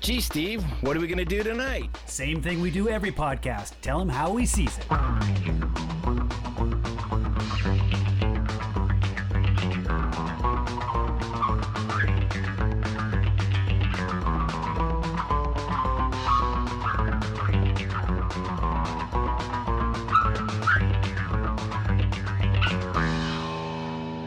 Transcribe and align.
Gee, 0.00 0.20
Steve, 0.22 0.62
what 0.80 0.96
are 0.96 1.00
we 1.00 1.06
going 1.06 1.18
to 1.18 1.26
do 1.26 1.42
tonight? 1.42 1.90
Same 2.06 2.40
thing 2.40 2.62
we 2.62 2.70
do 2.70 2.88
every 2.88 3.12
podcast. 3.12 3.72
Tell 3.82 4.00
him 4.00 4.08
how 4.08 4.34
he 4.36 4.46
sees 4.46 4.78
it. 4.78 4.90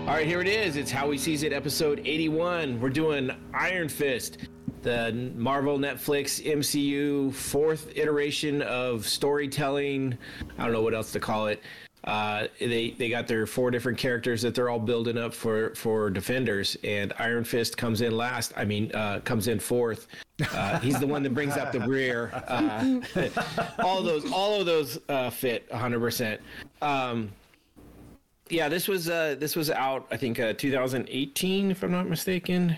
All 0.05 0.19
right, 0.19 0.27
here 0.27 0.39
it 0.39 0.47
is. 0.47 0.75
It's 0.75 0.91
How 0.91 1.09
He 1.09 1.17
Sees 1.17 1.41
It, 1.41 1.51
episode 1.51 1.99
81. 2.05 2.79
We're 2.79 2.89
doing 2.91 3.31
Iron 3.55 3.89
Fist, 3.89 4.37
the 4.83 5.31
Marvel 5.35 5.77
Netflix 5.77 6.43
MCU 6.43 7.33
fourth 7.33 7.91
iteration 7.95 8.61
of 8.61 9.07
storytelling. 9.07 10.17
I 10.57 10.63
don't 10.63 10.73
know 10.73 10.81
what 10.81 10.93
else 10.93 11.11
to 11.13 11.19
call 11.19 11.47
it. 11.47 11.61
Uh, 12.03 12.47
they 12.59 12.91
they 12.91 13.09
got 13.09 13.27
their 13.27 13.47
four 13.47 13.71
different 13.71 13.97
characters 13.97 14.41
that 14.41 14.53
they're 14.53 14.69
all 14.69 14.79
building 14.79 15.17
up 15.17 15.33
for 15.33 15.73
for 15.73 16.09
defenders, 16.09 16.75
and 16.83 17.13
Iron 17.17 17.45
Fist 17.45 17.77
comes 17.77 18.01
in 18.01 18.15
last. 18.15 18.51
I 18.57 18.65
mean, 18.65 18.93
uh, 18.93 19.21
comes 19.23 19.47
in 19.47 19.57
fourth. 19.57 20.07
Uh, 20.51 20.79
he's 20.79 20.99
the 20.99 21.07
one 21.07 21.23
that 21.23 21.33
brings 21.33 21.55
up 21.55 21.71
the 21.71 21.79
rear. 21.87 22.29
Uh, 22.47 22.99
all 23.79 24.03
those 24.03 24.29
all 24.33 24.59
of 24.59 24.65
those 24.65 24.99
uh, 25.07 25.29
fit 25.29 25.65
100. 25.69 25.99
percent 26.01 26.41
um, 26.81 27.31
yeah, 28.49 28.69
this 28.69 28.87
was 28.87 29.09
uh, 29.09 29.35
this 29.39 29.55
was 29.55 29.69
out. 29.71 30.07
I 30.11 30.17
think 30.17 30.39
uh, 30.39 30.53
2018, 30.53 31.71
if 31.71 31.83
I'm 31.83 31.91
not 31.91 32.07
mistaken. 32.07 32.77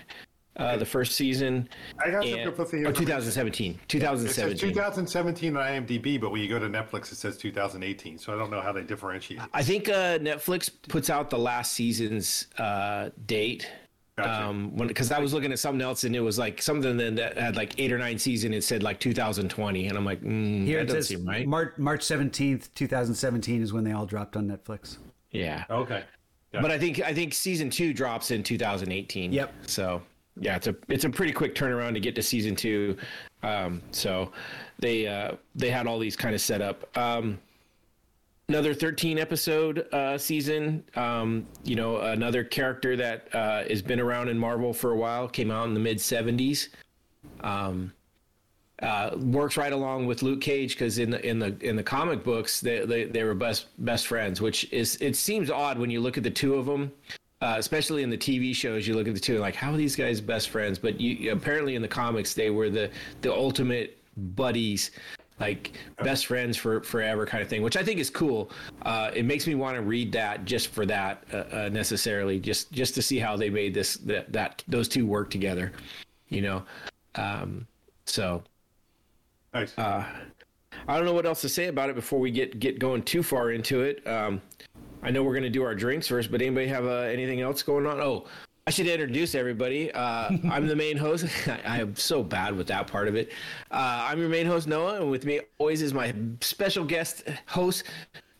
Uh, 0.56 0.76
the 0.76 0.86
first 0.86 1.14
season. 1.16 1.68
I 2.02 2.10
got 2.10 2.24
some 2.24 2.32
and, 2.32 2.42
conflicting 2.44 2.86
or 2.86 2.88
information. 2.88 2.94
2017. 2.94 3.72
It 3.72 3.78
says 3.78 3.88
2017. 3.88 4.72
2017 4.74 5.56
on 5.56 5.62
IMDb, 5.62 6.18
but 6.18 6.30
when 6.30 6.40
you 6.40 6.48
go 6.48 6.58
to 6.58 6.66
Netflix, 6.66 7.12
it 7.12 7.16
says 7.16 7.36
2018. 7.36 8.16
So 8.18 8.32
I 8.32 8.38
don't 8.38 8.50
know 8.50 8.62
how 8.62 8.72
they 8.72 8.82
differentiate. 8.82 9.40
I 9.52 9.62
think 9.62 9.90
uh, 9.90 10.18
Netflix 10.18 10.70
puts 10.88 11.10
out 11.10 11.28
the 11.28 11.38
last 11.38 11.72
season's 11.72 12.46
uh, 12.58 13.10
date. 13.26 13.70
Gotcha. 14.16 14.46
Um, 14.46 14.74
when 14.74 14.88
because 14.88 15.12
I 15.12 15.18
was 15.18 15.34
looking 15.34 15.52
at 15.52 15.58
something 15.58 15.82
else 15.82 16.04
and 16.04 16.16
it 16.16 16.20
was 16.20 16.38
like 16.38 16.62
something 16.62 16.96
that- 16.96 17.16
that 17.16 17.36
had 17.36 17.54
like 17.54 17.78
eight 17.78 17.92
or 17.92 17.98
nine 17.98 18.18
season. 18.18 18.54
It 18.54 18.64
said 18.64 18.82
like 18.82 18.98
2020, 18.98 19.88
and 19.88 19.98
I'm 19.98 20.06
like, 20.06 20.22
mm, 20.22 20.64
Here 20.64 20.78
that 20.78 20.82
it 20.84 20.86
doesn't 20.86 21.02
says 21.02 21.08
seem 21.08 21.28
right. 21.28 21.46
March 21.46 21.74
March 21.76 22.02
seventeenth, 22.02 22.72
two 22.74 22.86
thousand 22.86 23.14
seventeen 23.14 23.60
is 23.60 23.74
when 23.74 23.84
they 23.84 23.92
all 23.92 24.06
dropped 24.06 24.34
on 24.36 24.48
Netflix. 24.48 24.96
yeah, 25.32 25.64
okay. 25.68 26.04
but 26.52 26.70
I 26.70 26.78
think 26.78 27.02
I 27.02 27.12
think 27.12 27.34
season 27.34 27.68
two 27.68 27.92
drops 27.92 28.30
in 28.30 28.42
2018. 28.42 29.34
Yep. 29.34 29.52
So 29.66 30.00
yeah, 30.40 30.56
it's 30.56 30.66
a 30.66 30.76
it's 30.88 31.04
a 31.04 31.10
pretty 31.10 31.32
quick 31.32 31.54
turnaround 31.54 31.94
to 31.94 32.00
get 32.00 32.14
to 32.16 32.22
season 32.22 32.54
two. 32.54 32.96
Um, 33.42 33.82
so 33.90 34.32
they 34.78 35.06
uh, 35.06 35.32
they 35.54 35.70
had 35.70 35.86
all 35.86 35.98
these 35.98 36.16
kind 36.16 36.34
of 36.34 36.40
set 36.40 36.60
up. 36.60 36.96
Um, 36.96 37.38
another 38.48 38.74
13 38.74 39.18
episode 39.18 39.92
uh, 39.92 40.18
season. 40.18 40.84
Um, 40.94 41.46
you 41.64 41.76
know, 41.76 41.98
another 41.98 42.44
character 42.44 42.96
that 42.96 43.34
uh, 43.34 43.64
has 43.64 43.82
been 43.82 44.00
around 44.00 44.28
in 44.28 44.38
Marvel 44.38 44.72
for 44.72 44.92
a 44.92 44.96
while 44.96 45.28
came 45.28 45.50
out 45.50 45.66
in 45.66 45.74
the 45.74 45.80
mid 45.80 45.98
70s. 45.98 46.68
Um, 47.40 47.92
uh, 48.82 49.16
works 49.16 49.56
right 49.56 49.72
along 49.72 50.06
with 50.06 50.22
Luke 50.22 50.42
Cage 50.42 50.74
because 50.74 50.98
in 50.98 51.10
the 51.10 51.26
in 51.26 51.38
the 51.38 51.56
in 51.60 51.76
the 51.76 51.82
comic 51.82 52.22
books 52.22 52.60
they, 52.60 52.84
they 52.84 53.04
they 53.04 53.24
were 53.24 53.34
best 53.34 53.68
best 53.84 54.06
friends, 54.06 54.40
which 54.40 54.70
is 54.70 54.96
it 55.00 55.16
seems 55.16 55.50
odd 55.50 55.78
when 55.78 55.90
you 55.90 56.00
look 56.00 56.18
at 56.18 56.22
the 56.22 56.30
two 56.30 56.56
of 56.56 56.66
them, 56.66 56.92
uh, 57.40 57.56
especially 57.58 58.02
in 58.02 58.10
the 58.10 58.18
TV 58.18 58.54
shows. 58.54 58.86
You 58.86 58.94
look 58.94 59.08
at 59.08 59.14
the 59.14 59.20
two 59.20 59.34
and 59.34 59.40
like 59.42 59.54
how 59.54 59.72
are 59.72 59.76
these 59.76 59.96
guys 59.96 60.20
best 60.20 60.48
friends? 60.48 60.78
But 60.78 61.00
you 61.00 61.32
apparently 61.32 61.74
in 61.74 61.82
the 61.82 61.88
comics 61.88 62.34
they 62.34 62.50
were 62.50 62.70
the 62.70 62.90
the 63.20 63.32
ultimate 63.32 63.98
buddies, 64.16 64.92
like 65.38 65.72
best 66.02 66.26
friends 66.26 66.56
for 66.56 66.82
forever 66.82 67.26
kind 67.26 67.42
of 67.42 67.48
thing, 67.48 67.62
which 67.62 67.76
I 67.76 67.82
think 67.82 68.00
is 68.00 68.08
cool. 68.08 68.50
Uh, 68.82 69.10
it 69.14 69.24
makes 69.24 69.46
me 69.46 69.54
want 69.54 69.76
to 69.76 69.82
read 69.82 70.12
that 70.12 70.44
just 70.44 70.68
for 70.68 70.86
that 70.86 71.24
uh, 71.32 71.36
uh, 71.52 71.68
necessarily, 71.70 72.40
just 72.40 72.72
just 72.72 72.94
to 72.94 73.02
see 73.02 73.18
how 73.18 73.36
they 73.36 73.50
made 73.50 73.74
this 73.74 73.96
that 73.98 74.32
that 74.32 74.64
those 74.66 74.88
two 74.88 75.06
work 75.06 75.30
together, 75.30 75.72
you 76.28 76.40
know. 76.40 76.62
Um, 77.16 77.66
so 78.06 78.42
Nice. 79.52 79.76
uh, 79.78 80.04
I 80.88 80.96
don't 80.96 81.04
know 81.04 81.14
what 81.14 81.26
else 81.26 81.40
to 81.42 81.48
say 81.48 81.66
about 81.66 81.90
it 81.90 81.96
before 81.96 82.18
we 82.18 82.30
get 82.30 82.58
get 82.58 82.78
going 82.78 83.02
too 83.02 83.22
far 83.22 83.50
into 83.50 83.82
it. 83.82 84.06
Um, 84.06 84.40
I 85.06 85.10
know 85.10 85.22
we're 85.22 85.34
going 85.34 85.44
to 85.44 85.50
do 85.50 85.62
our 85.62 85.76
drinks 85.76 86.08
first, 86.08 86.32
but 86.32 86.42
anybody 86.42 86.66
have 86.66 86.84
uh, 86.84 87.02
anything 87.02 87.40
else 87.40 87.62
going 87.62 87.86
on? 87.86 88.00
Oh, 88.00 88.26
I 88.66 88.72
should 88.72 88.88
introduce 88.88 89.36
everybody. 89.36 89.92
Uh, 89.92 90.30
I'm 90.50 90.66
the 90.66 90.74
main 90.74 90.96
host. 90.96 91.26
I, 91.64 91.80
am 91.80 91.94
so 91.94 92.24
bad 92.24 92.56
with 92.56 92.66
that 92.66 92.88
part 92.88 93.06
of 93.06 93.14
it. 93.14 93.30
Uh, 93.70 94.08
I'm 94.10 94.18
your 94.18 94.28
main 94.28 94.46
host, 94.46 94.66
Noah, 94.66 94.96
and 94.96 95.08
with 95.08 95.24
me 95.24 95.42
always 95.58 95.80
is 95.80 95.94
my 95.94 96.12
special 96.40 96.84
guest 96.84 97.22
host, 97.46 97.84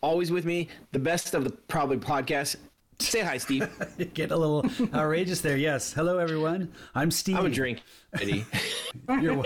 always 0.01 0.29
with 0.29 0.43
me, 0.43 0.67
the 0.91 0.99
best 0.99 1.33
of 1.33 1.45
the 1.45 1.51
probably 1.51 1.95
podcast. 1.95 2.57
Say 2.99 3.21
hi, 3.21 3.37
Steve. 3.37 3.69
Get 4.13 4.31
a 4.31 4.35
little 4.35 4.65
outrageous 4.93 5.39
there. 5.39 5.55
Yes. 5.55 5.93
Hello, 5.93 6.17
everyone. 6.17 6.69
I'm 6.95 7.11
Steve. 7.11 7.37
I'm 7.37 7.45
a 7.45 7.49
drink. 7.49 7.81
Eddie. 8.19 8.45
You're- 9.21 9.41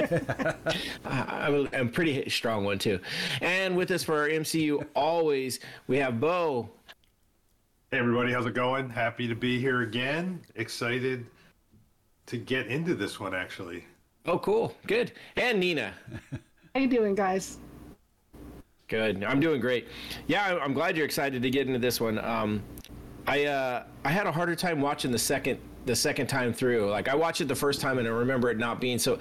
I'm 1.05 1.53
a, 1.53 1.69
I'm 1.73 1.87
a 1.87 1.91
pretty 1.91 2.27
strong 2.29 2.63
one 2.63 2.79
too. 2.79 2.99
And 3.41 3.75
with 3.75 3.91
us 3.91 4.03
for 4.03 4.17
our 4.17 4.29
MCU, 4.29 4.87
always 4.95 5.59
we 5.87 5.97
have 5.97 6.19
Bo. 6.19 6.69
Hey, 7.91 7.99
everybody. 7.99 8.31
How's 8.31 8.45
it 8.45 8.53
going? 8.53 8.89
Happy 8.89 9.27
to 9.27 9.35
be 9.35 9.59
here 9.59 9.81
again. 9.81 10.39
Excited 10.55 11.25
to 12.27 12.37
get 12.37 12.67
into 12.67 12.95
this 12.95 13.19
one, 13.19 13.35
actually. 13.35 13.83
Oh, 14.25 14.39
cool, 14.39 14.73
good. 14.87 15.11
And 15.35 15.59
Nina. 15.59 15.93
How 16.73 16.79
you 16.79 16.87
doing, 16.87 17.15
guys? 17.15 17.57
Good. 18.87 19.25
I'm 19.25 19.41
doing 19.41 19.59
great. 19.59 19.89
Yeah, 20.27 20.45
I- 20.45 20.59
I'm 20.63 20.73
glad 20.73 20.95
you're 20.95 21.05
excited 21.05 21.41
to 21.41 21.49
get 21.49 21.67
into 21.67 21.79
this 21.79 21.99
one. 21.99 22.17
Um, 22.19 22.63
I 23.27 23.43
uh, 23.45 23.83
I 24.05 24.09
had 24.09 24.25
a 24.25 24.31
harder 24.31 24.55
time 24.55 24.79
watching 24.79 25.11
the 25.11 25.19
second 25.19 25.59
the 25.85 25.95
second 25.95 26.27
time 26.27 26.53
through. 26.53 26.89
Like 26.89 27.09
I 27.09 27.15
watched 27.15 27.41
it 27.41 27.49
the 27.49 27.55
first 27.55 27.81
time 27.81 27.97
and 27.99 28.07
I 28.07 28.11
remember 28.11 28.49
it 28.49 28.57
not 28.57 28.79
being 28.79 28.99
so. 28.99 29.19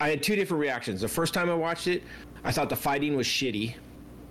I 0.00 0.08
had 0.10 0.20
two 0.22 0.34
different 0.34 0.60
reactions. 0.60 1.00
The 1.00 1.08
first 1.08 1.32
time 1.32 1.48
I 1.48 1.54
watched 1.54 1.86
it, 1.86 2.02
I 2.42 2.50
thought 2.50 2.68
the 2.70 2.76
fighting 2.76 3.16
was 3.16 3.26
shitty, 3.28 3.74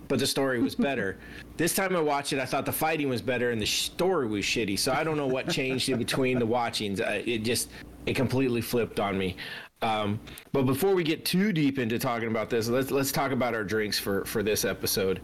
but 0.08 0.18
the 0.18 0.26
story 0.26 0.60
was 0.60 0.74
better. 0.74 1.18
this 1.56 1.74
time 1.74 1.94
I 1.94 2.00
watched 2.00 2.32
it, 2.32 2.38
I 2.38 2.46
thought 2.46 2.64
the 2.64 2.72
fighting 2.72 3.08
was 3.08 3.22
better 3.22 3.50
and 3.50 3.60
the 3.60 3.66
story 3.66 4.26
was 4.26 4.44
shitty. 4.44 4.78
So 4.78 4.92
I 4.92 5.04
don't 5.04 5.16
know 5.16 5.26
what 5.26 5.48
changed 5.48 5.88
in 5.88 5.98
between 5.98 6.38
the 6.38 6.46
watchings. 6.46 7.00
Uh, 7.00 7.22
it 7.24 7.38
just 7.38 7.70
it 8.06 8.16
completely 8.16 8.60
flipped 8.60 8.98
on 8.98 9.18
me. 9.18 9.36
Um, 9.82 10.18
but 10.52 10.62
before 10.64 10.94
we 10.94 11.04
get 11.04 11.24
too 11.24 11.52
deep 11.52 11.78
into 11.78 11.98
talking 11.98 12.28
about 12.28 12.50
this, 12.50 12.68
let's 12.68 12.90
let's 12.90 13.12
talk 13.12 13.30
about 13.30 13.54
our 13.54 13.64
drinks 13.64 13.98
for 13.98 14.24
for 14.24 14.42
this 14.42 14.64
episode. 14.64 15.20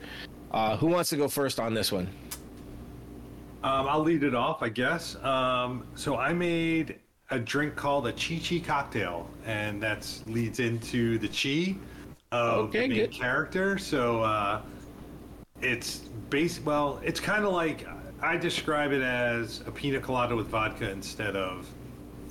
Uh, 0.52 0.76
who 0.76 0.86
wants 0.86 1.10
to 1.10 1.16
go 1.16 1.26
first 1.28 1.58
on 1.58 1.74
this 1.74 1.90
one? 1.90 2.08
Um, 3.64 3.88
I'll 3.88 4.02
lead 4.02 4.22
it 4.22 4.34
off, 4.34 4.62
I 4.62 4.68
guess. 4.68 5.16
Um, 5.24 5.86
so 5.94 6.18
I 6.18 6.32
made 6.32 6.98
a 7.30 7.38
drink 7.38 7.74
called 7.74 8.06
a 8.06 8.12
Chi 8.12 8.38
Chi 8.46 8.60
cocktail, 8.64 9.28
and 9.46 9.82
that 9.82 10.06
leads 10.26 10.60
into 10.60 11.18
the 11.18 11.28
Chi 11.28 11.74
of 12.34 12.58
Okay, 12.68 12.80
the 12.82 12.88
main 12.88 12.98
good. 12.98 13.12
character. 13.12 13.78
So 13.78 14.22
uh, 14.22 14.60
it's 15.60 15.98
base. 16.30 16.60
Well, 16.60 17.00
it's 17.04 17.20
kind 17.20 17.44
of 17.44 17.52
like 17.52 17.86
I 18.22 18.36
describe 18.36 18.92
it 18.92 19.02
as 19.02 19.60
a 19.66 19.70
pina 19.70 20.00
colada 20.00 20.34
with 20.34 20.48
vodka 20.48 20.90
instead 20.90 21.36
of 21.36 21.68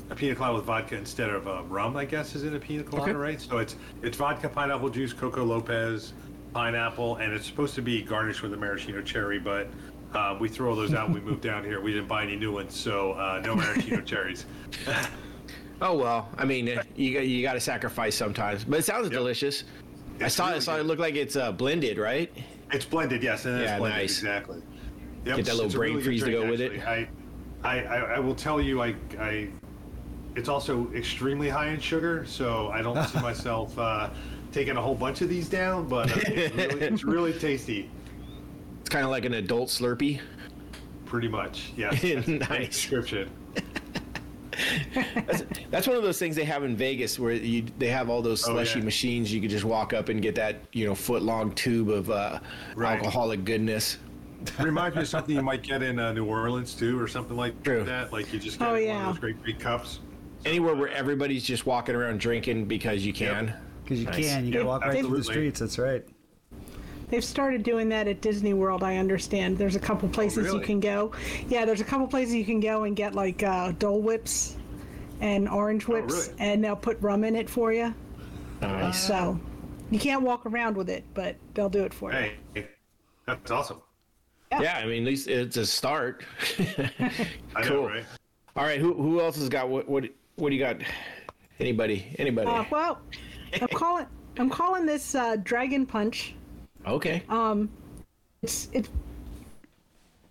a 0.09 0.15
pina 0.15 0.35
colada 0.35 0.55
with 0.55 0.65
vodka 0.65 0.95
instead 0.97 1.29
of 1.29 1.47
uh, 1.47 1.63
rum. 1.63 1.95
I 1.95 2.05
guess 2.05 2.35
is 2.35 2.43
in 2.43 2.55
a 2.55 2.59
pina 2.59 2.83
colada, 2.83 3.11
Okay. 3.11 3.17
right? 3.19 3.41
So 3.41 3.57
it's 3.59 3.75
it's 4.01 4.17
vodka, 4.17 4.49
pineapple 4.49 4.89
juice, 4.89 5.13
Coco 5.13 5.43
Lopez, 5.43 6.13
pineapple, 6.53 7.17
and 7.17 7.33
it's 7.33 7.45
supposed 7.45 7.75
to 7.75 7.81
be 7.81 8.01
garnished 8.01 8.41
with 8.41 8.53
a 8.53 8.57
maraschino 8.57 9.01
cherry, 9.01 9.39
but. 9.39 9.67
Uh, 10.13 10.37
we 10.39 10.47
throw 10.47 10.75
those 10.75 10.93
out. 10.93 11.09
when 11.09 11.15
We 11.15 11.21
moved 11.27 11.41
down 11.41 11.63
here. 11.63 11.81
We 11.81 11.91
didn't 11.91 12.07
buy 12.07 12.21
any 12.21 12.35
new 12.35 12.51
ones, 12.51 12.75
so 12.79 13.13
uh, 13.13 13.41
no 13.43 13.55
maraschino 13.61 13.99
cherries. 14.01 14.45
Oh 15.81 15.97
well, 15.97 16.29
I 16.37 16.45
mean, 16.45 16.67
you 16.95 17.13
got- 17.15 17.25
you 17.27 17.41
got 17.41 17.53
to 17.53 17.59
sacrifice 17.59 18.15
sometimes, 18.15 18.63
but 18.63 18.77
it 18.79 18.83
sounds 18.85 19.09
delicious. 19.09 19.63
I 20.21 20.27
saw 20.27 20.47
really 20.47 20.57
it. 20.57 20.61
Saw 20.61 20.75
it 20.75 20.77
good. 20.79 20.85
look 20.87 20.99
like 20.99 21.15
it's 21.15 21.35
uh, 21.35 21.51
blended, 21.51 21.97
right? 21.97 22.31
It's 22.71 22.85
blended, 22.85 23.21
yes, 23.23 23.45
and 23.45 23.59
it's 23.59 23.69
Yeah, 23.69 23.77
blended 23.79 23.99
nice. 24.01 24.17
exactly. 24.17 24.61
Yep, 25.25 25.37
Get 25.37 25.45
that 25.45 25.55
little 25.55 25.71
brain 25.71 25.95
good 25.95 26.03
freeze 26.05 26.23
to 26.23 26.31
drink, 26.31 26.43
go 26.45 26.49
with 26.51 26.61
it. 26.61 26.81
I, 26.85 27.07
I, 27.63 27.79
I, 27.79 28.19
will 28.19 28.35
tell 28.35 28.59
you, 28.59 28.81
I, 28.81 28.93
I, 29.19 29.47
it's 30.35 30.49
also 30.49 30.91
extremely 30.93 31.47
high 31.49 31.67
in 31.69 31.79
sugar, 31.79 32.25
so 32.25 32.67
I 32.69 32.81
don't 32.81 33.01
see 33.07 33.19
myself 33.21 33.77
uh, 33.79 34.09
taking 34.51 34.75
a 34.75 34.81
whole 34.81 34.95
bunch 34.95 35.21
of 35.21 35.29
these 35.29 35.47
down. 35.47 35.87
But 35.87 36.11
uh, 36.11 36.19
it's, 36.27 36.55
really, 36.55 36.81
it's 36.81 37.03
really 37.05 37.33
tasty, 37.33 37.89
It's 38.81 38.89
kind 38.89 39.05
of 39.05 39.11
like 39.11 39.23
an 39.25 39.35
adult 39.35 39.69
Slurpee. 39.69 40.19
pretty 41.05 41.27
much. 41.29 41.71
Yeah, 41.77 41.91
that's 41.93 42.27
Nice. 42.27 42.67
description. 42.69 43.29
That's, 45.25 45.43
that's 45.69 45.87
one 45.87 45.97
of 45.97 46.03
those 46.03 46.19
things 46.19 46.35
they 46.35 46.43
have 46.45 46.63
in 46.63 46.75
Vegas 46.75 47.17
where 47.19 47.33
you 47.33 47.65
they 47.77 47.87
have 47.87 48.09
all 48.09 48.21
those 48.21 48.43
Oh, 48.47 48.51
slushy 48.53 48.79
yeah. 48.79 48.85
machines. 48.85 49.33
You 49.33 49.41
can 49.41 49.49
just 49.49 49.65
walk 49.65 49.93
up 49.93 50.09
and 50.09 50.21
get 50.21 50.35
that 50.35 50.57
you 50.73 50.85
know 50.85 50.95
foot 50.95 51.21
long 51.21 51.53
tube 51.53 51.89
of 51.89 52.09
uh, 52.09 52.39
Right. 52.75 52.97
alcoholic 52.97 53.43
goodness. 53.45 53.97
Reminds 54.59 54.95
me 54.95 55.03
of 55.03 55.07
something 55.07 55.35
you 55.35 55.41
might 55.41 55.63
get 55.63 55.81
in 55.81 55.99
uh, 55.99 56.11
New 56.11 56.25
Orleans 56.25 56.73
too, 56.73 56.99
or 56.99 57.07
something 57.07 57.37
like 57.37 57.61
True. 57.63 57.83
that. 57.85 58.11
Like 58.11 58.31
you 58.33 58.39
just 58.39 58.59
get 58.59 58.67
Oh, 58.67 58.73
one 58.73 58.83
yeah. 58.83 59.07
of 59.09 59.13
those 59.15 59.19
great 59.19 59.41
big 59.43 59.59
cups. 59.59 59.99
anywhere 60.45 60.75
where 60.75 60.89
everybody's 60.89 61.43
just 61.43 61.65
walking 61.65 61.95
around 61.95 62.19
drinking 62.19 62.65
because 62.65 63.05
you 63.05 63.13
can. 63.13 63.53
Because 63.83 63.99
you 63.99 64.05
Nice. 64.05 64.15
can, 64.27 64.45
you 64.45 64.51
Yep, 64.51 64.59
can 64.59 64.67
walk 64.67 64.81
right 64.85 64.99
through 65.05 65.17
the 65.17 65.23
streets. 65.23 65.59
That's 65.61 65.77
right. 65.79 66.05
They've 67.09 67.23
started 67.23 67.63
doing 67.63 67.89
that 67.89 68.07
at 68.07 68.21
Disney 68.21 68.53
World. 68.53 68.83
I 68.83 68.97
understand. 68.97 69.57
There's 69.57 69.75
a 69.75 69.79
couple 69.79 70.09
places 70.09 70.45
you 70.47 70.53
really? 70.53 70.65
can 70.65 70.79
go. 70.79 71.11
Yeah, 71.47 71.65
there's 71.65 71.81
a 71.81 71.85
couple 71.85 72.07
places 72.07 72.33
you 72.35 72.45
can 72.45 72.59
go 72.59 72.83
and 72.83 72.95
get 72.95 73.13
like 73.13 73.43
uh, 73.43 73.71
Dole 73.73 74.01
whips 74.01 74.57
and 75.21 75.47
orange 75.47 75.87
whips, 75.87 76.13
really? 76.13 76.39
and 76.39 76.63
they'll 76.63 76.75
put 76.75 76.99
rum 77.01 77.23
in 77.23 77.35
it 77.35 77.49
for 77.49 77.71
you. 77.71 77.93
Nice. 78.61 79.03
So 79.07 79.39
you 79.91 79.99
can't 79.99 80.21
walk 80.23 80.45
around 80.45 80.75
with 80.75 80.89
it, 80.89 81.03
but 81.13 81.35
they'll 81.53 81.69
do 81.69 81.83
it 81.83 81.93
for 81.93 82.11
you. 82.11 82.31
Hey, 82.55 82.67
that's 83.27 83.51
awesome. 83.51 83.81
Yeah, 84.51 84.77
I 84.77 84.85
mean, 84.85 85.03
at 85.03 85.07
least 85.07 85.27
it's 85.27 85.57
a 85.57 85.65
start. 85.65 86.23
I 86.59 87.61
know, 87.61 87.63
Cool. 87.63 87.87
right? 87.87 88.05
All 88.55 88.63
right, 88.63 88.79
who 88.79 88.93
who 88.93 89.19
else 89.19 89.35
has 89.37 89.49
got 89.49 89.67
what 89.69 89.87
what 89.89 90.05
what 90.35 90.49
do 90.49 90.55
you 90.55 90.61
got? 90.63 90.77
Anybody? 91.59 92.15
Anybody? 92.19 92.47
Uh, 92.47 92.63
well, 92.69 92.99
I'm 93.61 93.67
calling. 93.69 94.05
I'm 94.37 94.49
calling 94.49 94.85
this 94.85 95.15
uh, 95.15 95.35
Dragon 95.43 95.85
Punch. 95.85 96.35
Okay. 96.85 97.23
Um, 97.29 97.69
it's 98.41 98.67
it 98.73 98.89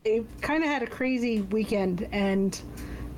it 0.05 0.25
kind 0.41 0.63
of 0.63 0.69
had 0.69 0.83
a 0.83 0.87
crazy 0.87 1.43
weekend 1.43 2.09
and 2.13 2.61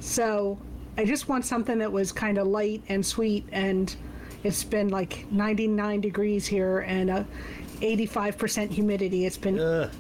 so 0.01 0.59
i 0.99 1.05
just 1.05 1.29
want 1.29 1.45
something 1.45 1.79
that 1.79 1.91
was 1.91 2.13
kind 2.13 2.37
of 2.39 2.47
light 2.47 2.83
and 2.89 3.05
sweet 3.05 3.47
and 3.53 3.97
it's 4.45 4.63
been 4.63 4.89
like 4.89 5.27
99 5.33 6.01
degrees 6.01 6.47
here 6.47 6.81
and 6.81 7.11
uh 7.11 7.25
85% 7.81 8.71
humidity 8.71 9.25
it's 9.27 9.37
been 9.39 9.59
Ugh. 9.59 9.91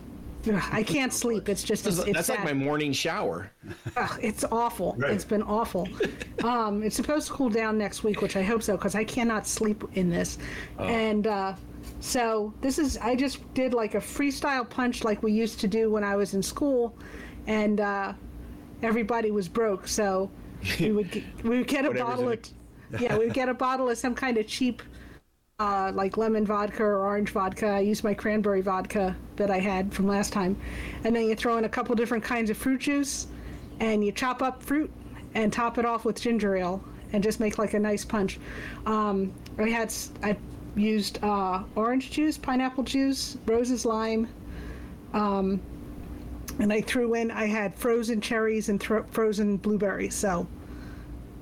Ugh, 0.46 0.62
i 0.72 0.82
can't 0.82 1.12
sleep 1.12 1.48
it's 1.48 1.62
just 1.62 1.86
it's, 1.86 1.96
That's, 1.96 2.08
it's 2.08 2.16
that's 2.16 2.28
like 2.28 2.44
my 2.44 2.52
morning 2.52 2.92
shower. 2.92 3.50
Ugh, 3.96 4.18
it's 4.22 4.44
awful 4.52 4.94
Right. 4.98 5.10
it's 5.12 5.24
been 5.24 5.42
awful 5.42 5.88
um 6.44 6.82
it's 6.82 6.96
supposed 6.96 7.28
to 7.28 7.32
cool 7.32 7.48
down 7.48 7.78
next 7.78 8.04
week 8.04 8.20
which 8.20 8.36
i 8.36 8.42
hope 8.42 8.62
so 8.62 8.76
because 8.76 8.94
i 8.94 9.04
cannot 9.04 9.46
sleep 9.46 9.82
in 9.94 10.10
this 10.10 10.36
and 10.78 11.26
uh 11.26 11.54
so 12.04 12.52
this 12.60 12.78
is 12.78 12.98
i 12.98 13.16
just 13.16 13.54
did 13.54 13.72
like 13.72 13.94
a 13.94 13.98
freestyle 13.98 14.68
punch 14.68 15.04
like 15.04 15.22
we 15.22 15.32
used 15.32 15.58
to 15.58 15.66
do 15.66 15.90
when 15.90 16.04
i 16.04 16.14
was 16.14 16.34
in 16.34 16.42
school 16.42 16.94
and 17.46 17.80
uh 17.80 18.12
everybody 18.82 19.30
was 19.30 19.48
broke 19.48 19.88
so 19.88 20.30
we 20.78 20.92
would 20.92 21.10
get, 21.10 21.24
we 21.44 21.56
would 21.56 21.66
get 21.66 21.86
a 21.86 21.90
bottle 21.90 22.30
of 22.30 22.38
yeah 23.00 23.16
we 23.16 23.24
would 23.24 23.32
get 23.32 23.48
a 23.48 23.54
bottle 23.54 23.88
of 23.88 23.96
some 23.96 24.14
kind 24.14 24.36
of 24.36 24.46
cheap 24.46 24.82
uh, 25.60 25.92
like 25.94 26.16
lemon 26.16 26.44
vodka 26.44 26.82
or 26.82 27.06
orange 27.06 27.30
vodka. 27.30 27.68
I 27.68 27.78
used 27.78 28.02
my 28.02 28.12
cranberry 28.12 28.60
vodka 28.60 29.14
that 29.36 29.52
I 29.52 29.60
had 29.60 29.94
from 29.94 30.08
last 30.08 30.32
time. 30.32 30.60
And 31.04 31.14
then 31.14 31.26
you 31.26 31.36
throw 31.36 31.58
in 31.58 31.64
a 31.64 31.68
couple 31.68 31.94
different 31.94 32.24
kinds 32.24 32.50
of 32.50 32.56
fruit 32.56 32.80
juice 32.80 33.28
and 33.78 34.04
you 34.04 34.10
chop 34.10 34.42
up 34.42 34.60
fruit 34.64 34.90
and 35.34 35.52
top 35.52 35.78
it 35.78 35.84
off 35.84 36.04
with 36.04 36.20
ginger 36.20 36.56
ale 36.56 36.82
and 37.12 37.22
just 37.22 37.38
make 37.38 37.56
like 37.56 37.74
a 37.74 37.78
nice 37.78 38.04
punch. 38.04 38.40
Um, 38.84 39.32
I 39.56 39.68
had, 39.68 39.94
I 40.24 40.36
used 40.76 41.22
uh, 41.22 41.62
orange 41.76 42.10
juice, 42.10 42.36
pineapple 42.38 42.84
juice, 42.84 43.36
Rose's, 43.46 43.84
lime, 43.84 44.28
um, 45.12 45.60
and 46.58 46.72
I 46.72 46.80
threw 46.80 47.14
in, 47.14 47.30
I 47.30 47.46
had 47.46 47.74
frozen 47.74 48.20
cherries 48.20 48.68
and 48.68 48.80
thro- 48.80 49.04
frozen 49.10 49.56
blueberries. 49.56 50.14
So, 50.14 50.46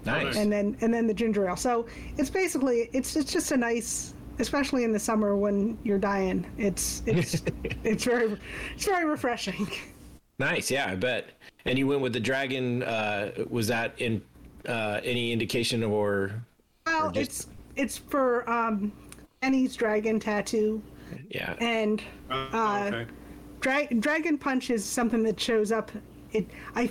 Nice. 0.05 0.37
and 0.37 0.51
then 0.53 0.77
and 0.81 0.93
then 0.93 1.07
the 1.07 1.15
ginger 1.15 1.49
ale. 1.49 1.57
So 1.57 1.87
it's 2.19 2.31
basically 2.31 2.89
it's 2.93 3.15
it's 3.17 3.33
just 3.33 3.53
a 3.53 3.57
nice, 3.57 4.15
especially 4.39 4.85
in 4.85 4.93
the 4.93 4.99
summer 4.99 5.37
when 5.37 5.79
you're 5.85 5.99
dying. 5.99 6.45
It's 6.59 7.03
it's 7.07 7.43
it's 7.85 8.05
very 8.05 8.37
it's 8.75 8.85
very 8.85 9.05
refreshing. 9.05 9.69
Nice. 10.39 10.73
Yeah, 10.73 10.89
I 10.91 10.97
bet. 10.97 11.27
And 11.67 11.79
you 11.79 11.87
went 11.87 12.01
with 12.01 12.15
the 12.15 12.19
dragon. 12.19 12.83
Uh, 12.83 13.31
was 13.49 13.69
that 13.69 13.95
in 14.01 14.21
uh, 14.67 15.01
any 15.05 15.31
indication 15.31 15.85
or? 15.85 16.33
Well, 16.87 17.13
just- 17.13 17.31
it's 17.31 17.47
it's 17.77 17.99
for 17.99 18.49
um, 18.51 18.91
Annie's 19.43 19.75
dragon 19.77 20.21
tattoo, 20.21 20.81
Yeah. 21.29 21.55
and 21.61 22.01
Uh, 22.31 22.35
Uh, 22.53 22.91
okay. 22.95 23.07
Dra- 23.61 23.95
dragon 24.01 24.39
punch 24.39 24.71
is 24.71 24.85
something 24.85 25.23
that 25.25 25.39
shows 25.39 25.71
up. 25.71 25.91
It 26.33 26.47
I 26.75 26.91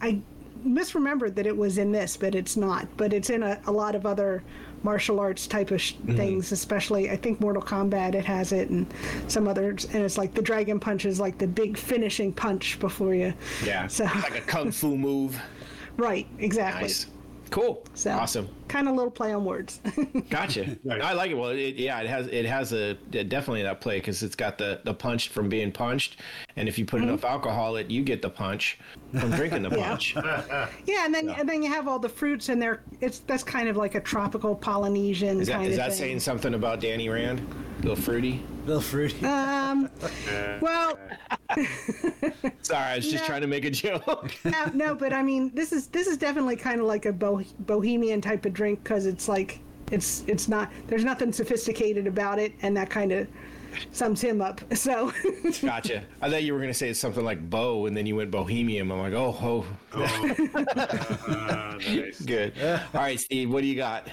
I 0.00 0.20
misremembered 0.66 1.34
that 1.36 1.46
it 1.46 1.56
was 1.56 1.78
in 1.78 1.92
this, 1.92 2.16
but 2.16 2.34
it's 2.34 2.56
not. 2.56 2.88
But 2.96 3.12
it's 3.12 3.30
in 3.30 3.42
a, 3.42 3.60
a 3.66 3.72
lot 3.72 3.94
of 3.94 4.04
other 4.06 4.42
martial 4.82 5.20
arts 5.20 5.46
type 5.46 5.70
of 5.70 5.80
sh- 5.80 5.94
things, 6.08 6.52
especially 6.52 7.10
I 7.10 7.16
think 7.16 7.40
Mortal 7.40 7.62
Kombat. 7.62 8.14
It 8.14 8.24
has 8.24 8.52
it, 8.52 8.68
and 8.70 8.86
some 9.28 9.46
others. 9.46 9.84
And 9.86 10.02
it's 10.02 10.18
like 10.18 10.34
the 10.34 10.42
dragon 10.42 10.80
punch 10.80 11.04
is 11.04 11.20
like 11.20 11.38
the 11.38 11.46
big 11.46 11.76
finishing 11.78 12.32
punch 12.32 12.78
before 12.80 13.14
you. 13.14 13.32
Yeah. 13.64 13.86
So 13.86 14.04
like 14.04 14.36
a 14.38 14.40
kung 14.40 14.72
fu 14.72 14.96
move. 14.96 15.38
right, 15.96 16.26
exactly. 16.38 16.82
Nice. 16.84 17.06
Cool. 17.50 17.84
So 17.94 18.10
Awesome. 18.10 18.48
Kind 18.68 18.88
of 18.88 18.94
little 18.94 19.10
play 19.10 19.32
on 19.32 19.44
words. 19.44 19.80
Gotcha. 20.30 20.76
Nice. 20.84 21.02
I 21.02 21.12
like 21.12 21.30
it. 21.30 21.34
Well, 21.34 21.50
it, 21.50 21.76
yeah, 21.76 22.00
it 22.00 22.06
has 22.08 22.26
it 22.28 22.46
has 22.46 22.72
a 22.72 22.96
it 23.12 23.28
definitely 23.28 23.62
that 23.62 23.80
play 23.80 23.98
because 23.98 24.22
it's 24.22 24.34
got 24.34 24.58
the 24.58 24.80
the 24.84 24.94
punch 24.94 25.28
from 25.28 25.48
being 25.48 25.70
punched, 25.70 26.20
and 26.56 26.68
if 26.68 26.78
you 26.78 26.84
put 26.84 27.02
enough 27.02 27.24
alcohol, 27.24 27.76
it 27.76 27.90
you 27.90 28.02
get 28.02 28.22
the 28.22 28.30
punch 28.30 28.78
from 29.18 29.30
drinking 29.32 29.62
the 29.62 29.68
Mm-hmm. 29.68 29.78
Yeah. 29.78 29.88
punch. 29.88 30.14
yeah, 30.86 31.04
and 31.04 31.14
then 31.14 31.28
and 31.30 31.48
then 31.48 31.62
you 31.62 31.68
have 31.72 31.86
all 31.88 31.98
the 31.98 32.08
fruits, 32.08 32.48
and 32.48 32.60
they're 32.60 32.82
it's 33.00 33.18
that's 33.20 33.44
kind 33.44 33.68
of 33.68 33.76
like 33.76 33.94
a 33.96 34.00
tropical 34.00 34.54
Polynesian 34.56 35.40
Is 35.40 35.48
that 35.48 35.54
kind 35.56 35.66
is 35.66 35.72
of 35.72 35.76
that 35.78 35.90
thing. 35.90 35.98
saying 35.98 36.20
something 36.20 36.54
about 36.54 36.80
Danny 36.80 37.08
Rand? 37.08 37.40
A 37.80 37.82
little 37.86 37.96
fruity. 38.02 38.42
little 38.66 38.80
fruity. 38.80 39.24
Um, 39.26 39.90
well, 40.62 40.98
Sorry, 42.62 42.82
I 42.84 42.96
was 42.96 43.04
just 43.10 43.24
No. 43.24 43.26
trying 43.26 43.42
to 43.42 43.46
make 43.46 43.64
a 43.66 43.70
joke. 43.70 44.34
no, 44.44 44.64
no, 44.72 44.94
but 44.94 45.12
I 45.12 45.22
mean, 45.22 45.50
this 45.54 45.72
is 45.72 45.88
this 45.88 46.06
is 46.06 46.16
definitely 46.16 46.56
kind 46.56 46.80
of 46.80 46.86
like 46.86 47.04
a 47.06 47.12
bo- 47.12 47.42
bohemian 47.60 48.20
type 48.20 48.46
of 48.46 48.53
drink 48.54 48.82
because 48.82 49.06
it's 49.06 49.28
like 49.28 49.60
it's 49.92 50.24
it's 50.26 50.48
not 50.48 50.70
there's 50.86 51.04
nothing 51.04 51.32
sophisticated 51.32 52.06
about 52.06 52.38
it, 52.38 52.52
and 52.62 52.76
that 52.76 52.88
kind 52.88 53.12
of 53.12 53.28
sums 53.92 54.20
him 54.20 54.40
up. 54.40 54.60
So 54.76 55.12
gotcha. 55.62 56.04
I 56.22 56.30
thought 56.30 56.42
you 56.42 56.54
were 56.54 56.60
gonna 56.60 56.72
say 56.74 56.88
it's 56.88 57.00
something 57.00 57.24
like 57.24 57.48
Bo, 57.50 57.86
and 57.86 57.96
then 57.96 58.06
you 58.06 58.16
went 58.16 58.30
Bohemian. 58.30 58.90
I'm 58.90 58.98
like, 58.98 59.12
oh, 59.12 59.36
oh, 59.42 59.66
Uh, 59.92 61.76
nice. 61.88 62.20
good. 62.20 62.52
All 62.62 62.78
right, 63.00 63.18
Steve, 63.20 63.50
what 63.50 63.60
do 63.62 63.66
you 63.66 63.76
got? 63.76 64.08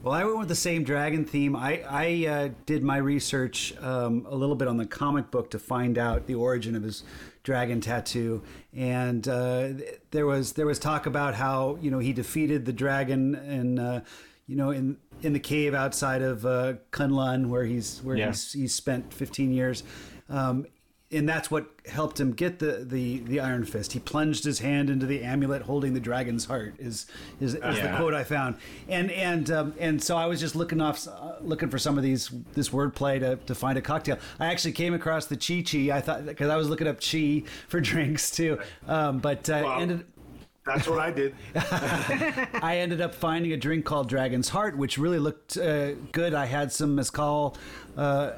Well, 0.00 0.12
I 0.12 0.24
went 0.24 0.38
with 0.38 0.48
the 0.48 0.54
same 0.54 0.84
dragon 0.84 1.24
theme. 1.24 1.56
I, 1.56 1.82
I 1.88 2.26
uh, 2.28 2.48
did 2.66 2.82
my 2.82 2.98
research 2.98 3.74
um, 3.80 4.26
a 4.28 4.34
little 4.34 4.54
bit 4.56 4.68
on 4.68 4.76
the 4.76 4.84
comic 4.84 5.30
book 5.30 5.50
to 5.52 5.58
find 5.58 5.96
out 5.96 6.26
the 6.26 6.34
origin 6.34 6.74
of 6.76 6.82
his 6.82 7.04
dragon 7.44 7.80
tattoo, 7.80 8.42
and 8.74 9.28
uh, 9.28 9.68
there 10.10 10.26
was 10.26 10.54
there 10.54 10.66
was 10.66 10.80
talk 10.80 11.06
about 11.06 11.34
how 11.34 11.78
you 11.80 11.90
know 11.92 12.00
he 12.00 12.12
defeated 12.12 12.64
the 12.64 12.72
dragon 12.72 13.34
and 13.36 13.78
uh, 13.78 14.00
you 14.48 14.56
know 14.56 14.70
in 14.70 14.96
in 15.22 15.32
the 15.32 15.38
cave 15.38 15.74
outside 15.74 16.22
of 16.22 16.44
uh, 16.44 16.74
Kunlun 16.90 17.46
where 17.50 17.64
he's 17.64 18.00
where 18.02 18.16
Yeah. 18.16 18.26
he's 18.28 18.52
he's 18.52 18.74
spent 18.74 19.12
15 19.14 19.52
years. 19.52 19.84
Um, 20.28 20.66
and 21.12 21.28
that's 21.28 21.50
what 21.50 21.66
helped 21.86 22.18
him 22.18 22.32
get 22.32 22.58
the, 22.58 22.84
the, 22.84 23.18
the 23.18 23.38
Iron 23.38 23.64
Fist. 23.64 23.92
He 23.92 24.00
plunged 24.00 24.44
his 24.44 24.58
hand 24.58 24.90
into 24.90 25.06
the 25.06 25.22
amulet 25.22 25.62
holding 25.62 25.94
the 25.94 26.00
dragon's 26.00 26.46
heart. 26.46 26.74
Is 26.78 27.06
is, 27.40 27.54
is 27.54 27.60
the 27.60 27.74
Yeah. 27.74 27.96
quote 27.96 28.14
I 28.14 28.24
found, 28.24 28.56
and 28.88 29.10
and 29.10 29.50
um, 29.50 29.74
and 29.78 30.02
so 30.02 30.16
I 30.16 30.26
was 30.26 30.40
just 30.40 30.56
looking 30.56 30.80
off, 30.80 31.06
uh, 31.06 31.34
looking 31.40 31.68
for 31.68 31.78
some 31.78 31.96
of 31.98 32.02
these 32.04 32.30
this 32.54 32.70
wordplay 32.70 33.20
to, 33.20 33.36
to 33.36 33.54
find 33.54 33.78
a 33.78 33.82
cocktail. 33.82 34.18
I 34.40 34.46
actually 34.46 34.72
came 34.72 34.94
across 34.94 35.26
the 35.26 35.36
chi 35.36 35.62
chi. 35.62 35.96
I 35.96 36.00
thought 36.00 36.24
because 36.26 36.48
I 36.50 36.56
was 36.56 36.68
looking 36.68 36.86
up 36.88 37.00
chi 37.00 37.42
for 37.68 37.80
drinks 37.92 38.30
too, 38.30 38.58
um, 38.88 39.18
but 39.18 39.48
uh, 39.50 39.60
Wow. 39.64 39.78
ended 39.80 40.04
That's 40.66 40.88
what 40.88 40.98
I 40.98 41.10
did. 41.10 41.34
I 41.54 42.78
ended 42.80 43.02
up 43.02 43.14
finding 43.14 43.52
a 43.52 43.56
drink 43.58 43.84
called 43.84 44.08
Dragon's 44.08 44.48
Heart, 44.48 44.78
which 44.78 44.96
really 44.96 45.18
looked 45.18 45.58
uh, 45.58 45.92
good. 46.12 46.32
I 46.32 46.46
had 46.46 46.72
some 46.72 46.94
mezcal 46.94 47.56
uh, 47.98 48.30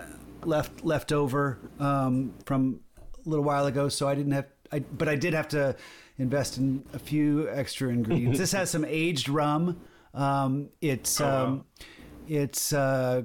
left 0.47 0.85
left 0.85 1.12
over 1.12 1.59
um, 1.79 2.35
from 2.45 2.81
a 3.25 3.29
little 3.29 3.45
while 3.45 3.67
ago, 3.67 3.88
so 3.88 4.09
I 4.09 4.15
didn't 4.15 4.33
have. 4.33 4.47
I, 4.73 4.81
but 4.81 5.09
I 5.09 5.17
did 5.17 5.35
have 5.35 5.49
to 5.49 5.76
invest 6.19 6.59
in 6.59 6.85
a 6.93 6.99
few 6.99 7.49
extra 7.50 7.88
ingredients. 7.88 8.38
this 8.38 8.53
has 8.53 8.71
some 8.71 8.85
aged 8.88 9.29
rum. 9.29 9.81
Um, 10.15 10.71
it's 10.81 11.21
um, 11.21 11.65
it's. 12.29 12.73
Uh, 12.73 13.25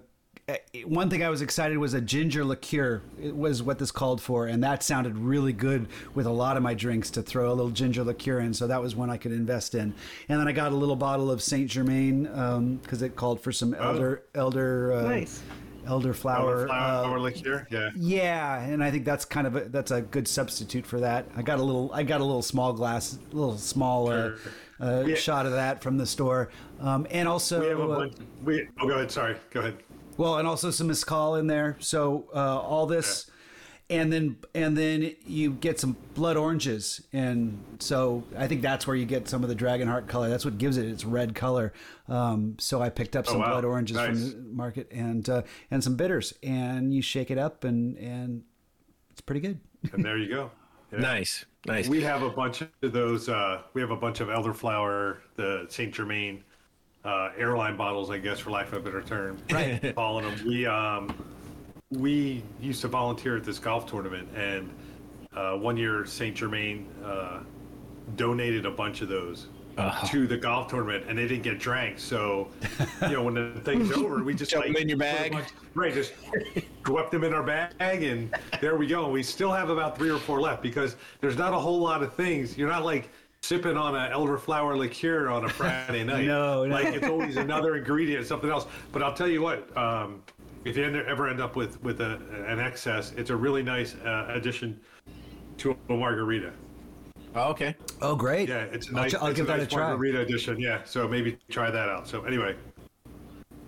uh, 0.50 0.56
one 0.86 1.10
thing 1.10 1.24
I 1.24 1.30
was 1.30 1.42
excited 1.42 1.78
was 1.78 1.94
a 1.94 2.02
ginger 2.02 2.44
liqueur. 2.44 3.02
It 3.22 3.36
was 3.36 3.62
what 3.62 3.78
this 3.80 3.92
called 3.92 4.22
for, 4.22 4.48
and 4.48 4.64
that 4.64 4.84
sounded 4.84 5.18
really 5.18 5.54
good 5.54 5.88
with 6.16 6.26
a 6.26 6.32
lot 6.32 6.58
of 6.58 6.64
my 6.64 6.74
drinks 6.74 7.12
to 7.12 7.22
throw 7.22 7.52
a 7.52 7.54
little 7.54 7.72
ginger 7.72 8.04
liqueur 8.04 8.40
in. 8.40 8.54
So 8.54 8.68
that 8.68 8.82
was 8.82 8.96
one 8.96 9.10
I 9.10 9.18
could 9.18 9.32
invest 9.32 9.76
in. 9.76 9.94
And 10.28 10.40
then 10.40 10.48
I 10.48 10.52
got 10.52 10.72
a 10.72 10.76
little 10.76 10.96
bottle 10.96 11.30
of 11.32 11.42
Saint 11.44 11.70
Germain 11.70 12.24
because 12.82 13.02
it 13.02 13.16
called 13.16 13.40
for 13.40 13.52
some 13.52 13.74
elder 13.76 14.24
elder 14.34 14.94
uh, 14.94 15.02
Nice. 15.04 15.42
Elder 15.86 16.14
flower. 16.14 16.68
Flower, 16.68 17.18
uh, 17.18 17.20
liqueur. 17.22 17.68
Yeah. 17.72 17.90
yeah, 17.96 18.62
and 18.62 18.84
I 18.84 18.92
think 18.92 19.06
that's 19.06 19.26
kind 19.26 19.48
of 19.48 19.56
a, 19.56 19.62
that's 19.70 19.92
a 19.92 20.02
good 20.02 20.28
substitute 20.28 20.86
for 20.86 21.00
that. 21.00 21.28
I 21.36 21.42
got 21.42 21.60
a 21.60 21.64
little 21.64 21.92
I 21.94 22.04
got 22.04 22.22
a 22.22 22.26
little 22.26 22.42
small 22.42 22.74
glass, 22.74 23.18
a 23.32 23.36
little 23.36 23.58
small 23.58 24.10
uh, 24.10 24.32
uh, 24.80 25.04
Yeah. 25.08 25.16
shot 25.16 25.46
of 25.46 25.54
that 25.54 25.82
from 25.82 25.98
the 25.98 26.06
store, 26.06 26.50
um, 26.80 27.08
and 27.10 27.28
also 27.28 27.62
We 27.62 27.68
have 27.68 27.80
a 27.80 27.84
uh, 27.84 27.96
bunch. 28.00 28.14
We, 28.44 28.68
oh, 28.80 28.88
go 28.88 28.96
ahead. 28.96 29.12
Sorry. 29.12 29.36
Go 29.52 29.62
ahead. 29.62 29.78
well, 30.18 30.38
and 30.38 30.48
also 30.48 30.70
some 30.72 30.88
mezcal 30.88 31.36
in 31.36 31.48
there. 31.48 31.78
So 31.80 32.28
uh, 32.36 32.60
all 32.60 32.86
this, 32.86 33.31
and 33.92 34.12
then 34.12 34.38
and 34.56 34.78
then 34.78 35.14
you 35.28 35.52
get 35.52 35.80
some 35.80 35.98
blood 36.16 36.38
oranges, 36.38 37.02
and 37.12 37.62
so 37.80 38.24
I 38.38 38.48
think 38.48 38.62
that's 38.62 38.88
where 38.88 38.96
you 38.96 39.06
get 39.06 39.28
some 39.28 39.44
of 39.44 39.50
the 39.50 39.56
dragon 39.56 39.90
heart 39.90 40.08
color. 40.08 40.30
That's 40.30 40.46
what 40.46 40.58
gives 40.58 40.78
it 40.78 40.88
its 40.88 41.04
red 41.04 41.36
color. 41.36 41.74
Um, 42.08 42.56
so 42.58 42.82
I 42.82 42.90
picked 42.90 43.18
up 43.18 43.28
some 43.28 43.40
wow. 43.40 43.50
blood 43.50 43.66
oranges 43.66 43.98
Nice. 43.98 44.08
from 44.08 44.48
the 44.48 44.54
market 44.54 44.90
and 44.92 45.30
uh, 45.30 45.42
and 45.70 45.84
some 45.84 45.98
bitters, 45.98 46.34
and 46.42 46.94
you 46.94 47.02
shake 47.02 47.30
it 47.30 47.38
up, 47.38 47.66
and 47.66 47.98
and 47.98 48.44
it's 49.12 49.22
pretty 49.22 49.42
good. 49.42 49.60
And 49.92 50.04
there 50.04 50.18
you 50.18 50.30
go. 50.30 50.52
Yeah. 50.94 51.00
Nice, 51.00 51.46
nice. 51.66 51.88
We 51.88 52.02
have 52.02 52.22
a 52.22 52.30
bunch 52.30 52.60
of 52.60 52.70
those. 52.82 53.30
Uh, 53.30 53.62
we 53.74 53.80
have 53.80 53.92
a 53.92 53.96
bunch 53.96 54.20
of 54.20 54.28
elderflower, 54.28 55.20
the 55.38 55.66
Saint 55.70 55.94
Germain 55.94 56.44
uh, 57.06 57.30
airline 57.38 57.78
bottles, 57.78 58.10
I 58.10 58.18
guess, 58.18 58.40
for 58.40 58.52
lack 58.52 58.68
of 58.68 58.74
a 58.74 58.80
better 58.82 59.02
term. 59.02 59.38
Right. 59.50 59.96
Calling 59.96 60.26
them. 60.26 60.46
We 60.46 60.66
um, 60.66 61.16
we 61.92 62.44
used 62.62 62.82
to 62.82 62.88
volunteer 62.88 63.36
at 63.38 63.44
this 63.44 63.60
golf 63.60 63.86
tournament, 63.86 64.28
and 64.36 64.70
uh, 65.36 65.54
one 65.58 65.78
year 65.78 66.06
Saint 66.06 66.36
Germain 66.36 66.88
uh, 67.04 67.40
donated 68.16 68.66
a 68.66 68.72
bunch 68.72 69.02
of 69.02 69.10
those. 69.10 69.48
To 70.12 70.28
the 70.28 70.38
golf 70.38 70.68
tournament, 70.70 71.06
and 71.08 71.18
they 71.18 71.28
didn't 71.28 71.42
get 71.42 71.58
drank. 71.58 71.98
So, 71.98 72.50
you 73.02 73.10
know, 73.14 73.24
when 73.24 73.34
the 73.34 73.60
thing's 73.62 73.92
over, 73.98 74.24
we 74.24 74.36
just 74.36 74.52
Dump 74.52 74.66
like 74.66 74.74
them 74.76 74.82
in 74.84 74.90
your 74.90 74.98
bag. 75.00 75.32
bunch- 75.32 75.48
right, 75.74 75.92
just 75.92 76.14
swept 76.86 77.10
them 77.10 77.24
in 77.24 77.34
our 77.34 77.42
bag, 77.42 78.04
and 78.04 78.32
there 78.60 78.76
we 78.76 78.86
go. 78.86 79.10
We 79.10 79.24
still 79.24 79.52
have 79.52 79.70
about 79.72 79.98
three 79.98 80.12
or 80.12 80.20
four 80.20 80.40
left 80.40 80.62
because 80.62 80.98
there's 81.20 81.38
not 81.38 81.54
a 81.54 81.58
whole 81.58 81.80
lot 81.80 82.04
of 82.04 82.14
things. 82.14 82.56
You're 82.60 82.70
not 82.70 82.86
like 82.86 83.10
sipping 83.42 83.76
on 83.76 83.96
an 83.96 84.12
elderflower 84.12 84.78
liqueur 84.78 85.30
on 85.30 85.46
a 85.46 85.50
Friday 85.50 86.04
night. 86.04 86.26
No, 86.28 86.64
no. 86.66 86.76
like 86.76 86.94
it's 86.94 87.08
always 87.08 87.38
another 87.38 87.76
ingredient, 87.76 88.28
something 88.28 88.52
else. 88.52 88.68
But 88.92 89.02
I'll 89.02 89.16
tell 89.16 89.30
you 89.30 89.42
what, 89.42 89.76
um, 89.76 90.22
if 90.66 90.78
you 90.78 90.84
ever 90.84 91.28
end 91.28 91.42
up 91.42 91.56
with 91.56 91.82
with 91.84 92.02
a, 92.02 92.20
an 92.48 92.60
excess, 92.60 93.12
it's 93.18 93.30
a 93.30 93.36
really 93.36 93.64
nice 93.64 93.96
uh, 93.96 94.28
addition 94.30 94.80
to 95.58 95.76
a 95.90 95.94
margarita. 95.94 96.52
oh, 97.36 97.50
okay. 97.52 97.76
Oh, 98.02 98.16
great! 98.16 98.50
Yeah, 98.50 98.64
it's 98.72 98.88
a 98.88 98.90
I'll 98.92 98.96
nice, 99.04 99.12
ch- 99.12 99.16
I'll 99.16 99.28
it's 99.28 99.38
give 99.38 99.46
a 99.46 99.52
that 99.52 99.58
nice 99.60 99.68
a 99.68 99.70
try. 99.70 99.88
margarita 99.88 100.20
edition. 100.22 100.60
Yeah, 100.60 100.82
so 100.86 101.08
maybe 101.08 101.38
try 101.50 101.72
that 101.72 101.90
out. 101.90 102.08
So 102.08 102.24
anyway, 102.26 102.56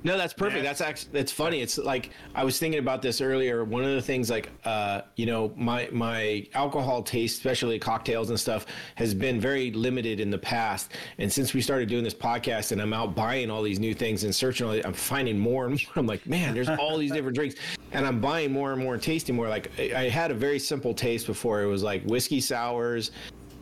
No, 0.04 0.18
that's 0.18 0.34
perfect. 0.34 0.58
Yeah. 0.58 0.70
That's 0.70 0.82
actually 0.82 1.12
that's 1.14 1.32
funny. 1.32 1.62
It's 1.62 1.78
like 1.78 2.12
I 2.36 2.44
was 2.44 2.60
thinking 2.60 2.80
about 2.80 3.02
this 3.02 3.22
earlier. 3.22 3.64
One 3.64 3.84
of 3.84 3.92
the 3.92 4.02
things, 4.02 4.30
like 4.30 4.50
uh, 4.66 5.02
you 5.16 5.26
know, 5.26 5.54
my 5.56 5.88
my 5.92 6.46
alcohol 6.54 7.04
taste, 7.04 7.38
especially 7.38 7.80
cocktails 7.80 8.30
and 8.30 8.40
stuff, 8.40 8.66
has 8.96 9.14
been 9.14 9.40
very 9.40 9.72
limited 9.72 10.20
in 10.20 10.30
the 10.30 10.38
past. 10.38 10.92
And 11.18 11.32
since 11.32 11.54
we 11.54 11.62
started 11.62 11.88
doing 11.88 12.04
this 12.04 12.14
podcast, 12.14 12.74
and 12.74 12.82
I'm 12.82 12.94
out 12.94 13.16
buying 13.16 13.50
all 13.50 13.62
these 13.62 13.80
new 13.80 13.94
things 13.94 14.26
and 14.26 14.36
searching, 14.36 14.68
all 14.68 14.74
I'm 14.74 14.94
finding 14.94 15.40
more 15.40 15.66
and 15.68 15.74
more. 15.86 15.94
I'm 15.96 16.08
like, 16.08 16.28
man, 16.28 16.54
there's 16.54 16.70
all 16.70 16.98
these 16.98 17.12
different 17.12 17.36
drinks, 17.36 17.56
and 17.94 18.06
I'm 18.06 18.20
buying 18.20 18.52
more 18.52 18.74
and 18.74 18.82
more 18.82 18.96
and 18.96 19.04
tasting 19.04 19.36
more. 19.36 19.48
Like 19.48 19.72
I 19.80 20.04
I 20.04 20.10
had 20.10 20.32
a 20.32 20.36
very 20.36 20.60
simple 20.60 20.94
taste 20.94 21.28
before. 21.28 21.62
It 21.62 21.68
was 21.68 21.82
like 21.82 22.04
whiskey 22.04 22.42
sours 22.42 23.12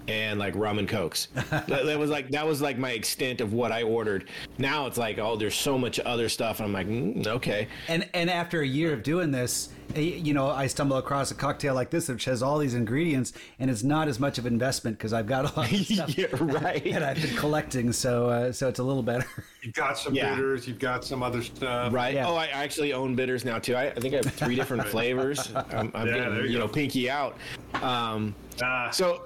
and 0.08 0.40
like 0.40 0.56
rum 0.56 0.80
and 0.80 0.88
cokes. 0.88 1.28
that, 1.50 1.68
that 1.68 2.00
was 2.00 2.10
like 2.10 2.30
that 2.32 2.46
was 2.46 2.62
like 2.62 2.78
my 2.78 2.92
extent 2.92 3.42
of 3.42 3.54
what 3.54 3.72
I 3.72 3.84
ordered. 3.84 4.30
Now 4.58 4.88
it's 4.88 4.98
like 4.98 5.18
oh, 5.18 5.36
there's 5.36 5.56
so 5.56 5.78
much 5.78 6.00
other 6.00 6.30
stuff. 6.30 6.62
I'm 6.62 6.74
like 6.74 6.88
mm, 6.88 7.26
okay. 7.28 7.68
And 7.88 8.08
and 8.14 8.30
after 8.30 8.62
a 8.62 8.68
year 8.68 8.94
of 8.94 9.04
doing 9.04 9.32
this, 9.32 9.70
you 9.96 10.34
know, 10.34 10.50
I 10.50 10.68
stumble 10.68 10.98
across 10.98 11.32
a 11.32 11.36
cocktail 11.36 11.74
like 11.74 11.90
this 11.90 12.08
which 12.10 12.26
has 12.26 12.42
all 12.44 12.58
these 12.58 12.74
ingredients, 12.74 13.34
and 13.60 13.70
it's 13.70 13.84
not 13.84 14.08
as 14.08 14.20
much 14.20 14.38
of 14.38 14.46
investment 14.46 14.98
because 14.98 15.14
I've 15.14 15.28
got 15.28 15.58
all 15.58 15.64
this 15.64 15.88
stuff 15.96 16.18
yeah, 16.18 16.28
right. 16.40 16.84
that 16.86 17.04
I've 17.04 17.22
been 17.22 17.36
collecting. 17.36 17.92
So 17.92 18.30
uh, 18.30 18.52
so 18.52 18.68
it's 18.68 18.80
a 18.80 18.84
little 18.84 19.04
better. 19.04 19.26
you've 19.64 19.74
got 19.74 19.98
some 19.98 20.14
Yeah. 20.16 20.36
bitters, 20.36 20.68
you've 20.68 20.80
got 20.80 21.04
some 21.04 21.24
other 21.24 21.42
stuff. 21.42 21.94
Right. 21.94 22.14
Yeah. 22.16 22.28
Oh, 22.28 22.36
I 22.36 22.48
actually 22.48 22.94
own 22.94 23.16
bitters 23.16 23.46
now 23.46 23.60
too. 23.60 23.76
I, 23.76 23.88
I 23.88 23.94
think 24.00 24.14
I 24.14 24.18
have 24.18 24.34
three 24.34 24.56
different 24.56 24.86
flavors. 24.88 25.52
I'm, 25.72 25.92
I'm 25.94 26.08
Yeah, 26.08 26.14
getting 26.18 26.34
there 26.34 26.46
you, 26.46 26.52
you 26.54 26.60
know 26.60 26.68
pinky 26.68 27.10
out. 27.10 27.38
Um, 27.82 28.36
Ah. 28.64 28.92
so, 28.92 29.24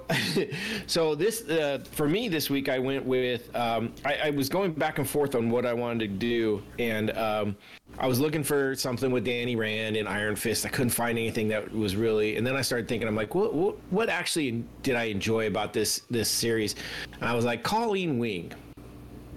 so 0.87 1.13
this 1.15 1.41
uh, 1.49 1.79
for 1.91 2.07
me 2.07 2.29
this 2.29 2.49
week 2.49 2.69
I 2.69 2.79
went 2.79 3.03
with 3.05 3.53
um, 3.55 3.91
I, 4.05 4.15
I 4.25 4.29
was 4.29 4.47
going 4.47 4.71
back 4.71 4.97
and 4.97 5.09
forth 5.09 5.35
on 5.35 5.49
what 5.49 5.65
I 5.65 5.73
wanted 5.73 5.99
to 5.99 6.07
do, 6.07 6.63
and 6.79 7.11
um, 7.17 7.57
I 7.97 8.07
was 8.07 8.19
looking 8.19 8.43
for 8.43 8.75
something 8.75 9.11
with 9.11 9.23
Danny 9.25 9.55
Rand 9.55 9.95
and 9.95 10.07
Iron 10.07 10.35
Fist. 10.35 10.65
I 10.65 10.69
couldn't 10.69 10.89
find 10.89 11.17
anything 11.17 11.47
that 11.49 11.73
was 11.73 11.95
really, 11.95 12.37
and 12.37 12.45
then 12.45 12.55
I 12.55 12.61
started 12.61 12.87
thinking, 12.87 13.07
I'm 13.07 13.15
like, 13.15 13.35
what 13.35 13.53
what, 13.53 13.77
what 13.89 14.09
actually 14.09 14.63
did 14.83 14.95
I 14.95 15.05
enjoy 15.05 15.47
about 15.47 15.73
this 15.73 16.01
this 16.09 16.29
series? 16.29 16.75
And 17.13 17.23
I 17.23 17.33
was 17.33 17.45
like, 17.45 17.63
Colleen 17.63 18.19
Wing 18.19 18.51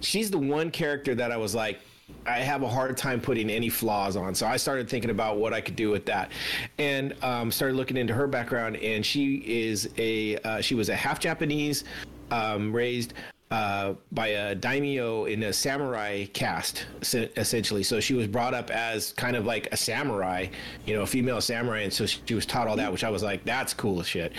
she's 0.00 0.30
the 0.30 0.38
one 0.38 0.70
character 0.70 1.14
that 1.14 1.32
I 1.32 1.36
was 1.36 1.54
like, 1.54 1.80
I 2.26 2.38
have 2.38 2.62
a 2.62 2.68
hard 2.68 2.96
time 2.96 3.20
putting 3.20 3.50
any 3.50 3.68
flaws 3.68 4.16
on. 4.16 4.34
So 4.34 4.46
I 4.46 4.56
started 4.56 4.88
thinking 4.88 5.10
about 5.10 5.38
what 5.38 5.52
I 5.52 5.60
could 5.60 5.76
do 5.76 5.90
with 5.90 6.06
that, 6.06 6.30
and 6.78 7.14
um, 7.22 7.50
started 7.50 7.76
looking 7.76 7.96
into 7.96 8.14
her 8.14 8.26
background. 8.26 8.76
And 8.76 9.04
she 9.04 9.36
is 9.46 9.90
a 9.98 10.36
uh, 10.38 10.60
she 10.60 10.74
was 10.74 10.88
a 10.88 10.96
half 10.96 11.20
Japanese, 11.20 11.84
um, 12.30 12.74
raised 12.74 13.14
uh, 13.50 13.94
by 14.12 14.28
a 14.28 14.54
daimyo 14.54 15.24
in 15.24 15.42
a 15.44 15.52
samurai 15.52 16.26
caste, 16.26 16.86
es- 17.00 17.14
essentially. 17.14 17.82
So 17.82 17.98
she 18.00 18.14
was 18.14 18.26
brought 18.26 18.52
up 18.52 18.70
as 18.70 19.12
kind 19.12 19.36
of 19.36 19.46
like 19.46 19.68
a 19.72 19.76
samurai, 19.76 20.46
you 20.84 20.94
know, 20.94 21.02
a 21.02 21.06
female 21.06 21.40
samurai, 21.40 21.80
and 21.80 21.92
so 21.92 22.06
she 22.06 22.34
was 22.34 22.44
taught 22.44 22.68
all 22.68 22.76
that, 22.76 22.92
which 22.92 23.04
I 23.04 23.10
was 23.10 23.22
like, 23.22 23.44
that's 23.44 23.72
cool 23.72 24.00
as 24.00 24.06
shit. 24.06 24.32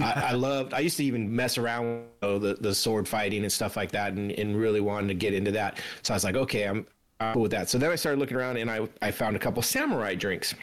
I, 0.00 0.28
I 0.28 0.32
loved. 0.32 0.74
I 0.74 0.80
used 0.80 0.96
to 0.96 1.04
even 1.04 1.34
mess 1.34 1.58
around 1.58 1.84
with 1.84 2.04
you 2.22 2.28
know, 2.28 2.38
the 2.38 2.54
the 2.54 2.74
sword 2.74 3.06
fighting 3.06 3.42
and 3.42 3.52
stuff 3.52 3.76
like 3.76 3.92
that, 3.92 4.14
and, 4.14 4.32
and 4.32 4.56
really 4.56 4.80
wanted 4.80 5.08
to 5.08 5.14
get 5.14 5.32
into 5.32 5.52
that. 5.52 5.78
So 6.02 6.14
I 6.14 6.16
was 6.16 6.24
like, 6.24 6.36
okay, 6.36 6.64
I'm. 6.64 6.86
I'm 7.18 7.32
cool 7.32 7.42
with 7.42 7.52
that. 7.52 7.70
So 7.70 7.78
then 7.78 7.90
I 7.90 7.94
started 7.94 8.18
looking 8.18 8.36
around 8.36 8.58
and 8.58 8.70
I, 8.70 8.86
I 9.00 9.10
found 9.10 9.36
a 9.36 9.38
couple 9.38 9.62
samurai 9.62 10.14
drinks 10.14 10.54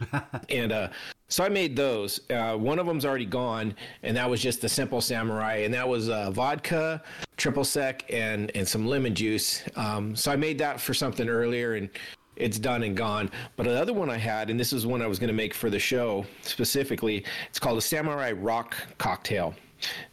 and 0.48 0.72
uh, 0.72 0.88
so 1.28 1.44
I 1.44 1.48
made 1.50 1.76
those. 1.76 2.20
Uh, 2.30 2.56
one 2.56 2.78
of 2.78 2.86
them's 2.86 3.04
already 3.04 3.26
gone, 3.26 3.74
and 4.02 4.16
that 4.16 4.28
was 4.28 4.40
just 4.40 4.62
the 4.62 4.68
simple 4.68 5.00
samurai, 5.00 5.56
and 5.56 5.74
that 5.74 5.86
was 5.86 6.08
uh, 6.08 6.30
vodka, 6.30 7.02
triple 7.36 7.64
sec, 7.64 8.04
and 8.10 8.50
and 8.56 8.66
some 8.66 8.86
lemon 8.86 9.14
juice. 9.14 9.62
Um, 9.76 10.16
so 10.16 10.32
I 10.32 10.36
made 10.36 10.58
that 10.58 10.80
for 10.80 10.94
something 10.94 11.28
earlier, 11.28 11.74
and 11.74 11.90
it's 12.36 12.58
done 12.58 12.82
and 12.82 12.96
gone. 12.96 13.30
But 13.56 13.64
the 13.64 13.78
other 13.78 13.92
one 13.92 14.08
I 14.08 14.16
had, 14.16 14.48
and 14.48 14.58
this 14.58 14.72
is 14.72 14.86
one 14.86 15.02
I 15.02 15.06
was 15.06 15.18
going 15.18 15.28
to 15.28 15.34
make 15.34 15.52
for 15.52 15.68
the 15.68 15.78
show 15.78 16.24
specifically. 16.42 17.24
It's 17.48 17.58
called 17.58 17.76
a 17.76 17.82
samurai 17.82 18.32
rock 18.32 18.74
cocktail. 18.96 19.54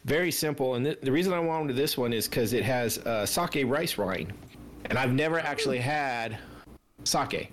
Very 0.04 0.30
simple, 0.30 0.74
and 0.74 0.84
th- 0.84 1.00
the 1.00 1.10
reason 1.10 1.32
I 1.32 1.40
wanted 1.40 1.76
this 1.76 1.96
one 1.96 2.12
is 2.12 2.28
because 2.28 2.52
it 2.52 2.62
has 2.62 2.98
uh, 2.98 3.24
sake 3.24 3.64
rice 3.66 3.96
wine, 3.96 4.32
and 4.84 4.98
I've 4.98 5.12
never 5.12 5.40
actually 5.40 5.78
had 5.78 6.38
sake. 7.04 7.50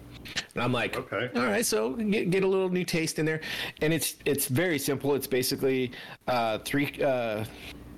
And 0.55 0.63
I'm 0.63 0.72
like, 0.72 0.95
Okay. 0.98 1.29
all 1.36 1.45
right, 1.48 1.65
so 1.65 1.93
get, 1.93 2.29
get 2.29 2.43
a 2.43 2.48
little 2.48 2.69
new 2.69 2.83
taste 2.83 3.17
in 3.19 3.25
there, 3.25 3.41
and 3.81 3.91
it's 3.93 4.15
it's 4.25 4.48
very 4.48 4.77
simple. 4.77 5.15
It's 5.15 5.27
basically 5.27 5.91
uh, 6.27 6.60
three 6.60 6.91
uh, 7.03 7.43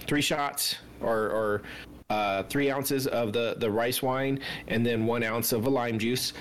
three 0.07 0.21
shots 0.21 0.75
or 1.01 1.29
or 1.29 1.62
uh, 2.09 2.43
three 2.43 2.71
ounces 2.71 3.07
of 3.07 3.33
the 3.33 3.55
the 3.59 3.69
rice 3.69 4.01
wine, 4.01 4.39
and 4.69 4.85
then 4.85 5.05
one 5.05 5.24
ounce 5.24 5.51
of 5.51 5.65
a 5.65 5.69
lime 5.69 6.00
juice. 6.00 6.31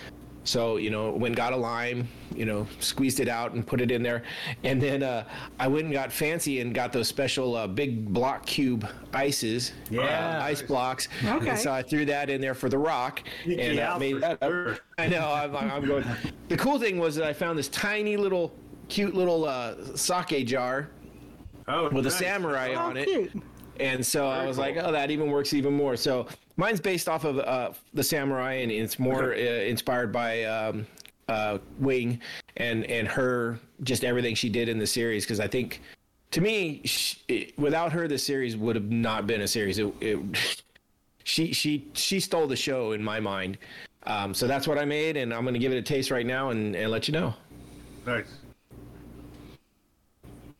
So 0.44 0.76
you 0.76 0.90
know, 0.90 1.10
when 1.10 1.32
got 1.32 1.52
a 1.54 1.56
lime, 1.56 2.06
you 2.34 2.44
know, 2.44 2.66
squeezed 2.78 3.18
it 3.20 3.28
out 3.28 3.52
and 3.52 3.66
put 3.66 3.80
it 3.80 3.90
in 3.90 4.02
there, 4.02 4.22
and 4.62 4.80
then 4.80 5.02
uh, 5.02 5.24
I 5.58 5.68
went 5.68 5.84
and 5.86 5.92
got 5.92 6.12
fancy 6.12 6.60
and 6.60 6.74
got 6.74 6.92
those 6.92 7.08
special 7.08 7.56
uh, 7.56 7.66
big 7.66 8.12
block 8.12 8.44
cube 8.44 8.86
ices, 9.14 9.72
Yeah. 9.90 10.02
uh, 10.38 10.44
ice 10.44 10.60
blocks. 10.60 11.08
Okay. 11.24 11.48
And 11.50 11.58
so 11.58 11.72
I 11.72 11.82
threw 11.82 12.04
that 12.06 12.28
in 12.28 12.40
there 12.42 12.54
for 12.54 12.68
the 12.68 12.76
rock, 12.78 13.22
and 13.44 13.74
Yeah, 13.76 13.94
uh, 13.94 13.98
made 13.98 14.20
that. 14.20 14.42
up. 14.42 14.50
sure. 14.50 14.78
I 14.98 15.06
know. 15.08 15.26
I'm, 15.32 15.56
I'm 15.56 15.86
going. 15.86 16.04
The 16.48 16.56
cool 16.58 16.78
thing 16.78 16.98
was 16.98 17.16
that 17.16 17.26
I 17.26 17.32
found 17.32 17.58
this 17.58 17.68
tiny 17.68 18.16
little, 18.18 18.54
cute 18.88 19.14
little 19.14 19.46
uh, 19.46 19.96
sake 19.96 20.46
jar 20.46 20.90
Oh, 21.66 21.88
with 21.88 22.04
a 22.06 22.10
samurai 22.10 22.74
Oh, 22.74 22.80
on 22.80 22.96
it. 22.98 23.08
cute. 23.08 23.32
And 23.80 24.04
so 24.04 24.26
I 24.28 24.46
was 24.46 24.56
cool. 24.56 24.64
like, 24.66 24.76
oh, 24.76 24.92
that 24.92 25.10
even 25.10 25.30
works 25.30 25.52
even 25.52 25.72
more. 25.72 25.96
So 25.96 26.26
mine's 26.56 26.80
based 26.80 27.08
off 27.08 27.24
of 27.24 27.38
uh, 27.38 27.72
the 27.92 28.02
samurai, 28.02 28.54
and 28.54 28.70
it's 28.70 28.98
more 28.98 29.32
uh, 29.32 29.36
inspired 29.36 30.12
by 30.12 30.44
um, 30.44 30.86
uh, 31.28 31.58
Wing 31.78 32.20
and 32.56 32.84
and 32.84 33.08
her 33.08 33.58
just 33.82 34.04
everything 34.04 34.34
she 34.34 34.48
did 34.48 34.68
in 34.68 34.78
the 34.78 34.86
series. 34.86 35.24
Because 35.24 35.40
I 35.40 35.48
think, 35.48 35.80
to 36.30 36.40
me, 36.40 36.82
sh 36.84 37.16
it, 37.28 37.58
without 37.58 37.92
her, 37.92 38.06
the 38.06 38.18
series 38.18 38.56
would 38.56 38.76
have 38.76 38.90
not 38.90 39.26
been 39.26 39.40
a 39.40 39.48
series. 39.48 39.78
It, 39.78 39.92
it, 40.00 40.62
she 41.24 41.52
she 41.52 41.88
she 41.94 42.20
stole 42.20 42.46
the 42.46 42.56
show 42.56 42.92
in 42.92 43.02
my 43.02 43.18
mind. 43.18 43.58
Um, 44.06 44.34
so 44.34 44.46
that's 44.46 44.68
what 44.68 44.78
I 44.78 44.84
made, 44.84 45.16
and 45.16 45.32
I'm 45.32 45.44
gonna 45.44 45.58
give 45.58 45.72
it 45.72 45.78
a 45.78 45.82
taste 45.82 46.10
right 46.10 46.26
now 46.26 46.50
and, 46.50 46.76
and 46.76 46.90
let 46.90 47.08
you 47.08 47.12
know. 47.12 47.34
Nice, 48.06 48.26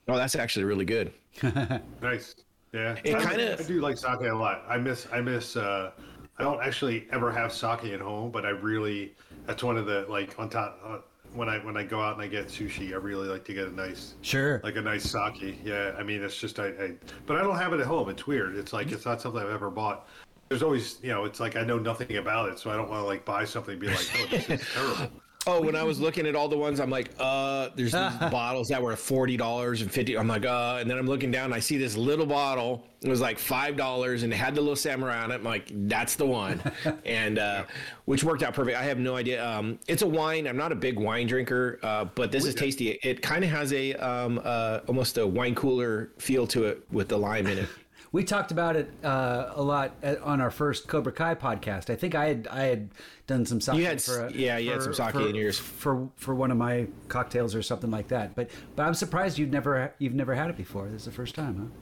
Oh, 0.08 0.16
that's 0.16 0.36
actually 0.36 0.64
really 0.64 0.84
good. 0.84 1.12
nice. 2.02 2.34
Yeah, 2.74 2.96
It 3.04 3.14
I- 3.14 3.24
kinda- 3.24 3.56
I 3.60 3.62
do 3.62 3.80
like 3.80 3.96
sake 3.96 4.20
a 4.22 4.34
lot. 4.34 4.64
I 4.68 4.76
miss. 4.78 5.06
I 5.12 5.20
miss. 5.20 5.56
uh 5.56 5.92
I 6.36 6.42
don't 6.42 6.60
actually 6.60 7.06
ever 7.12 7.30
have 7.30 7.52
sake 7.52 7.84
at 7.84 8.00
home, 8.00 8.32
but 8.32 8.44
I 8.44 8.50
really. 8.50 9.14
That's 9.46 9.62
one 9.62 9.76
of 9.76 9.86
the 9.86 10.04
like 10.08 10.36
on 10.38 10.48
top. 10.50 10.80
Uh, 10.84 10.98
when 11.34 11.48
I 11.48 11.58
when 11.64 11.76
I 11.76 11.84
go 11.84 12.00
out 12.00 12.14
and 12.14 12.22
I 12.22 12.26
get 12.26 12.46
sushi, 12.48 12.92
I 12.92 12.96
really 12.96 13.28
like 13.28 13.44
to 13.46 13.54
get 13.54 13.66
a 13.68 13.70
nice 13.74 14.14
Sure. 14.22 14.60
like 14.64 14.76
a 14.76 14.80
nice 14.82 15.04
sake. 15.04 15.58
Yeah, 15.64 15.92
I 15.98 16.02
mean 16.02 16.22
it's 16.22 16.36
just 16.36 16.58
I, 16.58 16.66
I 16.68 16.94
but 17.26 17.36
I 17.36 17.42
don't 17.42 17.56
have 17.56 17.72
it 17.72 17.80
at 17.80 17.86
home. 17.86 18.08
It's 18.08 18.26
weird. 18.26 18.56
It's 18.56 18.72
like 18.72 18.90
it's 18.92 19.04
not 19.04 19.20
something 19.20 19.40
I've 19.40 19.50
ever 19.50 19.70
bought. 19.70 20.08
There's 20.48 20.62
always 20.62 20.98
you 21.02 21.10
know 21.10 21.24
it's 21.24 21.38
like 21.40 21.54
I 21.56 21.62
know 21.64 21.78
nothing 21.78 22.16
about 22.16 22.48
it, 22.50 22.58
so 22.58 22.70
I 22.70 22.76
don't 22.76 22.88
want 22.88 23.02
to 23.02 23.06
like 23.06 23.24
buy 23.24 23.44
something 23.44 23.72
and 23.72 23.80
be 23.80 23.88
like, 23.88 24.10
oh, 24.16 24.26
this 24.30 24.48
is 24.50 24.68
terrible. 24.74 25.10
Oh, 25.46 25.60
when 25.60 25.76
I 25.76 25.82
was 25.82 26.00
looking 26.00 26.26
at 26.26 26.34
all 26.34 26.48
the 26.48 26.56
ones, 26.56 26.80
I'm 26.80 26.88
like, 26.88 27.10
uh, 27.18 27.68
there's 27.74 27.92
these 27.92 28.18
bottles 28.30 28.68
that 28.68 28.82
were 28.82 28.96
forty 28.96 29.36
dollars 29.36 29.82
and 29.82 29.90
fifty. 29.90 30.16
I'm 30.16 30.28
like, 30.28 30.46
uh, 30.46 30.78
and 30.80 30.90
then 30.90 30.96
I'm 30.96 31.06
looking 31.06 31.30
down, 31.30 31.46
and 31.46 31.54
I 31.54 31.58
see 31.58 31.76
this 31.76 31.96
little 31.96 32.24
bottle. 32.24 32.86
It 33.02 33.10
was 33.10 33.20
like 33.20 33.38
five 33.38 33.76
dollars, 33.76 34.22
and 34.22 34.32
it 34.32 34.36
had 34.36 34.54
the 34.54 34.62
little 34.62 34.76
samurai 34.76 35.22
on 35.22 35.30
it. 35.30 35.34
I'm 35.34 35.44
like, 35.44 35.70
that's 35.86 36.16
the 36.16 36.24
one, 36.24 36.62
and 37.04 37.38
uh, 37.38 37.64
which 38.06 38.24
worked 38.24 38.42
out 38.42 38.54
perfect. 38.54 38.78
I 38.78 38.84
have 38.84 38.98
no 38.98 39.16
idea. 39.16 39.46
Um, 39.46 39.78
it's 39.86 40.02
a 40.02 40.06
wine. 40.06 40.46
I'm 40.46 40.56
not 40.56 40.72
a 40.72 40.76
big 40.76 40.98
wine 40.98 41.26
drinker, 41.26 41.78
uh, 41.82 42.06
but 42.06 42.32
this 42.32 42.46
is 42.46 42.54
tasty. 42.54 42.90
It 43.02 43.20
kind 43.20 43.44
of 43.44 43.50
has 43.50 43.72
a 43.74 43.92
um, 43.94 44.40
uh, 44.42 44.80
almost 44.88 45.18
a 45.18 45.26
wine 45.26 45.54
cooler 45.54 46.10
feel 46.18 46.46
to 46.48 46.64
it 46.64 46.82
with 46.90 47.08
the 47.08 47.18
lime 47.18 47.46
in 47.46 47.58
it. 47.58 47.68
We 48.14 48.22
talked 48.22 48.52
about 48.52 48.76
it 48.76 48.92
uh, 49.02 49.50
a 49.56 49.60
lot 49.60 49.96
at, 50.00 50.20
on 50.22 50.40
our 50.40 50.52
first 50.52 50.86
Cobra 50.86 51.10
Kai 51.10 51.34
podcast. 51.34 51.90
I 51.90 51.96
think 51.96 52.14
I 52.14 52.26
had 52.26 52.46
I 52.48 52.62
had 52.62 52.90
done 53.26 53.44
some 53.44 53.60
sake 53.60 53.74
You 53.74 53.86
had 53.86 54.00
for 54.00 54.26
a, 54.26 54.32
yeah, 54.32 54.56
you 54.56 54.70
had 54.70 54.84
some 54.84 54.94
sake 54.94 55.10
for- 55.10 55.28
in 55.28 55.34
yours. 55.34 55.58
for 55.58 56.08
for 56.14 56.32
one 56.32 56.52
of 56.52 56.56
my 56.56 56.86
cocktails 57.08 57.56
or 57.56 57.62
something 57.62 57.90
like 57.90 58.06
that. 58.08 58.36
But 58.36 58.50
but 58.76 58.84
I'm 58.84 58.94
surprised 58.94 59.36
you've 59.36 59.50
never 59.50 59.92
you've 59.98 60.14
never 60.14 60.32
had 60.32 60.48
it 60.48 60.56
before. 60.56 60.86
This 60.86 61.00
is 61.00 61.06
the 61.06 61.10
first 61.10 61.34
time, 61.34 61.72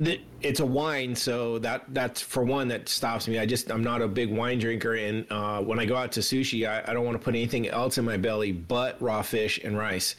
huh? 0.00 0.16
It's 0.42 0.58
a 0.58 0.66
wine, 0.66 1.14
so 1.14 1.60
that 1.60 1.84
that's 1.94 2.20
for 2.20 2.42
one 2.42 2.66
that 2.68 2.88
stops 2.88 3.28
me. 3.28 3.38
I 3.38 3.46
just 3.46 3.70
I'm 3.70 3.84
not 3.84 4.02
a 4.02 4.08
big 4.08 4.32
wine 4.32 4.58
drinker, 4.58 4.94
and 4.94 5.30
uh, 5.30 5.62
when 5.62 5.78
I 5.78 5.84
go 5.84 5.94
out 5.94 6.10
to 6.12 6.20
sushi, 6.20 6.68
I, 6.68 6.90
I 6.90 6.92
don't 6.92 7.04
want 7.04 7.20
to 7.20 7.24
put 7.24 7.36
anything 7.36 7.68
else 7.68 7.98
in 7.98 8.04
my 8.04 8.16
belly 8.16 8.50
but 8.50 9.00
raw 9.00 9.22
fish 9.22 9.60
and 9.62 9.78
rice. 9.78 10.16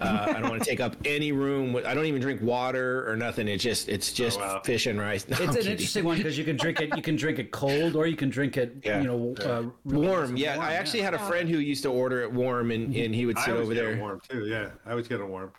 Uh, 0.00 0.26
I 0.28 0.40
don't 0.40 0.50
want 0.50 0.62
to 0.62 0.68
take 0.68 0.80
up 0.80 0.96
any 1.04 1.30
room. 1.32 1.72
With, 1.72 1.86
I 1.86 1.94
don't 1.94 2.06
even 2.06 2.20
drink 2.20 2.42
water 2.42 3.08
or 3.08 3.16
nothing. 3.16 3.46
It's 3.46 3.62
just 3.62 3.88
it's 3.88 4.12
just 4.12 4.40
wow. 4.40 4.60
fish 4.64 4.86
and 4.86 4.98
rice. 4.98 5.28
No, 5.28 5.36
I'm 5.36 5.42
It's 5.44 5.50
an 5.50 5.56
kidding. 5.56 5.72
interesting 5.72 6.04
one 6.04 6.16
because 6.16 6.36
you 6.36 6.44
can 6.44 6.56
drink 6.56 6.80
it. 6.80 6.96
You 6.96 7.02
can 7.02 7.16
drink 7.16 7.38
it 7.38 7.50
cold, 7.52 7.94
or 7.94 8.06
you 8.06 8.16
can 8.16 8.28
drink 8.28 8.56
it. 8.56 8.76
Yeah. 8.84 9.00
You 9.00 9.06
know, 9.06 9.34
uh, 9.44 9.62
warm. 9.84 10.36
Yeah, 10.36 10.54
and 10.54 10.62
I 10.62 10.74
actually 10.74 11.02
had 11.02 11.14
a 11.14 11.18
friend 11.18 11.48
who 11.48 11.58
used 11.58 11.82
to 11.84 11.90
order 11.90 12.22
it 12.22 12.32
warm, 12.32 12.70
and, 12.72 12.94
and 12.94 13.14
he 13.14 13.26
would 13.26 13.38
sit 13.38 13.50
always 13.50 13.66
over 13.66 13.74
get 13.74 13.80
there. 13.82 13.92
it 13.92 14.00
warm 14.00 14.20
too. 14.28 14.46
Yeah, 14.46 14.70
I 14.84 14.90
always 14.90 15.06
get 15.06 15.20
it 15.20 15.26
warm. 15.28 15.52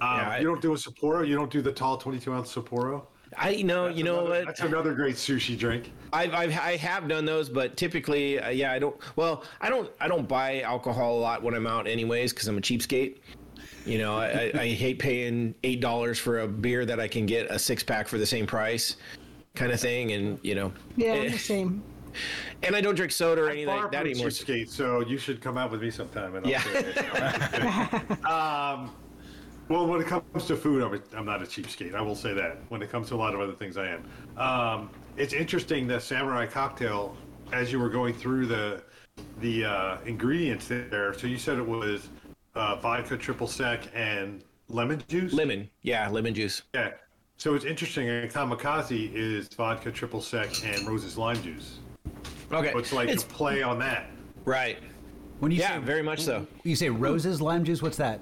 Um, 0.00 0.18
Yeah, 0.18 0.28
I- 0.30 0.38
you 0.38 0.46
don't 0.46 0.60
do 0.62 0.72
a 0.72 0.76
Sapporo. 0.76 1.26
You 1.26 1.36
don't 1.36 1.50
do 1.50 1.62
the 1.62 1.72
tall 1.72 1.96
22 1.96 2.32
ounce 2.32 2.54
Sapporo. 2.54 3.04
I 3.38 3.62
know, 3.62 3.86
you 3.86 4.02
know 4.02 4.18
Another- 4.26 4.30
what? 4.30 4.46
That's 4.46 4.60
another 4.62 4.92
great 4.92 5.14
sushi 5.14 5.56
drink. 5.56 5.92
I've, 6.12 6.34
I've 6.34 6.50
I 6.58 6.76
have 6.78 7.06
done 7.06 7.24
those, 7.24 7.48
but 7.48 7.76
typically, 7.76 8.40
uh, 8.40 8.48
yeah, 8.50 8.72
I 8.72 8.80
don't. 8.80 8.96
Well, 9.14 9.44
I 9.60 9.68
don't 9.70 9.88
I 10.00 10.08
don't 10.08 10.26
buy 10.26 10.62
alcohol 10.62 11.16
a 11.16 11.20
lot 11.20 11.40
when 11.40 11.54
I'm 11.54 11.66
out, 11.68 11.86
anyways, 11.86 12.32
because 12.32 12.48
I'm 12.48 12.58
a 12.58 12.60
cheapskate. 12.60 13.18
You 13.86 13.98
know, 13.98 14.16
I, 14.16 14.52
I, 14.54 14.60
I 14.60 14.68
hate 14.68 14.98
paying 14.98 15.54
eight 15.64 15.80
dollars 15.80 16.18
for 16.18 16.40
a 16.40 16.48
beer 16.48 16.84
that 16.84 17.00
I 17.00 17.08
can 17.08 17.26
get 17.26 17.50
a 17.50 17.58
six 17.58 17.82
pack 17.82 18.08
for 18.08 18.18
the 18.18 18.26
same 18.26 18.46
price, 18.46 18.96
kind 19.54 19.72
of 19.72 19.80
thing. 19.80 20.12
And 20.12 20.38
you 20.42 20.54
know, 20.54 20.72
Yeah, 20.96 21.12
eh, 21.14 21.30
the 21.30 21.38
same. 21.38 21.82
and 22.62 22.76
I 22.76 22.80
don't 22.80 22.94
drink 22.94 23.12
soda 23.12 23.42
or 23.42 23.48
anything 23.48 23.66
Far 23.66 23.82
like 23.82 23.92
that 23.92 24.02
from 24.02 24.10
anymore. 24.10 24.28
cheapskate, 24.28 24.68
so 24.68 25.00
you 25.00 25.16
should 25.18 25.40
come 25.40 25.56
out 25.56 25.70
with 25.70 25.80
me 25.82 25.90
sometime. 25.90 26.34
And 26.34 26.44
I'll 26.46 26.52
Yeah. 26.52 26.60
show 26.60 26.78
you. 26.78 26.84
No, 26.94 27.10
I'm 27.14 27.50
kidding. 27.50 28.24
um, 28.26 28.90
well, 29.68 29.86
when 29.86 30.00
it 30.00 30.06
comes 30.08 30.24
to 30.46 30.56
food, 30.56 30.82
I'm, 30.82 30.94
a, 30.94 31.00
I'm 31.16 31.24
not 31.24 31.42
a 31.42 31.46
cheapskate. 31.46 31.94
I 31.94 32.02
will 32.02 32.16
say 32.16 32.34
that. 32.34 32.58
When 32.68 32.82
it 32.82 32.90
comes 32.90 33.08
to 33.08 33.14
a 33.14 33.16
lot 33.16 33.34
of 33.34 33.40
other 33.40 33.52
things, 33.54 33.76
I 33.76 33.86
am. 33.88 34.04
Um, 34.36 34.90
it's 35.16 35.32
interesting 35.32 35.86
the 35.86 36.00
samurai 36.00 36.46
cocktail. 36.46 37.16
As 37.52 37.72
you 37.72 37.80
were 37.80 37.88
going 37.88 38.14
through 38.14 38.46
the 38.46 38.82
the 39.40 39.64
uh, 39.64 39.98
ingredients 40.06 40.68
there, 40.68 41.12
so 41.14 41.26
you 41.26 41.36
said 41.38 41.58
it 41.58 41.66
was 41.66 42.08
uh, 42.54 42.76
vodka, 42.76 43.16
triple 43.16 43.46
sec, 43.46 43.88
and 43.94 44.42
lemon 44.68 45.02
juice. 45.08 45.32
Lemon, 45.32 45.68
yeah, 45.82 46.08
lemon 46.08 46.34
juice. 46.34 46.62
Yeah. 46.74 46.92
So 47.36 47.54
it's 47.54 47.64
interesting. 47.64 48.08
A 48.08 48.28
kamikaze 48.28 49.12
is 49.14 49.48
vodka, 49.48 49.90
triple 49.90 50.20
sec, 50.20 50.50
and 50.64 50.86
Rose's 50.86 51.16
lime 51.16 51.40
juice. 51.42 51.78
Okay, 52.52 52.72
So 52.72 52.78
it's 52.78 52.92
like 52.92 53.08
it's 53.08 53.22
a 53.22 53.26
play 53.26 53.62
on 53.62 53.78
that. 53.78 54.10
right. 54.44 54.78
When 55.38 55.50
you 55.50 55.58
Yeah, 55.58 55.76
say 55.76 55.84
very 55.86 56.02
much 56.02 56.20
so. 56.20 56.46
you 56.64 56.76
say 56.76 56.90
Rose's 56.90 57.40
lime 57.40 57.64
juice, 57.64 57.80
what's 57.80 57.96
that? 57.96 58.20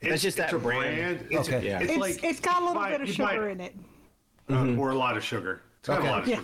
It's 0.00 0.22
just 0.22 0.36
that 0.36 0.44
it's 0.44 0.52
a 0.52 0.58
brand. 0.58 1.26
It's, 1.30 1.48
Okay. 1.48 1.66
Yeah. 1.66 1.80
it's, 1.80 1.90
It's, 1.90 1.98
like 2.00 2.22
it's 2.22 2.38
got 2.38 2.62
a 2.62 2.64
little 2.64 2.82
you 2.84 2.88
bit 2.90 3.00
of 3.00 3.08
sugar 3.08 3.26
buy- 3.46 3.50
in 3.50 3.60
it. 3.60 3.74
uh, 4.48 4.52
Mm-hmm. 4.52 4.78
or 4.78 4.90
a 4.90 4.94
lot 4.94 5.16
of 5.16 5.24
sugar. 5.24 5.62
It's 5.80 5.88
got 5.88 5.98
Okay. 5.98 6.06
a 6.08 6.10
lot 6.12 6.22
of 6.22 6.28
Yeah. 6.28 6.36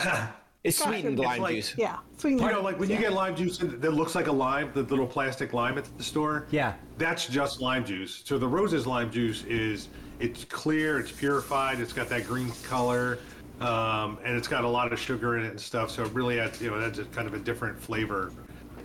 sugar. 0.00 0.32
It's 0.66 0.82
sweetened 0.82 1.18
It's 1.18 1.26
lime 1.26 1.40
like- 1.42 1.54
juice. 1.54 1.74
Yeah. 1.76 1.96
Sweet 2.18 2.32
You 2.32 2.36
lime. 2.38 2.52
know, 2.54 2.60
like 2.62 2.78
when 2.80 2.90
you 2.90 2.96
get 2.96 3.12
lime 3.12 3.36
juice 3.36 3.58
that 3.58 3.80
that 3.80 3.92
looks 3.92 4.14
like 4.14 4.26
a 4.26 4.32
lime, 4.32 4.70
the 4.74 4.82
little 4.82 5.06
plastic 5.06 5.52
lime 5.52 5.78
at 5.78 5.84
the 5.96 6.02
store. 6.02 6.46
Yeah. 6.50 6.74
That's 6.98 7.26
just 7.28 7.60
lime 7.60 7.84
juice. 7.84 8.22
So 8.24 8.38
the 8.38 8.48
Rose's 8.48 8.86
lime 8.86 9.10
juice 9.10 9.44
is 9.44 9.88
it's 10.18 10.44
clear, 10.44 10.98
it's 10.98 11.12
purified, 11.12 11.78
it's 11.78 11.92
got 11.92 12.08
that 12.08 12.26
green 12.26 12.50
color, 12.64 13.18
um, 13.60 14.18
and 14.24 14.36
it's 14.36 14.48
got 14.48 14.64
a 14.64 14.68
lot 14.68 14.92
of 14.92 14.98
sugar 14.98 15.36
in 15.38 15.44
it 15.44 15.50
and 15.50 15.60
stuff. 15.60 15.90
So 15.90 16.04
it 16.04 16.12
really 16.12 16.40
adds, 16.40 16.60
you 16.60 16.70
know, 16.70 16.80
that's 16.80 17.00
kind 17.14 17.28
of 17.28 17.34
a 17.34 17.38
different 17.38 17.78
flavor 17.80 18.32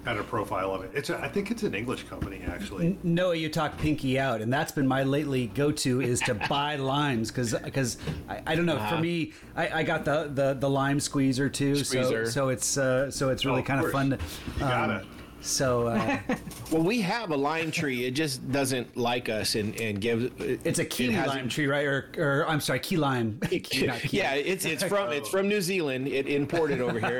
kind 0.03 0.17
of 0.19 0.27
profile 0.27 0.73
of 0.73 0.83
it. 0.83 0.91
It's 0.93 1.09
a, 1.09 1.19
I 1.19 1.27
think 1.27 1.51
it's 1.51 1.63
an 1.63 1.75
English 1.75 2.03
company 2.03 2.41
actually. 2.47 2.97
Noah, 3.03 3.35
you 3.35 3.49
talk 3.49 3.77
pinky 3.77 4.19
out, 4.19 4.41
and 4.41 4.51
that's 4.51 4.71
been 4.71 4.87
my 4.87 5.03
lately 5.03 5.47
go-to 5.47 6.01
is 6.01 6.19
to 6.21 6.33
buy 6.49 6.75
limes 6.75 7.29
because 7.29 7.53
because 7.63 7.97
I, 8.29 8.41
I 8.47 8.55
don't 8.55 8.65
know 8.65 8.75
Uh-huh. 8.77 8.95
for 8.95 9.01
me 9.01 9.33
I, 9.55 9.79
I 9.79 9.83
got 9.83 10.05
the, 10.05 10.29
the 10.33 10.53
the 10.53 10.69
lime 10.69 10.99
squeezer 10.99 11.49
too, 11.49 11.75
Squeezer. 11.75 12.25
so 12.25 12.31
so 12.31 12.49
it's 12.49 12.77
uh, 12.77 13.11
so 13.11 13.29
it's 13.29 13.45
really 13.45 13.59
of 13.61 13.65
kind 13.65 13.85
of 13.85 13.91
fun. 13.91 14.09
To, 14.11 14.17
You 14.55 14.59
got 14.59 14.89
um, 14.89 14.95
it. 14.97 15.05
So 15.41 15.87
uh, 15.87 16.19
Well, 16.71 16.83
we 16.83 17.01
have 17.01 17.31
a 17.31 17.35
lime 17.35 17.71
tree. 17.71 18.05
It 18.05 18.11
just 18.11 18.49
doesn't 18.51 18.95
like 18.95 19.27
us 19.27 19.55
and 19.55 19.79
and 19.79 19.99
gives. 19.99 20.31
it's 20.39 20.79
a 20.79 20.85
key 20.85 21.13
it 21.13 21.27
lime 21.27 21.49
tree, 21.49 21.67
right? 21.67 21.85
Or, 21.85 22.11
or 22.17 22.45
I'm 22.47 22.61
sorry, 22.61 22.79
key 22.79 22.97
lime. 22.97 23.39
Key- 23.49 23.59
key 23.59 23.89
yeah, 24.09 24.33
it's 24.35 24.65
it's 24.65 24.83
from 24.83 25.11
it's 25.11 25.29
from 25.29 25.47
New 25.47 25.61
Zealand. 25.61 26.07
It 26.07 26.27
imported 26.27 26.79
over 26.81 26.99
here. 26.99 27.19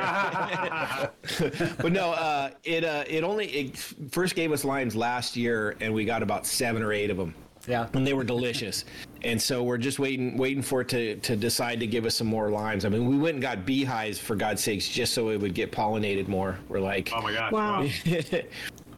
but 1.77 1.91
no, 1.91 2.12
uh, 2.12 2.51
it 2.63 2.84
uh, 2.84 3.03
it 3.07 3.23
only 3.23 3.47
it 3.47 3.77
first 4.12 4.36
gave 4.36 4.51
us 4.51 4.63
limes 4.63 4.95
last 4.95 5.36
year, 5.36 5.75
and 5.81 5.93
we 5.93 6.05
got 6.05 6.23
about 6.23 6.45
seven 6.45 6.84
or 6.84 6.93
eight 6.93 7.10
of 7.10 7.17
them. 7.17 7.34
Yeah. 7.67 7.88
and 7.93 8.06
they 8.06 8.13
were 8.13 8.24
delicious. 8.24 8.86
And 9.24 9.39
so 9.41 9.63
we're 9.63 9.78
just 9.78 10.00
waiting 10.00 10.38
waiting 10.38 10.63
for 10.63 10.82
it 10.82 10.89
to 10.89 11.15
to 11.17 11.36
decide 11.36 11.80
to 11.82 11.88
give 11.88 12.06
us 12.06 12.15
some 12.15 12.28
more 12.28 12.50
limes. 12.50 12.86
I 12.86 12.89
mean, 12.89 13.08
we 13.08 13.17
went 13.17 13.36
and 13.36 13.41
got 13.41 13.65
beehives 13.65 14.17
for 14.17 14.36
God's 14.36 14.63
sakes, 14.63 14.88
just 14.89 15.13
so 15.13 15.30
it 15.30 15.38
would 15.39 15.54
get 15.54 15.71
pollinated 15.71 16.28
more. 16.28 16.58
We're 16.69 16.80
like, 16.80 17.12
Oh 17.13 17.21
my 17.21 17.34
gosh! 17.34 17.52
Wow. 17.52 17.88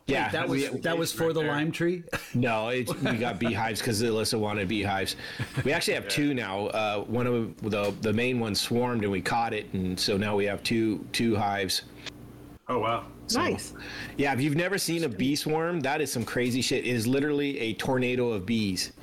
yeah, 0.08 0.30
That 0.32 0.48
was 0.50 0.70
we- 0.70 0.80
that 0.80 0.98
was 0.98 1.12
for 1.14 1.28
right 1.28 1.34
the 1.34 1.42
there. 1.42 1.52
lime 1.52 1.72
tree. 1.72 2.04
no, 2.34 2.70
it, 2.70 2.90
we 3.04 3.18
got 3.18 3.40
beehives 3.40 3.80
because 3.80 4.02
Alyssa 4.02 4.38
wanted 4.40 4.68
beehives. 4.68 5.16
We 5.64 5.72
actually 5.72 5.94
have 5.96 6.08
two 6.10 6.34
now. 6.34 6.68
Uh, 6.68 7.04
one 7.04 7.28
of 7.28 7.56
the 7.70 7.94
the 8.02 8.12
main 8.14 8.40
one 8.40 8.54
swarmed 8.56 9.04
and 9.04 9.12
we 9.12 9.22
caught 9.22 9.54
it, 9.54 9.72
and 9.74 10.00
so 10.00 10.18
now 10.18 10.36
we 10.36 10.46
have 10.46 10.62
two 10.64 11.06
two 11.12 11.36
hives. 11.36 11.84
Oh 12.74 12.80
wow! 12.80 13.04
Nice. 13.36 13.76
Yeah, 14.18 14.34
if 14.34 14.42
you've 14.42 14.56
never 14.56 14.80
seen 14.80 15.04
a 15.04 15.10
bee 15.10 15.36
swarm, 15.36 15.80
that 15.82 16.02
is 16.02 16.12
some 16.12 16.26
crazy 16.26 16.60
shit. 16.60 16.86
It 16.86 16.90
is 16.90 17.06
literally 17.06 17.60
a 17.60 17.74
tornado 17.74 18.32
of 18.32 18.48
bees. 18.48 18.94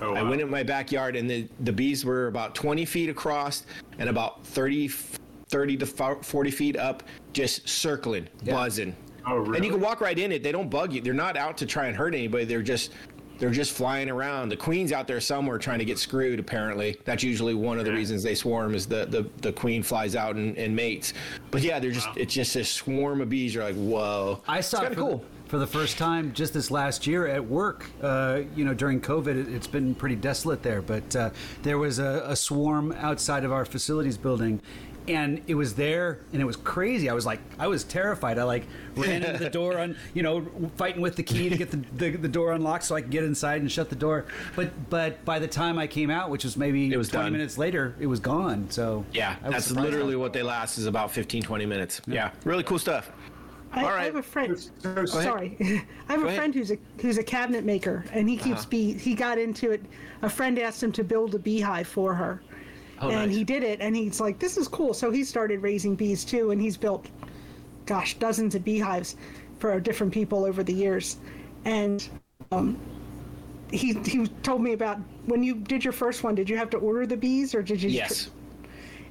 Oh 0.00 0.12
wow! 0.12 0.18
I 0.18 0.22
went 0.24 0.40
in 0.40 0.50
my 0.50 0.64
backyard 0.64 1.14
and 1.14 1.30
the, 1.30 1.46
the 1.60 1.72
bees 1.72 2.04
were 2.04 2.26
about 2.26 2.56
20 2.56 2.84
feet 2.84 3.08
across 3.08 3.66
and 4.00 4.08
about 4.08 4.44
30, 4.44 4.88
30 4.88 5.76
to 5.76 5.86
40 5.86 6.50
feet 6.50 6.76
up, 6.76 7.04
just 7.32 7.68
circling, 7.68 8.28
buzzing. 8.44 8.96
Oh, 9.26 9.36
really? 9.36 9.58
And 9.58 9.64
you 9.64 9.70
can 9.70 9.80
walk 9.80 10.00
right 10.00 10.18
in 10.18 10.32
it. 10.32 10.42
They 10.42 10.50
don't 10.50 10.68
bug 10.68 10.92
you. 10.92 11.00
They're 11.00 11.14
not 11.14 11.36
out 11.36 11.56
to 11.58 11.66
try 11.66 11.86
and 11.86 11.96
hurt 11.96 12.14
anybody. 12.16 12.44
They're 12.44 12.62
just 12.62 12.90
they're 13.38 13.50
just 13.50 13.72
flying 13.72 14.08
around. 14.08 14.48
The 14.48 14.56
queen's 14.56 14.92
out 14.92 15.06
there 15.06 15.20
somewhere 15.20 15.58
trying 15.58 15.78
to 15.80 15.84
get 15.84 15.98
screwed. 15.98 16.38
Apparently, 16.38 16.96
that's 17.04 17.22
usually 17.22 17.54
one 17.54 17.78
of 17.78 17.84
the 17.84 17.92
reasons 17.92 18.22
they 18.22 18.34
swarm 18.34 18.74
is 18.74 18.86
the 18.86 19.06
the, 19.06 19.28
the 19.42 19.52
queen 19.52 19.82
flies 19.82 20.16
out 20.16 20.36
and, 20.36 20.56
and 20.56 20.74
mates. 20.74 21.12
But 21.50 21.62
yeah, 21.62 21.78
they're 21.78 21.90
just 21.90 22.08
it's 22.16 22.34
just 22.34 22.54
a 22.56 22.64
swarm 22.64 23.20
of 23.20 23.28
bees. 23.28 23.54
You're 23.54 23.64
like, 23.64 23.76
whoa. 23.76 24.40
I 24.46 24.60
saw 24.60 24.82
it's 24.82 24.92
it 24.92 24.94
for, 24.94 25.00
of 25.00 25.08
the- 25.08 25.16
cool. 25.16 25.24
for 25.48 25.58
the 25.58 25.66
first 25.66 25.98
time 25.98 26.32
just 26.32 26.54
this 26.54 26.70
last 26.70 27.06
year 27.06 27.26
at 27.26 27.44
work. 27.44 27.86
Uh, 28.02 28.42
you 28.54 28.64
know, 28.64 28.74
during 28.74 29.00
COVID, 29.00 29.26
it, 29.48 29.52
it's 29.52 29.66
been 29.66 29.94
pretty 29.94 30.16
desolate 30.16 30.62
there, 30.62 30.82
but 30.82 31.16
uh, 31.16 31.30
there 31.62 31.78
was 31.78 31.98
a, 31.98 32.24
a 32.26 32.36
swarm 32.36 32.92
outside 32.92 33.44
of 33.44 33.52
our 33.52 33.64
facilities 33.64 34.16
building. 34.16 34.60
And 35.06 35.42
it 35.46 35.54
was 35.54 35.74
there, 35.74 36.20
and 36.32 36.40
it 36.40 36.46
was 36.46 36.56
crazy. 36.56 37.10
I 37.10 37.12
was 37.12 37.26
like, 37.26 37.40
I 37.58 37.66
was 37.66 37.84
terrified. 37.84 38.38
I 38.38 38.44
like 38.44 38.64
ran 38.96 39.22
into 39.22 39.38
the 39.38 39.50
door 39.50 39.78
on, 39.78 39.96
you 40.14 40.22
know, 40.22 40.46
fighting 40.76 41.02
with 41.02 41.16
the 41.16 41.22
key 41.22 41.50
to 41.50 41.56
get 41.58 41.70
the, 41.70 41.76
the, 41.96 42.16
the 42.16 42.28
door 42.28 42.52
unlocked 42.52 42.84
so 42.84 42.94
I 42.94 43.02
could 43.02 43.10
get 43.10 43.22
inside 43.22 43.60
and 43.60 43.70
shut 43.70 43.90
the 43.90 43.96
door. 43.96 44.24
But 44.56 44.70
but 44.88 45.22
by 45.26 45.38
the 45.38 45.48
time 45.48 45.78
I 45.78 45.86
came 45.86 46.08
out, 46.08 46.30
which 46.30 46.44
was 46.44 46.56
maybe 46.56 46.90
It 46.90 46.96
was 46.96 47.10
20 47.10 47.24
done. 47.26 47.32
minutes 47.32 47.58
later, 47.58 47.94
it 48.00 48.06
was 48.06 48.18
gone. 48.20 48.70
So 48.70 49.04
Yeah, 49.12 49.36
I 49.42 49.50
was 49.50 49.68
that's 49.68 49.70
literally 49.72 50.16
what 50.16 50.32
they 50.32 50.42
last 50.42 50.78
is 50.78 50.86
about 50.86 51.10
15, 51.10 51.42
20 51.42 51.66
minutes. 51.66 52.00
Yeah, 52.06 52.30
really 52.44 52.62
cool 52.64 52.78
stuff. 52.78 53.12
I, 53.72 53.82
All 53.82 53.88
I 53.88 54.04
have 54.04 54.14
a 54.16 54.22
friend. 54.22 54.58
Sorry, 55.06 55.56
I 55.60 55.64
have 55.64 55.68
a 55.68 55.72
ahead. 55.74 55.82
Uh-huh. 56.08 56.34
friend 56.36 56.54
who's 56.54 56.70
a 56.70 56.78
who's 57.02 57.18
a 57.18 57.24
cabinet 57.24 57.64
maker, 57.64 58.04
and 58.12 58.28
he 58.28 58.36
keeps 58.36 58.64
bee. 58.64 58.92
He 58.94 59.14
got 59.14 59.36
into 59.36 59.72
it. 59.72 59.82
A 60.22 60.30
friend 60.30 60.58
asked 60.60 60.82
him 60.82 60.92
to 60.92 61.02
build 61.04 61.34
a 61.34 61.38
beehive 61.40 61.88
for 61.88 62.14
her, 62.14 62.40
Oh, 63.00 63.08
and 63.08 63.28
nice. 63.28 63.36
he 63.36 63.44
did 63.44 63.62
it. 63.62 63.80
And 63.80 63.94
he's 63.96 64.20
like, 64.20 64.38
"This 64.38 64.56
is 64.56 64.68
cool." 64.68 64.94
So 64.94 65.10
he 65.10 65.24
started 65.24 65.62
raising 65.62 65.94
bees 65.94 66.24
too, 66.24 66.50
and 66.50 66.60
he's 66.60 66.76
built, 66.76 67.06
gosh, 67.86 68.14
dozens 68.18 68.54
of 68.54 68.64
beehives 68.64 69.16
for 69.58 69.78
different 69.80 70.12
people 70.12 70.44
over 70.44 70.62
the 70.62 70.72
years. 70.74 71.16
And 71.64 72.06
um, 72.52 72.78
he 73.70 73.94
he 74.04 74.26
told 74.42 74.60
me 74.62 74.72
about 74.72 74.98
when 75.26 75.42
you 75.42 75.56
did 75.56 75.82
your 75.84 75.92
first 75.92 76.22
one. 76.22 76.34
Did 76.34 76.48
you 76.48 76.56
have 76.56 76.70
to 76.70 76.76
order 76.78 77.06
the 77.06 77.16
bees, 77.16 77.54
or 77.54 77.62
did 77.62 77.82
you? 77.82 77.90
Yes. 77.90 78.30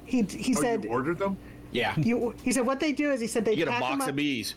He 0.06 0.22
he 0.22 0.54
Oh, 0.56 0.60
said 0.60 0.84
you 0.84 0.90
ordered 0.90 1.18
them? 1.18 1.36
Yeah. 1.72 1.94
you. 1.98 2.34
He 2.42 2.52
said 2.52 2.64
what 2.66 2.78
they 2.80 2.92
do 2.92 3.10
is 3.10 3.20
he 3.20 3.26
said 3.26 3.44
they 3.44 3.52
You 3.52 3.64
get 3.64 3.68
a 3.68 3.70
pack 3.72 3.82
'em 3.82 3.88
box 3.98 4.02
up- 4.04 4.10
of 4.10 4.16
bees. 4.16 4.54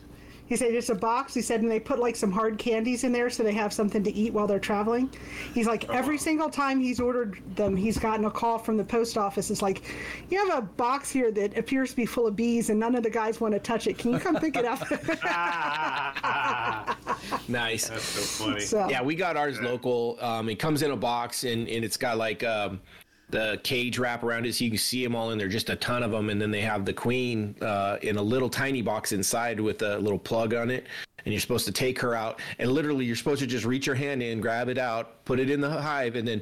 He 0.47 0.55
said 0.55 0.73
it's 0.73 0.89
a 0.89 0.95
box. 0.95 1.33
He 1.33 1.41
said, 1.41 1.62
and 1.62 1.69
they 1.69 1.79
put 1.79 1.99
like 1.99 2.15
some 2.15 2.31
hard 2.31 2.57
candies 2.57 3.03
in 3.03 3.12
there 3.12 3.29
so 3.29 3.43
they 3.43 3.53
have 3.53 3.73
something 3.73 4.03
to 4.03 4.13
eat 4.13 4.33
while 4.33 4.47
they're 4.47 4.60
traveling. 4.60 5.10
He's 5.53 5.67
like, 5.67 5.89
every 5.89 6.17
single 6.17 6.49
time 6.49 6.79
he's 6.79 6.99
ordered 6.99 7.41
them, 7.55 7.75
he's 7.75 7.97
gotten 7.97 8.25
a 8.25 8.31
call 8.31 8.57
from 8.57 8.77
the 8.77 8.83
post 8.83 9.17
office. 9.17 9.51
It's 9.51 9.62
like, 9.62 9.83
you 10.29 10.47
have 10.47 10.57
a 10.57 10.62
box 10.62 11.12
here 11.12 11.31
that 11.31 11.57
appears 11.57 11.91
to 11.91 11.95
be 11.95 12.05
full 12.05 12.27
of 12.27 12.36
bees, 12.36 12.69
and 12.69 12.79
none 12.79 12.95
of 12.95 13.03
the 13.03 13.10
guys 13.10 13.41
want 13.41 13.53
to 13.53 13.60
touch 13.60 13.88
it. 13.88 13.97
Can 13.97 14.12
you 14.12 14.19
come 14.19 14.36
pick 14.36 14.55
it 14.55 14.65
up? 14.65 14.79
Nice. 17.47 17.89
That's 17.89 18.03
so 18.03 18.45
funny. 18.45 18.60
so, 18.62 18.89
Yeah, 18.89 19.01
we 19.01 19.15
got 19.15 19.38
ours 19.38 19.60
local. 19.62 20.17
Um, 20.19 20.49
it 20.49 20.60
comes 20.60 20.81
in 20.81 20.91
a 20.91 20.95
box 20.95 21.43
and, 21.43 21.67
and 21.67 21.83
it's 21.83 21.97
got 21.97 22.17
like 22.17 22.43
um, 22.43 22.81
the 23.29 23.59
cage 23.63 23.99
wrap 23.99 24.23
around 24.23 24.45
it 24.45 24.55
so 24.55 24.63
you 24.63 24.71
can 24.71 24.79
see 24.79 25.03
them 25.03 25.15
all 25.15 25.31
in 25.31 25.37
there, 25.37 25.47
just 25.47 25.69
a 25.69 25.75
ton 25.75 26.03
of 26.03 26.11
them. 26.11 26.29
And 26.29 26.41
then 26.41 26.51
they 26.51 26.61
have 26.61 26.85
the 26.85 26.93
queen 26.93 27.55
uh, 27.61 27.97
in 28.01 28.17
a 28.17 28.21
little 28.21 28.49
tiny 28.49 28.81
box 28.81 29.11
inside 29.11 29.59
with 29.59 29.81
a 29.81 29.97
little 29.97 30.19
plug 30.19 30.53
on 30.53 30.69
it. 30.69 30.87
And 31.25 31.33
you're 31.33 31.41
supposed 31.41 31.65
to 31.65 31.73
take 31.73 31.99
her 31.99 32.15
out. 32.15 32.39
And 32.57 32.71
literally, 32.71 33.03
you're 33.03 33.17
supposed 33.17 33.41
to 33.41 33.47
just 33.47 33.65
reach 33.65 33.85
your 33.85 33.95
hand 33.95 34.23
in, 34.23 34.39
grab 34.39 34.69
it 34.69 34.77
out, 34.77 35.25
put 35.25 35.39
it 35.39 35.49
in 35.49 35.59
the 35.59 35.69
hive, 35.69 36.15
and 36.15 36.25
then 36.25 36.41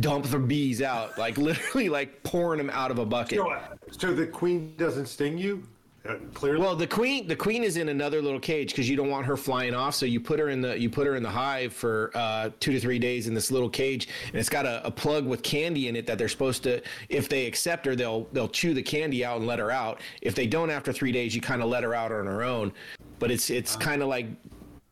dump 0.00 0.26
the 0.26 0.38
bees 0.40 0.82
out. 0.82 1.16
Like 1.18 1.38
literally, 1.38 1.88
like 1.88 2.22
pouring 2.24 2.58
them 2.58 2.70
out 2.70 2.90
of 2.90 2.98
a 2.98 3.06
bucket. 3.06 3.38
So, 3.38 3.50
uh, 3.50 3.60
so 3.90 4.12
the 4.12 4.26
queen 4.26 4.74
doesn't 4.76 5.06
sting 5.06 5.38
you? 5.38 5.62
Uh, 6.06 6.14
clearly. 6.32 6.60
Well, 6.60 6.76
the 6.76 6.86
queen, 6.86 7.26
the 7.26 7.36
queen 7.36 7.64
is 7.64 7.76
in 7.76 7.88
another 7.88 8.22
little 8.22 8.40
cage 8.40 8.70
because 8.70 8.88
you 8.88 8.96
don't 8.96 9.10
want 9.10 9.26
her 9.26 9.36
flying 9.36 9.74
off. 9.74 9.94
So 9.94 10.06
you 10.06 10.20
put 10.20 10.38
her 10.38 10.48
in 10.48 10.60
the 10.60 10.78
you 10.78 10.88
put 10.88 11.06
her 11.06 11.16
in 11.16 11.22
the 11.22 11.30
hive 11.30 11.72
for 11.72 12.10
uh, 12.14 12.50
two 12.60 12.72
to 12.72 12.80
three 12.80 12.98
days 12.98 13.26
in 13.26 13.34
this 13.34 13.50
little 13.50 13.68
cage, 13.68 14.08
and 14.28 14.36
it's 14.36 14.48
got 14.48 14.64
a, 14.64 14.86
a 14.86 14.90
plug 14.90 15.26
with 15.26 15.42
candy 15.42 15.88
in 15.88 15.96
it 15.96 16.06
that 16.06 16.16
they're 16.16 16.28
supposed 16.28 16.62
to. 16.62 16.80
If 17.08 17.28
they 17.28 17.46
accept 17.46 17.84
her, 17.86 17.96
they'll 17.96 18.28
they'll 18.32 18.48
chew 18.48 18.74
the 18.74 18.82
candy 18.82 19.24
out 19.24 19.38
and 19.38 19.46
let 19.46 19.58
her 19.58 19.70
out. 19.70 20.00
If 20.22 20.34
they 20.34 20.46
don't 20.46 20.70
after 20.70 20.92
three 20.92 21.12
days, 21.12 21.34
you 21.34 21.40
kind 21.40 21.62
of 21.62 21.68
let 21.68 21.82
her 21.82 21.94
out 21.94 22.12
on 22.12 22.26
her 22.26 22.42
own. 22.42 22.72
But 23.18 23.30
it's 23.30 23.50
it's 23.50 23.76
kind 23.76 24.02
of 24.02 24.08
like. 24.08 24.26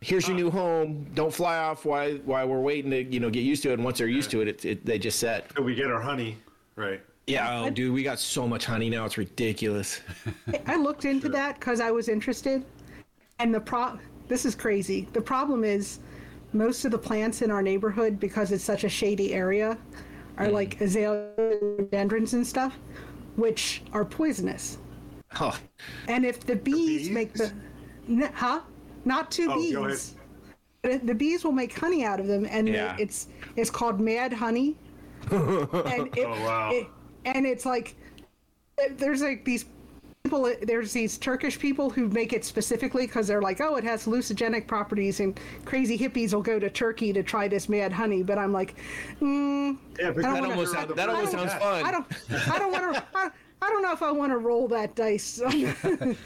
Here's 0.02 0.28
your 0.28 0.36
new 0.36 0.50
home. 0.50 1.06
Don't 1.14 1.32
fly 1.32 1.56
off 1.56 1.86
while 1.86 2.12
while 2.26 2.46
we're 2.46 2.60
waiting 2.60 2.90
to 2.90 3.02
you 3.02 3.18
know 3.18 3.30
get 3.30 3.40
used 3.40 3.62
to 3.62 3.70
it. 3.70 3.74
And 3.74 3.84
once 3.84 3.98
they're 3.98 4.06
used 4.06 4.30
to 4.32 4.42
it, 4.42 4.48
it, 4.48 4.64
it 4.64 4.86
they 4.86 4.98
just 4.98 5.18
set. 5.18 5.50
So 5.56 5.62
we 5.62 5.74
get 5.74 5.90
our 5.90 6.02
honey, 6.02 6.36
right? 6.76 7.00
Yeah, 7.26 7.62
oh, 7.64 7.70
dude, 7.70 7.92
we 7.92 8.04
got 8.04 8.20
so 8.20 8.46
much 8.46 8.66
honey 8.66 8.88
now. 8.88 9.04
It's 9.04 9.18
ridiculous. 9.18 10.00
I 10.66 10.76
looked 10.76 11.04
into 11.04 11.28
that 11.30 11.58
because 11.58 11.80
I 11.80 11.90
was 11.90 12.08
interested, 12.08 12.64
and 13.40 13.52
the 13.52 13.60
pro. 13.60 13.98
This 14.28 14.44
is 14.44 14.54
crazy. 14.54 15.08
The 15.12 15.20
problem 15.20 15.64
is, 15.64 15.98
most 16.52 16.84
of 16.84 16.92
the 16.92 16.98
plants 16.98 17.42
in 17.42 17.50
our 17.50 17.62
neighborhood, 17.62 18.20
because 18.20 18.52
it's 18.52 18.62
such 18.62 18.84
a 18.84 18.88
shady 18.88 19.34
area, 19.34 19.76
are 20.36 20.46
mm. 20.46 20.52
like 20.52 20.80
azaleas, 20.80 21.34
dendrons 21.90 22.32
and 22.34 22.46
stuff, 22.46 22.76
which 23.34 23.82
are 23.92 24.04
poisonous. 24.04 24.78
Oh, 25.40 25.58
And 26.06 26.24
if 26.24 26.40
the 26.46 26.56
bees, 26.56 27.02
bees? 27.08 27.10
make 27.10 27.32
the, 27.34 27.52
n- 28.08 28.30
huh? 28.34 28.60
Not 29.04 29.30
two 29.32 29.48
Oh, 29.50 29.56
bees. 29.56 29.72
go 29.74 29.84
ahead. 29.84 29.98
But 30.82 31.06
The 31.06 31.14
bees 31.14 31.42
will 31.44 31.52
make 31.52 31.76
honey 31.76 32.04
out 32.04 32.20
of 32.20 32.28
them, 32.28 32.46
and 32.48 32.68
Yeah. 32.68 32.96
it's 33.00 33.26
it's 33.56 33.70
called 33.70 34.00
mad 34.00 34.32
honey. 34.32 34.76
and 35.30 36.16
it, 36.16 36.24
Oh, 36.26 36.30
wow. 36.44 36.70
it- 36.72 36.86
and 37.26 37.44
it's 37.46 37.66
like 37.66 37.94
there's 38.96 39.20
like 39.22 39.44
these 39.44 39.64
people. 40.24 40.52
There's 40.62 40.92
these 40.92 41.18
Turkish 41.18 41.58
people 41.58 41.88
who 41.90 42.08
make 42.08 42.32
it 42.32 42.44
specifically 42.44 43.06
because 43.06 43.26
they're 43.26 43.42
like, 43.42 43.60
oh, 43.60 43.76
it 43.76 43.84
has 43.84 44.04
hallucinogenic 44.06 44.66
properties, 44.66 45.20
and 45.20 45.38
crazy 45.64 45.96
hippies 45.98 46.32
will 46.34 46.42
go 46.42 46.58
to 46.58 46.68
Turkey 46.70 47.12
to 47.12 47.22
try 47.22 47.46
this 47.48 47.68
mad 47.68 47.92
honey. 47.92 48.22
But 48.22 48.38
I'm 48.38 48.52
like, 48.52 48.74
mm, 49.20 49.76
Yeah, 49.98 50.08
I 50.08 50.12
don't 50.12 50.22
that 50.22 50.32
wanna- 50.34 50.50
almost 50.50 50.74
I- 50.76 50.84
that 50.86 51.08
almost 51.08 51.34
I 51.34 51.38
don't- 51.38 51.48
sounds 51.50 51.62
fun. 51.62 51.84
I 51.84 51.90
don't. 51.92 52.06
I 52.54 52.58
don't 52.58 52.72
want 52.72 52.94
to. 52.96 53.04
I, 53.14 53.30
I 53.62 53.70
don't 53.70 53.82
know 53.82 53.92
if 53.92 54.02
I 54.02 54.10
want 54.12 54.32
to 54.32 54.38
roll 54.38 54.68
that 54.68 54.94
dice. 54.94 55.40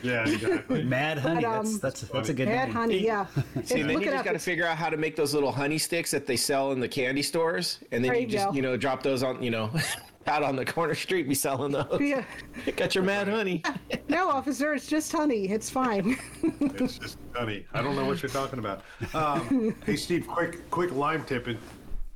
Yeah, 0.02 0.26
exactly. 0.28 0.82
Mad 0.96 1.16
honey. 1.18 1.42
But, 1.42 1.50
that's 1.52 1.74
um, 1.74 1.78
that's 1.80 2.00
that's 2.00 2.28
a 2.28 2.34
good 2.34 2.48
Mad 2.48 2.64
name. 2.68 2.74
honey, 2.74 2.98
yeah. 3.04 3.26
See, 3.64 3.80
and 3.80 3.88
then 3.88 4.00
you 4.00 4.08
it 4.08 4.12
just 4.12 4.24
got 4.24 4.32
to 4.32 4.38
figure 4.38 4.66
out 4.66 4.76
how 4.76 4.90
to 4.90 4.96
make 4.96 5.14
those 5.14 5.32
little 5.32 5.52
honey 5.52 5.78
sticks 5.78 6.10
that 6.10 6.26
they 6.26 6.36
sell 6.36 6.72
in 6.72 6.80
the 6.80 6.88
candy 6.88 7.22
stores, 7.22 7.78
and 7.92 8.04
then 8.04 8.14
you 8.14 8.20
you 8.22 8.26
just 8.26 8.46
go. 8.48 8.52
you 8.52 8.62
know 8.62 8.76
drop 8.76 9.02
those 9.02 9.22
on 9.22 9.40
you 9.42 9.50
know 9.50 9.70
out 10.30 10.42
on 10.42 10.56
the 10.56 10.64
corner 10.64 10.94
street, 10.94 11.28
be 11.28 11.34
selling 11.34 11.72
those. 11.72 12.00
Yeah. 12.00 12.24
Got 12.76 12.94
your 12.94 13.04
mad 13.04 13.28
honey. 13.28 13.62
No, 14.08 14.28
officer, 14.28 14.74
it's 14.74 14.88
just 14.88 15.12
honey. 15.12 15.48
It's 15.50 15.70
fine. 15.70 16.16
It's 16.60 16.98
just 16.98 17.18
honey. 17.34 17.64
I 17.72 17.80
don't 17.82 17.94
know 17.94 18.04
what 18.04 18.22
you're 18.22 18.30
talking 18.30 18.58
about. 18.58 18.82
Um, 19.14 19.74
hey, 19.86 19.94
Steve, 19.96 20.26
quick, 20.26 20.68
quick 20.70 20.92
lime 20.92 21.24
tip, 21.24 21.46
and 21.46 21.56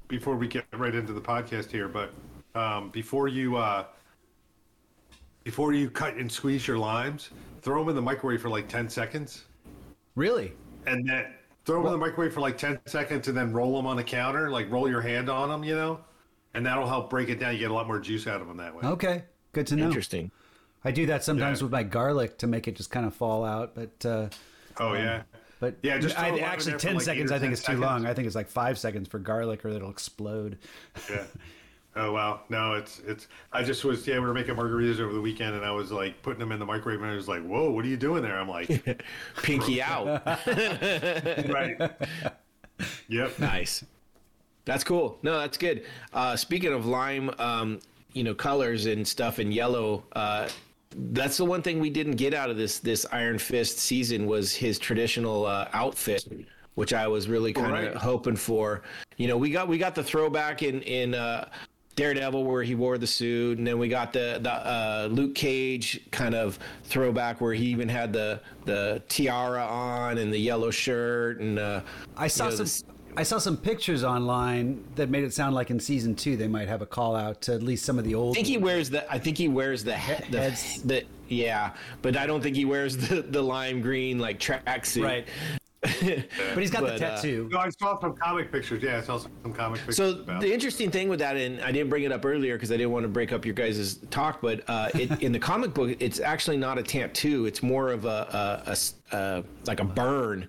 before 0.08 0.34
we 0.36 0.48
get 0.48 0.64
right 0.74 0.94
into 0.94 1.12
the 1.12 1.20
podcast 1.20 1.70
here, 1.70 1.86
but 1.88 2.12
um, 2.56 2.90
before 2.90 3.28
you 3.28 3.56
uh, 3.56 3.84
before 5.44 5.72
you 5.72 5.88
cut 5.90 6.14
and 6.14 6.30
squeeze 6.30 6.66
your 6.66 6.78
limes, 6.78 7.30
throw 7.62 7.80
them 7.80 7.90
in 7.90 7.94
the 7.94 8.02
microwave 8.02 8.42
for 8.42 8.48
like 8.48 8.68
10 8.68 8.88
seconds, 8.88 9.44
Really? 10.16 10.52
and 10.86 11.08
then 11.08 11.26
throw 11.64 11.76
them 11.78 11.86
in 11.86 11.92
the 11.92 11.98
microwave 12.06 12.32
for 12.34 12.40
like 12.40 12.58
10 12.58 12.80
seconds, 12.86 13.28
and 13.28 13.36
then 13.36 13.52
roll 13.52 13.76
them 13.76 13.86
on 13.86 13.96
the 13.96 14.04
counter, 14.04 14.50
like 14.50 14.70
roll 14.70 14.88
your 14.88 15.00
hand 15.02 15.28
on 15.30 15.48
them, 15.48 15.62
you 15.62 15.76
know, 15.76 16.00
and 16.54 16.64
that'll 16.66 16.86
help 16.86 17.10
break 17.10 17.28
it 17.28 17.38
down. 17.40 17.52
You 17.52 17.58
get 17.58 17.70
a 17.70 17.74
lot 17.74 17.86
more 17.86 17.98
juice 18.00 18.26
out 18.26 18.40
of 18.40 18.46
them 18.48 18.56
that 18.58 18.74
way. 18.74 18.82
Okay. 18.84 19.24
Good 19.52 19.66
to 19.68 19.76
know. 19.76 19.86
Interesting. 19.86 20.30
I 20.84 20.90
do 20.90 21.06
that 21.06 21.24
sometimes 21.24 21.60
Yeah. 21.60 21.64
with 21.64 21.72
my 21.72 21.82
garlic 21.82 22.38
to 22.38 22.46
make 22.46 22.68
it 22.68 22.76
just 22.76 22.90
kind 22.90 23.06
of 23.06 23.14
fall 23.14 23.44
out, 23.44 23.74
but 23.74 24.04
uh, 24.06 24.28
Oh 24.78 24.92
yeah. 24.94 25.22
but 25.60 25.76
Yeah, 25.82 25.98
just 25.98 26.14
throw 26.16 26.24
I, 26.24 26.28
a 26.28 26.30
lime 26.32 26.38
in 26.40 26.44
actually 26.44 26.76
ten 26.78 26.94
like 26.94 27.04
seconds. 27.04 27.30
I 27.32 27.38
think 27.38 27.50
10 27.50 27.52
it's 27.52 27.62
too 27.62 27.76
long. 27.76 28.04
I 28.06 28.12
think 28.14 28.26
it's 28.26 28.36
like 28.36 28.48
five 28.48 28.78
seconds 28.78 29.08
for 29.08 29.18
garlic, 29.18 29.64
or 29.64 29.68
it'll 29.68 29.90
explode. 29.90 30.58
Yeah. 31.10 31.24
Oh 31.96 32.10
wow. 32.10 32.40
No, 32.48 32.72
it's 32.74 32.98
it's. 33.06 33.28
I 33.52 33.62
just 33.62 33.84
was 33.84 34.04
yeah. 34.04 34.14
We 34.18 34.26
were 34.26 34.34
making 34.34 34.56
margaritas 34.56 34.98
over 34.98 35.12
the 35.12 35.20
weekend, 35.20 35.54
and 35.54 35.64
I 35.64 35.70
was 35.70 35.92
like 35.92 36.20
putting 36.22 36.40
them 36.40 36.50
in 36.50 36.58
the 36.58 36.66
microwave, 36.66 37.00
and 37.00 37.08
I 37.08 37.14
was 37.14 37.28
like, 37.28 37.44
"Whoa, 37.46 37.70
what 37.70 37.84
are 37.84 37.88
you 37.88 37.96
doing 37.96 38.20
there?" 38.20 38.36
I'm 38.36 38.48
like, 38.48 38.68
Pinky 39.44 39.80
out. 39.80 40.04
"Right." 40.26 41.76
Yep. 43.06 43.38
nice. 43.38 43.84
That's 44.64 44.84
cool. 44.84 45.18
No, 45.22 45.38
that's 45.38 45.58
good. 45.58 45.84
Uh, 46.12 46.36
speaking 46.36 46.72
of 46.72 46.86
lime, 46.86 47.30
um, 47.38 47.80
you 48.12 48.24
know, 48.24 48.34
colors 48.34 48.86
and 48.86 49.06
stuff 49.06 49.38
in 49.38 49.52
yellow. 49.52 50.04
Uh, 50.14 50.48
that's 51.12 51.36
the 51.36 51.44
one 51.44 51.60
thing 51.60 51.80
we 51.80 51.90
didn't 51.90 52.16
get 52.16 52.32
out 52.34 52.50
of 52.50 52.56
this 52.56 52.78
this 52.78 53.04
Iron 53.12 53.38
Fist 53.38 53.78
season 53.78 54.26
was 54.26 54.54
his 54.54 54.78
traditional 54.78 55.44
uh, 55.44 55.68
outfit, 55.72 56.24
which 56.76 56.94
I 56.94 57.06
was 57.08 57.28
really 57.28 57.52
kind 57.52 57.66
of 57.76 57.92
Right. 57.92 57.94
hoping 57.96 58.36
for. 58.36 58.82
You 59.16 59.28
know, 59.28 59.36
we 59.36 59.50
got 59.50 59.68
we 59.68 59.76
got 59.76 59.94
the 59.94 60.04
throwback 60.04 60.62
in 60.62 60.80
in 60.82 61.14
uh, 61.14 61.48
Daredevil 61.96 62.44
where 62.44 62.62
he 62.62 62.74
wore 62.76 62.96
the 62.96 63.06
suit, 63.08 63.58
and 63.58 63.66
then 63.66 63.78
we 63.78 63.88
got 63.88 64.12
the 64.12 64.38
the 64.40 64.52
uh, 64.52 65.08
Luke 65.10 65.34
Cage 65.34 66.00
kind 66.12 66.34
of 66.34 66.58
throwback 66.84 67.40
where 67.40 67.54
he 67.54 67.66
even 67.66 67.88
had 67.88 68.12
the 68.12 68.40
the 68.64 69.02
tiara 69.08 69.64
on 69.66 70.16
and 70.18 70.32
the 70.32 70.38
yellow 70.38 70.70
shirt 70.70 71.40
and. 71.40 71.58
Uh, 71.58 71.80
I 72.16 72.28
saw 72.28 72.44
you 72.44 72.50
know, 72.50 72.56
some. 72.56 72.64
this- 72.64 72.84
I 73.16 73.22
saw 73.22 73.38
some 73.38 73.56
pictures 73.56 74.02
online 74.02 74.82
that 74.96 75.08
made 75.08 75.24
it 75.24 75.32
sound 75.32 75.54
like 75.54 75.70
in 75.70 75.78
season 75.78 76.14
two 76.14 76.36
they 76.36 76.48
might 76.48 76.68
have 76.68 76.82
a 76.82 76.86
call 76.86 77.14
out 77.14 77.42
to 77.42 77.54
at 77.54 77.62
least 77.62 77.84
some 77.84 77.98
of 77.98 78.04
the 78.04 78.14
old. 78.14 78.32
I 78.32 78.34
think 78.36 78.46
he 78.48 78.58
wears 78.58 78.90
the. 78.90 79.10
I 79.10 79.18
think 79.18 79.38
he 79.38 79.48
wears 79.48 79.84
the 79.84 79.96
he, 79.96 80.30
the, 80.30 80.40
Heads. 80.40 80.82
the 80.82 81.04
yeah, 81.28 81.72
but 82.02 82.16
I 82.16 82.26
don't 82.26 82.42
think 82.42 82.56
he 82.56 82.64
wears 82.64 82.96
the 82.96 83.22
the 83.22 83.42
lime 83.42 83.80
green 83.80 84.18
like 84.18 84.40
tracksuit. 84.40 85.04
Right. 85.04 85.28
but 85.84 86.58
he's 86.58 86.70
got 86.70 86.80
But, 86.80 86.98
the 86.98 87.06
uh, 87.06 87.16
tattoo. 87.16 87.48
No, 87.52 87.58
I 87.58 87.68
saw 87.68 88.00
some 88.00 88.16
comic 88.16 88.50
pictures. 88.50 88.82
Yeah, 88.82 88.96
I 88.96 89.00
saw 89.02 89.18
some 89.18 89.52
comic 89.52 89.80
pictures. 89.80 89.96
So 89.98 90.20
about 90.20 90.40
the 90.40 90.50
interesting 90.52 90.90
thing 90.90 91.10
with 91.10 91.18
that, 91.18 91.36
and 91.36 91.60
I 91.60 91.72
didn't 91.72 91.90
bring 91.90 92.04
it 92.04 92.12
up 92.12 92.24
earlier 92.24 92.56
because 92.56 92.72
I 92.72 92.78
didn't 92.78 92.92
want 92.92 93.04
to 93.04 93.08
break 93.08 93.32
up 93.34 93.44
your 93.44 93.54
guys' 93.54 93.98
talk, 94.10 94.40
but 94.40 94.64
uh, 94.66 94.88
it, 94.94 95.22
in 95.22 95.30
the 95.30 95.38
comic 95.38 95.74
book, 95.74 95.94
it's 96.00 96.20
actually 96.20 96.56
not 96.56 96.78
a 96.78 96.82
tattoo. 96.82 97.44
It's 97.44 97.62
more 97.62 97.90
of 97.92 98.06
a 98.06 98.74
uh, 99.12 99.42
like 99.66 99.80
a 99.80 99.84
burn. 99.84 100.48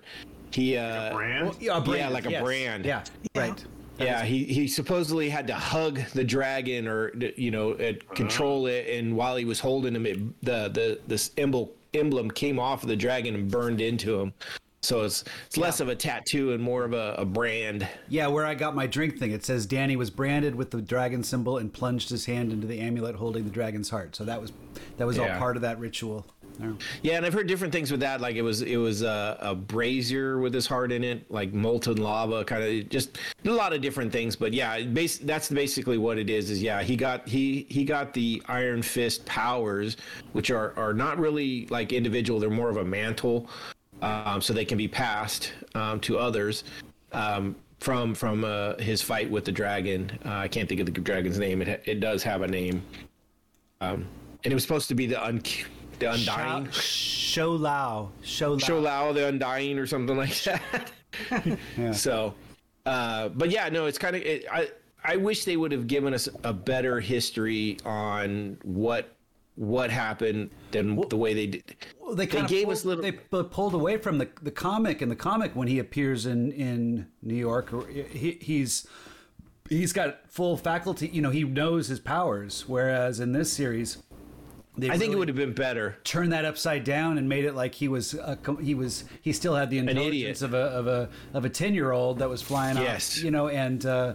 He 0.56 0.74
uh, 0.74 1.12
brand. 1.12 1.54
yeah, 1.60 1.76
a 1.76 1.80
brand, 1.82 1.98
yeah, 1.98 2.08
like 2.08 2.24
a 2.24 2.30
yes. 2.30 2.42
brand. 2.42 2.86
Yeah, 2.86 3.04
right. 3.34 3.64
Yeah, 3.98 4.24
he, 4.24 4.44
he 4.44 4.66
supposedly 4.66 5.28
had 5.28 5.46
to 5.48 5.54
hug 5.54 6.00
the 6.14 6.24
dragon 6.24 6.88
or 6.88 7.12
you 7.36 7.50
know 7.50 7.72
uh, 7.72 7.92
control 8.14 8.66
it, 8.66 8.88
and 8.88 9.14
while 9.14 9.36
he 9.36 9.44
was 9.44 9.60
holding 9.60 9.94
him, 9.94 10.06
it, 10.06 10.16
the 10.42 10.70
the 10.70 10.98
this 11.06 11.32
emblem 11.36 11.68
emblem 11.92 12.30
came 12.30 12.58
off 12.58 12.82
of 12.82 12.88
the 12.88 12.96
dragon 12.96 13.34
and 13.34 13.50
burned 13.50 13.82
into 13.82 14.18
him. 14.18 14.32
So 14.80 15.02
it's 15.02 15.24
it's 15.46 15.58
less 15.58 15.80
of 15.80 15.88
a 15.88 15.94
tattoo 15.94 16.52
and 16.52 16.62
more 16.62 16.84
of 16.84 16.94
a, 16.94 17.16
a 17.18 17.26
brand. 17.26 17.86
Yeah, 18.08 18.28
where 18.28 18.46
I 18.46 18.54
got 18.54 18.74
my 18.74 18.86
drink 18.86 19.18
thing, 19.18 19.32
it 19.32 19.44
says 19.44 19.66
Danny 19.66 19.96
was 19.96 20.08
branded 20.08 20.54
with 20.54 20.70
the 20.70 20.80
dragon 20.80 21.22
symbol 21.22 21.58
and 21.58 21.70
plunged 21.70 22.08
his 22.08 22.24
hand 22.24 22.50
into 22.50 22.66
the 22.66 22.80
amulet 22.80 23.16
holding 23.16 23.44
the 23.44 23.50
dragon's 23.50 23.90
heart. 23.90 24.16
So 24.16 24.24
that 24.24 24.40
was 24.40 24.52
that 24.96 25.06
was 25.06 25.18
all 25.18 25.28
part 25.36 25.56
of 25.56 25.62
that 25.62 25.78
ritual. 25.78 26.26
Yeah. 26.60 26.72
Yeah, 27.02 27.16
and 27.16 27.26
I've 27.26 27.32
heard 27.32 27.46
different 27.46 27.72
things 27.72 27.90
with 27.90 28.00
that. 28.00 28.20
Like 28.20 28.36
it 28.36 28.42
was 28.42 28.62
it 28.62 28.76
was 28.76 29.02
a, 29.02 29.36
a 29.40 29.54
brazier 29.54 30.38
with 30.38 30.54
his 30.54 30.66
heart 30.66 30.92
in 30.92 31.04
it, 31.04 31.30
like 31.30 31.52
molten 31.52 31.96
lava, 31.96 32.44
kind 32.44 32.62
of 32.62 32.88
just 32.88 33.18
a 33.44 33.50
lot 33.50 33.72
of 33.72 33.80
different 33.80 34.12
things. 34.12 34.36
But 34.36 34.52
yeah, 34.52 34.80
that's 35.22 35.48
basically 35.48 35.98
what 35.98 36.18
it 36.18 36.30
is. 36.30 36.50
Is 36.50 36.62
yeah, 36.62 36.82
he 36.82 36.96
got 36.96 37.28
he 37.28 37.66
he 37.68 37.84
got 37.84 38.12
the 38.12 38.42
Iron 38.46 38.82
Fist 38.82 39.24
powers, 39.26 39.96
which 40.32 40.50
are 40.50 40.72
are 40.76 40.94
not 40.94 41.18
really 41.18 41.66
like 41.66 41.92
individual. 41.92 42.40
They're 42.40 42.50
more 42.50 42.70
of 42.70 42.78
a 42.78 42.84
mantle, 42.84 43.48
um, 44.02 44.40
so 44.40 44.52
they 44.52 44.64
can 44.64 44.78
be 44.78 44.88
passed 44.88 45.52
um, 45.74 46.00
to 46.00 46.18
others. 46.18 46.64
Um, 47.12 47.56
from 47.80 48.14
from 48.14 48.44
uh, 48.44 48.76
his 48.78 49.02
fight 49.02 49.30
with 49.30 49.44
the 49.44 49.52
dragon, 49.52 50.10
uh, 50.24 50.30
I 50.30 50.48
can't 50.48 50.68
think 50.68 50.80
of 50.80 50.86
the 50.86 50.92
dragon's 50.92 51.38
name. 51.38 51.60
It 51.62 51.82
it 51.84 52.00
does 52.00 52.22
have 52.22 52.42
a 52.42 52.48
name, 52.48 52.82
um, 53.80 54.06
and 54.44 54.52
it 54.52 54.54
was 54.54 54.62
supposed 54.62 54.88
to 54.88 54.94
be 54.94 55.06
the 55.06 55.22
un 55.22 55.42
the 55.98 56.12
undying. 56.12 56.70
Shou-Lao. 56.70 58.10
Show 58.22 58.52
Lao. 58.52 58.58
Shou-Lao 58.58 59.12
the 59.12 59.26
Undying 59.28 59.78
or 59.78 59.86
something 59.86 60.16
like 60.16 60.34
that. 60.44 60.90
yeah. 61.78 61.92
So, 61.92 62.34
uh, 62.84 63.28
but 63.30 63.50
yeah, 63.50 63.68
no, 63.68 63.86
it's 63.86 63.98
kind 63.98 64.16
of 64.16 64.22
it, 64.22 64.44
I. 64.50 64.70
I 65.08 65.14
wish 65.14 65.44
they 65.44 65.56
would 65.56 65.70
have 65.70 65.86
given 65.86 66.12
us 66.14 66.28
a 66.42 66.52
better 66.52 66.98
history 66.98 67.78
on 67.84 68.58
what 68.64 69.14
what 69.54 69.88
happened 69.90 70.50
than 70.72 71.00
the 71.08 71.16
way 71.16 71.32
they 71.32 71.46
did. 71.46 71.76
Well, 72.00 72.16
they, 72.16 72.26
They 72.26 72.32
kind 72.32 72.44
of 72.44 72.50
gave 72.50 72.64
pulled, 72.64 72.72
us 72.76 72.84
little- 72.84 73.02
They 73.04 73.12
pulled 73.12 73.74
away 73.74 73.98
from 73.98 74.18
the 74.18 74.28
the 74.42 74.50
comic. 74.50 75.00
and 75.02 75.10
the 75.10 75.14
comic, 75.16 75.54
when 75.54 75.68
he 75.68 75.78
appears 75.78 76.26
in 76.26 76.50
in 76.50 77.06
New 77.22 77.36
York, 77.36 77.72
or 77.72 77.86
he, 77.86 78.36
he's 78.40 78.84
he's 79.68 79.92
got 79.92 80.28
full 80.28 80.56
faculty. 80.56 81.06
You 81.06 81.22
know, 81.22 81.30
he 81.30 81.44
knows 81.44 81.86
his 81.86 82.00
powers. 82.00 82.64
Whereas 82.66 83.20
in 83.20 83.30
this 83.30 83.52
series, 83.52 83.98
they 84.78 84.90
I 84.90 84.98
think 84.98 85.12
it 85.12 85.16
would 85.16 85.28
have 85.28 85.36
been 85.36 85.52
better. 85.54 85.96
turned 86.04 86.32
that 86.32 86.44
upside 86.44 86.84
down 86.84 87.18
and 87.18 87.28
made 87.28 87.44
it 87.44 87.54
like 87.54 87.74
he 87.74 87.88
was 87.88 88.14
a, 88.14 88.38
he 88.62 88.74
was 88.74 89.04
he 89.22 89.32
still 89.32 89.54
had 89.54 89.70
the 89.70 89.78
intelligence 89.78 90.42
of 90.42 90.54
a 90.54 90.58
of 90.58 90.86
a 90.86 91.08
of 91.34 91.44
a 91.44 91.48
ten 91.48 91.74
year 91.74 91.92
old 91.92 92.18
that 92.18 92.28
was 92.28 92.42
flying 92.42 92.76
Yes. 92.76 93.18
off. 93.18 93.24
You 93.24 93.30
know, 93.30 93.48
and 93.48 93.84
uh, 93.86 94.14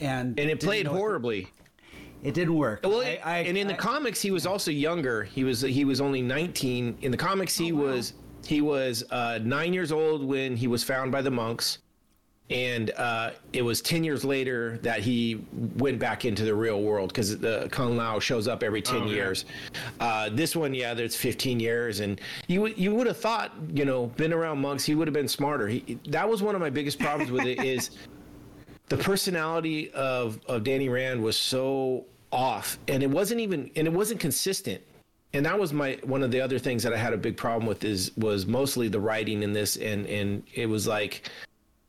and 0.00 0.38
And 0.38 0.50
it 0.50 0.60
played 0.60 0.86
horribly. 0.86 1.48
It 2.22 2.32
didn't 2.34 2.56
work. 2.56 2.80
Well, 2.84 3.00
I- 3.02 3.20
I- 3.22 3.38
and 3.40 3.56
in 3.58 3.66
the 3.68 3.74
comics, 3.74 4.20
he 4.20 4.30
was 4.30 4.46
also 4.46 4.70
younger. 4.70 5.24
He 5.24 5.44
was 5.44 5.60
he 5.60 5.84
was 5.84 6.00
only 6.00 6.22
19. 6.22 6.98
In 7.02 7.10
the 7.10 7.16
comics, 7.16 7.60
Oh, 7.60 7.64
he 7.64 7.72
was 7.72 8.14
he 8.46 8.60
was 8.60 9.04
uh, 9.10 9.38
nine 9.42 9.72
years 9.72 9.92
old 9.92 10.24
when 10.24 10.56
he 10.56 10.66
was 10.66 10.82
found 10.82 11.12
by 11.12 11.22
the 11.22 11.30
monks, 11.30 11.78
and 12.50 12.90
uh, 12.92 13.30
it 13.54 13.62
was 13.62 13.80
10 13.80 14.04
years 14.04 14.22
later 14.24 14.78
that 14.82 15.00
he 15.00 15.44
went 15.76 15.98
back 15.98 16.24
into 16.26 16.44
the 16.44 16.54
real 16.54 16.82
world 16.82 17.08
because 17.08 17.38
the 17.38 17.68
Kung 17.70 17.96
Lao 17.96 18.18
shows 18.18 18.46
up 18.46 18.62
every 18.62 18.82
10 18.82 18.96
Oh, 19.02 19.06
yeah. 19.06 19.12
years. 19.14 19.44
Uh, 19.98 20.28
this 20.30 20.54
one, 20.54 20.74
yeah, 20.74 20.92
there's 20.92 21.16
15 21.16 21.58
years, 21.58 22.00
and 22.00 22.20
you 22.46 22.60
would- 22.60 22.76
you 22.76 22.94
would 22.94 23.06
have 23.06 23.16
thought, 23.16 23.52
you 23.72 23.84
know, 23.86 24.06
been 24.08 24.32
around 24.32 24.58
monks, 24.58 24.84
he 24.84 24.94
would 24.94 25.08
have 25.08 25.14
been 25.14 25.28
smarter. 25.28 25.68
He, 25.68 25.98
that 26.08 26.28
was 26.28 26.42
one 26.42 26.54
of 26.54 26.60
my 26.60 26.70
biggest 26.70 26.98
problems 26.98 27.30
with 27.30 27.46
it 27.46 27.64
is 27.64 27.90
the 28.88 28.98
personality 28.98 29.90
of 29.92 30.38
of 30.46 30.64
Danny 30.64 30.90
Rand 30.90 31.22
was 31.22 31.38
so 31.38 32.04
off, 32.30 32.78
and 32.88 33.02
it 33.02 33.08
wasn't 33.10 33.40
even 33.40 33.70
and 33.76 33.86
it 33.86 33.92
wasn't 33.92 34.20
consistent. 34.20 34.82
And 35.32 35.46
that 35.46 35.58
was 35.58 35.72
my 35.72 35.98
one 36.04 36.22
of 36.22 36.30
the 36.30 36.40
other 36.42 36.58
things 36.58 36.82
that 36.82 36.92
I 36.92 36.96
had 36.98 37.12
a 37.14 37.16
big 37.16 37.36
problem 37.38 37.66
with 37.66 37.84
is 37.84 38.14
was 38.18 38.44
mostly 38.46 38.88
the 38.88 39.00
writing 39.00 39.42
in 39.42 39.54
this, 39.54 39.76
and 39.76 40.06
and 40.06 40.42
it 40.52 40.66
was 40.66 40.86
like. 40.86 41.30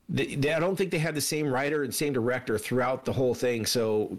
They, 0.07 0.35
they, 0.35 0.53
I 0.53 0.59
don't 0.59 0.75
think 0.75 0.91
they 0.91 0.99
had 0.99 1.15
the 1.15 1.21
same 1.21 1.47
writer 1.47 1.83
and 1.83 1.93
same 1.93 2.13
director 2.13 2.57
throughout 2.57 3.05
the 3.05 3.13
whole 3.13 3.33
thing. 3.33 3.65
So 3.65 4.17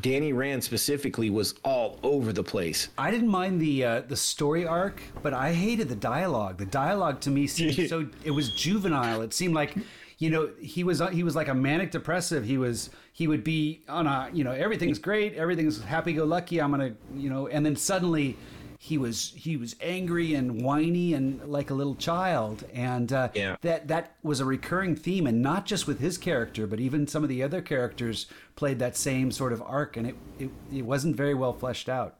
Danny 0.00 0.32
Rand 0.32 0.64
specifically 0.64 1.30
was 1.30 1.54
all 1.64 2.00
over 2.02 2.32
the 2.32 2.42
place. 2.42 2.88
I 2.98 3.10
didn't 3.10 3.28
mind 3.28 3.60
the 3.60 3.84
uh, 3.84 4.00
the 4.00 4.16
story 4.16 4.66
arc, 4.66 5.00
but 5.22 5.32
I 5.32 5.52
hated 5.52 5.88
the 5.88 5.94
dialogue. 5.94 6.58
The 6.58 6.66
dialogue 6.66 7.20
to 7.20 7.30
me 7.30 7.46
seemed 7.46 7.88
so 7.88 8.08
it 8.24 8.32
was 8.32 8.50
juvenile. 8.50 9.22
It 9.22 9.32
seemed 9.32 9.54
like 9.54 9.76
you 10.18 10.30
know 10.30 10.50
he 10.60 10.82
was 10.82 11.00
he 11.12 11.22
was 11.22 11.36
like 11.36 11.46
a 11.46 11.54
manic 11.54 11.92
depressive. 11.92 12.44
He 12.44 12.58
was 12.58 12.90
he 13.12 13.28
would 13.28 13.44
be 13.44 13.82
on 13.88 14.08
a 14.08 14.28
you 14.32 14.42
know 14.42 14.50
everything's 14.50 14.98
great, 14.98 15.34
everything's 15.34 15.80
happy 15.80 16.14
go 16.14 16.24
lucky. 16.24 16.60
I'm 16.60 16.72
gonna 16.72 16.94
you 17.14 17.30
know, 17.30 17.46
and 17.46 17.64
then 17.64 17.76
suddenly 17.76 18.36
he 18.82 18.96
was 18.96 19.34
he 19.36 19.58
was 19.58 19.76
angry 19.82 20.32
and 20.32 20.62
whiny 20.62 21.12
and 21.12 21.38
like 21.44 21.68
a 21.68 21.74
little 21.74 21.94
child 21.96 22.64
and 22.72 23.12
uh, 23.12 23.28
Yeah. 23.34 23.56
that 23.60 23.88
that 23.88 24.14
was 24.22 24.40
a 24.40 24.46
recurring 24.46 24.96
theme 24.96 25.26
and 25.26 25.42
not 25.42 25.66
just 25.66 25.86
with 25.86 26.00
his 26.00 26.16
character 26.16 26.66
but 26.66 26.80
even 26.80 27.06
some 27.06 27.22
of 27.22 27.28
the 27.28 27.42
other 27.42 27.60
characters 27.60 28.24
played 28.56 28.78
that 28.78 28.96
same 28.96 29.30
sort 29.30 29.52
of 29.52 29.60
arc 29.60 29.98
and 29.98 30.06
it 30.06 30.14
it, 30.38 30.50
it 30.72 30.82
wasn't 30.82 31.14
very 31.14 31.34
well 31.34 31.52
fleshed 31.52 31.90
out 31.90 32.16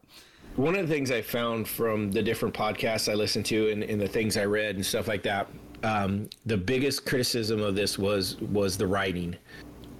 One 0.55 0.75
of 0.75 0.87
the 0.87 0.93
things 0.93 1.09
I 1.09 1.23
found 1.23 1.67
from 1.67 2.11
the 2.11 2.21
different 2.21 2.53
podcasts 2.53 3.11
I 3.11 3.15
listened 3.15 3.47
to 3.47 3.71
and, 3.71 3.83
and 3.83 3.99
the 3.99 4.07
things 4.07 4.37
I 4.37 4.45
read 4.45 4.75
and 4.75 4.85
stuff 4.85 5.07
like 5.07 5.23
that, 5.23 5.47
um, 5.81 6.29
the 6.45 6.57
biggest 6.57 7.07
criticism 7.07 7.59
of 7.63 7.73
this 7.73 7.97
was 7.97 8.39
was 8.41 8.77
the 8.77 8.85
writing. 8.85 9.35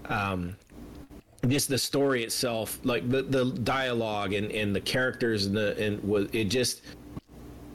Um, 0.09 0.55
just 1.47 1.69
the 1.69 1.77
story 1.77 2.23
itself, 2.23 2.79
like 2.83 3.09
the, 3.09 3.23
the 3.23 3.45
dialogue 3.45 4.33
and, 4.33 4.51
and 4.51 4.75
the 4.75 4.81
characters 4.81 5.45
and 5.47 5.55
the 5.55 5.77
and 5.83 6.03
was 6.03 6.27
it 6.33 6.45
just 6.45 6.81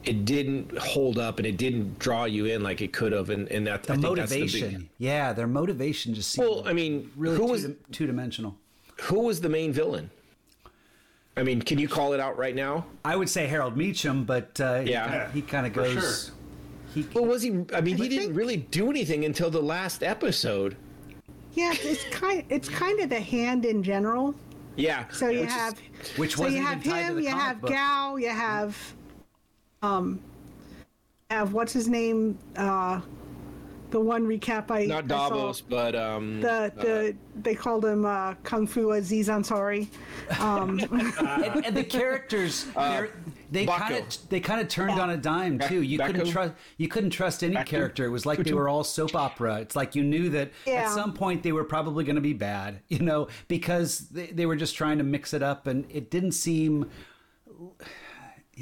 it 0.05 0.23
didn't 0.23 0.77
hold 0.77 1.17
up 1.17 1.37
and 1.37 1.45
it 1.45 1.57
didn't 1.57 1.99
draw 1.99 2.23
you 2.23 2.45
in 2.45 2.63
like 2.63 2.81
it 2.81 2.93
could 2.93 3.11
have 3.11 3.29
and, 3.29 3.49
and 3.49 3.67
that 3.67 3.83
the 3.83 3.91
I 3.91 3.95
think 3.97 4.15
that's 4.15 4.31
motivation 4.31 4.71
the 4.73 4.77
big, 4.79 4.89
yeah 4.99 5.33
their 5.33 5.47
motivation 5.47 6.13
just 6.13 6.31
seemed 6.31 6.47
well 6.47 6.63
I 6.65 6.71
mean 6.71 7.11
really 7.17 7.35
who 7.35 7.45
two, 7.45 7.51
was 7.51 7.67
two-dimensional 7.91 8.55
who 9.01 9.19
was 9.21 9.41
the 9.41 9.49
main 9.49 9.73
villain? 9.73 10.09
I 11.35 11.43
mean, 11.43 11.61
can 11.61 11.77
you 11.77 11.87
call 11.87 12.13
it 12.13 12.19
out 12.19 12.37
right 12.37 12.55
now? 12.55 12.85
i 13.03 13.15
would 13.15 13.29
say 13.29 13.47
harold 13.47 13.75
meachum 13.75 14.25
but 14.25 14.59
uh, 14.61 14.81
Yeah. 14.85 15.29
he, 15.31 15.41
kind 15.41 15.67
of 15.67 15.73
goes 15.73 15.91
sure. 15.91 16.33
he 16.93 17.05
Well, 17.13 17.25
was 17.25 17.41
he? 17.41 17.49
I 17.73 17.81
mean, 17.81 17.97
he 17.97 18.05
I 18.05 18.07
didn't 18.07 18.33
really 18.33 18.57
do 18.57 18.89
anything 18.89 19.25
until 19.25 19.49
the 19.49 19.61
last 19.61 20.03
episode. 20.03 20.77
Yeah, 21.53 21.73
it's 21.79 22.03
kind 22.05 22.43
it's 22.49 22.69
kind 22.69 22.99
of 22.99 23.09
the 23.09 23.19
hand 23.19 23.65
in 23.65 23.81
general. 23.83 24.35
Yeah. 24.75 25.05
So 25.11 25.29
you 25.29 25.39
which 25.41 25.47
is- 25.49 25.53
have 25.55 25.79
Which 26.17 26.35
so 26.35 26.43
wasn't 26.43 26.61
you 26.61 26.67
even 26.67 26.73
have 26.77 26.83
tied 26.83 26.99
to 27.01 27.07
him, 27.07 27.15
the 27.15 27.21
you 27.23 27.29
comic 27.29 27.43
have 27.45 27.61
book. 27.61 27.69
Gao, 27.71 28.15
you 28.17 28.29
have 28.29 28.93
um 29.81 30.19
have 31.31 31.53
what's 31.53 31.73
his 31.73 31.87
name? 31.87 32.37
Uh 32.55 33.01
the 33.89 33.99
one 33.99 34.27
recap 34.27 34.69
I 34.69 34.85
not 34.85 35.05
I 35.05 35.07
saw. 35.07 35.29
Davos, 35.29 35.61
but 35.61 35.95
um. 35.95 36.41
The 36.41 36.71
the 36.75 37.15
they 37.41 37.55
called 37.55 37.85
him 37.85 38.05
uh, 38.05 38.33
Kung 38.43 38.67
Fu 38.67 38.91
Aziz 38.91 39.29
Ansari. 39.29 39.87
Um, 40.41 40.79
and, 40.91 41.65
and 41.65 41.75
the 41.77 41.83
characters 41.85 42.65
they're- 42.75 43.11
they 43.51 43.65
kind 43.65 43.95
of 43.95 44.29
they 44.29 44.39
kind 44.39 44.61
of 44.61 44.67
turned 44.67 44.99
on 44.99 45.09
a 45.09 45.17
dime 45.17 45.59
too. 45.59 45.81
You 45.81 45.99
couldn't 45.99 46.27
trust 46.27 46.53
you 46.77 46.87
couldn't 46.87 47.11
trust 47.11 47.43
any 47.43 47.55
Baku? 47.55 47.69
character. 47.69 48.05
It 48.05 48.09
was 48.09 48.25
like 48.25 48.39
they 48.39 48.53
were 48.53 48.69
all 48.69 48.83
soap 48.83 49.15
opera. 49.15 49.59
It's 49.61 49.75
like 49.75 49.95
you 49.95 50.03
knew 50.03 50.29
that 50.29 50.51
at 50.67 50.89
some 50.89 51.13
point 51.13 51.43
they 51.43 51.51
were 51.51 51.63
probably 51.63 52.03
going 52.03 52.15
to 52.15 52.21
be 52.21 52.33
bad 52.33 52.81
you 52.87 52.99
know 52.99 53.27
because 53.47 53.99
they, 54.09 54.27
they 54.27 54.45
were 54.45 54.55
just 54.55 54.75
trying 54.75 54.97
to 54.97 55.03
mix 55.03 55.33
it 55.33 55.43
up 55.43 55.67
and 55.67 55.85
it 55.89 56.09
didn't 56.11 56.31
seem 56.33 56.89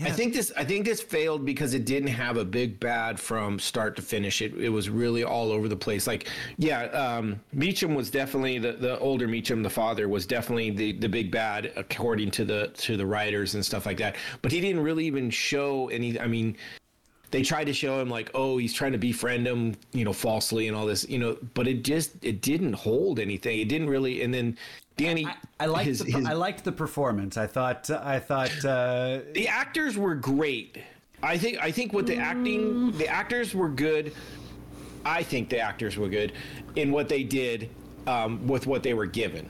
I 0.03 0.11
think 0.11 0.33
this. 0.33 0.51
I 0.57 0.65
think 0.65 0.85
this 0.85 1.01
failed 1.01 1.45
because 1.45 1.73
it 1.73 1.85
didn't 1.85 2.09
have 2.09 2.37
a 2.37 2.43
big 2.43 2.79
bad 2.79 3.19
from 3.19 3.59
start 3.59 3.95
to 3.95 4.01
finish. 4.01 4.41
It 4.41 4.53
it 4.55 4.69
was 4.69 4.89
really 4.89 5.23
all 5.23 5.51
over 5.51 5.67
the 5.69 5.75
place. 5.75 6.05
Like, 6.05 6.29
yeah, 6.57 6.83
um, 6.85 7.39
Meachum 7.55 7.95
was 7.95 8.09
definitely 8.09 8.59
the 8.59 8.73
the 8.73 8.99
older 8.99 9.27
Meachum, 9.27 9.63
the 9.63 9.69
father 9.69 10.09
was 10.09 10.25
definitely 10.25 10.71
the 10.71 10.91
the 10.93 11.07
big 11.07 11.31
bad 11.31 11.71
according 11.75 12.31
to 12.31 12.45
the 12.45 12.71
to 12.75 12.97
the 12.97 13.05
writers 13.05 13.55
and 13.55 13.65
stuff 13.65 13.85
like 13.85 13.97
that. 13.97 14.17
But 14.41 14.51
he 14.51 14.59
didn't 14.59 14.83
really 14.83 15.05
even 15.05 15.29
show 15.29 15.87
any. 15.89 16.19
I 16.19 16.27
mean. 16.27 16.57
They 17.35 17.41
tried 17.41 17.65
to 17.65 17.73
show 17.73 17.99
him 17.99 18.09
like, 18.09 18.31
oh, 18.33 18.55
he's 18.55 18.71
trying 18.71 18.93
to 18.93 18.97
befriend 18.97 19.45
him, 19.45 19.75
you 19.91 20.05
know, 20.05 20.13
falsely 20.13 20.69
and 20.69 20.77
all 20.77 20.85
this, 20.85 21.05
you 21.09 21.19
know, 21.19 21.37
but 21.53 21.67
it 21.67 21.83
just 21.83 22.11
it 22.23 22.41
didn't 22.41 22.71
hold 22.71 23.19
anything. 23.19 23.59
It 23.59 23.67
didn't 23.67 23.89
really. 23.89 24.21
And 24.21 24.33
then 24.33 24.57
Danny, 24.95 25.25
I, 25.25 25.35
I 25.59 25.65
liked 25.65 25.85
his- 25.85 25.99
the, 25.99 26.11
his- 26.13 26.25
I 26.25 26.31
liked 26.31 26.63
the 26.63 26.71
performance 26.71 27.35
I 27.35 27.45
thought 27.45 27.89
I 27.89 28.19
thought 28.19 28.63
uh, 28.63 29.19
the 29.33 29.49
actors 29.49 29.97
were 29.97 30.15
great. 30.15 30.77
I 31.21 31.37
think 31.37 31.57
I 31.61 31.71
think 31.71 31.91
what 31.91 32.07
the 32.07 32.15
acting 32.15 32.93
the 32.97 33.09
actors 33.09 33.53
were 33.53 33.67
good. 33.67 34.13
I 35.03 35.21
think 35.21 35.49
the 35.49 35.59
actors 35.59 35.97
were 35.97 36.07
good 36.07 36.31
in 36.77 36.89
what 36.93 37.09
they 37.09 37.23
did 37.23 37.69
um, 38.07 38.47
with 38.47 38.65
what 38.65 38.81
they 38.81 38.93
were 38.93 39.07
given. 39.07 39.49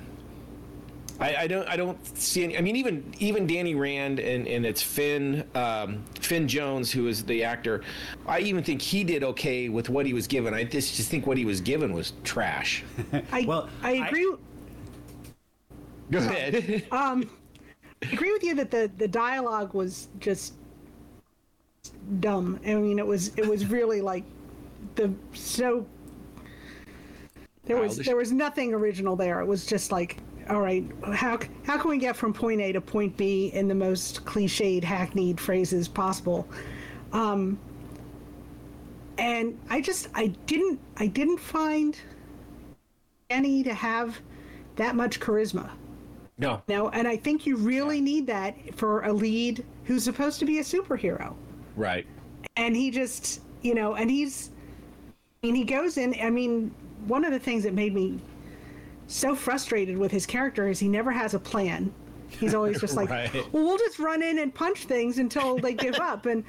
I, 1.20 1.36
I 1.36 1.48
don't 1.48 1.68
I 1.70 1.78
don't 1.78 1.98
see 2.18 2.44
any. 2.44 2.58
I 2.58 2.62
mean, 2.62 2.76
even 2.76 3.14
even 3.20 3.48
Danny 3.48 3.74
Rand 3.76 4.20
and 4.20 4.48
and 4.48 4.66
it's 4.66 4.82
Finn 4.82 5.46
um, 5.56 6.04
Finn 6.20 6.48
Jones 6.48 6.92
who 6.92 7.08
is 7.08 7.24
the 7.24 7.44
actor. 7.44 7.84
I 8.28 8.40
even 8.40 8.64
think 8.64 8.82
he 8.82 9.04
did 9.04 9.24
okay 9.24 9.70
with 9.70 9.90
what 9.90 10.06
he 10.06 10.14
was 10.14 10.28
given. 10.28 10.54
I 10.54 10.64
just 10.66 10.96
just 10.96 11.10
think 11.10 11.26
what 11.26 11.38
he 11.38 11.46
was 11.46 11.62
given 11.62 11.94
was 11.94 12.14
trash. 12.24 12.84
I 13.32 13.46
Well, 13.46 13.70
I 13.82 13.92
I- 14.00 14.08
agree. 14.08 14.36
Go 16.12 16.18
ahead. 16.20 16.84
Um, 16.92 17.30
I 18.04 18.12
agree 18.12 18.32
with 18.34 18.44
you 18.44 18.54
that 18.56 18.70
the 18.70 18.92
the 18.98 19.08
dialogue 19.08 19.74
was 19.74 20.10
just 20.20 20.54
dumb. 22.20 22.60
I 22.66 22.76
mean, 22.76 23.00
it 23.00 23.08
was 23.08 23.30
it 23.38 23.48
was 23.48 23.66
really 23.68 24.02
like 24.02 24.24
the 24.96 25.14
so 25.34 25.86
there 27.64 27.78
was 27.78 27.92
Childish. 27.94 28.06
there 28.06 28.16
was 28.18 28.32
nothing 28.32 28.74
original 28.74 29.16
there. 29.16 29.40
It 29.40 29.46
was 29.48 29.66
just 29.66 29.92
like, 29.92 30.18
all 30.50 30.62
right, 30.62 30.86
how 31.14 31.40
how 31.66 31.78
can 31.78 31.90
we 31.90 31.98
get 31.98 32.16
from 32.16 32.34
point 32.34 32.62
A 32.62 32.72
to 32.72 32.82
point 32.82 33.18
B 33.18 33.48
in 33.54 33.68
the 33.68 33.76
most 33.76 34.26
cliched, 34.26 34.84
hackneyed 34.84 35.40
phrases 35.40 35.88
possible? 35.88 36.48
Um, 37.14 37.60
and 39.18 39.58
I 39.70 39.82
just 39.82 40.10
I 40.14 40.28
didn't 40.46 40.80
I 40.98 41.08
didn't 41.08 41.40
find 41.40 41.98
any 43.30 43.64
to 43.64 43.74
have 43.74 44.20
that 44.76 44.96
much 44.96 45.20
charisma. 45.20 45.70
no. 46.38 46.62
No, 46.68 46.90
and 46.90 47.08
I 47.08 47.18
think 47.18 47.46
you 47.46 47.56
really 47.56 48.02
need 48.02 48.28
that 48.28 48.56
for 48.76 49.04
a 49.04 49.14
lead 49.14 49.66
who's 49.86 50.04
supposed 50.04 50.40
to 50.40 50.46
be 50.46 50.60
a 50.60 50.64
superhero. 50.64 51.34
Right. 51.76 52.06
And 52.58 52.76
he 52.76 52.92
just, 52.92 53.42
you 53.62 53.74
know, 53.74 53.96
and 53.96 54.10
he's, 54.10 54.52
I 55.44 55.48
mean, 55.48 55.56
he 55.56 55.64
goes 55.64 55.98
in. 55.98 56.16
I 56.22 56.30
mean, 56.30 56.74
one 57.08 57.26
of 57.26 57.32
the 57.32 57.40
things 57.40 57.64
that 57.64 57.74
made 57.74 57.94
me 57.94 58.20
so 59.08 59.36
frustrated 59.36 59.98
with 59.98 60.12
his 60.12 60.26
character 60.26 60.68
is 60.70 60.80
he 60.80 60.88
never 60.88 61.12
has 61.12 61.34
a 61.34 61.40
plan. 61.40 61.94
He's 62.30 62.54
always 62.54 62.80
just 62.82 62.96
like, 62.98 63.10
Right. 63.10 63.34
well, 63.54 63.64
we'll 63.64 63.78
just 63.78 64.00
run 64.00 64.22
in 64.24 64.40
and 64.40 64.54
punch 64.54 64.86
things 64.86 65.20
until 65.20 65.58
they 65.58 65.74
give 65.74 65.96
up. 65.96 66.26
And 66.26 66.44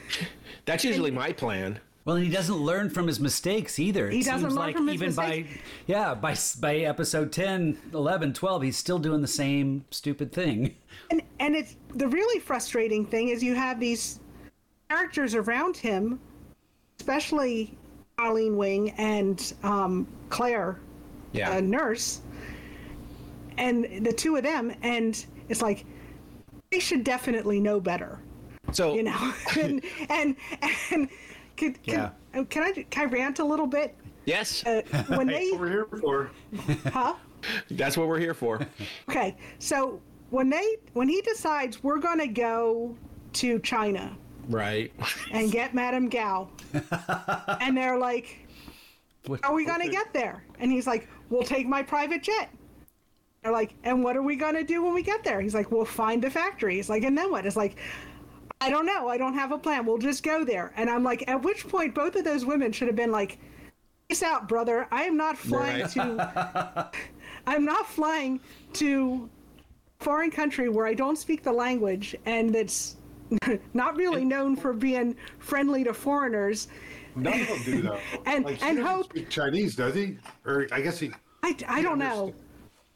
That's 0.64 0.84
usually 0.84 1.10
my 1.10 1.32
plan. 1.32 1.80
Well, 2.04 2.16
and 2.16 2.24
he 2.24 2.30
doesn't 2.30 2.56
learn 2.58 2.88
from 2.90 3.08
his 3.08 3.18
mistakes 3.18 3.80
either. 3.80 4.06
It 4.08 4.12
He 4.14 4.22
doesn't 4.22 4.40
seems 4.40 4.54
learn 4.54 4.66
like 4.66 4.76
from 4.76 4.86
his 4.86 4.94
even 4.94 5.08
mistakes. 5.08 5.48
by 5.54 5.60
yeah, 5.88 6.14
by 6.14 6.36
by 6.60 6.76
episode 6.76 7.32
10, 7.32 7.76
11, 7.92 8.32
12, 8.32 8.62
he's 8.62 8.76
still 8.76 9.00
doing 9.00 9.20
the 9.22 9.26
same 9.26 9.84
stupid 9.90 10.32
thing. 10.32 10.76
and 11.10 11.20
and 11.40 11.56
it's 11.56 11.74
the 11.94 12.06
really 12.06 12.38
frustrating 12.38 13.04
thing 13.06 13.28
is 13.30 13.42
you 13.42 13.56
have 13.56 13.80
these 13.80 14.20
characters 14.88 15.34
around 15.34 15.76
him, 15.76 16.20
especially 17.00 17.76
Colleen 18.16 18.56
Wing 18.56 18.90
and 18.98 19.52
um, 19.64 20.06
Claire, 20.28 20.78
Yeah. 21.32 21.56
a 21.56 21.60
nurse, 21.60 22.20
and 23.58 24.04
the 24.06 24.12
two 24.12 24.36
of 24.36 24.42
them, 24.42 24.72
and 24.82 25.24
it's 25.48 25.62
like 25.62 25.84
they 26.70 26.78
should 26.80 27.04
definitely 27.04 27.60
know 27.60 27.80
better, 27.80 28.20
so 28.72 28.94
you 28.94 29.02
know. 29.02 29.32
and 29.60 29.82
and 30.10 30.36
and 30.92 31.08
could, 31.56 31.78
Yeah. 31.84 32.10
can, 32.32 32.46
can 32.46 32.62
I 32.62 32.72
can 32.90 33.08
I 33.08 33.10
rant 33.10 33.38
a 33.38 33.44
little 33.44 33.66
bit? 33.66 33.94
yes, 34.24 34.64
Uh, 34.66 34.82
when 35.14 35.26
they 35.28 35.50
What 35.52 35.60
we're 35.60 35.68
here 35.70 35.86
for. 36.00 36.30
huh? 36.92 37.14
that's 37.70 37.96
what 37.96 38.08
we're 38.08 38.18
here 38.18 38.34
for. 38.34 38.66
Okay, 39.08 39.36
so 39.58 40.00
when 40.30 40.50
they 40.50 40.76
when 40.94 41.08
he 41.08 41.20
decides 41.22 41.82
we're 41.84 41.98
going 41.98 42.18
to 42.18 42.26
go 42.26 42.96
to 43.34 43.58
China 43.60 44.16
Right. 44.48 44.92
and 45.32 45.50
get 45.52 45.74
Madame 45.74 46.08
Gao, 46.08 46.48
and 47.60 47.76
they're 47.76 47.98
like, 47.98 48.46
"How 49.42 49.50
are 49.50 49.54
we 49.54 49.64
going 49.64 49.80
to 49.82 49.88
get 49.88 50.12
there?" 50.12 50.44
And 50.60 50.70
he's 50.72 50.86
like, 50.86 51.08
"We'll 51.30 51.42
take 51.42 51.66
my 51.68 51.82
private 51.82 52.22
jet." 52.22 52.48
They're 53.46 53.52
like, 53.52 53.74
"And 53.84 54.02
what 54.02 54.16
are 54.16 54.22
we 54.22 54.34
going 54.34 54.56
to 54.56 54.64
do 54.64 54.82
when 54.82 54.92
we 54.92 55.02
get 55.04 55.22
there?" 55.22 55.40
He's 55.40 55.54
like, 55.54 55.70
"We'll 55.70 55.84
find 55.84 56.20
the 56.20 56.28
factory." 56.30 56.74
He's 56.74 56.88
like, 56.90 57.04
"And 57.04 57.16
then 57.16 57.30
what?" 57.30 57.46
It's 57.46 57.54
like. 57.56 57.76
I 58.58 58.70
don't 58.70 58.86
know. 58.86 59.06
I 59.08 59.18
don't 59.18 59.34
have 59.34 59.52
a 59.52 59.58
plan. 59.58 59.84
We'll 59.84 59.98
just 59.98 60.22
go 60.22 60.42
there. 60.42 60.72
And 60.78 60.88
I'm 60.88 61.04
like, 61.04 61.22
at 61.28 61.42
which 61.42 61.68
point, 61.68 61.94
both 61.94 62.16
of 62.16 62.24
those 62.24 62.46
women 62.46 62.72
should 62.72 62.86
have 62.88 62.96
been 62.96 63.12
like, 63.12 63.38
"Peace 64.08 64.22
out, 64.22 64.48
brother. 64.48 64.88
I 64.90 65.02
am 65.04 65.14
not 65.16 65.36
flying 65.36 65.82
Right. 65.82 65.90
to. 65.90 66.90
I'm 67.46 67.64
not 67.66 67.86
flying 67.86 68.40
to 68.72 69.28
foreign 70.00 70.30
country 70.30 70.70
where 70.70 70.86
I 70.86 70.94
don't 70.94 71.16
speak 71.16 71.42
the 71.42 71.52
language 71.52 72.16
and 72.24 72.52
that's 72.54 72.96
not 73.74 73.94
really 73.96 74.24
known 74.24 74.56
for 74.56 74.72
being 74.72 75.14
friendly 75.38 75.84
to 75.84 75.92
foreigners. 75.92 76.68
None 77.14 77.38
of 77.42 77.48
them 77.48 77.62
do 77.62 77.82
though. 77.82 77.98
And- 78.24 78.44
like, 78.46 78.62
and 78.64 78.78
hope- 78.78 79.04
speak 79.10 79.28
Chinese, 79.28 79.76
does 79.76 79.94
he? 79.94 80.16
Or 80.46 80.66
I 80.72 80.80
guess 80.80 80.98
he. 80.98 81.10
I, 81.42 81.54
I 81.68 81.82
don't 81.82 81.98
know. 81.98 82.32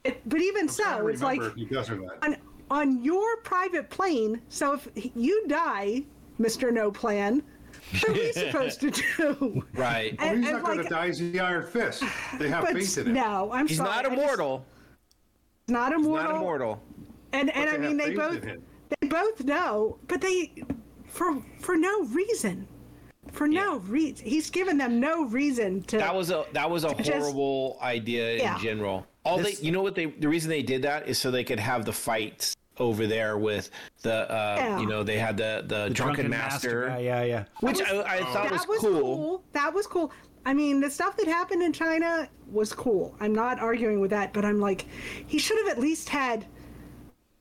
It, 0.05 0.21
but 0.29 0.41
even 0.41 0.63
I'm 0.63 0.69
so, 0.69 1.07
it's 1.09 1.23
like 1.23 1.41
remember 1.41 1.61
if 1.63 1.69
he 1.69 1.75
does 1.75 1.91
or 1.91 1.97
not. 1.97 2.25
on, 2.25 2.37
on 2.71 3.03
your 3.05 3.37
private 3.39 3.91
plane. 3.91 4.41
So 4.49 4.73
if 4.75 4.89
you 5.15 5.47
die, 5.47 6.05
Mr. 6.41 6.73
No 6.73 6.91
Plan, 6.91 7.43
what 7.93 8.09
are 8.09 8.13
we 8.15 8.33
supposed 8.33 8.81
to 8.81 8.91
do? 8.91 9.63
Right. 9.75 10.19
Well, 10.19 10.29
he's 10.37 10.37
and 10.37 10.41
not 10.43 10.65
going 10.65 10.79
to 10.79 10.85
die 10.85 11.09
as 11.09 11.19
the 11.19 11.39
Iron 11.41 11.67
Fist. 11.67 12.03
They 12.39 12.49
have 12.49 12.65
But 12.65 12.75
faith 12.75 12.97
in 12.99 13.09
him. 13.09 13.13
no, 13.15 13.51
I'm 13.53 13.67
He's 13.67 13.77
sorry. 13.77 13.91
not 13.91 13.99
I 14.07 14.09
just- 14.09 14.13
immortal. 14.23 14.65
not 15.69 15.93
immortal. 15.93 16.25
Not 16.33 16.37
immortal. 16.37 16.83
And 17.33 17.51
and 17.55 17.71
I 17.71 17.77
mean 17.77 17.97
they 17.97 18.15
both 18.15 18.41
they 18.43 19.07
both 19.09 19.45
know, 19.45 19.99
but 20.09 20.21
they 20.21 20.53
for 21.07 21.41
for 21.61 21.77
no 21.77 22.05
reason. 22.07 22.67
For 23.33 23.47
no 23.47 23.77
reason. 23.81 24.27
He's 24.27 24.51
given 24.51 24.77
them 24.77 24.99
no 24.99 25.25
reason 25.27 25.83
to 25.85 25.99
That 25.99 26.13
was 26.15 26.31
a 26.33 26.47
that 26.55 26.69
was 26.69 26.83
a 26.85 26.93
Just- 26.95 27.11
horrible 27.13 27.79
idea 27.83 28.39
Yeah. 28.39 28.57
in 28.57 28.61
general. 28.63 29.07
All 29.25 29.39
This- 29.39 29.59
they, 29.59 29.67
you 29.67 29.73
know 29.73 29.83
what 29.83 29.95
they, 29.95 30.07
the 30.07 30.29
reason 30.29 30.49
they 30.51 30.63
did 30.63 30.83
that 30.83 31.09
is 31.09 31.19
so 31.19 31.31
they 31.31 31.45
could 31.45 31.61
have 31.61 31.85
the 31.85 31.93
fights 31.93 32.55
over 32.79 33.07
there 33.07 33.37
with 33.37 33.71
the, 34.03 34.31
uh, 34.33 34.55
Yeah. 34.59 34.81
you 34.81 34.87
know, 34.87 35.03
they 35.03 35.19
had 35.19 35.37
the 35.37 35.65
the, 35.67 35.91
drunken, 35.91 36.31
master, 36.31 36.87
guy, 36.89 37.01
yeah, 37.01 37.23
yeah. 37.25 37.45
which 37.61 37.79
was- 37.81 37.89
I, 38.07 38.19
I 38.19 38.21
thought 38.33 38.49
that 38.51 38.67
was, 38.67 38.79
cool. 38.81 39.45
That 39.53 39.75
was 39.75 39.87
cool. 39.87 40.11
I 40.47 40.55
mean, 40.55 40.81
the 40.81 40.91
stuff 40.91 41.19
that 41.19 41.27
happened 41.27 41.63
in 41.63 41.73
China 41.75 42.27
was 42.51 42.73
cool. 42.73 43.15
I'm 43.21 43.35
not 43.35 43.61
arguing 43.61 44.01
with 44.01 44.11
that, 44.13 44.33
but 44.33 44.45
I'm 44.47 44.59
like, 44.59 44.87
he 45.27 45.39
should 45.39 45.59
have 45.59 45.69
at 45.69 45.79
least 45.79 46.09
had 46.09 46.47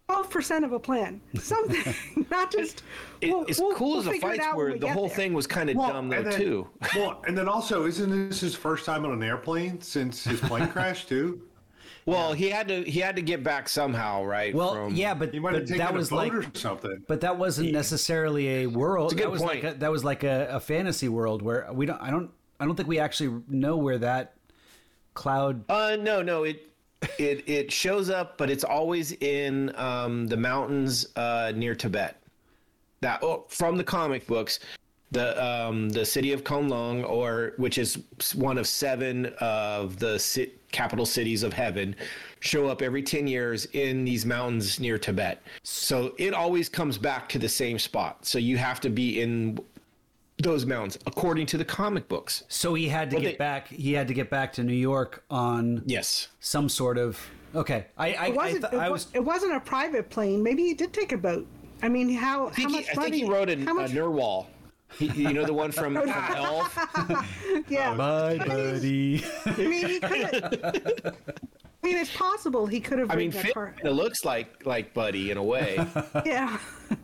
12% 0.10 0.66
of 0.66 0.74
a 0.74 0.80
plan. 0.80 1.22
Something, 1.40 1.94
not 2.32 2.52
just. 2.52 2.84
It, 3.22 3.30
we'll- 3.32 3.46
as 3.50 3.60
we'll- 3.60 3.76
cool 3.76 3.90
we'll 3.92 4.00
as 4.00 4.06
the 4.06 4.12
figure 4.12 4.34
it 4.34 4.42
fights 4.42 4.56
were, 4.56 4.78
the 4.78 4.90
whole 4.92 5.08
there. 5.08 5.16
thing 5.16 5.34
was 5.34 5.48
kind 5.48 5.70
of 5.70 5.78
dumb 5.78 6.10
though 6.10 6.24
then, 6.24 6.34
too. 6.34 6.68
well, 6.96 7.24
and 7.28 7.38
then 7.38 7.48
also, 7.48 7.86
isn't 7.86 8.30
this 8.30 8.42
his 8.42 8.56
first 8.56 8.86
time 8.86 9.06
on 9.06 9.12
an 9.14 9.24
airplane 9.24 9.80
since 9.80 10.26
his 10.26 10.40
plane 10.42 10.68
crash 10.68 11.06
too? 11.06 11.42
Well, 12.10 12.34
he 12.34 12.50
had 12.50 12.68
to 12.68 12.84
he 12.84 13.00
had 13.00 13.16
to 13.16 13.22
get 13.22 13.44
back 13.44 13.70
somehow, 13.70 14.24
right? 14.24 14.54
Well, 14.54 14.74
from- 14.74 14.96
yeah, 14.96 15.14
but, 15.14 15.34
He 15.34 15.40
might 15.40 15.52
but 15.52 15.60
have 15.62 15.68
taken 15.70 15.86
that 15.86 15.92
a 15.94 15.98
was 15.98 16.10
boat 16.10 16.16
like 16.16 16.34
or 16.34 16.46
something. 16.54 17.04
But 17.08 17.22
that 17.22 17.38
wasn't 17.38 17.72
necessarily 17.72 18.64
a 18.64 18.68
world. 18.68 19.12
It's 19.12 19.14
a 19.14 19.24
good 19.24 19.26
that 19.28 19.32
was 19.32 19.42
point. 19.42 19.64
like 19.64 19.76
a, 19.76 19.78
that 19.80 19.92
was 19.92 20.04
like 20.04 20.24
a, 20.24 20.48
a 20.52 20.60
fantasy 20.60 21.10
world 21.10 21.42
where 21.42 21.68
we 21.72 21.86
don't. 21.86 22.02
I 22.02 22.10
don't. 22.12 22.32
I 22.60 22.66
don't 22.66 22.76
think 22.76 22.90
we 22.90 23.00
actually 23.00 23.42
know 23.48 23.78
where 23.78 23.98
that 24.00 24.34
cloud. 25.14 25.64
Uh, 25.70 25.98
no, 26.00 26.22
no, 26.22 26.44
it 26.44 26.72
it 27.18 27.48
it 27.48 27.72
shows 27.72 28.10
up, 28.10 28.38
but 28.38 28.50
it's 28.50 28.64
always 28.64 29.12
in 29.14 29.74
um, 29.78 30.28
the 30.28 30.38
mountains 30.38 31.08
uh, 31.16 31.52
near 31.56 31.76
Tibet. 31.76 32.22
That 33.02 33.24
oh, 33.24 33.46
from 33.48 33.78
the 33.78 33.84
comic 33.84 34.28
books, 34.28 34.60
the 35.12 35.42
um, 35.44 35.90
the 35.90 36.04
city 36.06 36.34
of 36.34 36.44
Kunlun, 36.44 37.08
or 37.08 37.54
which 37.58 37.78
is 37.78 38.00
one 38.36 38.58
of 38.58 38.68
seven 38.68 39.28
of 39.40 39.98
the 40.00 40.20
ci- 40.20 40.52
capital 40.72 41.06
cities 41.06 41.44
of 41.44 41.54
heaven, 41.54 41.96
show 42.40 42.68
up 42.68 42.82
every 42.82 43.04
ten 43.04 43.28
years 43.28 43.66
in 43.74 44.06
these 44.06 44.26
mountains 44.26 44.80
near 44.80 44.98
Tibet. 44.98 45.42
So 45.64 46.14
it 46.18 46.34
always 46.34 46.70
comes 46.70 46.98
back 46.98 47.28
to 47.30 47.40
the 47.40 47.50
same 47.50 47.80
spot. 47.80 48.26
So 48.26 48.40
you 48.40 48.58
have 48.58 48.80
to 48.82 48.90
be 48.90 49.22
in 49.22 49.60
those 50.38 50.66
mountains 50.66 50.98
according 51.06 51.46
to 51.48 51.58
the 51.58 51.66
comic 51.66 52.08
books. 52.08 52.44
So 52.48 52.74
he 52.74 52.88
had 52.88 53.10
to 53.10 53.18
Well, 53.18 53.24
get 53.24 53.32
they- 53.34 53.38
back. 53.38 53.68
He 53.68 53.94
had 53.94 54.08
to 54.08 54.14
get 54.14 54.30
back 54.30 54.54
to 54.54 54.64
New 54.64 54.74
York 54.74 55.24
on 55.30 55.84
Yes. 55.86 56.30
some 56.40 56.70
sort 56.70 56.98
of. 56.98 57.20
Okay, 57.56 57.88
I 57.98 58.14
I, 58.14 58.28
It 58.28 58.36
wasn't, 58.36 58.62
th- 58.62 58.74
it, 58.74 58.78
I 58.80 58.90
was. 58.90 59.08
it 59.14 59.20
wasn't 59.24 59.54
a 59.56 59.60
private 59.60 60.10
plane. 60.10 60.44
Maybe 60.44 60.64
he 60.64 60.74
did 60.76 60.94
take 60.94 61.12
a 61.12 61.18
boat. 61.18 61.48
I 61.82 61.90
mean, 61.90 62.10
how, 62.14 62.46
I 62.46 62.50
how 62.50 62.54
think, 62.56 62.72
much 62.72 62.84
he, 62.86 62.92
I 62.92 62.96
money? 62.96 63.12
think 63.12 63.24
he 63.24 63.30
wrote 63.30 63.50
a, 63.50 63.58
how 63.66 63.74
much, 63.74 63.92
a 63.92 63.96
Narwhal. 63.96 64.48
He, 64.98 65.06
you 65.08 65.34
know 65.34 65.46
the 65.46 65.54
one 65.54 65.72
from, 65.72 65.94
from 66.02 66.10
Elf. 66.10 66.78
yeah. 67.70 67.94
Bye, 67.96 68.38
buddy. 68.40 69.24
I 69.46 69.52
mean, 69.58 69.88
he 69.88 70.00
could. 70.00 71.14
I 71.82 71.88
mean, 71.88 71.96
it's 71.98 72.16
possible 72.16 72.66
he 72.66 72.80
could 72.80 73.00
have 73.00 73.10
I 73.12 73.16
mean, 73.16 73.28
ridden 73.30 73.40
a 73.40 73.44
Finn 73.44 73.54
car. 73.54 73.74
kinda 73.78 73.92
looks 73.92 74.26
like 74.26 74.66
like 74.66 74.94
Buddy 74.94 75.32
in 75.32 75.38
a 75.38 75.44
way. 75.44 75.76
Yeah. 76.26 76.58
But 76.90 76.98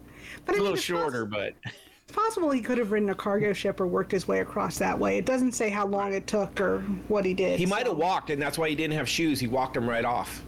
I 0.47 0.51
mean, 0.53 0.61
little 0.61 0.73
it's 0.75 0.83
shorter, 0.83 1.25
but 1.25 1.53
It's 1.63 2.11
possible 2.11 2.51
he 2.51 2.61
could 2.61 2.77
have 2.77 2.91
ridden 2.91 3.09
a 3.09 3.15
cargo 3.15 3.53
ship 3.53 3.79
or 3.79 3.87
worked 3.87 4.11
his 4.11 4.27
way 4.27 4.39
across 4.41 4.77
that 4.79 4.99
way. 4.99 5.17
It 5.17 5.25
doesn't 5.25 5.53
say 5.53 5.69
how 5.69 5.87
long 5.87 6.13
it 6.13 6.27
took 6.27 6.59
or 6.61 6.81
what 7.07 7.23
he 7.25 7.33
did. 7.33 7.57
he 7.57 7.65
might 7.65 7.87
have 7.87 7.97
walked, 7.97 8.29
and 8.29 8.39
that's 8.41 8.57
why 8.57 8.69
he 8.69 8.75
didn't 8.75 8.95
have 8.95 9.07
shoes. 9.09 9.39
He 9.39 9.47
walked 9.47 9.73
them 9.75 9.89
right 9.89 10.05
off. 10.05 10.43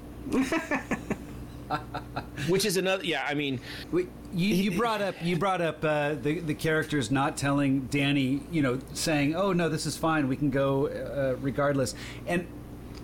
Which 2.49 2.65
is 2.65 2.77
another. 2.77 3.03
Yeah, 3.03 3.25
I 3.27 3.33
mean, 3.33 3.59
We- 3.91 4.07
You, 4.33 4.47
you 4.55 4.71
brought 4.77 5.01
up 5.01 5.15
you 5.21 5.37
brought 5.37 5.61
up 5.61 5.83
uh, 5.83 6.15
the 6.15 6.39
the 6.39 6.53
characters 6.53 7.09
not 7.11 7.37
telling 7.37 7.81
Danny, 7.87 8.41
you 8.51 8.61
know, 8.61 8.79
saying, 8.93 9.35
"Oh 9.35 9.53
no, 9.53 9.69
this 9.69 9.85
is 9.85 9.97
fine. 9.97 10.27
We 10.27 10.35
can 10.35 10.49
go 10.49 10.87
uh, 10.87 11.35
regardless." 11.41 11.95
And 12.27 12.45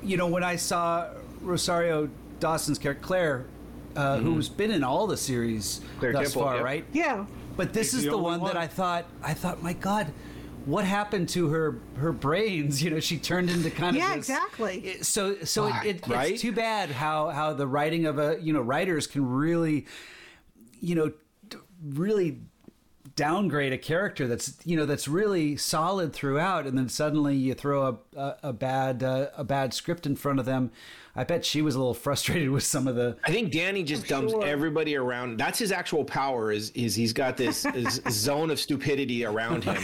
you 0.03 0.17
know, 0.17 0.27
when 0.27 0.43
I 0.43 0.55
saw 0.57 1.07
Rosario 1.41 2.09
Dawson's 2.39 2.77
character 2.79 3.03
Claire, 3.05 3.45
uh, 3.95 4.17
who's 4.17 4.49
been 4.49 4.71
in 4.71 4.83
all 4.83 5.07
the 5.07 5.17
series 5.17 5.79
Mm-hmm. 5.79 5.99
Claire 5.99 6.13
thus 6.13 6.23
Temple, 6.33 6.41
far, 6.41 6.55
yep. 6.55 6.63
right? 6.65 6.85
Yeah. 6.93 7.25
But 7.55 7.71
this 7.73 7.91
She's 7.91 7.99
is 7.99 8.03
the 8.05 8.09
the, 8.11 8.17
only 8.17 8.39
one, 8.39 8.43
that. 8.53 8.57
I 8.57 8.67
thought 8.67 9.05
I 9.23 9.33
thought, 9.33 9.61
my 9.63 9.73
God, 9.73 10.11
what 10.65 10.85
happened 10.85 11.29
to 11.29 11.49
her 11.49 11.79
her 11.97 12.11
brains? 12.11 12.81
You 12.83 12.91
know, 12.91 12.99
she 12.99 13.17
turned 13.17 13.49
into 13.49 13.69
kind 13.69 13.95
of 13.95 14.01
Yeah, 14.01 14.09
this- 14.15 14.29
exactly. 14.29 14.79
it- 14.79 15.05
So 15.05 15.37
so 15.43 15.67
it, 15.67 15.85
it, 15.85 16.07
Right? 16.07 16.33
it's 16.33 16.41
too 16.41 16.51
bad 16.51 16.89
how 16.91 17.29
how 17.29 17.53
the 17.53 17.67
writing 17.67 18.05
of 18.05 18.19
a 18.19 18.37
you 18.41 18.53
know 18.53 18.61
writers 18.61 19.07
can 19.07 19.27
really 19.29 19.85
you 20.79 20.95
know 20.95 21.11
really 21.83 22.39
downgrade 23.15 23.73
a 23.73 23.77
character 23.77 24.27
that's 24.27 24.57
you 24.65 24.75
know 24.75 24.85
that's 24.85 25.07
really 25.07 25.55
solid 25.57 26.13
throughout 26.13 26.65
and 26.65 26.77
then 26.77 26.89
suddenly 26.89 27.35
you 27.35 27.53
throw 27.53 27.85
a 28.15 28.19
a, 28.19 28.35
a 28.43 28.53
bad 28.53 29.03
uh, 29.03 29.27
a 29.37 29.43
bad 29.43 29.73
script 29.73 30.05
in 30.05 30.15
front 30.15 30.39
of 30.39 30.45
them 30.45 30.71
i 31.15 31.23
bet 31.23 31.45
she 31.45 31.61
was 31.61 31.75
a 31.75 31.77
little 31.77 31.93
frustrated 32.07 32.49
with 32.49 32.63
some 32.63 32.87
of 32.87 32.95
the 32.95 33.15
I 33.23 33.31
think 33.31 33.51
Danny 33.51 33.83
just 33.83 34.07
dumps 34.07 34.31
sure. 34.31 34.45
everybody 34.45 34.95
around. 34.95 35.37
That's 35.37 35.59
his 35.59 35.71
actual 35.71 36.03
power. 36.03 36.51
Is 36.51 36.71
is 36.71 36.95
he's 36.95 37.13
got 37.13 37.37
this, 37.37 37.63
this 37.63 38.01
zone 38.09 38.51
of 38.51 38.59
stupidity 38.59 39.25
around 39.25 39.63
him 39.63 39.81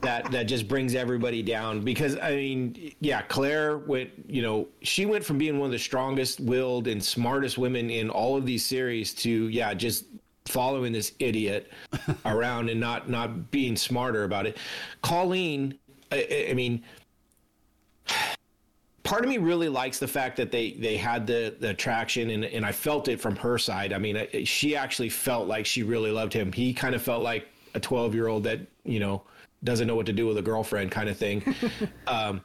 that 0.00 0.28
that 0.30 0.44
just 0.44 0.68
brings 0.68 0.94
everybody 0.94 1.42
down. 1.42 1.80
Because 1.80 2.16
I 2.18 2.34
mean, 2.36 2.92
yeah, 3.00 3.22
Claire 3.22 3.78
went. 3.78 4.10
You 4.26 4.42
know, 4.42 4.68
she 4.82 5.06
went 5.06 5.24
from 5.24 5.38
being 5.38 5.58
one 5.58 5.66
of 5.66 5.72
the 5.72 5.78
strongest 5.78 6.40
willed 6.40 6.86
and 6.88 7.02
smartest 7.02 7.58
women 7.58 7.90
in 7.90 8.10
all 8.10 8.36
of 8.36 8.46
these 8.46 8.64
series 8.64 9.12
to 9.14 9.48
yeah, 9.48 9.74
just 9.74 10.04
following 10.46 10.92
this 10.92 11.12
idiot 11.18 11.72
around 12.24 12.68
and 12.68 12.78
not 12.78 13.08
not 13.08 13.50
being 13.50 13.76
smarter 13.76 14.24
about 14.24 14.46
it. 14.46 14.56
Colleen, 15.02 15.78
I- 16.12 16.26
I, 16.30 16.50
I 16.50 16.54
mean 16.54 16.82
part 19.04 19.22
of 19.22 19.28
me 19.28 19.38
really 19.38 19.68
likes 19.68 19.98
the 19.98 20.08
fact 20.08 20.36
that 20.38 20.50
they 20.50 20.72
they 20.72 20.96
had 20.96 21.26
the 21.26 21.54
the 21.60 21.70
attraction 21.70 22.30
and 22.30 22.44
and 22.44 22.66
I 22.66 22.72
felt 22.72 23.06
it 23.08 23.20
from 23.20 23.36
her 23.36 23.58
side. 23.58 23.92
I 23.92 23.98
mean, 23.98 24.26
she 24.44 24.74
actually 24.74 25.10
felt 25.10 25.46
like 25.46 25.66
she 25.66 25.82
really 25.82 26.10
loved 26.10 26.32
him. 26.32 26.50
He 26.50 26.74
kind 26.74 26.94
of 26.94 27.02
felt 27.02 27.22
like 27.22 27.46
a 27.74 27.80
12 27.80 28.14
year 28.14 28.26
old 28.26 28.42
that 28.44 28.60
you 28.84 28.98
know 28.98 29.22
doesn't 29.62 29.86
know 29.86 29.96
what 29.96 30.06
to 30.06 30.12
do 30.12 30.26
with 30.26 30.38
a 30.38 30.42
girlfriend 30.42 30.90
kind 30.90 31.08
of 31.08 31.16
thing. 31.16 31.54
um, 32.06 32.42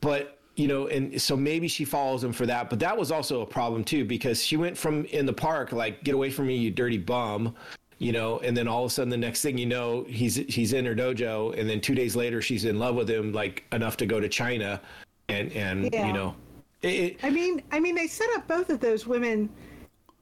but 0.00 0.38
you 0.56 0.68
know, 0.68 0.88
and 0.88 1.20
so 1.20 1.34
maybe 1.34 1.66
she 1.66 1.84
follows 1.84 2.22
him 2.22 2.32
for 2.32 2.44
that. 2.44 2.68
But 2.68 2.78
that 2.80 2.96
was 2.96 3.10
also 3.10 3.40
a 3.40 3.46
problem 3.46 3.84
too 3.84 4.04
because 4.04 4.44
she 4.44 4.56
went 4.56 4.76
from 4.76 5.06
in 5.06 5.24
the 5.24 5.32
park 5.32 5.72
like 5.72 6.04
get 6.04 6.14
away 6.14 6.30
from 6.30 6.48
me, 6.48 6.56
you 6.56 6.70
dirty 6.70 6.98
bum. 6.98 7.54
You 7.98 8.10
know, 8.10 8.40
and 8.40 8.56
then 8.56 8.66
all 8.66 8.84
of 8.84 8.90
a 8.90 8.92
sudden, 8.92 9.10
the 9.10 9.16
next 9.16 9.42
thing 9.42 9.56
you 9.56 9.66
know, 9.66 10.04
he's 10.08 10.34
he's 10.34 10.72
in 10.72 10.84
her 10.86 10.94
dojo, 10.94 11.56
and 11.56 11.70
then 11.70 11.80
two 11.80 11.94
days 11.94 12.16
later, 12.16 12.42
she's 12.42 12.64
in 12.64 12.80
love 12.80 12.96
with 12.96 13.08
him, 13.08 13.32
like 13.32 13.62
enough 13.70 13.96
to 13.98 14.06
go 14.06 14.18
to 14.18 14.28
China, 14.28 14.80
and 15.28 15.52
and 15.52 15.92
Yeah. 15.92 16.06
you 16.06 16.12
know, 16.12 16.34
it, 16.82 16.88
it, 16.88 17.16
I 17.22 17.30
mean, 17.30 17.62
I 17.70 17.80
mean, 17.80 17.94
they 17.94 18.06
set 18.06 18.28
up 18.36 18.46
both 18.48 18.70
of 18.70 18.80
those 18.80 19.06
women 19.06 19.48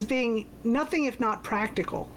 being 0.07 0.46
nothing 0.64 1.05
if 1.05 1.20
not 1.20 1.42
practical. 1.42 2.11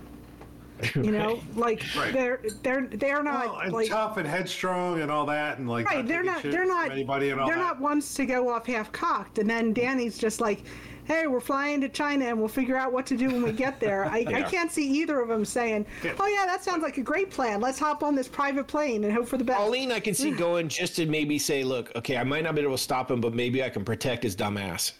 You 0.96 1.12
know, 1.12 1.40
like 1.56 1.82
Right. 1.96 2.12
they're 2.12 2.42
they're 2.62 2.88
they're 2.88 3.24
not 3.24 3.46
Well, 3.48 3.60
and 3.60 3.74
like 3.74 3.90
tough 3.90 4.18
and 4.18 4.28
headstrong 4.28 5.00
and 5.02 5.10
all 5.10 5.26
that, 5.28 5.60
and 5.60 5.70
like 5.70 5.86
right. 5.86 6.06
They're 6.06 6.24
taking 6.24 6.34
not 6.34 6.44
they're 6.44 6.66
not 6.66 6.92
anybody 6.92 7.30
and 7.30 7.40
all 7.40 7.48
they're 7.48 7.56
that. 7.56 7.62
not 7.62 7.80
ones 7.80 8.14
to 8.16 8.26
go 8.26 8.50
off 8.50 8.66
half 8.66 8.92
cocked. 8.92 9.38
And 9.38 9.50
then 9.50 9.66
mm-hmm. 9.66 9.74
Danny's 9.74 10.18
just 10.18 10.42
like, 10.42 10.64
hey, 11.06 11.28
we're 11.28 11.40
flying 11.40 11.82
to 11.82 11.90
China 11.90 12.26
and 12.26 12.38
we'll 12.38 12.48
figure 12.48 12.78
out 12.78 12.92
what 12.92 13.06
to 13.08 13.18
do 13.18 13.28
when 13.28 13.44
we 13.44 13.52
get 13.52 13.80
there. 13.80 14.06
I, 14.06 14.26
I 14.28 14.42
can't 14.44 14.72
see 14.72 14.88
either 15.00 15.20
of 15.20 15.28
them 15.28 15.46
saying, 15.46 15.86
oh 16.20 16.28
yeah, 16.28 16.46
that 16.46 16.64
sounds 16.64 16.84
like 16.84 16.98
a 16.98 17.02
great 17.02 17.30
plan. 17.30 17.62
Let's 17.62 17.80
hop 17.80 18.04
on 18.04 18.16
this 18.16 18.28
private 18.28 18.68
plane 18.68 19.04
and 19.04 19.14
hope 19.14 19.28
for 19.28 19.38
the 19.38 19.44
best. 19.44 19.60
Colleen, 19.60 19.92
I 19.92 20.00
can 20.00 20.14
see 20.14 20.32
going 20.36 20.68
just 20.68 20.96
to 20.98 21.06
maybe 21.06 21.38
say, 21.40 21.64
look, 21.64 21.92
okay, 21.96 22.18
I 22.18 22.24
might 22.24 22.44
not 22.44 22.56
be 22.56 22.62
able 22.62 22.72
to 22.74 22.78
stop 22.78 23.12
him, 23.12 23.22
but 23.22 23.34
maybe 23.34 23.64
I 23.64 23.70
can 23.70 23.84
protect 23.84 24.24
his 24.24 24.36
dumb 24.36 24.58
ass. 24.58 24.94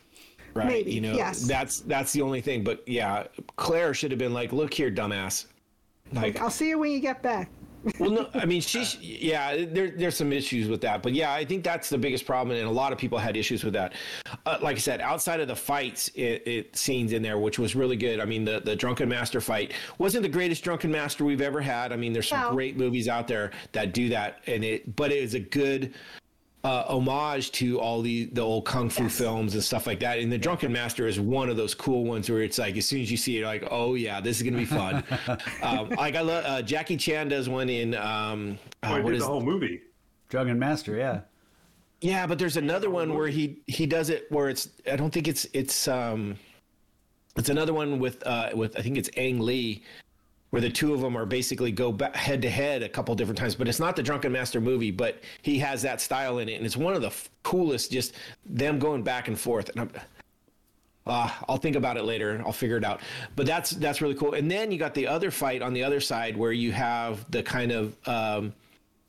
Right. 0.54 0.68
Maybe, 0.68 0.94
you 0.94 1.02
know, 1.02 1.14
yes. 1.14 1.48
that's 1.48 1.80
that's 1.82 2.14
the 2.14 2.22
only 2.22 2.40
thing. 2.40 2.64
But 2.64 2.88
yeah, 2.88 3.24
Claire 3.56 3.94
should 3.96 4.12
have 4.12 4.20
been 4.20 4.34
like, 4.34 4.54
look 4.54 4.72
here, 4.72 4.92
dumbass. 4.92 5.48
Like, 6.12 6.40
I'll 6.40 6.52
see 6.52 6.70
you 6.70 6.78
when 6.78 6.92
you 6.92 7.00
get 7.00 7.24
back. 7.24 7.50
Well, 8.00 8.12
no, 8.12 8.30
I 8.34 8.46
mean, 8.46 8.62
she's 8.62 8.98
yeah. 9.00 9.66
There, 9.66 9.90
there's 9.90 10.16
some 10.16 10.32
issues 10.32 10.68
with 10.68 10.82
that, 10.82 11.04
but 11.04 11.14
yeah, 11.14 11.34
I 11.34 11.44
think 11.46 11.64
that's 11.64 11.90
the 11.90 11.98
biggest 11.98 12.26
problem, 12.26 12.58
and 12.58 12.68
a 12.68 12.72
lot 12.72 12.92
of 12.92 12.98
people 12.98 13.18
had 13.18 13.36
issues 13.36 13.64
with 13.64 13.74
that. 13.74 13.94
Uh, 14.46 14.58
like 14.62 14.76
I 14.78 14.80
said, 14.80 15.02
outside 15.02 15.40
of 15.40 15.48
the 15.48 15.56
fights, 15.56 16.10
it, 16.16 16.48
it 16.48 16.76
scenes 16.76 17.14
in 17.14 17.22
there, 17.22 17.38
which 17.38 17.60
was 17.60 17.76
really 17.76 17.98
good. 17.98 18.20
I 18.20 18.26
mean, 18.26 18.46
the 18.46 18.60
the 18.60 18.76
drunken 18.76 19.10
master 19.10 19.42
fight 19.42 19.74
wasn't 19.98 20.24
the 20.24 20.30
greatest 20.30 20.64
drunken 20.64 20.92
master 20.92 21.26
we've 21.26 21.42
ever 21.42 21.62
had. 21.62 21.92
I 21.92 21.96
mean, 21.96 22.14
there's 22.14 22.30
some 22.30 22.42
No. 22.42 22.52
great 22.54 22.78
movies 22.78 23.08
out 23.08 23.28
there 23.28 23.52
that 23.74 23.94
do 23.94 24.10
that, 24.10 24.40
and 24.48 24.64
it, 24.64 24.96
but 24.96 25.12
it 25.12 25.18
is 25.18 25.34
a 25.34 25.40
good 25.40 25.94
uh, 26.64 26.86
homage 26.88 27.52
to 27.52 27.80
all 27.80 28.02
the 28.02 28.26
the 28.26 28.42
old 28.42 28.66
kung 28.66 28.90
fu 28.90 29.04
Yes. 29.04 29.18
films 29.18 29.54
and 29.54 29.64
stuff 29.64 29.86
like 29.86 30.00
that. 30.00 30.20
And 30.20 30.32
the 30.32 30.38
Drunken 30.38 30.72
Master 30.72 31.08
is 31.08 31.20
one 31.20 31.50
of 31.50 31.58
those 31.58 31.76
cool 31.76 32.06
ones 32.06 32.30
where 32.30 32.42
it's 32.42 32.58
like 32.58 32.78
as 32.78 32.86
soon 32.86 33.02
as 33.02 33.12
you 33.12 33.18
see 33.18 33.40
it, 33.40 33.46
like, 33.46 33.68
oh 33.70 33.96
yeah, 33.96 34.22
this 34.22 34.38
is 34.38 34.44
gonna 34.44 34.58
be 34.58 34.66
fun. 34.66 35.04
um, 35.62 35.90
like 35.90 36.16
I 36.16 36.22
love 36.22 36.46
uh, 36.46 36.62
Jackie 36.62 36.96
Chan 36.98 37.28
does 37.30 37.50
one 37.50 37.70
in 37.70 37.96
um, 37.96 38.58
uh, 38.82 38.88
Oh, 38.92 38.96
I 38.96 39.00
what 39.02 39.18
the 39.18 39.26
whole 39.26 39.42
movie. 39.42 39.82
Drunken 40.30 40.58
Master, 40.58 40.96
yeah. 40.96 41.22
yeah, 42.02 42.26
but 42.26 42.40
there's 42.40 42.58
another 42.58 42.90
one 42.90 43.14
where 43.14 43.28
he 43.28 43.62
he 43.68 43.86
does 43.86 44.10
it 44.10 44.26
where 44.32 44.50
it's 44.50 44.70
I 44.92 44.96
don't 44.96 45.12
think 45.14 45.28
it's 45.28 45.46
it's 45.54 45.88
um 45.88 46.38
it's 47.36 47.50
another 47.50 47.74
one 47.74 48.00
with 48.00 48.26
uh 48.26 48.52
with 48.56 48.78
I 48.80 48.82
think 48.82 48.98
it's 48.98 49.10
Ang 49.18 49.40
Lee 49.42 49.84
where 50.54 50.62
the 50.62 50.70
two 50.70 50.94
of 50.94 51.02
them 51.02 51.18
are 51.18 51.26
basically 51.26 51.72
go 51.72 51.98
head 52.14 52.40
to 52.40 52.48
head 52.48 52.84
a 52.84 52.88
couple 52.88 53.16
different 53.16 53.40
times 53.40 53.56
but 53.56 53.68
it's 53.68 53.80
not 53.80 53.96
the 53.96 54.04
Drunken 54.04 54.32
Master 54.32 54.62
movie 54.62 54.92
but 54.92 55.20
he 55.42 55.58
has 55.58 55.82
that 55.82 56.00
style 56.00 56.38
in 56.38 56.48
it 56.48 56.54
and 56.58 56.66
it's 56.66 56.78
one 56.78 56.94
of 56.94 57.02
the 57.02 57.08
f- 57.08 57.28
coolest 57.42 57.92
just 57.92 58.14
them 58.46 58.78
going 58.78 59.02
back 59.02 59.28
and 59.28 59.40
forth 59.40 59.70
and 59.70 59.82
I'm 59.82 59.90
uh, 61.08 61.30
I'll 61.50 61.58
think 61.58 61.76
about 61.76 61.98
it 61.98 62.04
later. 62.06 62.42
I'll 62.46 62.54
figure 62.54 62.78
it 62.78 62.86
out. 62.86 63.02
But 63.36 63.46
that's 63.46 63.72
that's 63.72 64.02
really 64.02 64.16
cool. 64.16 64.36
And 64.36 64.50
then 64.50 64.72
you 64.72 64.78
got 64.78 64.94
the 64.94 65.06
other 65.06 65.32
fight 65.32 65.62
on 65.62 65.74
the 65.74 65.84
other 65.84 66.00
side 66.00 66.38
where 66.38 66.54
you 66.54 66.72
have 66.72 67.30
the 67.30 67.44
kind 67.44 67.74
of 67.74 68.08
um, 68.08 68.54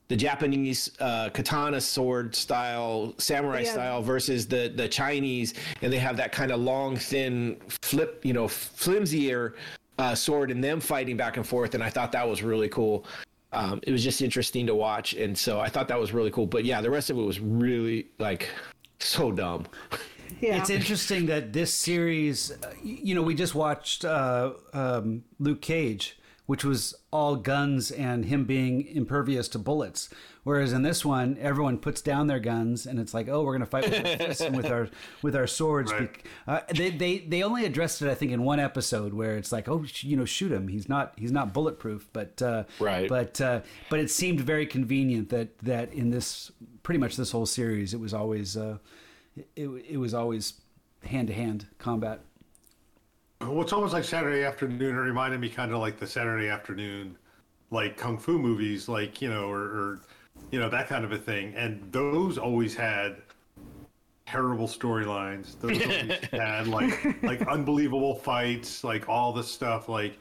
the 0.08 0.16
Japanese 0.16 0.90
uh, 0.98 1.30
katana 1.30 1.80
sword 1.80 2.34
style, 2.34 3.14
samurai 3.18 3.60
Yeah. 3.60 3.72
style 3.72 4.02
versus 4.02 4.48
the 4.48 4.72
the 4.74 4.88
Chinese, 4.88 5.54
and 5.82 5.92
they 5.92 6.00
have 6.00 6.16
that 6.16 6.32
kind 6.32 6.50
of 6.50 6.58
long, 6.58 6.96
thin, 6.96 7.58
flip, 7.68 8.24
you 8.24 8.32
know, 8.32 8.48
flimsier 8.48 9.54
uh, 9.98 10.14
sword, 10.14 10.50
and 10.50 10.62
them 10.62 10.80
fighting 10.80 11.16
back 11.16 11.36
and 11.36 11.46
forth. 11.46 11.74
And 11.74 11.82
I 11.82 11.90
thought 11.90 12.12
that 12.12 12.28
was 12.28 12.42
really 12.42 12.68
cool. 12.68 13.06
Um, 13.52 13.80
it 13.84 13.92
was 13.92 14.02
just 14.02 14.20
interesting 14.20 14.66
to 14.66 14.74
watch, 14.74 15.14
and 15.14 15.36
so 15.36 15.60
I 15.60 15.68
thought 15.68 15.88
that 15.88 16.00
was 16.00 16.12
really 16.12 16.30
cool. 16.30 16.46
But 16.46 16.64
yeah, 16.64 16.80
the 16.80 16.90
rest 16.90 17.10
of 17.10 17.18
it 17.18 17.22
was 17.22 17.38
really 17.38 18.08
like 18.18 18.48
so 18.98 19.30
dumb. 19.30 19.66
Yeah. 20.40 20.56
It's 20.58 20.70
interesting 20.70 21.26
that 21.26 21.52
this 21.52 21.72
series, 21.72 22.50
uh, 22.50 22.72
you 22.82 23.14
know, 23.14 23.22
we 23.22 23.34
just 23.34 23.54
watched 23.54 24.04
uh, 24.04 24.52
um, 24.72 25.24
Luke 25.38 25.60
Cage, 25.60 26.18
which 26.46 26.64
was 26.64 26.94
all 27.12 27.36
guns 27.36 27.90
and 27.90 28.24
him 28.24 28.44
being 28.44 28.86
impervious 28.86 29.48
to 29.48 29.58
bullets. 29.58 30.10
Whereas 30.44 30.72
in 30.72 30.82
this 30.82 31.04
one, 31.04 31.36
everyone 31.40 31.78
puts 31.78 32.02
down 32.02 32.26
their 32.26 32.38
guns 32.38 32.86
and 32.86 33.00
it's 33.00 33.14
like, 33.14 33.28
oh, 33.28 33.42
we're 33.42 33.52
going 33.52 33.60
to 33.60 33.66
fight 33.66 33.90
with 33.90 34.06
our 34.06 34.16
fists 34.18 34.40
and 34.42 34.56
with 34.56 34.66
our 34.66 34.88
with 35.22 35.34
our 35.34 35.46
swords. 35.46 35.90
Right. 35.90 36.10
Uh, 36.46 36.60
they, 36.72 36.90
they 36.90 37.18
they 37.18 37.42
only 37.42 37.64
addressed 37.64 38.02
it, 38.02 38.10
I 38.10 38.14
think, 38.14 38.30
in 38.30 38.42
one 38.42 38.60
episode 38.60 39.14
where 39.14 39.36
it's 39.36 39.52
like, 39.52 39.68
oh, 39.68 39.84
sh- 39.84 40.04
you 40.04 40.16
know, 40.16 40.26
shoot 40.26 40.52
him. 40.52 40.68
He's 40.68 40.88
not 40.88 41.14
he's 41.16 41.32
not 41.32 41.52
bulletproof. 41.52 42.08
But 42.12 42.40
uh, 42.42 42.64
Right. 42.78 43.08
But 43.08 43.40
uh, 43.40 43.62
but 43.90 44.00
it 44.00 44.10
seemed 44.10 44.40
very 44.40 44.66
convenient 44.66 45.30
that 45.30 45.58
that 45.60 45.92
in 45.92 46.10
this 46.10 46.52
pretty 46.82 46.98
much 46.98 47.16
this 47.16 47.30
whole 47.30 47.46
series, 47.46 47.94
it 47.94 48.00
was 48.00 48.14
always. 48.14 48.56
Uh, 48.56 48.78
it, 49.56 49.68
it 49.88 49.96
was 49.96 50.14
always 50.14 50.54
hand 51.02 51.28
to 51.28 51.34
hand 51.34 51.66
combat. 51.78 52.20
Well, 53.40 53.62
it's 53.62 53.72
almost 53.72 53.92
like 53.92 54.04
Saturday 54.04 54.44
afternoon. 54.44 54.96
It 54.96 55.00
reminded 55.00 55.40
me 55.40 55.48
kind 55.48 55.72
of 55.72 55.78
like 55.80 55.98
the 55.98 56.06
Saturday 56.06 56.48
afternoon, 56.48 57.16
like 57.70 57.96
kung 57.96 58.18
fu 58.18 58.38
movies, 58.38 58.88
like 58.88 59.20
you 59.20 59.28
know, 59.28 59.50
or, 59.50 59.60
or 59.60 60.00
you 60.50 60.60
know 60.60 60.68
that 60.68 60.88
kind 60.88 61.04
of 61.04 61.12
a 61.12 61.18
thing. 61.18 61.54
And 61.56 61.80
those 61.92 62.38
always 62.38 62.74
had 62.74 63.16
terrible 64.26 64.66
storylines. 64.66 65.58
Those 65.60 65.80
always 65.82 66.18
had 66.32 66.66
like 66.68 67.22
like 67.22 67.42
unbelievable 67.48 68.14
fights, 68.14 68.84
like 68.84 69.08
all 69.08 69.32
the 69.32 69.42
stuff, 69.44 69.88
like 69.88 70.18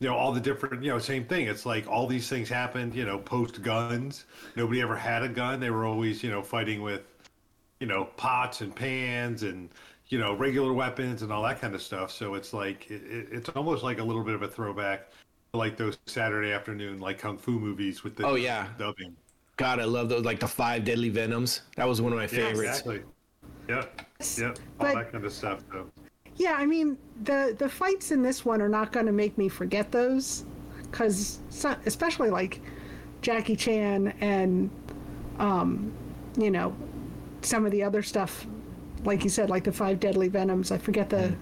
you 0.00 0.08
know 0.08 0.14
all 0.16 0.32
the 0.32 0.40
different 0.40 0.82
you 0.82 0.90
know 0.90 0.98
same 0.98 1.24
thing. 1.24 1.46
It's 1.46 1.66
like 1.66 1.86
all 1.88 2.06
these 2.06 2.28
things 2.28 2.48
happened. 2.48 2.94
You 2.94 3.04
know, 3.04 3.18
post 3.18 3.62
guns. 3.62 4.24
Nobody 4.56 4.80
ever 4.82 4.96
had 4.96 5.22
a 5.22 5.28
gun. 5.28 5.60
They 5.60 5.70
were 5.70 5.84
always 5.84 6.22
you 6.22 6.30
know 6.30 6.42
fighting 6.42 6.82
with 6.82 7.02
you 7.80 7.86
know 7.86 8.06
pots 8.16 8.60
and 8.60 8.74
pans 8.74 9.42
and 9.42 9.70
you 10.08 10.18
know 10.18 10.34
regular 10.34 10.72
weapons 10.72 11.22
and 11.22 11.32
all 11.32 11.42
that 11.42 11.60
kind 11.60 11.74
of 11.74 11.82
stuff 11.82 12.10
so 12.10 12.34
it's 12.34 12.52
like 12.52 12.90
it, 12.90 13.02
it- 13.04 13.28
it's 13.32 13.48
almost 13.50 13.82
like 13.84 13.98
a 13.98 14.04
little 14.04 14.24
bit 14.24 14.34
of 14.34 14.42
a 14.42 14.48
throwback 14.48 15.12
like 15.54 15.76
those 15.76 15.98
saturday 16.06 16.52
afternoon 16.52 17.00
like 17.00 17.18
kung 17.18 17.38
fu 17.38 17.52
movies 17.60 18.04
with 18.04 18.16
the 18.16 18.26
Oh, 18.26 18.34
yeah. 18.34 18.68
dubbing 18.78 19.16
God, 19.60 19.78
I 19.78 19.84
love 19.84 20.08
those 20.08 20.24
like 20.24 20.40
the 20.40 20.48
five 20.48 20.84
deadly 20.86 21.10
venoms. 21.10 21.60
That 21.76 21.86
was 21.86 22.00
one 22.00 22.12
of 22.12 22.16
my 22.16 22.22
yeah 22.24 22.28
favorites. 22.28 22.80
exactly 22.80 23.02
yep 23.68 24.00
yep 24.38 24.56
all 24.80 24.86
But- 24.86 24.94
that 24.94 25.12
kind 25.12 25.24
of 25.24 25.32
stuff 25.32 25.60
so 25.70 25.90
Yeah, 26.36 26.54
I 26.54 26.64
mean 26.64 26.96
the 27.24 27.54
the 27.58 27.68
fights 27.68 28.10
in 28.10 28.22
this 28.22 28.42
one 28.44 28.62
are 28.62 28.68
not 28.70 28.90
going 28.90 29.04
to 29.06 29.12
make 29.12 29.36
me 29.36 29.48
forget 29.50 29.92
those, 29.92 30.46
because 30.90 31.40
especially 31.84 32.30
like 32.30 32.62
Jackie 33.20 33.54
Chan 33.56 34.14
and, 34.22 34.70
um, 35.38 35.92
you 36.38 36.50
know, 36.50 36.74
some 37.42 37.66
of 37.66 37.70
the 37.72 37.82
other 37.82 38.02
stuff, 38.02 38.46
like 39.04 39.22
you 39.24 39.28
said, 39.28 39.50
like 39.50 39.64
the 39.64 39.72
Five 39.72 40.00
Deadly 40.00 40.28
Venoms. 40.28 40.72
I 40.72 40.78
forget 40.78 41.10
the, 41.10 41.34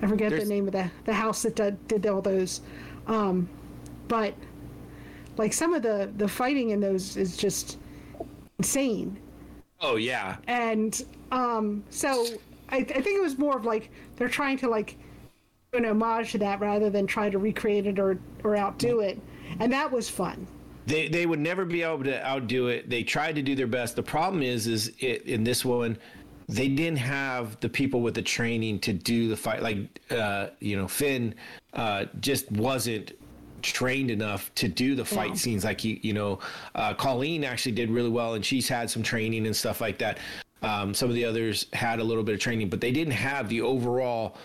I 0.00 0.06
forget 0.06 0.30
There's- 0.30 0.44
the 0.44 0.48
name 0.54 0.68
of 0.68 0.72
the 0.74 0.88
the 1.06 1.12
house 1.14 1.42
that 1.42 1.56
did, 1.56 1.88
did 1.88 2.06
all 2.06 2.22
those, 2.22 2.60
um, 3.08 3.48
but 4.06 4.32
like 5.36 5.52
some 5.52 5.74
of 5.74 5.82
the 5.82 6.10
the 6.16 6.28
fighting 6.28 6.70
in 6.70 6.80
those 6.80 7.16
is 7.16 7.36
just 7.36 7.78
insane 8.58 9.18
Oh 9.82 9.96
yeah, 9.96 10.36
and 10.46 11.04
um, 11.32 11.82
so 11.90 12.24
I, 12.68 12.76
I 12.76 12.84
think 12.84 13.18
it 13.18 13.20
was 13.20 13.36
more 13.36 13.56
of 13.56 13.64
like 13.64 13.90
they're 14.14 14.28
trying 14.28 14.56
to 14.58 14.68
like 14.68 14.96
do 15.72 15.78
an 15.78 15.84
homage 15.84 16.30
to 16.32 16.38
that 16.38 16.60
rather 16.60 16.88
than 16.88 17.04
try 17.04 17.28
to 17.28 17.38
recreate 17.38 17.86
it 17.86 17.98
or 17.98 18.18
or 18.44 18.56
outdo 18.56 19.00
it, 19.00 19.20
and 19.58 19.72
that 19.72 19.90
was 19.90 20.08
fun. 20.08 20.46
they 20.86 21.08
they 21.08 21.26
would 21.26 21.40
never 21.40 21.64
be 21.64 21.82
able 21.82 22.04
to 22.04 22.24
outdo 22.24 22.68
it. 22.68 22.88
They 22.88 23.02
tried 23.02 23.34
to 23.34 23.42
do 23.42 23.56
their 23.56 23.66
best. 23.66 23.96
The 23.96 24.04
problem 24.04 24.40
is, 24.40 24.68
is 24.68 24.92
it, 25.00 25.22
in 25.22 25.42
this 25.42 25.64
one, 25.64 25.98
they 26.48 26.68
didn't 26.68 26.98
have 26.98 27.58
the 27.58 27.68
people 27.68 28.02
with 28.02 28.14
the 28.14 28.22
training 28.22 28.78
to 28.80 28.92
do 28.92 29.28
the 29.28 29.36
fight. 29.36 29.62
Like 29.62 30.00
uh, 30.12 30.50
you 30.60 30.76
know, 30.76 30.86
Finn 30.86 31.34
uh, 31.72 32.04
just 32.20 32.52
wasn't 32.52 33.14
trained 33.62 34.10
enough 34.10 34.54
to 34.56 34.68
do 34.68 34.94
the 34.94 35.04
fight 35.04 35.30
Yeah. 35.30 35.34
scenes 35.36 35.64
like 35.64 35.84
you 35.84 35.98
you 36.02 36.12
know 36.12 36.38
uh, 36.74 36.92
colleen 36.94 37.44
actually 37.44 37.72
did 37.72 37.90
really 37.90 38.10
well 38.10 38.34
and 38.34 38.44
she's 38.44 38.68
had 38.68 38.90
some 38.90 39.02
training 39.02 39.46
and 39.46 39.54
stuff 39.56 39.80
like 39.80 39.98
that 39.98 40.18
um, 40.62 40.94
some 40.94 41.08
of 41.08 41.14
the 41.14 41.24
others 41.24 41.66
had 41.72 41.98
a 42.00 42.04
little 42.04 42.22
bit 42.22 42.34
of 42.34 42.40
training 42.40 42.68
but 42.68 42.80
they 42.80 42.92
didn't 42.92 43.12
have 43.14 43.48
the 43.48 43.60
overall 43.60 44.36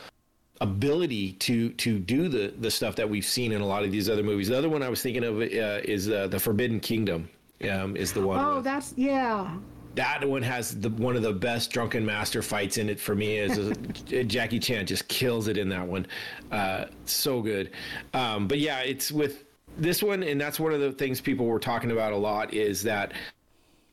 ability 0.62 1.34
to 1.34 1.70
to 1.74 2.00
do 2.00 2.28
the 2.28 2.54
the 2.60 2.72
stuff 2.72 2.96
that 2.96 3.08
we've 3.08 3.26
seen 3.26 3.52
in 3.52 3.62
a 3.62 3.66
lot 3.66 3.84
of 3.84 3.92
these 3.92 4.10
other 4.10 4.24
movies. 4.24 4.48
The 4.48 4.58
other 4.58 4.70
one 4.70 4.82
I 4.82 4.90
was 4.90 5.02
thinking 5.04 5.24
of 5.24 5.38
uh, 5.40 5.82
is 5.84 6.10
uh, 6.10 6.28
the 6.28 6.40
Forbidden 6.40 6.80
Kingdom. 6.80 7.30
Um, 7.72 7.96
is 7.96 8.12
the 8.14 8.22
one. 8.22 8.40
Oh, 8.44 8.56
with- 8.56 8.64
that's 8.64 8.94
yeah. 8.98 9.56
That 9.98 10.24
one 10.24 10.44
has 10.44 10.80
the 10.80 10.90
one 10.92 11.16
of 11.16 11.24
the 11.24 11.34
best 11.34 11.72
drunken 11.72 12.06
master 12.06 12.44
fights 12.44 12.78
in 12.78 12.88
it 12.88 13.00
for 13.00 13.16
me. 13.16 13.40
Is 13.40 13.76
Jackie 14.28 14.60
Chan 14.60 14.86
just 14.86 15.08
kills 15.08 15.48
it 15.48 15.58
in 15.58 15.68
that 15.70 15.86
one, 15.86 16.06
uh, 16.52 16.86
so 17.06 17.42
good. 17.42 17.72
Um, 18.14 18.48
but 18.48 18.60
yeah, 18.60 18.80
it's 18.80 19.12
with 19.12 19.46
this 19.76 20.04
one, 20.04 20.24
and 20.24 20.40
that's 20.40 20.60
one 20.60 20.72
of 20.72 20.80
the 20.80 20.92
things 20.92 21.20
people 21.20 21.48
were 21.48 21.60
talking 21.60 21.92
about 21.92 22.14
a 22.14 22.18
lot 22.18 22.54
is 22.54 22.84
that 22.84 23.14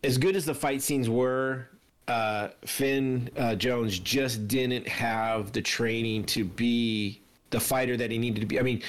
as 0.03 0.19
good 0.19 0.37
as 0.37 0.45
the 0.45 0.55
fight 0.55 0.83
scenes 0.83 1.09
were, 1.09 1.69
uh, 2.07 2.49
Finn 2.67 3.31
uh, 3.39 3.55
Jones 3.55 3.99
just 3.99 4.47
didn't 4.47 4.87
have 4.87 5.53
the 5.53 5.63
training 5.63 6.25
to 6.25 6.45
be 6.45 7.23
the 7.49 7.61
fighter 7.61 7.97
that 7.97 8.11
he 8.11 8.19
needed 8.19 8.41
to 8.41 8.47
be. 8.47 8.61
I 8.61 8.63
mean, 8.63 8.83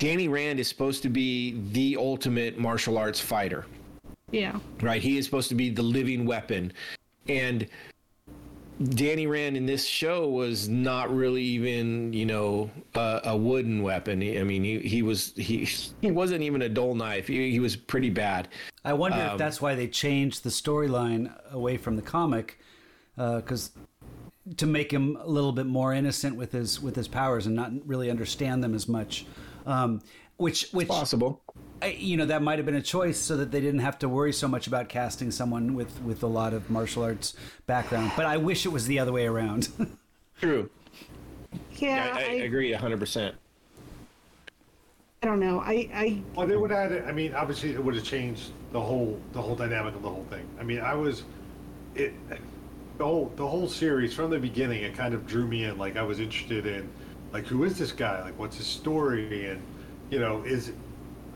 Danny 0.00 0.26
Rand 0.26 0.58
is 0.58 0.66
supposed 0.68 1.02
to 1.04 1.08
be 1.08 1.60
the 1.70 1.96
ultimate 1.96 2.58
martial 2.58 2.98
arts 2.98 3.20
fighter, 3.20 3.66
Yeah. 4.30 4.58
right? 4.80 5.02
He 5.02 5.18
is 5.18 5.24
supposed 5.24 5.48
to 5.50 5.54
be 5.54 5.70
the 5.70 5.82
living 5.82 6.26
weapon. 6.26 6.72
And 7.28 7.68
Danny 8.82 9.26
Rand 9.26 9.56
in 9.56 9.66
this 9.66 9.86
show 9.86 10.28
was 10.28 10.68
not 10.68 11.14
really 11.14 11.42
even, 11.42 12.12
you 12.12 12.26
know, 12.26 12.70
a, 12.94 13.20
a 13.24 13.36
wooden 13.36 13.82
weapon. 13.82 14.20
I 14.20 14.42
mean, 14.42 14.64
he, 14.64 14.80
he 14.80 15.02
was 15.02 15.32
he 15.36 15.68
he 16.02 16.10
wasn't 16.10 16.42
even 16.42 16.62
a 16.62 16.68
dull 16.68 16.94
knife. 16.94 17.28
He, 17.28 17.50
he 17.50 17.60
was 17.60 17.74
pretty 17.76 18.10
bad. 18.10 18.48
I 18.84 18.92
wonder 18.92 19.30
if 19.32 19.38
that's 19.38 19.60
why 19.60 19.74
they 19.74 19.88
changed 19.88 20.44
the 20.44 20.50
storyline 20.50 21.32
away 21.50 21.76
from 21.76 21.96
the 21.96 22.02
comic, 22.02 22.60
because 23.16 23.72
to 24.56 24.66
make 24.66 24.92
him 24.92 25.16
a 25.20 25.26
little 25.26 25.52
bit 25.52 25.66
more 25.66 25.92
innocent 25.92 26.36
with 26.36 26.52
his 26.52 26.80
with 26.80 26.94
his 26.94 27.08
powers 27.08 27.46
and 27.46 27.56
not 27.56 27.72
really 27.86 28.10
understand 28.10 28.62
them 28.62 28.74
as 28.74 28.88
much. 28.88 29.26
Um, 29.64 30.02
which 30.36 30.68
which 30.72 30.88
Possible. 30.88 31.42
I- 31.82 31.86
you 31.98 32.16
know 32.16 32.26
that 32.26 32.42
might 32.42 32.58
have 32.58 32.66
been 32.66 32.74
a 32.76 32.82
choice 32.82 33.18
so 33.18 33.36
that 33.36 33.50
they 33.50 33.60
didn't 33.60 33.80
have 33.80 33.98
to 34.00 34.08
worry 34.08 34.32
so 34.32 34.48
much 34.48 34.66
about 34.66 34.88
casting 34.88 35.30
someone 35.30 35.74
with 35.74 36.00
with 36.02 36.22
a 36.22 36.26
lot 36.26 36.52
of 36.54 36.70
martial 36.70 37.02
arts 37.02 37.34
background. 37.66 38.12
But 38.16 38.26
I 38.26 38.36
wish 38.38 38.64
it 38.66 38.70
was 38.70 38.86
the 38.86 38.98
other 38.98 39.12
way 39.12 39.26
around. 39.26 39.68
True. 40.40 40.70
Yeah, 41.78 42.10
I, 42.14 42.20
I 42.38 42.40
I, 42.40 42.44
agree 42.44 42.72
100%. 42.72 43.34
I 45.22 45.26
don't 45.26 45.40
know. 45.40 45.60
I, 45.60 45.88
I 45.94 46.22
Well, 46.34 46.46
they 46.46 46.56
would 46.56 46.72
add. 46.72 46.92
I 47.06 47.12
mean, 47.12 47.34
obviously, 47.34 47.72
it 47.72 47.82
would 47.82 47.94
have 47.94 48.04
changed 48.04 48.52
the 48.72 48.80
whole 48.80 49.20
the 49.32 49.40
whole 49.42 49.56
dynamic 49.56 49.94
of 49.94 50.02
the 50.02 50.10
whole 50.10 50.26
thing. 50.30 50.46
I 50.60 50.62
mean, 50.62 50.80
I 50.80 50.94
was 50.94 51.24
it 51.94 52.12
the 52.98 53.04
whole 53.04 53.32
the 53.36 53.46
whole 53.46 53.68
series 53.68 54.14
from 54.14 54.30
the 54.30 54.38
beginning. 54.38 54.82
It 54.82 54.94
kind 54.94 55.14
of 55.14 55.26
drew 55.26 55.46
me 55.46 55.64
in. 55.64 55.78
Like 55.78 55.96
I 55.96 56.02
was 56.02 56.20
interested 56.20 56.66
in 56.66 56.88
like 57.32 57.46
who 57.46 57.64
is 57.64 57.78
this 57.78 57.92
guy? 57.92 58.22
Like 58.22 58.38
what's 58.38 58.56
his 58.56 58.66
story? 58.66 59.50
And 59.50 59.62
you 60.10 60.20
know, 60.20 60.42
is 60.44 60.72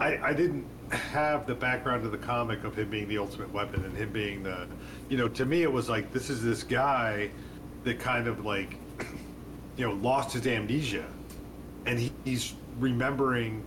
I 0.00 0.28
I 0.28 0.32
didn't 0.32 0.66
have 0.90 1.46
the 1.46 1.54
background 1.54 2.04
of 2.04 2.12
the 2.12 2.18
comic 2.18 2.64
of 2.64 2.76
him 2.76 2.90
being 2.90 3.08
the 3.08 3.18
ultimate 3.18 3.52
weapon 3.52 3.84
and 3.84 3.96
him 3.96 4.10
being 4.10 4.42
the 4.42 4.66
you 5.08 5.16
know 5.16 5.28
to 5.28 5.44
me 5.44 5.62
it 5.62 5.72
was 5.72 5.88
like 5.88 6.12
this 6.12 6.30
is 6.30 6.42
this 6.42 6.64
guy 6.64 7.30
that 7.84 8.00
kind 8.00 8.26
of 8.26 8.44
like 8.44 8.76
you 9.76 9.86
know 9.86 9.92
lost 9.94 10.32
his 10.32 10.46
amnesia 10.46 11.06
and 11.86 11.98
he, 11.98 12.12
he's 12.24 12.54
remembering 12.78 13.62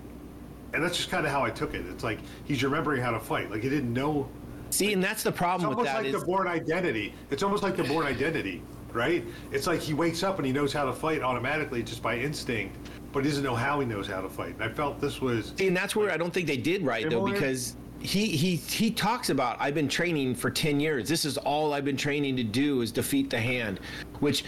and 0.74 0.84
that's 0.84 0.98
just 0.98 1.10
kind 1.10 1.26
of 1.26 1.32
how 1.32 1.44
I 1.44 1.52
took 1.52 1.74
it. 1.74 1.86
It's 1.86 2.04
like 2.04 2.20
he's 2.46 2.64
remembering 2.64 3.02
how 3.02 3.12
to 3.12 3.20
fight. 3.20 3.52
Like 3.52 3.62
he 3.62 3.70
didn't 3.70 3.94
know. 3.94 4.28
See, 4.72 4.92
and 4.92 5.04
that's 5.04 5.22
the 5.24 5.30
It's 5.30 5.38
problem 5.38 5.70
with 5.70 5.78
almost 5.78 5.94
that 5.94 6.04
like 6.04 6.14
is 6.14 6.20
the 6.20 6.26
Bourne 6.26 6.48
Identity. 6.48 7.14
It's 7.30 7.44
almost 7.44 7.62
like 7.62 7.78
the 7.78 7.84
Bourne 7.84 8.08
Identity, 8.08 8.64
right? 8.92 9.24
It's 9.52 9.68
like 9.68 9.80
he 9.80 9.94
wakes 9.94 10.24
up 10.24 10.38
and 10.38 10.48
he 10.48 10.52
knows 10.52 10.74
how 10.74 10.86
to 10.86 10.94
fight 10.94 11.22
automatically 11.22 11.84
just 11.84 12.02
by 12.02 12.18
instinct, 12.18 12.76
but 13.14 13.24
he 13.24 13.30
doesn't 13.30 13.43
know 13.43 13.55
how 13.55 13.80
he 13.80 13.86
knows 13.86 14.07
how 14.07 14.20
to 14.22 14.30
fight. 14.30 14.55
And 14.55 14.64
I 14.64 14.70
felt 14.70 14.99
this 14.99 15.22
was 15.22 15.53
See, 15.55 15.68
and 15.68 15.78
that's 15.78 15.95
where 15.95 16.11
I 16.11 16.18
don't 16.18 16.34
think 16.34 16.47
they 16.47 16.57
did 16.57 16.84
right 16.84 17.09
though, 17.09 17.26
because 17.26 17.76
he 17.99 18.28
he 18.28 18.55
he 18.55 18.91
talks 18.91 19.30
about 19.30 19.55
I've 19.59 19.76
been 19.76 19.88
training 19.88 20.36
for 20.36 20.49
ten 20.49 20.80
years. 20.80 21.07
This 21.07 21.24
is 21.24 21.38
all 21.38 21.74
I've 21.74 21.86
been 21.86 21.95
training 21.95 22.36
to 22.38 22.43
do 22.43 22.82
is 22.82 22.91
defeat 22.91 23.30
the 23.30 23.39
hand, 23.39 23.80
which, 24.20 24.43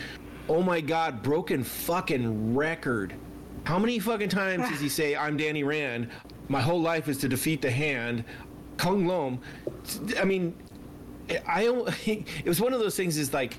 oh 0.49 0.61
my 0.61 0.81
god, 0.81 1.21
broken 1.21 1.63
fucking 1.63 2.55
record. 2.55 3.13
How 3.63 3.79
many 3.79 3.99
fucking 3.99 4.29
times 4.29 4.69
does 4.69 4.79
he 4.79 4.89
say 4.89 5.15
I'm 5.15 5.37
Danny 5.37 5.63
Rand? 5.63 6.09
My 6.49 6.61
whole 6.61 6.81
life 6.81 7.07
is 7.07 7.17
to 7.19 7.29
defeat 7.29 7.61
the 7.61 7.71
hand, 7.71 8.23
Kunlun. 8.77 9.39
I 10.19 10.25
mean, 10.25 10.55
I 11.47 11.63
don't. 11.63 11.89
It 12.07 12.45
was 12.45 12.59
one 12.59 12.73
of 12.73 12.79
those 12.79 12.95
things. 12.95 13.17
Is 13.17 13.33
like 13.33 13.57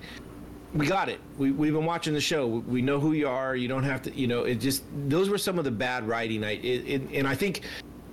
we 0.74 0.86
got 0.86 1.08
it. 1.08 1.20
We, 1.38 1.50
we've 1.52 1.72
been 1.72 1.84
watching 1.84 2.14
the 2.14 2.20
show. 2.20 2.46
We 2.46 2.82
know 2.82 3.00
who 3.00 3.12
you 3.12 3.28
are. 3.28 3.56
You 3.56 3.68
don't 3.68 3.84
have 3.84 4.02
to, 4.02 4.14
you 4.14 4.26
know, 4.26 4.44
it 4.44 4.56
just, 4.56 4.82
those 5.08 5.28
were 5.28 5.38
some 5.38 5.58
of 5.58 5.64
the 5.64 5.70
bad 5.70 6.06
writing. 6.06 6.44
I, 6.44 6.52
it, 6.52 6.84
it, 6.86 7.02
and 7.14 7.26
I 7.26 7.34
think 7.34 7.62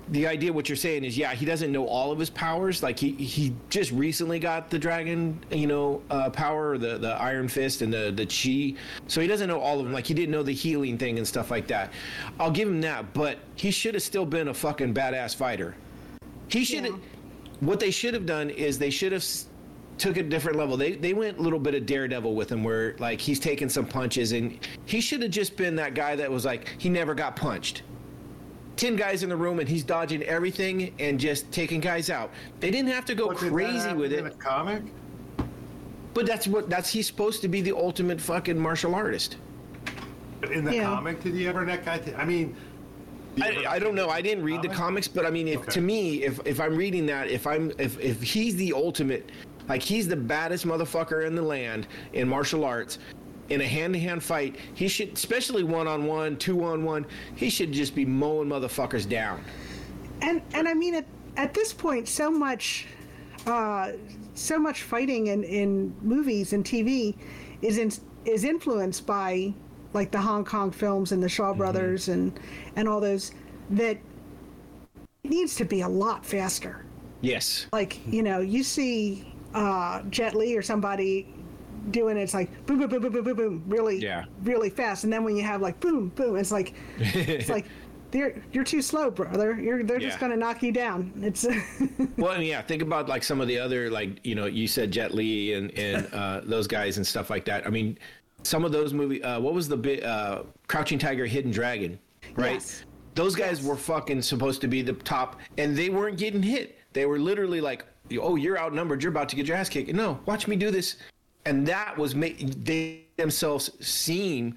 the 0.10 0.28
idea, 0.28 0.52
what 0.52 0.70
you're 0.70 0.76
saying 0.76 1.04
is, 1.04 1.18
yeah, 1.18 1.34
he 1.34 1.46
doesn't 1.46 1.72
know 1.72 1.88
all 1.88 2.12
of 2.12 2.20
his 2.20 2.30
powers. 2.30 2.84
Like 2.84 3.00
he, 3.00 3.12
he 3.14 3.56
just 3.70 3.92
recently 3.92 4.38
got 4.38 4.70
the 4.70 4.78
dragon, 4.78 5.44
you 5.50 5.68
know, 5.68 6.02
uh, 6.10 6.30
power, 6.30 6.78
the, 6.78 6.98
the 6.98 7.14
iron 7.14 7.48
fist 7.48 7.82
and 7.82 7.92
the, 7.92 8.12
the 8.12 8.26
chi. 8.26 8.80
So 9.08 9.22
he 9.22 9.28
doesn't 9.28 9.48
know 9.48 9.60
all 9.60 9.80
of 9.80 9.86
them. 9.86 9.94
Like 9.94 10.06
he 10.06 10.14
didn't 10.14 10.32
know 10.32 10.44
the 10.44 10.54
healing 10.54 10.98
thing 10.98 11.18
and 11.18 11.28
stuff 11.28 11.50
like 11.50 11.68
that. 11.68 11.92
I'll 12.40 12.52
give 12.52 12.68
him 12.68 12.82
that, 12.82 13.14
but 13.14 13.40
he 13.56 13.72
should 13.72 13.94
have 13.94 14.04
still 14.04 14.26
been 14.26 14.50
a 14.50 14.54
fucking 14.54 14.94
badass 14.94 15.36
fighter. 15.36 15.76
He 16.50 16.64
should 16.66 16.86
have, 16.86 17.00
what 17.62 17.80
they 17.80 17.92
should 17.92 18.14
have 18.14 18.26
done 18.26 18.50
is 18.50 18.78
they 18.78 18.90
should 18.90 19.14
have 19.14 19.24
took 19.98 20.18
it 20.18 20.26
a 20.26 20.30
different 20.30 20.58
level. 20.58 20.78
They 20.78 20.94
they 20.94 21.14
went 21.14 21.38
a 21.38 21.42
little 21.42 21.60
bit 21.60 21.76
of 21.76 21.86
daredevil 21.86 22.34
with 22.36 22.52
him, 22.52 22.64
where 22.64 22.96
like 23.00 23.20
he's 23.22 23.40
taking 23.40 23.70
some 23.70 23.86
punches, 23.86 24.32
and 24.32 24.58
he 24.86 25.02
should 25.02 25.22
have 25.22 25.32
just 25.32 25.56
been 25.56 25.76
that 25.76 25.94
guy 25.94 26.16
that 26.16 26.30
was 26.30 26.46
like 26.46 26.70
he 26.78 26.90
never 26.90 27.14
got 27.14 27.36
punched. 27.36 27.84
Ten 28.76 28.96
guys 28.96 29.22
in 29.24 29.30
the 29.30 29.36
room, 29.36 29.60
and 29.60 29.70
he's 29.70 29.84
dodging 29.84 30.24
everything 30.24 30.94
and 31.00 31.20
just 31.20 31.52
taking 31.52 31.80
guys 31.80 32.10
out. 32.10 32.32
They 32.60 32.72
didn't 32.72 32.90
have 32.92 33.06
to 33.06 33.16
go 33.16 33.28
But 33.28 33.38
did 33.40 33.46
that 33.46 33.52
crazy 33.54 33.78
happen 33.78 33.98
with 34.00 34.14
in 34.14 34.26
it, 34.26 34.34
a 34.34 34.36
comic. 34.36 34.82
but 36.14 36.26
that's 36.26 36.48
what 36.48 36.70
that's 36.70 36.90
he's 36.90 37.08
supposed 37.08 37.42
to 37.42 37.48
be 37.48 37.62
the 37.62 37.74
ultimate 37.74 38.20
fucking 38.20 38.58
martial 38.58 38.96
artist. 38.96 39.38
But 40.42 40.52
in 40.52 40.66
the 40.66 40.76
Yeah. 40.76 40.84
comic, 40.86 41.22
did 41.24 41.36
he 41.36 41.48
ever 41.48 41.64
that 41.66 41.86
guy? 41.86 42.02
I 42.18 42.26
mean, 42.26 42.56
I, 43.42 43.66
I 43.68 43.80
don't 43.80 43.96
know. 43.96 44.10
I 44.10 44.22
didn't 44.22 44.44
read 44.44 44.62
the 44.62 44.68
comics, 44.70 45.08
but 45.08 45.26
I 45.26 45.30
mean, 45.30 45.48
if 45.48 45.60
Okay. 45.62 45.72
to 45.72 45.82
me, 45.82 46.24
if 46.24 46.40
if 46.46 46.60
I'm 46.60 46.76
reading 46.76 47.06
that, 47.06 47.30
if 47.30 47.46
I'm 47.48 47.72
if 47.78 48.00
if 48.00 48.22
he's 48.24 48.56
the 48.56 48.74
ultimate, 48.74 49.32
like 49.68 49.82
he's 49.82 50.08
the 50.08 50.16
baddest 50.16 50.66
motherfucker 50.66 51.26
in 51.26 51.36
the 51.36 51.42
land 51.42 51.88
in 52.14 52.28
martial 52.28 52.64
arts, 52.64 53.00
in 53.50 53.62
a 53.62 53.68
hand-to-hand 53.68 54.24
fight, 54.24 54.56
he 54.74 54.88
should, 54.88 55.14
especially 55.14 55.64
one-on-one, 55.64 56.38
two-on-one, 56.38 57.06
he 57.36 57.50
should 57.50 57.72
just 57.72 57.94
be 57.94 58.06
mowing 58.06 58.50
motherfuckers 58.50 59.08
down. 59.08 59.44
and 60.22 60.42
and 60.54 60.68
I 60.68 60.74
mean 60.74 60.96
at 60.96 61.06
at 61.36 61.54
this 61.54 61.74
point, 61.74 62.08
so 62.08 62.30
much, 62.30 62.88
uh, 63.48 63.94
so 64.36 64.60
much 64.60 64.84
fighting 64.84 65.28
in 65.28 65.44
in 65.44 65.96
movies 66.02 66.54
and 66.54 66.64
TV 66.64 67.16
is 67.62 67.78
in, 67.78 67.92
is 68.26 68.44
influenced 68.44 69.06
by 69.06 69.54
like 69.94 70.12
the 70.12 70.22
Hong 70.22 70.46
Kong 70.46 70.72
films 70.72 71.12
and 71.12 71.22
the 71.22 71.30
Shaw 71.30 71.54
Brothers 71.54 72.08
and 72.08 72.40
and 72.76 72.88
all 72.88 73.00
those 73.00 73.32
that 73.72 73.98
it 75.24 75.30
needs 75.30 75.56
to 75.56 75.66
be 75.66 75.82
a 75.82 75.88
lot 75.88 76.26
faster. 76.26 76.86
Yes. 77.22 77.68
Like 77.72 78.00
you 78.08 78.24
know, 78.24 78.40
you 78.40 78.64
see 78.64 79.33
uh, 79.54 80.02
Jet 80.10 80.36
Li 80.36 80.56
or 80.58 80.62
somebody 80.62 81.28
doing 81.92 82.18
it, 82.18 82.22
it's 82.22 82.34
like 82.34 82.66
boom, 82.66 82.80
boom, 82.80 82.90
boom, 82.90 83.02
boom, 83.02 83.12
boom, 83.12 83.24
boom, 83.24 83.36
boom, 83.36 83.64
really, 83.68 83.98
Yeah. 84.00 84.26
really 84.44 84.70
fast. 84.70 85.04
And 85.04 85.12
then 85.12 85.24
when 85.24 85.36
you 85.36 85.44
have 85.44 85.62
like 85.62 85.80
boom, 85.80 86.10
boom, 86.10 86.38
it's 86.38 86.52
like 86.52 86.74
it's 86.98 87.50
like 87.50 87.66
they're 88.12 88.42
you're 88.52 88.64
too 88.64 88.82
slow, 88.82 89.10
brother. 89.12 89.60
You're 89.60 89.84
they're 89.84 90.00
Yeah. 90.00 90.08
just 90.10 90.20
gonna 90.20 90.38
knock 90.38 90.64
you 90.64 90.72
down. 90.72 91.12
It's 91.22 91.46
Well, 92.18 92.42
yeah, 92.42 92.62
think 92.62 92.82
about 92.82 93.10
like 93.10 93.24
some 93.24 93.42
of 93.42 93.48
the 93.48 93.60
other 93.60 93.90
like 93.90 94.26
you 94.26 94.36
know 94.36 94.46
you 94.46 94.68
said 94.68 94.92
Jet 94.92 95.14
Li 95.14 95.54
and 95.54 95.72
and 95.78 96.08
uh, 96.14 96.42
those 96.44 96.68
guys 96.68 96.98
and 96.98 97.06
stuff 97.06 97.30
like 97.30 97.44
that. 97.46 97.66
I 97.68 97.70
mean, 97.70 97.98
some 98.44 98.64
of 98.66 98.72
those 98.72 98.94
movie. 98.94 99.22
Uh, 99.24 99.40
what 99.40 99.54
was 99.54 99.68
the 99.68 99.78
bit? 99.78 100.04
Uh, 100.04 100.44
Crouching 100.68 101.00
Tiger, 101.00 101.26
Hidden 101.26 101.52
Dragon, 101.52 102.00
right? 102.36 102.54
Yes. 102.54 102.86
Those 103.16 103.36
guys 103.36 103.62
were 103.62 103.76
fucking 103.76 104.22
supposed 104.24 104.60
to 104.62 104.68
be 104.68 104.82
the 104.82 104.94
top, 104.94 105.40
and 105.60 105.76
they 105.78 105.90
weren't 105.90 106.18
getting 106.18 106.42
hit. 106.42 106.80
They 106.94 107.06
were 107.06 107.20
literally 107.20 107.62
like, 107.62 107.86
"Oh, 108.20 108.36
you're 108.36 108.60
outnumbered. 108.60 109.02
You're 109.04 109.12
about 109.12 109.30
to 109.30 109.36
get 109.36 109.48
your 109.48 109.58
ass 109.58 109.70
kicked." 109.70 109.94
No, 109.94 110.20
watch 110.26 110.48
me 110.48 110.56
do 110.56 110.72
this, 110.72 110.98
and 111.46 111.66
that 111.68 111.98
was 111.98 112.16
ma- 112.16 112.28
they 112.40 113.02
themselves 113.18 113.70
seem 113.86 114.56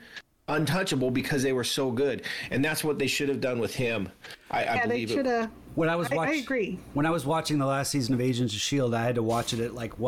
untouchable 0.48 1.10
because 1.10 1.42
they 1.42 1.52
were 1.52 1.64
so 1.64 1.90
good, 1.90 2.22
and 2.50 2.64
that's 2.64 2.84
what 2.84 2.98
they 2.98 3.06
should 3.06 3.28
have 3.28 3.40
done 3.40 3.58
with 3.58 3.74
him. 3.74 4.08
I, 4.50 4.58
I 4.58 4.62
yeah, 4.62 4.74
they 4.74 4.88
believe 4.88 5.10
it. 5.10 5.14
should 5.14 5.26
have. 5.26 5.50
When 5.74 5.88
I 5.88 5.96
was 5.96 6.10
I- 6.10 6.14
I 6.14 6.16
watching, 6.16 6.40
agree. 6.40 6.78
When 6.94 7.04
I 7.06 7.10
was 7.10 7.26
watching 7.26 7.58
the 7.58 7.66
last 7.66 7.90
season 7.90 8.14
of 8.14 8.20
Agents 8.20 8.54
of 8.54 8.60
Shield, 8.60 8.94
I 8.94 9.02
had 9.04 9.16
to 9.16 9.22
watch 9.22 9.52
it 9.52 9.60
at 9.60 9.74
like 9.74 9.98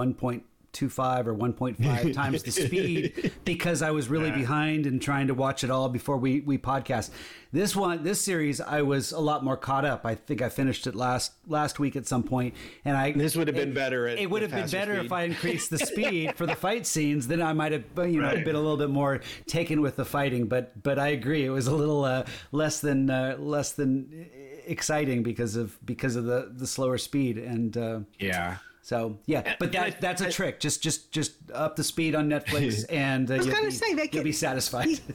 1.25 0.73 1.27
or 1.27 1.35
1.5 1.35 2.14
times 2.14 2.43
the 2.43 2.51
speed 2.53 3.33
because 3.45 3.83
I 3.83 3.91
was 3.91 4.09
really 4.09 4.31
behind 4.31 4.87
and 4.87 5.01
trying 5.01 5.29
to 5.29 5.35
watch 5.35 5.64
it 5.64 5.71
all 5.71 5.89
before 5.89 6.16
we 6.16 6.41
we 6.41 6.59
podcast. 6.59 7.11
This 7.51 7.75
one, 7.75 8.03
this 8.05 8.21
series, 8.21 8.61
I 8.61 8.83
was 8.83 9.11
a 9.12 9.19
lot 9.19 9.43
more 9.43 9.57
caught 9.57 9.87
up. 9.87 10.05
I 10.05 10.14
think 10.14 10.43
I 10.43 10.51
finished 10.51 10.87
it 10.87 10.95
last 10.95 11.33
last 11.47 11.79
week 11.79 11.97
at 11.97 12.07
some 12.07 12.23
point, 12.23 12.55
and 12.85 12.97
I 12.97 13.12
This 13.12 13.37
would 13.37 13.49
have 13.49 13.57
been 13.57 13.71
it- 13.71 13.75
better 13.75 14.07
at 14.09 14.19
it 14.19 14.31
would 14.31 14.43
have 14.43 14.51
been 14.51 14.69
better 14.69 14.97
speed. 14.97 15.07
if 15.07 15.12
I 15.12 15.23
increased 15.23 15.71
the 15.71 15.79
speed 15.79 16.35
for 16.37 16.45
the 16.47 16.55
fight 16.66 16.87
scenes. 16.87 17.27
Then 17.27 17.41
I 17.41 17.53
might 17.55 17.73
have 17.73 17.85
you 17.97 18.21
know 18.21 18.29
Right. 18.29 18.45
been 18.45 18.55
a 18.55 18.61
little 18.61 18.77
bit 18.77 18.91
more 18.91 19.21
taken 19.47 19.81
with 19.81 19.97
the 19.97 20.05
fighting. 20.05 20.47
But 20.47 20.83
but 20.83 20.99
I 20.99 21.09
agree, 21.09 21.45
it 21.45 21.51
was 21.51 21.66
a 21.66 21.75
little 21.75 22.05
uh, 22.05 22.25
less 22.53 22.81
than 22.81 23.09
uh, 23.11 23.37
less 23.39 23.73
than 23.73 24.29
exciting 24.66 25.23
because 25.23 25.57
of 25.57 25.79
because 25.87 26.16
of 26.16 26.25
the 26.25 26.53
the 26.55 26.66
slower 26.66 26.99
speed 26.99 27.39
and. 27.39 27.77
Uh, 27.77 28.01
Yeah. 28.19 28.59
So 28.89 29.18
yeah, 29.26 29.55
but 29.59 29.68
And 29.68 29.76
I- 29.76 29.91
that 29.91 30.01
that's 30.01 30.22
a 30.22 30.28
I- 30.28 30.30
trick. 30.30 30.61
Just 30.61 30.82
just 30.82 31.12
just 31.12 31.32
up 31.53 31.76
the 31.76 31.84
speed 31.84 32.14
on 32.14 32.26
Netflix, 32.30 32.86
and 32.91 33.30
uh, 33.30 33.34
was 33.34 33.45
you'll, 33.47 33.55
gonna 33.55 33.66
be, 33.68 33.72
say, 33.72 33.93
they 33.93 34.03
you'll 34.05 34.11
could- 34.12 34.24
be 34.24 34.32
satisfied. 34.32 35.01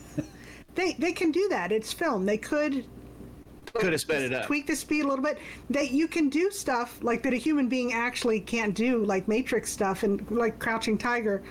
They 0.76 0.94
they 0.94 1.12
can 1.12 1.32
do 1.32 1.48
that. 1.50 1.72
It's 1.72 1.94
film. 1.94 2.26
They 2.26 2.38
could 2.38 2.86
Could 3.76 3.92
have 3.92 4.02
sped 4.02 4.24
it 4.24 4.34
up. 4.34 4.48
tweak 4.48 4.66
the 4.66 4.76
speed 4.76 5.06
a 5.06 5.08
little 5.08 5.24
bit. 5.24 5.38
That 5.70 5.92
you 5.92 6.08
can 6.08 6.30
do 6.30 6.50
stuff 6.50 6.98
like 7.04 7.22
that 7.24 7.32
a 7.34 7.36
human 7.38 7.68
being 7.70 7.94
actually 7.94 8.40
can't 8.40 8.74
do, 8.74 9.06
like 9.06 9.28
Matrix 9.28 9.72
stuff 9.72 10.02
and 10.02 10.26
like 10.32 10.58
Crouching 10.58 10.98
Tiger, 10.98 11.44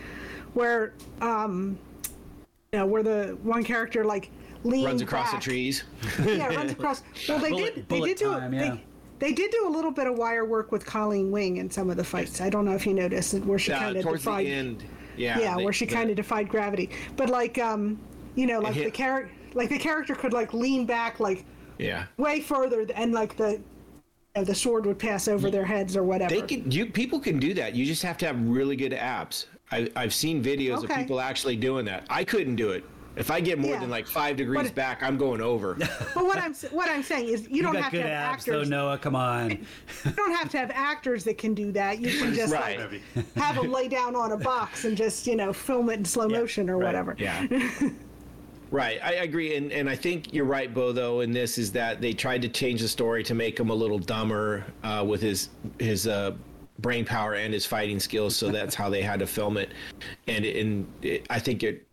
where 0.55 0.95
um, 1.21 1.79
you 2.73 2.81
know, 2.81 2.87
where 2.87 3.05
the 3.05 3.39
one 3.45 3.63
character 3.63 4.05
like 4.05 4.31
leans 4.65 4.87
Runs 4.87 5.03
across 5.03 5.31
back. 5.31 5.41
the 5.41 5.45
trees. 5.45 5.85
Yeah, 6.25 6.49
runs 6.49 6.73
across. 6.73 7.03
Well, 7.29 7.39
they 7.39 7.51
Bullet- 7.51 7.75
did. 7.77 7.89
They 7.89 7.97
bullet 7.99 8.07
did 8.09 8.17
do 8.19 8.31
time, 8.33 8.55
it. 8.55 8.57
yeah. 8.57 8.71
They, 8.75 8.85
they 9.23 9.33
did 9.33 9.53
do 9.53 9.69
a 9.69 9.71
little 9.71 9.93
bit 9.93 10.09
of 10.09 10.19
wire 10.19 10.45
work 10.45 10.73
with 10.73 10.85
Colleen 10.85 11.31
Wing 11.31 11.59
in 11.59 11.71
some 11.71 11.89
of 11.91 11.97
the 11.97 12.03
fights. 12.03 12.41
I 12.41 12.51
don't 12.51 12.65
know 12.65 12.75
if 12.75 12.85
you 12.85 12.93
noticed 12.93 13.35
where 13.45 13.59
she 13.59 13.71
Uh, 13.73 13.79
kind 13.79 13.97
of 13.97 14.03
towards 14.03 14.23
defied. 14.23 14.47
the 14.47 14.53
end. 14.53 14.85
Yeah. 15.17 15.39
yeah, 15.39 15.57
they- 15.57 15.63
where 15.65 15.73
she 15.73 15.87
kind 15.87 16.11
of 16.11 16.17
defied 16.17 16.49
gravity. 16.49 16.91
But 17.17 17.31
like, 17.31 17.57
um, 17.59 18.01
you 18.35 18.47
know, 18.47 18.59
like 18.59 18.75
the 18.75 18.91
character, 18.91 19.33
like 19.55 19.69
the 19.69 19.79
character 19.79 20.15
could 20.17 20.33
like 20.33 20.53
lean 20.53 20.87
back 20.87 21.21
like 21.21 21.45
Yeah. 21.79 22.07
way 22.17 22.41
further, 22.41 22.85
and 22.97 23.13
like 23.13 23.37
the 23.37 23.61
the 24.35 24.55
sword 24.55 24.87
would 24.87 24.99
pass 24.99 25.29
over 25.29 25.51
their 25.51 25.65
heads 25.67 25.95
or 25.97 26.03
whatever. 26.03 26.35
They 26.35 26.41
can. 26.43 26.69
You 26.71 26.87
people 26.87 27.21
can 27.21 27.39
do 27.39 27.53
that. 27.55 27.75
You 27.77 27.85
just 27.85 28.03
have 28.03 28.17
to 28.19 28.27
have 28.27 28.41
really 28.49 28.75
good 28.77 28.95
abs. 28.95 29.47
I, 29.71 29.91
I've 29.95 30.13
seen 30.15 30.43
videos 30.43 30.83
of 30.83 30.91
people 30.91 31.21
actually 31.21 31.57
doing 31.57 31.85
that. 31.85 32.07
I 32.11 32.25
couldn't 32.25 32.57
do 32.57 32.71
it. 32.71 32.83
If 33.15 33.31
I 33.31 33.41
get 33.41 33.59
more 33.59 33.73
Yeah. 33.73 33.81
than 33.81 33.91
like 33.91 34.07
five 34.07 34.37
degrees 34.37 34.69
But- 34.69 34.75
back, 34.75 35.03
I'm 35.03 35.17
going 35.19 35.41
over. 35.41 35.75
but 36.15 36.25
what 36.25 36.39
I'm 36.39 36.55
what 36.71 36.89
I'm 36.91 37.03
saying 37.03 37.29
is, 37.29 37.43
you, 37.43 37.57
You 37.57 37.63
don't 37.63 37.75
got 37.75 37.83
have 37.85 37.93
to 37.93 38.03
have 38.03 38.11
abs, 38.35 38.45
though, 38.45 38.53
actors. 38.55 38.69
Noah. 38.71 38.99
Come 38.99 39.17
on. 39.17 39.51
You 40.05 40.11
don't 40.13 40.35
have 40.35 40.49
to 40.51 40.59
have 40.59 40.71
actors 40.75 41.23
that 41.25 41.39
can 41.39 41.55
do 41.55 41.73
that. 41.73 42.01
You 42.01 42.11
can 42.19 42.35
just 42.43 42.53
Right. 42.53 42.79
like 42.81 43.03
have 43.37 43.57
them 43.57 43.71
lay 43.71 43.89
down 43.89 44.17
on 44.17 44.33
a 44.33 44.37
box 44.37 44.85
and 44.85 44.97
just 44.97 45.27
you 45.27 45.37
know 45.37 45.53
film 45.53 45.91
it 45.91 45.95
in 45.99 46.05
slow 46.05 46.29
motion 46.29 46.69
or 46.71 46.79
right. 46.79 46.87
whatever. 46.87 47.15
Yeah. 47.19 47.47
right. 48.71 48.99
I 49.03 49.15
agree. 49.15 49.57
And 49.57 49.71
and 49.73 49.89
I 49.89 49.97
think 49.97 50.33
you're 50.33 50.45
right, 50.45 50.73
Bo, 50.73 50.93
though, 50.93 51.21
in 51.21 51.33
this 51.33 51.59
is 51.59 51.73
that 51.73 52.01
they 52.01 52.13
tried 52.13 52.43
to 52.43 52.49
change 52.49 52.81
the 52.81 52.89
story 52.89 53.23
to 53.25 53.35
make 53.35 53.59
him 53.59 53.71
a 53.71 53.75
little 53.75 53.99
dumber 53.99 54.65
uh, 54.83 55.05
with 55.07 55.21
his 55.21 55.51
his 55.79 56.07
uh, 56.07 56.33
brain 56.79 57.05
power 57.05 57.35
and 57.35 57.53
his 57.53 57.67
fighting 57.67 58.01
skills. 58.01 58.35
So 58.35 58.49
that's 58.51 58.75
how 58.75 58.89
they 58.89 59.03
had 59.03 59.21
to 59.21 59.27
film 59.27 59.57
it. 59.57 59.71
And 60.27 60.45
and 60.45 60.87
it, 61.03 61.27
I 61.31 61.39
think 61.39 61.63
it 61.63 61.87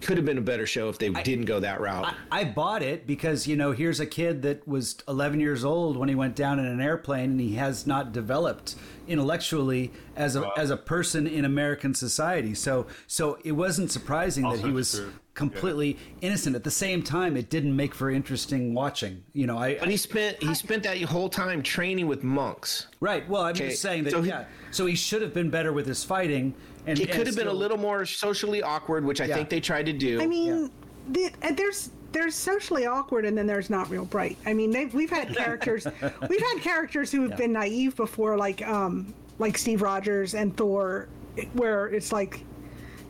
could 0.00 0.16
have 0.16 0.26
been 0.26 0.38
a 0.38 0.42
better 0.42 0.66
show 0.66 0.88
if 0.88 0.98
they 0.98 1.08
didn't 1.10 1.44
go 1.44 1.60
that 1.60 1.80
route. 1.80 2.12
I 2.30 2.44
bought 2.44 2.82
it 2.82 3.06
because 3.06 3.46
you 3.46 3.54
know 3.56 3.70
here's 3.72 4.00
a 4.00 4.06
kid 4.06 4.42
that 4.42 4.66
was 4.66 4.96
11 5.08 5.38
years 5.40 5.64
old 5.64 5.96
when 5.96 6.08
he 6.08 6.14
went 6.14 6.34
down 6.34 6.58
in 6.58 6.66
an 6.66 6.80
airplane 6.80 7.30
and 7.32 7.40
he 7.40 7.54
has 7.54 7.86
not 7.86 8.12
developed 8.12 8.74
intellectually 9.06 9.92
as 10.16 10.34
a 10.36 10.50
as 10.56 10.70
a 10.70 10.76
person 10.76 11.26
in 11.26 11.44
American 11.44 11.94
society. 11.94 12.54
So 12.54 12.86
so 13.06 13.38
it 13.44 13.52
wasn't 13.52 13.90
surprising 13.92 14.42
that 14.48 14.58
he 14.60 14.70
was 14.72 14.94
true. 14.96 15.12
completely 15.34 15.96
innocent. 16.20 16.56
At 16.56 16.64
the 16.64 16.70
same 16.70 17.02
time, 17.02 17.36
it 17.36 17.48
didn't 17.48 17.74
make 17.76 17.94
for 17.94 18.10
interesting 18.10 18.74
watching. 18.74 19.22
You 19.32 19.46
know, 19.46 19.56
I, 19.58 19.78
But 19.78 19.88
he 19.88 19.96
spent 19.96 20.42
he 20.42 20.54
spent 20.54 20.82
that 20.82 21.00
whole 21.02 21.28
time 21.28 21.62
training 21.62 22.08
with 22.08 22.24
monks. 22.24 22.88
right. 23.00 23.26
Well, 23.28 23.42
I'm 23.42 23.52
Okay, 23.54 23.68
just 23.70 23.82
saying 23.82 24.04
that. 24.04 24.10
so 24.10 24.22
he- 24.22 24.28
yeah. 24.28 24.44
So 24.72 24.86
he 24.86 24.96
should 24.96 25.22
have 25.22 25.32
been 25.34 25.50
better 25.50 25.72
with 25.72 25.86
his 25.86 26.02
fighting. 26.02 26.54
And 26.86 26.98
He 26.98 27.06
could 27.06 27.26
have 27.26 27.36
been 27.36 27.46
a 27.48 27.52
little 27.52 27.76
more 27.78 28.04
socially 28.04 28.62
awkward, 28.62 29.04
which 29.04 29.20
I 29.20 29.26
Yeah. 29.26 29.34
think 29.36 29.48
they 29.48 29.60
tried 29.60 29.86
to 29.86 29.92
do. 29.92 30.20
I 30.20 30.26
mean, 30.26 30.70
the, 31.10 31.30
and 31.42 31.56
there's 31.56 31.90
there's 32.12 32.34
socially 32.34 32.84
awkward 32.84 33.24
and 33.24 33.36
then 33.38 33.46
there's 33.46 33.70
not 33.70 33.88
real 33.88 34.04
bright. 34.04 34.36
I 34.44 34.52
mean, 34.52 34.70
they've, 34.70 34.92
we've 34.92 35.08
had 35.08 35.34
characters 35.34 35.86
we've 36.28 36.42
had 36.52 36.60
characters 36.60 37.10
who 37.10 37.22
have 37.28 37.38
been 37.38 37.52
naive 37.52 37.96
before, 37.96 38.36
like 38.36 38.66
um 38.66 39.14
like 39.38 39.56
Steve 39.56 39.80
Rogers 39.82 40.34
and 40.34 40.54
Thor, 40.56 41.08
where 41.54 41.86
it's 41.88 42.12
like 42.12 42.44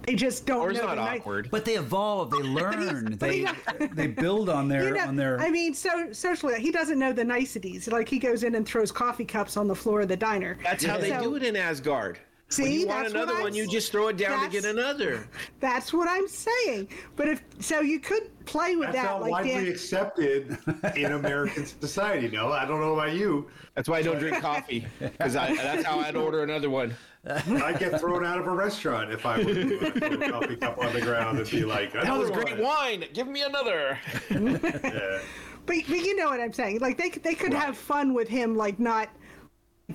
they 0.07 0.15
just 0.17 0.47
don't 0.47 0.59
Thor's 0.61 0.77
know 0.79 0.87
not 0.87 0.97
the 0.97 1.03
ni- 1.13 1.19
awkward. 1.19 1.49
But 1.51 1.65
they 1.65 1.75
evolve. 1.77 2.31
They 2.31 2.43
learn. 2.43 3.17
they 3.19 3.47
they 3.93 4.07
build 4.09 4.49
on 4.49 4.69
their 4.69 4.89
You 4.89 4.95
know, 4.95 5.07
on 5.09 5.17
their. 5.17 5.41
I 5.41 5.49
mean, 5.51 5.75
so 5.75 6.13
socially, 6.13 6.61
he 6.61 6.71
doesn't 6.71 6.99
know 6.99 7.13
the 7.13 7.25
niceties. 7.25 7.89
Like 7.89 8.09
he 8.09 8.19
goes 8.19 8.43
in 8.45 8.55
and 8.55 8.67
throws 8.67 8.93
coffee 8.93 9.25
cups 9.25 9.57
on 9.57 9.67
the 9.67 9.75
floor 9.77 10.03
of 10.03 10.09
the 10.09 10.17
diner. 10.17 10.59
That's 10.63 10.85
how 10.85 10.99
they 10.99 11.09
So- 11.11 11.23
do 11.23 11.37
it 11.37 11.43
in 11.43 11.57
Asgard. 11.57 12.19
When 12.59 12.73
you 12.73 12.87
want 12.87 13.09
another 13.09 13.41
one, 13.41 13.55
you 13.55 13.67
just 13.69 13.93
throw 13.93 14.09
it 14.09 14.17
down 14.17 14.45
to 14.45 14.51
get 14.51 14.65
another. 14.65 15.29
That's 15.61 15.93
what 15.93 16.09
I'm 16.09 16.29
saying. 16.29 16.89
But 17.17 17.29
if 17.29 17.43
so, 17.61 17.81
you 17.81 18.01
could 18.01 18.31
play 18.45 18.77
with 18.77 18.93
That's 18.93 18.99
that, 18.99 19.05
not 19.05 19.21
like 19.23 19.31
widely 19.31 19.53
Dan, 19.53 19.69
accepted 19.69 20.59
in 20.97 21.13
American 21.13 21.67
society. 21.67 22.29
No, 22.29 22.53
I 22.53 22.65
don't 22.65 22.81
know 22.81 22.95
about 22.95 23.15
you. 23.15 23.49
That's 23.75 23.89
why 23.89 23.99
I 23.99 24.03
don't 24.03 24.19
drink 24.19 24.41
coffee 24.41 24.87
because 24.99 25.35
that's 25.35 25.85
how 25.85 25.99
I'd 26.01 26.17
order 26.17 26.43
another 26.43 26.71
one. 26.71 26.95
I'd 27.25 27.79
get 27.79 28.01
thrown 28.01 28.25
out 28.25 28.39
of 28.39 28.47
a 28.47 28.51
restaurant 28.51 29.13
if 29.13 29.25
I 29.25 29.39
would 29.39 29.55
do 29.55 29.79
it. 29.81 29.95
Throw 29.99 30.09
a 30.09 30.31
coffee 30.31 30.57
cup 30.57 30.79
on 30.79 30.93
the 30.93 31.01
ground 31.01 31.39
and 31.39 31.49
be 31.49 31.65
like, 31.65 31.93
That 31.93 32.19
was 32.19 32.31
great 32.31 32.59
one." 32.59 32.63
wine. 32.63 33.05
Give 33.13 33.29
me 33.29 33.43
another. 33.43 33.99
Yeah. 34.31 35.21
But, 35.65 35.77
but 35.87 35.99
you 36.01 36.17
know 36.17 36.27
what 36.27 36.41
I'm 36.41 36.53
saying. 36.53 36.81
Like 36.81 36.99
they 36.99 37.11
they 37.11 37.35
could 37.35 37.55
have 37.55 37.77
fun 37.77 38.15
with 38.15 38.27
him, 38.29 38.57
like 38.57 38.81
not 38.81 39.09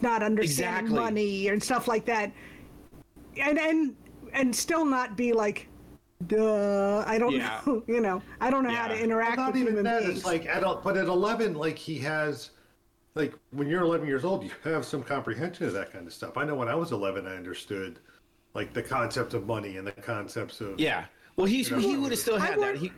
not 0.02 0.24
understanding 0.24 0.86
Exactly. 0.92 0.96
money 1.00 1.48
and 1.50 1.62
stuff 1.64 1.88
like 1.88 2.06
that, 2.06 2.32
and 3.40 3.58
and 3.60 3.96
and 4.34 4.56
still 4.56 4.86
not 4.86 5.16
be 5.18 5.34
like, 5.34 5.68
duh. 6.28 7.04
I 7.08 7.18
don't 7.18 7.34
Yeah. 7.34 7.62
know. 7.66 7.84
You 7.88 8.02
know, 8.02 8.22
I 8.42 8.50
don't 8.50 8.64
know 8.64 8.74
how 8.74 8.88
to 8.88 8.96
Yeah. 8.96 9.04
interact 9.04 9.38
Not 9.38 9.54
with 9.54 9.62
even 9.62 9.74
human 9.74 9.86
that. 9.86 10.04
beings. 10.04 10.18
It's 10.18 10.26
like 10.26 10.46
adult, 10.46 10.84
but 10.84 10.98
at 10.98 11.06
11, 11.08 11.54
like 11.56 11.78
he 11.78 11.98
has, 12.00 12.52
like 13.16 13.34
when 13.52 13.68
you're 13.68 13.82
11 13.84 14.08
years 14.08 14.26
old, 14.26 14.44
you 14.44 14.52
have 14.64 14.86
some 14.86 15.02
comprehension 15.04 15.66
of 15.66 15.74
that 15.74 15.92
kind 15.94 16.06
of 16.06 16.14
stuff. 16.14 16.38
I 16.38 16.44
know 16.46 16.56
when 16.56 16.68
I 16.68 16.76
was 16.76 16.92
11, 16.92 17.26
I 17.26 17.36
understood 17.36 18.00
like 18.54 18.74
the 18.74 18.84
concept 18.84 19.34
of 19.34 19.46
money 19.48 19.78
and 19.78 19.86
the 19.88 19.92
concepts 19.94 20.62
of 20.62 20.80
Yeah. 20.80 21.06
Well, 21.36 21.46
he's, 21.48 21.70
he 21.70 21.96
would 21.98 22.12
have 22.12 22.20
still 22.20 22.36
I 22.38 22.46
had 22.48 22.60
that. 22.60 22.74
would- 22.74 22.82
He, 22.82 22.92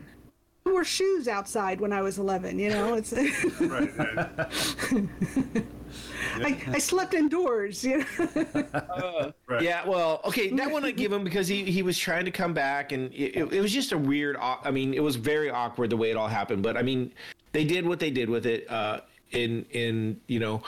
wore 0.66 0.84
shoes 0.84 1.28
outside 1.28 1.82
when 1.82 1.92
I 1.92 2.02
was 2.02 2.20
11. 2.20 2.60
You 2.60 2.70
know, 2.70 2.94
it's 2.94 3.12
right. 3.60 3.98
right. 3.98 5.66
I, 6.36 6.62
I 6.68 6.78
slept 6.80 7.14
indoors. 7.14 7.84
You 7.84 8.06
know, 8.18 9.34
Right. 9.48 9.62
Yeah, 9.62 9.88
well, 9.88 10.22
okay, 10.26 10.50
that 10.52 10.72
one 10.72 10.86
I 10.86 10.92
give 10.92 11.12
him 11.12 11.24
because 11.24 11.48
he, 11.48 11.64
he 11.64 11.82
was 11.82 11.98
trying 11.98 12.26
to 12.26 12.32
come 12.32 12.54
back, 12.54 12.92
and 12.92 13.12
it, 13.14 13.36
it, 13.36 13.54
it 13.54 13.62
was 13.62 13.74
just 13.74 13.92
a 13.92 13.98
weird. 13.98 14.38
I 14.40 14.72
mean, 14.72 14.94
it 14.94 15.02
was 15.04 15.16
very 15.16 15.50
awkward 15.50 15.90
the 15.90 15.98
way 15.98 16.12
it 16.12 16.18
all 16.18 16.28
happened. 16.28 16.64
But 16.64 16.78
I 16.78 16.82
mean, 16.82 17.14
they 17.52 17.64
did 17.64 17.88
what 17.88 18.00
they 18.00 18.12
did 18.12 18.30
with 18.30 18.46
it. 18.46 18.70
Uh, 18.70 19.02
in 19.32 19.66
in 19.72 20.20
you 20.28 20.40
know, 20.40 20.62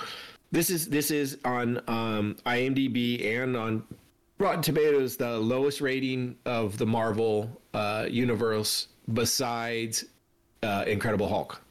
this 0.51 0.69
is 0.69 0.87
this 0.87 1.11
is 1.11 1.37
on 1.45 1.77
um, 1.87 2.35
IMDb 2.45 3.37
and 3.37 3.55
on 3.55 3.83
Rotten 4.37 4.61
Tomatoes 4.61 5.17
the 5.17 5.37
lowest 5.37 5.81
rating 5.81 6.35
of 6.45 6.77
the 6.77 6.85
Marvel 6.85 7.61
uh, 7.73 8.07
universe 8.09 8.87
besides 9.13 10.05
uh, 10.63 10.83
Incredible 10.87 11.27
Hulk. 11.27 11.61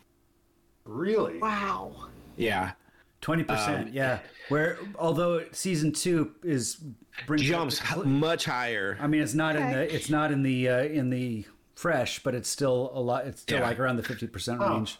Really? 0.85 1.39
wow. 1.39 1.93
Yeah, 2.37 2.73
Twenty 3.21 3.45
percent, 3.45 3.93
yeah. 3.93 4.21
Where 4.49 4.79
although 4.99 5.45
season 5.53 5.93
two 5.93 6.33
is 6.43 6.83
brings 7.27 7.43
jumps 7.43 7.81
h- 7.83 8.05
much 8.05 8.47
higher. 8.47 8.97
I 9.01 9.07
mean, 9.07 9.21
it's 9.21 9.35
not 9.35 9.57
in 9.57 9.71
the 9.73 9.95
it's 9.95 10.09
not 10.09 10.33
in 10.33 10.43
the 10.43 10.69
uh, 10.69 10.83
in 10.85 11.11
the 11.11 11.45
fresh, 11.75 12.23
but 12.23 12.35
it's 12.35 12.49
still 12.49 12.91
a 12.95 13.01
lot. 13.01 13.27
It's 13.27 13.43
still 13.43 13.59
Yeah. 13.59 13.67
like 13.67 13.79
around 13.79 13.97
the 13.97 14.03
fifty 14.03 14.27
percent 14.27 14.61
range. 14.61 14.99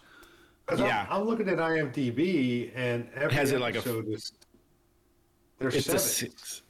'Cause 0.67 0.81
Yeah. 0.81 1.07
I'm, 1.11 1.23
I'm 1.23 1.27
looking 1.29 1.49
at 1.49 1.59
IMDb 1.59 2.71
and 2.75 3.09
every 3.15 3.33
Has 3.35 3.53
it 3.53 3.61
like 3.61 3.75
a- 3.75 3.79
episode 3.79 4.09
is 4.09 4.33
there's 5.59 5.75
It's 5.75 5.89
a 5.89 5.99
six. 5.99 6.63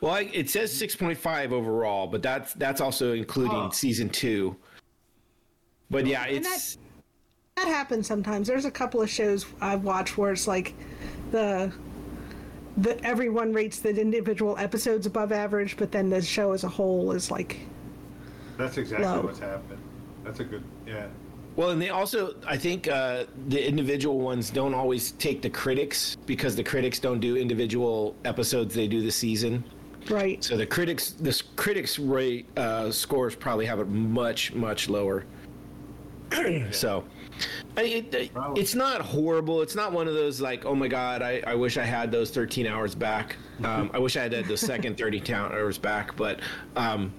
Well, 0.00 0.12
I, 0.14 0.20
it 0.32 0.48
says 0.50 0.72
six 0.72 0.94
point 0.94 1.18
five 1.18 1.52
overall, 1.52 2.06
but 2.06 2.22
that's 2.22 2.54
that's 2.54 2.80
also 2.80 3.12
including 3.12 3.56
Oh. 3.56 3.70
season 3.70 4.08
two. 4.08 4.56
But 5.90 6.06
yeah, 6.06 6.26
it's 6.26 6.78
That 7.56 7.68
happens 7.68 8.06
sometimes. 8.06 8.48
There's 8.48 8.64
a 8.64 8.70
couple 8.70 9.00
of 9.00 9.08
shows 9.08 9.46
I've 9.60 9.84
watched 9.84 10.18
where 10.18 10.32
it's 10.32 10.48
like 10.48 10.74
the 11.30 11.72
the 12.76 13.02
everyone 13.04 13.52
rates 13.52 13.78
the 13.78 13.90
individual 13.90 14.58
episodes 14.58 15.06
above 15.06 15.30
average, 15.30 15.76
but 15.76 15.92
then 15.92 16.10
the 16.10 16.20
show 16.20 16.50
as 16.52 16.64
a 16.64 16.68
whole 16.68 17.12
is 17.12 17.30
like 17.30 17.58
That's 18.58 18.76
exactly 18.76 19.06
Low. 19.06 19.22
what's 19.22 19.38
happened. 19.38 19.78
That's 20.24 20.40
a 20.40 20.44
good, 20.44 20.64
yeah. 20.86 21.06
well, 21.54 21.70
and 21.70 21.80
they 21.80 21.90
also 21.90 22.34
I 22.44 22.56
think 22.56 22.88
uh, 22.88 23.24
the 23.48 23.64
individual 23.66 24.18
ones 24.18 24.50
don't 24.50 24.74
always 24.74 25.12
take 25.12 25.40
the 25.40 25.50
critics 25.50 26.16
because 26.26 26.56
the 26.56 26.64
critics 26.64 26.98
don't 26.98 27.20
do 27.20 27.36
individual 27.36 28.16
episodes; 28.24 28.74
they 28.74 28.88
do 28.88 29.00
the 29.00 29.12
season. 29.12 29.62
right. 30.10 30.42
So 30.42 30.56
the 30.56 30.66
critics 30.66 31.12
the 31.12 31.40
critics 31.54 32.00
rate 32.00 32.46
uh, 32.58 32.90
scores 32.90 33.36
probably 33.36 33.66
have 33.66 33.78
it 33.78 33.88
much 33.88 34.52
much 34.54 34.88
lower. 34.88 35.24
so. 36.72 37.04
I, 37.76 37.82
it, 37.82 38.14
it- 38.14 38.30
it's 38.56 38.74
not 38.74 39.00
horrible. 39.00 39.62
It's 39.62 39.74
not 39.74 39.92
one 39.92 40.08
of 40.08 40.14
those 40.14 40.40
like, 40.40 40.64
oh 40.64 40.74
my 40.74 40.88
god, 40.88 41.22
I, 41.22 41.42
I 41.46 41.54
wish 41.54 41.76
I 41.76 41.84
had 41.84 42.10
those 42.12 42.30
13 42.30 42.66
hours 42.66 42.94
back. 42.94 43.36
Um, 43.62 43.90
I 43.94 43.98
wish 43.98 44.16
I 44.16 44.22
had 44.22 44.32
had 44.32 44.46
the 44.46 44.56
second 44.56 44.96
30 44.98 45.32
hours 45.34 45.78
back. 45.78 46.16
But 46.16 46.40
um, 46.76 47.12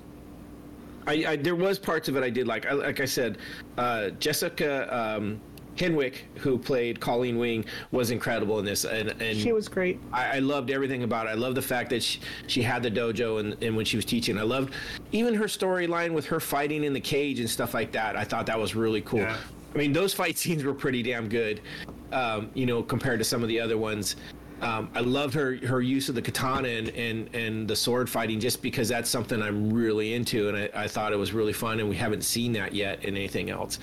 I, 1.08 1.26
I 1.28 1.36
there 1.36 1.56
was 1.56 1.78
parts 1.80 2.08
of 2.10 2.16
it 2.16 2.24
I 2.24 2.30
did 2.30 2.48
like. 2.48 2.66
I, 2.66 2.72
like 2.74 3.00
I 3.00 3.06
said, 3.06 3.38
uh, 3.78 4.10
Jessica 4.12 4.88
um, 4.96 5.40
Henwick, 5.76 6.16
who 6.38 6.58
played 6.58 7.00
Colleen 7.00 7.38
Wing, 7.38 7.66
was 7.92 8.10
incredible 8.12 8.58
in 8.60 8.66
this, 8.66 8.86
and 8.86 9.10
and 9.22 9.38
She 9.38 9.52
was 9.52 9.68
great. 9.68 10.00
I, 10.14 10.38
I 10.38 10.40
loved 10.40 10.72
everything 10.72 11.04
about 11.04 11.28
it. 11.28 11.30
I 11.30 11.34
love 11.34 11.54
the 11.54 11.62
fact 11.62 11.90
that 11.92 12.02
she, 12.02 12.20
she 12.48 12.62
had 12.62 12.82
the 12.82 12.90
dojo 12.90 13.40
and, 13.40 13.62
and 13.62 13.76
when 13.76 13.86
she 13.86 13.98
was 13.98 14.06
teaching. 14.06 14.38
I 14.38 14.44
loved 14.44 14.74
even 15.12 15.34
her 15.36 15.46
storyline 15.46 16.14
with 16.14 16.26
her 16.28 16.40
fighting 16.40 16.84
in 16.86 16.94
the 16.94 17.02
cage 17.02 17.40
and 17.40 17.50
stuff 17.50 17.74
like 17.74 17.92
that. 17.92 18.16
I 18.16 18.24
thought 18.24 18.46
that 18.48 18.58
was 18.60 18.74
really 18.74 19.02
cool. 19.02 19.20
Yeah. 19.20 19.38
I 19.76 19.78
mean, 19.78 19.92
those 19.94 20.14
fight 20.14 20.38
scenes 20.38 20.64
were 20.64 20.74
pretty 20.74 21.04
damn 21.04 21.28
good, 21.28 21.62
um, 22.14 22.50
you 22.54 22.66
know, 22.66 22.82
compared 22.82 23.20
to 23.20 23.26
some 23.26 23.44
of 23.44 23.50
the 23.50 23.60
other 23.60 23.78
ones. 23.78 24.16
Um, 24.62 24.90
I 24.96 25.02
loved 25.02 25.34
her 25.34 25.58
her 25.68 25.82
use 25.82 26.08
of 26.08 26.16
the 26.16 26.22
katana 26.22 26.70
and, 26.70 26.90
and, 26.90 27.36
and 27.36 27.68
the 27.68 27.76
sword 27.76 28.10
fighting 28.10 28.40
just 28.40 28.62
because 28.62 28.88
that's 28.88 29.10
something 29.10 29.42
I'm 29.42 29.72
really 29.72 30.14
into, 30.14 30.48
and 30.48 30.58
I, 30.58 30.70
I 30.74 30.88
thought 30.88 31.12
it 31.12 31.18
was 31.18 31.34
really 31.34 31.52
fun, 31.52 31.82
and 31.82 31.90
we 31.90 31.96
haven't 31.98 32.24
seen 32.24 32.54
that 32.54 32.74
yet 32.74 33.04
in 33.04 33.18
anything 33.18 33.50
else. 33.50 33.80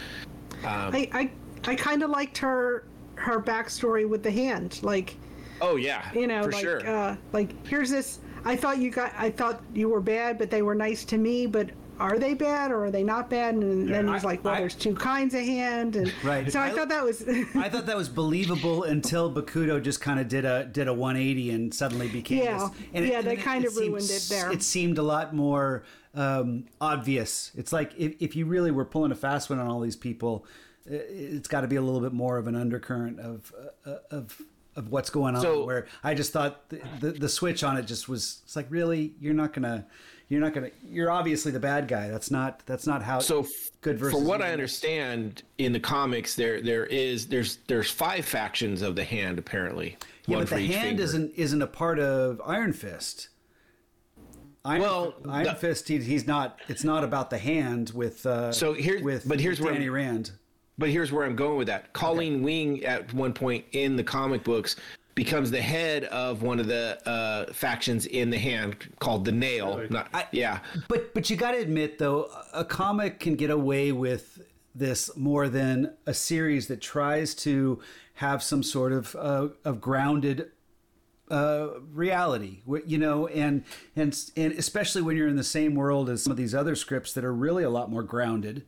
I 0.64 1.10
I, 1.12 1.30
I 1.70 1.74
kind 1.74 2.02
of 2.02 2.08
liked 2.08 2.38
her 2.38 2.84
her 3.16 3.40
backstory 3.40 4.08
with 4.08 4.22
the 4.22 4.30
hand. 4.30 4.80
Like 4.82 5.16
Oh 5.62 5.76
yeah, 5.76 6.10
you 6.12 6.26
know, 6.26 6.42
for 6.42 6.52
like 6.52 6.62
sure. 6.62 6.88
uh, 6.88 7.16
like 7.32 7.66
here's 7.66 7.88
this. 7.88 8.18
I 8.44 8.56
thought 8.56 8.78
you 8.78 8.90
got. 8.90 9.12
I 9.16 9.30
thought 9.30 9.62
you 9.72 9.88
were 9.88 10.00
bad, 10.00 10.36
but 10.36 10.50
they 10.50 10.62
were 10.62 10.74
nice 10.74 11.04
to 11.04 11.18
me. 11.18 11.46
But 11.46 11.70
are 12.00 12.18
they 12.18 12.34
bad 12.34 12.70
or 12.72 12.84
are 12.86 12.90
they 12.90 13.04
not 13.04 13.30
bad? 13.30 13.54
And 13.54 13.88
then 13.88 14.08
he's 14.08 14.24
I- 14.24 14.26
like, 14.26 14.44
well, 14.44 14.54
I- 14.54 14.60
there's 14.60 14.74
two 14.74 14.94
kinds 14.94 15.34
of 15.34 15.42
hand, 15.42 15.96
and 15.96 16.12
Right. 16.24 16.50
So 16.50 16.58
I, 16.60 16.66
I- 16.66 16.70
thought 16.70 16.88
that 16.88 17.04
was. 17.04 17.22
I 17.54 17.68
thought 17.68 17.86
that 17.86 17.96
was 17.96 18.08
believable 18.08 18.84
until 18.84 19.32
Bakuto 19.32 19.80
just 19.82 20.00
kind 20.00 20.18
of 20.18 20.28
did 20.28 20.44
a 20.44 20.64
did 20.64 20.88
a 20.88 20.92
180 20.94 21.50
and 21.50 21.72
suddenly 21.74 22.08
became 22.08 22.44
Yeah. 22.44 22.58
this. 22.58 22.78
And 22.94 23.06
Yeah, 23.06 23.22
they 23.22 23.34
and 23.34 23.42
kind 23.42 23.64
of 23.64 23.72
seemed 23.72 23.88
ruined 23.88 24.10
it 24.10 24.26
there. 24.28 24.50
It 24.52 24.62
seemed 24.62 24.98
a 24.98 25.02
lot 25.02 25.34
more 25.34 25.84
um, 26.14 26.64
obvious. 26.80 27.52
It's 27.54 27.72
like 27.72 27.92
if, 27.96 28.14
if 28.20 28.36
you 28.36 28.46
really 28.46 28.70
were 28.70 28.84
pulling 28.84 29.12
a 29.12 29.16
fast 29.16 29.48
one 29.50 29.58
on 29.58 29.66
all 29.66 29.80
these 29.80 29.96
people, 29.96 30.44
it's 30.86 31.48
got 31.48 31.60
to 31.62 31.68
be 31.68 31.76
a 31.76 31.82
little 31.82 32.00
bit 32.00 32.12
more 32.12 32.38
of 32.38 32.46
an 32.48 32.56
undercurrent 32.56 33.20
of 33.20 33.52
uh, 33.86 33.94
of 34.10 34.40
of 34.74 34.88
what's 34.90 35.10
going 35.10 35.36
on. 35.36 35.42
So- 35.42 35.64
where 35.64 35.86
I 36.02 36.14
just 36.14 36.32
thought 36.32 36.68
the, 36.70 36.80
the 37.00 37.10
the 37.12 37.28
switch 37.28 37.62
on 37.62 37.76
it 37.76 37.86
just 37.86 38.08
was 38.08 38.40
it's 38.44 38.56
like 38.56 38.66
really 38.70 39.14
you're 39.20 39.34
not 39.34 39.52
gonna 39.52 39.86
you're 40.32 40.40
not 40.40 40.54
gonna 40.54 40.70
you're 40.88 41.10
obviously 41.10 41.52
the 41.52 41.60
bad 41.60 41.86
guy. 41.86 42.08
That's 42.08 42.30
not 42.30 42.62
that's 42.64 42.86
not 42.86 43.02
how 43.02 43.18
so 43.18 43.46
good 43.82 43.98
versus 43.98 44.18
for 44.18 44.24
what 44.26 44.40
I 44.40 44.50
understand 44.50 45.42
in 45.58 45.74
the 45.74 45.80
comics, 45.80 46.34
there 46.34 46.62
there 46.62 46.86
is 46.86 47.26
there's 47.26 47.58
there's 47.66 47.90
five 47.90 48.24
factions 48.24 48.80
of 48.80 48.96
the 48.96 49.04
hand 49.04 49.38
apparently. 49.38 49.98
Yeah, 50.26 50.38
but 50.38 50.48
the 50.48 50.66
hand 50.66 50.88
finger. 50.88 51.02
isn't 51.02 51.34
isn't 51.34 51.60
a 51.60 51.66
part 51.66 51.98
of 51.98 52.40
Iron 52.46 52.72
Fist. 52.72 53.28
Iron, 54.64 54.80
Well, 54.80 55.14
Iron 55.28 55.44
the- 55.44 55.54
Fist, 55.54 55.88
he, 55.88 55.98
he's 55.98 56.26
not. 56.26 56.60
It's 56.68 56.84
not 56.84 57.04
about 57.04 57.28
the 57.30 57.38
hand 57.38 57.90
with. 57.94 58.24
Uh, 58.24 58.52
So 58.52 58.72
here- 58.72 59.02
with 59.02 59.28
but 59.28 59.38
here's 59.40 59.60
where- 59.60 59.74
Danny 59.74 59.88
Rand. 59.90 60.30
But 60.78 60.88
here's 60.88 61.12
where 61.12 61.26
I'm 61.26 61.36
going 61.36 61.58
with 61.58 61.66
that. 61.66 61.92
Colleen 61.92 62.42
Wing 62.42 62.82
at 62.84 63.12
one 63.12 63.34
point 63.34 63.66
in 63.72 63.96
the 63.96 64.02
comic 64.04 64.42
books 64.42 64.76
becomes 65.14 65.50
the 65.50 65.60
head 65.60 66.04
of 66.04 66.42
one 66.42 66.58
of 66.58 66.66
the 66.66 66.98
uh, 67.08 67.52
factions 67.52 68.06
in 68.06 68.30
the 68.30 68.38
hand 68.38 68.76
called 68.98 69.24
the 69.24 69.32
Nail. 69.32 69.76
Really? 69.76 69.88
Not, 69.90 70.08
I- 70.14 70.26
yeah. 70.32 70.60
But 70.88 71.12
but 71.14 71.28
you 71.30 71.36
got 71.36 71.52
to 71.52 71.58
admit 71.58 71.98
though, 71.98 72.30
a 72.52 72.64
comic 72.64 73.20
can 73.20 73.36
get 73.36 73.50
away 73.50 73.92
with 73.92 74.40
this 74.74 75.14
more 75.16 75.48
than 75.48 75.92
a 76.06 76.14
series 76.14 76.66
that 76.68 76.80
tries 76.80 77.34
to 77.34 77.80
have 78.14 78.42
some 78.42 78.62
sort 78.62 78.92
of 78.92 79.14
uh, 79.16 79.48
of 79.64 79.80
grounded 79.80 80.50
uh, 81.30 81.68
reality, 81.92 82.60
you 82.86 82.98
know, 82.98 83.26
and 83.28 83.64
and 83.96 84.18
and 84.36 84.52
especially 84.54 85.02
when 85.02 85.16
you're 85.16 85.28
in 85.28 85.36
the 85.36 85.44
same 85.44 85.74
world 85.74 86.08
as 86.10 86.22
some 86.22 86.30
of 86.30 86.36
these 86.36 86.54
other 86.54 86.74
scripts 86.74 87.12
that 87.14 87.24
are 87.24 87.34
really 87.34 87.64
a 87.64 87.70
lot 87.70 87.90
more 87.90 88.02
grounded. 88.02 88.64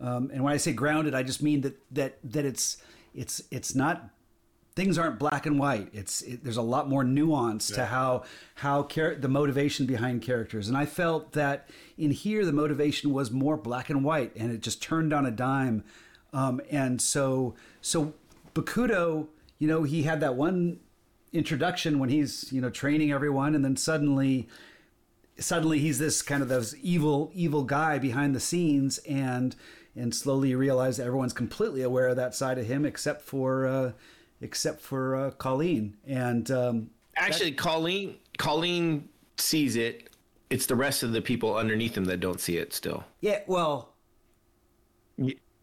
Um, 0.00 0.30
and 0.32 0.42
when 0.42 0.52
I 0.52 0.56
say 0.56 0.72
grounded, 0.72 1.14
I 1.14 1.22
just 1.22 1.42
mean 1.42 1.60
that 1.62 1.76
that 1.92 2.18
that 2.24 2.44
it's 2.44 2.78
it's 3.14 3.42
it's 3.50 3.74
not 3.74 4.10
things 4.76 4.98
aren't 4.98 5.18
black 5.18 5.46
and 5.46 5.58
white. 5.58 5.88
It's 5.92 6.22
it, 6.22 6.42
there's 6.42 6.56
a 6.56 6.62
lot 6.62 6.88
more 6.88 7.04
nuance 7.04 7.68
to 7.68 7.86
how 7.86 8.24
how 8.56 8.84
char- 8.84 9.14
the 9.14 9.28
motivation 9.28 9.86
behind 9.86 10.22
characters. 10.22 10.68
And 10.68 10.76
I 10.76 10.86
felt 10.86 11.32
that 11.32 11.68
in 11.96 12.10
here 12.10 12.44
the 12.44 12.52
motivation 12.52 13.12
was 13.12 13.30
more 13.30 13.56
black 13.56 13.90
and 13.90 14.04
white, 14.04 14.32
and 14.36 14.52
it 14.52 14.60
just 14.60 14.82
turned 14.82 15.12
on 15.12 15.26
a 15.26 15.30
dime. 15.30 15.84
Um, 16.32 16.60
and 16.70 17.00
so 17.00 17.54
so 17.80 18.14
Bakuto, 18.54 19.28
you 19.58 19.68
know, 19.68 19.84
he 19.84 20.02
had 20.02 20.20
that 20.20 20.34
one 20.34 20.80
introduction 21.32 21.98
when 21.98 22.08
he's 22.08 22.52
you 22.52 22.60
know 22.60 22.70
training 22.70 23.12
everyone, 23.12 23.54
and 23.54 23.64
then 23.64 23.76
suddenly 23.76 24.48
suddenly 25.38 25.78
he's 25.78 25.98
this 25.98 26.22
kind 26.22 26.42
of 26.42 26.48
this 26.48 26.74
evil 26.82 27.30
evil 27.34 27.64
guy 27.64 27.98
behind 27.98 28.34
the 28.34 28.40
scenes 28.40 28.98
and 28.98 29.56
and 29.96 30.14
slowly 30.14 30.50
you 30.50 30.58
realize 30.58 30.96
that 30.96 31.06
everyone's 31.06 31.32
completely 31.32 31.82
aware 31.82 32.06
of 32.06 32.16
that 32.16 32.34
side 32.36 32.56
of 32.56 32.66
him 32.66 32.84
except 32.84 33.20
for 33.20 33.66
uh 33.66 33.92
except 34.44 34.80
for 34.80 35.16
uh 35.16 35.30
colleen 35.32 35.96
and 36.06 36.50
um 36.50 36.90
Actually, 37.16 37.52
Colleen 37.52 38.16
Colleen 38.38 39.08
sees 39.38 39.76
it. 39.76 40.10
It's 40.50 40.66
the 40.66 40.74
rest 40.74 41.04
of 41.04 41.12
the 41.12 41.22
people 41.22 41.56
underneath 41.56 41.96
him 41.96 42.04
that 42.06 42.18
don't 42.18 42.40
see 42.40 42.56
it 42.56 42.72
still. 42.72 43.04
yeah 43.20 43.40
well 43.46 43.94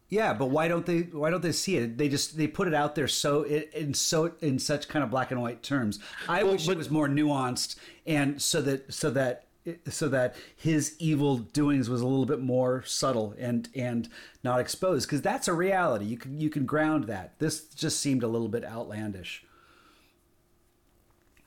yeah 0.09 0.33
but 0.33 0.45
why 0.45 0.67
don't 0.69 0.85
they 0.85 1.01
why 1.11 1.29
don't 1.29 1.41
they 1.43 1.51
see 1.51 1.75
it 1.77 1.97
they 1.97 2.07
just 2.09 2.37
they 2.37 2.47
put 2.47 2.67
it 2.67 2.73
out 2.73 2.95
there 2.95 3.07
so 3.07 3.41
it 3.43 3.69
in 3.73 3.93
so 3.93 4.31
in 4.41 4.57
such 4.59 4.87
kind 4.87 5.03
of 5.03 5.09
black 5.09 5.31
and 5.31 5.41
white 5.41 5.61
terms 5.61 5.99
i 6.27 6.43
Well, 6.43 6.53
wish 6.53 6.65
but- 6.65 6.73
it 6.73 6.77
was 6.77 6.89
more 6.89 7.07
nuanced 7.09 7.75
and 8.05 8.41
so 8.41 8.61
that 8.61 8.93
so 8.93 9.09
that 9.11 9.45
so 9.89 10.09
that 10.09 10.35
his 10.55 10.95
evil 10.99 11.37
doings 11.37 11.89
was 11.89 12.01
a 12.01 12.07
little 12.07 12.25
bit 12.25 12.39
more 12.39 12.83
subtle 12.83 13.35
and 13.37 13.69
and 13.75 14.09
not 14.43 14.59
exposed 14.59 15.07
because 15.07 15.21
that's 15.21 15.47
a 15.47 15.53
reality 15.53 16.05
you 16.05 16.17
can 16.17 16.39
you 16.39 16.49
can 16.49 16.65
ground 16.65 17.05
that 17.05 17.37
this 17.39 17.65
just 17.65 17.99
seemed 17.99 18.23
a 18.23 18.27
little 18.27 18.47
bit 18.47 18.63
outlandish 18.65 19.43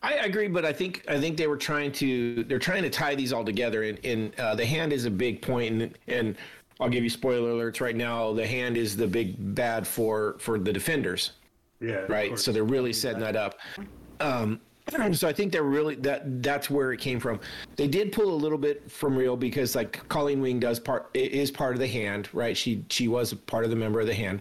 I 0.03 0.17
agree, 0.17 0.49
but 0.49 0.67
I 0.67 0.73
think 0.75 1.03
I 1.09 1.19
think 1.19 1.39
they 1.39 1.47
were 1.47 1.57
trying 1.57 1.91
to 1.93 2.45
they're 2.45 2.59
trying 2.59 2.83
to 2.83 2.91
tie 2.91 3.15
these 3.15 3.33
all 3.33 3.43
together, 3.43 3.85
and, 3.85 3.99
and 4.05 4.39
uh, 4.39 4.55
the 4.55 4.67
hand 4.67 4.93
is 4.93 5.07
a 5.07 5.11
big 5.11 5.41
point, 5.41 5.81
and, 5.81 5.99
and 6.09 6.37
I'll 6.79 6.91
give 6.91 7.03
you 7.03 7.09
spoiler 7.09 7.53
alerts 7.53 7.81
right 7.81 7.97
now. 7.97 8.35
The 8.35 8.47
hand 8.47 8.77
is 8.77 8.99
the 8.99 9.07
big 9.07 9.55
bad 9.55 9.87
for 9.87 10.37
for 10.41 10.59
the 10.59 10.75
defenders, 10.75 11.33
Yeah. 11.81 12.05
right? 12.11 12.39
So 12.39 12.53
they're 12.53 12.65
really 12.65 12.93
setting 12.93 13.21
that 13.21 13.35
up. 13.35 13.59
Um, 14.21 14.61
so 15.12 15.28
I 15.28 15.32
think 15.32 15.53
they're 15.53 15.62
really 15.62 15.95
that 15.97 16.43
that's 16.43 16.68
where 16.70 16.93
it 16.93 17.01
came 17.01 17.20
from. 17.20 17.41
They 17.76 17.89
did 17.89 18.12
pull 18.12 18.32
a 18.32 18.37
little 18.37 18.59
bit 18.59 18.91
from 18.91 19.16
real 19.16 19.37
because 19.37 19.74
like 19.74 20.07
Colleen 20.09 20.41
Wing 20.41 20.61
does 20.61 20.78
part 20.78 21.09
is 21.14 21.51
part 21.51 21.74
of 21.74 21.80
the 21.80 21.89
hand, 21.89 22.28
right? 22.32 22.57
She 22.57 22.85
she 22.91 23.09
was 23.09 23.32
part 23.32 23.64
of 23.64 23.70
the 23.70 23.76
member 23.76 24.01
of 24.01 24.07
the 24.07 24.14
hand 24.14 24.41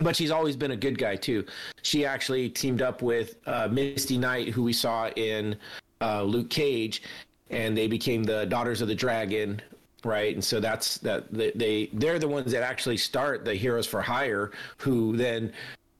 but 0.00 0.16
she's 0.16 0.30
always 0.30 0.56
been 0.56 0.72
a 0.72 0.76
good 0.76 0.98
guy 0.98 1.14
too. 1.14 1.44
She 1.82 2.04
actually 2.04 2.48
teamed 2.48 2.82
up 2.82 3.02
with 3.02 3.36
uh, 3.46 3.68
Misty 3.70 4.18
Knight, 4.18 4.48
who 4.48 4.62
we 4.62 4.72
saw 4.72 5.10
in 5.10 5.56
uh, 6.00 6.22
Luke 6.22 6.50
Cage, 6.50 7.02
and 7.50 7.76
they 7.76 7.86
became 7.86 8.24
the 8.24 8.46
Daughters 8.46 8.80
of 8.80 8.88
the 8.88 8.94
Dragon, 8.94 9.60
right? 10.04 10.34
And 10.34 10.42
so 10.42 10.60
that's 10.60 10.98
that 10.98 11.32
they, 11.32 11.52
they 11.52 11.90
they're 11.92 12.18
the 12.18 12.28
ones 12.28 12.50
that 12.52 12.62
actually 12.62 12.96
start 12.96 13.44
the 13.44 13.54
Heroes 13.54 13.86
for 13.86 14.00
Hire, 14.00 14.52
who 14.78 15.16
then 15.16 15.52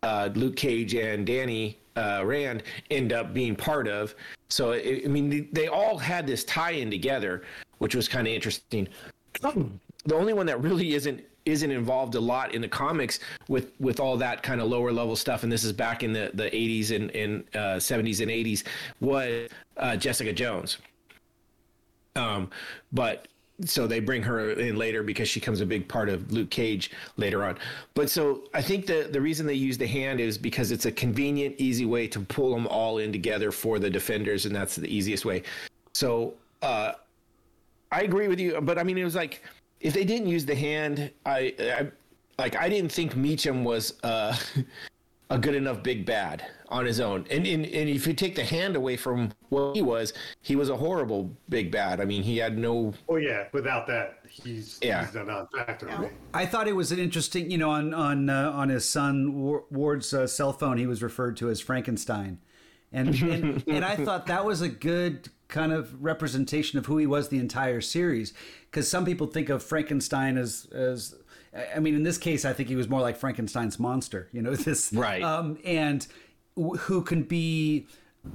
uh, 0.03 0.30
Luke 0.34 0.57
Cage 0.57 0.94
and 0.94 1.26
Danny 1.26 1.78
uh, 2.01 2.24
Rand 2.24 2.62
end 2.90 3.12
up 3.12 3.34
being 3.34 3.55
part 3.55 3.86
of. 3.88 4.14
So 4.48 4.72
it, 4.72 5.03
I 5.05 5.09
mean, 5.09 5.48
they, 5.53 5.68
all 5.68 5.98
had 5.98 6.26
this 6.26 6.44
tie-in 6.44 6.90
together, 6.90 7.42
which 7.78 7.94
was 7.94 8.09
kind 8.09 8.26
of 8.26 8.32
interesting. 8.32 8.88
the 9.42 10.14
only 10.14 10.32
one 10.32 10.46
that 10.46 10.61
really 10.62 10.94
isn't 10.94 11.22
isn't 11.46 11.70
involved 11.70 12.14
a 12.16 12.20
lot 12.20 12.55
in 12.55 12.61
the 12.61 12.68
comics 12.68 13.18
with 13.48 13.72
with 13.80 13.98
all 13.98 14.16
that 14.16 14.42
kind 14.42 14.61
of 14.61 14.68
lower 14.68 14.92
level 14.92 15.16
stuff 15.16 15.42
and 15.42 15.51
this 15.51 15.64
is 15.64 15.72
back 15.72 16.03
in 16.03 16.12
the 16.12 16.30
the 16.34 16.44
80s 16.44 16.94
and, 16.94 17.11
and 17.12 17.44
uh, 17.55 17.78
70s 17.78 18.20
and 18.20 18.30
80s 18.30 18.64
was 19.01 19.48
uh, 19.78 19.96
jessica 19.96 20.34
jones 20.34 20.76
um 22.14 22.51
but 22.92 23.26
so 23.64 23.86
they 23.86 24.00
bring 24.00 24.22
her 24.22 24.50
in 24.52 24.76
later 24.76 25.02
because 25.02 25.28
she 25.28 25.40
becomes 25.40 25.61
a 25.61 25.66
big 25.66 25.86
part 25.88 26.08
of 26.08 26.32
luke 26.32 26.50
cage 26.50 26.90
later 27.16 27.44
on. 27.44 27.58
But 27.94 28.11
so 28.11 28.44
i 28.54 28.62
think 28.62 28.86
the 28.86 29.08
the 29.11 29.20
reason 29.20 29.46
they 29.46 29.54
use 29.54 29.78
the 29.78 29.86
hand 29.86 30.20
is 30.20 30.38
because 30.38 30.70
it's 30.70 30.86
a 30.86 30.92
convenient 30.92 31.56
easy 31.58 31.86
way 31.86 32.06
to 32.08 32.20
pull 32.20 32.52
them 32.52 32.66
all 32.66 32.98
in 32.98 33.12
together 33.12 33.50
for 33.50 33.78
the 33.78 33.90
defenders 33.90 34.46
and 34.46 34.54
that's 34.54 34.76
the 34.76 34.88
easiest 34.88 35.24
way. 35.24 35.42
So 35.92 36.34
uh 36.62 36.92
I 37.92 38.02
agree 38.02 38.28
with 38.28 38.38
you, 38.38 38.61
but 38.61 38.78
I 38.78 38.84
mean, 38.84 38.98
it 38.98 39.04
was 39.04 39.16
like 39.16 39.42
if 39.80 39.94
they 39.94 40.04
didn't 40.04 40.28
use 40.28 40.44
the 40.44 40.54
hand, 40.54 41.11
I, 41.26 41.54
I 41.58 41.90
like 42.38 42.56
I 42.56 42.68
didn't 42.68 42.92
think 42.92 43.14
Meachum 43.14 43.64
was 43.64 43.94
uh, 44.02 44.36
a 45.30 45.38
good 45.38 45.54
enough 45.54 45.82
big 45.82 46.06
bad 46.06 46.46
on 46.71 46.87
his 46.87 47.01
own. 47.01 47.27
And, 47.31 47.47
and 47.47 47.64
and 47.66 47.89
if 47.91 48.07
you 48.07 48.14
take 48.14 48.35
the 48.37 48.45
hand 48.45 48.77
away 48.77 48.97
from 48.97 49.33
what 49.49 49.75
he 49.75 49.83
was, 49.83 50.12
he 50.41 50.57
was 50.57 50.68
a 50.68 50.77
horrible 50.77 51.37
big 51.49 51.71
bad. 51.73 52.01
I 52.01 52.05
mean, 52.05 52.23
he 52.23 52.37
had 52.39 52.57
no. 52.57 52.95
Oh 53.09 53.16
yeah. 53.16 53.49
Without 53.53 53.87
that, 53.89 54.21
he's 54.29 54.79
Yeah. 54.83 55.05
he's 55.05 55.14
a 55.16 55.25
non-factor. 55.25 55.87
right? 55.87 56.12
I 56.33 56.47
thought 56.47 56.68
it 56.68 56.77
was 56.77 56.93
an 56.93 56.99
interesting, 56.99 57.51
you 57.51 57.59
know, 57.59 57.71
on 57.71 57.93
on 57.93 58.31
uh, 58.31 58.51
on 58.53 58.68
his 58.68 58.89
son 58.89 59.33
Ward's 59.71 60.14
uh, 60.14 60.27
cell 60.27 60.53
phone, 60.53 60.79
he 60.79 60.87
was 60.87 61.03
referred 61.03 61.37
to 61.39 61.51
as 61.51 61.61
Frankenstein, 61.61 62.39
and 62.93 63.14
and, 63.23 63.64
and 63.68 63.85
I 63.85 63.97
thought 63.97 64.27
that 64.27 64.45
was 64.45 64.61
a 64.62 64.68
good 64.68 65.29
kind 65.49 65.73
of 65.73 66.01
representation 66.03 66.79
of 66.79 66.87
who 66.87 66.97
he 66.99 67.07
was 67.07 67.29
the 67.29 67.39
entire 67.41 67.81
series, 67.81 68.33
because 68.71 68.89
some 68.89 69.05
people 69.05 69.27
think 69.27 69.49
of 69.49 69.62
Frankenstein 69.64 70.39
as 70.39 70.68
as 70.73 71.14
I- 71.53 71.66
I 71.75 71.79
mean, 71.81 71.97
in 71.97 72.05
this 72.05 72.16
case, 72.18 72.45
I 72.45 72.53
think 72.53 72.68
he 72.68 72.77
was 72.77 72.89
more 72.89 73.01
like 73.01 73.16
Frankenstein's 73.16 73.81
monster. 73.81 74.29
You 74.31 74.43
know, 74.43 74.55
this 74.55 74.93
Right. 74.93 75.21
um, 75.21 75.59
and 75.64 76.01
w- 76.03 76.16
who 76.68 77.02
can 77.02 77.22
be 77.22 77.86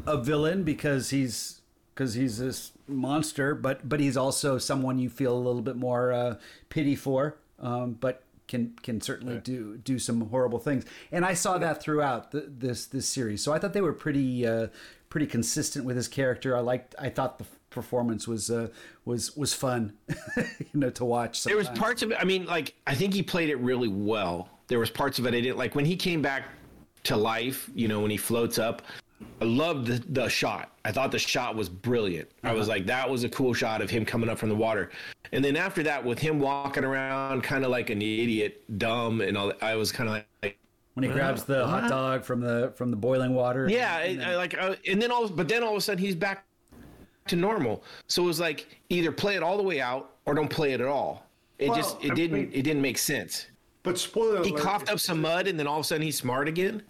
a 0.06 0.18
villain 0.18 0.64
because 0.64 1.10
he's 1.10 1.62
because 1.94 2.14
he's 2.14 2.40
this 2.40 2.72
monster, 2.88 3.56
but 3.56 3.88
but 3.88 4.00
he's 4.00 4.18
also 4.18 4.58
someone 4.58 5.00
you 5.00 5.10
feel 5.10 5.36
a 5.36 5.40
little 5.40 5.62
bit 5.62 5.76
more 5.76 6.12
uh, 6.12 6.36
pity 6.70 6.96
for, 6.96 7.38
um, 7.60 7.94
but 7.94 8.24
can 8.48 8.74
can 8.84 9.02
certainly 9.02 9.40
do 9.40 9.78
do 9.78 9.98
some 9.98 10.30
horrible 10.30 10.60
things. 10.60 10.86
And 11.12 11.26
I 11.26 11.34
saw 11.34 11.58
that 11.58 11.82
throughout 11.82 12.32
the, 12.32 12.42
this 12.42 12.86
this 12.86 13.08
series, 13.08 13.42
so 13.44 13.54
I 13.54 13.60
thought 13.60 13.74
they 13.74 13.82
were 13.82 13.94
pretty 13.94 14.46
uh, 14.46 14.68
pretty 15.10 15.28
consistent 15.28 15.86
with 15.86 15.96
his 15.96 16.08
character. 16.08 16.56
I 16.56 16.60
liked. 16.60 16.96
I 17.00 17.10
thought 17.10 17.40
the 17.40 17.46
performance 17.70 18.28
was 18.28 18.52
uh, 18.52 18.70
was 19.06 19.36
was 19.36 19.54
fun, 19.54 19.94
you 20.38 20.80
know, 20.80 20.90
to 20.92 21.06
watch. 21.06 21.44
There 21.44 21.58
was 21.58 21.70
parts 21.70 22.02
of 22.02 22.12
it. 22.12 22.18
I 22.20 22.26
mean, 22.26 22.46
like 22.46 22.76
I 22.86 22.96
think 22.96 23.14
he 23.14 23.24
played 23.24 23.50
it 23.50 23.58
really 23.58 23.88
well. 23.88 24.50
There 24.68 24.80
was 24.80 24.90
parts 24.90 25.20
of 25.20 25.26
it 25.26 25.34
I 25.34 25.42
didn't 25.42 25.58
like 25.58 25.76
when 25.76 25.86
he 25.86 25.96
came 25.96 26.22
back 26.22 26.46
to 27.06 27.18
life. 27.18 27.70
You 27.74 27.88
know, 27.88 28.02
when 28.02 28.12
he 28.12 28.18
floats 28.18 28.60
up. 28.60 28.82
I 29.42 29.46
loved 29.46 29.88
the, 29.88 30.04
the 30.10 30.28
shot. 30.28 30.72
I 30.84 30.92
thought 30.92 31.10
the 31.12 31.18
shot 31.20 31.56
was 31.56 31.70
brilliant. 31.70 32.30
I 32.44 32.52
was 32.54 32.68
like, 32.68 32.86
that 32.88 33.10
was 33.10 33.24
a 33.24 33.30
cool 33.30 33.54
shot 33.54 33.82
of 33.82 33.90
him 33.90 34.04
coming 34.04 34.30
up 34.30 34.38
from 34.38 34.50
the 34.50 34.56
water. 34.56 34.92
And 35.32 35.44
then 35.44 35.56
after 35.56 35.84
that, 35.84 36.04
with 36.04 36.20
him 36.20 36.38
walking 36.40 36.84
around 36.84 37.42
kind 37.42 37.64
of 37.64 37.72
like 37.72 37.90
an 37.90 38.02
idiot, 38.02 38.64
dumb, 38.78 39.22
and 39.22 39.38
all, 39.38 39.48
that, 39.48 39.64
I 39.64 39.76
was 39.78 39.92
kind 39.94 40.10
of 40.10 40.24
like, 40.44 40.58
when 40.96 41.06
he 41.06 41.10
grabs 41.10 41.44
the 41.46 41.66
hot 41.66 41.90
dog 41.90 42.24
from 42.26 42.42
the 42.42 42.74
from 42.76 42.92
the 42.92 42.98
boiling 42.98 43.34
water. 43.34 43.68
yeah, 43.70 43.96
I, 43.96 44.20
I 44.32 44.36
like, 44.36 44.58
uh, 44.58 44.76
and 44.88 45.02
then 45.02 45.12
all, 45.12 45.28
but 45.30 45.48
then 45.48 45.64
all 45.64 45.72
of 45.72 45.78
a 45.78 45.82
sudden 45.82 46.04
he's 46.04 46.16
back 46.16 46.46
to 47.28 47.36
normal. 47.38 47.84
So 48.08 48.24
it 48.24 48.28
was 48.28 48.40
like 48.40 48.80
either 48.90 49.12
play 49.12 49.36
it 49.36 49.44
all 49.44 49.58
the 49.58 49.64
way 49.64 49.80
out 49.82 50.12
or 50.26 50.34
don't 50.34 50.50
play 50.50 50.74
it 50.74 50.82
at 50.82 50.88
all. 50.88 51.26
It 51.58 51.70
Well, 51.70 51.78
just, 51.78 51.98
I 51.98 52.08
it 52.08 52.16
didn't, 52.16 52.34
mean- 52.38 52.52
it 52.54 52.64
didn't 52.64 52.82
make 52.82 52.98
sense. 52.98 53.48
But 53.84 54.00
spoiler 54.00 54.44
He 54.44 54.50
alert, 54.50 54.64
coughed 54.64 54.90
up 54.90 55.00
some 55.00 55.22
mud, 55.22 55.48
and 55.48 55.60
then 55.60 55.68
all 55.68 55.78
of 55.80 55.86
a 55.86 55.88
sudden 55.88 56.02
he's 56.02 56.18
smart 56.18 56.48
again. 56.48 56.82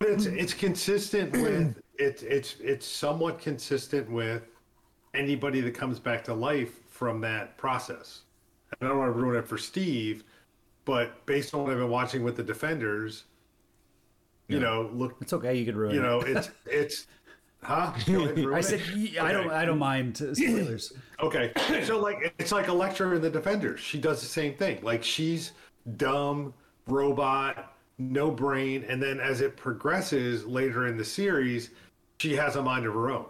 It's 0.00 0.26
it's 0.26 0.54
consistent 0.54 1.32
with 1.32 1.76
it's 1.98 2.22
it's 2.22 2.56
it's 2.60 2.86
somewhat 2.86 3.38
consistent 3.38 4.10
with 4.10 4.42
anybody 5.14 5.60
that 5.60 5.72
comes 5.74 5.98
back 5.98 6.24
to 6.24 6.34
life 6.34 6.72
from 6.88 7.20
that 7.20 7.56
process. 7.58 8.22
And 8.80 8.86
I 8.88 8.90
don't 8.90 8.98
want 8.98 9.14
to 9.14 9.20
ruin 9.20 9.36
it 9.36 9.46
for 9.46 9.58
Steve, 9.58 10.24
but 10.84 11.24
based 11.26 11.52
on 11.54 11.62
what 11.62 11.72
I've 11.72 11.78
been 11.78 11.90
watching 11.90 12.22
with 12.22 12.36
the 12.36 12.42
defenders, 12.42 13.24
you 14.48 14.58
know, 14.60 14.88
look, 14.92 15.16
It's 15.20 15.32
okay. 15.32 15.56
You 15.56 15.64
could 15.64 15.76
ruin 15.76 15.94
you 15.94 16.00
it. 16.00 16.04
know, 16.04 16.20
it's 16.20 16.50
it's 16.66 17.06
huh? 17.62 17.92
Go 18.06 18.20
ahead 18.24 18.36
and 18.36 18.46
ruin 18.46 18.56
I 18.56 18.60
said 18.62 18.80
y- 18.94 19.14
I 19.20 19.32
don't. 19.32 19.50
I 19.50 19.64
don't 19.64 19.78
mind 19.78 20.20
uh, 20.22 20.34
spoilers. 20.34 20.92
Okay, 21.20 21.52
so 21.84 21.98
like 22.00 22.34
it's 22.38 22.52
like 22.52 22.68
Elektra 22.68 23.14
in 23.16 23.20
the 23.22 23.30
Defenders. 23.30 23.80
She 23.80 23.98
does 23.98 24.20
the 24.20 24.26
same 24.28 24.54
thing. 24.54 24.78
Like 24.82 25.04
she's 25.04 25.52
dumb, 25.96 26.54
robot, 26.86 27.69
no 28.00 28.30
brain, 28.30 28.84
and 28.88 29.02
then 29.02 29.20
as 29.20 29.40
it 29.40 29.56
progresses 29.56 30.46
later 30.46 30.86
in 30.86 30.96
the 30.96 31.04
series, 31.04 31.70
she 32.18 32.34
has 32.34 32.56
a 32.56 32.62
mind 32.62 32.86
of 32.86 32.94
her 32.94 33.10
own. 33.10 33.26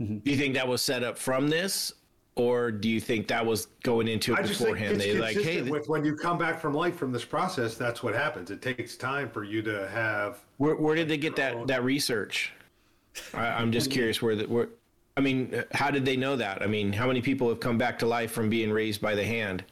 Do 0.00 0.30
you 0.30 0.36
think 0.36 0.54
that 0.54 0.66
was 0.66 0.82
set 0.82 1.04
up 1.04 1.16
from 1.16 1.48
this, 1.48 1.92
or 2.34 2.72
do 2.72 2.88
you 2.88 3.00
think 3.00 3.28
that 3.28 3.46
was 3.46 3.66
going 3.84 4.08
into 4.08 4.32
it 4.32 4.38
think 4.38 4.48
beforehand? 4.48 5.00
They 5.00 5.16
like, 5.16 5.36
hey, 5.36 5.62
with 5.62 5.88
when 5.88 6.04
you 6.04 6.16
come 6.16 6.36
back 6.36 6.60
from 6.60 6.74
life 6.74 6.96
from 6.96 7.12
this 7.12 7.24
process. 7.24 7.76
That's 7.76 8.02
what 8.02 8.12
happens. 8.14 8.50
It 8.50 8.60
takes 8.60 8.96
time 8.96 9.30
for 9.30 9.44
you 9.44 9.62
to 9.62 9.88
have. 9.88 10.44
where, 10.56 10.74
where 10.74 10.96
did 10.96 11.08
they 11.08 11.16
get 11.16 11.36
that 11.36 11.68
that 11.68 11.84
research? 11.84 12.52
I, 13.32 13.46
I'm 13.46 13.70
just 13.70 13.90
curious 13.90 14.20
where 14.20 14.34
the 14.34 14.44
where. 14.46 14.68
I 15.16 15.20
mean, 15.20 15.54
uh, 15.54 15.62
how 15.72 15.92
did 15.92 16.04
they 16.04 16.16
know 16.16 16.34
that? 16.34 16.60
I 16.60 16.66
mean, 16.66 16.92
how 16.92 17.06
many 17.06 17.22
people 17.22 17.48
have 17.48 17.60
come 17.60 17.78
back 17.78 18.00
to 18.00 18.06
life 18.06 18.32
from 18.32 18.48
being 18.48 18.72
raised 18.72 19.00
by 19.00 19.14
the 19.14 19.24
hand? 19.24 19.64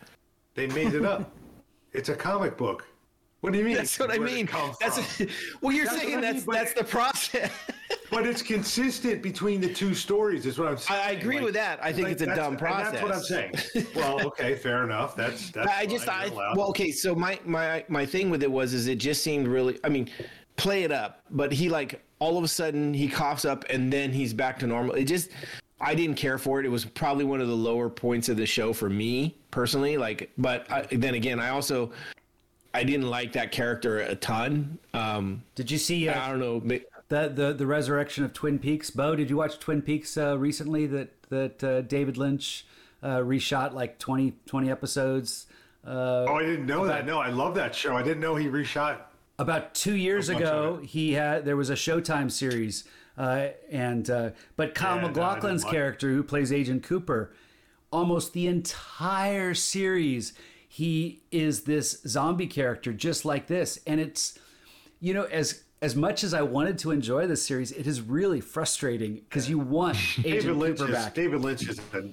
They 0.55 0.69
made 0.69 0.95
it 0.95 1.05
up. 1.05 1.33
it's 1.93 2.11
a 2.11 2.15
comic 2.15 2.57
book. 2.57 2.87
What 3.43 3.53
do 3.53 3.59
you 3.59 3.65
mean? 3.65 3.75
That's 3.77 3.99
what 3.99 4.13
I 4.13 4.19
mean. 4.19 4.49
That's 4.81 5.17
from? 5.17 5.27
well, 5.61 5.73
you're 5.73 5.85
That's 5.85 5.99
saying 6.01 6.15
what 6.15 6.25
I 6.25 6.33
that's 6.33 6.47
mean, 6.47 6.55
that's 6.57 6.73
the 6.75 6.85
process. 6.85 7.51
But 8.11 8.27
it's 8.27 8.43
consistent 8.43 9.23
between 9.23 9.61
the 9.63 9.73
two 9.73 9.95
stories, 9.95 10.45
is 10.45 10.59
what 10.59 10.69
I'm 10.69 10.77
saying. 10.77 11.01
I 11.03 11.11
agree 11.13 11.37
Like- 11.37 11.45
with 11.47 11.55
that. 11.55 11.83
I 11.83 11.93
think 11.93 12.05
like 12.09 12.13
it's 12.13 12.23
a 12.23 12.35
dumb 12.35 12.57
process. 12.59 12.93
That's 12.93 13.03
what 13.03 13.13
I'm 13.13 13.23
saying. 13.23 13.87
Well, 13.97 14.27
okay, 14.27 14.55
fair 14.55 14.85
enough. 14.85 15.17
That's 15.17 15.51
that's. 15.51 15.67
I 15.71 15.87
just 15.87 16.09
I 16.09 16.29
well 16.29 16.69
okay 16.69 16.91
so 16.93 17.15
my 17.15 17.39
my 17.45 17.85
my 17.89 18.05
thing 18.07 18.29
with 18.31 18.43
it 18.43 18.51
was 18.51 18.75
is 18.75 18.87
it 18.87 18.97
just 18.97 19.23
seemed 19.25 19.49
really 19.49 19.79
I 19.83 19.89
mean 19.89 20.09
play 20.57 20.85
it 20.85 20.93
up 20.93 21.23
but 21.31 21.53
he 21.53 21.69
like 21.71 22.03
all 22.19 22.37
of 22.39 22.45
a 22.45 22.49
sudden 22.49 22.93
he 22.95 23.09
coughs 23.09 23.45
up 23.47 23.65
and 23.71 23.91
then 23.93 24.13
he's 24.13 24.33
back 24.35 24.59
to 24.61 24.67
normal 24.67 24.95
it 24.95 25.05
just 25.05 25.31
I 25.81 25.95
didn't 25.95 26.17
care 26.17 26.37
for 26.39 26.61
it 26.61 26.67
it 26.67 26.71
was 26.71 26.85
probably 26.85 27.25
one 27.25 27.41
of 27.41 27.49
the 27.49 27.57
lower 27.57 27.89
points 27.89 28.29
of 28.29 28.37
the 28.37 28.47
show 28.47 28.73
for 28.75 28.91
me 28.91 29.37
personally 29.51 29.97
like 29.97 30.31
but 30.37 30.71
I, 30.71 30.83
then 30.93 31.15
again 31.15 31.41
I 31.41 31.49
also 31.49 31.91
I 32.75 32.85
didn't 32.85 33.11
like 33.11 33.33
that 33.33 33.53
character 33.53 33.99
a 33.99 34.15
ton 34.15 34.79
um 34.95 35.43
Did 35.55 35.71
you 35.71 35.79
see 35.79 36.09
I 36.09 36.15
uh, 36.15 36.29
don't 36.31 36.41
know 36.41 36.61
ma- 36.65 36.77
the, 37.09 37.29
the 37.29 37.53
the 37.53 37.67
resurrection 37.67 38.25
of 38.25 38.33
Twin 38.33 38.59
Peaks? 38.59 38.91
Bo, 38.91 39.15
did 39.15 39.29
you 39.29 39.37
watch 39.37 39.59
Twin 39.59 39.83
Peaks 39.83 40.17
uh, 40.17 40.39
recently? 40.39 40.87
That 40.87 41.11
that 41.29 41.63
uh, 41.65 41.81
David 41.83 42.17
Lynch 42.17 42.67
uh, 43.03 43.19
reshot 43.19 43.73
like 43.75 43.99
20, 43.99 44.33
20 44.47 44.71
episodes. 44.71 45.47
Uh, 45.87 46.25
Oh, 46.29 46.35
I 46.37 46.43
didn't 46.43 46.67
know 46.67 46.87
that. 46.87 47.05
No, 47.05 47.19
I 47.19 47.29
love 47.31 47.55
that 47.57 47.75
show. 47.75 47.97
I 47.97 48.03
didn't 48.03 48.21
know 48.21 48.37
he 48.37 48.47
reshot. 48.47 48.99
about 49.39 49.75
two 49.75 49.97
years 49.97 50.29
ago, 50.29 50.81
he 50.83 51.13
had 51.13 51.45
there 51.45 51.57
was 51.57 51.69
a 51.69 51.75
Showtime 51.75 52.31
series, 52.31 52.85
uh, 53.19 53.49
and 53.71 54.09
uh, 54.09 54.31
but 54.57 54.75
Kyle 54.75 54.97
Yeah, 54.97 55.09
MacLachlan's 55.09 55.65
didn't 55.65 55.73
character, 55.75 56.09
who 56.11 56.23
plays 56.23 56.53
Agent 56.53 56.83
Cooper, 56.85 57.35
almost 57.91 58.33
the 58.33 58.47
entire 58.47 59.53
series, 59.55 60.33
he 60.73 61.21
is 61.31 61.65
this 61.65 62.01
zombie 62.07 62.47
character, 62.47 62.95
just 62.95 63.27
like 63.27 63.47
this, 63.47 63.79
and 63.87 64.01
it's 64.01 64.39
you 65.01 65.13
know 65.13 65.25
as 65.25 65.65
as 65.83 65.95
much 65.95 66.25
as 66.25 66.33
I 66.33 66.41
wanted 66.41 66.79
to 66.79 66.93
enjoy 66.93 67.27
this 67.27 67.45
series, 67.47 67.73
it 67.73 67.87
is 67.87 68.01
really 68.01 68.41
frustrating 68.41 69.17
because 69.17 69.51
you 69.51 69.59
want 69.59 69.99
David 70.17 70.33
Agent 70.39 70.57
Lynch 70.59 70.79
Cooper 70.79 70.91
is 70.93 70.97
back. 70.97 71.15
David 71.15 71.41
Lynch 71.43 71.69
is 71.69 71.79
a, 71.93 72.05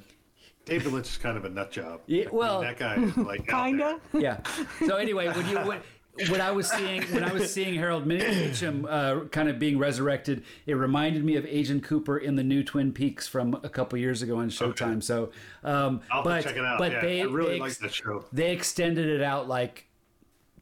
David 0.65 0.91
Lynch 0.91 1.07
is 1.07 1.17
kind 1.17 1.37
of 1.37 1.45
a 1.45 1.49
nut 1.49 1.71
job. 1.71 2.01
Yeah, 2.05 2.23
I 2.23 2.25
mean, 2.25 2.35
well- 2.35 2.59
that 2.61 2.77
guy 2.77 2.95
is 3.01 3.15
like 3.15 3.47
Kinda. 3.47 4.01
yeah. 4.11 4.41
So 4.85 4.97
anyway, 4.97 5.29
when 5.29 5.47
you 5.47 5.57
when, 5.65 5.79
when 6.27 6.41
I 6.41 6.51
was 6.51 6.69
seeing 6.69 7.01
when 7.03 7.23
I 7.23 7.31
was 7.33 7.51
seeing 7.53 7.75
Harold 7.75 8.05
Meachum 8.05 8.85
uh, 8.89 9.25
kind 9.29 9.49
of 9.49 9.59
being 9.59 9.77
resurrected, 9.77 10.43
it 10.65 10.73
reminded 10.73 11.23
me 11.23 11.35
of 11.35 11.45
Agent 11.45 11.83
Cooper 11.83 12.17
in 12.17 12.35
the 12.35 12.43
new 12.43 12.63
Twin 12.63 12.91
Peaks 12.91 13.27
from 13.27 13.59
a 13.63 13.69
couple 13.69 13.97
years 13.97 14.21
ago 14.21 14.37
on 14.37 14.49
Showtime. 14.49 15.01
So, 15.01 15.31
um, 15.63 16.01
I'll 16.11 16.23
but 16.23 16.43
check 16.43 16.57
it 16.57 16.65
out. 16.65 16.77
but 16.77 16.91
yeah, 16.91 17.01
they 17.01 17.21
I 17.21 17.25
really 17.25 17.53
they, 17.53 17.59
like 17.59 17.69
ex- 17.69 17.77
that 17.79 17.93
show. 17.93 18.25
they 18.33 18.51
extended 18.51 19.07
it 19.07 19.21
out 19.21 19.47
like 19.47 19.87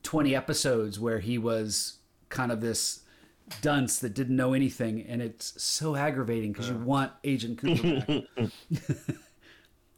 twenty 0.04 0.36
episodes 0.36 1.00
where 1.00 1.20
he 1.20 1.38
was 1.38 1.98
kind 2.30 2.52
of 2.52 2.62
this 2.62 3.02
dunce 3.62 4.00
that 4.00 4.14
didn't 4.14 4.36
know 4.36 4.54
anything, 4.54 5.02
and 5.08 5.22
it's 5.22 5.62
so 5.62 5.96
aggravating 5.96 6.52
because 6.52 6.70
you 6.70 6.76
want 6.78 7.12
Agent 7.24 7.58
Cooper 7.58 8.24
back. 8.36 8.50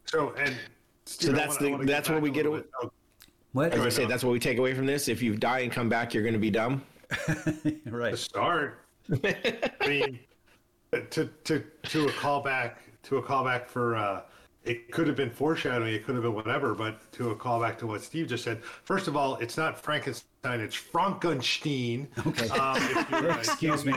So 0.06 0.34
and 0.36 0.56
so 1.04 1.30
that's 1.30 1.56
the 1.58 1.78
that's 1.84 2.08
where 2.08 2.18
we 2.18 2.30
get 2.32 2.44
away 2.46 2.62
what? 3.52 3.66
I 3.72 3.76
was 3.76 3.78
gonna 3.78 3.90
say 3.90 4.04
that's 4.06 4.24
what 4.24 4.32
we 4.32 4.38
take 4.38 4.58
away 4.58 4.74
from 4.74 4.86
this 4.86 5.08
if 5.08 5.22
you 5.22 5.36
die 5.36 5.60
and 5.60 5.72
come 5.72 5.88
back 5.88 6.14
you're 6.14 6.24
gonna 6.24 6.38
be 6.38 6.50
dumb 6.50 6.82
right. 7.86 8.12
To 8.12 8.16
start. 8.16 8.80
I 9.24 9.66
mean, 9.86 10.20
to 10.92 11.28
to 11.44 11.64
to 11.84 12.06
a 12.06 12.10
callback 12.12 12.74
to 13.04 13.16
a 13.16 13.22
callback 13.22 13.66
for 13.66 13.96
uh, 13.96 14.22
it 14.64 14.90
could 14.90 15.06
have 15.06 15.16
been 15.16 15.30
foreshadowing, 15.30 15.94
it 15.94 16.04
could 16.04 16.14
have 16.14 16.22
been 16.22 16.34
whatever, 16.34 16.74
but 16.74 17.10
to 17.12 17.30
a 17.30 17.36
callback 17.36 17.78
to 17.78 17.86
what 17.86 18.02
Steve 18.02 18.28
just 18.28 18.44
said. 18.44 18.62
First 18.62 19.08
of 19.08 19.16
all, 19.16 19.36
it's 19.36 19.56
not 19.56 19.80
Frankenstein, 19.80 20.60
it's 20.60 20.74
Frankenstein. 20.74 22.08
Okay. 22.26 22.48
Um, 22.50 22.76
if 22.78 23.10
you're, 23.10 23.30
Excuse 23.38 23.84
me. 23.86 23.94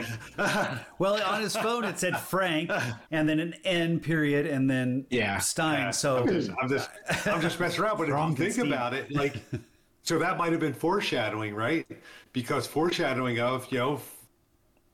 well, 0.98 1.22
on 1.22 1.42
his 1.42 1.54
phone 1.54 1.84
it 1.84 1.98
said 1.98 2.18
Frank, 2.18 2.70
and 3.10 3.28
then 3.28 3.40
an 3.40 3.54
N 3.64 4.00
period, 4.00 4.46
and 4.46 4.68
then 4.70 5.06
Yeah. 5.10 5.38
Stein. 5.38 5.80
Yeah, 5.80 5.90
so 5.90 6.18
I'm 6.18 6.28
just, 6.28 6.50
I'm 6.62 6.68
just, 6.68 6.90
I'm 7.26 7.40
just 7.42 7.60
messing 7.60 7.82
around. 7.84 7.98
But 7.98 8.08
if 8.08 8.38
you 8.38 8.52
think 8.52 8.68
about 8.68 8.94
it, 8.94 9.10
like, 9.12 9.36
so 10.02 10.18
that 10.18 10.38
might 10.38 10.52
have 10.52 10.60
been 10.60 10.74
foreshadowing, 10.74 11.54
right? 11.54 11.86
Because 12.32 12.66
foreshadowing 12.66 13.38
of 13.38 13.70
you 13.70 13.78
know 13.78 14.00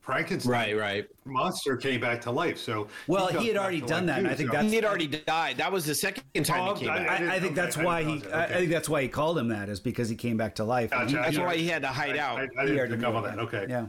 Frankenstein 0.01 0.51
right 0.51 0.77
right 0.77 1.07
monster 1.25 1.77
came 1.77 2.01
back 2.01 2.19
to 2.21 2.31
life. 2.31 2.57
So 2.57 2.87
Well, 3.07 3.27
he 3.27 3.33
comes 3.35 3.47
had 3.47 3.57
already 3.57 3.81
done 3.81 4.07
that, 4.07 4.21
too, 4.21 4.27
I 4.29 4.33
think 4.35 4.49
so- 4.49 4.53
that's- 4.53 4.69
he 4.71 4.75
had 4.75 4.85
already 4.85 5.07
died 5.07 5.57
that 5.57 5.71
was 5.71 5.85
the 5.85 5.93
second 5.95 6.43
time 6.43 6.69
Oh, 6.69 6.73
he 6.73 6.81
came 6.85 6.89
I- 6.89 6.97
back 6.97 7.09
I 7.09 7.13
I, 7.13 7.27
I 7.35 7.39
think 7.39 7.45
okay, 7.51 7.53
that's 7.61 7.77
I 7.77 7.83
why 7.85 8.03
he. 8.03 8.15
know 8.15 8.19
that. 8.21 8.33
I, 8.33 8.43
I 8.55 8.57
think 8.57 8.71
that's 8.71 8.89
why 8.89 9.01
he 9.03 9.07
called 9.07 9.37
him 9.37 9.47
that 9.49 9.69
is 9.69 9.79
because 9.79 10.09
he 10.09 10.15
came 10.15 10.37
back 10.37 10.55
to 10.55 10.63
life. 10.63 10.89
Gotcha. 10.89 11.15
That's 11.17 11.37
Yeah. 11.37 11.45
why 11.45 11.55
he 11.55 11.67
had 11.67 11.83
to 11.83 11.87
hide 11.89 12.17
I, 12.17 12.19
out. 12.19 12.39
I, 12.39 12.41
I 12.41 12.65
didn't 12.65 12.79
already 12.79 12.95
pick 12.95 13.03
up 13.05 13.13
on 13.15 13.23
that. 13.23 13.37
Okay. 13.39 13.67
Yeah. 13.69 13.87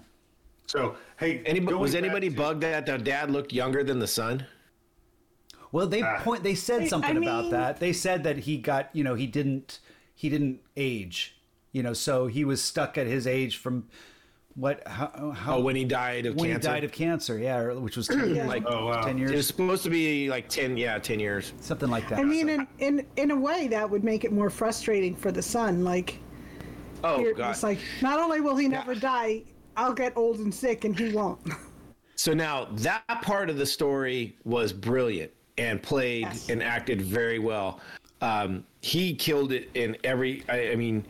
So 0.67 0.97
hey, 1.17 1.43
Anybody, 1.47 1.77
was 1.77 1.95
anybody 1.95 2.29
to- 2.29 2.37
bugged 2.37 2.63
that 2.63 2.85
the 2.87 2.99
dad 2.99 3.31
looked 3.31 3.53
younger 3.53 3.83
than 3.83 3.99
the 3.99 4.07
son? 4.07 4.47
Well, 5.73 5.87
they 5.87 6.03
Ah. 6.03 6.21
point. 6.21 6.43
They 6.43 6.55
said 6.55 6.83
I- 6.83 6.89
something 6.89 7.17
I 7.17 7.21
about 7.21 7.51
that. 7.53 7.81
They 7.81 7.95
said 7.95 8.23
that 8.25 8.39
he 8.41 8.59
got. 8.59 8.91
You 8.93 9.03
know, 9.03 9.15
he 9.15 9.27
didn't. 9.27 9.81
He 10.15 10.29
didn't 10.29 10.61
age. 10.77 11.37
You 11.73 11.83
know, 11.83 11.95
so 11.95 12.27
he 12.27 12.45
was 12.45 12.63
stuck 12.63 12.99
at 12.99 13.07
his 13.07 13.27
age 13.27 13.57
from 13.57 13.89
what 14.55 14.87
how, 14.87 15.33
how 15.35 15.57
Oh, 15.57 15.61
when 15.61 15.77
he 15.77 15.85
died 15.85 16.27
of 16.27 16.37
when 16.37 16.51
cancer. 16.51 16.69
he 16.69 16.75
died 16.75 16.85
of 16.85 16.93
cancer, 16.93 17.39
yeah, 17.39 17.73
which 17.73 17.97
was 17.97 18.07
10, 18.09 18.35
Yeah. 18.35 18.47
like 18.47 18.65
Oh 18.67 18.87
wow. 18.87 19.03
ten 19.03 19.19
it 19.19 19.31
was 19.31 19.47
supposed 19.47 19.83
to 19.85 19.91
be 19.91 20.29
like 20.29 20.49
ten, 20.49 20.77
yeah, 20.77 20.99
ten 20.99 21.19
years. 21.21 21.53
something 21.61 21.91
like 21.91 22.09
that. 22.09 22.19
I 22.19 22.25
mean, 22.25 22.49
in, 22.49 22.67
in 22.79 23.07
in 23.17 23.31
a 23.31 23.37
way, 23.37 23.69
that 23.69 23.89
would 23.89 24.05
make 24.05 24.25
it 24.25 24.33
more 24.33 24.51
frustrating 24.51 25.15
for 25.17 25.33
the 25.33 25.43
son. 25.43 25.85
Like, 25.85 26.19
Oh 27.05 27.21
you're, 27.21 27.35
god. 27.35 27.51
it's 27.51 27.63
like 27.63 27.79
not 28.03 28.19
only 28.21 28.41
will 28.41 28.57
he 28.57 28.69
never 28.69 28.95
die, 28.95 29.43
I'll 29.77 29.95
get 29.95 30.17
old 30.17 30.39
and 30.39 30.55
sick, 30.55 30.85
and 30.85 30.99
he 30.99 31.11
won't. 31.13 31.41
So 32.15 32.35
now 32.35 32.69
that 32.73 33.05
part 33.23 33.51
of 33.51 33.57
the 33.57 33.67
story 33.67 34.37
was 34.45 34.73
brilliant 34.73 35.33
and 35.59 35.83
played 35.83 36.23
Yes. 36.23 36.51
and 36.51 36.63
acted 36.63 37.01
very 37.03 37.39
well. 37.39 37.81
Um, 38.21 38.65
he 38.83 39.15
killed 39.15 39.51
it 39.51 39.71
in 39.75 39.97
every. 40.05 40.45
I, 40.49 40.71
I 40.73 40.77
mean, 40.77 41.05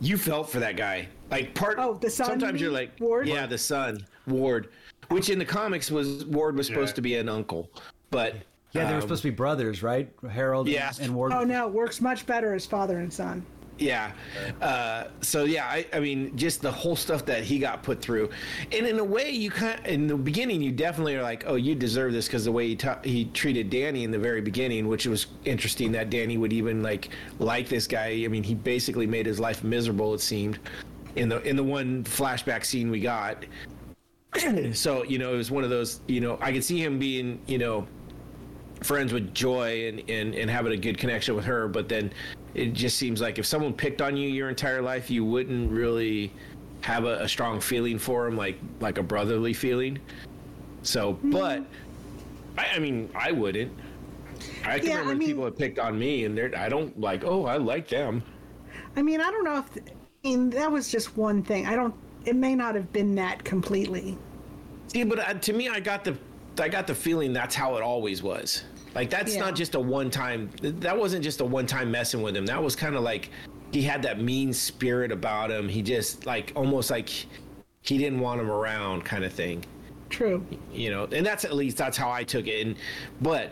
you 0.00 0.16
felt 0.16 0.48
for 0.50 0.60
that 0.60 0.76
guy. 0.76 1.08
Like 1.30 1.54
part. 1.54 1.76
Oh, 1.78 1.94
the 1.94 2.10
son, 2.10 2.26
Sometimes 2.26 2.60
you 2.60 2.66
you're 2.66 2.74
like 2.74 2.92
Ward? 3.00 3.28
Yeah, 3.28 3.46
the 3.46 3.58
son 3.58 4.04
Ward, 4.26 4.68
which 5.08 5.30
in 5.30 5.38
the 5.38 5.44
comics 5.44 5.90
was 5.90 6.24
Ward 6.26 6.56
was 6.56 6.66
supposed 6.66 6.92
Yeah. 6.92 6.96
to 6.96 7.02
be 7.02 7.14
an 7.16 7.28
uncle, 7.28 7.70
but 8.10 8.34
yeah, 8.72 8.84
they 8.84 8.90
were 8.90 8.96
um, 8.96 9.00
supposed 9.02 9.22
to 9.22 9.30
be 9.30 9.34
brothers, 9.34 9.82
right? 9.82 10.10
Harold 10.30 10.66
and- 10.66 10.74
Yeah. 10.74 10.92
and 11.00 11.14
Ward. 11.14 11.32
Oh 11.32 11.44
no, 11.44 11.66
it 11.66 11.72
works 11.72 12.00
much 12.00 12.26
better 12.26 12.54
as 12.54 12.66
father 12.66 13.00
and 13.00 13.12
son. 13.12 13.44
Yeah. 13.78 14.12
Uh, 14.60 15.04
so 15.20 15.44
yeah, 15.44 15.66
I, 15.66 15.86
I 15.92 16.00
mean, 16.00 16.36
just 16.36 16.60
the 16.62 16.70
whole 16.70 16.96
stuff 16.96 17.24
that 17.26 17.44
he 17.44 17.58
got 17.58 17.82
put 17.82 18.00
through, 18.00 18.28
and 18.72 18.86
in 18.86 18.98
a 18.98 19.04
way, 19.04 19.30
you 19.30 19.50
kind 19.50 19.84
in 19.86 20.06
the 20.08 20.16
beginning, 20.16 20.60
you 20.60 20.72
definitely 20.72 21.14
are 21.14 21.22
like, 21.22 21.44
oh, 21.46 21.54
you 21.54 21.74
deserve 21.74 22.12
this 22.12 22.26
because 22.26 22.44
the 22.44 22.52
way 22.52 22.68
he 22.68 22.76
ta- 22.76 23.00
he 23.04 23.26
treated 23.26 23.70
Danny 23.70 24.04
in 24.04 24.10
the 24.10 24.18
very 24.18 24.40
beginning, 24.40 24.88
which 24.88 25.06
was 25.06 25.28
interesting 25.44 25.92
that 25.92 26.10
Danny 26.10 26.36
would 26.36 26.52
even 26.52 26.82
like 26.82 27.10
like 27.38 27.68
this 27.68 27.86
guy. 27.86 28.22
I 28.24 28.28
mean, 28.28 28.42
he 28.42 28.54
basically 28.54 29.06
made 29.06 29.26
his 29.26 29.38
life 29.38 29.62
miserable. 29.62 30.12
It 30.14 30.20
seemed 30.20 30.58
in 31.14 31.28
the 31.28 31.40
in 31.42 31.54
the 31.54 31.64
one 31.64 32.02
flashback 32.04 32.64
scene 32.64 32.90
we 32.90 33.00
got. 33.00 33.44
so 34.72 35.04
you 35.04 35.18
know, 35.18 35.32
it 35.32 35.36
was 35.36 35.52
one 35.52 35.62
of 35.62 35.70
those. 35.70 36.00
You 36.08 36.20
know, 36.20 36.36
I 36.40 36.52
could 36.52 36.64
see 36.64 36.82
him 36.82 36.98
being, 36.98 37.40
you 37.46 37.58
know 37.58 37.86
friends 38.82 39.12
with 39.12 39.34
Joy 39.34 39.88
and, 39.88 40.08
and, 40.08 40.34
and 40.34 40.50
having 40.50 40.72
a 40.72 40.76
good 40.76 40.98
connection 40.98 41.34
with 41.34 41.44
her, 41.44 41.68
but 41.68 41.88
then 41.88 42.12
it 42.54 42.72
just 42.72 42.96
seems 42.96 43.20
like 43.20 43.38
if 43.38 43.46
someone 43.46 43.72
picked 43.72 44.00
on 44.02 44.16
you 44.16 44.28
your 44.28 44.48
entire 44.48 44.82
life, 44.82 45.10
you 45.10 45.24
wouldn't 45.24 45.70
really 45.70 46.32
have 46.82 47.04
a, 47.04 47.22
a 47.22 47.28
strong 47.28 47.60
feeling 47.60 47.98
for 47.98 48.24
them, 48.24 48.36
like 48.36 48.58
like 48.80 48.98
a 48.98 49.02
brotherly 49.02 49.52
feeling. 49.52 49.98
So, 50.82 51.18
but 51.24 51.62
I, 52.56 52.66
I 52.74 52.78
mean, 52.78 53.10
I 53.14 53.32
wouldn't. 53.32 53.72
I 54.64 54.78
can 54.78 54.88
Yeah, 54.88 54.94
I 54.94 54.98
remember 55.00 55.18
mean- 55.18 55.28
people 55.28 55.44
that 55.44 55.58
picked 55.58 55.78
on 55.78 55.98
me, 55.98 56.24
and 56.24 56.36
they're 56.36 56.56
I 56.56 56.68
don't 56.68 56.98
like. 56.98 57.24
Oh, 57.24 57.46
I 57.46 57.56
like 57.56 57.88
them. 57.88 58.22
I 58.96 59.02
mean, 59.02 59.20
I 59.20 59.30
don't 59.30 59.44
know 59.44 59.58
if 59.58 59.66
I 59.76 59.92
mean 60.28 60.50
that 60.50 60.70
was 60.70 60.90
just 60.90 61.16
one 61.16 61.42
thing. 61.42 61.66
I 61.66 61.74
don't. 61.76 61.94
It 62.24 62.36
may 62.36 62.54
not 62.54 62.74
have 62.74 62.92
been 62.92 63.14
that 63.16 63.44
completely. 63.44 64.18
See, 64.88 65.04
but 65.04 65.18
uh, 65.18 65.34
to 65.34 65.52
me, 65.52 65.68
I 65.68 65.80
got 65.80 66.04
the 66.04 66.16
I 66.58 66.68
got 66.68 66.86
the 66.86 66.94
feeling 66.94 67.32
that's 67.32 67.54
how 67.54 67.76
it 67.76 67.82
always 67.82 68.22
was. 68.22 68.64
Like 68.94 69.10
that's 69.10 69.34
Yeah. 69.34 69.40
not 69.40 69.54
just 69.54 69.74
a 69.74 69.80
one 69.80 70.10
time. 70.10 70.50
That 70.62 70.98
wasn't 70.98 71.22
just 71.24 71.40
a 71.40 71.44
one 71.44 71.66
time 71.66 71.90
messing 71.90 72.22
with 72.22 72.36
him. 72.36 72.46
That 72.46 72.62
was 72.62 72.74
kind 72.76 72.94
of 72.96 73.02
like 73.02 73.30
he 73.72 73.82
had 73.82 74.02
that 74.02 74.20
mean 74.20 74.52
spirit 74.52 75.12
about 75.12 75.50
him. 75.50 75.68
He 75.68 75.82
just 75.82 76.26
like 76.26 76.52
almost 76.54 76.90
like 76.90 77.08
he 77.82 77.98
didn't 77.98 78.20
want 78.20 78.40
him 78.40 78.50
around, 78.50 79.04
kind 79.04 79.24
of 79.24 79.32
thing. 79.32 79.64
True. 80.10 80.44
You 80.72 80.90
know, 80.90 81.04
and 81.12 81.24
that's 81.24 81.44
at 81.44 81.54
least 81.54 81.76
that's 81.76 81.96
how 81.96 82.10
I 82.10 82.24
took 82.24 82.46
it. 82.46 82.66
And 82.66 82.76
but 83.20 83.50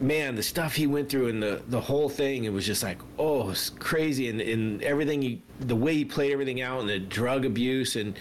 man, 0.00 0.34
the 0.34 0.42
stuff 0.42 0.74
he 0.74 0.88
went 0.88 1.08
through 1.08 1.28
and 1.28 1.40
the 1.42 1.62
the 1.68 1.80
whole 1.80 2.08
thing, 2.08 2.44
it 2.44 2.52
was 2.52 2.66
just 2.66 2.82
like 2.82 2.98
oh, 3.18 3.50
it's 3.50 3.70
crazy. 3.70 4.28
And 4.28 4.40
and 4.40 4.82
everything, 4.82 5.22
he, 5.22 5.42
the 5.60 5.76
way 5.76 5.94
he 5.94 6.04
played 6.04 6.32
everything 6.32 6.60
out, 6.60 6.80
and 6.80 6.88
the 6.88 6.98
drug 6.98 7.44
abuse, 7.44 7.94
and 7.96 8.18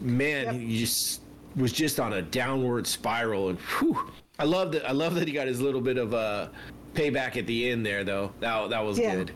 man, 0.00 0.46
Yep. 0.46 0.54
he 0.54 0.78
just 0.78 1.20
was 1.56 1.72
just 1.72 2.00
on 2.00 2.14
a 2.14 2.22
downward 2.22 2.86
spiral. 2.86 3.50
And 3.50 3.58
whew, 3.58 4.10
I 4.38 4.44
love 4.44 4.72
that. 4.72 4.88
I 4.88 4.92
love 4.92 5.14
that 5.14 5.28
he 5.28 5.34
got 5.34 5.46
his 5.46 5.60
little 5.60 5.80
bit 5.80 5.96
of 5.98 6.12
uh, 6.14 6.48
payback 6.94 7.36
at 7.36 7.46
the 7.46 7.70
end 7.70 7.84
there, 7.86 8.04
though. 8.04 8.32
That 8.40 8.70
that 8.70 8.84
was 8.84 8.98
Yeah. 8.98 9.14
good. 9.16 9.32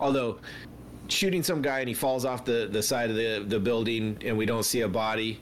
Although 0.00 0.38
shooting 1.08 1.42
some 1.42 1.62
guy 1.62 1.80
and 1.80 1.88
he 1.88 1.94
falls 1.94 2.24
off 2.24 2.44
the 2.44 2.68
the 2.70 2.82
side 2.82 3.10
of 3.10 3.16
the 3.16 3.44
the 3.46 3.58
building 3.58 4.18
and 4.24 4.36
we 4.36 4.44
don't 4.46 4.64
see 4.64 4.82
a 4.82 4.88
body, 4.88 5.40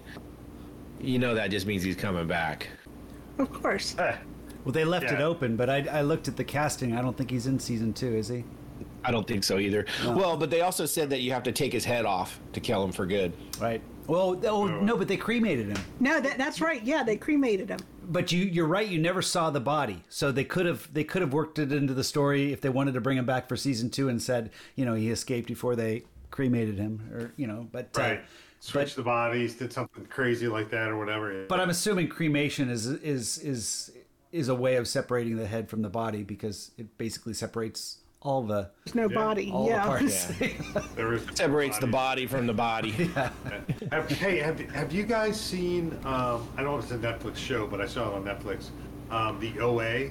you 1.01 1.19
know 1.19 1.35
that 1.35 1.51
just 1.51 1.67
means 1.67 1.83
he's 1.83 1.97
coming 1.97 2.27
back. 2.27 2.69
Of 3.39 3.53
course. 3.53 3.97
Eh, 3.99 4.17
Well, 4.65 4.73
they 4.73 4.85
left 4.85 5.11
it 5.11 5.21
open, 5.21 5.57
but 5.57 5.69
I, 5.69 5.87
I 5.91 6.03
looked 6.03 6.27
at 6.29 6.37
the 6.37 6.45
casting. 6.45 6.97
I 6.97 7.03
don't 7.03 7.17
think 7.17 7.31
he's 7.31 7.47
in 7.47 7.59
season 7.59 7.93
two, 7.93 8.15
is 8.17 8.29
he? 8.29 8.45
I 9.05 9.11
don't 9.11 9.27
think 9.27 9.45
so 9.45 9.59
either. 9.59 9.87
Well, 10.05 10.37
but 10.37 10.51
they 10.51 10.63
also 10.63 10.87
said 10.87 11.11
that 11.11 11.21
you 11.21 11.33
have 11.33 11.43
to 11.45 11.53
take 11.53 11.73
his 11.73 11.85
head 11.85 12.05
off 12.05 12.41
to 12.55 12.61
kill 12.61 12.83
him 12.83 12.91
for 12.93 13.07
good. 13.07 13.33
Right. 13.61 13.81
Well, 14.09 14.41
oh, 14.47 14.67
no, 14.67 14.97
but 14.97 15.07
they 15.07 15.17
cremated 15.17 15.69
him. 15.69 15.79
No, 16.01 16.19
that, 16.21 16.39
that's 16.39 16.61
right. 16.61 16.83
Yeah, 16.83 17.03
they 17.05 17.17
cremated 17.17 17.69
him. 17.69 17.79
But 18.09 18.33
you, 18.33 18.45
you're 18.45 18.67
right. 18.67 18.87
You 18.87 18.99
never 18.99 19.23
saw 19.23 19.51
the 19.51 19.61
body, 19.61 20.05
so 20.09 20.31
they 20.31 20.45
could 20.45 20.67
have 20.67 20.93
they 20.93 21.05
could 21.05 21.23
have 21.23 21.33
worked 21.33 21.59
it 21.59 21.73
into 21.73 21.95
the 21.95 22.05
story 22.05 22.53
if 22.53 22.61
they 22.61 22.69
wanted 22.69 22.95
to 22.95 23.01
bring 23.01 23.19
him 23.19 23.27
back 23.27 23.49
for 23.49 23.57
season 23.57 23.91
two 23.91 24.09
and 24.09 24.23
said, 24.23 24.51
you 24.75 24.85
know, 24.85 24.95
he 24.95 25.11
escaped 25.11 25.49
before 25.49 25.77
they 25.77 26.05
cremated 26.31 26.79
him, 26.79 27.11
or 27.13 27.33
you 27.37 27.47
know. 27.47 27.69
But 27.71 27.91
uh, 27.97 28.01
right. 28.01 28.25
Switch 28.61 28.95
the 28.95 29.03
bodies, 29.03 29.55
did 29.55 29.73
something 29.73 30.07
crazy 30.07 30.49
like 30.49 30.71
that 30.71 30.89
or 30.89 30.99
whatever. 30.99 31.47
But 31.47 31.61
I'm 31.61 31.71
assuming 31.71 32.09
cremation 32.09 32.71
is 32.71 32.87
is 32.87 33.39
is 33.39 33.93
is 34.33 34.49
a 34.49 34.55
way 34.55 34.77
of 34.77 34.89
separating 34.89 35.37
the 35.37 35.47
head 35.47 35.69
from 35.69 35.83
the 35.83 35.89
body 35.89 36.23
because 36.23 36.73
it 36.77 36.99
basically 36.99 37.33
separates 37.35 37.99
all 38.27 38.43
the 38.43 38.69
There's 38.85 38.95
no 38.95 39.09
body. 39.09 39.51
all 39.53 39.69
yeah. 39.69 39.83
the 39.83 39.89
parts. 39.89 40.25
there 40.97 41.07
was 41.09 41.23
Separates 41.35 41.79
the 41.79 41.87
body 41.87 42.27
from 42.27 42.47
the 42.47 42.53
body. 42.53 42.91
Have, 43.93 44.11
hey, 44.11 44.39
have, 44.39 44.59
have 44.71 44.93
you 44.93 45.05
guys 45.05 45.41
seen? 45.41 45.93
Um, 46.05 46.49
I 46.57 46.63
don't 46.63 46.73
know 46.73 46.79
if 46.79 46.85
it's 46.85 46.93
a 46.93 46.99
Netflix 46.99 47.37
show, 47.37 47.67
but 47.67 47.81
I 47.81 47.87
saw 47.87 48.09
it 48.11 48.15
on 48.15 48.25
Netflix. 48.25 48.71
Um, 49.11 49.39
the 49.39 49.59
OA. 49.61 50.11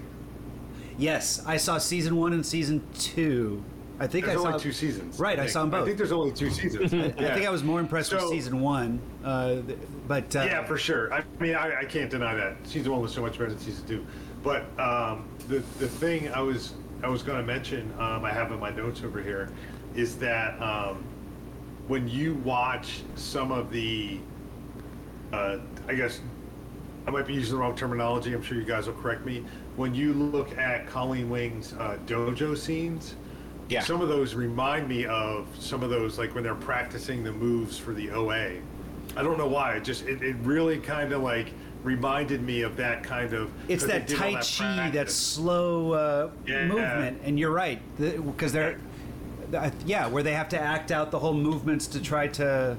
yes, 0.97 1.43
I 1.45 1.57
saw 1.57 1.78
season 1.78 2.16
one 2.16 2.32
and 2.34 2.45
season 2.45 2.82
two. 2.97 3.63
I 3.99 4.07
think 4.07 4.26
There's 4.26 4.39
I 4.39 4.43
saw 4.43 4.47
only 4.49 4.59
two 4.59 4.72
seasons. 4.72 5.20
Right, 5.20 5.38
I 5.38 5.43
think. 5.43 5.51
saw 5.51 5.61
'em 5.63 5.70
both. 5.70 5.84
I 5.84 5.86
think 5.86 5.97
there's 5.97 6.11
only 6.11 6.32
two 6.32 6.49
seasons. 6.49 6.93
I 6.93 7.11
think 7.11 7.45
I 7.45 7.49
was 7.49 7.63
more 7.63 7.80
impressed 7.80 8.11
with 8.13 8.22
So- 8.22 8.30
season 8.30 8.59
one, 8.61 8.99
uh, 9.24 9.61
th- 9.61 9.78
but 10.07 10.36
uh, 10.36 10.43
Yeah, 10.43 10.63
for 10.66 10.78
sure. 10.78 11.13
I 11.13 11.24
mean, 11.39 11.55
I, 11.55 11.80
I 11.82 11.86
can't 11.86 12.09
deny 12.09 12.34
that 12.36 12.55
season 12.66 12.91
one 12.91 13.01
was 13.01 13.13
so 13.13 13.22
much 13.22 13.34
better 13.34 13.49
than 13.49 13.59
season 13.59 13.88
two. 13.88 14.05
But 14.43 14.63
um, 14.80 15.28
the 15.47 15.59
the 15.80 15.88
thing 15.88 16.30
I 16.32 16.41
was 16.41 16.74
I 17.04 17.08
was 17.08 17.24
going 17.24 17.38
to 17.39 17.43
mention, 17.46 17.91
um, 18.00 18.24
I 18.26 18.32
have 18.32 18.52
in 18.52 18.60
my 18.60 18.72
notes 18.72 19.02
over 19.04 19.22
here, 19.22 19.50
is 19.96 20.18
that 20.18 20.60
um, 20.62 21.04
when 21.88 22.08
you 22.08 22.36
watch 22.36 23.02
some 23.16 23.52
of 23.52 23.72
the, 23.72 24.20
uh, 25.32 25.58
I 25.88 25.93
guess 25.96 26.22
I 27.08 27.12
might 27.12 27.28
be 27.28 27.34
using 27.34 27.54
the 27.56 27.62
wrong 27.62 27.76
terminology. 27.76 28.34
I'm 28.34 28.41
sure 28.41 28.58
you 28.58 28.64
guys 28.66 28.88
will 28.88 28.96
correct 28.96 29.26
me. 29.26 29.43
When 29.76 29.93
you 29.93 30.14
look 30.14 30.58
at 30.58 30.88
Colleen 30.88 31.30
Wing's 31.30 31.74
uh, 31.74 31.98
dojo 32.08 32.58
scenes, 32.58 33.16
Yeah. 33.70 33.82
some 33.82 34.02
of 34.02 34.08
those 34.10 34.34
remind 34.34 34.88
me 34.88 35.06
of 35.06 35.48
some 35.60 35.84
of 35.84 35.89
those 35.91 36.18
like 36.18 36.34
when 36.34 36.43
they're 36.43 36.56
practicing 36.56 37.24
the 37.24 37.32
moves 37.32 37.78
for 37.78 37.93
the 37.93 38.10
OA. 38.12 38.54
I 39.16 39.22
don't 39.24 39.38
know 39.38 39.48
why. 39.48 39.76
It 39.76 39.84
just 39.84 40.06
it, 40.08 40.24
it 40.24 40.36
really 40.41 40.80
kind 40.80 41.14
of 41.14 41.22
like 41.22 41.52
reminded 41.95 42.41
me 42.41 42.63
of 42.63 42.75
that 42.77 43.03
kind 43.03 43.33
of. 43.33 43.49
It's 43.69 43.86
that 43.86 44.07
Tai 44.07 44.31
that 44.33 44.55
Chi, 44.57 44.89
that 44.91 45.09
slow 45.09 45.91
uh, 45.93 46.29
Yeah. 46.45 46.65
movement, 46.65 47.21
and 47.23 47.39
you're 47.39 47.51
right 47.51 47.79
because 47.97 48.51
they're, 48.51 48.77
th- 49.51 49.71
yeah, 49.86 50.07
where 50.07 50.23
they 50.23 50.33
have 50.33 50.49
to 50.49 50.59
act 50.59 50.91
out 50.91 51.11
the 51.11 51.19
whole 51.19 51.33
movements 51.33 51.88
to 51.88 52.01
try 52.01 52.27
to, 52.29 52.75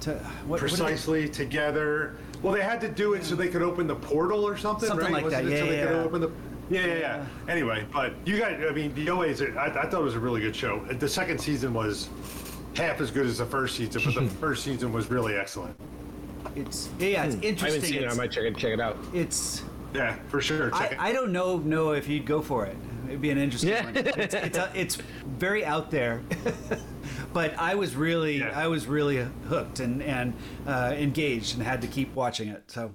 to 0.00 0.14
what, 0.14 0.48
what 0.48 0.60
precisely 0.60 1.28
together. 1.28 2.16
Well, 2.42 2.52
they 2.52 2.62
had 2.62 2.80
to 2.82 2.88
do 2.88 3.14
it 3.14 3.24
so 3.24 3.34
they 3.34 3.48
could 3.48 3.62
open 3.62 3.86
the 3.86 3.94
portal 3.94 4.46
or 4.46 4.56
something, 4.56 4.88
Something 4.88 5.06
right? 5.12 5.14
like 5.14 5.24
Wasn't 5.24 5.44
that. 5.46 5.52
it 5.52 5.56
Yeah, 5.56 5.60
so 5.64 5.66
they 5.70 5.76
yeah, 5.78 5.86
could 5.86 5.96
yeah. 5.96 6.02
open 6.02 6.20
the. 6.20 6.30
Yeah, 6.70 6.86
yeah, 6.86 6.94
yeah. 6.98 7.26
Anyway, 7.48 7.84
but 7.92 8.14
you 8.24 8.38
guys, 8.38 8.62
I 8.68 8.72
mean, 8.72 8.94
the 8.94 9.10
OA 9.10 9.26
is. 9.26 9.42
I, 9.42 9.66
I 9.66 9.70
thought 9.70 9.94
it 9.94 10.04
was 10.04 10.14
a 10.14 10.20
really 10.20 10.40
good 10.40 10.54
show. 10.56 10.78
The 10.84 11.08
second 11.08 11.38
season 11.40 11.74
was 11.74 12.08
half 12.74 13.00
as 13.00 13.10
good 13.10 13.26
as 13.26 13.38
the 13.38 13.46
first 13.46 13.76
season, 13.76 14.02
but 14.04 14.14
the 14.14 14.30
first 14.40 14.64
season 14.64 14.92
was 14.92 15.10
really 15.10 15.34
excellent. 15.36 15.76
It's 16.56 16.88
yeah, 16.98 17.06
it's 17.06 17.12
I 17.16 17.20
haven't 17.22 17.44
interesting. 17.44 17.82
seen 17.82 18.02
it. 18.02 18.10
I 18.10 18.14
might 18.14 18.30
check 18.30 18.44
it 18.44 18.56
check 18.56 18.72
it 18.72 18.80
out. 18.80 18.96
it's 19.12 19.62
Yeah, 19.94 20.16
for 20.28 20.40
sure. 20.40 20.70
Check 20.70 20.80
I, 20.80 20.86
it. 20.94 21.00
I 21.00 21.12
don't 21.12 21.32
know 21.32 21.58
know 21.58 21.92
if 21.92 22.08
you'd 22.08 22.26
go 22.26 22.40
for 22.42 22.66
it. 22.66 22.76
It'd 23.08 23.20
be 23.20 23.30
an 23.30 23.38
interesting 23.38 23.70
Yeah. 23.70 23.84
one. 23.84 23.96
It's 23.96 24.34
it's, 24.34 24.56
a, 24.58 24.70
it's 24.74 24.96
very 25.38 25.64
out 25.64 25.90
there, 25.90 26.22
but 27.32 27.58
I 27.58 27.74
was 27.74 27.96
really 27.96 28.38
Yeah. 28.38 28.52
I 28.58 28.66
was 28.68 28.86
really 28.86 29.26
hooked 29.48 29.80
and 29.80 30.02
and 30.02 30.34
uh, 30.66 30.94
engaged 30.96 31.54
and 31.54 31.62
had 31.62 31.80
to 31.82 31.88
keep 31.88 32.14
watching 32.14 32.48
it. 32.48 32.62
So 32.68 32.94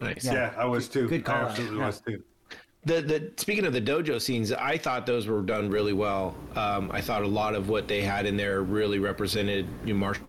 Nice. 0.00 0.24
Yeah. 0.24 0.32
yeah, 0.32 0.54
I 0.58 0.64
was 0.64 0.88
too. 0.88 1.08
Good 1.08 1.24
call 1.24 1.36
I 1.36 1.40
out. 1.42 1.50
absolutely 1.50 1.78
Yeah. 1.78 1.86
was 1.86 2.00
too. 2.00 2.22
The 2.84 3.00
the 3.00 3.32
speaking 3.36 3.64
of 3.64 3.72
the 3.72 3.80
dojo 3.80 4.20
scenes, 4.20 4.50
I 4.52 4.76
thought 4.76 5.06
those 5.06 5.28
were 5.28 5.40
done 5.42 5.70
really 5.70 5.92
well. 5.92 6.34
Um, 6.56 6.90
I 6.92 7.00
thought 7.00 7.22
a 7.22 7.28
lot 7.28 7.54
of 7.54 7.68
what 7.68 7.86
they 7.86 8.02
had 8.02 8.26
in 8.26 8.36
there 8.36 8.62
really 8.62 8.98
represented 8.98 9.66
you 9.84 9.94
know, 9.94 10.00
martial 10.00 10.26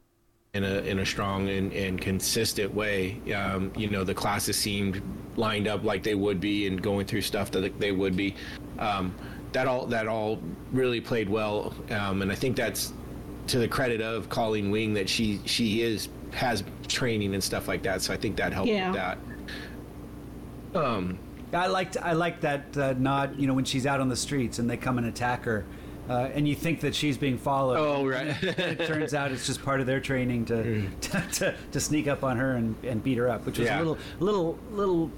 in 0.54 0.64
a 0.64 0.82
in 0.82 1.00
a 1.00 1.06
strong 1.06 1.50
and, 1.50 1.74
and 1.74 2.00
consistent 2.00 2.72
way. 2.74 3.20
Um, 3.34 3.72
you 3.76 3.90
know, 3.90 4.04
the 4.04 4.14
classes 4.14 4.56
seemed 4.56 5.02
lined 5.36 5.68
up 5.68 5.84
like 5.84 6.04
they 6.04 6.14
would 6.14 6.40
be 6.40 6.68
and 6.68 6.80
going 6.82 7.08
through 7.08 7.22
stuff 7.22 7.50
that 7.52 7.80
they 7.80 7.92
would 7.92 8.16
be. 8.16 8.36
Um, 8.78 9.16
that 9.52 9.68
all 9.68 9.88
that 9.88 10.08
all 10.08 10.40
really 10.72 11.02
played 11.02 11.28
well, 11.28 11.74
um, 11.90 12.22
and 12.22 12.32
I 12.32 12.36
think 12.36 12.56
that's 12.56 12.94
to 13.48 13.58
the 13.58 13.68
credit 13.68 14.00
of 14.00 14.30
Colleen 14.30 14.70
Wing 14.70 14.94
that 14.94 15.10
she 15.10 15.42
she 15.46 15.82
is 15.82 16.10
has 16.32 16.64
training 16.88 17.34
and 17.34 17.44
stuff 17.44 17.68
like 17.68 17.82
that. 17.84 18.04
So 18.04 18.14
I 18.14 18.18
think 18.18 18.36
that 18.38 18.54
helped 18.54 18.70
Yeah. 18.70 18.92
with 18.92 19.00
that. 20.74 20.80
Um, 20.80 21.18
I 21.52 21.66
liked 21.66 21.98
I 21.98 22.14
liked 22.14 22.42
that 22.42 22.78
uh, 22.78 22.94
nod. 23.00 23.40
You 23.40 23.48
know, 23.48 23.56
when 23.56 23.66
she's 23.66 23.88
out 23.88 24.00
on 24.00 24.08
the 24.10 24.16
streets 24.16 24.60
and 24.60 24.70
they 24.70 24.78
come 24.78 25.00
and 25.00 25.08
attack 25.08 25.46
her, 25.46 25.66
uh, 26.10 26.30
and 26.34 26.48
you 26.48 26.56
think 26.56 26.82
that 26.82 26.94
she's 26.96 27.18
being 27.18 27.38
followed. 27.38 27.78
oh 27.78 28.06
right. 28.06 28.36
it 28.44 28.86
turns 28.86 29.14
out 29.14 29.32
it's 29.32 29.46
just 29.46 29.64
part 29.64 29.80
of 29.80 29.86
their 29.88 30.00
training 30.00 30.46
to 30.46 30.88
to, 31.02 31.22
to, 31.34 31.56
to 31.72 31.80
sneak 31.80 32.08
up 32.08 32.24
on 32.24 32.38
her 32.38 32.52
and, 32.56 32.76
and 32.84 33.04
beat 33.04 33.18
her 33.18 33.30
up, 33.30 33.46
which 33.46 33.58
was 33.60 33.68
Yeah. 33.68 33.78
a 33.78 33.80
little 33.80 33.98
little 34.20 34.60
little 34.72 35.12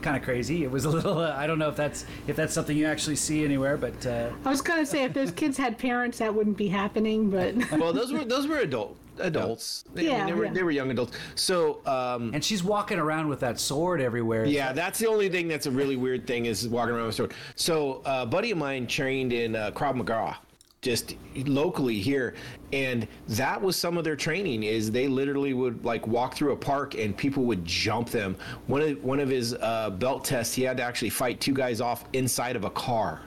kind 0.00 0.16
of 0.16 0.22
crazy. 0.24 0.64
It 0.64 0.70
was 0.70 0.84
a 0.84 0.90
little. 0.90 1.18
Uh, 1.18 1.32
I 1.36 1.46
don't 1.46 1.58
know 1.60 1.68
if 1.68 1.76
that's 1.76 2.04
if 2.26 2.34
that's 2.36 2.52
something 2.52 2.76
you 2.76 2.86
actually 2.86 3.16
see 3.16 3.44
anywhere, 3.44 3.76
but 3.76 4.04
uh, 4.06 4.30
I 4.44 4.48
was 4.48 4.60
gonna 4.60 4.84
say 4.86 5.04
if 5.04 5.12
those 5.12 5.30
kids 5.30 5.56
had 5.56 5.78
parents, 5.78 6.18
that 6.18 6.34
wouldn't 6.34 6.56
be 6.56 6.68
happening. 6.68 7.30
But 7.30 7.54
well, 7.78 7.92
those 7.92 8.12
were 8.12 8.24
those 8.24 8.46
were 8.48 8.58
adult 8.58 8.96
adults. 9.18 9.84
They, 9.94 10.02
I 10.02 10.04
mean, 10.04 10.12
Yeah, 10.18 10.26
they 10.26 10.32
were 10.32 10.44
yeah. 10.46 10.52
they 10.52 10.62
were 10.62 10.70
young 10.70 10.90
adults. 10.90 11.16
So 11.34 11.80
um, 11.86 12.32
and 12.34 12.44
she's 12.44 12.62
walking 12.64 12.98
around 12.98 13.28
with 13.28 13.40
that 13.40 13.58
sword 13.58 14.00
everywhere. 14.00 14.44
Yeah, 14.44 14.72
that's 14.72 14.98
the 14.98 15.06
only 15.06 15.28
thing 15.28 15.48
that's 15.48 15.66
a 15.66 15.70
really 15.70 15.96
weird 15.96 16.26
thing 16.26 16.46
is 16.46 16.68
walking 16.68 16.94
around 16.94 17.06
with 17.06 17.14
a 17.14 17.16
sword. 17.16 17.34
So, 17.56 18.02
uh, 18.04 18.20
a 18.22 18.26
buddy 18.26 18.50
of 18.50 18.58
mine 18.58 18.86
trained 18.86 19.32
in 19.32 19.56
uh, 19.56 19.70
Krav 19.72 19.94
Maga, 19.94 20.38
just 20.80 21.16
locally 21.46 21.98
here, 22.00 22.34
and 22.72 23.06
that 23.28 23.60
was 23.60 23.76
some 23.76 23.96
of 23.98 24.04
their 24.04 24.16
training. 24.16 24.62
Is 24.64 24.90
they 24.90 25.08
literally 25.08 25.54
would 25.54 25.84
like 25.84 26.06
walk 26.06 26.34
through 26.34 26.52
a 26.52 26.56
park 26.56 26.94
and 26.94 27.16
people 27.16 27.44
would 27.44 27.64
jump 27.64 28.08
them. 28.10 28.36
One 28.66 28.82
of 28.82 29.02
one 29.04 29.20
of 29.20 29.28
his 29.28 29.54
uh, 29.54 29.90
belt 29.90 30.24
tests, 30.24 30.54
he 30.54 30.62
had 30.62 30.76
to 30.78 30.82
actually 30.82 31.10
fight 31.10 31.40
two 31.40 31.54
guys 31.54 31.80
off 31.80 32.04
inside 32.12 32.56
of 32.56 32.64
a 32.64 32.70
car. 32.70 33.22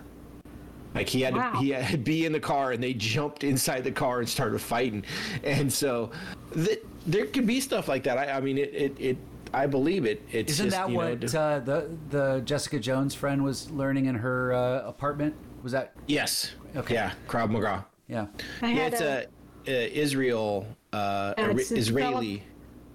Like 0.95 1.09
he 1.09 1.21
had 1.21 1.35
Wow. 1.35 1.51
to 1.51 1.57
he 1.59 1.69
had 1.71 1.91
to 1.91 1.97
be 1.97 2.25
in 2.25 2.31
the 2.31 2.39
car 2.39 2.71
and 2.71 2.81
they 2.81 2.93
jumped 2.93 3.43
inside 3.43 3.83
the 3.83 3.91
car 3.91 4.19
and 4.19 4.29
started 4.29 4.59
fighting, 4.59 5.03
and 5.43 5.71
so 5.71 6.09
th- 6.53 6.81
there 7.05 7.25
could 7.25 7.45
be 7.45 7.59
stuff 7.59 7.89
like 7.89 8.03
that. 8.03 8.17
I, 8.17 8.37
I 8.37 8.39
mean, 8.41 8.57
it, 8.57 8.73
it 8.73 8.95
it 8.99 9.17
I 9.53 9.67
believe 9.67 10.05
it. 10.05 10.21
It's 10.31 10.53
Isn't 10.53 10.67
just, 10.67 10.77
that 10.77 10.89
you 10.89 10.97
know, 10.97 11.09
what 11.09 11.19
d- 11.19 11.37
uh, 11.37 11.59
the 11.59 11.89
the 12.09 12.41
Jessica 12.45 12.79
Jones 12.79 13.13
friend 13.13 13.43
was 13.43 13.69
learning 13.71 14.05
in 14.05 14.15
her 14.15 14.53
uh, 14.53 14.87
apartment? 14.87 15.35
Was 15.63 15.73
that 15.73 15.93
Yes. 16.07 16.53
Okay. 16.77 16.93
Yeah, 16.93 17.11
Krav 17.27 17.49
Maga. 17.49 17.85
yeah? 18.07 18.27
I 18.61 18.69
Yeah, 18.71 18.75
had 18.83 18.93
it's 18.93 19.01
a, 19.01 19.25
a, 19.67 19.85
uh 19.85 19.89
Israel, 19.93 20.65
uh, 20.93 21.33
Yeah, 21.37 21.49
it's 21.51 21.71
Israeli. 21.71 22.43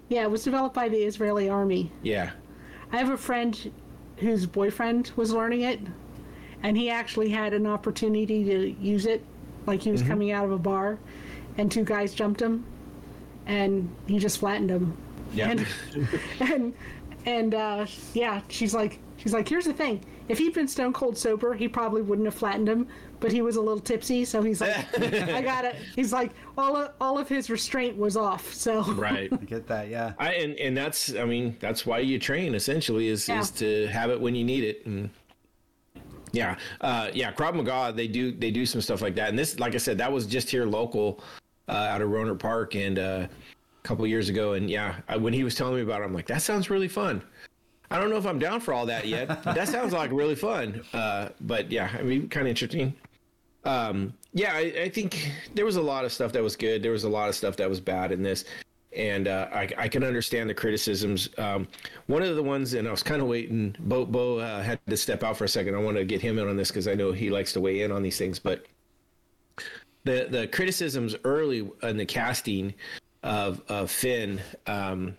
yeah, 0.09 0.23
it 0.23 0.31
was 0.31 0.43
developed 0.45 0.75
by 0.75 0.89
the 0.89 0.99
Israeli 0.99 1.49
army. 1.51 1.93
Yeah. 2.03 2.31
I 2.93 2.97
have 2.99 3.11
a 3.11 3.17
friend 3.17 3.73
whose 4.19 4.47
boyfriend 4.47 5.13
was 5.17 5.33
learning 5.33 5.63
it, 5.63 5.81
and 6.63 6.77
he 6.77 6.91
actually 6.91 7.29
had 7.31 7.53
an 7.55 7.67
opportunity 7.67 8.45
to 8.45 8.71
use 8.81 9.07
it. 9.07 9.25
Like 9.67 9.83
he 9.83 9.91
was 9.91 10.03
coming 10.03 10.33
out 10.33 10.45
of 10.45 10.53
a 10.53 10.59
bar, 10.59 10.99
and 11.59 11.71
two 11.71 11.85
guys 11.85 12.15
jumped 12.15 12.41
him, 12.41 12.65
and 13.47 13.95
he 14.07 14.19
just 14.19 14.39
flattened 14.39 14.71
him. 14.71 14.97
Yeah. 15.33 15.51
And 15.51 15.67
and, 16.41 16.75
and 17.27 17.55
uh, 17.55 17.87
yeah, 18.15 18.41
she's 18.49 18.75
like, 18.75 18.99
she's 19.19 19.33
like, 19.33 19.49
here's 19.49 19.67
the 19.67 19.73
thing: 19.73 20.03
if 20.29 20.39
he'd 20.39 20.55
been 20.55 20.67
stone 20.69 20.93
cold 20.93 21.17
sober, 21.17 21.55
he 21.55 21.69
probably 21.69 22.03
wouldn't 22.03 22.27
have 22.27 22.35
flattened 22.35 22.69
him. 22.69 22.89
But 23.21 23.33
he 23.33 23.43
was 23.43 23.57
a 23.57 23.61
little 23.61 23.81
tipsy, 23.81 24.25
so 24.25 24.41
he's 24.43 24.63
like, 24.63 24.75
I 24.99 25.43
got 25.43 25.67
it. 25.67 25.77
He's 25.95 26.11
like, 26.11 26.31
all 26.57 26.75
of, 26.75 26.93
all 27.03 27.19
of 27.19 27.29
his 27.29 27.51
restraint 27.51 27.99
was 27.99 28.17
off. 28.17 28.55
So 28.55 28.83
Right. 28.95 29.31
I 29.33 29.37
get 29.37 29.67
that. 29.67 29.89
Yeah. 29.91 30.15
I 30.19 30.33
and, 30.37 30.55
and 30.57 30.75
that's 30.75 31.15
I 31.15 31.27
mean 31.27 31.55
that's 31.61 31.85
why 31.85 31.99
you 31.99 32.19
train 32.19 32.55
essentially 32.55 33.09
is 33.09 33.29
Yeah. 33.29 33.41
is 33.41 33.51
to 33.53 33.89
have 33.89 34.09
it 34.09 34.19
when 34.19 34.35
you 34.35 34.43
need 34.43 34.65
it 34.65 34.87
and 34.87 35.11
yeah 36.33 36.57
uh, 36.81 37.11
yeah 37.13 37.33
Krav 37.33 37.55
Maga 37.55 37.93
they 37.95 38.09
do 38.09 38.33
they 38.33 38.51
do 38.51 38.67
some 38.67 38.81
stuff 38.81 39.03
like 39.03 39.15
that. 39.17 39.29
And 39.29 39.39
this 39.39 39.59
like 39.59 39.75
I 39.75 39.79
said 39.79 39.99
that 39.99 40.13
was 40.13 40.27
just 40.27 40.51
here 40.51 40.67
local 40.67 41.23
uh, 41.69 41.73
out 41.73 42.03
of 42.03 42.11
Rohnert 42.11 42.39
Park 42.39 42.75
and 42.75 42.99
uh, 42.99 43.27
a 43.27 43.83
couple 43.83 44.07
years 44.07 44.29
ago. 44.29 44.55
And 44.55 44.71
yeah 44.71 44.97
I, 45.09 45.17
when 45.17 45.33
he 45.33 45.45
was 45.45 45.55
telling 45.55 45.77
me 45.77 45.83
about 45.83 46.03
it 46.03 46.05
I'm 46.05 46.15
like 46.15 46.27
that 46.27 46.43
sounds 46.43 46.71
really 46.71 46.89
fun. 46.89 47.23
I 47.93 47.99
don't 47.99 48.11
know 48.11 48.19
if 48.19 48.27
I'm 48.27 48.39
down 48.39 48.61
for 48.61 48.73
all 48.73 48.87
that 48.87 49.07
yet. 49.07 49.43
That 49.45 49.69
sounds 49.69 49.93
like 49.93 50.13
really 50.13 50.37
fun. 50.37 50.83
Uh, 50.93 51.31
but 51.41 51.71
yeah 51.71 51.91
I 51.99 52.03
mean 52.03 52.29
kind 52.29 52.47
of 52.47 52.51
interesting. 52.51 52.95
Um, 53.65 54.15
yeah, 54.33 54.53
I, 54.55 54.83
I 54.85 54.89
think 54.89 55.33
there 55.55 55.65
was 55.65 55.77
a 55.77 55.83
lot 55.83 56.05
of 56.05 56.13
stuff 56.13 56.33
that 56.33 56.43
was 56.43 56.57
good. 56.57 56.83
There 56.83 56.93
was 56.93 57.05
a 57.05 57.09
lot 57.09 57.29
of 57.29 57.35
stuff 57.35 57.57
that 57.57 57.69
was 57.69 57.81
bad 57.81 58.13
in 58.13 58.23
this, 58.23 58.45
and 58.97 59.29
uh, 59.29 59.49
I, 59.53 59.69
I 59.79 59.89
can 59.89 60.03
understand 60.03 60.51
the 60.51 60.55
criticisms. 60.55 61.29
Um, 61.39 61.69
one 62.07 62.23
of 62.23 62.35
the 62.37 62.43
ones, 62.43 62.75
and 62.75 62.89
I 62.89 62.91
was 62.91 63.03
kind 63.03 63.23
of 63.23 63.29
waiting. 63.29 63.77
Bo, 63.81 64.05
Bo 64.05 64.39
uh, 64.39 64.63
had 64.63 64.81
to 64.87 64.97
step 64.97 65.23
out 65.23 65.37
for 65.37 65.45
a 65.45 65.49
second. 65.49 65.75
I 65.75 65.79
want 65.79 65.97
to 65.97 66.05
get 66.05 66.21
him 66.21 66.39
in 66.39 66.49
on 66.49 66.57
this 66.57 66.69
because 66.69 66.89
I 66.89 66.95
know 66.95 67.13
he 67.13 67.31
likes 67.31 67.53
to 67.53 67.61
weigh 67.61 67.83
in 67.83 67.93
on 67.93 68.03
these 68.03 68.19
things. 68.19 68.39
But 68.39 68.67
the 70.05 70.27
the 70.31 70.47
criticisms 70.49 71.15
early 71.25 71.69
in 71.83 71.97
the 71.97 72.07
casting 72.07 72.75
of 73.23 73.63
of 73.69 73.91
Finn. 73.91 74.41
Um, 74.67 75.17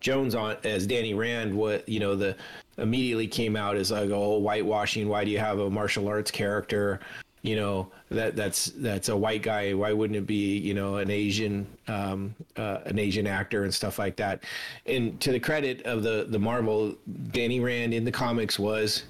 Jones 0.00 0.34
on 0.34 0.56
as 0.64 0.86
Danny 0.86 1.12
Rand, 1.12 1.54
what 1.54 1.86
you 1.88 2.00
know, 2.00 2.16
the 2.16 2.36
immediately 2.78 3.26
came 3.26 3.54
out 3.54 3.76
as 3.76 3.90
like, 3.90 4.10
oh, 4.10 4.38
whitewashing. 4.38 5.08
Why 5.08 5.24
do 5.24 5.30
you 5.30 5.38
have 5.38 5.58
a 5.58 5.70
martial 5.70 6.08
arts 6.08 6.30
character? 6.30 7.00
You 7.42 7.56
know 7.56 7.90
that 8.10 8.36
that's 8.36 8.66
that's 8.66 9.08
a 9.08 9.16
white 9.16 9.42
guy. 9.42 9.72
Why 9.72 9.92
wouldn't 9.92 10.16
it 10.16 10.26
be 10.26 10.58
you 10.58 10.74
know 10.74 10.96
an 10.96 11.10
Asian 11.10 11.66
um, 11.88 12.34
uh, 12.56 12.78
an 12.84 12.98
Asian 12.98 13.26
actor 13.26 13.64
and 13.64 13.72
stuff 13.72 13.98
like 13.98 14.16
that? 14.16 14.44
And 14.84 15.18
to 15.20 15.32
the 15.32 15.40
credit 15.40 15.82
of 15.86 16.02
the 16.02 16.26
the 16.28 16.38
Marvel, 16.38 16.94
Danny 17.30 17.60
Rand 17.60 17.94
in 17.94 18.04
the 18.04 18.12
comics 18.12 18.58
was 18.58 19.04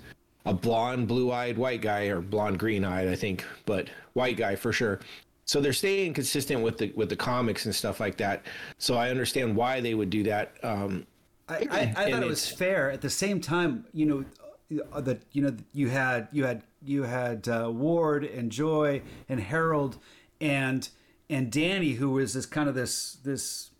a 0.47 0.55
blonde, 0.55 1.09
blue-eyed 1.09 1.59
white 1.59 1.83
guy 1.83 2.05
or 2.07 2.21
blonde, 2.21 2.59
green-eyed, 2.59 3.09
I 3.09 3.15
think, 3.15 3.45
but 3.67 3.89
white 4.15 4.37
guy 4.37 4.57
for 4.57 4.73
sure. 4.73 5.01
So 5.45 5.61
they're 5.61 5.73
staying 5.73 6.15
consistent 6.15 6.63
with 6.63 6.79
the 6.79 6.93
with 6.95 7.09
the 7.09 7.17
comics 7.17 7.65
and 7.67 7.75
stuff 7.75 7.99
like 7.99 8.17
that. 8.19 8.47
So 8.79 8.95
I 8.95 9.11
understand 9.11 9.57
why 9.57 9.81
they 9.81 9.95
would 9.95 10.09
do 10.09 10.23
that. 10.23 10.53
Um, 10.63 11.05
I, 11.49 11.67
I, 11.69 11.81
I 11.97 12.11
thought 12.13 12.23
it 12.23 12.29
was 12.29 12.49
fair. 12.49 12.93
At 12.93 13.01
the 13.01 13.11
same 13.11 13.41
time, 13.41 13.85
you 13.93 14.07
know, 14.07 14.25
that 14.71 15.23
you 15.33 15.43
know 15.43 15.57
you 15.73 15.89
had 15.89 16.29
you 16.33 16.45
had 16.45 16.63
you 16.85 17.03
had 17.03 17.49
uh, 17.49 17.71
Ward 17.73 18.25
and 18.25 18.51
Joy 18.53 19.03
and 19.29 19.41
Harold 19.41 19.99
and 20.41 20.89
and 21.29 21.51
Danny, 21.51 21.93
who 21.93 22.11
was 22.11 22.35
this 22.35 22.47
kind 22.47 22.69
of 22.69 22.75
this 22.75 23.19
this 23.25 23.71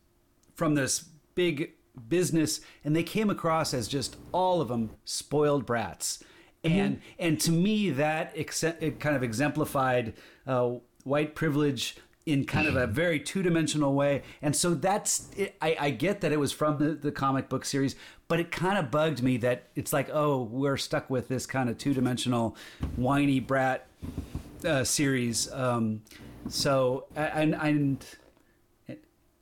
from 0.55 0.75
this 0.75 1.05
big 1.35 1.73
business, 2.09 2.61
and 2.85 2.95
they 2.95 3.03
came 3.03 3.31
across 3.31 3.73
as 3.75 3.89
just 3.89 4.17
all 4.33 4.61
of 4.61 4.69
them 4.69 4.91
spoiled 5.05 5.67
brats. 5.67 6.23
And 6.63 7.01
and 7.19 7.41
to 7.41 7.53
me, 7.53 7.91
that 7.91 8.33
ex- 8.37 8.63
it 8.63 9.01
kind 9.01 9.17
of 9.17 9.23
exemplified 9.23 10.13
uh, 10.47 10.73
white 11.05 11.35
privilege 11.35 11.97
in 12.27 12.45
kind 12.45 12.69
of 12.69 12.77
a 12.77 12.87
very 12.87 13.19
two-dimensional 13.19 13.95
way. 13.95 14.23
And 14.43 14.55
so 14.55 14.75
that's 14.75 15.31
it, 15.37 15.57
I, 15.63 15.77
I 15.81 15.91
get 15.91 16.21
that 16.21 16.33
it 16.33 16.39
was 16.39 16.53
from 16.53 16.79
the, 16.79 16.91
the 16.91 17.11
comic 17.11 17.49
book 17.49 17.65
series 17.65 17.97
but 18.31 18.39
it 18.39 18.53
kind 18.53 18.79
of 18.79 18.93
bugged 18.93 19.25
me 19.25 19.37
that 19.39 19.65
it's 19.75 19.93
like 19.93 20.09
oh 20.13 20.45
we're 20.45 20.77
stuck 20.77 21.11
with 21.11 21.27
this 21.27 21.47
kind 21.47 21.69
of 21.69 21.77
two-dimensional 21.77 22.57
whiny 22.95 23.41
brat 23.41 23.89
uh, 24.65 24.85
series. 24.85 25.51
Um, 25.53 26.03
so 26.49 27.07
and 27.17 27.57
and 27.57 28.07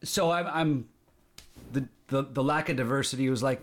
so 0.03 0.31
I'm, 0.31 0.47
I'm 0.47 0.89
the, 1.71 1.87
the 2.07 2.23
the 2.23 2.43
lack 2.43 2.71
of 2.71 2.77
diversity 2.77 3.29
was 3.29 3.43
like 3.43 3.61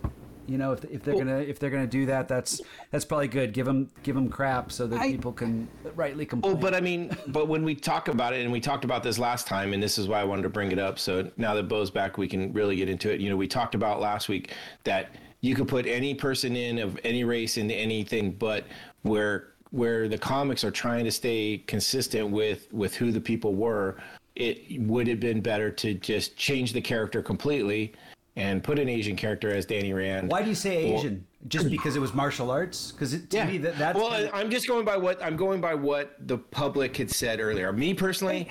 you 0.48 0.58
know 0.58 0.72
if, 0.72 0.84
if 0.86 1.04
they're 1.04 1.16
gonna 1.18 1.38
if 1.40 1.60
they're 1.60 1.70
gonna 1.70 1.88
do 1.88 2.06
that 2.06 2.28
that's 2.28 2.62
that's 2.92 3.06
probably 3.06 3.28
good 3.28 3.54
give 3.54 3.66
them 3.66 3.90
give 4.04 4.16
them 4.16 4.30
crap 4.30 4.72
so 4.72 4.88
that 4.88 5.00
I- 5.00 5.12
people 5.12 5.32
can 5.32 5.68
rightly 5.96 6.26
complain 6.26 6.54
well, 6.54 6.62
but 6.62 6.76
I 6.76 6.82
mean, 6.82 7.16
but 7.28 7.48
when 7.48 7.64
we 7.64 7.76
talk 7.76 8.08
about 8.08 8.34
it, 8.34 8.42
and 8.42 8.52
we 8.52 8.60
talked 8.60 8.86
about 8.86 9.04
this 9.04 9.18
last 9.20 9.48
time, 9.48 9.74
and 9.74 9.82
this 9.82 9.98
is 9.98 10.08
why 10.08 10.20
I 10.20 10.24
wanted 10.24 10.44
to 10.44 10.50
bring 10.50 10.72
it 10.72 10.80
up. 10.80 11.00
So 11.00 11.30
now 11.38 11.54
that 11.54 11.68
Bo's 11.68 11.90
back, 11.90 12.18
we 12.18 12.28
can 12.28 12.52
really 12.54 12.76
get 12.76 12.90
into 12.90 13.12
it. 13.12 13.20
You 13.20 13.30
know, 13.30 13.38
we 13.38 13.48
talked 13.48 13.76
about 13.76 14.00
last 14.00 14.30
week 14.30 14.54
that 14.84 15.16
you 15.42 15.56
could 15.56 15.68
put 15.68 15.86
any 15.86 16.14
person 16.16 16.56
in 16.56 16.80
of 16.80 17.00
any 17.04 17.24
race 17.24 17.58
into 17.58 17.76
anything, 17.76 18.32
but 18.32 18.66
where 19.04 19.54
where 19.72 20.08
the 20.08 20.18
comics 20.18 20.64
are 20.64 20.72
trying 20.72 21.06
to 21.06 21.12
stay 21.12 21.64
consistent 21.68 22.30
with 22.30 22.72
with 22.72 22.96
who 22.96 23.12
the 23.12 23.22
people 23.22 23.56
were, 23.56 23.98
it 24.36 24.82
would 24.82 25.08
have 25.08 25.20
been 25.20 25.42
better 25.42 25.70
to 25.72 25.94
just 25.94 26.36
change 26.38 26.74
the 26.74 26.82
character 26.82 27.22
completely 27.22 27.94
and 28.36 28.64
put 28.64 28.80
an 28.80 28.90
Asian 28.90 29.16
character 29.16 29.50
as 29.54 29.66
Danny 29.66 29.94
Rand. 29.94 30.30
why 30.30 30.42
do 30.42 30.50
you 30.50 30.56
say 30.56 30.92
Or- 30.92 31.00
asian 31.00 31.26
just 31.48 31.70
because 31.70 31.96
it 31.96 32.00
was 32.00 32.14
martial 32.14 32.50
arts 32.50 32.92
because 32.92 33.12
to 33.28 33.46
me 33.46 33.58
that 33.60 33.78
that's 33.78 33.98
well, 33.98 34.10
kind 34.10 34.26
of- 34.26 34.32
I'm 34.34 34.50
just 34.50 34.68
going 34.68 34.84
by 34.84 34.98
what 34.98 35.24
I'm 35.24 35.38
going 35.38 35.62
by 35.62 35.76
what 35.76 36.16
the 36.28 36.38
public 36.38 36.98
had 36.98 37.10
said 37.12 37.40
earlier. 37.40 37.72
Me 37.72 37.94
personally, 37.94 38.50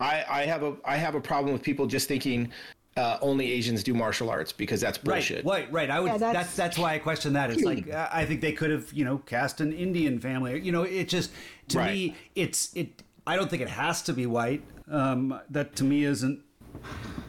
I, 0.00 0.24
I 0.28 0.46
have 0.46 0.62
a 0.62 0.74
I 0.84 0.96
have 0.96 1.14
a 1.14 1.20
problem 1.20 1.52
with 1.52 1.62
people 1.62 1.86
just 1.86 2.08
thinking 2.08 2.50
uh, 2.96 3.18
only 3.20 3.50
Asians 3.52 3.82
do 3.84 3.94
martial 3.94 4.30
arts 4.30 4.52
because 4.52 4.80
that's 4.80 4.98
bullshit. 4.98 5.44
Right, 5.44 5.64
right, 5.66 5.72
right. 5.72 5.90
I 5.90 6.00
would. 6.00 6.06
Yeah, 6.12 6.18
that's, 6.18 6.32
that's- 6.32 6.56
that's 6.56 6.78
why 6.78 6.94
I 6.94 6.98
question 6.98 7.32
that. 7.34 7.50
It's 7.50 7.62
like 7.62 7.88
uh, 7.92 8.08
I 8.10 8.24
think 8.24 8.40
they 8.40 8.52
could 8.52 8.70
have, 8.70 8.92
you 8.92 9.04
know, 9.04 9.18
cast 9.18 9.60
an 9.60 9.72
Indian 9.72 10.18
family. 10.18 10.58
You 10.60 10.72
know, 10.72 10.82
it 10.82 11.08
just 11.08 11.30
to 11.68 11.78
Right. 11.78 11.92
me, 11.92 12.16
it's 12.34 12.74
it. 12.74 13.02
I 13.26 13.36
don't 13.36 13.48
think 13.50 13.62
it 13.62 13.68
has 13.68 14.02
to 14.02 14.12
be 14.14 14.26
white. 14.26 14.62
Um, 14.90 15.38
that 15.50 15.76
to 15.76 15.84
me 15.84 16.04
isn't 16.04 16.40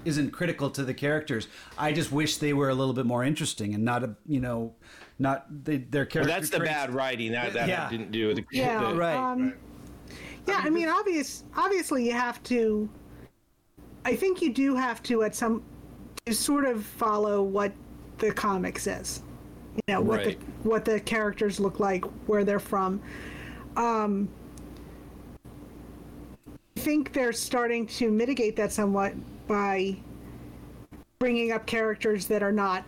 isn't 0.05 0.31
critical 0.31 0.69
to 0.71 0.83
the 0.83 0.93
characters. 0.93 1.47
I 1.77 1.91
just 1.93 2.11
wish 2.11 2.37
they 2.37 2.53
were 2.53 2.69
a 2.69 2.73
little 2.75 2.93
bit 2.93 3.05
more 3.05 3.23
interesting 3.23 3.73
and 3.75 3.83
not 3.85 4.03
a, 4.03 4.15
you 4.27 4.39
know, 4.39 4.73
not 5.19 5.45
they, 5.63 5.77
their 5.77 6.01
Well, 6.03 6.09
character. 6.09 6.33
that's 6.33 6.49
the 6.49 6.57
traits- 6.57 6.73
bad 6.73 6.93
writing. 6.93 7.31
That 7.33 7.53
that 7.53 7.67
Yeah. 7.67 7.89
didn't 7.89 8.11
do 8.11 8.27
with 8.27 8.37
the 8.37 8.45
Yeah, 8.51 8.89
the- 8.91 8.95
Right. 8.95 9.15
Um, 9.15 9.53
Yeah, 10.47 10.59
I 10.63 10.71
mean, 10.71 10.89
obvious. 10.89 11.43
Obviously, 11.55 12.03
you 12.07 12.13
have 12.13 12.41
to. 12.43 12.89
I 14.03 14.15
think 14.15 14.41
you 14.41 14.51
do 14.51 14.75
have 14.75 15.03
to 15.03 15.21
at 15.21 15.35
some 15.35 15.61
to 16.25 16.33
sort 16.33 16.65
of 16.65 16.83
follow 16.83 17.43
what 17.43 17.71
the 18.17 18.31
comic 18.31 18.79
says. 18.79 19.21
You 19.75 19.93
know, 19.93 20.01
what 20.01 20.25
Right. 20.25 20.39
the 20.63 20.67
what 20.67 20.83
the 20.85 20.99
characters 20.99 21.59
look 21.59 21.79
like, 21.79 22.03
where 22.25 22.43
they're 22.43 22.59
from. 22.59 22.99
Um, 23.77 24.27
I 26.75 26.79
think 26.79 27.13
they're 27.13 27.33
starting 27.33 27.85
to 27.87 28.09
mitigate 28.11 28.55
that 28.55 28.71
somewhat 28.71 29.13
by 29.51 29.93
bringing 31.19 31.51
up 31.51 31.65
characters 31.65 32.25
that 32.25 32.41
are 32.41 32.53
not 32.53 32.85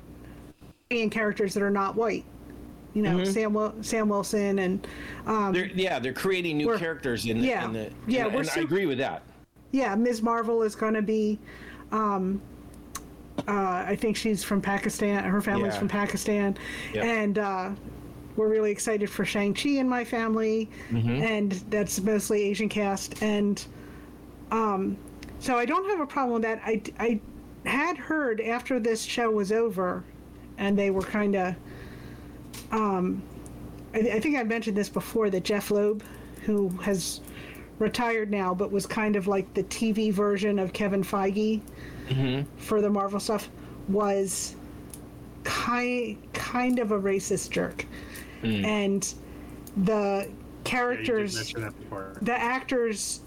being 0.88 1.10
characters 1.10 1.53
that 1.53 1.61
are 1.61 1.69
not 1.69 1.95
white. 1.95 2.23
You 2.94 3.02
know, 3.02 3.18
Mm-hmm. 3.18 3.31
Sam 3.31 3.53
Wil- 3.53 3.73
Sam 3.81 4.07
Wilson 4.07 4.60
and 4.60 4.88
um, 5.26 5.52
They're, 5.52 5.65
yeah, 5.68 5.99
they're 5.99 6.14
creating 6.14 6.57
new 6.57 6.77
characters 6.77 7.26
in 7.26 7.41
the, 7.41 7.48
yeah, 7.48 7.65
in 7.65 7.73
the 7.73 7.91
yeah, 8.07 8.26
and, 8.27 8.34
we're 8.34 8.41
and 8.41 8.49
I 8.56 8.61
agree 8.61 8.85
with 8.85 8.98
that. 8.99 9.23
yeah, 9.72 9.94
Ms. 9.95 10.22
Marvel 10.22 10.61
is 10.64 10.73
going 10.76 10.94
to 10.94 11.02
be. 11.02 11.38
Um, 11.91 12.41
uh, 13.48 13.84
I 13.88 13.98
think 13.99 14.15
she's 14.15 14.44
from 14.44 14.61
Pakistan. 14.61 15.23
Her 15.23 15.41
family's 15.41 15.73
Yeah. 15.73 15.80
from 15.80 15.88
Pakistan, 15.90 16.56
Yep. 16.94 17.03
and 17.03 17.40
uh, 17.40 17.72
we're 18.38 18.48
really 18.48 18.72
excited 18.72 19.10
for 19.10 19.26
Shang 19.26 19.53
Chi 19.53 19.69
in 19.72 19.90
my 19.90 20.06
family, 20.06 20.69
and 20.91 21.52
that's 21.69 21.99
mostly 21.99 22.44
Asian 22.44 22.69
cast. 22.69 23.22
And 23.23 23.64
um, 24.52 24.95
so 25.44 25.57
I 25.57 25.65
don't 25.65 25.88
have 25.90 25.99
a 25.99 26.07
problem 26.07 26.34
with 26.34 26.44
that. 26.44 26.61
I 26.65 26.82
I 26.99 27.20
had 27.70 27.98
heard 27.98 28.40
after 28.41 28.80
this 28.80 29.03
show 29.03 29.30
was 29.30 29.52
over, 29.52 30.03
and 30.57 30.78
they 30.80 30.90
were 30.90 31.02
kind 31.03 31.36
of. 31.36 31.56
Um, 32.72 33.22
I, 33.94 33.99
I 33.99 34.20
think 34.20 34.38
I 34.38 34.44
mentioned 34.44 34.78
this 34.78 34.90
before 34.90 35.30
that 35.30 35.44
Jeff 35.44 35.70
Loeb, 35.70 36.03
who 36.45 36.70
has 36.82 37.22
retired 37.80 38.32
now, 38.32 38.53
but 38.53 38.72
was 38.72 38.86
kind 38.86 39.15
of 39.15 39.28
like 39.28 39.53
the 39.53 39.64
TV 39.65 40.11
version 40.14 40.60
of 40.60 40.74
Kevin 40.74 41.03
Feige 41.03 41.61
for 42.57 42.82
the 42.82 42.90
Marvel 42.90 43.20
stuff, 43.20 43.49
was 43.88 44.56
kind 45.44 46.18
kind 46.34 46.80
of 46.80 46.91
a 46.91 46.99
racist 46.99 47.49
jerk, 47.52 47.86
and 48.65 49.14
the 49.76 50.30
Yeah, 50.90 50.99
you 50.99 51.14
did 51.14 51.34
characters 51.34 51.36
mention 51.36 51.61
that 51.61 51.76
before. 51.78 52.22
the 52.22 52.34
actors, 52.38 53.23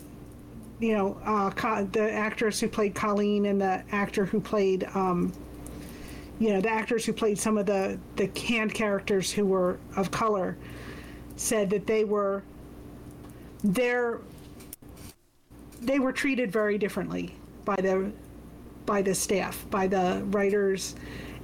you 0.80 0.94
know, 0.94 1.18
uh, 1.24 1.50
Co- 1.50 1.84
the 1.92 2.10
actress 2.12 2.60
who 2.60 2.68
played 2.68 2.94
Colleen 2.94 3.46
and 3.46 3.60
the 3.60 3.82
actor 3.92 4.24
who 4.24 4.40
played, 4.40 4.84
um, 4.94 5.32
you 6.38 6.52
know, 6.52 6.60
the 6.60 6.70
actors 6.70 7.04
who 7.04 7.12
played 7.12 7.38
some 7.38 7.56
of 7.56 7.66
the 7.66 7.98
the 8.16 8.28
canned 8.28 8.74
characters 8.74 9.32
who 9.32 9.46
were 9.46 9.78
of 9.96 10.10
color, 10.10 10.56
said 11.36 11.70
that 11.70 11.86
they 11.86 12.04
were, 12.04 12.42
they're, 13.62 14.20
they 15.80 15.98
were 15.98 16.12
treated 16.12 16.50
very 16.50 16.78
differently 16.78 17.34
by 17.64 17.76
the, 17.76 18.10
by 18.86 19.02
the 19.02 19.14
staff, 19.14 19.66
by 19.70 19.86
the 19.86 20.22
writers, 20.26 20.94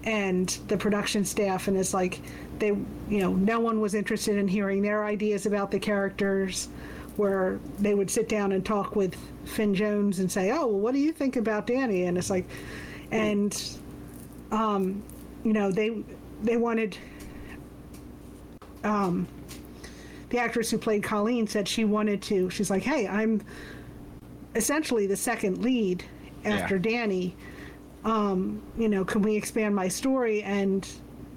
and 0.05 0.59
the 0.69 0.77
production 0.77 1.25
staff, 1.25 1.69
and 1.69 1.77
it's 1.77 1.95
like 1.95 2.21
they, 2.59 2.69
you 2.69 3.21
know, 3.21 3.33
no 3.35 3.61
one 3.61 3.81
was 3.81 3.95
interested 3.95 4.37
in 4.37 4.49
hearing 4.49 4.83
their 4.83 5.05
ideas 5.05 5.47
about 5.47 5.71
the 5.71 5.79
characters 5.79 6.69
where 7.17 7.59
they 7.79 7.95
would 7.95 8.11
sit 8.11 8.29
down 8.29 8.53
and 8.53 8.65
talk 8.65 8.97
with 8.97 9.15
Finn 9.45 9.75
Jones 9.75 10.19
and 10.19 10.31
say, 10.31 10.51
"Oh, 10.51 10.67
well, 10.67 10.79
what 10.81 10.93
do 10.93 10.99
you 10.99 11.13
think 11.13 11.37
about 11.37 11.67
Danny?" 11.67 12.05
And 12.05 12.17
it's 12.19 12.31
like, 12.31 12.49
and 13.11 13.61
um, 14.51 15.03
you 15.45 15.53
know, 15.53 15.71
they 15.71 16.03
they 16.43 16.57
wanted 16.57 16.97
um, 18.85 19.27
the 20.31 20.39
actress 20.39 20.71
who 20.71 20.79
played 20.79 21.03
Colleen 21.03 21.47
said 21.47 21.69
she 21.69 21.85
wanted 21.85 22.23
to. 22.23 22.51
She's 22.51 22.71
like, 22.71 22.83
"Hey, 22.83 23.07
I'm 23.07 23.43
essentially 24.55 25.07
the 25.07 25.17
second 25.17 25.63
lead 25.63 26.05
after 26.45 26.77
Yeah. 26.77 26.83
Danny. 26.83 27.37
Um, 28.05 28.61
you 28.77 28.89
know, 28.89 29.05
can 29.05 29.23
we 29.23 29.37
expand 29.37 29.75
my 29.75 29.89
story?" 29.89 30.43
And 30.43 30.89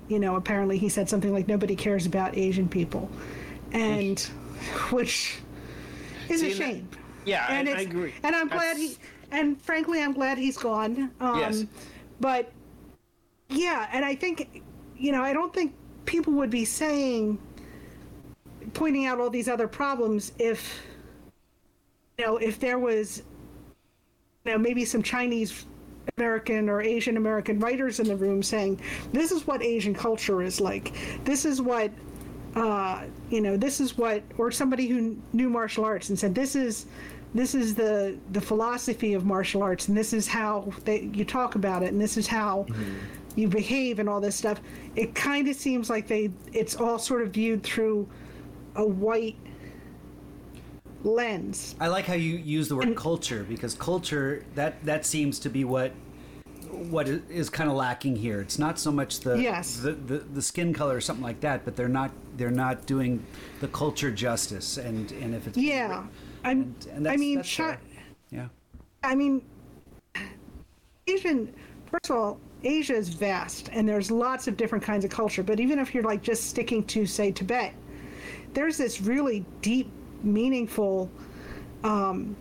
you 0.07 0.19
know, 0.19 0.35
apparently 0.35 0.77
he 0.77 0.89
said 0.89 1.09
something 1.09 1.33
like, 1.33 1.47
"Nobody 1.47 1.75
cares 1.75 2.05
about 2.05 2.37
Asian 2.37 2.67
people," 2.67 3.09
and 3.71 4.19
which 4.91 5.39
is 6.29 6.41
See, 6.41 6.47
a 6.47 6.49
that- 6.49 6.57
shame. 6.57 6.89
Yeah, 7.25 7.47
and 7.49 7.67
I, 7.67 7.71
I 7.77 7.81
agree. 7.81 8.13
and 8.21 8.35
I'm 8.35 8.47
glad 8.47 8.77
he, 8.77 8.97
and 9.31 9.59
frankly, 9.59 10.03
I'm 10.03 10.13
glad 10.13 10.37
he's 10.37 10.57
gone. 10.57 11.09
Um, 11.19 11.39
Yes. 11.39 11.65
But 12.19 12.51
yeah, 13.49 13.89
and 13.91 14.05
I 14.05 14.13
think, 14.15 14.61
you 14.95 15.11
know, 15.11 15.23
I 15.23 15.33
don't 15.33 15.51
think 15.53 15.73
people 16.05 16.33
would 16.33 16.51
be 16.51 16.65
saying, 16.65 17.39
pointing 18.73 19.05
out 19.05 19.19
all 19.19 19.29
these 19.29 19.47
other 19.49 19.67
problems 19.67 20.33
if, 20.39 20.81
you 22.17 22.25
know, 22.25 22.37
if 22.37 22.59
there 22.59 22.77
was, 22.79 23.23
you 24.45 24.51
know, 24.51 24.57
maybe 24.57 24.85
some 24.85 25.01
Chinese 25.01 25.65
American 26.17 26.69
or 26.69 26.81
Asian 26.81 27.17
American 27.17 27.59
writers 27.59 27.99
in 27.99 28.07
the 28.07 28.15
room 28.15 28.43
saying, 28.43 28.79
this 29.13 29.31
is 29.31 29.47
what 29.47 29.63
Asian 29.63 29.93
culture 29.95 30.41
is 30.43 30.61
like. 30.61 30.93
This 31.25 31.43
is 31.45 31.61
what, 31.61 31.91
uh, 32.55 33.03
you 33.29 33.41
know, 33.41 33.57
this 33.57 33.81
is 33.81 33.97
what, 33.97 34.23
or 34.37 34.51
somebody 34.51 34.87
who 34.87 35.17
knew 35.33 35.49
martial 35.49 35.83
arts 35.83 36.09
and 36.09 36.17
said, 36.17 36.33
this 36.33 36.55
is, 36.55 36.85
this 37.33 37.53
is 37.53 37.75
the 37.75 38.17
the 38.31 38.39
philosophy 38.39 39.13
of 39.13 39.25
martial 39.25 39.61
arts, 39.61 39.89
and 39.89 39.97
this 39.97 40.13
is 40.13 40.25
how 40.25 40.71
they, 40.85 41.09
you 41.13 41.25
talk 41.25 41.55
about 41.55 41.83
it, 41.83 41.91
and 41.91 41.99
this 41.99 42.15
is 42.15 42.27
how 42.27 42.65
you 43.35 43.49
behave, 43.49 43.99
and 43.99 44.07
all 44.07 44.21
this 44.21 44.37
stuff. 44.37 44.61
It 44.95 45.13
kind 45.13 45.49
of 45.49 45.55
seems 45.57 45.89
like 45.89 46.07
they, 46.07 46.31
it's 46.53 46.77
all 46.77 46.97
sort 46.97 47.23
of 47.23 47.31
viewed 47.31 47.61
through 47.61 48.07
a 48.75 48.85
white 48.85 49.35
lens. 51.03 51.75
I 51.79 51.87
like 51.87 52.05
how 52.05 52.13
you 52.13 52.37
use 52.37 52.69
the 52.69 52.77
word 52.77 52.95
culture 52.95 53.43
because 53.43 53.73
culture 53.75 54.45
that 54.55 54.83
that 54.85 55.05
seems 55.05 55.37
to 55.39 55.49
be 55.49 55.65
what 55.65 55.91
what 56.75 57.07
is 57.07 57.49
kind 57.49 57.69
of 57.69 57.75
lacking 57.75 58.15
here. 58.15 58.41
It's 58.41 58.59
not 58.59 58.77
so 58.79 58.91
much 58.91 59.21
the, 59.21 59.35
Yes. 59.41 59.77
the, 59.77 59.91
the 59.93 60.17
the 60.19 60.41
skin 60.41 60.73
color 60.73 60.95
or 60.95 61.01
something 61.01 61.23
like 61.23 61.39
that, 61.41 61.65
but 61.65 61.75
they're 61.75 61.87
not 61.87 62.11
they're 62.37 62.51
not 62.51 62.85
doing 62.85 63.25
the 63.61 63.67
culture 63.67 64.11
justice. 64.11 64.77
And 64.77 65.11
and 65.13 65.33
if 65.35 65.47
it's 65.47 65.57
Yeah, 65.57 66.03
I'm. 66.43 66.75
and, 66.83 66.87
and 66.93 67.07
I 67.07 67.17
mean, 67.17 67.43
Chi- 67.43 67.77
yeah, 68.31 68.47
I 69.03 69.15
mean, 69.15 69.41
Asian. 71.07 71.53
First 71.91 72.09
of 72.09 72.15
all, 72.17 72.39
Asia 72.63 72.95
is 72.95 73.09
vast, 73.09 73.69
and 73.71 73.87
there's 73.87 74.09
lots 74.11 74.47
of 74.47 74.57
different 74.57 74.83
kinds 74.83 75.05
of 75.05 75.11
culture. 75.11 75.43
But 75.43 75.59
even 75.59 75.79
if 75.79 75.93
you're 75.93 76.03
like 76.03 76.21
just 76.21 76.45
sticking 76.49 76.83
to, 76.85 77.05
say, 77.05 77.31
Tibet, 77.31 77.73
there's 78.53 78.77
this 78.77 79.01
really 79.01 79.45
deep, 79.61 79.89
meaningful 80.23 81.09
um, 81.83 82.35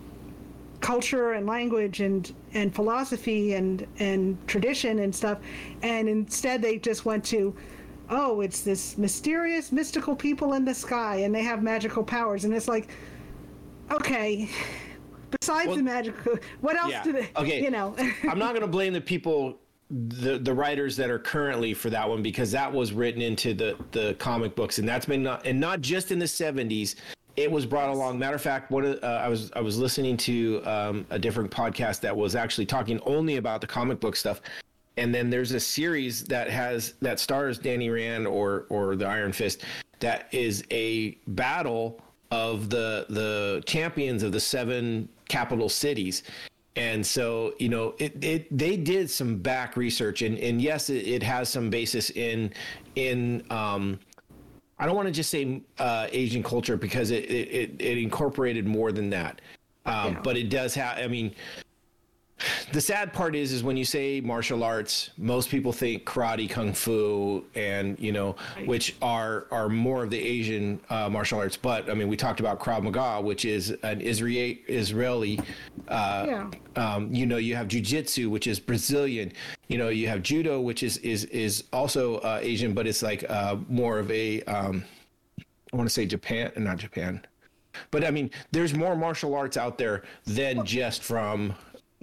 culture 0.85 1.31
and 1.33 1.47
language 1.47 1.99
and 1.99 2.31
and 2.53 2.73
philosophy 2.73 3.55
and 3.55 3.87
and 3.97 4.37
tradition 4.47 4.99
and 4.99 5.13
stuff. 5.13 5.39
And 5.81 6.07
instead, 6.07 6.61
they 6.61 6.77
just 6.77 7.05
went 7.05 7.23
to. 7.25 7.55
Oh, 8.07 8.41
it's 8.41 8.61
this 8.61 8.95
mysterious, 8.99 9.71
mystical 9.71 10.15
people 10.15 10.53
in 10.53 10.63
the 10.63 10.75
sky, 10.75 11.15
and 11.21 11.33
they 11.33 11.41
have 11.41 11.63
magical 11.63 12.03
powers, 12.03 12.45
and 12.45 12.53
it's 12.53 12.67
like, 12.67 12.89
okay. 13.89 14.47
Besides 15.41 15.69
Well, 15.69 15.77
the 15.77 15.83
magical, 15.83 16.37
what 16.61 16.75
else 16.75 16.91
yeah. 16.91 17.03
do 17.03 17.11
they? 17.13 17.29
Okay. 17.35 17.63
You 17.63 17.71
know. 17.71 17.95
I'm 18.29 18.37
not 18.37 18.49
going 18.49 18.61
to 18.61 18.67
blame 18.67 18.93
the 18.93 19.01
people, 19.01 19.57
the 19.89 20.37
the 20.37 20.53
writers 20.53 20.95
that 20.97 21.09
are 21.09 21.17
currently 21.17 21.73
for 21.73 21.89
that 21.89 22.07
one 22.07 22.21
because 22.21 22.51
that 22.51 22.71
was 22.71 22.93
written 22.93 23.23
into 23.23 23.55
the 23.55 23.75
the 23.91 24.13
comic 24.19 24.55
books, 24.55 24.77
and 24.77 24.87
that's 24.87 25.07
been 25.07 25.23
not 25.23 25.47
and 25.47 25.59
not 25.59 25.81
just 25.81 26.11
in 26.11 26.19
the 26.19 26.25
70s. 26.25 26.93
It 27.37 27.51
was 27.51 27.65
brought 27.65 27.89
along. 27.89 28.17
Matter 28.17 28.35
of 28.35 28.41
fact, 28.41 28.71
one 28.71 28.85
of, 28.85 29.03
uh, 29.03 29.07
I 29.07 29.27
was 29.27 29.51
I 29.55 29.61
was 29.61 29.77
listening 29.77 30.15
to 30.17 30.61
um, 30.65 31.05
a 31.09 31.19
different 31.19 31.51
podcast 31.51 31.99
that 32.01 32.15
was 32.15 32.35
actually 32.35 32.65
talking 32.65 32.99
only 33.05 33.37
about 33.37 33.61
the 33.61 33.67
comic 33.67 33.99
book 33.99 34.15
stuff, 34.15 34.41
and 34.97 35.13
then 35.13 35.29
there's 35.29 35.51
a 35.51 35.59
series 35.59 36.23
that 36.25 36.49
has 36.49 36.93
that 37.01 37.19
stars 37.19 37.57
Danny 37.57 37.89
Rand 37.89 38.25
or 38.25 38.65
or 38.69 38.95
the 38.95 39.05
Iron 39.05 39.33
Fist 39.33 39.63
that 39.99 40.27
is 40.31 40.63
a 40.71 41.17
battle 41.27 42.01
of 42.31 42.69
the 42.69 43.05
the 43.09 43.63
champions 43.65 44.23
of 44.23 44.31
the 44.31 44.39
seven 44.39 45.09
capital 45.27 45.69
cities. 45.69 46.23
And 46.77 47.05
so 47.05 47.53
you 47.57 47.69
know 47.69 47.95
it, 47.99 48.23
it 48.23 48.57
they 48.57 48.75
did 48.75 49.09
some 49.09 49.37
back 49.37 49.77
research 49.77 50.21
and 50.21 50.37
and 50.39 50.61
yes 50.61 50.89
it, 50.89 51.07
it 51.07 51.23
has 51.23 51.47
some 51.49 51.69
basis 51.69 52.09
in 52.11 52.51
in 52.95 53.43
um 53.49 53.99
i 54.79 54.85
don't 54.85 54.95
want 54.95 55.07
to 55.07 55.11
just 55.11 55.29
say 55.29 55.61
uh 55.79 56.07
asian 56.11 56.43
culture 56.43 56.77
because 56.77 57.11
it 57.11 57.25
it, 57.29 57.71
it, 57.79 57.97
incorporated 57.97 58.65
more 58.67 58.91
than 58.91 59.09
that 59.09 59.41
um 59.85 60.13
Yeah. 60.13 60.21
but 60.23 60.37
it 60.37 60.49
does 60.49 60.73
have 60.75 60.97
i 60.97 61.07
mean 61.07 61.33
the 62.73 62.81
sad 62.81 63.13
part 63.13 63.33
is 63.35 63.53
is 63.53 63.63
when 63.63 63.77
you 63.77 63.85
say 63.85 64.19
martial 64.19 64.61
arts 64.63 65.11
most 65.17 65.49
people 65.49 65.71
think 65.71 66.03
karate 66.03 66.49
kung 66.49 66.73
fu 66.73 67.43
and 67.55 67.97
you 67.97 68.11
know 68.11 68.35
which 68.65 68.95
are 69.01 69.45
are 69.51 69.69
more 69.69 70.03
of 70.03 70.09
the 70.09 70.19
asian 70.19 70.79
uh, 70.89 71.09
martial 71.09 71.39
arts. 71.39 71.55
But 71.55 71.89
i 71.89 71.93
mean 71.93 72.09
we 72.09 72.17
talked 72.17 72.41
about 72.41 72.59
krav 72.59 72.83
maga 72.83 73.21
which 73.21 73.45
is 73.45 73.71
an 73.83 74.01
israeli 74.01 74.61
israeli 74.67 75.39
uh, 75.87 76.25
Yeah. 76.27 76.49
um, 76.75 77.13
you 77.13 77.25
know 77.25 77.37
you 77.37 77.55
have 77.55 77.67
jiu-jitsu 77.69 78.29
which 78.29 78.47
is 78.47 78.59
brazilian. 78.59 79.31
You 79.69 79.77
know 79.77 79.87
you 79.89 80.07
have 80.09 80.21
judo 80.21 80.59
which 80.59 80.83
is 80.83 80.97
is 80.97 81.23
is 81.25 81.63
also 81.71 82.15
uh, 82.17 82.39
asian 82.41 82.73
but 82.73 82.85
it's 82.85 83.01
like 83.01 83.23
uh, 83.29 83.55
more 83.69 83.97
of 83.97 84.11
a 84.11 84.41
um, 84.43 84.83
i 85.39 85.77
want 85.77 85.87
to 85.87 85.93
say 85.93 86.05
japan 86.05 86.51
and 86.55 86.65
not 86.65 86.77
japan. 86.77 87.25
But 87.91 88.03
i 88.03 88.11
mean 88.11 88.29
there's 88.51 88.73
more 88.73 88.95
martial 88.95 89.35
arts 89.35 89.55
out 89.57 89.77
there 89.77 90.03
than 90.25 90.65
just 90.65 91.01
from 91.03 91.53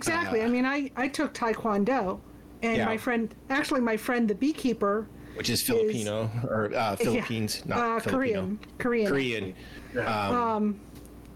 Exactly. 0.09 0.41
Uh, 0.43 0.45
I 0.45 0.49
mean, 0.49 0.67
I, 0.67 0.91
I 0.97 1.09
took 1.09 1.33
Taekwondo, 1.35 2.21
and 2.63 2.77
Yeah. 2.77 2.85
my 2.87 2.97
friend, 2.97 3.35
actually, 3.51 3.81
my 3.81 3.97
friend, 3.97 4.29
the 4.29 4.35
beekeeper, 4.35 5.07
which 5.35 5.49
is 5.49 5.63
Filipino 5.63 6.31
or 6.45 6.71
uh, 6.75 6.95
Philippines, 6.97 7.63
yeah, 7.67 7.75
not 7.75 7.79
uh, 7.79 8.01
Filipino. 8.01 8.59
Korean, 8.79 9.07
Korean, 9.09 9.09
Korean. 9.09 9.55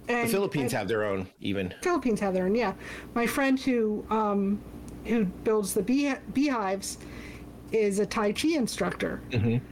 and 0.09 0.29
The 0.29 0.33
Philippines 0.33 0.73
have 0.73 0.87
their 0.89 1.05
own 1.05 1.29
even. 1.41 1.75
Philippines 1.83 2.21
have 2.21 2.35
their 2.35 2.45
own. 2.47 2.55
Yeah, 2.55 2.75
my 3.15 3.27
friend 3.27 3.59
who 3.59 4.05
um, 4.11 4.61
who 5.07 5.25
builds 5.25 5.73
the 5.75 5.83
bee 5.83 6.13
beehives 6.33 6.99
is 7.73 7.99
a 7.99 8.07
Tai 8.07 8.33
Chi 8.33 8.49
instructor. 8.49 9.21
Mm-hmm. 9.31 9.65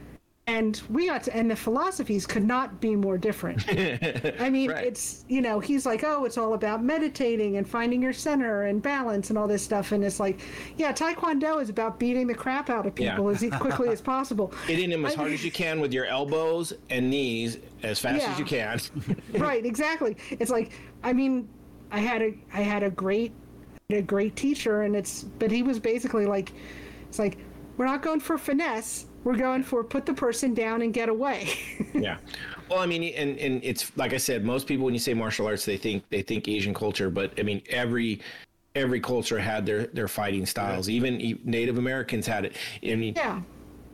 And 0.47 0.79
we 0.91 1.07
got 1.07 1.23
to, 1.23 1.35
and 1.35 1.49
the 1.49 1.55
philosophies 1.55 2.27
could 2.27 2.43
not 2.45 2.79
be 2.79 2.95
more 2.95 3.17
different. 3.17 3.65
I 4.39 4.47
mean, 4.51 4.69
Right. 4.69 4.85
it's, 4.85 5.25
you 5.27 5.41
know, 5.41 5.59
he's 5.59 5.87
like, 5.87 6.03
oh, 6.03 6.23
it's 6.25 6.37
all 6.37 6.53
about 6.53 6.83
meditating 6.83 7.57
and 7.57 7.67
finding 7.67 7.99
your 7.99 8.13
center 8.13 8.63
and 8.65 8.79
balance 8.79 9.31
and 9.31 9.39
all 9.39 9.47
this 9.47 9.63
stuff. 9.63 9.91
And 9.91 10.03
it's 10.05 10.19
like, 10.19 10.39
yeah, 10.77 10.93
Taekwondo 10.93 11.59
is 11.59 11.69
about 11.69 11.97
beating 11.99 12.27
the 12.27 12.35
crap 12.35 12.69
out 12.69 12.85
of 12.85 12.93
people 12.93 13.31
Yeah. 13.33 13.47
as 13.53 13.59
quickly 13.59 13.89
as 13.89 14.01
possible. 14.13 14.53
Hitting 14.67 14.91
them 14.91 15.03
as 15.07 15.13
I- 15.13 15.17
hard 15.17 15.31
as 15.31 15.43
you 15.43 15.51
can 15.51 15.79
with 15.79 15.91
your 15.91 16.05
elbows 16.05 16.73
and 16.91 17.09
knees 17.09 17.57
as 17.81 17.99
fast 17.99 18.21
Yeah. 18.21 18.31
as 18.31 18.37
you 18.37 18.45
can. 18.45 18.79
right 19.39 19.65
exactly 19.65 20.17
it's 20.31 20.49
like 20.49 20.71
i 21.03 21.13
mean 21.13 21.47
i 21.91 21.99
had 21.99 22.21
a 22.21 22.33
i 22.53 22.61
had 22.61 22.81
a 22.83 22.89
great 22.89 23.31
a 23.91 24.01
great 24.01 24.35
teacher 24.35 24.81
and 24.83 24.95
it's 24.95 25.23
but 25.23 25.51
he 25.51 25.61
was 25.61 25.79
basically 25.79 26.25
like 26.25 26.51
it's 27.07 27.19
like 27.19 27.37
we're 27.77 27.85
not 27.85 28.01
going 28.01 28.19
for 28.19 28.37
finesse 28.37 29.05
we're 29.25 29.35
going 29.35 29.63
for 29.63 29.83
put 29.83 30.05
the 30.05 30.13
person 30.13 30.53
down 30.53 30.81
and 30.83 30.93
get 30.93 31.09
away 31.09 31.49
yeah. 31.93 32.17
Well, 32.69 32.79
I 32.79 32.85
mean, 32.85 33.03
and 33.03 33.37
and 33.37 33.63
it's 33.63 33.95
like 33.97 34.13
I 34.13 34.17
said, 34.17 34.43
most 34.43 34.65
people 34.65 34.85
when 34.85 34.93
you 34.93 34.99
say 34.99 35.13
martial 35.13 35.45
arts, 35.45 35.65
they 35.65 35.77
think 35.77 36.03
they 36.09 36.21
think 36.23 36.47
Asian 36.47 36.73
culture, 36.73 37.09
but 37.11 37.31
I 37.37 37.43
mean 37.43 37.61
every 37.69 38.21
every 38.73 38.99
culture 38.99 39.37
had 39.37 39.65
their 39.65 39.87
their 39.87 40.07
fighting 40.07 40.45
styles. 40.45 40.89
Even 40.89 41.21
e- 41.21 41.39
Native 41.43 41.77
Americans 41.77 42.25
had 42.25 42.45
it. 42.45 42.55
I 42.83 42.95
mean, 42.95 43.13
yeah 43.15 43.41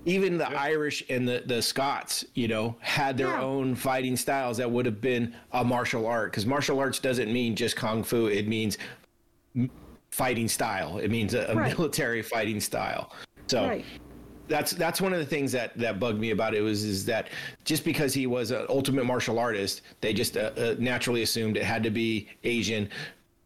even 0.05 0.37
the 0.37 0.49
Irish 0.49 1.03
and 1.09 1.27
the, 1.27 1.43
the 1.45 1.61
Scots, 1.61 2.25
you 2.33 2.47
know, 2.47 2.75
had 2.79 3.17
their 3.17 3.27
Yeah. 3.27 3.41
own 3.41 3.75
fighting 3.75 4.17
styles 4.17 4.57
that 4.57 4.69
would 4.71 4.85
have 4.87 4.99
been 4.99 5.35
a 5.51 5.63
martial 5.63 6.07
art. 6.07 6.31
Because 6.31 6.47
martial 6.47 6.79
arts 6.79 6.97
doesn't 6.97 7.31
mean 7.31 7.55
just 7.55 7.75
kung 7.75 8.01
fu; 8.03 8.25
it 8.25 8.47
means 8.47 8.79
fighting 10.11 10.47
style. 10.47 10.97
It 10.97 11.11
means 11.11 11.33
a, 11.33 11.45
a 11.51 11.55
Right. 11.55 11.77
military 11.77 12.21
fighting 12.23 12.59
style. 12.59 13.13
So 13.47 13.63
right 13.67 13.85
that's 14.51 14.71
that's 14.71 14.99
one 15.01 15.13
of 15.13 15.19
the 15.19 15.25
things 15.25 15.51
that 15.53 15.75
that 15.77 15.99
bugged 15.99 16.19
me 16.19 16.31
about 16.31 16.53
it 16.53 16.61
was 16.61 16.83
is 16.83 17.05
that 17.05 17.29
just 17.63 17.83
because 17.83 18.13
he 18.13 18.27
was 18.27 18.51
an 18.51 18.65
ultimate 18.69 19.05
martial 19.05 19.39
artist, 19.39 19.81
they 20.01 20.13
just 20.13 20.37
uh, 20.37 20.51
uh, 20.57 20.75
naturally 20.77 21.23
assumed 21.23 21.57
it 21.57 21.63
had 21.63 21.81
to 21.83 21.89
be 21.89 22.27
Asian. 22.43 22.89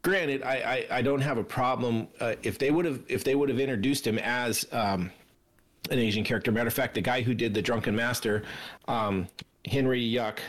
Granted, 0.02 0.44
I 0.44 0.86
I, 0.92 0.98
I 0.98 1.02
don't 1.02 1.22
have 1.22 1.38
a 1.38 1.44
problem 1.44 2.08
uh, 2.20 2.36
if 2.44 2.58
they 2.58 2.72
would 2.72 2.86
have 2.86 3.00
if 3.08 3.24
they 3.24 3.36
would 3.36 3.50
have 3.50 3.60
introduced 3.60 4.06
him 4.06 4.18
as 4.20 4.68
um, 4.72 5.12
an 5.92 6.00
Asian 6.00 6.24
character. 6.24 6.52
Matter 6.52 6.68
of 6.68 6.74
fact, 6.74 6.96
the 6.96 7.02
guy 7.02 7.22
who 7.22 7.34
did 7.34 7.54
the 7.54 7.62
Drunken 7.62 7.96
Master, 7.96 8.44
um, 8.88 9.28
Henry 9.66 10.02
Yuck, 10.02 10.40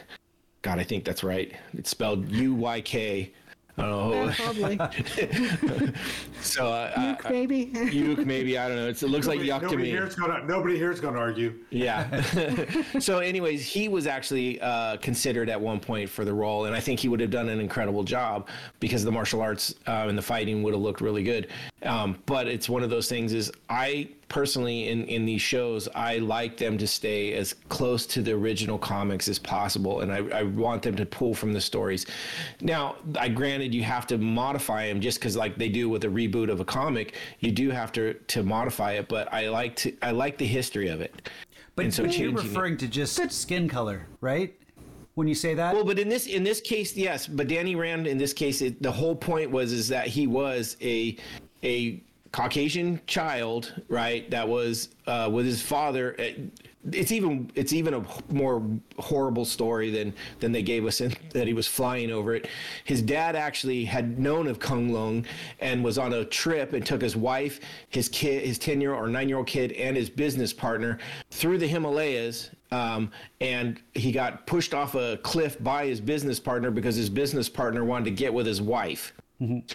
God, 0.62 0.78
I 0.78 0.84
think 0.84 1.04
that's 1.04 1.22
right. 1.22 1.54
It's 1.74 1.90
spelled 1.90 2.28
U 2.32 2.54
Y 2.54 2.80
K. 2.80 3.32
I 3.78 3.82
don't 3.82 4.10
know. 4.10 4.32
Probably 4.32 4.78
so 6.40 6.72
uh, 6.72 6.92
I- 6.96 7.00
Nuke, 7.00 7.30
maybe 7.30 7.66
Yuke, 7.74 8.24
maybe 8.24 8.56
I 8.58 8.68
don't 8.68 8.76
know. 8.76 8.88
It's, 8.88 9.02
it 9.02 9.10
looks 9.10 9.26
like 9.26 9.40
yuck 9.40 9.68
to 9.68 9.76
me. 9.76 9.90
here 9.90 10.06
is 10.06 10.14
gonna 10.14 10.44
nobody 10.46 10.76
here 10.76 10.90
is 10.90 11.00
gonna 11.00 11.18
argue. 11.18 11.54
Yeah. 11.70 12.22
so, 13.00 13.18
anyways, 13.18 13.66
he 13.66 13.88
was 13.88 14.06
actually 14.06 14.60
uh, 14.60 14.96
considered 14.98 15.50
at 15.50 15.60
one 15.60 15.78
point 15.78 16.08
for 16.08 16.24
the 16.24 16.32
role, 16.32 16.64
and 16.64 16.74
I 16.74 16.80
think 16.80 17.00
he 17.00 17.08
would 17.08 17.20
have 17.20 17.30
done 17.30 17.48
an 17.48 17.60
incredible 17.60 18.02
job 18.02 18.48
because 18.80 19.04
the 19.04 19.12
martial 19.12 19.42
arts 19.42 19.74
uh, 19.86 20.06
and 20.08 20.16
the 20.16 20.22
fighting 20.22 20.62
would 20.62 20.72
have 20.72 20.82
looked 20.82 21.00
really 21.02 21.22
good. 21.22 21.48
Um, 21.82 22.18
but 22.24 22.46
it's 22.48 22.68
one 22.68 22.82
of 22.82 22.88
those 22.90 23.08
things. 23.08 23.32
Is 23.34 23.52
I 23.68 24.08
personally 24.28 24.88
in 24.88 25.04
in 25.04 25.24
these 25.24 25.40
shows, 25.40 25.88
I 25.94 26.18
like 26.18 26.56
them 26.56 26.76
to 26.78 26.86
stay 26.86 27.34
as 27.34 27.54
close 27.68 28.06
to 28.06 28.22
the 28.22 28.32
original 28.32 28.78
comics 28.78 29.28
as 29.28 29.38
possible, 29.38 30.00
and 30.00 30.12
I, 30.12 30.18
I 30.38 30.42
want 30.42 30.82
them 30.82 30.96
to 30.96 31.06
pull 31.06 31.34
from 31.34 31.52
the 31.52 31.60
stories. 31.60 32.06
Now, 32.60 32.96
I 33.18 33.28
granted 33.28 33.74
you 33.74 33.82
have 33.84 34.06
to 34.08 34.18
modify 34.18 34.88
them 34.88 35.00
just 35.00 35.18
because, 35.20 35.36
like 35.36 35.56
they 35.56 35.68
do 35.68 35.88
with 35.88 36.04
a 36.04 36.08
reboot 36.08 36.50
of 36.50 36.60
a 36.60 36.64
comic, 36.64 37.14
you 37.40 37.52
do 37.52 37.70
have 37.70 37.92
to 37.92 38.14
to 38.14 38.42
modify 38.42 38.92
it. 38.92 39.08
But 39.08 39.32
I 39.32 39.48
like 39.48 39.76
to 39.76 39.96
I 40.02 40.10
like 40.10 40.38
the 40.38 40.46
history 40.46 40.88
of 40.88 41.00
it. 41.00 41.28
But 41.76 41.84
And 41.84 41.94
so 41.94 42.02
you're 42.02 42.12
changing 42.12 42.38
it- 42.38 42.42
referring 42.42 42.76
to 42.78 42.88
just 42.88 43.30
skin 43.32 43.68
color, 43.68 44.06
right? 44.20 44.54
When 45.14 45.28
you 45.28 45.34
say 45.34 45.54
that, 45.54 45.74
Well, 45.74 45.84
but 45.84 45.98
in 45.98 46.08
this 46.10 46.26
in 46.26 46.42
this 46.42 46.60
case, 46.60 46.94
yes. 46.96 47.26
But 47.26 47.48
Danny 47.48 47.74
Rand, 47.74 48.06
in 48.06 48.18
this 48.18 48.32
case, 48.34 48.60
it, 48.60 48.82
the 48.82 48.92
whole 48.92 49.14
point 49.16 49.50
was 49.50 49.72
is 49.72 49.88
that 49.88 50.08
he 50.08 50.26
was 50.26 50.76
a 50.82 51.16
a 51.64 52.02
Caucasian 52.36 53.00
child, 53.06 53.82
right? 53.88 54.30
That 54.30 54.46
was 54.46 54.90
uh, 55.06 55.30
with 55.32 55.46
his 55.46 55.62
father. 55.62 56.14
It's 56.92 57.10
even 57.10 57.50
it's 57.54 57.72
even 57.72 57.94
a 57.94 58.04
more 58.28 58.62
horrible 58.98 59.46
story 59.46 59.90
than 59.90 60.12
than 60.40 60.52
they 60.52 60.62
gave 60.62 60.84
us 60.84 61.00
in 61.00 61.14
that 61.32 61.46
he 61.46 61.54
was 61.54 61.66
flying 61.66 62.10
over 62.10 62.34
it. 62.34 62.46
His 62.84 63.00
dad 63.00 63.36
actually 63.36 63.86
had 63.86 64.18
known 64.18 64.48
of 64.48 64.58
Kunlun 64.58 65.24
and 65.60 65.82
was 65.82 65.96
on 65.96 66.12
a 66.12 66.26
trip 66.26 66.74
and 66.74 66.84
took 66.84 67.00
his 67.00 67.16
wife, 67.16 67.58
his 67.88 68.10
kid, 68.10 68.44
his 68.44 68.58
ten 68.58 68.82
year 68.82 68.92
old 68.92 69.04
or 69.04 69.08
nine 69.08 69.30
year 69.30 69.38
old 69.38 69.46
kid, 69.46 69.72
and 69.72 69.96
his 69.96 70.10
business 70.10 70.52
partner 70.52 70.98
through 71.30 71.56
the 71.56 71.66
Himalayas 71.66 72.50
um, 72.70 73.10
and 73.40 73.80
he 73.94 74.12
got 74.12 74.46
pushed 74.46 74.74
off 74.74 74.94
a 74.94 75.18
cliff 75.22 75.56
by 75.64 75.86
his 75.86 76.02
business 76.02 76.38
partner 76.38 76.70
because 76.70 76.96
his 76.96 77.08
business 77.08 77.48
partner 77.48 77.82
wanted 77.82 78.04
to 78.04 78.10
get 78.10 78.34
with 78.34 78.44
his 78.44 78.60
wife. 78.60 79.14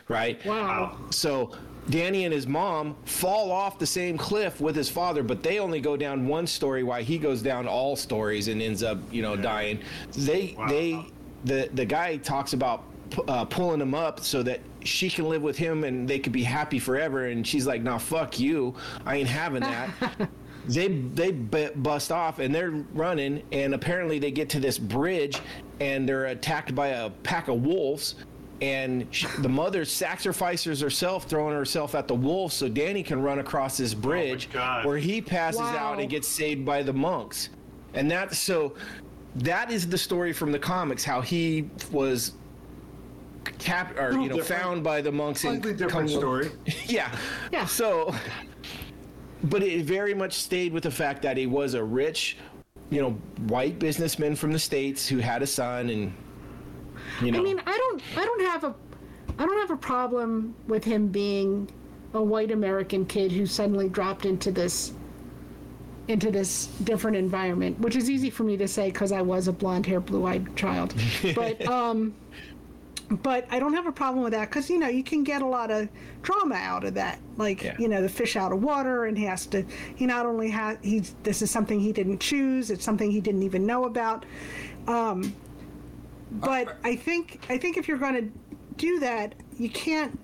Right? 0.07 0.43
wow 0.45 0.97
So 1.11 1.51
Danny 1.89 2.25
and 2.25 2.33
his 2.33 2.47
mom 2.47 2.95
fall 3.05 3.51
off 3.51 3.79
the 3.79 3.85
same 3.85 4.17
cliff 4.17 4.61
with 4.61 4.75
his 4.75 4.89
father, 4.89 5.23
but 5.23 5.41
they 5.41 5.59
only 5.59 5.81
go 5.81 5.97
down 5.97 6.27
one 6.27 6.45
story 6.45 6.83
while 6.83 7.03
he 7.03 7.17
goes 7.17 7.41
down 7.41 7.67
all 7.67 7.95
stories 7.95 8.47
and 8.47 8.61
ends 8.61 8.83
up, 8.83 8.99
you 9.11 9.21
know, 9.21 9.35
dying. 9.35 9.79
They 10.13 10.55
they 10.69 11.05
the 11.45 11.69
the 11.73 11.85
guy 11.85 12.17
talks 12.17 12.53
about 12.53 12.83
uh, 13.27 13.45
pulling 13.45 13.81
him 13.81 13.93
up 13.93 14.21
so 14.21 14.43
that 14.43 14.61
she 14.83 15.09
can 15.09 15.27
live 15.27 15.41
with 15.41 15.57
him 15.57 15.83
and 15.83 16.07
they 16.07 16.19
could 16.19 16.33
be 16.33 16.43
happy 16.43 16.79
forever. 16.79 17.27
And 17.27 17.45
she's 17.45 17.65
like, 17.65 17.81
"Nah, 17.81 17.97
fuck 17.97 18.39
you. 18.39 18.75
I 19.05 19.17
ain't 19.17 19.29
having 19.29 19.61
that." 19.61 19.89
they 20.67 20.87
they 20.89 21.31
bu- 21.31 21.73
bust 21.75 22.11
off 22.11 22.39
and 22.39 22.53
they're 22.53 22.71
running 22.93 23.41
and 23.51 23.73
apparently 23.73 24.19
they 24.19 24.31
get 24.31 24.49
to 24.49 24.59
this 24.59 24.77
bridge 24.77 25.39
and 25.79 26.07
they're 26.07 26.25
attacked 26.25 26.75
by 26.75 26.89
a 26.89 27.09
pack 27.09 27.47
of 27.47 27.63
wolves 27.63 28.15
and 28.61 29.07
sh 29.11 29.25
the 29.39 29.49
mother 29.49 29.83
sacrifices 29.83 30.79
herself 30.79 31.25
throwing 31.25 31.53
herself 31.55 31.95
at 31.95 32.07
the 32.07 32.13
wolves 32.15 32.53
so 32.53 32.69
danny 32.69 33.01
can 33.01 33.21
run 33.21 33.39
across 33.39 33.77
this 33.77 33.93
oh 33.93 33.97
bridge 33.97 34.49
God. 34.51 34.85
where 34.85 34.97
he 34.97 35.19
passes 35.21 35.59
Wow. 35.61 35.77
out 35.77 35.99
and 35.99 36.09
gets 36.09 36.27
saved 36.27 36.63
by 36.65 36.83
the 36.83 36.93
monks 36.93 37.49
and 37.95 38.09
that 38.11 38.33
so 38.35 38.73
that 39.38 39.71
is 39.71 39.88
the 39.88 39.97
story 39.97 40.31
from 40.33 40.51
the 40.51 40.59
comics 40.59 41.03
how 41.03 41.21
he 41.21 41.69
was 41.91 42.33
cap 43.57 43.97
or 43.97 44.11
you 44.11 44.29
know 44.29 44.35
different. 44.38 44.61
found 44.61 44.83
by 44.83 45.01
the 45.01 45.11
monks 45.11 45.43
in 45.43 45.53
Slightly 45.53 45.73
different 45.73 46.09
Kung- 46.09 46.19
story. 46.19 46.51
yeah. 46.85 47.11
Yeah. 47.51 47.65
So, 47.65 48.13
but 49.45 49.63
it 49.63 49.83
very 49.85 50.13
much 50.13 50.33
stayed 50.33 50.71
with 50.73 50.83
the 50.83 50.91
fact 50.91 51.23
that 51.23 51.38
he 51.38 51.47
was 51.47 51.73
a 51.73 51.83
rich, 51.83 52.38
you 52.91 53.01
know, 53.01 53.11
white 53.47 53.79
businessman 53.79 54.35
from 54.35 54.51
the 54.51 54.59
states 54.59 55.07
who 55.07 55.17
had 55.17 55.41
a 55.41 55.47
son, 55.47 55.89
and 55.89 56.13
you 57.22 57.31
know, 57.31 57.39
I 57.39 57.41
mean, 57.41 57.61
I 57.65 57.77
don't, 57.77 58.02
I 58.18 58.26
don't 58.26 58.41
have 58.41 58.64
a, 58.64 58.76
I 59.39 59.45
don't 59.45 59.60
have 59.60 59.72
a 59.72 59.77
problem 59.77 60.56
with 60.68 60.84
him 60.84 61.07
being 61.07 61.69
a 62.14 62.22
white 62.22 62.52
American 62.52 63.06
kid 63.06 63.31
who 63.31 63.45
suddenly 63.45 63.88
dropped 63.89 64.26
into 64.26 64.52
this, 64.52 64.93
into 66.07 66.31
this 66.31 66.65
different 66.84 67.15
environment, 67.18 67.80
which 67.80 67.95
is 67.95 68.10
easy 68.10 68.30
for 68.30 68.43
me 68.43 68.57
to 68.57 68.68
say 68.68 68.91
because 68.91 69.11
I 69.11 69.22
was 69.22 69.48
a 69.48 69.53
blonde-haired, 69.53 70.06
blue-eyed 70.06 70.56
child. 70.56 70.93
But, 71.35 71.65
um, 71.68 72.14
but 73.10 73.45
I 73.52 73.60
don't 73.60 73.73
have 73.73 73.88
a 73.88 73.91
problem 73.91 74.23
with 74.23 74.31
that 74.34 74.49
because 74.49 74.69
you 74.69 74.80
know 74.80 74.88
you 74.88 75.03
can 75.03 75.23
get 75.23 75.41
a 75.41 75.45
lot 75.45 75.69
of 75.69 75.89
drama 76.22 76.56
out 76.56 76.85
of 76.85 76.93
that, 76.93 77.19
like 77.35 77.61
Yeah. 77.61 77.76
you 77.77 77.89
know 77.89 78.02
the 78.02 78.07
fish 78.10 78.38
out 78.38 78.53
of 78.53 78.64
water, 78.64 79.06
and 79.06 79.18
he 79.18 79.26
has 79.26 79.45
to. 79.48 79.65
He 79.95 80.06
not 80.06 80.26
only 80.26 80.49
has 80.49 80.77
he's 80.81 81.14
this 81.23 81.41
is 81.41 81.52
something 81.52 81.77
he 81.80 81.91
didn't 81.91 82.19
choose; 82.19 82.72
it's 82.72 82.85
something 82.85 83.11
he 83.11 83.19
didn't 83.19 83.43
even 83.43 83.65
know 83.65 83.84
about. 83.84 84.26
Um, 84.88 85.35
but 86.31 86.77
I 86.83 86.95
think 86.95 87.45
I 87.49 87.57
think 87.57 87.77
if 87.77 87.87
you're 87.87 87.97
going 87.97 88.15
to 88.15 88.39
do 88.77 88.99
that, 88.99 89.35
you 89.57 89.69
can't. 89.69 90.19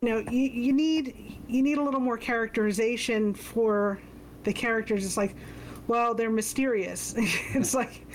You 0.00 0.10
know, 0.10 0.18
you, 0.30 0.50
you 0.50 0.72
need 0.72 1.40
you 1.48 1.62
need 1.62 1.78
a 1.78 1.82
little 1.82 2.00
more 2.00 2.18
characterization 2.18 3.32
for 3.32 3.98
the 4.42 4.52
characters. 4.52 5.04
It's 5.04 5.16
like, 5.16 5.34
well, 5.86 6.14
they're 6.14 6.30
mysterious. 6.30 7.14
it's 7.18 7.74
like, 7.74 8.06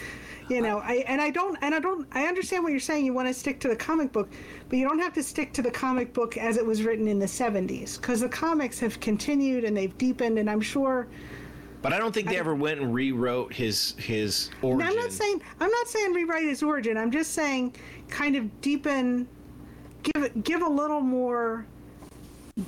you 0.49 0.61
know, 0.61 0.80
I 0.80 1.06
and 1.07 1.22
I 1.22 1.30
don't 1.30 1.57
and 1.61 1.73
I 1.73 1.80
don't 1.80 2.07
I 2.11 2.26
understand 2.26 2.64
what 2.64 2.72
you're 2.72 2.80
saying. 2.80 3.06
You 3.06 3.14
want 3.14 3.27
to 3.27 3.34
stick 3.34 3.60
to 3.61 3.69
the 3.69 3.76
comic 3.76 4.11
book, 4.11 4.30
but 4.68 4.77
you 4.77 4.88
don't 4.88 4.99
have 4.99 5.14
to 5.14 5.23
stick 5.23 5.53
to 5.53 5.61
the 5.61 5.72
comic 5.72 6.14
book 6.14 6.38
as 6.38 6.57
it 6.57 6.65
was 6.65 6.84
written 6.84 7.07
in 7.07 7.19
the 7.19 7.26
70s 7.26 7.99
because 7.99 8.19
the 8.19 8.30
comics 8.30 8.80
have 8.80 8.99
continued 8.99 9.64
and 9.64 9.76
they've 9.76 9.98
deepened, 9.98 10.38
and 10.38 10.49
I'm 10.49 10.61
sure. 10.61 11.07
But 11.82 11.94
I 11.94 11.98
don't 11.98 12.14
think 12.14 12.28
they 12.30 12.38
ever 12.38 12.56
went 12.56 12.80
and 12.80 12.94
rewrote 12.94 13.54
his 13.54 13.94
his 13.98 14.50
origin. 14.62 14.88
I'm 14.88 14.96
not 14.96 15.12
saying 15.12 15.42
I'm 15.60 15.72
not 15.72 15.88
saying 15.88 16.14
rewrite 16.14 16.44
his 16.46 16.62
origin. 16.64 16.98
I'm 16.98 17.12
just 17.12 17.34
saying 17.34 17.76
kind 18.10 18.36
of 18.36 18.62
deepen, 18.62 19.28
give 20.04 20.24
it 20.24 20.44
give 20.44 20.62
a 20.62 20.68
little 20.70 21.02
more 21.02 21.66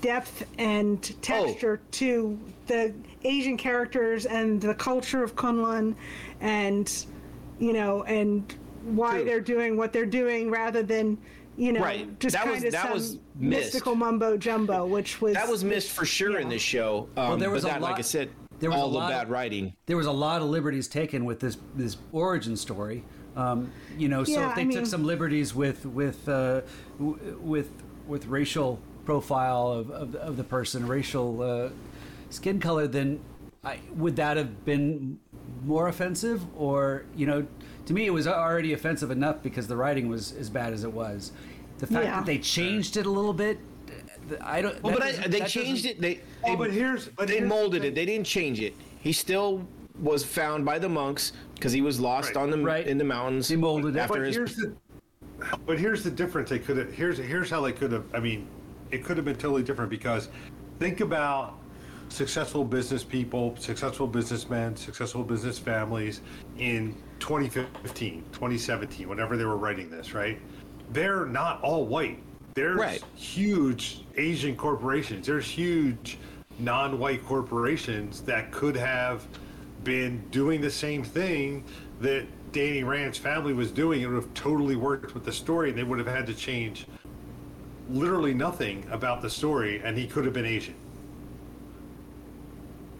depth 0.02 0.46
and 0.58 1.02
texture 1.22 1.82
to 1.92 2.40
the 2.68 2.94
Asian 3.24 3.58
characters 3.58 4.26
and 4.26 4.62
the 4.62 4.74
culture 4.76 5.24
of 5.24 5.36
Kunlun, 5.36 5.96
and 6.40 7.06
you 7.60 7.74
know, 7.74 8.04
and 8.04 8.56
why 8.84 9.16
True. 9.18 9.26
they're 9.26 9.42
doing 9.42 9.78
what 9.78 9.92
they're 9.94 10.06
doing, 10.06 10.50
rather 10.50 10.82
than 10.82 11.18
you 11.58 11.74
know 11.74 11.82
Right. 11.82 12.18
just 12.20 12.34
That 12.36 12.46
was- 12.48 12.56
kind 12.56 12.66
of 12.68 12.72
that 12.72 12.82
some 12.84 12.92
was 12.94 13.20
missed. 13.36 13.62
mystical 13.66 13.96
mumbo 13.96 14.38
jumbo, 14.38 14.86
which 14.86 15.22
was 15.22 15.34
That 15.34 15.50
was 15.50 15.64
missed 15.64 15.92
for 15.92 16.06
sure 16.06 16.40
in 16.40 16.48
this 16.50 16.62
show. 16.62 17.10
Um, 17.18 17.40
there 17.40 17.50
was 17.52 17.64
but 17.64 17.70
a 17.70 17.74
that, 17.74 17.82
lot- 17.82 17.92
like 17.92 18.00
I 18.00 18.04
said, 18.04 18.30
there 18.62 18.70
was 18.70 18.80
a 18.80 18.82
all 18.82 18.90
the 18.90 18.98
lot 18.98 19.10
bad 19.10 19.24
of- 19.24 19.30
writing. 19.30 19.74
there 19.88 19.98
was 19.98 20.06
a 20.08 20.12
lot 20.12 20.42
of 20.42 20.48
liberties 20.50 20.88
taken 20.88 21.26
with 21.26 21.40
this 21.42 21.58
this 21.76 21.98
origin 22.14 22.56
story. 22.56 23.04
Um, 23.36 23.72
you 23.98 24.08
know, 24.10 24.24
so 24.24 24.34
Yeah, 24.34 24.50
if 24.50 24.56
they 24.56 24.62
I 24.62 24.66
took 24.66 24.76
mean- 24.76 24.86
some 24.86 25.04
liberties 25.06 25.54
with 25.56 25.86
with 25.86 26.28
uh, 26.30 26.62
w- 27.00 27.40
with 27.42 27.70
with 28.08 28.26
racial 28.28 28.80
profile 29.06 29.68
of, 29.72 29.90
of, 29.92 30.16
of 30.16 30.38
the 30.38 30.44
person, 30.44 30.88
racial 30.88 31.42
uh, 31.42 31.70
skin 32.30 32.60
color, 32.60 32.88
then 32.88 33.20
I, 33.64 33.80
would 33.96 34.16
that 34.18 34.38
have 34.38 34.66
been 34.66 35.20
more 35.64 35.88
offensive? 35.88 36.42
Or 36.58 37.06
you 37.16 37.26
know, 37.26 37.46
to 37.86 37.94
me, 37.94 38.06
it 38.06 38.10
was 38.14 38.28
already 38.28 38.74
offensive 38.74 39.12
enough 39.12 39.42
because 39.42 39.68
the 39.68 39.78
writing 39.78 40.08
was 40.10 40.34
as 40.34 40.50
bad 40.50 40.74
as 40.74 40.84
it 40.84 40.92
was. 40.94 41.32
The 41.80 41.88
fact 41.88 42.06
Yeah. 42.06 42.18
that 42.18 42.26
they 42.26 42.38
changed 42.38 42.98
it 42.98 43.06
a 43.06 43.10
little 43.10 43.34
bit, 43.34 43.60
I 44.42 44.62
don't. 44.62 44.82
Well, 44.84 44.94
but 44.94 45.04
I, 45.04 45.28
they 45.28 45.42
changed 45.42 45.86
it. 45.86 46.00
They, 46.00 46.20
Oh, 46.44 46.52
they 46.52 46.56
but 46.56 46.72
here's 46.72 47.08
but 47.10 47.28
they 47.28 47.38
here's 47.38 47.50
molded 47.50 47.82
thing. 47.82 47.92
it. 47.92 47.96
They 47.96 48.06
didn't 48.06 48.26
change 48.28 48.60
it. 48.60 48.74
He 49.00 49.12
still 49.14 49.66
was 50.00 50.24
found 50.24 50.66
by 50.66 50.80
the 50.80 50.90
monks 50.90 51.34
because 51.56 51.72
he 51.72 51.82
was 51.82 52.00
lost 52.00 52.36
Right. 52.36 52.38
on 52.44 52.50
the 52.50 52.58
Right. 52.58 52.88
in 52.88 52.98
the 52.98 53.04
mountains. 53.04 53.48
They 53.48 53.56
molded 53.56 53.96
it. 53.96 54.00
after 54.00 54.14
But 54.20 54.28
his. 54.28 54.36
here's 54.36 54.56
the 54.56 54.74
but 55.66 55.80
here's 55.80 56.04
the 56.04 56.12
difference. 56.12 56.50
They 56.50 56.60
could 56.60 56.78
have 56.78 56.94
here's 56.94 57.18
here's 57.18 57.50
how 57.50 57.62
they 57.62 57.72
could 57.72 57.92
have. 57.92 58.06
I 58.14 58.20
mean, 58.20 58.48
it 58.92 59.04
could 59.04 59.18
have 59.18 59.26
been 59.26 59.36
totally 59.36 59.64
different 59.64 59.90
because 59.90 60.30
think 60.80 61.02
about 61.02 61.58
successful 62.10 62.64
business 62.66 63.04
people, 63.04 63.56
successful 63.58 64.06
businessmen, 64.08 64.76
successful 64.76 65.24
business 65.24 65.58
families 65.58 66.22
in 66.58 66.94
2015, 67.20 68.24
2017, 68.34 69.08
whenever 69.08 69.38
they 69.38 69.46
were 69.46 69.56
writing 69.58 69.90
this, 69.90 70.14
right? 70.14 70.40
They're 70.92 71.26
not 71.26 71.62
all 71.62 71.86
white. 71.86 72.22
There's 72.54 72.78
Right. 72.78 73.04
huge 73.16 74.04
Asian 74.18 74.56
corporations. 74.56 75.28
There's 75.28 75.46
huge 75.46 76.18
non-white 76.60 77.26
corporations 77.26 78.22
that 78.22 78.52
could 78.52 78.76
have 78.76 79.26
been 79.84 80.22
doing 80.32 80.62
the 80.62 80.70
same 80.70 81.04
thing 81.04 81.64
that 82.02 82.26
Danny 82.52 82.84
Rand's 82.84 83.18
family 83.18 83.54
was 83.54 83.72
doing. 83.72 84.02
It 84.02 84.08
would 84.08 84.16
have 84.16 84.34
totally 84.34 84.76
worked 84.76 85.14
with 85.14 85.24
the 85.24 85.32
story, 85.32 85.70
and 85.70 85.78
they 85.78 85.84
would 85.84 86.00
have 86.00 86.08
had 86.08 86.28
to 86.28 86.34
change 86.34 86.86
literally 87.90 88.34
nothing 88.34 88.86
about 88.92 89.22
the 89.22 89.30
story, 89.30 89.82
and 89.84 89.98
he 89.98 90.06
could 90.06 90.26
have 90.26 90.34
been 90.34 90.46
Asian. 90.46 90.76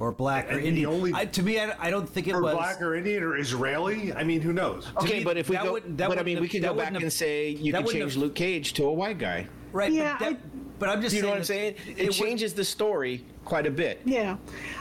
Or 0.02 0.12
black 0.12 0.48
or 0.48 0.54
And 0.54 0.64
the 0.64 0.68
Indian. 0.68 0.90
only- 0.90 1.14
I, 1.14 1.26
to 1.26 1.44
me, 1.44 1.60
I, 1.60 1.74
I 1.80 1.90
don't 1.92 2.10
think 2.10 2.28
it 2.28 2.34
Or 2.34 2.42
was 2.42 2.56
black 2.56 2.82
or 2.82 2.96
Indian 2.96 3.22
or 3.22 3.38
Israeli. 3.38 4.12
I 4.14 4.24
mean, 4.24 4.42
who 4.42 4.52
knows? 4.52 4.88
okay, 4.98 5.20
me, 5.20 5.24
but 5.24 5.38
if 5.38 5.48
we 5.48 5.56
that 5.56 5.66
go, 5.66 5.74
wouldn't- 5.74 5.98
that 6.00 6.10
but 6.10 6.18
I 6.18 6.24
mean, 6.24 6.38
have- 6.38 6.42
we 6.42 6.50
could 6.50 6.64
go 6.64 6.74
back 6.74 6.92
have- 6.94 7.02
and 7.04 7.14
say 7.14 7.50
you 7.50 7.72
that 7.72 7.84
can 7.86 7.92
change 7.94 8.14
have- 8.14 8.22
Luke 8.22 8.34
Cage 8.36 8.74
to 8.74 8.86
a 8.86 8.92
white 8.92 9.20
guy. 9.20 9.48
right. 9.72 9.92
Yeah, 9.92 10.18
but, 10.18 10.26
that, 10.26 10.34
I- 10.34 10.38
but 10.80 10.90
I'm 10.90 11.02
just 11.04 11.16
you 11.16 11.22
know 11.22 11.30
what 11.30 11.38
I'm 11.38 11.44
saying? 11.44 11.76
that 11.86 12.00
It, 12.00 12.04
would- 12.08 12.14
changes 12.14 12.54
the 12.56 12.66
story 12.66 13.24
quite 13.46 13.68
a 13.68 13.72
bit. 13.72 14.02
Yeah, 14.06 14.38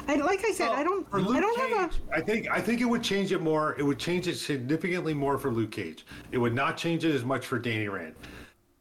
I, 0.09 0.15
like 0.17 0.43
I 0.47 0.53
said, 0.53 0.71
I 0.71 0.83
don't, 0.83 1.09
For 1.11 1.21
Luke 1.21 1.37
I 1.37 1.41
don't 1.41 1.57
Cage, 1.61 1.77
have 1.77 1.97
I 2.15 2.21
think 2.23 2.49
I 2.51 2.61
think 2.61 2.81
it 2.81 2.87
would 2.87 3.03
change 3.03 3.31
it 3.33 3.43
more. 3.43 3.77
It 3.79 3.83
would 3.83 3.99
change 3.99 4.27
it 4.27 4.37
significantly 4.37 5.13
more 5.13 5.37
for 5.39 5.51
Luke 5.51 5.71
Cage. 5.71 6.07
It 6.33 6.39
would 6.39 6.55
not 6.55 6.79
change 6.79 7.05
it 7.05 7.15
as 7.15 7.25
much 7.25 7.45
for 7.47 7.59
Danny 7.59 7.89
Rand. 7.89 8.15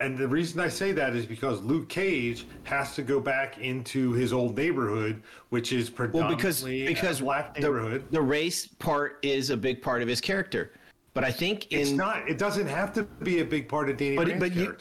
And 0.02 0.18
the 0.18 0.28
reason 0.28 0.62
I 0.62 0.70
say 0.70 0.94
that 0.94 1.14
is 1.14 1.26
because 1.26 1.62
Luke 1.62 1.90
Cage 1.90 2.46
has 2.64 2.96
to 2.96 3.02
go 3.02 3.20
back 3.20 3.58
into 3.58 4.14
his 4.14 4.32
old 4.32 4.56
neighborhood, 4.56 5.22
which 5.50 5.74
is 5.74 5.92
Well, 5.92 6.08
because 6.08 6.62
predominantly 6.62 6.88
because 6.88 7.20
black 7.20 7.54
the, 7.54 7.62
neighborhood. 7.62 8.06
the 8.10 8.22
race 8.22 8.66
part 8.66 9.20
is 9.24 9.50
a 9.50 9.58
big 9.58 9.82
part 9.82 10.02
of 10.02 10.08
his 10.08 10.22
character, 10.22 10.72
but 11.14 11.26
I 11.26 11.32
think 11.32 11.70
in 11.74 11.82
it's 11.82 11.92
not. 11.92 12.30
It 12.30 12.38
doesn't 12.38 12.68
have 12.68 12.94
to 12.94 13.04
be 13.04 13.42
a 13.42 13.46
big 13.46 13.68
part 13.68 13.90
of 13.90 13.98
Danny 13.98 14.16
but 14.16 14.28
Rand's 14.28 14.40
but 14.40 14.56
you, 14.56 14.78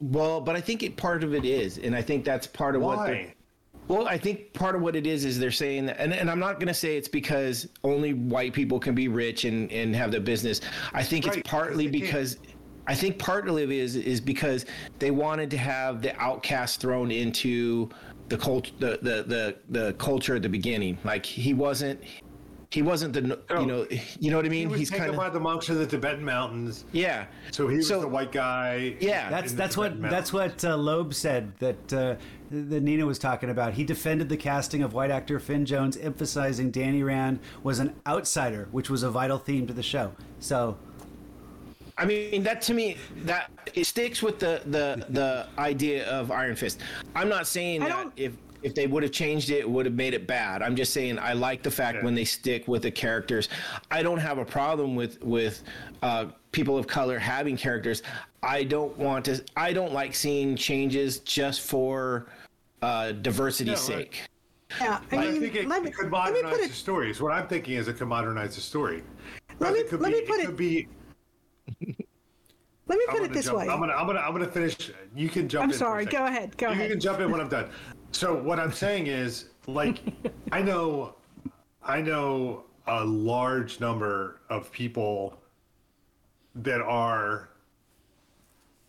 well, 0.00 0.40
but 0.40 0.56
I 0.56 0.60
think 0.60 0.82
it, 0.82 0.96
part 0.96 1.22
of 1.22 1.32
it 1.32 1.44
is, 1.44 1.78
and 1.78 1.94
I 1.94 2.02
think 2.02 2.24
that's 2.24 2.48
part 2.48 2.74
of 2.74 2.82
what. 2.82 2.98
Why? 2.98 3.34
Well, 3.88 4.08
I 4.08 4.18
think 4.18 4.52
part 4.52 4.74
of 4.74 4.82
what 4.82 4.96
it 4.96 5.06
is 5.06 5.24
is 5.24 5.38
they're 5.38 5.52
saying 5.52 5.86
that, 5.86 6.00
and, 6.00 6.12
and 6.12 6.28
I'm 6.28 6.40
not 6.40 6.54
going 6.54 6.66
to 6.66 6.74
say 6.74 6.96
it's 6.96 7.06
because 7.06 7.68
only 7.84 8.14
white 8.14 8.52
people 8.52 8.80
can 8.80 8.96
be 8.96 9.06
rich 9.06 9.44
and, 9.44 9.70
and 9.70 9.94
have 9.94 10.10
the 10.10 10.18
business. 10.18 10.60
I 10.92 11.04
think 11.04 11.24
Right, 11.24 11.38
it's 11.38 11.48
partly 11.48 11.86
because 11.86 12.34
they 12.34 12.40
can't. 12.40 12.52
because 12.52 12.55
I 12.86 12.94
think 12.94 13.18
partly 13.18 13.62
of 13.64 13.70
it 13.70 13.78
is 13.78 13.96
is 13.96 14.20
because 14.20 14.64
they 14.98 15.10
wanted 15.10 15.50
to 15.50 15.58
have 15.58 16.02
the 16.02 16.16
outcast 16.20 16.80
thrown 16.80 17.10
into 17.10 17.88
the 18.28 18.36
cult 18.38 18.70
the, 18.80 18.98
the 19.02 19.22
the 19.26 19.56
the 19.70 19.92
culture 19.94 20.36
at 20.36 20.42
the 20.42 20.48
beginning. 20.48 20.98
Like 21.04 21.26
he 21.26 21.52
wasn't 21.54 22.00
he 22.70 22.82
wasn't 22.82 23.12
the 23.14 23.38
Oh. 23.50 23.60
you 23.60 23.66
know 23.66 23.86
you 24.20 24.30
know 24.30 24.36
what 24.36 24.44
I 24.44 24.48
He 24.48 24.50
mean? 24.50 24.68
was 24.70 24.78
He's 24.80 24.90
taken 24.90 25.06
kind 25.06 25.16
by 25.16 25.30
the 25.30 25.40
monks 25.40 25.68
of 25.68 25.78
the 25.78 25.86
Tibetan 25.86 26.24
mountains. 26.24 26.84
yeah. 26.92 27.26
So 27.52 27.68
he 27.68 27.76
was 27.78 27.88
So- 27.88 28.00
the 28.00 28.08
white 28.08 28.32
guy. 28.32 28.96
Yeah. 29.00 29.30
That's 29.30 29.52
in 29.52 29.56
the 29.56 29.62
that's 29.62 29.76
what 29.76 29.88
Tibetan 29.92 30.10
that's 30.10 30.32
mountains. 30.32 30.62
what 30.64 30.70
uh, 30.72 30.76
Loeb 30.76 31.14
said 31.14 31.52
that 31.58 31.92
uh, 31.92 32.16
that 32.50 32.82
Nina 32.82 33.04
was 33.06 33.18
talking 33.18 33.50
about. 33.50 33.72
He 33.74 33.82
defended 33.84 34.28
the 34.28 34.36
casting 34.36 34.82
of 34.82 34.92
white 34.92 35.10
actor 35.10 35.40
Finn 35.40 35.64
Jones, 35.66 35.96
emphasizing 35.96 36.70
Danny 36.70 37.02
Rand 37.02 37.40
was 37.64 37.80
an 37.80 37.94
outsider, 38.06 38.68
which 38.70 38.88
was 38.90 39.02
a 39.02 39.10
vital 39.10 39.38
theme 39.38 39.66
to 39.66 39.72
the 39.72 39.82
show. 39.82 40.12
So 40.38 40.76
I 41.98 42.04
mean, 42.04 42.42
that 42.42 42.60
to 42.62 42.74
me, 42.74 42.96
that 43.24 43.50
it 43.74 43.84
sticks 43.84 44.22
with 44.22 44.38
the 44.38 44.60
the 44.66 45.06
the 45.10 45.46
idea 45.58 46.06
of 46.10 46.30
Iron 46.30 46.54
Fist. 46.56 46.80
I'm 47.14 47.28
not 47.28 47.46
saying 47.46 47.82
I 47.82 47.88
that 47.88 48.12
if 48.16 48.34
if 48.62 48.74
they 48.74 48.86
would 48.86 49.02
have 49.02 49.12
changed 49.12 49.50
it, 49.50 49.60
it 49.60 49.70
would 49.70 49.86
have 49.86 49.94
made 49.94 50.12
it 50.12 50.26
bad. 50.26 50.60
I'm 50.62 50.76
just 50.76 50.92
saying 50.92 51.18
I 51.18 51.32
like 51.32 51.62
the 51.62 51.70
fact 51.70 51.98
Yeah. 51.98 52.04
when 52.04 52.14
they 52.14 52.24
stick 52.24 52.68
with 52.68 52.82
the 52.82 52.90
characters. 52.90 53.48
I 53.90 54.02
don't 54.02 54.18
have 54.18 54.36
a 54.38 54.44
problem 54.44 54.94
with 54.94 55.22
with 55.22 55.62
uh, 56.02 56.26
people 56.52 56.76
of 56.76 56.86
color 56.86 57.18
having 57.18 57.56
characters. 57.56 58.02
I 58.42 58.64
don't 58.64 58.96
want 58.98 59.24
to. 59.26 59.42
I 59.56 59.72
don't 59.72 59.92
like 59.94 60.14
seeing 60.14 60.54
changes 60.54 61.20
just 61.20 61.62
for 61.62 62.26
uh, 62.82 63.12
diversity's 63.12 63.88
No, 63.88 63.94
I- 63.94 63.98
sake. 63.98 64.20
Yeah, 64.80 64.98
I 65.12 65.16
I 65.16 65.30
mean, 65.30 65.40
think 65.40 65.54
it 65.54 65.68
let 65.68 65.82
me, 65.84 65.90
could 65.92 66.10
let 66.10 66.32
me 66.34 66.42
modernize 66.42 66.52
put 66.52 66.58
the 66.58 66.64
it. 66.66 66.72
story. 66.72 67.08
Is 67.10 67.22
what 67.22 67.32
I'm 67.32 67.46
thinking 67.46 67.74
is 67.74 67.86
it 67.88 67.94
could 67.98 68.08
modernize 68.08 68.56
the 68.56 68.60
story. 68.60 69.02
Let 69.60 69.72
me- 69.72 69.78
it 69.78 69.88
could 69.88 70.00
let 70.00 70.12
be, 70.12 70.20
me 70.20 70.26
put 70.26 70.40
it- 70.40 70.46
could 70.46 70.56
be. 70.56 70.88
Let 72.88 72.98
me 72.98 73.04
put 73.08 73.22
it 73.22 73.32
this 73.32 73.46
jump- 73.46 73.58
way. 73.58 73.68
I'm 73.68 73.80
gonna, 73.80 73.92
I'm 73.94 74.06
gonna, 74.06 74.20
I'm 74.20 74.32
gonna 74.32 74.46
finish. 74.46 74.76
You 75.14 75.28
can 75.28 75.48
jump. 75.48 75.64
I'm 75.64 75.70
in 75.70 75.76
sorry. 75.76 76.04
Go 76.04 76.24
ahead. 76.26 76.56
Go 76.56 76.66
you 76.68 76.72
ahead. 76.72 76.84
You 76.88 76.94
can 76.94 77.00
jump 77.00 77.20
in 77.20 77.30
when 77.30 77.40
I'm 77.40 77.48
done. 77.48 77.68
So 78.12 78.34
what 78.40 78.60
I'm 78.60 78.72
saying 78.72 79.08
is, 79.08 79.46
like, 79.66 80.00
I 80.52 80.62
know, 80.62 81.16
I 81.82 82.00
know 82.00 82.64
a 82.86 83.04
large 83.04 83.80
number 83.80 84.40
of 84.50 84.70
people 84.70 85.40
that 86.54 86.80
are. 86.80 87.48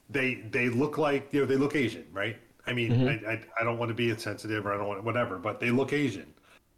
They 0.09 0.35
they 0.51 0.69
look 0.69 0.97
like 0.97 1.33
you 1.33 1.41
know 1.41 1.45
they 1.45 1.57
look 1.57 1.75
Asian, 1.75 2.05
right? 2.13 2.37
I 2.65 2.73
mean, 2.73 2.91
Mm-hmm. 2.91 3.27
I, 3.27 3.31
I 3.33 3.41
I 3.59 3.63
don't 3.63 3.77
want 3.77 3.89
to 3.89 3.95
be 3.95 4.09
insensitive 4.09 4.65
or 4.65 4.73
I 4.73 4.77
don't 4.77 4.87
want 4.87 5.03
whatever, 5.03 5.37
but 5.37 5.59
they 5.59 5.69
look 5.71 5.91
Asian, 5.91 6.33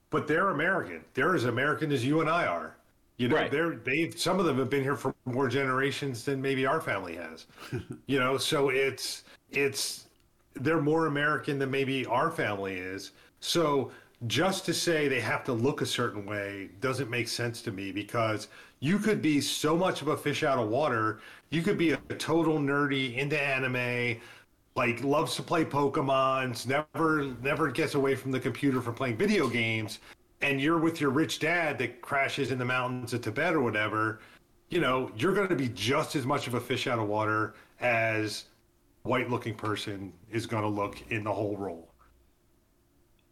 but 0.09 0.25
they're 0.27 0.49
American. 0.49 1.03
They're 1.13 1.35
as 1.35 1.43
American 1.45 1.91
as 1.91 2.03
you 2.05 2.21
and 2.21 2.29
I 2.29 2.45
are. 2.47 2.77
You 3.19 3.27
know, 3.27 3.35
Right. 3.35 3.51
they're 3.51 3.75
they've 3.75 4.17
some 4.19 4.39
of 4.39 4.45
them 4.45 4.57
have 4.57 4.69
been 4.69 4.81
here 4.83 4.95
for 4.95 5.13
more 5.25 5.49
generations 5.49 6.23
than 6.25 6.41
maybe 6.41 6.65
our 6.65 6.81
family 6.81 7.17
has. 7.17 7.45
you 8.07 8.17
know, 8.19 8.37
so 8.37 8.69
it's 8.69 9.25
it's 9.51 10.07
they're 10.55 10.81
more 10.81 11.05
American 11.07 11.59
than 11.59 11.69
maybe 11.69 12.05
our 12.07 12.31
family 12.31 12.75
is. 12.75 13.11
So 13.41 13.91
just 14.27 14.65
to 14.65 14.73
say 14.73 15.07
they 15.09 15.19
have 15.21 15.43
to 15.45 15.53
look 15.53 15.81
a 15.81 15.85
certain 15.85 16.25
way 16.25 16.69
doesn't 16.81 17.09
make 17.09 17.27
sense 17.27 17.61
to 17.63 17.71
me 17.71 17.91
because 17.91 18.47
you 18.79 18.99
could 18.99 19.21
be 19.21 19.41
so 19.41 19.75
much 19.77 20.01
of 20.01 20.07
a 20.09 20.17
fish 20.17 20.43
out 20.43 20.57
of 20.57 20.69
water. 20.69 21.19
You 21.49 21.61
could 21.61 21.77
be 21.77 21.91
a 21.91 21.97
total 21.97 22.57
nerdy 22.59 23.17
into 23.17 23.39
anime, 23.41 24.19
like 24.75 25.03
loves 25.03 25.35
to 25.35 25.43
play 25.43 25.65
Pokemons, 25.65 26.67
never 26.67 27.25
never 27.41 27.69
gets 27.69 27.95
away 27.95 28.15
from 28.15 28.31
the 28.31 28.39
computer 28.39 28.81
for 28.81 28.93
playing 28.93 29.17
video 29.17 29.49
games, 29.49 29.99
and 30.41 30.61
you're 30.61 30.77
with 30.77 31.01
your 31.01 31.09
rich 31.09 31.39
dad 31.39 31.77
that 31.79 32.01
crashes 32.01 32.51
in 32.51 32.57
the 32.57 32.65
mountains 32.65 33.13
of 33.13 33.21
Tibet 33.21 33.53
or 33.53 33.61
whatever. 33.61 34.19
You 34.69 34.79
know, 34.79 35.11
you're 35.17 35.33
going 35.33 35.49
to 35.49 35.55
be 35.55 35.69
just 35.69 36.15
as 36.15 36.25
much 36.25 36.47
of 36.47 36.53
a 36.53 36.59
fish 36.59 36.87
out 36.87 36.99
of 36.99 37.07
water 37.07 37.55
as 37.81 38.45
white 39.03 39.29
looking 39.29 39.55
person 39.55 40.13
is 40.31 40.45
going 40.45 40.63
to 40.63 40.69
look 40.69 41.01
in 41.09 41.23
the 41.23 41.33
whole 41.33 41.57
role. 41.57 41.89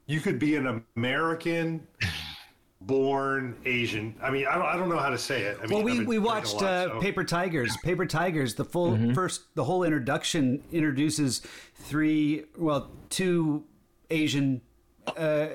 You 0.05 0.19
could 0.19 0.39
be 0.39 0.55
an 0.55 0.84
American 0.95 1.85
born 2.81 3.55
Asian. 3.65 4.15
I 4.21 4.29
mean, 4.29 4.47
I 4.47 4.55
don't, 4.55 4.65
I 4.65 4.77
don't 4.77 4.89
know 4.89 4.97
how 4.97 5.09
to 5.09 5.17
say 5.17 5.41
it. 5.43 5.57
I 5.61 5.67
mean, 5.67 5.84
well, 5.84 5.97
we, 5.97 6.05
we 6.05 6.19
watched 6.19 6.55
lot, 6.55 6.63
uh, 6.63 6.88
so- 6.93 7.01
Paper 7.01 7.23
Tigers. 7.23 7.75
Paper 7.84 8.05
Tigers. 8.05 8.55
The 8.55 8.65
full 8.65 9.13
first, 9.13 9.53
the 9.55 9.63
whole 9.63 9.84
introduction 9.84 10.63
introduces 10.71 11.41
three, 11.75 12.45
well, 12.57 12.89
two 13.09 13.65
Asian, 14.09 14.61
uh, 15.17 15.47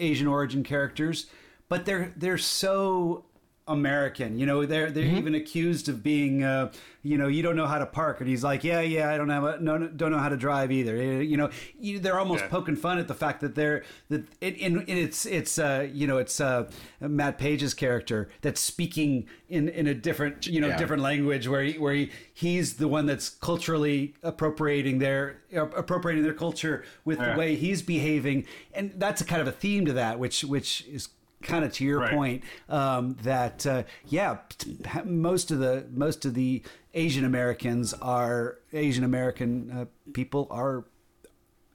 Asian 0.00 0.26
origin 0.26 0.62
characters, 0.64 1.26
but 1.68 1.86
they're 1.86 2.12
they're 2.16 2.38
so 2.38 3.24
American. 3.70 4.38
You 4.38 4.46
know, 4.46 4.66
they're 4.66 4.90
they're 4.90 5.04
Mm-hmm. 5.04 5.16
even 5.16 5.34
accused 5.34 5.88
of 5.88 6.02
being, 6.02 6.42
uh, 6.44 6.72
you 7.02 7.16
know, 7.16 7.28
you 7.28 7.42
don't 7.42 7.56
know 7.56 7.66
how 7.66 7.78
to 7.78 7.86
park, 7.86 8.20
and 8.20 8.28
he's 8.28 8.44
like, 8.44 8.62
yeah, 8.64 8.80
yeah, 8.80 9.10
I 9.10 9.16
don't 9.16 9.30
have 9.30 9.44
a, 9.44 9.58
no, 9.60 9.78
no, 9.78 9.88
don't 9.88 10.10
know 10.12 10.18
how 10.18 10.28
to 10.28 10.36
drive 10.36 10.70
either. 10.70 10.96
Uh, 10.96 11.20
You 11.20 11.36
know, 11.36 11.50
you, 11.78 11.98
they're 11.98 12.18
almost 12.18 12.44
Yeah. 12.44 12.50
poking 12.50 12.76
fun 12.76 12.98
at 12.98 13.08
the 13.08 13.14
fact 13.14 13.40
that 13.40 13.54
they're 13.54 13.82
that 14.10 14.24
it, 14.40 14.56
in, 14.58 14.80
in 14.82 14.98
it's 14.98 15.24
it's 15.24 15.58
uh, 15.58 15.88
you 15.92 16.06
know 16.06 16.18
it's 16.18 16.40
uh, 16.40 16.70
Matt 17.00 17.38
Page's 17.38 17.72
character 17.74 18.28
that's 18.42 18.60
speaking 18.60 19.26
in 19.48 19.68
in 19.70 19.86
a 19.86 19.94
different 19.94 20.46
you 20.46 20.60
know 20.60 20.68
Yeah. 20.68 20.76
different 20.76 21.02
language 21.02 21.48
where 21.48 21.62
he, 21.62 21.78
where 21.78 21.94
he, 21.94 22.10
he's 22.34 22.74
the 22.74 22.88
one 22.88 23.06
that's 23.06 23.30
culturally 23.30 24.14
appropriating 24.22 24.98
their 24.98 25.38
appropriating 25.54 26.24
their 26.24 26.34
culture 26.34 26.84
with 27.04 27.18
the 27.18 27.34
way 27.36 27.54
he's 27.56 27.82
behaving, 27.82 28.46
and 28.74 28.92
that's 28.96 29.20
a 29.20 29.24
kind 29.24 29.40
of 29.40 29.48
a 29.48 29.52
theme 29.52 29.86
to 29.86 29.92
that, 29.94 30.18
which 30.18 30.44
which 30.44 30.84
is 30.86 31.08
kind 31.42 31.64
of 31.64 31.72
to 31.74 31.84
your 31.84 32.00
Right. 32.00 32.12
point 32.12 32.44
um, 32.68 33.16
that 33.22 33.66
uh, 33.66 33.82
yeah, 34.06 34.38
most 35.04 35.50
of 35.50 35.58
the 35.58 35.86
most 35.90 36.24
of 36.24 36.34
the 36.34 36.62
Asian 36.94 37.24
Americans 37.24 37.94
are 37.94 38.58
Asian 38.72 39.04
American 39.04 39.70
uh, 39.70 39.84
people 40.12 40.46
are 40.50 40.84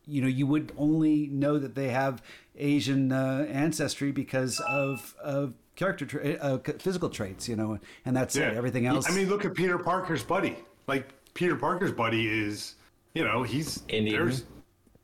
you 0.05 0.21
know 0.21 0.27
you 0.27 0.45
would 0.45 0.71
only 0.77 1.27
know 1.27 1.57
that 1.57 1.73
they 1.75 1.89
have 1.89 2.21
Asian 2.57 3.11
uh, 3.11 3.45
ancestry 3.49 4.11
because 4.11 4.59
of 4.61 5.15
of 5.23 5.53
character 5.75 6.05
tra- 6.05 6.33
uh, 6.35 6.57
physical 6.79 7.09
traits 7.09 7.49
you 7.49 7.55
know 7.55 7.79
and 8.05 8.15
that's 8.15 8.35
it 8.35 8.55
everything 8.55 8.85
else 8.85 9.09
I 9.09 9.13
mean, 9.15 9.27
look 9.29 9.45
at 9.45 9.53
Peter 9.55 9.77
Parker's 9.77 10.23
buddy. 10.23 10.55
Like 10.87 11.09
Peter 11.33 11.55
Parker's 11.55 11.91
buddy 11.91 12.27
is, 12.27 12.75
you 13.13 13.23
know, 13.25 13.43
he's 13.43 13.81
Indian. 13.89 14.31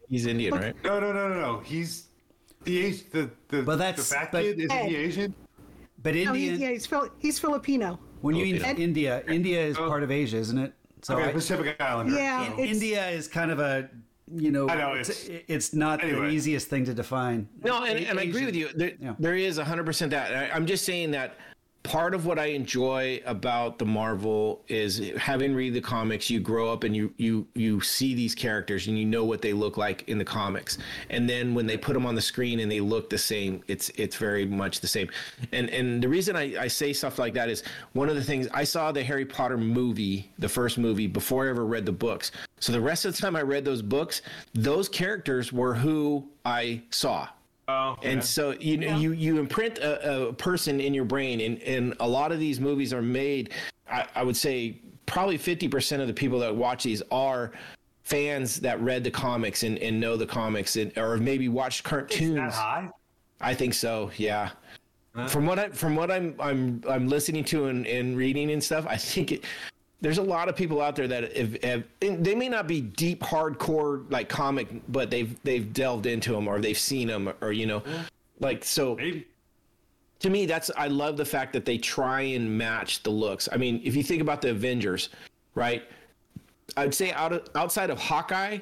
He's 0.07 0.25
Indian, 0.27 0.53
right? 0.53 0.75
No, 0.83 0.99
no, 0.99 1.11
no, 1.11 1.27
no, 1.27 1.39
no. 1.41 1.59
He's 1.59 2.07
the 2.63 2.85
Asian. 2.85 3.05
The 3.11 3.29
the, 3.49 3.63
But 3.63 3.77
that's- 3.77 4.09
the 4.09 4.15
fat 4.15 4.31
but- 4.31 4.43
kid. 4.43 4.59
Isn't 4.59 4.85
he 4.87 4.95
Asian? 4.95 5.35
but 6.03 6.15
No, 6.15 6.19
Indian 6.33 6.35
he's, 6.35 6.59
yeah, 6.59 6.69
he's, 6.69 6.85
Fili- 6.87 7.09
he's 7.19 7.39
Filipino. 7.39 7.99
when 8.21 8.35
you 8.35 8.45
Filipino. 8.45 8.69
in 8.71 8.77
India 8.81 9.23
India 9.27 9.61
is 9.61 9.77
oh. 9.77 9.87
part 9.87 10.01
of 10.03 10.09
Asia 10.11 10.37
isn't 10.37 10.57
it 10.57 10.73
so 11.03 11.15
Okay, 11.17 11.29
I- 11.29 11.31
Pacific 11.31 11.75
Islander. 11.79 12.13
Yeah, 12.15 12.55
so- 12.55 12.59
India 12.59 13.09
is 13.09 13.27
kind 13.27 13.51
of 13.51 13.59
a 13.59 13.89
you 14.33 14.49
know, 14.49 14.69
I 14.69 14.75
know, 14.75 14.93
it's, 14.93 15.09
it's- 15.09 15.43
it's 15.49 15.73
not 15.73 15.99
the 15.99 16.27
easiest 16.29 16.69
thing 16.69 16.85
to 16.85 16.93
define. 16.93 17.49
No, 17.65 17.83
and, 17.83 17.99
and 18.05 18.17
I 18.17 18.23
agree 18.23 18.45
with 18.45 18.55
you. 18.55 18.69
There, 18.73 18.93
Yeah. 18.97 19.13
there 19.19 19.35
is 19.35 19.59
100% 19.59 20.09
that. 20.11 20.33
I, 20.33 20.55
I'm 20.55 20.65
just 20.65 20.85
saying 20.85 21.11
that 21.11 21.35
part 21.83 22.13
of 22.13 22.25
what 22.25 22.37
I 22.37 22.47
enjoy 22.47 23.21
about 23.25 23.79
the 23.79 23.85
Marvel 23.85 24.63
is 24.67 24.99
having 25.17 25.55
read 25.55 25.73
the 25.73 25.81
comics, 25.81 26.29
you 26.29 26.39
grow 26.39 26.71
up 26.71 26.83
and 26.83 26.95
you 26.95 27.13
you 27.17 27.47
you 27.55 27.81
see 27.81 28.13
these 28.13 28.35
characters 28.35 28.87
and 28.87 28.97
you 28.97 29.05
know 29.05 29.25
what 29.25 29.41
they 29.41 29.53
look 29.53 29.77
like 29.77 30.07
in 30.07 30.17
the 30.17 30.25
comics. 30.25 30.77
And 31.09 31.29
then 31.29 31.53
when 31.53 31.65
they 31.65 31.77
put 31.77 31.93
them 31.93 32.05
on 32.05 32.15
the 32.15 32.21
screen 32.21 32.59
and 32.59 32.71
they 32.71 32.81
look 32.81 33.09
the 33.09 33.17
same, 33.17 33.63
it's 33.67 33.89
it's 33.95 34.15
very 34.15 34.45
much 34.45 34.81
the 34.81 34.87
same. 34.87 35.09
And 35.51 35.69
and 35.69 36.01
the 36.03 36.09
reason 36.09 36.35
I, 36.35 36.61
I 36.61 36.67
say 36.67 36.93
stuff 36.93 37.17
like 37.17 37.33
that 37.33 37.49
is 37.49 37.63
one 37.93 38.09
of 38.09 38.15
the 38.15 38.23
things 38.23 38.47
I 38.53 38.63
saw 38.63 38.91
the 38.91 39.03
Harry 39.03 39.25
Potter 39.25 39.57
movie, 39.57 40.31
the 40.39 40.49
first 40.49 40.77
movie, 40.77 41.07
before 41.07 41.47
I 41.47 41.49
ever 41.49 41.65
read 41.65 41.85
the 41.85 41.91
books. 41.91 42.31
So 42.59 42.71
the 42.71 42.81
rest 42.81 43.05
of 43.05 43.15
the 43.15 43.21
time 43.21 43.35
I 43.35 43.41
read 43.41 43.65
those 43.65 43.81
books, 43.81 44.21
those 44.53 44.87
characters 44.87 45.51
were 45.51 45.73
who 45.73 46.27
I 46.45 46.83
saw. 46.91 47.27
Oh, 47.67 47.95
And 48.03 48.15
yeah. 48.15 48.19
so 48.21 48.51
you 48.51 48.77
know 48.77 48.97
you 48.97 49.11
you 49.11 49.39
imprint 49.39 49.77
a, 49.77 50.27
a 50.27 50.33
person 50.33 50.79
in 50.81 50.93
your 50.93 51.05
brain, 51.05 51.41
and 51.41 51.61
and 51.61 51.95
a 51.99 52.07
lot 52.07 52.31
of 52.31 52.39
these 52.39 52.59
movies 52.59 52.91
are 52.93 53.01
made. 53.01 53.53
I, 53.89 54.05
I 54.15 54.23
would 54.23 54.35
say 54.37 54.79
probably 55.05 55.37
fifty 55.37 55.67
percent 55.67 56.01
of 56.01 56.07
the 56.07 56.13
people 56.13 56.39
that 56.39 56.53
watch 56.55 56.83
these 56.83 57.01
are 57.11 57.51
fans 58.03 58.59
that 58.59 58.81
read 58.81 59.03
the 59.03 59.11
comics 59.11 59.63
and, 59.63 59.77
and 59.77 59.99
know 59.99 60.17
the 60.17 60.25
comics, 60.25 60.75
and 60.75 60.91
or 60.97 61.17
maybe 61.17 61.47
watched 61.49 61.79
Is 61.79 61.83
that 61.83 61.89
cartoons. 61.89 62.53
high? 62.55 62.89
I 63.39 63.53
think 63.53 63.73
so. 63.73 64.11
Yeah. 64.17 64.49
From 65.27 65.45
what 65.45 65.59
I 65.59 65.69
from 65.69 65.95
what 65.95 66.09
I'm 66.09 66.35
I'm 66.39 66.81
I'm 66.89 67.07
listening 67.07 67.43
to 67.45 67.67
and, 67.67 67.85
and 67.85 68.17
reading 68.17 68.51
and 68.51 68.63
stuff, 68.63 68.85
I 68.87 68.97
think 68.97 69.31
it, 69.33 69.43
there's 70.01 70.17
a 70.17 70.23
lot 70.23 70.49
of 70.49 70.55
people 70.55 70.81
out 70.81 70.95
there 70.95 71.07
that 71.07 71.37
have 71.37 71.57
and 71.63 72.25
they 72.25 72.35
may 72.35 72.49
not 72.49 72.67
be 72.67 72.81
deep 72.81 73.21
hardcore 73.21 74.09
like 74.11 74.27
comic, 74.27 74.67
but 74.89 75.09
they've 75.11 75.41
they've 75.43 75.71
delved 75.71 76.07
into 76.07 76.33
them 76.33 76.47
or 76.47 76.59
they've 76.59 76.77
seen 76.77 77.07
them 77.07 77.31
or 77.41 77.51
you 77.51 77.67
know, 77.67 77.83
like 78.39 78.63
so 78.63 78.95
Maybe. 78.95 79.27
to 80.19 80.29
me 80.29 80.45
that's 80.45 80.71
i 80.75 80.87
love 80.87 81.15
the 81.15 81.25
fact 81.25 81.53
that 81.53 81.65
they 81.65 81.77
try 81.77 82.21
and 82.21 82.57
match 82.57 83.03
the 83.03 83.11
looks. 83.11 83.47
I 83.51 83.57
mean 83.57 83.79
if 83.83 83.95
you 83.95 84.03
think 84.03 84.21
about 84.21 84.41
the 84.41 84.49
avengers 84.49 85.09
right 85.55 85.83
i'd 86.77 86.93
say 86.93 87.11
out 87.11 87.33
of, 87.33 87.47
outside 87.55 87.89
of 87.89 87.99
hawkeye 87.99 88.57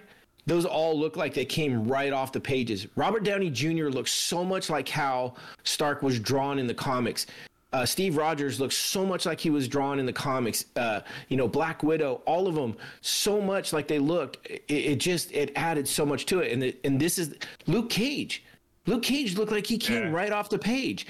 those 0.45 0.65
all 0.65 0.97
look 0.99 1.15
like 1.15 1.33
they 1.35 1.45
came 1.45 1.87
right 1.87 2.11
off 2.11 2.31
the 2.31 2.39
pages. 2.39 2.87
Robert 2.95 3.23
downey 3.23 3.49
jr 3.49 3.87
looks 3.87 4.11
so 4.11 4.43
much 4.43 4.69
like 4.69 4.89
how 4.89 5.35
stark 5.63 6.01
was 6.01 6.19
drawn 6.19 6.59
in 6.59 6.67
the 6.67 6.73
comics 6.73 7.27
uh, 7.71 7.85
Steve 7.85 8.17
Rogers 8.17 8.59
looks 8.59 8.75
so 8.75 9.05
much 9.05 9.25
like 9.25 9.39
he 9.39 9.49
was 9.49 9.67
drawn 9.67 9.99
in 9.99 10.05
the 10.05 10.13
comics. 10.13 10.65
Uh, 10.75 11.01
you 11.27 11.37
know, 11.37 11.47
Black 11.47 11.83
Widow, 11.83 12.21
all 12.25 12.47
of 12.47 12.55
them, 12.55 12.75
so 13.01 13.39
much 13.41 13.73
like 13.73 13.87
they 13.87 13.99
looked. 13.99 14.45
It, 14.47 14.63
it 14.69 14.95
just 14.97 15.31
it 15.31 15.51
added 15.55 15.87
so 15.87 16.05
much 16.05 16.25
to 16.27 16.39
it. 16.39 16.51
And 16.51 16.61
the, 16.63 16.75
and 16.83 16.99
this 16.99 17.17
is 17.19 17.35
Luke 17.67 17.89
Cage. 17.89 18.43
Luke 18.87 19.03
Cage 19.03 19.37
looked 19.37 19.51
like 19.51 19.67
he 19.67 19.77
came 19.77 20.03
Yeah. 20.03 20.11
right 20.11 20.31
off 20.31 20.49
the 20.49 20.57
page. 20.57 21.05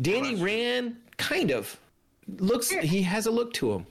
Danny 0.00 0.34
Rand, 0.36 0.96
kind 1.16 1.50
of 1.50 1.76
looks. 2.38 2.70
He 2.70 3.02
has 3.02 3.26
a 3.26 3.30
look 3.30 3.52
to 3.54 3.72
him. 3.72 3.86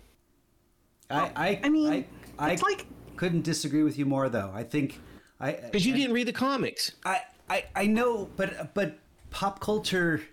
I, 1.09 1.31
I, 1.35 1.59
I 1.63 1.69
mean, 1.69 1.91
I, 1.91 2.05
I 2.39 2.51
it's 2.51 2.63
like- 2.63 2.85
couldn't 3.17 3.43
disagree 3.43 3.83
with 3.83 3.97
you 3.97 4.05
more 4.05 4.27
though. 4.29 4.51
I 4.53 4.63
think 4.63 4.99
I, 5.39 5.51
Because 5.53 5.85
you 5.85 5.93
didn't 5.93 6.13
read 6.13 6.27
the 6.27 6.33
comics. 6.33 6.91
I, 7.05 7.21
I, 7.49 7.65
I 7.75 7.87
know, 7.87 8.29
but 8.35 8.73
but 8.73 8.97
pop 9.31 9.59
culture, 9.59 10.17
d- 10.17 10.23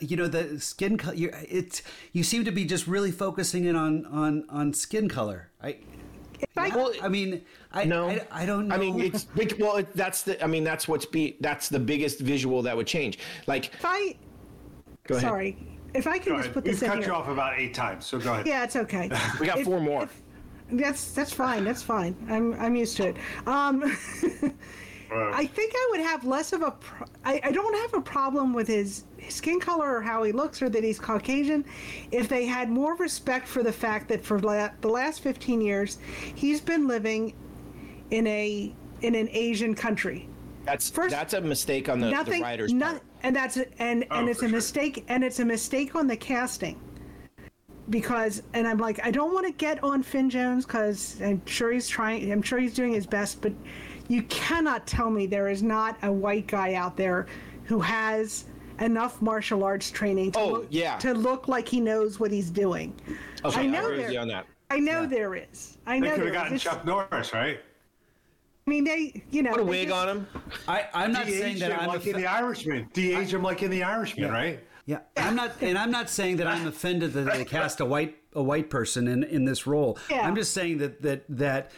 you 0.00 0.16
know, 0.16 0.28
the 0.28 0.58
skin 0.60 0.96
color. 0.96 1.14
It's 1.16 1.82
you 2.12 2.22
seem 2.22 2.44
to 2.44 2.52
be 2.52 2.64
just 2.64 2.86
really 2.86 3.10
focusing 3.10 3.64
in 3.64 3.76
on 3.76 4.06
on 4.06 4.44
on 4.48 4.72
skin 4.72 5.08
color. 5.08 5.50
I, 5.62 5.76
I- 6.56 6.68
Well, 6.74 6.92
I 7.02 7.08
mean, 7.08 7.42
I 7.72 7.84
No, 7.84 8.08
I, 8.08 8.26
I 8.30 8.46
don't 8.46 8.68
know. 8.68 8.74
I 8.74 8.78
mean, 8.78 9.00
it's 9.00 9.24
big. 9.36 9.60
Well, 9.60 9.76
it, 9.76 9.92
that's 9.94 10.22
the. 10.22 10.42
I 10.42 10.46
mean, 10.46 10.64
that's 10.64 10.86
what's 10.88 11.06
be. 11.06 11.36
That's 11.40 11.68
the 11.68 11.78
biggest 11.78 12.20
visual 12.20 12.62
that 12.62 12.76
would 12.76 12.86
change. 12.86 13.18
Like, 13.46 13.66
If 13.74 13.84
I, 13.84 14.14
go 15.06 15.16
ahead. 15.16 15.28
sorry, 15.28 15.56
if 15.94 16.06
I 16.06 16.18
can 16.18 16.32
Go 16.32 16.36
just 16.38 16.44
ahead. 16.50 16.54
put 16.54 16.64
We've 16.64 16.82
in 16.82 16.88
cut 16.88 16.98
here. 16.98 17.06
you 17.08 17.12
off 17.14 17.28
about 17.28 17.58
eight 17.58 17.74
times, 17.74 18.06
so 18.06 18.18
go 18.18 18.32
ahead. 18.32 18.46
Yeah, 18.46 18.64
it's 18.64 18.76
okay. 18.76 19.10
We 19.40 19.46
got 19.46 19.58
If- 19.58 19.64
four 19.66 19.80
more. 19.80 20.04
if- 20.04 20.22
That's 20.72 21.12
that's 21.12 21.32
fine. 21.32 21.64
That's 21.64 21.82
fine. 21.82 22.16
I'm 22.28 22.54
I'm 22.54 22.74
used 22.76 22.96
to 22.98 23.08
it. 23.08 23.16
Um, 23.46 23.84
I 25.12 25.46
think 25.46 25.72
I 25.74 25.88
would 25.90 26.00
have 26.00 26.24
less 26.24 26.52
of 26.52 26.62
a. 26.62 26.70
Pro- 26.72 27.06
I, 27.24 27.40
I 27.44 27.52
don't 27.52 27.74
have 27.74 27.94
a 27.94 28.00
problem 28.02 28.52
with 28.52 28.66
his, 28.68 29.04
his 29.18 29.34
skin 29.34 29.60
color 29.60 29.96
or 29.96 30.02
how 30.02 30.22
he 30.22 30.32
looks 30.32 30.60
or 30.62 30.68
that 30.68 30.82
he's 30.82 30.98
Caucasian, 30.98 31.64
if 32.10 32.28
they 32.28 32.46
had 32.46 32.68
more 32.70 32.96
respect 32.96 33.46
for 33.46 33.62
the 33.62 33.72
fact 33.72 34.08
that 34.08 34.24
for 34.24 34.38
la- 34.40 34.70
the 34.80 34.88
last 34.88 35.20
15 35.20 35.60
years, 35.60 35.98
he's 36.34 36.60
been 36.60 36.86
living 36.88 37.34
in 38.10 38.26
a 38.26 38.74
in 39.02 39.14
an 39.14 39.28
Asian 39.30 39.74
country. 39.74 40.28
That's 40.64 40.90
First- 40.90 41.14
that's 41.14 41.34
a 41.34 41.40
mistake 41.40 41.88
on 41.88 42.00
the, 42.00 42.08
the 42.08 42.40
writers' 42.40 42.72
no- 42.72 42.86
part. 42.86 43.02
and 43.22 43.36
that's 43.36 43.56
a, 43.56 43.66
and 43.82 44.02
and 44.10 44.26
Oh, 44.26 44.26
it's 44.28 44.40
a 44.40 44.42
sure. 44.42 44.48
mistake 44.48 45.04
and 45.08 45.22
it's 45.22 45.38
a 45.38 45.44
mistake 45.44 45.94
on 45.94 46.06
the 46.08 46.16
casting 46.16 46.80
because 47.90 48.42
and 48.52 48.66
I'm 48.66 48.78
like 48.78 48.98
I 49.06 49.10
don't 49.12 49.32
want 49.32 49.46
to 49.46 49.52
get 49.52 49.82
on 49.84 50.02
Finn 50.02 50.28
Jones 50.28 50.66
because 50.66 51.20
I'm 51.22 51.44
sure 51.46 51.70
he's 51.70 51.88
trying 51.88 52.32
I'm 52.32 52.42
sure 52.42 52.58
he's 52.58 52.74
doing 52.74 52.92
his 52.92 53.06
best 53.06 53.40
but 53.40 53.52
you 54.08 54.22
cannot 54.24 54.86
tell 54.86 55.10
me 55.10 55.26
there 55.26 55.48
is 55.48 55.62
not 55.62 55.96
a 56.02 56.10
white 56.12 56.46
guy 56.46 56.74
out 56.74 56.96
there 56.96 57.26
who 57.64 57.80
has 57.80 58.44
enough 58.80 59.20
martial 59.22 59.64
arts 59.64 59.90
training 59.90 60.32
to, 60.32 60.38
Oh, 60.38 60.48
look, 60.50 60.66
yeah. 60.70 60.98
to 60.98 61.14
look 61.14 61.48
like 61.48 61.66
he 61.68 61.80
knows 61.80 62.20
what 62.20 62.30
he's 62.30 62.50
doing. 62.50 62.94
Okay, 63.44 63.60
I 63.60 63.62
I 63.62 63.66
know 63.66 63.86
agree 63.90 64.04
there- 64.12 64.20
on 64.20 64.28
that. 64.28 64.46
I 64.70 64.78
know 64.80 65.06
there 65.06 65.34
is. 65.36 65.78
I 65.86 66.00
They 66.00 66.10
could 66.10 66.24
have 66.24 66.32
gotten 66.32 66.54
It's- 66.54 66.62
Chuck 66.62 66.84
Norris, 66.84 67.32
right? 67.32 67.60
I 68.66 68.70
mean 68.70 68.82
they 68.82 69.22
you 69.30 69.42
know 69.44 69.52
Put 69.52 69.60
a 69.60 69.64
wig 69.64 69.88
just- 69.88 70.00
on 70.00 70.08
him. 70.08 70.26
I, 70.66 70.86
I'm 70.92 71.12
not 71.12 71.26
saying 71.26 71.40
De-age 71.40 71.60
that 71.60 71.70
him 71.70 71.78
I'm 71.80 71.86
like 71.88 72.04
a 72.04 72.10
in 72.10 72.16
The 72.16 72.26
Irishman. 72.26 72.88
De-age 72.92 73.32
him 73.32 73.42
like 73.44 73.62
in 73.62 73.70
The 73.70 73.84
Irishman, 73.84 74.30
right? 74.32 74.60
Yeah, 74.86 74.98
I'm 75.16 75.34
not, 75.36 75.52
and 75.62 75.76
I'm 75.78 75.90
not 75.90 76.08
saying 76.10 76.36
that 76.38 76.46
I'm 76.48 76.66
offended 76.66 77.12
that 77.14 77.26
they 77.32 77.44
cast 77.44 77.80
a 77.80 77.84
white 77.84 78.16
a 78.34 78.42
white 78.42 78.68
person 78.70 79.06
in 79.08 79.22
in 79.24 79.44
this 79.44 79.66
role. 79.68 79.98
Yeah. 80.10 80.26
I'm 80.26 80.34
just 80.34 80.52
saying 80.52 80.78
that 80.78 81.00
that 81.02 81.24
that 81.28 81.70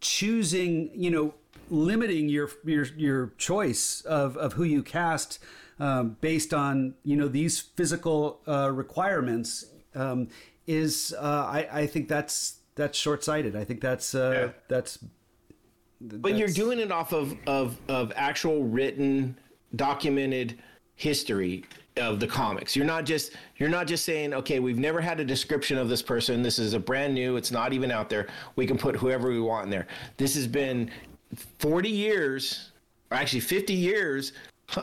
choosing, 0.00 0.90
you 0.94 1.10
know, 1.10 1.34
limiting 1.74 2.28
your 2.28 2.50
your 2.64 2.86
your 2.96 3.32
choice 3.38 4.00
of 4.02 4.36
of 4.36 4.54
who 4.54 4.64
you 4.64 4.82
cast 4.82 5.38
um, 5.78 6.16
based 6.20 6.54
on 6.54 6.94
you 7.04 7.16
know 7.16 7.28
these 7.28 7.60
physical 7.60 8.40
uh, 8.46 8.70
requirements 8.72 9.66
um, 9.94 10.28
is 10.66 11.14
uh, 11.18 11.22
I 11.50 11.68
I 11.72 11.86
think 11.86 12.08
that's 12.08 12.58
that's 12.74 12.98
short 12.98 13.22
sighted. 13.24 13.56
I 13.56 13.64
think 13.64 13.80
that's 13.80 14.14
uh, 14.14 14.30
Yeah. 14.32 14.52
that's. 14.68 14.98
But 16.00 16.36
you're 16.36 16.48
doing 16.48 16.80
it 16.80 16.92
off 16.92 17.12
of, 17.14 17.34
of, 17.46 17.78
of 17.88 18.12
actual 18.14 18.64
written, 18.64 19.38
documented 19.74 20.58
history 20.96 21.64
of 21.96 22.20
the 22.20 22.26
comics. 22.26 22.76
You're 22.76 22.84
not 22.84 23.06
just 23.06 23.32
you're 23.56 23.70
not 23.70 23.86
just 23.86 24.04
saying, 24.04 24.34
okay, 24.34 24.58
we've 24.58 24.78
never 24.78 25.00
had 25.00 25.18
a 25.20 25.24
description 25.24 25.78
of 25.78 25.88
this 25.88 26.02
person. 26.02 26.42
This 26.42 26.58
is 26.58 26.74
a 26.74 26.78
brand 26.80 27.14
new. 27.14 27.36
It's 27.36 27.50
not 27.50 27.72
even 27.72 27.90
out 27.90 28.10
there. 28.10 28.26
We 28.56 28.66
can 28.66 28.76
put 28.76 28.96
whoever 28.96 29.28
we 29.28 29.40
want 29.40 29.64
in 29.64 29.70
there. 29.70 29.86
This 30.18 30.34
has 30.34 30.46
been 30.46 30.90
40 31.58 31.88
years, 31.88 32.70
or 33.10 33.16
actually 33.16 33.40
50 33.40 33.72
years 33.72 34.32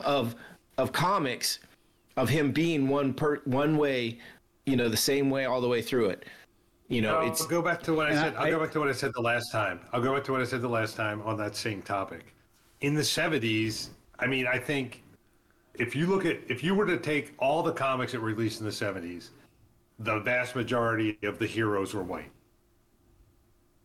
of 0.04 0.34
of 0.78 0.92
comics 0.92 1.58
of 2.16 2.28
him 2.28 2.50
being 2.50 2.88
one 2.88 3.12
per 3.12 3.38
one 3.44 3.76
way 3.76 4.18
you 4.66 4.76
know, 4.76 4.88
the 4.88 4.96
same 4.96 5.30
way 5.30 5.44
all 5.44 5.60
the 5.60 5.68
way 5.68 5.82
through 5.82 6.06
it. 6.06 6.24
You 6.88 7.00
know, 7.00 7.18
I'll 7.20 7.28
it's 7.28 7.46
go 7.46 7.62
back 7.62 7.82
to 7.84 7.94
what 7.94 8.08
I 8.08 8.14
said. 8.14 8.34
I'll 8.36 8.46
I- 8.46 8.50
go 8.50 8.60
back 8.60 8.70
to 8.72 8.80
what 8.80 8.88
I 8.88 8.92
said 8.92 9.12
the 9.14 9.22
last 9.22 9.50
time. 9.50 9.80
I'll 9.92 10.02
go 10.02 10.14
back 10.14 10.24
to 10.24 10.32
what 10.32 10.40
I 10.40 10.44
said 10.44 10.60
the 10.62 10.68
last 10.68 10.96
time 10.96 11.22
on 11.22 11.36
that 11.38 11.56
same 11.56 11.82
topic. 11.82 12.34
In 12.80 12.94
the 12.94 13.02
'70s, 13.02 13.90
I 14.18 14.26
mean, 14.26 14.46
I 14.46 14.58
think 14.58 15.02
if 15.74 15.96
you 15.96 16.06
look 16.06 16.26
at 16.26 16.38
if 16.48 16.62
you 16.62 16.74
were 16.74 16.86
to 16.86 16.98
take 16.98 17.32
all 17.38 17.62
the 17.62 17.72
comics 17.72 18.12
that 18.12 18.20
were 18.20 18.28
released 18.28 18.60
in 18.60 18.66
the 18.66 18.72
'70s, 18.72 19.30
the 19.98 20.20
vast 20.20 20.54
majority 20.54 21.18
of 21.22 21.38
the 21.38 21.46
heroes 21.46 21.94
were 21.94 22.02
white. 22.02 22.30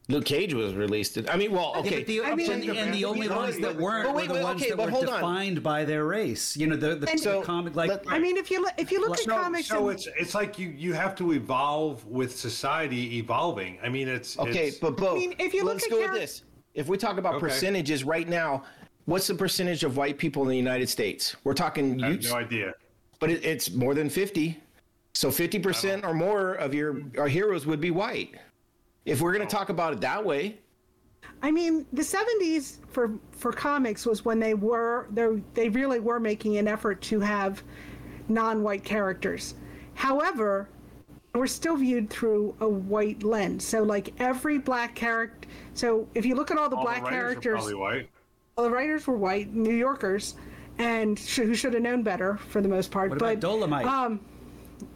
Luke 0.09 0.23
Cage 0.23 0.53
was 0.53 0.73
released. 0.73 1.17
in- 1.17 1.27
I 1.29 1.35
mean, 1.35 1.51
well, 1.51 1.73
okay. 1.77 2.01
the, 2.03 2.21
I 2.23 2.33
mean- 2.33 2.49
and, 2.49 2.63
the, 2.63 2.77
and 2.77 2.93
the 2.93 3.03
only 3.03 3.23
you 3.23 3.29
know, 3.29 3.35
ones 3.35 3.59
that 3.59 3.75
weren't 3.75 4.05
but 4.05 4.15
wait, 4.15 4.29
were 4.29 4.37
the 4.37 4.43
ones 4.43 4.61
okay, 4.61 4.69
that 4.71 4.77
were 4.77 4.89
hold 4.89 5.07
on. 5.09 5.15
defined 5.15 5.61
by 5.61 5.83
their 5.83 6.05
race. 6.05 6.55
You 6.55 6.67
know, 6.67 6.77
the 6.77 6.95
the, 6.95 7.09
And- 7.09 7.19
the 7.19 7.23
So, 7.23 7.41
comic 7.41 7.75
like 7.75 7.89
let- 7.89 8.05
I 8.07 8.17
mean, 8.17 8.37
if 8.37 8.49
you 8.49 8.61
look, 8.61 8.71
if 8.77 8.89
you 8.89 9.01
look 9.01 9.11
at 9.17 9.25
So, 9.25 9.31
comics, 9.31 9.67
so 9.67 9.89
and- 9.89 9.97
it's 9.99 10.07
it's 10.17 10.33
like 10.33 10.57
you 10.57 10.69
you 10.69 10.93
have 10.93 11.13
to 11.15 11.33
evolve 11.33 12.05
with 12.05 12.37
society 12.37 13.17
evolving. 13.17 13.79
I 13.83 13.89
mean, 13.89 14.07
it's 14.07 14.39
Okay, 14.39 14.69
it's, 14.69 14.77
but 14.79 14.95
Bo, 14.95 15.15
mean, 15.15 15.35
if 15.39 15.53
you 15.53 15.63
look 15.65 15.73
let's 15.73 15.85
at 15.85 15.89
go 15.91 16.01
char- 16.01 16.13
with 16.13 16.21
this. 16.21 16.43
If 16.73 16.87
we 16.87 16.97
talk 16.97 17.17
about 17.17 17.35
Okay. 17.35 17.47
percentages 17.47 18.03
right 18.05 18.29
now, 18.29 18.63
what's 19.05 19.27
the 19.27 19.33
percentage 19.35 19.83
of 19.83 19.97
white 19.97 20.17
people 20.17 20.43
in 20.43 20.49
the 20.49 20.55
United 20.57 20.87
States? 20.87 21.35
We're 21.43 21.53
talking, 21.55 22.01
I 22.03 22.11
have 22.11 22.23
no 22.23 22.35
idea. 22.35 22.73
but 23.19 23.29
it, 23.31 23.43
it's 23.43 23.71
more 23.71 23.93
than 23.93 24.09
fifty. 24.09 24.57
So 25.13 25.31
fifty 25.31 25.59
percent 25.59 26.05
or 26.05 26.13
more 26.13 26.53
of 26.53 26.73
your 26.73 27.01
our 27.17 27.27
heroes 27.27 27.65
would 27.65 27.81
be 27.81 27.91
white. 27.91 28.35
If 29.07 29.21
we're 29.21 29.33
going 29.33 29.47
to 29.47 29.53
talk 29.55 29.69
about 29.69 29.93
it 29.93 30.01
that 30.01 30.23
way, 30.23 30.57
I 31.41 31.49
mean, 31.49 31.85
the 31.93 32.01
'70s 32.01 32.77
for 32.91 33.11
for 33.31 33.51
comics 33.53 34.05
was 34.05 34.25
when 34.25 34.39
they 34.39 34.53
were 34.53 35.07
they 35.11 35.41
they 35.53 35.69
really 35.69 35.99
were 35.99 36.19
making 36.19 36.57
an 36.57 36.67
effort 36.67 37.01
to 37.03 37.19
have 37.21 37.63
non-white 38.27 38.83
characters. 38.83 39.55
However, 39.93 40.67
we're 41.33 41.47
still 41.47 41.77
viewed 41.77 42.09
through 42.09 42.55
a 42.59 42.67
white 42.67 43.23
lens. 43.23 43.65
So, 43.65 43.81
like 43.83 44.13
every 44.19 44.57
black 44.57 44.93
character. 44.95 45.47
So, 45.73 46.07
if 46.13 46.25
you 46.25 46.35
look 46.35 46.51
at 46.51 46.57
all 46.57 46.69
the 46.69 46.75
All 46.75 46.83
black 46.83 46.97
the 46.97 47.11
writers 47.11 47.15
are 47.15 47.21
characters, 47.41 47.53
probably 47.55 47.75
white. 47.75 48.09
well, 48.57 48.65
the 48.65 48.71
writers 48.75 49.07
were 49.07 49.15
white, 49.17 49.53
New 49.53 49.73
Yorkers, 49.73 50.35
and 50.79 51.17
sh- 51.17 51.37
who 51.37 51.53
should 51.55 51.73
have 51.73 51.81
known 51.83 52.03
better 52.03 52.37
for 52.49 52.59
the 52.61 52.67
most 52.67 52.91
part. 52.91 53.09
what 53.11 53.19
but 53.19 53.37
about 53.37 53.49
Dolemite? 53.59 53.85
um, 53.85 54.19
That 54.19 54.36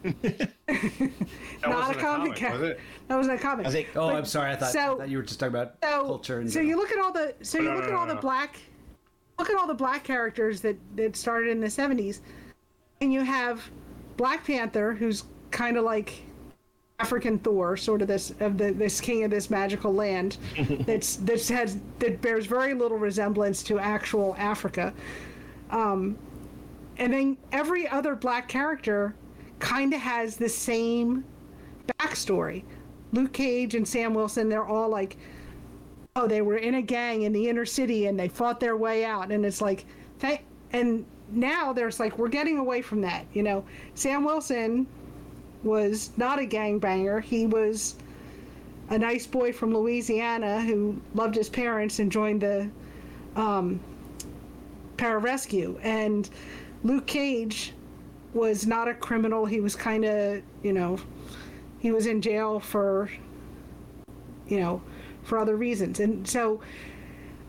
not 0.04 1.96
a 1.96 1.98
comic 1.98 2.30
was 2.30 2.38
character. 2.38 2.64
it? 2.72 2.80
That 3.08 3.16
wasn't 3.16 3.38
a 3.38 3.42
comic. 3.42 3.66
I 3.66 3.70
think. 3.70 3.88
oh, 3.96 4.08
but- 4.08 4.16
I'm 4.16 4.24
sorry. 4.24 4.52
I 4.52 4.56
thought, 4.56 4.68
I 4.68 4.72
so- 4.72 4.98
thought 4.98 5.08
you 5.08 5.16
were 5.18 5.22
just 5.22 5.40
talking 5.40 5.54
about 5.54 5.74
so, 5.82 6.04
culture. 6.04 6.40
And 6.40 6.52
so 6.52 6.60
you 6.60 6.76
look 6.76 6.90
at 6.92 6.98
all 6.98 7.12
the 7.12 7.34
so 7.42 7.58
you 7.58 7.64
No, 7.64 7.76
look 7.76 7.84
no, 7.86 7.90
at 7.90 7.96
all 7.96 8.06
the 8.06 8.14
black 8.16 8.58
look 9.38 9.48
at 9.50 9.56
all 9.56 9.66
the 9.66 9.74
black 9.74 10.04
characters 10.04 10.60
that 10.60 10.76
that 10.96 11.16
started 11.16 11.50
in 11.50 11.60
the 11.60 11.66
70s 11.66 12.20
and 13.00 13.12
you 13.12 13.22
have 13.22 13.60
black 14.16 14.44
panther 14.46 14.92
who's 14.92 15.24
kind 15.50 15.76
of 15.76 15.84
like 15.84 16.22
african 17.00 17.38
thor 17.40 17.76
sort 17.76 18.02
of 18.02 18.08
this 18.08 18.32
of 18.38 18.56
the 18.58 18.70
this 18.72 19.00
king 19.00 19.24
of 19.24 19.30
this 19.30 19.50
magical 19.50 19.92
land 19.92 20.36
that's 20.86 21.16
that's 21.16 21.48
has 21.48 21.78
that 21.98 22.20
bears 22.20 22.46
very 22.46 22.74
little 22.74 22.98
resemblance 22.98 23.62
to 23.64 23.78
actual 23.80 24.36
africa 24.38 24.92
um 25.70 26.16
and 26.98 27.12
then 27.12 27.36
every 27.50 27.88
other 27.88 28.14
black 28.14 28.46
character 28.46 29.14
kind 29.62 29.94
of 29.94 30.00
has 30.00 30.36
the 30.36 30.48
same 30.48 31.24
backstory. 31.86 32.64
Luke 33.12 33.32
cage 33.32 33.76
and 33.76 33.86
sam 33.86 34.12
wilson 34.12 34.48
they're 34.48 34.66
all 34.66 34.88
like 34.88 35.16
oh 36.16 36.26
they 36.26 36.42
were 36.42 36.56
in 36.56 36.74
a 36.74 36.82
gang 36.82 37.22
in 37.22 37.32
the 37.32 37.48
inner 37.48 37.64
city 37.64 38.06
and 38.06 38.18
they 38.18 38.28
fought 38.28 38.58
their 38.58 38.76
way 38.76 39.04
out. 39.04 39.30
And 39.30 39.46
it's 39.46 39.62
like 39.62 39.86
and 40.72 41.06
now 41.30 41.72
there's 41.72 42.00
like 42.00 42.18
we're 42.18 42.28
getting 42.28 42.58
away 42.58 42.82
from 42.82 43.00
that 43.02 43.24
you 43.32 43.42
know? 43.44 43.64
Sam 43.94 44.24
wilson 44.24 44.86
was 45.62 46.10
not 46.16 46.40
a 46.40 46.42
gangbanger. 46.42 47.22
He 47.22 47.46
was 47.46 47.94
a 48.90 48.98
nice 48.98 49.28
boy 49.28 49.52
from 49.52 49.72
louisiana 49.72 50.60
who 50.60 51.00
loved 51.14 51.36
his 51.36 51.48
parents 51.48 52.00
and 52.00 52.10
joined 52.10 52.40
the 52.40 52.68
um, 53.36 53.78
pararescue. 54.96 55.78
And 55.84 56.28
luke 56.82 57.06
cage 57.06 57.74
was 58.34 58.66
not 58.66 58.88
a 58.88 58.94
criminal 58.94 59.44
he 59.44 59.60
was 59.60 59.76
kind 59.76 60.04
of 60.04 60.42
you 60.62 60.72
know 60.72 60.98
he 61.80 61.90
was 61.90 62.06
in 62.06 62.22
jail 62.22 62.60
for 62.60 63.10
you 64.52 64.60
know, 64.60 64.82
for 65.22 65.38
other 65.38 65.56
reasons. 65.56 65.98
And 66.00 66.28
so 66.28 66.60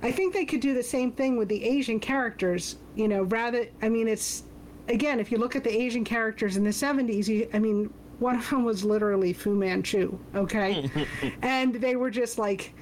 I 0.01 0.11
think 0.11 0.33
they 0.33 0.45
could 0.45 0.61
do 0.61 0.73
the 0.73 0.83
same 0.83 1.11
thing 1.11 1.37
with 1.37 1.49
the 1.49 1.63
Asian 1.63 1.99
characters, 1.99 2.77
you 2.95 3.09
know, 3.09 3.23
rather, 3.23 3.67
I 3.81 3.89
mean, 3.89 4.07
it's, 4.07 4.43
again, 4.87 5.19
if 5.19 5.31
you 5.31 5.37
look 5.37 5.55
at 5.55 5.65
the 5.65 5.75
Asian 5.75 6.05
characters 6.05 6.55
in 6.55 6.63
the 6.63 6.69
70s, 6.69 7.27
you, 7.27 7.49
I 7.53 7.59
mean, 7.59 7.93
one 8.19 8.37
of 8.37 8.49
them 8.49 8.63
was 8.63 8.85
literally 8.85 9.33
Fu 9.33 9.53
Manchu, 9.53 10.17
okay? 10.33 10.89
and 11.41 11.75
they 11.75 11.97
were 11.97 12.09
just 12.09 12.37
like, 12.37 12.73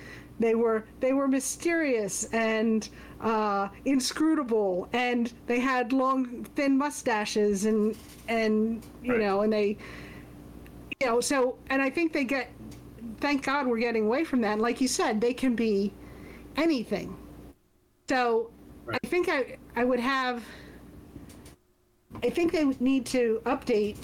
they 0.41 0.55
were 0.55 0.85
they 0.99 1.13
were 1.13 1.27
mysterious 1.27 2.25
and 2.33 2.89
uh, 3.21 3.69
inscrutable, 3.85 4.89
and 4.93 5.31
they 5.47 5.59
had 5.59 5.93
long, 5.93 6.43
thin 6.55 6.77
mustaches, 6.77 7.65
and 7.65 7.97
and 8.27 8.83
you 9.03 9.13
Right. 9.13 9.21
know, 9.21 9.41
and 9.41 9.53
they, 9.53 9.77
you 10.99 11.07
know, 11.07 11.21
so 11.21 11.57
and 11.69 11.81
I 11.81 11.89
think 11.89 12.13
they 12.13 12.23
get 12.25 12.51
thank 13.19 13.43
God 13.45 13.67
we're 13.67 13.79
getting 13.79 14.05
away 14.05 14.23
from 14.23 14.41
that. 14.41 14.53
And 14.53 14.61
like 14.61 14.81
you 14.81 14.87
said, 14.87 15.21
they 15.21 15.33
can 15.33 15.55
be 15.55 15.93
anything. 16.57 17.15
So 18.09 18.49
I 18.91 18.97
think 19.07 19.29
I 19.29 19.57
I 19.75 19.83
would 19.83 19.99
have. 19.99 20.43
I 22.23 22.29
think 22.29 22.51
they 22.51 22.65
need 22.79 23.05
to 23.07 23.41
update. 23.45 23.97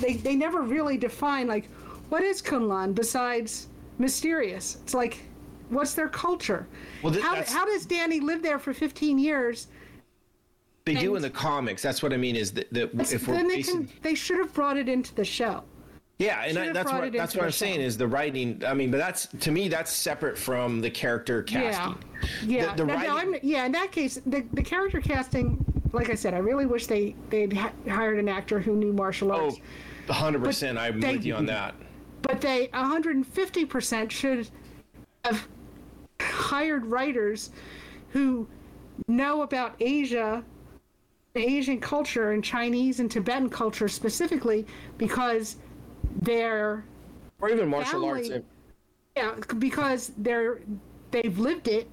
They 0.00 0.14
they 0.14 0.34
never 0.36 0.62
really 0.62 0.96
define 0.96 1.46
like 1.46 1.68
what 2.08 2.22
is 2.22 2.40
Kunlun 2.42 2.94
besides 2.94 3.68
mysterious. 3.98 4.78
It's 4.82 4.94
like 4.94 5.20
what's 5.70 5.94
their 5.94 6.08
culture? 6.08 6.66
Well, 7.02 7.12
th- 7.12 7.24
how 7.24 7.42
how 7.44 7.64
does 7.64 7.86
Danny 7.86 8.20
live 8.20 8.42
there 8.42 8.58
for 8.58 8.72
15 8.74 9.18
years? 9.18 9.68
They 10.84 10.94
do 10.94 11.14
in 11.16 11.22
the 11.22 11.30
comics. 11.30 11.82
That's 11.82 12.02
what 12.02 12.12
I 12.12 12.16
mean. 12.16 12.36
Is 12.36 12.52
that, 12.52 12.72
that 12.72 12.90
if 13.12 13.28
we're 13.28 13.34
then 13.34 13.48
they 13.48 13.56
basing, 13.56 13.86
can 13.86 13.98
they 14.02 14.14
should 14.14 14.38
have 14.38 14.52
brought 14.52 14.76
it 14.76 14.88
into 14.88 15.14
the 15.14 15.24
show. 15.24 15.62
yeah, 16.18 16.42
and 16.44 16.58
I, 16.58 16.72
that's 16.72 16.90
what 16.90 17.12
that's 17.12 17.34
what 17.34 17.42
I'm 17.42 17.48
the 17.48 17.52
saying 17.52 17.80
is 17.80 17.96
the 17.96 18.08
writing. 18.08 18.62
I 18.66 18.74
mean, 18.74 18.90
but 18.90 18.98
that's 18.98 19.26
to 19.40 19.50
me 19.50 19.68
that's 19.68 19.92
separate 19.92 20.36
from 20.36 20.80
the 20.80 20.90
character 20.90 21.42
casting. 21.42 21.96
Yeah, 22.48 22.64
yeah. 22.66 22.74
The, 22.74 22.84
the 22.84 22.84
no, 22.86 22.94
no, 22.94 23.16
writing, 23.16 23.34
I'm, 23.34 23.40
yeah. 23.42 23.66
In 23.66 23.72
that 23.72 23.92
case, 23.92 24.20
the, 24.26 24.44
the 24.52 24.62
character 24.62 25.00
casting, 25.00 25.64
like 25.92 26.10
I 26.10 26.14
said, 26.14 26.34
I 26.34 26.38
really 26.38 26.66
wish 26.66 26.86
they 26.86 27.14
they'd 27.28 27.52
ha- 27.52 27.72
hired 27.88 28.18
an 28.18 28.28
actor 28.28 28.58
who 28.58 28.74
knew 28.74 28.92
martial 28.92 29.30
arts. 29.32 29.42
oh, 29.42 29.44
arts. 29.46 30.08
100. 30.08 30.42
percent 30.44 30.78
I'm 30.78 31.00
they- 31.00 31.12
with 31.12 31.24
you 31.24 31.34
on 31.34 31.46
that. 31.46 31.74
But 32.22 32.40
they 32.40 32.68
150 32.72 33.64
percent 33.66 34.10
should 34.12 34.48
have 35.24 35.46
hired 36.20 36.86
writers 36.86 37.50
who 38.10 38.46
know 39.08 39.42
about 39.42 39.74
Asia, 39.80 40.44
Asian 41.34 41.80
culture, 41.80 42.32
and 42.32 42.42
Chinese 42.44 43.00
and 43.00 43.10
Tibetan 43.10 43.48
culture 43.48 43.88
specifically, 43.88 44.66
because 44.98 45.56
they're 46.22 46.84
Or 47.40 47.50
even 47.50 47.68
martial 47.68 48.04
arts. 48.04 48.30
yeah, 49.16 49.34
because 49.58 50.12
they're 50.18 50.60
they've 51.10 51.38
lived 51.38 51.68
it, 51.68 51.88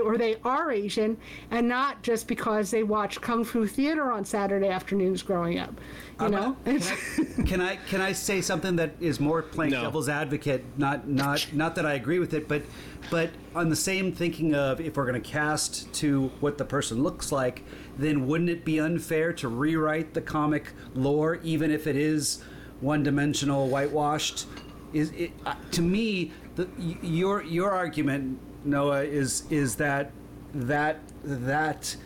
or 0.00 0.16
they 0.16 0.36
are 0.42 0.70
Asian, 0.72 1.18
and 1.50 1.68
not 1.68 2.02
just 2.02 2.26
because 2.26 2.70
they 2.70 2.82
watch 2.82 3.20
kung 3.20 3.44
fu 3.44 3.66
theater 3.66 4.10
on 4.10 4.24
Saturday 4.24 4.68
afternoons 4.68 5.22
growing 5.22 5.58
up. 5.58 5.78
You 6.18 6.30
know, 6.30 6.56
It's- 6.64 7.20
can 7.46 7.60
I 7.60 7.76
can 7.76 8.00
I 8.00 8.12
say 8.12 8.40
something 8.40 8.76
that 8.76 8.94
is 9.00 9.20
more 9.20 9.42
playing 9.42 9.72
No. 9.72 9.82
devil's 9.82 10.08
advocate? 10.08 10.64
Not 10.78 11.06
not 11.08 11.46
not 11.52 11.74
that 11.74 11.84
I 11.84 11.92
agree 11.94 12.18
with 12.18 12.32
it, 12.32 12.48
but 12.48 12.62
but 13.10 13.30
on 13.54 13.68
the 13.68 13.76
same 13.76 14.12
thinking 14.12 14.54
of 14.54 14.80
if 14.80 14.96
we're 14.96 15.04
going 15.06 15.20
to 15.22 15.28
cast 15.28 15.92
to 15.94 16.28
what 16.40 16.56
the 16.56 16.64
person 16.64 17.02
looks 17.02 17.30
like, 17.30 17.62
then 17.98 18.26
wouldn't 18.26 18.48
it 18.48 18.64
be 18.64 18.80
unfair 18.80 19.34
to 19.34 19.48
rewrite 19.48 20.14
the 20.14 20.22
comic 20.22 20.72
lore, 20.94 21.34
even 21.42 21.70
if 21.70 21.86
it 21.86 21.96
is 21.96 22.42
one 22.80 23.02
dimensional, 23.02 23.68
whitewashed? 23.68 24.46
Is 24.94 25.10
it 25.10 25.32
uh, 25.44 25.54
to 25.72 25.82
me 25.82 26.32
the, 26.54 26.66
your 27.02 27.42
your 27.42 27.70
argument, 27.72 28.38
Noah, 28.64 29.02
is 29.02 29.44
is 29.50 29.76
that 29.76 30.12
that 30.54 31.00
that 31.24 31.96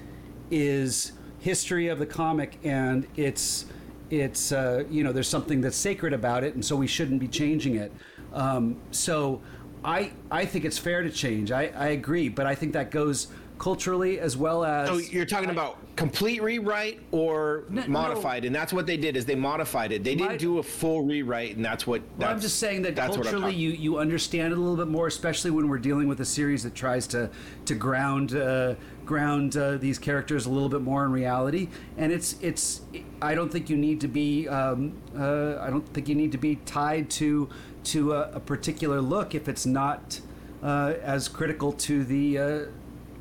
is 0.51 1.13
history 1.41 1.89
of 1.89 1.99
the 1.99 2.07
comic 2.07 2.59
and 2.65 3.07
it's 3.17 3.67
it's 4.11 4.53
uh, 4.53 4.85
you 4.91 5.03
know 5.05 5.13
there's 5.13 5.29
something 5.29 5.61
that's 5.61 5.77
sacred 5.77 6.13
about 6.13 6.45
it 6.45 6.55
and 6.55 6.65
so 6.65 6.77
we 6.77 6.87
shouldn't 6.87 7.21
be 7.21 7.29
changing 7.29 7.77
it. 7.77 7.93
Um, 8.33 8.77
so 8.91 9.41
I 9.85 10.13
I 10.31 10.45
think 10.45 10.65
it's 10.65 10.79
fair 10.79 11.03
to 11.03 11.11
change. 11.11 11.51
I, 11.51 11.73
I 11.77 11.89
agree 11.89 12.29
but 12.29 12.47
I 12.47 12.55
think 12.55 12.73
that 12.73 12.91
goes 12.91 13.29
culturally 13.59 14.21
as 14.21 14.37
well 14.37 14.65
as. 14.65 14.89
So 14.89 14.99
you're 14.99 15.27
talking 15.27 15.51
about 15.51 15.79
complete 15.97 16.43
rewrite 16.43 17.01
or 17.11 17.65
no. 17.69 17.87
modified, 17.87 18.45
and 18.45 18.55
that's 18.55 18.73
what 18.73 18.87
they 18.87 18.97
did 18.97 19.17
is 19.17 19.25
they 19.25 19.35
modified 19.35 19.93
it. 19.93 20.05
They 20.05 20.15
didn't 20.15 20.33
My- 20.33 20.37
do 20.37 20.59
a 20.59 20.63
full 20.63 21.03
rewrite, 21.03 21.57
and 21.57 21.65
that's 21.65 21.87
what. 21.87 22.03
Well, 22.19 22.29
I'm 22.31 22.41
just 22.41 22.59
saying 22.59 22.83
that 22.83 22.97
that's 22.97 23.17
culturally, 23.17 23.55
you, 23.55 23.71
you 23.71 23.99
understand 23.99 24.53
it 24.53 24.59
a 24.59 24.61
little 24.61 24.77
bit 24.77 24.89
more, 24.89 25.07
especially 25.07 25.51
when 25.51 25.69
we're 25.69 25.79
dealing 25.79 26.09
with 26.09 26.21
a 26.21 26.25
series 26.25 26.63
that 26.65 26.75
tries 26.75 27.07
to 27.09 27.31
to 27.65 27.75
ground 27.75 28.35
uh, 28.35 28.75
ground 29.05 29.57
uh, 29.57 29.77
these 29.77 29.99
characters 29.99 30.47
a 30.47 30.51
little 30.51 30.69
bit 30.69 30.83
more 30.83 31.05
in 31.05 31.13
reality. 31.13 31.69
And 31.97 32.13
it's 32.13 32.37
it's 32.41 32.83
I 33.23 33.35
don't 33.35 33.51
think 33.51 33.71
you 33.71 33.77
need 33.77 34.01
to 34.03 34.09
be 34.09 34.49
um, 34.49 35.01
uh, 35.17 35.59
I 35.61 35.71
don't 35.71 35.87
think 35.95 36.09
you 36.09 36.15
need 36.15 36.33
to 36.33 36.39
be 36.39 36.57
tied 36.57 37.09
to 37.11 37.49
to 37.85 38.13
a, 38.13 38.33
a 38.33 38.41
particular 38.41 39.01
look 39.01 39.35
if 39.35 39.49
it's 39.49 39.65
not 39.65 40.21
uh, 40.63 40.95
as 41.03 41.29
critical 41.29 41.73
to 41.73 42.05
the 42.05 42.39
uh, 42.39 42.65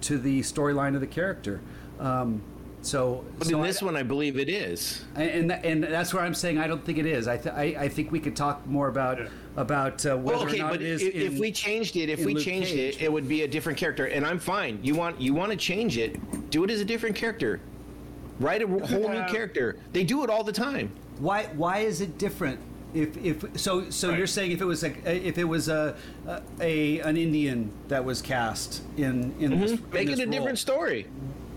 to 0.02 0.18
the 0.18 0.42
storyline 0.42 0.96
of 0.96 1.02
the 1.02 1.08
character. 1.08 1.62
Um, 2.00 2.42
so, 2.82 3.26
But 3.40 3.48
so 3.48 3.58
in 3.58 3.64
I- 3.64 3.68
this 3.68 3.82
one, 3.82 3.96
I 3.96 4.04
believe 4.04 4.38
it 4.38 4.48
is. 4.50 5.04
and 5.16 5.52
and, 5.52 5.66
and 5.66 5.84
that's 5.84 6.14
where 6.14 6.22
I'm 6.24 6.36
saying 6.36 6.60
I 6.60 6.68
don't 6.68 6.84
think 6.86 7.00
it 7.00 7.06
is. 7.08 7.28
I 7.28 7.38
th- 7.38 7.56
I, 7.56 7.64
I 7.86 7.90
think 7.90 8.12
we 8.12 8.20
could 8.20 8.36
talk 8.36 8.66
more 8.68 8.88
about 8.90 9.20
about 9.58 10.06
uh, 10.06 10.16
whether 10.18 10.38
Well, 10.40 10.48
okay, 10.48 10.60
or 10.60 10.64
not 10.64 10.72
but 10.74 10.82
it 10.82 10.88
is. 10.88 11.02
if, 11.02 11.16
if 11.16 11.40
we 11.40 11.52
changed 11.52 11.96
it, 11.96 12.10
if 12.10 12.24
we 12.24 12.36
Luke 12.36 12.44
changed 12.44 12.70
Cage. 12.74 12.98
it, 12.98 13.02
it 13.04 13.12
would 13.12 13.28
be 13.28 13.42
a 13.42 13.48
different 13.48 13.80
character, 13.80 14.06
and 14.06 14.24
I'm 14.26 14.38
fine. 14.38 14.80
You 14.84 14.94
want 14.94 15.20
you 15.20 15.34
want 15.34 15.52
to 15.52 15.58
change 15.58 15.98
it, 15.98 16.50
do 16.52 16.64
it 16.64 16.70
as 16.70 16.80
a 16.80 16.86
different 16.86 17.16
character. 17.16 17.60
Write 18.40 18.62
a 18.62 18.68
whole 18.68 19.10
new 19.10 19.24
character. 19.30 19.78
They 19.94 20.04
do 20.04 20.24
it 20.24 20.30
all 20.30 20.44
the 20.44 20.52
time. 20.52 20.92
why 21.20 21.46
why 21.56 21.80
is 21.80 22.02
it 22.02 22.18
different? 22.20 22.60
If 22.96 23.18
if 23.18 23.60
so 23.60 23.90
so 23.90 24.12
you're 24.12 24.26
saying 24.26 24.52
if 24.52 24.62
it 24.62 24.66
was 24.66 24.82
like 24.82 25.06
if 25.06 25.38
it 25.38 25.44
was 25.44 25.68
a 25.68 25.96
a, 26.62 27.00
an 27.02 27.18
Indian 27.18 27.72
that 27.90 28.06
was 28.06 28.22
cast 28.22 28.82
in 28.98 29.36
in 29.40 29.60
this, 29.60 29.72
in 29.72 29.78
Mm-hmm. 29.78 29.94
Make 29.94 30.08
this 30.08 30.20
it 30.20 30.24
a 30.24 30.26
role. 30.26 30.32
different 30.32 30.60
story. 30.60 31.06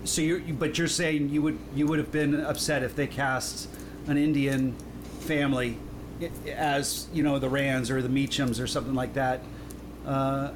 So 0.03 0.21
you're 0.21 0.39
but 0.39 0.77
you're 0.77 0.87
saying 0.87 1.29
you 1.29 1.41
would 1.41 1.57
you 1.75 1.87
would 1.87 1.99
have 1.99 2.11
been 2.11 2.39
upset 2.39 2.83
if 2.83 2.95
they 2.95 3.07
cast 3.07 3.69
an 4.07 4.17
Indian 4.17 4.75
family 5.21 5.77
as 6.53 7.07
you 7.13 7.23
know 7.23 7.39
the 7.39 7.49
Rands 7.49 7.89
or 7.89 8.01
the 8.01 8.09
Meachams 8.09 8.59
or 8.59 8.67
something 8.67 8.93
like 8.95 9.13
that. 9.13 9.41
Uh, 10.05 10.51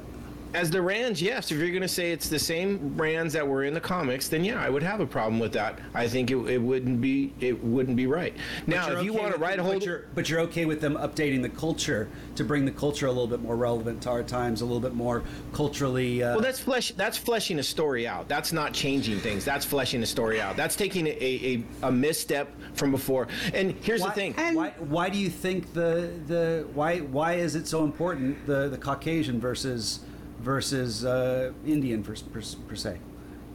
As 0.54 0.70
the 0.70 0.80
Rands, 0.80 1.20
yes. 1.20 1.50
If 1.50 1.58
you're 1.58 1.70
going 1.70 1.82
to 1.82 1.88
say 1.88 2.12
it's 2.12 2.28
the 2.28 2.38
same 2.38 2.96
Rands 2.96 3.32
that 3.34 3.46
were 3.46 3.64
in 3.64 3.74
the 3.74 3.80
comics, 3.80 4.28
then 4.28 4.44
yeah, 4.44 4.62
I 4.62 4.70
would 4.70 4.84
have 4.84 5.00
a 5.00 5.06
problem 5.06 5.40
with 5.40 5.52
that. 5.54 5.80
I 5.94 6.06
think 6.06 6.30
it, 6.30 6.36
it 6.48 6.58
wouldn't 6.58 7.00
be 7.00 7.32
it 7.40 7.62
wouldn't 7.62 7.96
be 7.96 8.06
right. 8.06 8.32
Now, 8.68 8.86
if 8.86 8.92
you're 8.92 9.02
you 9.02 9.10
okay 9.10 9.20
want 9.20 9.34
to 9.34 9.40
write 9.40 9.58
a 9.58 9.64
whole, 9.64 9.74
but 9.74 9.84
you're, 9.84 10.04
but 10.14 10.30
you're 10.30 10.40
okay 10.40 10.64
with 10.64 10.80
them 10.80 10.94
updating 10.94 11.42
the 11.42 11.48
culture 11.48 12.08
to 12.36 12.44
bring 12.44 12.64
the 12.64 12.70
culture 12.70 13.06
a 13.06 13.10
little 13.10 13.26
bit 13.26 13.42
more 13.42 13.56
relevant 13.56 14.02
to 14.02 14.10
our 14.10 14.22
times, 14.22 14.60
a 14.60 14.64
little 14.64 14.80
bit 14.80 14.94
more 14.94 15.24
culturally. 15.52 16.22
Uh, 16.22 16.34
well, 16.34 16.40
that's 16.40 16.60
flesh. 16.60 16.92
That's 16.92 17.18
fleshing 17.18 17.58
a 17.58 17.62
story 17.64 18.06
out. 18.06 18.28
That's 18.28 18.52
not 18.52 18.72
changing 18.72 19.18
things. 19.18 19.44
That's 19.44 19.64
fleshing 19.64 20.04
a 20.04 20.06
story 20.06 20.40
out. 20.40 20.56
That's 20.56 20.76
taking 20.76 21.08
a, 21.08 21.10
a, 21.20 21.64
a 21.82 21.90
misstep 21.90 22.48
from 22.74 22.92
before. 22.92 23.26
And 23.52 23.72
here's 23.82 24.02
why, 24.02 24.08
the 24.10 24.14
thing. 24.14 24.34
Why, 24.54 24.70
why 24.78 25.08
do 25.08 25.18
you 25.18 25.30
think 25.30 25.72
the 25.72 26.12
the 26.28 26.68
why 26.74 26.98
why 27.00 27.34
is 27.34 27.56
it 27.56 27.66
so 27.66 27.82
important 27.82 28.46
the 28.46 28.68
the 28.68 28.78
Caucasian 28.78 29.40
versus 29.40 29.98
versus 30.44 31.04
uh, 31.04 31.52
Indian 31.66 32.02
per, 32.02 32.14
per, 32.32 32.42
per 32.68 32.74
se? 32.76 32.98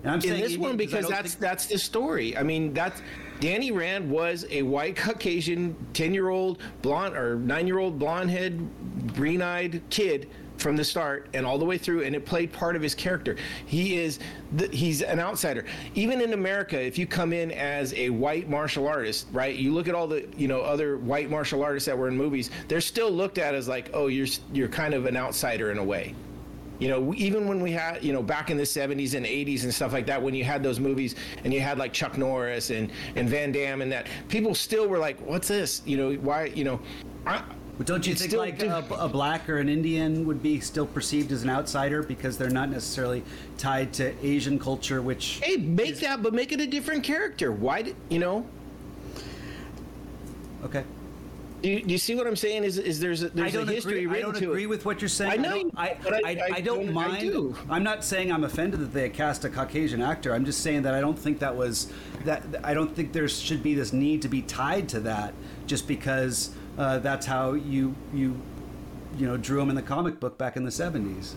And 0.04 0.12
I'm 0.12 0.16
in 0.16 0.22
saying 0.22 0.42
this 0.42 0.54
Indian 0.54 0.62
one 0.62 0.78
because 0.78 1.08
that's 1.08 1.34
think- 1.34 1.42
that's 1.42 1.66
the 1.68 1.78
story. 1.78 2.36
I 2.36 2.44
mean, 2.44 2.74
that's 2.74 3.02
Danny 3.40 3.72
Rand 3.72 4.10
was 4.10 4.46
a 4.50 4.64
white 4.64 4.96
Caucasian, 4.96 5.76
ten 5.94 6.14
year 6.14 6.30
old 6.30 6.60
blonde 6.82 7.16
or 7.16 7.36
nine 7.36 7.68
year 7.68 7.80
old 7.80 8.00
blonde 8.00 8.30
head, 8.30 8.68
green 9.16 9.42
eyed 9.42 9.82
kid 9.90 10.30
from 10.60 10.76
the 10.76 10.84
start 10.84 11.30
and 11.34 11.46
all 11.46 11.58
the 11.58 11.66
way 11.66 11.78
through, 11.78 12.04
and 12.04 12.14
it 12.16 12.26
played 12.26 12.52
part 12.52 12.76
of 12.76 12.82
his 12.82 12.94
character. 12.94 13.38
He 13.66 13.98
is 13.98 14.20
the, 14.54 14.68
he's 14.68 15.02
an 15.02 15.20
outsider. 15.20 15.66
Even 15.96 16.22
in 16.22 16.34
America, 16.34 16.80
if 16.80 16.98
you 16.98 17.08
come 17.08 17.32
in 17.32 17.52
as 17.52 17.94
a 17.94 18.10
white 18.10 18.50
martial 18.50 18.88
artist, 18.88 19.28
right? 19.32 19.56
You 19.56 19.74
look 19.74 19.88
at 19.88 19.96
all 19.96 20.08
the 20.08 20.28
you 20.38 20.48
know 20.48 20.62
other 20.62 20.98
white 20.98 21.30
martial 21.30 21.64
artists 21.64 21.88
that 21.88 21.98
were 21.98 22.08
in 22.08 22.18
movies. 22.18 22.52
They're 22.68 22.82
still 22.82 23.12
looked 23.12 23.38
at 23.38 23.56
as 23.56 23.68
like, 23.68 23.90
oh, 23.94 24.08
you're 24.08 24.28
you're 24.54 24.68
kind 24.68 24.94
of 24.94 25.06
an 25.06 25.16
outsider 25.16 25.72
in 25.72 25.78
a 25.78 25.84
way. 25.84 26.14
You 26.80 26.88
know, 26.88 27.14
even 27.14 27.48
when 27.48 27.62
we 27.62 27.72
had, 27.72 28.04
you 28.04 28.14
know, 28.14 28.24
back 28.24 28.50
in 28.50 28.58
the 28.58 28.64
70s 28.64 29.14
and 29.14 29.26
80s 29.26 29.64
and 29.64 29.74
stuff 29.74 29.92
like 29.92 30.06
that, 30.08 30.22
when 30.22 30.34
you 30.34 30.46
had 30.46 30.64
those 30.64 30.80
movies 30.80 31.16
and 31.44 31.54
you 31.54 31.60
had 31.60 31.78
like 31.78 31.92
Chuck 31.92 32.18
Norris 32.18 32.70
and, 32.70 32.90
and 33.16 33.30
Van 33.30 33.52
Damme 33.52 33.82
and 33.82 33.92
that, 33.92 34.08
people 34.30 34.56
still 34.56 34.88
were 34.88 34.98
like, 34.98 35.20
what's 35.20 35.50
this? 35.50 35.82
You 35.86 35.98
know, 35.98 36.14
why, 36.14 36.46
you 36.46 36.64
know, 36.64 36.80
I, 37.26 37.44
But 37.78 37.86
don't 37.86 38.06
you 38.06 38.14
it's 38.14 38.22
think 38.22 38.32
still 38.32 38.40
like 38.40 38.62
a, 38.62 38.86
a 38.98 39.10
black 39.10 39.50
or 39.50 39.58
an 39.58 39.68
Indian 39.68 40.26
would 40.26 40.42
be 40.42 40.62
still 40.62 40.86
perceived 40.86 41.32
as 41.34 41.44
an 41.44 41.50
outsider 41.50 42.02
because 42.02 42.38
they're 42.38 42.50
not 42.50 42.70
necessarily 42.70 43.24
tied 43.58 43.92
to 43.94 44.14
Asian 44.26 44.58
culture, 44.58 45.02
which 45.02 45.40
hey, 45.44 45.58
make 45.58 45.98
that, 46.00 46.24
but 46.24 46.34
make 46.34 46.52
it 46.54 46.62
a 46.62 46.68
different 46.68 47.04
character. 47.04 47.52
Why, 47.52 47.82
did, 47.82 47.96
you 48.10 48.20
know, 48.20 48.46
okay. 50.64 50.84
Do 51.62 51.70
you, 51.70 51.82
do 51.84 51.92
you 51.92 51.98
see 51.98 52.16
what 52.16 52.26
I'm 52.28 52.36
saying? 52.36 52.64
Is, 52.64 52.78
is 52.78 53.00
there's 53.00 53.24
a, 53.24 53.30
there's 53.30 53.54
I 53.54 53.58
don't 53.58 53.70
a 53.70 53.72
history 53.74 54.04
agree. 54.06 54.18
I 54.18 54.22
don't 54.22 54.38
agree 54.42 54.64
it. 54.64 54.68
with 54.68 54.86
what 54.86 55.02
you're 55.02 55.10
saying. 55.10 55.32
I 55.32 55.36
know, 55.36 55.50
don't, 55.52 55.74
I, 55.78 55.98
but 56.02 56.14
I- 56.14 56.20
I, 56.26 56.32
I 56.32 56.50
I 56.56 56.62
don't 56.62 56.86
don't- 56.86 56.90
I 56.98 57.08
mind. 57.08 57.22
do. 57.22 57.56
I'm 57.70 57.84
not 57.84 58.04
saying 58.04 58.32
I'm 58.32 58.44
offended 58.44 58.80
that 58.80 58.94
they 58.94 59.10
cast 59.10 59.44
a 59.46 59.50
Caucasian 59.50 60.02
actor. 60.02 60.34
I'm 60.34 60.46
just 60.46 60.62
saying 60.62 60.84
that 60.84 60.94
I 60.94 61.02
don't 61.02 61.18
think 61.20 61.40
that 61.40 61.56
was 61.56 61.92
that. 62.26 62.44
I 62.64 62.74
don't 62.74 62.96
think 62.96 63.12
there 63.14 63.28
should 63.28 63.62
be 63.64 63.74
this 63.76 63.92
need 63.94 64.22
to 64.22 64.30
be 64.30 64.42
tied 64.42 64.88
to 64.90 65.00
that 65.02 65.34
just 65.68 65.88
because 65.88 66.52
uh, 66.78 67.00
that's 67.00 67.26
how 67.26 67.54
you 67.54 67.96
you 68.14 68.40
you 69.18 69.28
know 69.28 69.38
drew 69.38 69.60
him 69.62 69.70
in 69.70 69.76
the 69.76 69.82
comic 69.82 70.20
book 70.20 70.38
back 70.38 70.56
in 70.56 70.64
the 70.64 70.72
70s. 70.72 71.34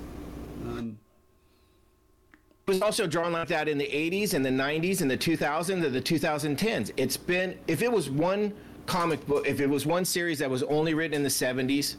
It 2.64 2.70
was 2.70 2.80
also 2.82 3.08
drawn 3.08 3.32
like 3.32 3.48
that 3.48 3.68
in 3.68 3.76
the 3.76 3.86
80s 3.88 4.34
and 4.34 4.44
the 4.44 4.50
90s 4.50 5.00
and 5.00 5.10
the 5.10 5.18
2000s 5.18 5.70
and 5.70 5.82
the 5.82 6.00
2010s. 6.00 6.92
It's 6.96 7.16
been, 7.16 7.58
if 7.66 7.82
it 7.82 7.90
was 7.90 8.08
one 8.08 8.54
comic 8.86 9.26
book, 9.26 9.46
if 9.46 9.60
it 9.60 9.68
was 9.68 9.86
one 9.86 10.04
series 10.04 10.38
that 10.38 10.50
was 10.50 10.62
only 10.64 10.94
written 10.94 11.14
in 11.14 11.22
the 11.22 11.28
70s, 11.28 11.96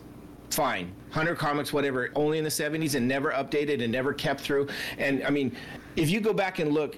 fine. 0.50 0.86
100 1.12 1.36
comics, 1.36 1.74
whatever, 1.74 2.10
only 2.16 2.38
in 2.38 2.44
the 2.44 2.50
70s 2.50 2.96
and 2.96 3.08
never 3.08 3.32
updated 3.32 3.84
and 3.84 3.92
never 3.92 4.14
kept 4.14 4.42
through. 4.42 4.68
And 4.98 5.24
I 5.24 5.30
mean, 5.30 5.56
if 5.96 6.10
you 6.10 6.20
go 6.20 6.34
back 6.34 6.60
and 6.60 6.72
look, 6.72 6.98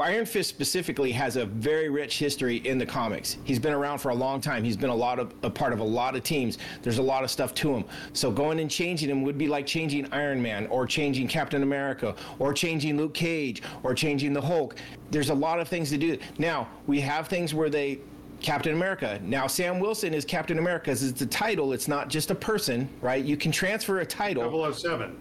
Iron 0.00 0.24
Fist 0.24 0.48
specifically 0.48 1.10
has 1.12 1.34
a 1.34 1.46
very 1.46 1.88
rich 1.88 2.18
history 2.18 2.58
in 2.58 2.78
the 2.78 2.86
comics. 2.86 3.38
He's 3.42 3.58
been 3.58 3.72
around 3.72 3.98
for 3.98 4.10
a 4.10 4.14
long 4.14 4.40
time. 4.40 4.62
He's 4.62 4.76
been 4.76 4.90
a 4.90 4.94
lot 4.94 5.18
of 5.18 5.34
a 5.42 5.50
part 5.50 5.72
of 5.72 5.80
a 5.80 5.84
lot 5.84 6.14
of 6.14 6.22
teams. 6.22 6.58
There's 6.82 6.98
a 6.98 7.02
lot 7.02 7.24
of 7.24 7.30
stuff 7.30 7.54
to 7.54 7.74
him. 7.74 7.84
So 8.12 8.30
going 8.30 8.60
and 8.60 8.70
changing 8.70 9.10
him 9.10 9.22
would 9.22 9.36
be 9.36 9.48
like 9.48 9.66
changing 9.66 10.06
Iron 10.12 10.40
Man 10.40 10.68
or 10.68 10.86
changing 10.86 11.26
Captain 11.26 11.64
America 11.64 12.14
or 12.38 12.52
changing 12.52 12.96
Luke 12.96 13.14
Cage 13.14 13.62
or 13.82 13.94
changing 13.94 14.32
the 14.32 14.40
Hulk. 14.40 14.76
There's 15.10 15.30
a 15.30 15.34
lot 15.34 15.58
of 15.58 15.66
things 15.66 15.90
to 15.90 15.98
do. 15.98 16.18
Now, 16.38 16.68
we 16.86 17.00
have 17.00 17.26
things 17.26 17.52
where 17.52 17.68
they 17.68 17.98
Captain 18.44 18.74
America. 18.74 19.18
Now 19.22 19.46
Sam 19.46 19.80
Wilson 19.80 20.12
is 20.12 20.26
Captain 20.26 20.58
America. 20.58 20.90
It's 20.90 21.12
the 21.12 21.24
title. 21.24 21.72
It's 21.72 21.88
not 21.88 22.08
just 22.08 22.30
a 22.30 22.34
person, 22.34 22.88
right? 23.00 23.24
You 23.24 23.38
can 23.38 23.50
transfer 23.50 24.00
a 24.00 24.06
title. 24.06 24.72
007. 24.72 25.16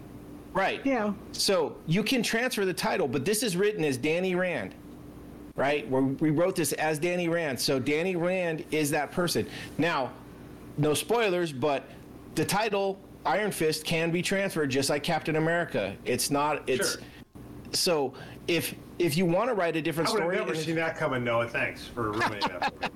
Right. 0.52 0.86
Yeah. 0.86 1.14
So 1.32 1.78
you 1.88 2.04
can 2.04 2.22
transfer 2.22 2.66
the 2.66 2.74
title, 2.74 3.08
but 3.08 3.24
this 3.24 3.42
is 3.42 3.56
written 3.56 3.86
as 3.86 3.96
Danny 3.96 4.36
Rand, 4.36 4.76
right? 5.56 5.90
Where 5.90 6.02
we 6.02 6.32
wrote 6.32 6.58
this 6.58 6.74
as 6.74 7.00
Danny 7.00 7.30
Rand. 7.30 7.58
So 7.60 7.80
Danny 7.80 8.18
Rand 8.18 8.66
is 8.72 8.92
that 8.92 9.14
person. 9.14 9.48
Now, 9.78 10.12
no 10.78 10.94
spoilers, 10.94 11.54
but 11.54 11.86
the 12.36 12.44
title 12.44 13.00
Iron 13.26 13.52
Fist 13.52 13.86
can 13.86 14.12
be 14.12 14.22
transferred 14.22 14.70
just 14.70 14.90
like 14.90 15.02
Captain 15.02 15.38
America. 15.38 15.96
It's 16.04 16.30
not. 16.30 16.62
It's 16.68 16.96
Sure. 16.96 17.02
so 17.72 18.14
if 18.50 18.76
if 19.00 19.16
you 19.16 19.26
want 19.26 19.50
to 19.50 19.56
write 19.56 19.78
a 19.78 19.82
different 19.82 20.10
I 20.10 20.14
would 20.14 20.24
have 20.24 20.34
story, 20.34 20.46
never 20.46 20.56
seen 20.56 20.76
that 20.76 20.98
coming, 20.98 21.24
Noah. 21.24 21.48
Thanks 21.48 21.88
for 21.88 22.12
ruining 22.12 22.42
that. 22.42 22.92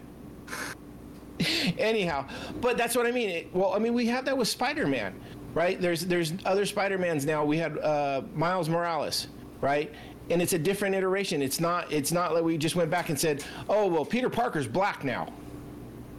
anyhow 1.77 2.25
but 2.61 2.77
that's 2.77 2.95
what 2.95 3.05
i 3.05 3.11
mean. 3.11 3.29
It- 3.29 3.53
well 3.53 3.73
i 3.73 3.79
mean 3.79 3.93
we 3.93 4.05
have 4.07 4.25
that 4.25 4.37
with 4.37 4.47
spider-man 4.47 5.13
right? 5.53 5.81
There's 5.81 6.05
there's 6.05 6.33
other 6.45 6.67
spider-mans 6.67 7.25
now. 7.25 7.43
We 7.43 7.57
had 7.57 7.79
uh, 7.79 8.21
miles 8.35 8.69
morales 8.69 9.27
right? 9.59 9.91
And 10.29 10.39
it's 10.39 10.53
a 10.53 10.59
different 10.59 10.93
iteration. 10.93 11.41
It's 11.41 11.59
not 11.59 11.91
it's 11.91 12.11
not 12.11 12.35
like 12.35 12.43
we 12.43 12.59
just 12.59 12.75
went 12.75 12.91
back 12.91 13.09
and 13.09 13.19
said 13.19 13.43
oh 13.67 13.87
well 13.87 14.05
peter 14.05 14.29
parker's 14.29 14.67
black 14.67 15.03
now. 15.03 15.33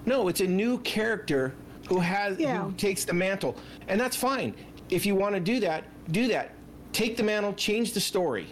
No 0.06 0.26
it's 0.26 0.40
a 0.40 0.46
new 0.46 0.78
character 0.78 1.54
who 1.88 2.00
has 2.00 2.36
Yeah. 2.40 2.64
who 2.64 2.72
takes 2.72 3.04
the 3.04 3.12
mantle. 3.12 3.54
And 3.86 4.00
that's 4.00 4.16
fine. 4.16 4.54
If 4.90 5.06
you 5.06 5.14
want 5.14 5.36
to 5.36 5.40
do 5.40 5.60
that 5.60 5.84
do 6.10 6.26
that. 6.28 6.54
Take 6.92 7.16
the 7.16 7.22
mantle 7.22 7.52
change 7.52 7.92
the 7.92 8.00
story 8.00 8.46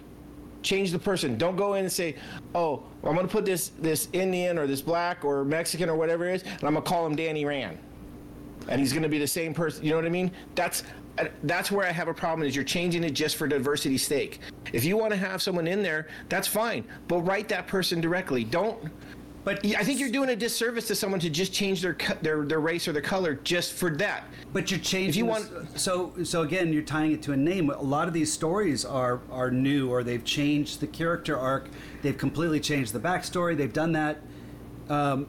change 0.67 0.91
the 0.91 0.99
person. 0.99 1.39
Don't 1.39 1.57
go 1.57 1.75
in 1.75 1.85
and 1.85 1.93
say, 1.93 2.17
"Oh, 2.55 2.83
I'm 3.05 3.15
going 3.15 3.27
to 3.27 3.33
put 3.33 3.47
this 3.47 3.71
this 3.79 4.09
Indian 4.13 4.59
or 4.59 4.67
this 4.67 4.83
black 4.83 5.25
or 5.25 5.45
Mexican 5.45 5.89
or 5.89 5.97
whatever 5.97 6.29
it 6.29 6.35
is, 6.35 6.43
and 6.43 6.65
I'm 6.65 6.75
going 6.75 6.83
to 6.83 6.83
call 6.83 7.07
him 7.07 7.17
Danny 7.17 7.45
Rand." 7.45 7.79
And 8.69 8.81
he's 8.81 8.93
going 8.93 9.05
to 9.05 9.09
be 9.09 9.19
the 9.19 9.29
same 9.29 9.55
person. 9.55 9.85
You 9.85 9.91
know 9.91 9.97
what 9.97 10.07
I 10.07 10.11
mean? 10.11 10.31
That's 10.57 10.83
that's 11.45 11.71
where 11.71 11.87
I 11.87 11.93
have 11.93 12.09
a 12.09 12.15
problem 12.15 12.47
is 12.47 12.55
you're 12.55 12.65
changing 12.65 13.03
it 13.05 13.13
just 13.13 13.37
for 13.37 13.47
diversity's 13.47 14.07
sake. 14.07 14.41
If 14.73 14.85
you 14.85 14.99
want 14.99 15.13
to 15.13 15.17
have 15.17 15.41
someone 15.41 15.67
in 15.67 15.83
there, 15.83 16.09
that's 16.29 16.49
fine, 16.49 16.85
but 17.09 17.21
write 17.21 17.49
that 17.49 17.67
person 17.67 18.01
directly. 18.01 18.45
Don't 18.45 18.91
But 19.47 19.65
I 19.65 19.85
think 19.85 20.01
you're 20.01 20.11
doing 20.11 20.31
a 20.31 20.35
disservice 20.35 20.89
to 20.89 20.97
someone 20.97 21.21
to 21.21 21.31
just 21.31 21.53
change 21.53 21.81
their 21.81 21.97
their 22.21 22.45
their 22.45 22.59
race 22.59 22.89
or 22.89 22.93
their 22.93 23.01
color 23.01 23.37
just 23.45 23.75
for 23.75 23.91
that. 23.91 24.25
But 24.53 24.73
you're 24.73 24.81
changing. 24.81 25.25
If 25.29 25.39
you 25.39 25.49
this- 25.73 25.81
so 25.81 26.13
so 26.25 26.43
again, 26.43 26.73
you're 26.73 26.83
tying 26.83 27.13
it 27.13 27.23
to 27.23 27.33
a 27.33 27.37
name. 27.37 27.71
A 27.71 27.81
lot 27.81 28.09
of 28.09 28.13
these 28.13 28.33
stories 28.33 28.85
are 28.85 29.21
are 29.31 29.53
new, 29.53 29.89
or 29.89 30.03
they've 30.03 30.25
changed 30.25 30.81
the 30.81 30.89
character 30.89 31.39
arc. 31.39 31.69
They've 32.03 32.19
completely 32.19 32.59
changed 32.59 32.93
the 32.93 32.99
backstory. 32.99 33.57
They've 33.57 33.73
done 33.73 33.93
that. 33.93 34.19
Um, 34.89 35.29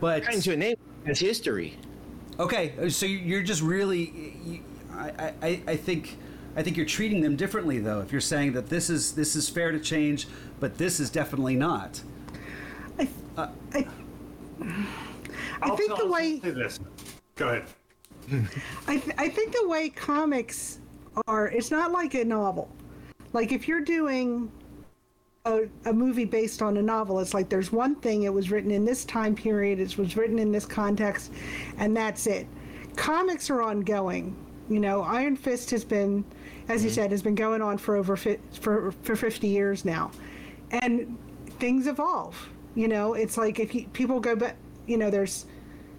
but 0.00 0.22
Tying 0.22 0.42
to 0.42 0.52
a 0.52 0.56
name 0.56 0.76
as 1.04 1.18
history. 1.18 1.76
okay, 2.38 2.88
so 2.88 3.04
you're 3.04 3.42
just 3.42 3.62
really. 3.62 4.38
You, 4.44 4.60
I, 4.92 5.32
I 5.42 5.62
I 5.66 5.76
think. 5.76 6.18
I 6.54 6.62
think 6.62 6.76
you're 6.76 6.86
treating 6.86 7.20
them 7.20 7.34
differently, 7.34 7.80
though. 7.80 8.00
If 8.00 8.12
you're 8.12 8.20
saying 8.20 8.52
that 8.52 8.68
this 8.68 8.88
is 8.90 9.12
this 9.12 9.34
is 9.34 9.48
fair 9.50 9.72
to 9.72 9.80
change, 9.80 10.28
but 10.60 10.78
this 10.78 11.00
is 11.00 11.10
definitely 11.10 11.56
not. 11.56 12.00
Uh, 13.36 13.48
I, 13.74 13.86
I, 14.62 14.86
I 15.62 15.76
think 15.76 15.96
the 15.96 16.06
way 16.06 16.38
this. 16.38 16.80
Go 17.34 17.48
ahead. 17.48 17.64
I, 18.88 18.98
th- 18.98 19.16
I 19.18 19.28
think 19.28 19.52
the 19.52 19.68
way 19.68 19.88
comics 19.88 20.80
are, 21.26 21.48
it's 21.48 21.70
not 21.70 21.92
like 21.92 22.14
a 22.14 22.24
novel. 22.24 22.68
Like 23.32 23.52
if 23.52 23.68
you're 23.68 23.82
doing 23.82 24.50
a, 25.44 25.62
a 25.84 25.92
movie 25.92 26.24
based 26.24 26.62
on 26.62 26.76
a 26.78 26.82
novel, 26.82 27.20
it's 27.20 27.34
like 27.34 27.48
there's 27.48 27.70
one 27.70 27.94
thing, 27.96 28.24
it 28.24 28.32
was 28.32 28.50
written 28.50 28.70
in 28.70 28.84
this 28.84 29.04
time 29.04 29.34
period, 29.34 29.78
it 29.78 29.96
was 29.96 30.16
written 30.16 30.38
in 30.38 30.50
this 30.50 30.66
context, 30.66 31.32
and 31.78 31.96
that's 31.96 32.26
it. 32.26 32.46
Comics 32.96 33.50
are 33.50 33.62
ongoing. 33.62 34.34
You 34.68 34.80
know, 34.80 35.02
Iron 35.02 35.36
Fist 35.36 35.70
has 35.70 35.84
been, 35.84 36.24
as 36.68 36.82
you 36.82 36.88
mm-hmm. 36.88 36.94
said, 36.94 37.10
has 37.12 37.22
been 37.22 37.36
going 37.36 37.62
on 37.62 37.78
for 37.78 37.96
over 37.96 38.16
fi- 38.16 38.40
for 38.60 38.92
for 39.02 39.14
50 39.14 39.46
years 39.46 39.84
now, 39.84 40.10
and 40.70 41.16
things 41.60 41.86
evolve. 41.86 42.48
You 42.76 42.86
know, 42.86 43.14
it's 43.14 43.36
like 43.36 43.58
if 43.58 43.74
you, 43.74 43.88
people 43.88 44.20
go 44.20 44.36
back, 44.36 44.56
you 44.86 44.98
know, 44.98 45.10
there's 45.10 45.46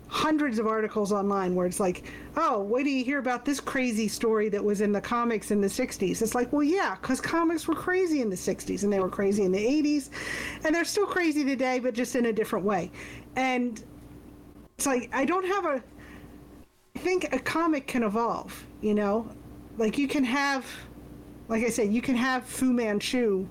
hundreds 0.09 0.57
of 0.57 0.67
articles 0.67 1.11
online 1.11 1.53
where 1.53 1.65
it's 1.65 1.79
like, 1.79 2.05
oh, 2.37 2.61
wait 2.61 2.83
do 2.83 2.89
you 2.89 3.03
hear 3.03 3.19
about 3.19 3.43
this 3.43 3.59
crazy 3.59 4.07
story 4.07 4.47
that 4.47 4.63
was 4.63 4.79
in 4.79 4.93
the 4.93 5.01
comics 5.01 5.51
in 5.51 5.59
the 5.59 5.67
60s? 5.67 6.21
It's 6.21 6.35
like, 6.35 6.53
well, 6.53 6.63
yeah, 6.63 6.95
because 7.01 7.19
comics 7.19 7.67
were 7.67 7.75
crazy 7.75 8.21
in 8.21 8.29
the 8.29 8.35
60s 8.35 8.83
and 8.83 8.93
they 8.93 8.99
were 8.99 9.09
crazy 9.09 9.43
in 9.43 9.51
the 9.51 9.59
80s 9.59 10.09
and 10.63 10.73
they're 10.73 10.85
still 10.85 11.07
crazy 11.07 11.43
today, 11.43 11.79
but 11.79 11.93
just 11.93 12.15
in 12.15 12.27
a 12.27 12.33
different 12.33 12.63
way. 12.63 12.91
And 13.35 13.83
it's 14.77 14.85
like, 14.85 15.09
I 15.13 15.25
don't 15.25 15.45
have 15.45 15.65
a. 15.65 15.83
I 16.95 16.99
think 16.99 17.31
a 17.31 17.39
comic 17.39 17.85
can 17.85 18.01
evolve, 18.01 18.65
you 18.81 18.95
know? 18.95 19.29
Like 19.77 19.99
you 19.99 20.07
can 20.07 20.23
have, 20.23 20.65
like 21.47 21.63
I 21.63 21.69
said, 21.69 21.93
you 21.93 22.01
can 22.01 22.15
have 22.15 22.43
Fu 22.43 22.73
Manchu 22.73 23.47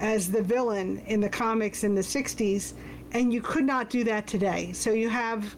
as 0.00 0.30
the 0.30 0.42
villain 0.42 0.98
in 1.06 1.20
the 1.20 1.28
comics 1.28 1.84
in 1.84 1.94
the 1.94 2.00
60s 2.00 2.74
and 3.12 3.32
you 3.32 3.40
could 3.40 3.64
not 3.64 3.90
do 3.90 4.02
that 4.04 4.26
today. 4.26 4.72
So 4.72 4.92
you 4.92 5.08
have 5.08 5.54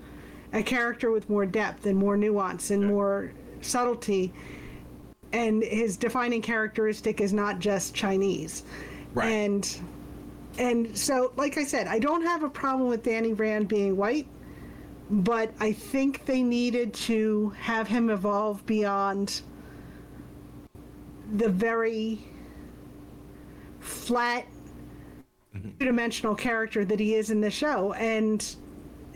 a 0.52 0.62
character 0.62 1.10
with 1.10 1.28
more 1.28 1.46
depth 1.46 1.86
and 1.86 1.96
more 1.96 2.16
nuance 2.16 2.70
and 2.70 2.86
more 2.86 3.32
subtlety 3.60 4.32
and 5.32 5.62
his 5.62 5.96
defining 5.96 6.40
characteristic 6.40 7.20
is 7.20 7.32
not 7.32 7.58
just 7.58 7.94
chinese. 7.94 8.64
Right. 9.14 9.28
and 9.28 9.80
and 10.58 10.96
so 10.96 11.32
like 11.36 11.56
i 11.56 11.64
said 11.64 11.86
i 11.86 11.98
don't 11.98 12.22
have 12.22 12.42
a 12.42 12.50
problem 12.50 12.88
with 12.88 13.02
danny 13.02 13.32
rand 13.32 13.66
being 13.68 13.96
white 13.96 14.26
but 15.08 15.52
i 15.58 15.72
think 15.72 16.26
they 16.26 16.42
needed 16.42 16.92
to 16.92 17.50
have 17.58 17.88
him 17.88 18.10
evolve 18.10 18.64
beyond 18.66 19.40
the 21.36 21.48
very 21.48 22.20
flat 23.86 24.46
two-dimensional 25.78 26.34
character 26.34 26.84
that 26.84 27.00
he 27.00 27.14
is 27.14 27.30
in 27.30 27.40
the 27.40 27.50
show 27.50 27.92
and 27.94 28.56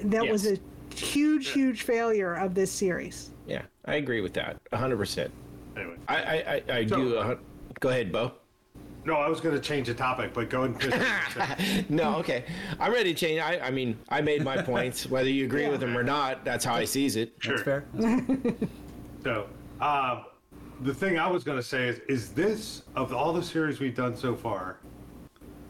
that 0.04 0.26
was 0.26 0.46
a 0.50 0.58
huge 0.94 1.48
huge 1.50 1.82
failure 1.82 2.34
of 2.34 2.54
this 2.54 2.70
series 2.72 3.30
Yeah, 3.46 3.62
I 3.84 3.96
agree 3.96 4.20
with 4.22 4.32
that. 4.34 4.56
100%. 4.72 5.30
Anyway. 5.76 5.96
I 6.08 6.16
I 6.16 6.34
I, 6.34 6.62
I 6.78 6.86
So- 6.86 6.96
do. 6.96 7.14
A, 7.16 7.22
hun- 7.24 7.38
go 7.80 7.88
ahead, 7.90 8.10
Bo. 8.12 8.32
No, 9.06 9.14
I 9.14 9.28
was 9.28 9.40
going 9.40 9.54
to 9.54 9.60
change 9.60 9.86
the 9.86 9.94
topic, 9.94 10.34
but 10.34 10.50
go 10.50 10.64
ahead 10.64 10.82
and 10.82 11.36
finish. 11.36 11.84
No, 11.88 12.16
okay. 12.16 12.44
I'm 12.78 12.92
ready 12.92 13.14
to 13.14 13.18
change. 13.18 13.40
I, 13.40 13.58
I 13.58 13.70
mean, 13.70 13.98
I 14.10 14.20
made 14.20 14.44
my 14.44 14.60
points. 14.60 15.06
Whether 15.08 15.30
you 15.30 15.46
agree 15.46 15.68
with 15.68 15.80
them 15.80 15.96
or 15.96 16.02
not, 16.02 16.44
that's 16.44 16.66
how 16.66 16.74
I 16.74 16.84
sees 16.84 17.16
it. 17.16 17.32
That's 17.42 17.62
fair. 17.62 17.84
So, 19.24 19.46
um, 19.80 20.24
the 20.80 20.94
thing 20.94 21.18
I 21.18 21.28
was 21.28 21.44
going 21.44 21.58
to 21.58 21.62
say 21.62 21.88
is, 21.88 22.00
is 22.08 22.32
this 22.32 22.82
of 22.94 23.12
all 23.12 23.32
the 23.32 23.42
series 23.42 23.80
we've 23.80 23.94
done 23.94 24.16
so 24.16 24.34
far? 24.34 24.78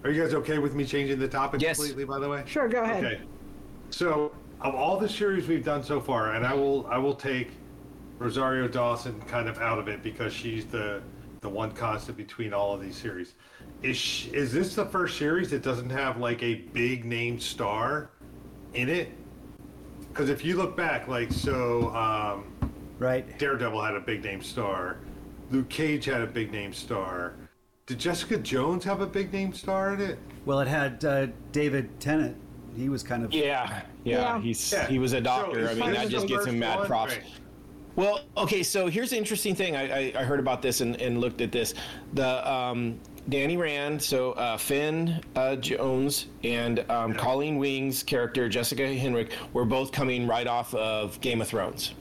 Are 0.04 0.10
you 0.10 0.22
guys 0.22 0.34
okay 0.34 0.58
with 0.58 0.74
me 0.74 0.84
changing 0.84 1.18
the 1.18 1.28
topic 1.28 1.60
Yes. 1.60 1.76
completely? 1.76 2.04
By 2.04 2.18
the 2.18 2.28
way, 2.28 2.42
sure 2.46 2.68
go 2.68 2.82
ahead 2.82 3.04
Okay. 3.04 3.20
So, 3.90 4.32
of 4.60 4.74
all 4.74 4.98
the 4.98 5.08
series 5.08 5.48
we've 5.48 5.64
done 5.64 5.82
so 5.82 6.00
far, 6.00 6.34
and 6.34 6.46
I 6.46 6.54
will 6.54 6.86
I 6.86 6.98
will 6.98 7.14
take 7.14 7.50
Rosario 8.18 8.68
Dawson 8.68 9.20
kind 9.22 9.48
of 9.48 9.58
out 9.58 9.78
of 9.78 9.88
it 9.88 10.02
because 10.02 10.32
she's 10.32 10.66
the 10.66 11.02
the 11.40 11.48
one 11.48 11.72
constant 11.72 12.16
between 12.16 12.52
all 12.52 12.74
of 12.74 12.80
these 12.80 12.96
series. 12.96 13.34
Is 13.82 13.96
sh 13.96 14.28
is 14.28 14.52
this 14.52 14.74
the 14.74 14.84
first 14.86 15.18
series 15.18 15.50
that 15.50 15.62
doesn't 15.62 15.90
have 15.90 16.18
like 16.18 16.42
a 16.42 16.54
big 16.72 17.04
name 17.04 17.40
star 17.40 18.10
in 18.74 18.88
it? 18.88 19.12
Because 20.08 20.28
if 20.28 20.44
you 20.44 20.56
look 20.56 20.76
back, 20.76 21.08
like 21.08 21.32
so, 21.32 21.94
um, 21.94 22.44
Right. 23.00 23.38
Daredevil 23.38 23.82
had 23.82 23.96
a 23.96 24.00
big 24.00 24.22
name 24.22 24.42
star, 24.42 24.98
Luke 25.50 25.68
Cage 25.68 26.04
had 26.04 26.20
a 26.20 26.26
big 26.26 26.52
name 26.52 26.72
star. 26.72 27.34
Did 27.86 27.98
Jessica 27.98 28.38
Jones 28.38 28.84
have 28.84 29.00
a 29.00 29.06
big 29.06 29.32
name 29.32 29.52
star 29.52 29.94
in 29.94 30.00
it? 30.00 30.18
Well, 30.44 30.60
it 30.60 30.68
had 30.68 31.04
uh, 31.04 31.26
David 31.50 31.98
Tennant. 31.98 32.36
He 32.76 32.88
was 32.88 33.02
kind 33.02 33.24
of. 33.24 33.32
Yeah, 33.32 33.82
yeah. 34.04 34.36
Yeah. 34.36 34.40
He's 34.40 34.72
Yeah. 34.72 34.86
he 34.86 35.00
was 35.00 35.12
a 35.12 35.20
doctor. 35.20 35.60
is 35.60 35.70
I 35.70 35.74
mean, 35.74 35.92
that 35.94 36.08
just 36.08 36.28
gets 36.28 36.46
him 36.46 36.58
mad 36.60 36.78
one? 36.78 36.86
props. 36.86 37.16
Right. 37.16 37.24
Well, 37.96 38.20
okay, 38.36 38.62
so 38.62 38.86
here's 38.86 39.10
the 39.10 39.16
interesting 39.16 39.56
thing. 39.56 39.74
I, 39.74 39.82
I, 39.82 40.12
I 40.20 40.22
heard 40.22 40.38
about 40.38 40.62
this 40.62 40.80
and, 40.80 40.94
and 41.00 41.20
looked 41.20 41.40
at 41.40 41.50
this. 41.50 41.74
The 42.12 42.48
um, 42.50 43.00
Danny 43.28 43.56
Rand, 43.56 44.00
so 44.00 44.32
uh, 44.32 44.56
Finn 44.56 45.20
uh, 45.34 45.56
Jones 45.56 46.26
and 46.44 46.88
um, 46.88 47.14
Colleen 47.14 47.58
Wing's 47.58 48.04
character 48.04 48.48
Jessica 48.48 48.82
Henwick 48.82 49.32
were 49.52 49.64
both 49.64 49.90
coming 49.90 50.28
right 50.28 50.46
off 50.46 50.72
of 50.74 51.20
Game 51.20 51.40
of 51.40 51.48
Thrones. 51.48 51.94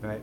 Right. 0.00 0.20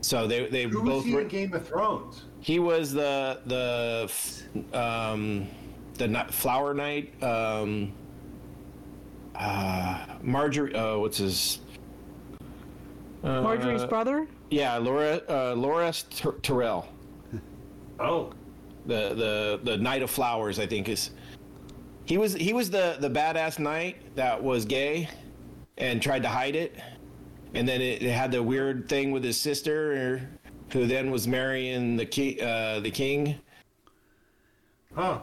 So 0.00 0.26
they 0.26 0.46
they 0.46 0.64
Who 0.64 0.80
was 0.82 0.88
both 0.90 1.04
he 1.04 1.14
were. 1.14 1.20
in 1.22 1.28
Game 1.28 1.52
of 1.54 1.66
Thrones? 1.66 2.24
He 2.40 2.58
was 2.58 2.92
the 2.92 3.40
the 3.46 4.78
um, 4.78 5.48
the 5.94 6.08
Flower 6.30 6.74
Knight. 6.74 7.20
Um, 7.22 7.92
uh, 9.34 10.04
Margaery. 10.22 10.74
Uh, 10.74 10.98
what's 10.98 11.18
his? 11.18 11.60
margaery's 13.22 13.84
brother 13.84 14.28
Yeah, 14.50 14.76
Laura. 14.78 15.20
Uh, 15.28 15.54
Laura 15.54 15.92
Ter- 16.10 16.38
Tyrell. 16.42 16.88
Oh, 18.00 18.30
the 18.86 19.12
the 19.14 19.60
the 19.64 19.76
Knight 19.76 20.02
of 20.02 20.10
Flowers, 20.10 20.60
I 20.60 20.66
think 20.66 20.88
is. 20.88 21.10
He 22.04 22.16
was 22.16 22.32
he 22.34 22.52
was 22.52 22.70
the 22.70 22.96
the 23.00 23.10
badass 23.10 23.58
knight 23.58 23.96
that 24.14 24.40
was 24.40 24.64
gay, 24.64 25.08
and 25.78 26.00
tried 26.00 26.22
to 26.22 26.28
hide 26.28 26.54
it, 26.54 26.76
and 27.54 27.68
then 27.68 27.80
it, 27.80 28.02
it 28.02 28.10
had 28.10 28.30
the 28.32 28.42
weird 28.42 28.88
thing 28.88 29.10
with 29.12 29.24
his 29.24 29.40
sister, 29.40 30.20
who 30.72 30.86
then 30.86 31.10
was 31.10 31.26
marrying 31.28 31.96
the 31.96 32.06
ki- 32.06 32.40
uh, 32.40 32.80
the 32.80 32.90
king. 32.90 33.36
huh. 34.94 35.18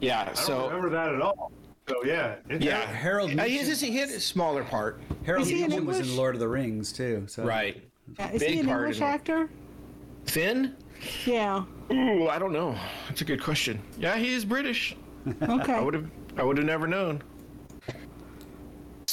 Yeah, 0.00 0.32
so 0.34 0.42
I 0.54 0.56
don't 0.58 0.58
so 0.58 0.66
remember 0.68 0.90
that 0.90 1.14
at 1.14 1.22
all. 1.22 1.52
So 1.88 2.04
yeah, 2.04 2.36
it- 2.48 2.62
yeah, 2.62 2.80
Harold 2.86 3.38
Uh, 3.38 3.44
he 3.44 3.58
just 3.58 3.82
he 3.82 3.96
had 3.96 4.08
a 4.10 4.20
smaller 4.20 4.64
part. 4.64 5.00
Harold 5.24 5.42
Is 5.46 5.50
he 5.50 5.62
in 5.62 5.70
Meachum 5.70 5.86
was 5.86 6.00
in 6.00 6.16
Lord 6.16 6.34
of 6.34 6.40
the 6.40 6.48
Rings 6.48 6.92
too. 6.92 7.24
So. 7.26 7.44
Right. 7.44 7.82
yeah, 8.18 8.30
is 8.32 8.40
Big 8.40 8.50
he 8.54 8.60
an 8.60 8.66
part 8.66 8.80
english 8.82 8.98
in 8.98 9.02
it. 9.02 9.06
actor 9.06 9.48
Finn? 10.26 10.74
yeah 11.26 11.64
Ooh, 11.92 12.28
I 12.28 12.38
don't 12.38 12.52
know. 12.52 12.74
That's 13.08 13.20
a 13.20 13.24
good 13.24 13.42
question. 13.42 13.80
Yeah, 13.98 14.16
he 14.16 14.32
is 14.34 14.44
British. 14.44 14.96
okay 15.42 15.74
I 15.74 15.80
would 15.80 15.94
have 15.94 16.10
I 16.36 16.42
would 16.42 16.56
have 16.58 16.66
never 16.66 16.86
known. 16.86 17.22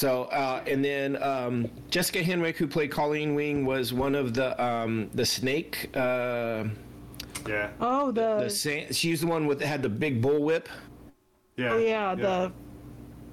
So 0.01 0.23
uh, 0.23 0.63
and 0.65 0.83
then 0.83 1.21
um, 1.21 1.69
Jessica 1.91 2.23
Henwick, 2.23 2.55
who 2.55 2.65
played 2.65 2.89
Colleen 2.89 3.35
Wing, 3.35 3.67
was 3.67 3.93
one 3.93 4.15
of 4.15 4.33
the 4.33 4.59
um, 4.59 5.11
the 5.13 5.23
snake. 5.23 5.91
Uh, 5.95 6.63
yeah, 7.47 7.69
oh 7.79 8.11
the, 8.11 8.39
the 8.39 8.49
sa- 8.49 8.91
she's 8.91 9.21
the 9.21 9.27
one 9.27 9.45
with 9.45 9.61
had 9.61 9.83
the 9.83 9.89
big 9.89 10.19
bullwhip, 10.19 10.65
yeah, 11.55 11.73
oh 11.73 11.77
yeah, 11.77 12.15
the 12.15 12.51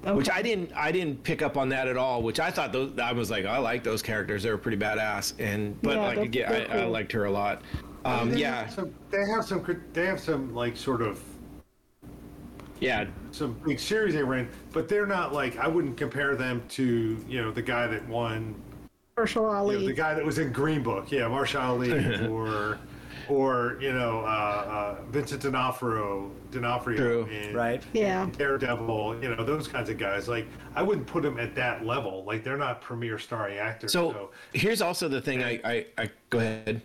okay. 0.05 0.13
which 0.15 0.29
I 0.29 0.43
didn't 0.43 0.71
I 0.75 0.91
didn't 0.91 1.23
pick 1.23 1.41
up 1.41 1.57
on 1.57 1.69
that 1.69 1.87
at 1.87 1.97
all. 1.97 2.21
Which 2.21 2.39
I 2.39 2.51
thought 2.51 2.71
those 2.71 2.99
I 2.99 3.13
was 3.13 3.31
like 3.31 3.45
I 3.45 3.57
like 3.57 3.83
those 3.83 4.03
characters. 4.03 4.43
They 4.43 4.51
were 4.51 4.57
pretty 4.59 4.77
badass. 4.77 5.33
And 5.39 5.75
but 5.81 5.95
Yeah, 5.95 6.01
like 6.05 6.15
they're- 6.17 6.23
again, 6.25 6.51
they're 6.51 6.71
I, 6.71 6.81
I 6.81 6.85
liked 6.85 7.11
her 7.13 7.25
a 7.25 7.31
lot. 7.31 7.63
Um, 8.05 8.29
They 8.29 8.41
yeah, 8.41 8.65
have 8.65 8.73
some, 8.73 8.93
they 9.09 9.25
have 9.25 9.43
some. 9.43 9.83
They 9.93 10.05
have 10.05 10.19
some 10.19 10.53
like 10.53 10.77
sort 10.77 11.01
of 11.01 11.19
yeah, 12.79 13.07
some 13.31 13.53
big 13.65 13.79
series 13.79 14.13
they 14.13 14.23
ran, 14.23 14.49
but 14.71 14.87
they're 14.87 15.05
not 15.05 15.33
like 15.33 15.57
I 15.57 15.67
wouldn't 15.67 15.97
compare 15.97 16.35
them 16.35 16.63
to 16.69 17.23
you 17.27 17.41
know 17.41 17.51
the 17.51 17.61
guy 17.61 17.87
that 17.87 18.07
won, 18.07 18.55
Mahershala 19.17 19.71
you 19.73 19.79
know, 19.79 19.85
the 19.85 19.93
guy 19.93 20.13
that 20.13 20.25
was 20.25 20.39
in 20.39 20.51
Green 20.51 20.83
Book, 20.83 21.11
yeah, 21.11 21.21
Mahershala 21.21 21.61
Ali, 21.61 22.27
or 22.27 22.79
or 23.27 23.77
you 23.79 23.93
know 23.93 24.21
uh, 24.21 24.95
uh, 24.99 25.01
Vincent 25.09 25.41
D'Onofrio, 25.41 26.31
D'Onofrio 26.51 26.97
True. 26.97 27.25
in, 27.25 27.55
Right. 27.55 27.83
Yeah. 27.93 28.27
Daredevil, 28.37 29.21
you 29.21 29.35
know 29.35 29.43
those 29.43 29.67
kinds 29.67 29.89
of 29.89 29.97
guys. 29.97 30.27
Like 30.27 30.47
I 30.75 30.81
wouldn't 30.81 31.07
put 31.07 31.23
them 31.23 31.39
at 31.39 31.55
that 31.55 31.85
level. 31.85 32.23
Like 32.25 32.43
they're 32.43 32.57
not 32.57 32.81
premier 32.81 33.19
starring 33.19 33.57
actors. 33.57 33.91
So, 33.91 34.11
So, 34.11 34.31
here's 34.53 34.81
also 34.81 35.07
the 35.07 35.21
thing. 35.21 35.43
I, 35.43 35.59
I, 35.63 35.85
I 35.97 36.09
go 36.29 36.39
ahead. 36.39 36.81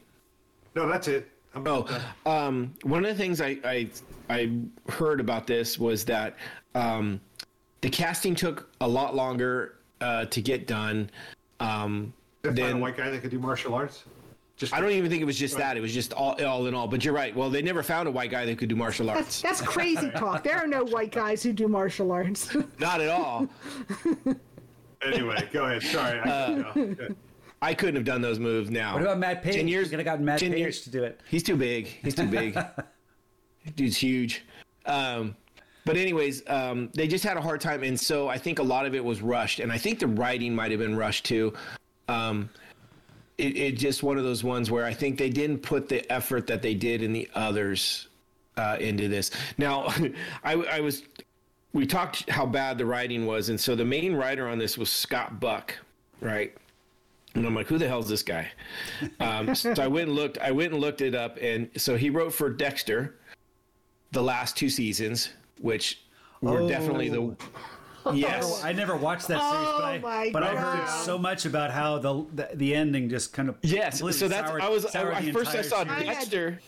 no, 0.74 0.86
that's 0.88 1.08
it. 1.08 1.30
I'm 1.54 1.66
Oh, 1.66 1.86
um, 2.26 2.74
one 2.82 3.04
of 3.04 3.10
the 3.10 3.22
things 3.22 3.40
I, 3.40 3.58
I 3.64 3.88
I 4.28 4.52
heard 4.88 5.20
about 5.20 5.46
this 5.46 5.78
was 5.78 6.04
that 6.06 6.36
um, 6.74 7.20
the 7.80 7.90
casting 7.90 8.34
took 8.34 8.70
a 8.80 8.88
lot 8.88 9.14
longer 9.14 9.76
uh, 10.00 10.24
to 10.26 10.42
get 10.42 10.66
done. 10.66 11.10
Um, 11.60 12.12
Did 12.42 12.56
they 12.56 12.62
a 12.62 12.66
then 12.66 12.80
white 12.80 12.96
guy 12.96 13.10
that 13.10 13.20
could 13.20 13.30
do 13.30 13.38
martial 13.38 13.74
arts. 13.74 14.04
Just 14.56 14.72
I 14.72 14.80
don't 14.80 14.92
even 14.92 15.10
think 15.10 15.20
it 15.20 15.24
was 15.24 15.38
just 15.38 15.56
that. 15.58 15.76
It 15.76 15.80
was 15.80 15.92
just 15.92 16.12
all 16.12 16.40
all 16.44 16.66
in 16.66 16.74
all. 16.74 16.86
But 16.86 17.04
you're 17.04 17.14
right. 17.14 17.34
Well, 17.34 17.50
they 17.50 17.60
never 17.62 17.82
found 17.82 18.06
a 18.06 18.10
white 18.10 18.30
guy 18.30 18.44
that 18.46 18.56
could 18.56 18.68
do 18.68 18.76
martial 18.76 19.10
arts. 19.10 19.42
that's 19.42 19.60
crazy 19.60 20.10
talk. 20.10 20.44
There 20.44 20.56
are 20.56 20.66
no 20.66 20.84
white 20.84 21.10
guys 21.10 21.42
who 21.42 21.52
do 21.52 21.66
martial 21.66 22.12
arts. 22.12 22.54
Not 22.78 23.00
at 23.00 23.08
all. 23.08 23.48
anyway. 25.02 25.48
Go 25.52 25.64
ahead. 25.64 25.82
Sorry. 25.82 26.20
I, 26.20 26.54
no. 26.54 26.96
I 27.64 27.72
couldn't 27.72 27.94
have 27.94 28.04
done 28.04 28.20
those 28.20 28.38
moves 28.38 28.70
now. 28.70 28.92
What 28.92 29.02
about 29.02 29.18
Matt 29.18 29.42
Page? 29.42 29.54
Ten 29.54 29.68
years. 29.68 29.88
Could 29.88 29.98
have 29.98 30.04
gotten 30.04 30.24
Matt 30.24 30.38
Page 30.38 30.52
years- 30.52 30.82
to 30.82 30.90
do 30.90 31.02
it. 31.02 31.18
He's 31.30 31.42
too 31.42 31.56
big. 31.56 31.86
He's 31.86 32.14
too 32.14 32.26
big. 32.26 32.58
Dude's 33.76 33.96
huge. 33.96 34.44
Um, 34.84 35.34
but 35.86 35.96
anyways, 35.96 36.42
um, 36.46 36.90
they 36.94 37.08
just 37.08 37.24
had 37.24 37.38
a 37.38 37.40
hard 37.40 37.62
time, 37.62 37.82
and 37.82 37.98
so 37.98 38.28
I 38.28 38.36
think 38.36 38.58
a 38.58 38.62
lot 38.62 38.84
of 38.84 38.94
it 38.94 39.02
was 39.02 39.22
rushed, 39.22 39.60
and 39.60 39.72
I 39.72 39.78
think 39.78 39.98
the 39.98 40.06
writing 40.06 40.54
might 40.54 40.72
have 40.72 40.80
been 40.80 40.94
rushed 40.94 41.24
too. 41.24 41.54
Um, 42.08 42.50
it, 43.38 43.56
it 43.56 43.72
just 43.78 44.02
one 44.02 44.18
of 44.18 44.24
those 44.24 44.44
ones 44.44 44.70
where 44.70 44.84
I 44.84 44.92
think 44.92 45.16
they 45.16 45.30
didn't 45.30 45.58
put 45.58 45.88
the 45.88 46.10
effort 46.12 46.46
that 46.48 46.60
they 46.60 46.74
did 46.74 47.02
in 47.02 47.14
the 47.14 47.28
others 47.34 48.08
uh, 48.58 48.76
into 48.78 49.08
this. 49.08 49.30
Now, 49.56 49.86
I, 50.44 50.52
I 50.54 50.80
was 50.80 51.02
we 51.72 51.86
talked 51.86 52.28
how 52.28 52.44
bad 52.44 52.76
the 52.76 52.84
writing 52.84 53.24
was, 53.24 53.48
and 53.48 53.58
so 53.58 53.74
the 53.74 53.86
main 53.86 54.14
writer 54.14 54.48
on 54.48 54.58
this 54.58 54.76
was 54.76 54.90
Scott 54.90 55.40
Buck, 55.40 55.74
right? 56.20 56.54
And 57.34 57.44
I'm 57.46 57.54
like, 57.54 57.66
who 57.66 57.78
the 57.78 57.88
hell 57.88 57.98
is 58.00 58.08
this 58.08 58.22
guy? 58.22 58.48
Um, 59.20 59.54
so 59.54 59.74
I 59.78 59.88
went 59.88 60.06
and 60.08 60.16
looked. 60.16 60.38
I 60.38 60.52
went 60.52 60.72
and 60.72 60.80
looked 60.80 61.00
it 61.00 61.14
up, 61.14 61.36
and 61.40 61.68
so 61.76 61.96
he 61.96 62.08
wrote 62.10 62.32
for 62.32 62.48
Dexter, 62.48 63.16
the 64.12 64.22
last 64.22 64.56
two 64.56 64.70
seasons, 64.70 65.30
which 65.60 66.00
were 66.40 66.60
Oh. 66.60 66.68
definitely 66.68 67.08
the 67.08 67.34
yes. 68.12 68.62
I 68.62 68.72
never 68.72 68.96
watched 68.96 69.26
that 69.28 69.40
series, 69.40 69.68
Oh 69.68 69.78
but 69.78 69.84
I 69.84 69.98
my 69.98 70.30
but 70.32 70.42
I 70.44 70.54
heard 70.54 70.88
so 71.04 71.18
much 71.18 71.44
about 71.46 71.70
how 71.72 71.98
the 71.98 72.24
the, 72.34 72.50
the 72.54 72.74
ending 72.74 73.08
just 73.08 73.32
kind 73.32 73.48
of 73.48 73.56
Yes, 73.62 73.98
so 73.98 74.28
that's 74.28 74.48
soured- 74.50 74.62
I 74.62 74.68
was 74.68 74.86
I, 74.94 75.10
I 75.14 75.32
first 75.32 75.54
I 75.56 75.62
saw 75.62 75.84
series. 75.84 76.04
Dexter. 76.04 76.60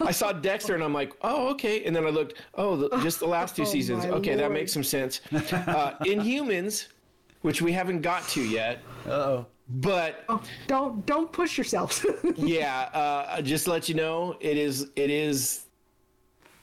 I 0.00 0.10
saw 0.12 0.32
Dexter 0.32 0.74
and 0.74 0.84
I'm 0.84 0.92
like, 0.92 1.12
oh 1.22 1.48
okay, 1.50 1.84
and 1.84 1.94
then 1.96 2.04
I 2.04 2.10
looked, 2.10 2.34
oh, 2.54 2.76
the, 2.76 2.88
just 2.98 3.20
the 3.20 3.26
last 3.26 3.56
two 3.56 3.62
Oh, 3.62 3.64
seasons. 3.64 4.04
my 4.04 4.10
Okay, 4.10 4.34
that 4.36 4.52
makes 4.52 4.72
some 4.72 4.84
sense. 4.84 5.20
Uh, 5.32 5.94
Inhumans, 6.04 6.88
which 7.42 7.62
we 7.62 7.72
haven't 7.72 8.00
got 8.02 8.26
to 8.28 8.42
yet, 8.42 8.80
Uh-oh. 9.06 9.46
but 9.68 10.24
don't 10.66 11.04
don't 11.06 11.32
push 11.32 11.56
yourself. 11.58 12.04
yeah, 12.36 12.82
uh, 12.92 13.40
just 13.42 13.64
to 13.64 13.70
let 13.70 13.88
you 13.88 13.94
know, 13.94 14.36
it 14.40 14.56
is 14.56 14.90
it 14.96 15.10
is 15.10 15.66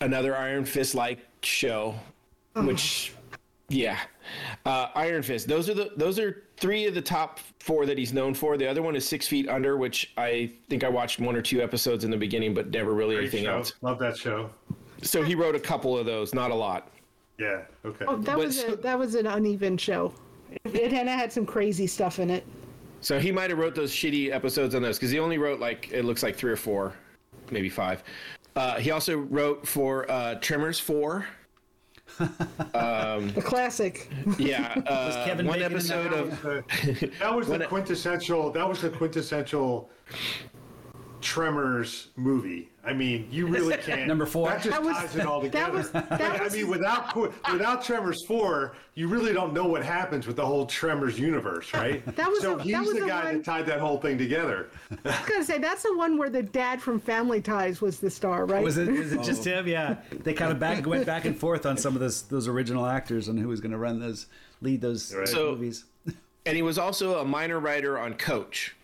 another 0.01 0.35
Iron 0.35 0.65
Fist 0.65 0.95
like 0.95 1.19
show, 1.41 1.95
which 2.55 3.13
yeah, 3.69 3.99
uh, 4.65 4.87
Iron 4.95 5.23
Fist. 5.23 5.47
Those 5.47 5.69
are 5.69 5.73
the 5.73 5.91
those 5.95 6.19
are 6.19 6.43
three 6.57 6.85
of 6.85 6.93
the 6.93 7.01
top 7.01 7.39
four 7.59 7.85
that 7.85 7.97
he's 7.97 8.13
known 8.13 8.33
for. 8.33 8.57
The 8.57 8.67
other 8.67 8.81
one 8.81 8.95
is 8.95 9.07
Six 9.07 9.27
Feet 9.27 9.47
Under, 9.49 9.77
which 9.77 10.13
I 10.17 10.51
think 10.69 10.83
I 10.83 10.89
watched 10.89 11.19
one 11.19 11.35
or 11.35 11.41
two 11.41 11.61
episodes 11.61 12.03
in 12.03 12.11
the 12.11 12.17
beginning, 12.17 12.53
but 12.53 12.69
never 12.69 12.93
really 12.93 13.15
Great 13.15 13.23
anything 13.25 13.45
show. 13.45 13.57
else. 13.57 13.73
Love 13.81 13.99
that 13.99 14.17
show. 14.17 14.49
So 15.01 15.21
he 15.23 15.35
wrote 15.35 15.55
a 15.55 15.59
couple 15.59 15.97
of 15.97 16.05
those, 16.05 16.33
not 16.33 16.51
a 16.51 16.55
lot. 16.55 16.89
Yeah. 17.37 17.63
Okay. 17.83 18.05
Oh, 18.07 18.15
that 18.17 18.37
But 18.37 18.37
was 18.37 18.63
a, 18.63 18.75
that 18.77 18.97
was 18.97 19.15
an 19.15 19.27
uneven 19.27 19.77
show. 19.77 20.13
It, 20.65 20.93
and 20.93 21.09
it 21.09 21.11
had 21.11 21.31
some 21.31 21.45
crazy 21.45 21.87
stuff 21.87 22.19
in 22.19 22.29
it. 22.29 22.45
So 23.01 23.19
he 23.19 23.31
might 23.31 23.49
have 23.49 23.59
wrote 23.59 23.75
those 23.75 23.91
shitty 23.91 24.31
episodes 24.31 24.73
on 24.73 24.81
those 24.81 24.97
because 24.97 25.11
he 25.11 25.19
only 25.19 25.37
wrote 25.37 25.59
like 25.59 25.89
it 25.91 26.05
looks 26.05 26.23
like 26.23 26.35
three 26.35 26.51
or 26.51 26.57
four, 26.57 26.93
maybe 27.51 27.69
five. 27.69 28.03
Uh, 28.55 28.75
he 28.75 28.91
also 28.91 29.17
wrote 29.17 29.67
for 29.67 30.09
uh, 30.09 30.35
Tremors 30.35 30.79
four. 30.79 31.25
The 32.17 33.41
classic. 33.43 34.09
Yeah, 34.37 34.81
uh, 34.87 35.25
Kevin 35.25 35.47
one 35.47 35.59
Bacon 35.59 35.71
in 35.71 35.77
episode 35.77 36.11
that 36.11 36.19
of 36.19 36.45
Uh, 36.45 37.07
that 37.19 37.35
was 37.35 37.47
the 37.47 37.65
quintessential. 37.65 38.51
That 38.51 38.67
was 38.67 38.81
the 38.81 38.89
quintessential 38.89 39.89
Tremors 41.25 42.09
movie. 42.15 42.69
I 42.85 42.93
mean, 42.93 43.27
you 43.31 43.47
really 43.55 43.75
can't. 43.77 44.07
Number 44.07 44.27
four. 44.27 44.47
That 44.49 44.61
just 44.61 44.69
That 44.69 44.83
was- 44.83 44.95
ties 44.95 45.15
it 45.15 45.25
all 45.25 45.41
that 45.41 45.47
together. 45.51 45.73
was- 45.73 45.91
that 45.91 46.11
Like, 46.11 46.41
was- 46.43 46.53
I 46.53 46.57
mean, 46.57 46.67
without 46.69 47.15
without 47.51 47.83
Tremors 47.83 48.23
four, 48.23 48.75
you 48.93 49.07
really 49.07 49.33
don't 49.33 49.51
know 49.51 49.65
what 49.65 49.83
happens 49.83 50.27
with 50.27 50.35
the 50.35 50.45
whole 50.45 50.67
Tremors 50.67 51.19
universe, 51.19 51.73
right? 51.73 52.05
That 52.15 52.29
was 52.29 52.41
so 52.41 52.57
the- 52.57 52.63
he's 52.63 52.73
that 52.73 52.81
was 52.85 52.93
the 52.93 52.99
the 53.01 53.07
guy 53.07 53.23
one- 53.25 53.33
that 53.37 53.43
tied 53.43 53.65
that 53.65 53.79
whole 53.79 53.97
thing 53.99 54.19
together. 54.19 54.69
I 55.03 55.09
was 55.09 55.27
gonna 55.29 55.43
say 55.43 55.57
that's 55.57 55.81
the 55.81 55.97
one 55.97 56.17
where 56.17 56.29
the 56.29 56.43
dad 56.43 56.79
from 56.79 56.99
Family 56.99 57.41
Ties 57.41 57.81
was 57.81 57.99
the 57.99 58.09
star, 58.11 58.45
right? 58.45 58.63
Was 58.63 58.77
it 58.77 58.87
was 58.87 59.11
it 59.13 59.23
just 59.23 59.47
oh. 59.47 59.51
him? 59.51 59.67
Yeah, 59.67 59.95
they 60.23 60.33
kind 60.33 60.51
of 60.51 60.59
back 60.59 60.85
went 60.85 61.07
back 61.07 61.25
and 61.25 61.35
forth 61.37 61.65
on 61.65 61.75
some 61.77 61.95
of 61.95 62.01
those 62.01 62.21
those 62.21 62.47
original 62.47 62.85
actors 62.85 63.27
and 63.29 63.39
who 63.39 63.47
was 63.47 63.61
going 63.61 63.71
to 63.71 63.79
run 63.79 63.99
those 63.99 64.27
lead 64.61 64.79
those 64.81 65.13
Right. 65.13 65.27
So- 65.27 65.51
movies. 65.51 65.85
and 66.45 66.55
he 66.55 66.61
was 66.61 66.77
also 66.77 67.19
a 67.19 67.25
minor 67.25 67.59
writer 67.59 67.97
on 67.97 68.13
Coach, 68.13 68.75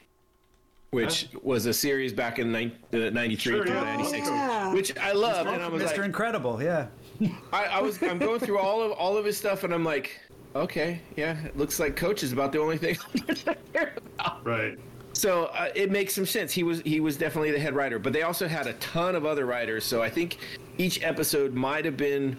which 0.91 1.29
was 1.41 1.65
a 1.67 1.73
series 1.73 2.11
back 2.11 2.37
in 2.37 2.51
nine- 2.51 2.73
uh, 2.93 2.97
93 3.11 3.37
Sure, 3.53 3.65
through 3.65 3.75
yeah. 3.75 3.83
96, 3.95 4.27
Yeah. 4.27 4.73
which 4.73 4.97
I 4.97 5.13
love. 5.13 5.47
And 5.47 5.63
I 5.63 5.69
was 5.69 5.81
Mr. 5.83 5.97
like, 5.97 6.05
Incredible, 6.05 6.61
yeah. 6.61 6.87
I, 7.53 7.63
I 7.65 7.81
was, 7.81 8.01
I'm 8.03 8.19
going 8.19 8.41
through 8.41 8.59
all 8.59 8.81
of 8.81 8.91
all 8.93 9.15
of 9.17 9.23
his 9.23 9.37
stuff, 9.37 9.63
and 9.63 9.73
I'm 9.73 9.85
like, 9.85 10.19
okay, 10.53 10.99
yeah, 11.15 11.41
it 11.45 11.57
looks 11.57 11.79
like 11.79 11.95
Coach 11.95 12.23
is 12.23 12.33
about 12.33 12.51
the 12.51 12.59
only 12.59 12.77
thing 12.77 12.97
I'm 13.15 13.21
gonna 13.25 13.55
care 13.73 13.93
about. 14.19 14.45
Right. 14.45 14.77
So 15.13 15.45
uh, 15.45 15.69
it 15.75 15.91
makes 15.91 16.13
some 16.13 16.25
sense. 16.25 16.51
He 16.51 16.63
was 16.63 16.81
he 16.81 16.99
was 16.99 17.15
definitely 17.15 17.51
the 17.51 17.59
head 17.59 17.73
writer, 17.73 17.97
but 17.97 18.11
they 18.11 18.23
also 18.23 18.47
had 18.49 18.67
a 18.67 18.73
ton 18.73 19.15
of 19.15 19.25
other 19.25 19.45
writers. 19.45 19.85
So 19.85 20.01
I 20.01 20.09
think 20.09 20.39
each 20.77 21.01
episode 21.03 21.53
might 21.53 21.85
have 21.85 21.95
been 21.95 22.37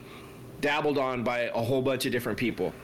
dabbled 0.60 0.98
on 0.98 1.22
by 1.24 1.50
a 1.54 1.62
whole 1.62 1.80
bunch 1.80 2.04
of 2.04 2.12
different 2.12 2.36
people. 2.36 2.74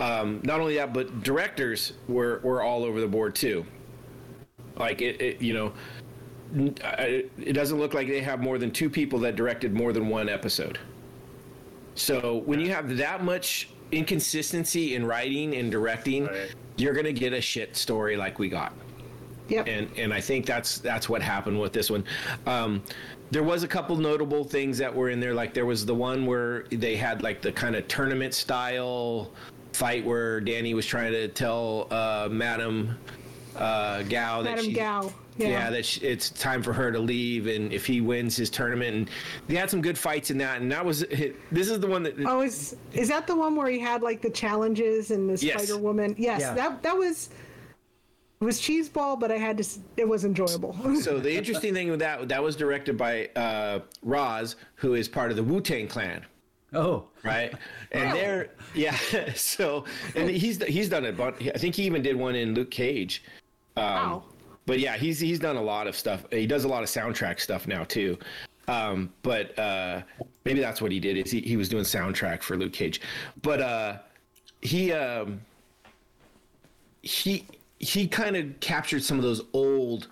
Um, 0.00 0.40
not 0.42 0.58
only 0.60 0.74
that, 0.76 0.92
but 0.92 1.22
directors 1.22 1.92
were 2.08 2.40
were 2.42 2.62
all 2.62 2.82
over 2.84 3.00
the 3.00 3.06
board 3.08 3.36
too. 3.36 3.64
Like 4.76 5.02
it, 5.02 5.20
it 5.20 5.42
you 5.42 5.54
know, 5.54 5.72
n- 6.54 6.74
I- 6.84 7.24
it 7.38 7.52
doesn't 7.52 7.78
look 7.78 7.94
like 7.94 8.08
they 8.08 8.20
have 8.20 8.40
more 8.40 8.58
than 8.58 8.70
two 8.70 8.88
people 8.90 9.18
that 9.20 9.36
directed 9.36 9.74
more 9.74 9.92
than 9.92 10.08
one 10.08 10.28
episode. 10.28 10.78
So 11.94 12.42
when 12.46 12.58
you 12.60 12.70
have 12.70 12.96
that 12.96 13.22
much 13.22 13.68
inconsistency 13.90 14.94
in 14.94 15.04
writing 15.04 15.54
and 15.56 15.70
directing, 15.70 16.26
Right. 16.26 16.54
you're 16.76 16.94
gonna 16.94 17.12
get 17.12 17.32
a 17.32 17.40
shit 17.40 17.76
story 17.76 18.16
like 18.16 18.38
we 18.38 18.48
got 18.48 18.72
yep. 19.48 19.66
and 19.68 19.90
and 19.98 20.14
I 20.14 20.20
think 20.20 20.46
that's 20.46 20.78
that's 20.78 21.08
what 21.08 21.20
happened 21.20 21.60
with 21.60 21.72
this 21.74 21.90
one. 21.90 22.04
Um, 22.46 22.82
there 23.30 23.42
was 23.42 23.62
a 23.62 23.68
couple 23.68 23.96
notable 23.96 24.44
things 24.44 24.78
that 24.78 24.94
were 24.94 25.10
in 25.10 25.20
there, 25.20 25.34
like 25.34 25.52
there 25.54 25.66
was 25.66 25.84
the 25.84 25.94
one 25.94 26.24
where 26.26 26.64
they 26.70 26.96
had 26.96 27.22
like 27.22 27.42
the 27.42 27.52
kind 27.52 27.76
of 27.76 27.86
tournament 27.88 28.32
style 28.34 29.30
fight 29.74 30.04
where 30.04 30.40
Danny 30.40 30.74
was 30.74 30.86
trying 30.86 31.12
to 31.12 31.28
tell 31.28 31.88
uh, 31.90 32.28
Madam 32.30 32.96
uh, 33.56 34.02
Gao 34.04 34.42
that 34.42 34.50
Madam 34.50 34.64
she, 34.64 34.72
Gao. 34.72 35.12
yeah, 35.36 35.48
Yeah. 35.48 35.70
that 35.70 35.84
she, 35.84 36.00
it's 36.00 36.30
time 36.30 36.62
for 36.62 36.72
her 36.72 36.90
to 36.92 36.98
leave, 36.98 37.46
and 37.46 37.72
if 37.72 37.86
he 37.86 38.00
wins 38.00 38.36
his 38.36 38.50
tournament, 38.50 38.96
and 38.96 39.10
they 39.48 39.54
had 39.56 39.70
some 39.70 39.80
good 39.82 39.98
fights 39.98 40.30
in 40.30 40.38
that, 40.38 40.60
and 40.60 40.70
that 40.72 40.84
was 40.84 41.00
this 41.50 41.68
is 41.70 41.80
the 41.80 41.86
one 41.86 42.02
that 42.04 42.14
Oh, 42.26 42.40
is 42.40 42.76
is 42.92 43.08
that 43.08 43.26
the 43.26 43.36
one 43.36 43.56
where 43.56 43.68
he 43.68 43.78
had 43.78 44.02
like 44.02 44.20
the 44.22 44.30
challenges 44.30 45.10
and 45.10 45.28
the 45.28 45.44
Yes. 45.44 45.64
Spider 45.64 45.78
Woman? 45.80 46.14
Yes, 46.18 46.40
Yeah. 46.40 46.54
that 46.54 46.82
that 46.82 46.96
was 46.96 47.30
it 48.40 48.44
was 48.44 48.60
cheeseball, 48.60 49.20
but 49.20 49.30
I 49.30 49.36
had 49.38 49.56
to. 49.58 49.64
It 49.96 50.08
was 50.08 50.24
enjoyable. 50.24 50.76
So 51.00 51.20
the 51.20 51.32
interesting 51.38 51.72
thing 51.74 51.90
with 51.90 52.00
that 52.00 52.28
that 52.28 52.42
was 52.42 52.56
directed 52.56 52.96
by 52.98 53.28
uh, 53.36 53.80
RZA, 54.04 54.56
who 54.74 54.94
is 54.94 55.08
part 55.08 55.30
of 55.30 55.36
the 55.36 55.44
Wu 55.44 55.60
Tang 55.60 55.86
Clan. 55.86 56.26
Oh, 56.74 57.04
right? 57.22 57.52
And 57.92 58.16
they're 58.16 58.48
yeah. 58.74 58.96
So 59.36 59.84
and 60.16 60.28
he's 60.28 60.60
he's 60.64 60.88
done 60.88 61.04
it, 61.04 61.16
but 61.16 61.34
I 61.40 61.58
think 61.58 61.74
he 61.76 61.84
even 61.84 62.02
did 62.02 62.16
one 62.16 62.34
in 62.34 62.54
Luke 62.54 62.70
Cage. 62.72 63.22
Wow. 63.76 64.24
But 64.66 64.78
yeah, 64.78 64.96
he's 64.96 65.18
he's 65.18 65.38
done 65.38 65.56
a 65.56 65.62
lot 65.62 65.86
of 65.86 65.96
stuff. 65.96 66.24
He 66.30 66.46
does 66.46 66.64
a 66.64 66.68
lot 66.68 66.82
of 66.82 66.88
soundtrack 66.88 67.40
stuff 67.40 67.66
now 67.66 67.84
too. 67.84 68.16
Um, 68.68 69.12
but 69.22 69.58
uh, 69.58 70.02
maybe 70.44 70.60
that's 70.60 70.80
what 70.80 70.92
he 70.92 71.00
did. 71.00 71.16
Is 71.16 71.32
he, 71.32 71.40
he 71.40 71.56
was 71.56 71.68
doing 71.68 71.82
soundtrack 71.82 72.42
for 72.42 72.56
Luke 72.56 72.72
Cage, 72.72 73.00
but 73.42 73.60
uh, 73.60 73.98
he 74.60 74.92
um, 74.92 75.40
he 77.02 77.44
he 77.80 78.06
kind 78.06 78.36
of 78.36 78.58
captured 78.60 79.02
some 79.02 79.16
of 79.18 79.24
those 79.24 79.42
old 79.52 80.08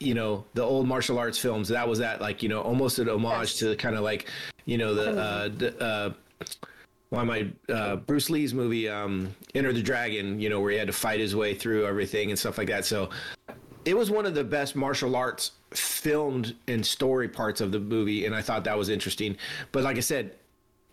you 0.00 0.14
know 0.14 0.44
the 0.54 0.62
old 0.62 0.88
martial 0.88 1.18
arts 1.18 1.38
films 1.38 1.68
that 1.68 1.86
was 1.86 1.98
that 1.98 2.20
like 2.20 2.42
you 2.42 2.48
know 2.48 2.62
almost 2.62 2.98
an 2.98 3.08
homage 3.10 3.50
Yes. 3.50 3.58
to 3.58 3.76
kind 3.76 3.94
of 3.94 4.02
like 4.02 4.30
you 4.64 4.78
know 4.78 4.94
the 4.94 5.10
uh, 5.20 5.48
the, 5.54 5.78
uh 5.84 6.12
I 7.18 7.72
uh, 7.72 7.96
Bruce 7.96 8.30
Lee's 8.30 8.54
movie 8.54 8.88
um 8.88 9.34
Enter 9.54 9.72
the 9.72 9.82
Dragon 9.82 10.40
you 10.40 10.48
know 10.48 10.60
where 10.60 10.72
he 10.72 10.78
had 10.78 10.86
to 10.86 10.92
fight 10.92 11.20
his 11.20 11.34
way 11.34 11.54
through 11.54 11.86
everything 11.86 12.30
and 12.30 12.38
stuff 12.38 12.58
like 12.58 12.68
that. 12.68 12.84
So 12.84 13.10
it 13.84 13.96
was 13.96 14.10
one 14.10 14.26
of 14.26 14.34
the 14.34 14.44
best 14.44 14.74
martial 14.76 15.14
arts 15.14 15.52
filmed 15.70 16.54
and 16.66 16.84
story 16.84 17.28
parts 17.28 17.60
of 17.60 17.72
the 17.72 17.78
movie, 17.78 18.26
and 18.26 18.34
I 18.34 18.42
thought 18.42 18.64
that 18.64 18.76
was 18.76 18.88
interesting. 18.88 19.36
But 19.72 19.84
like 19.84 19.96
I 19.96 20.00
said, 20.00 20.34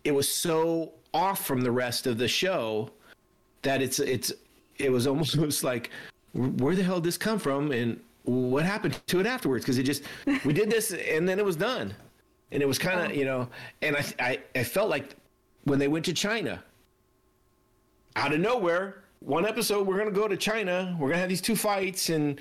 it 0.04 0.12
was 0.14 0.28
so 0.28 0.92
off 1.12 1.44
from 1.44 1.60
the 1.60 1.70
rest 1.70 2.06
of 2.06 2.18
the 2.18 2.28
show 2.28 2.90
that 3.62 3.82
it's 3.82 3.98
it's 3.98 4.32
it 4.78 4.90
was 4.90 5.06
almost 5.06 5.36
like 5.64 5.90
where 6.32 6.74
the 6.74 6.82
hell 6.82 6.96
did 6.96 7.04
this 7.04 7.18
come 7.18 7.38
from 7.38 7.72
and 7.72 8.00
what 8.24 8.64
happened 8.64 8.98
to 9.06 9.20
it 9.20 9.26
afterwards? 9.26 9.64
Because 9.64 9.78
it 9.78 9.82
just 9.82 10.04
we 10.44 10.52
did 10.52 10.70
this 10.70 10.92
and 10.92 11.28
then 11.28 11.38
it 11.38 11.44
was 11.44 11.56
done. 11.56 11.94
And 12.52 12.62
it 12.62 12.66
was 12.66 12.78
kind 12.78 13.00
of 13.00 13.16
you 13.16 13.24
know 13.24 13.48
and 13.82 13.96
I, 13.96 14.04
I 14.20 14.38
i 14.54 14.62
felt 14.62 14.88
like 14.88 15.16
when 15.64 15.78
they 15.78 15.88
went 15.88 16.04
to 16.06 16.12
china. 16.12 16.62
Out 18.16 18.32
of 18.32 18.40
nowhere 18.40 19.02
one 19.20 19.46
episode 19.46 19.86
we're 19.86 19.96
gonna 19.96 20.10
go 20.10 20.28
to 20.28 20.36
china 20.36 20.94
we're 21.00 21.08
gonna 21.08 21.20
have 21.20 21.30
these 21.30 21.40
two 21.40 21.56
fights 21.56 22.10
and 22.10 22.38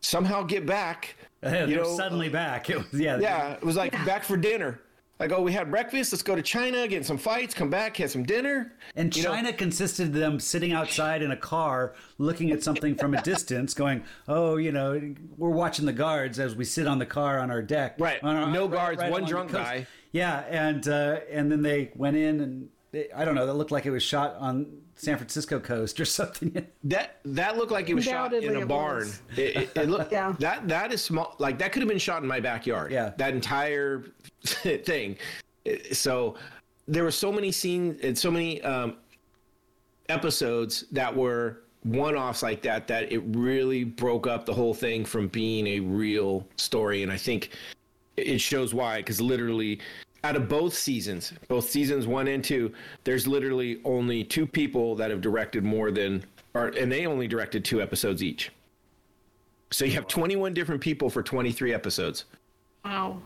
somehow 0.00 0.42
get 0.42 0.64
back 0.64 1.16
They're 1.40 1.68
you 1.68 1.74
know 1.74 1.96
suddenly 1.96 2.28
back. 2.28 2.70
It 2.70 2.76
was, 2.78 3.00
yeah, 3.00 3.18
yeah 3.18 3.52
it 3.54 3.64
was 3.64 3.76
like 3.76 3.92
back 4.06 4.22
for 4.22 4.36
dinner 4.36 4.80
like 5.22 5.30
oh 5.32 5.40
we 5.40 5.52
had 5.52 5.70
breakfast 5.70 6.12
let's 6.12 6.22
go 6.22 6.34
to 6.34 6.42
china 6.42 6.88
get 6.88 6.98
in 6.98 7.04
some 7.04 7.16
fights 7.16 7.54
come 7.54 7.70
back 7.70 7.96
have 7.98 8.10
some 8.10 8.24
dinner 8.24 8.72
And 8.96 9.14
You 9.16 9.22
know- 9.22 9.30
China 9.30 9.52
consisted 9.52 10.08
of 10.08 10.12
them 10.14 10.40
sitting 10.40 10.72
outside 10.72 11.22
in 11.22 11.30
a 11.30 11.36
car, 11.36 11.94
looking 12.18 12.50
at 12.50 12.62
something 12.62 12.94
from 12.96 13.14
a 13.14 13.22
distance, 13.32 13.72
going, 13.72 14.02
"Oh, 14.28 14.56
you 14.56 14.72
know, 14.72 15.00
we're 15.38 15.48
watching 15.50 15.86
the 15.86 15.92
guards 15.92 16.38
as 16.40 16.54
we 16.56 16.64
sit 16.64 16.86
on 16.86 16.98
the 16.98 17.06
car 17.06 17.38
on 17.38 17.50
our 17.50 17.62
deck." 17.62 17.94
Right. 17.98 18.22
Our- 18.22 18.50
No 18.50 18.66
guards, 18.68 19.00
one 19.02 19.24
drunk 19.24 19.52
guy. 19.52 19.86
Yeah, 20.10 20.40
and 20.50 20.86
uh, 20.88 21.20
and 21.30 21.50
then 21.50 21.62
they 21.62 21.90
went 21.94 22.16
in, 22.16 22.40
and 22.40 22.68
they, 22.90 23.08
I 23.16 23.24
don't 23.24 23.34
know. 23.34 23.46
That 23.46 23.54
looked 23.54 23.70
like 23.70 23.86
it 23.86 23.90
was 23.92 24.02
shot 24.02 24.34
on 24.38 24.81
San 24.94 25.16
Francisco 25.16 25.58
coast 25.58 25.98
or 26.00 26.04
something. 26.20 26.66
That 26.84 27.18
that 27.24 27.56
looked 27.56 27.72
like 27.72 27.88
it 27.88 27.94
was 27.94 28.04
shot 28.04 28.32
in 28.32 28.56
a 28.56 28.60
it 28.60 28.68
barn. 28.68 29.10
It, 29.36 29.56
it, 29.56 29.70
it 29.76 29.88
looked 29.88 30.12
Yeah. 30.12 30.34
that 30.38 30.68
that 30.68 30.92
is 30.92 31.02
small. 31.02 31.36
Like 31.38 31.58
that 31.58 31.72
could 31.72 31.82
have 31.82 31.88
been 31.88 31.98
shot 31.98 32.22
in 32.22 32.28
my 32.28 32.40
backyard. 32.40 32.92
Yeah. 32.92 33.12
that 33.18 33.34
entire 33.34 34.04
thing. 34.44 35.16
So 35.92 36.36
there 36.88 37.04
were 37.04 37.10
so 37.10 37.30
many 37.32 37.52
scenes 37.52 38.00
and 38.02 38.16
so 38.16 38.30
many 38.30 38.60
um, 38.62 38.96
episodes 40.08 40.84
that 40.92 41.14
were 41.14 41.60
one-offs 41.84 42.42
like 42.42 42.62
that 42.62 42.86
that 42.86 43.10
it 43.12 43.18
really 43.36 43.82
broke 43.84 44.26
up 44.26 44.46
the 44.46 44.54
whole 44.54 44.74
thing 44.74 45.04
from 45.04 45.28
being 45.28 45.66
a 45.66 45.80
real 45.80 46.46
story. 46.56 47.02
And 47.02 47.10
I 47.10 47.16
think 47.16 47.50
it 48.16 48.40
shows 48.40 48.74
why 48.74 48.98
because 48.98 49.20
literally 49.20 49.80
out 50.24 50.36
of 50.36 50.48
both 50.48 50.74
seasons 50.74 51.32
both 51.48 51.68
seasons 51.68 52.06
one 52.06 52.28
and 52.28 52.44
two 52.44 52.72
there's 53.04 53.26
literally 53.26 53.80
only 53.84 54.22
two 54.22 54.46
people 54.46 54.94
that 54.94 55.10
have 55.10 55.20
directed 55.20 55.64
more 55.64 55.90
than 55.90 56.24
or 56.54 56.68
and 56.68 56.90
they 56.90 57.06
only 57.06 57.26
directed 57.26 57.64
two 57.64 57.82
episodes 57.82 58.22
each 58.22 58.50
so 59.70 59.84
you 59.84 59.92
have 59.92 60.06
21 60.06 60.54
different 60.54 60.80
people 60.80 61.10
for 61.10 61.22
23 61.22 61.72
episodes 61.74 62.24
Wow. 62.84 63.18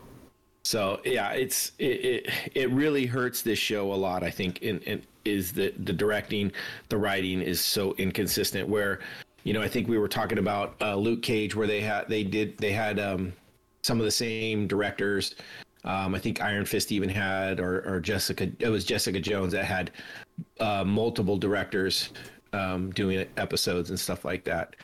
so 0.63 0.99
yeah 1.05 1.31
it's 1.31 1.71
it 1.79 1.85
it, 2.05 2.29
it 2.55 2.69
really 2.71 3.05
hurts 3.05 3.41
this 3.41 3.59
show 3.59 3.91
a 3.93 3.95
lot 3.95 4.23
i 4.23 4.29
think 4.29 4.61
in, 4.61 4.79
in 4.81 5.01
is 5.25 5.51
the 5.51 5.73
the 5.83 5.93
directing 5.93 6.51
the 6.89 6.97
writing 6.97 7.41
is 7.41 7.59
so 7.59 7.93
inconsistent 7.97 8.67
where 8.67 8.99
you 9.43 9.53
know 9.53 9.61
i 9.61 9.67
think 9.67 9.87
we 9.87 9.97
were 9.97 10.07
talking 10.07 10.37
about 10.37 10.75
uh, 10.81 10.95
luke 10.95 11.21
cage 11.21 11.55
where 11.55 11.67
they 11.67 11.81
had 11.81 12.07
they 12.07 12.23
did 12.23 12.57
they 12.59 12.71
had 12.71 12.99
um 12.99 13.33
some 13.83 13.99
of 13.99 14.05
the 14.05 14.11
same 14.11 14.67
directors 14.67 15.35
um, 15.87 16.13
I 16.13 16.19
think 16.19 16.41
Iron 16.41 16.65
Fist 16.65 16.91
even 16.91 17.07
had, 17.07 17.61
or, 17.61 17.81
or 17.87 18.01
Jessica, 18.01 18.51
it 18.59 18.67
was 18.67 18.83
Jessica 18.83 19.21
Jones 19.21 19.53
that 19.53 19.63
had 19.63 19.91
uh, 20.59 20.83
multiple 20.83 21.37
directors 21.37 22.09
um, 22.51 22.91
doing 22.91 23.25
episodes 23.37 23.89
and 23.89 23.97
stuff 23.97 24.25
like 24.25 24.43
that. 24.43 24.75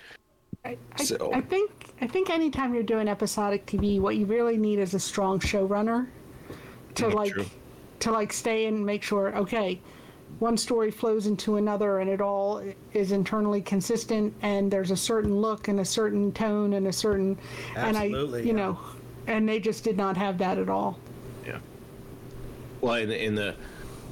I, 0.63 0.77
I, 0.97 1.03
So- 1.03 1.31
I 1.33 1.41
think 1.41 1.71
I 1.99 2.07
think 2.07 2.29
anytime 2.29 2.73
you're 2.73 2.83
doing 2.83 3.09
episodic 3.09 3.65
TV, 3.65 3.99
what 3.99 4.15
you 4.15 4.25
really 4.25 4.57
need 4.57 4.79
is 4.79 4.93
a 4.93 4.99
strong 4.99 5.39
showrunner 5.39 6.07
to 6.95 7.09
like 7.09 7.33
true. 7.33 7.45
to 7.99 8.11
like 8.11 8.31
stay 8.31 8.67
and 8.67 8.85
make 8.85 9.03
sure 9.03 9.35
okay, 9.35 9.81
one 10.39 10.55
story 10.55 10.89
flows 10.89 11.27
into 11.27 11.57
another 11.57 11.99
and 11.99 12.09
it 12.09 12.21
all 12.21 12.63
is 12.93 13.11
internally 13.11 13.61
consistent 13.61 14.33
and 14.41 14.71
there's 14.71 14.91
a 14.91 14.97
certain 14.97 15.35
look 15.35 15.67
and 15.67 15.81
a 15.81 15.85
certain 15.85 16.31
tone 16.31 16.73
and 16.73 16.87
a 16.87 16.93
certain 16.93 17.37
and 17.75 17.97
I 17.97 18.05
you 18.05 18.41
yeah. 18.43 18.51
know 18.53 18.79
and 19.27 19.47
they 19.47 19.59
just 19.59 19.83
did 19.83 19.97
not 19.97 20.17
have 20.17 20.37
that 20.39 20.57
at 20.57 20.69
all. 20.69 20.99
Yeah. 21.45 21.59
Well, 22.81 22.95
in 22.95 23.09
the, 23.09 23.23
in 23.23 23.35
the 23.35 23.55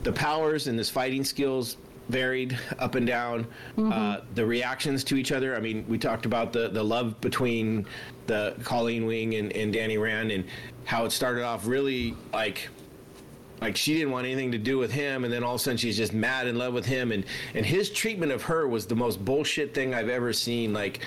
the 0.04 0.12
powers 0.12 0.68
and 0.68 0.78
his 0.78 0.90
fighting 0.90 1.24
skills 1.24 1.78
varied 2.10 2.58
up 2.80 2.96
and 2.96 3.08
down. 3.08 3.48
Uh, 3.78 4.22
the 4.36 4.46
reactions 4.46 5.04
to 5.06 5.16
each 5.16 5.32
other. 5.32 5.56
I 5.56 5.60
mean, 5.60 5.86
we 5.88 5.98
talked 5.98 6.26
about 6.26 6.54
the 6.54 6.70
the 6.70 6.84
love 6.84 7.20
between 7.22 7.86
the 8.28 8.56
Colleen 8.64 9.06
Wing 9.06 9.36
and, 9.36 9.52
and 9.54 9.74
Danny 9.74 9.98
Rand 9.98 10.32
and 10.32 10.46
how 10.86 11.06
it 11.06 11.12
started 11.12 11.44
off 11.44 11.66
really 11.68 12.16
like 12.34 12.70
like 13.62 13.78
she 13.78 13.94
didn't 13.94 14.12
want 14.12 14.26
anything 14.26 14.52
to 14.52 14.58
do 14.58 14.78
with 14.78 14.92
him 14.92 15.24
and 15.24 15.32
then 15.32 15.44
all 15.44 15.56
of 15.56 15.62
a 15.62 15.64
sudden 15.64 15.78
she's 15.78 15.96
just 15.96 16.14
mad 16.14 16.48
in 16.48 16.58
love 16.58 16.74
with 16.74 16.86
him 16.86 17.12
and 17.12 17.24
and 17.54 17.66
his 17.66 17.90
treatment 17.90 18.32
of 18.32 18.42
her 18.42 18.68
was 18.68 18.88
the 18.88 18.96
most 18.96 19.24
bullshit 19.24 19.74
thing 19.76 19.94
i've 19.94 20.10
ever 20.10 20.34
seen 20.34 20.74
like 20.74 21.02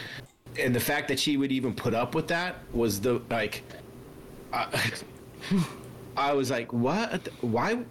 and 0.61 0.73
the 0.75 0.81
fact 0.81 1.09
that 1.09 1.19
she 1.19 1.37
would 1.37 1.51
even 1.51 1.75
put 1.75 1.93
up 1.93 2.15
with 2.15 2.29
that 2.29 2.57
was 2.73 3.01
the 3.01 3.21
like 3.31 3.65
I, 4.55 4.67
I 6.17 6.33
was 6.33 6.51
like 6.51 6.73
what? 6.73 7.29
Why? 7.41 7.85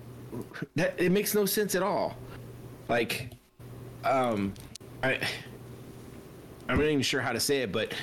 That 0.75 0.99
it 0.99 1.11
makes 1.11 1.35
no 1.35 1.45
sense 1.45 1.75
at 1.75 1.83
all. 1.83 2.15
Like 2.89 3.29
um 4.03 4.53
i 5.01 5.17
i'm 6.67 6.77
not 6.77 6.85
even 6.85 7.01
sure 7.01 7.21
how 7.21 7.31
to 7.31 7.39
say 7.39 7.61
it 7.61 7.71
but 7.71 7.93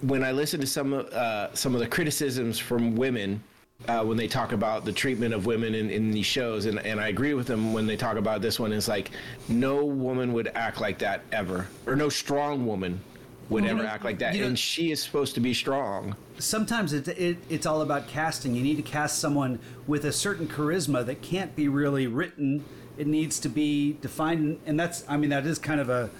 when 0.00 0.24
I 0.24 0.32
listen 0.32 0.60
to 0.60 0.66
some 0.66 1.06
uh, 1.12 1.48
some 1.54 1.74
of 1.74 1.80
the 1.80 1.86
criticisms 1.86 2.58
from 2.58 2.96
women 2.96 3.42
uh, 3.86 4.02
when 4.04 4.16
they 4.16 4.26
talk 4.26 4.52
about 4.52 4.84
the 4.84 4.92
treatment 4.92 5.32
of 5.32 5.46
women 5.46 5.74
in, 5.74 5.88
in 5.88 6.10
these 6.10 6.26
shows, 6.26 6.66
and, 6.66 6.80
and 6.80 7.00
I 7.00 7.08
agree 7.08 7.34
with 7.34 7.46
them 7.46 7.72
when 7.72 7.86
they 7.86 7.96
talk 7.96 8.16
about 8.16 8.42
this 8.42 8.58
one, 8.58 8.72
it's 8.72 8.88
like 8.88 9.12
no 9.48 9.84
woman 9.84 10.32
would 10.32 10.48
act 10.48 10.80
like 10.80 10.98
that 10.98 11.22
ever, 11.30 11.68
or 11.86 11.94
no 11.94 12.08
strong 12.08 12.66
woman 12.66 13.00
would 13.48 13.64
ever 13.64 13.84
act 13.84 14.04
like 14.04 14.18
that, 14.18 14.34
you 14.34 14.42
know- 14.42 14.48
and 14.48 14.58
she 14.58 14.90
is 14.90 15.02
supposed 15.02 15.34
to 15.34 15.40
be 15.40 15.54
strong. 15.54 16.16
Sometimes 16.38 16.92
it, 16.92 17.08
it, 17.08 17.38
it's 17.48 17.66
all 17.66 17.82
about 17.82 18.06
casting. 18.08 18.54
You 18.54 18.62
need 18.62 18.76
to 18.76 18.82
cast 18.82 19.18
someone 19.18 19.58
with 19.86 20.04
a 20.04 20.12
certain 20.12 20.46
charisma 20.46 21.04
that 21.06 21.22
can't 21.22 21.56
be 21.56 21.68
really 21.68 22.06
written. 22.06 22.64
It 22.96 23.06
needs 23.06 23.38
to 23.40 23.48
be 23.48 23.94
defined, 24.00 24.60
and 24.66 24.78
that's 24.78 25.04
I 25.08 25.16
mean 25.16 25.30
that 25.30 25.46
is 25.46 25.58
kind 25.58 25.80
of 25.80 25.88
a 25.88 26.10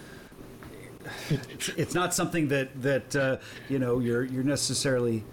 it's, 1.30 1.68
it's 1.70 1.94
not 1.94 2.14
something 2.14 2.48
that 2.48 2.80
that 2.82 3.16
uh, 3.16 3.36
you 3.68 3.78
know 3.78 3.98
you're 3.98 4.24
you're 4.24 4.44
necessarily 4.44 5.24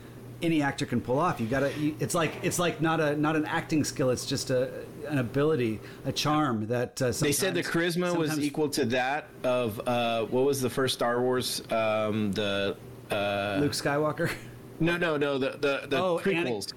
any 0.41 0.61
actor 0.61 0.85
can 0.85 1.01
pull 1.01 1.19
off. 1.19 1.39
You 1.39 1.47
got 1.47 1.61
to. 1.61 1.71
It's 1.99 2.13
like 2.15 2.33
it's 2.43 2.59
like 2.59 2.81
not 2.81 2.99
a 2.99 3.15
not 3.15 3.35
an 3.35 3.45
acting 3.45 3.83
skill. 3.83 4.09
It's 4.09 4.25
just 4.25 4.49
a 4.49 4.69
an 5.05 5.17
ability, 5.19 5.79
a 6.05 6.11
charm 6.11 6.67
that 6.67 7.01
uh, 7.01 7.07
They 7.11 7.31
said 7.31 7.53
the 7.53 7.63
sometimes- 7.63 7.95
charisma 7.95 8.17
was 8.17 8.39
equal 8.39 8.69
to 8.69 8.85
that 8.85 9.27
of 9.43 9.79
uh, 9.87 10.25
what 10.25 10.45
was 10.45 10.61
the 10.61 10.69
first 10.69 10.93
Star 10.95 11.21
Wars? 11.21 11.61
Um, 11.71 12.31
the 12.33 12.75
uh, 13.11 13.57
Luke 13.61 13.71
Skywalker, 13.73 14.31
no, 14.79 14.97
no, 14.97 15.17
no, 15.17 15.37
the 15.37 15.51
the, 15.51 15.87
the 15.87 15.97
Oh, 16.01 16.19
Annie- 16.19 16.51
prequels. 16.51 16.73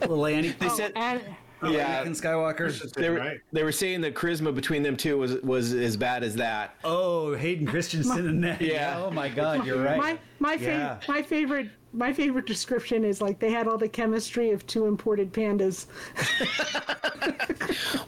little 0.00 0.26
Annie. 0.26 0.48
They 0.58 0.68
said 0.70 0.92
And 0.96 1.22
yeah, 1.62 2.04
Anakin 2.04 2.20
Skywalker. 2.20 2.92
they 2.94 3.08
were, 3.08 3.16
right? 3.18 3.40
they 3.52 3.62
were 3.62 3.72
saying 3.72 4.00
the 4.02 4.10
charisma 4.12 4.54
between 4.54 4.82
them 4.82 4.96
two 4.96 5.16
was 5.16 5.36
was 5.42 5.72
as 5.72 5.96
bad 5.96 6.22
as 6.22 6.34
that. 6.34 6.74
Oh, 6.84 7.34
Hayden 7.34 7.66
Christensen 7.66 8.28
and 8.28 8.44
that. 8.44 8.60
Yeah. 8.60 9.00
Oh 9.02 9.10
my 9.10 9.28
God, 9.30 9.64
you're 9.66 9.82
right. 9.82 9.96
my 9.96 10.18
my 10.40 10.54
Yeah. 10.54 10.98
favorite 10.98 11.08
my 11.08 11.22
favorite 11.22 11.70
my 11.94 12.12
favorite 12.12 12.46
description 12.46 13.04
is 13.04 13.22
like 13.22 13.38
they 13.38 13.50
had 13.50 13.66
all 13.68 13.78
the 13.78 13.88
chemistry 13.88 14.50
of 14.50 14.66
two 14.66 14.86
imported 14.86 15.32
pandas. 15.32 15.86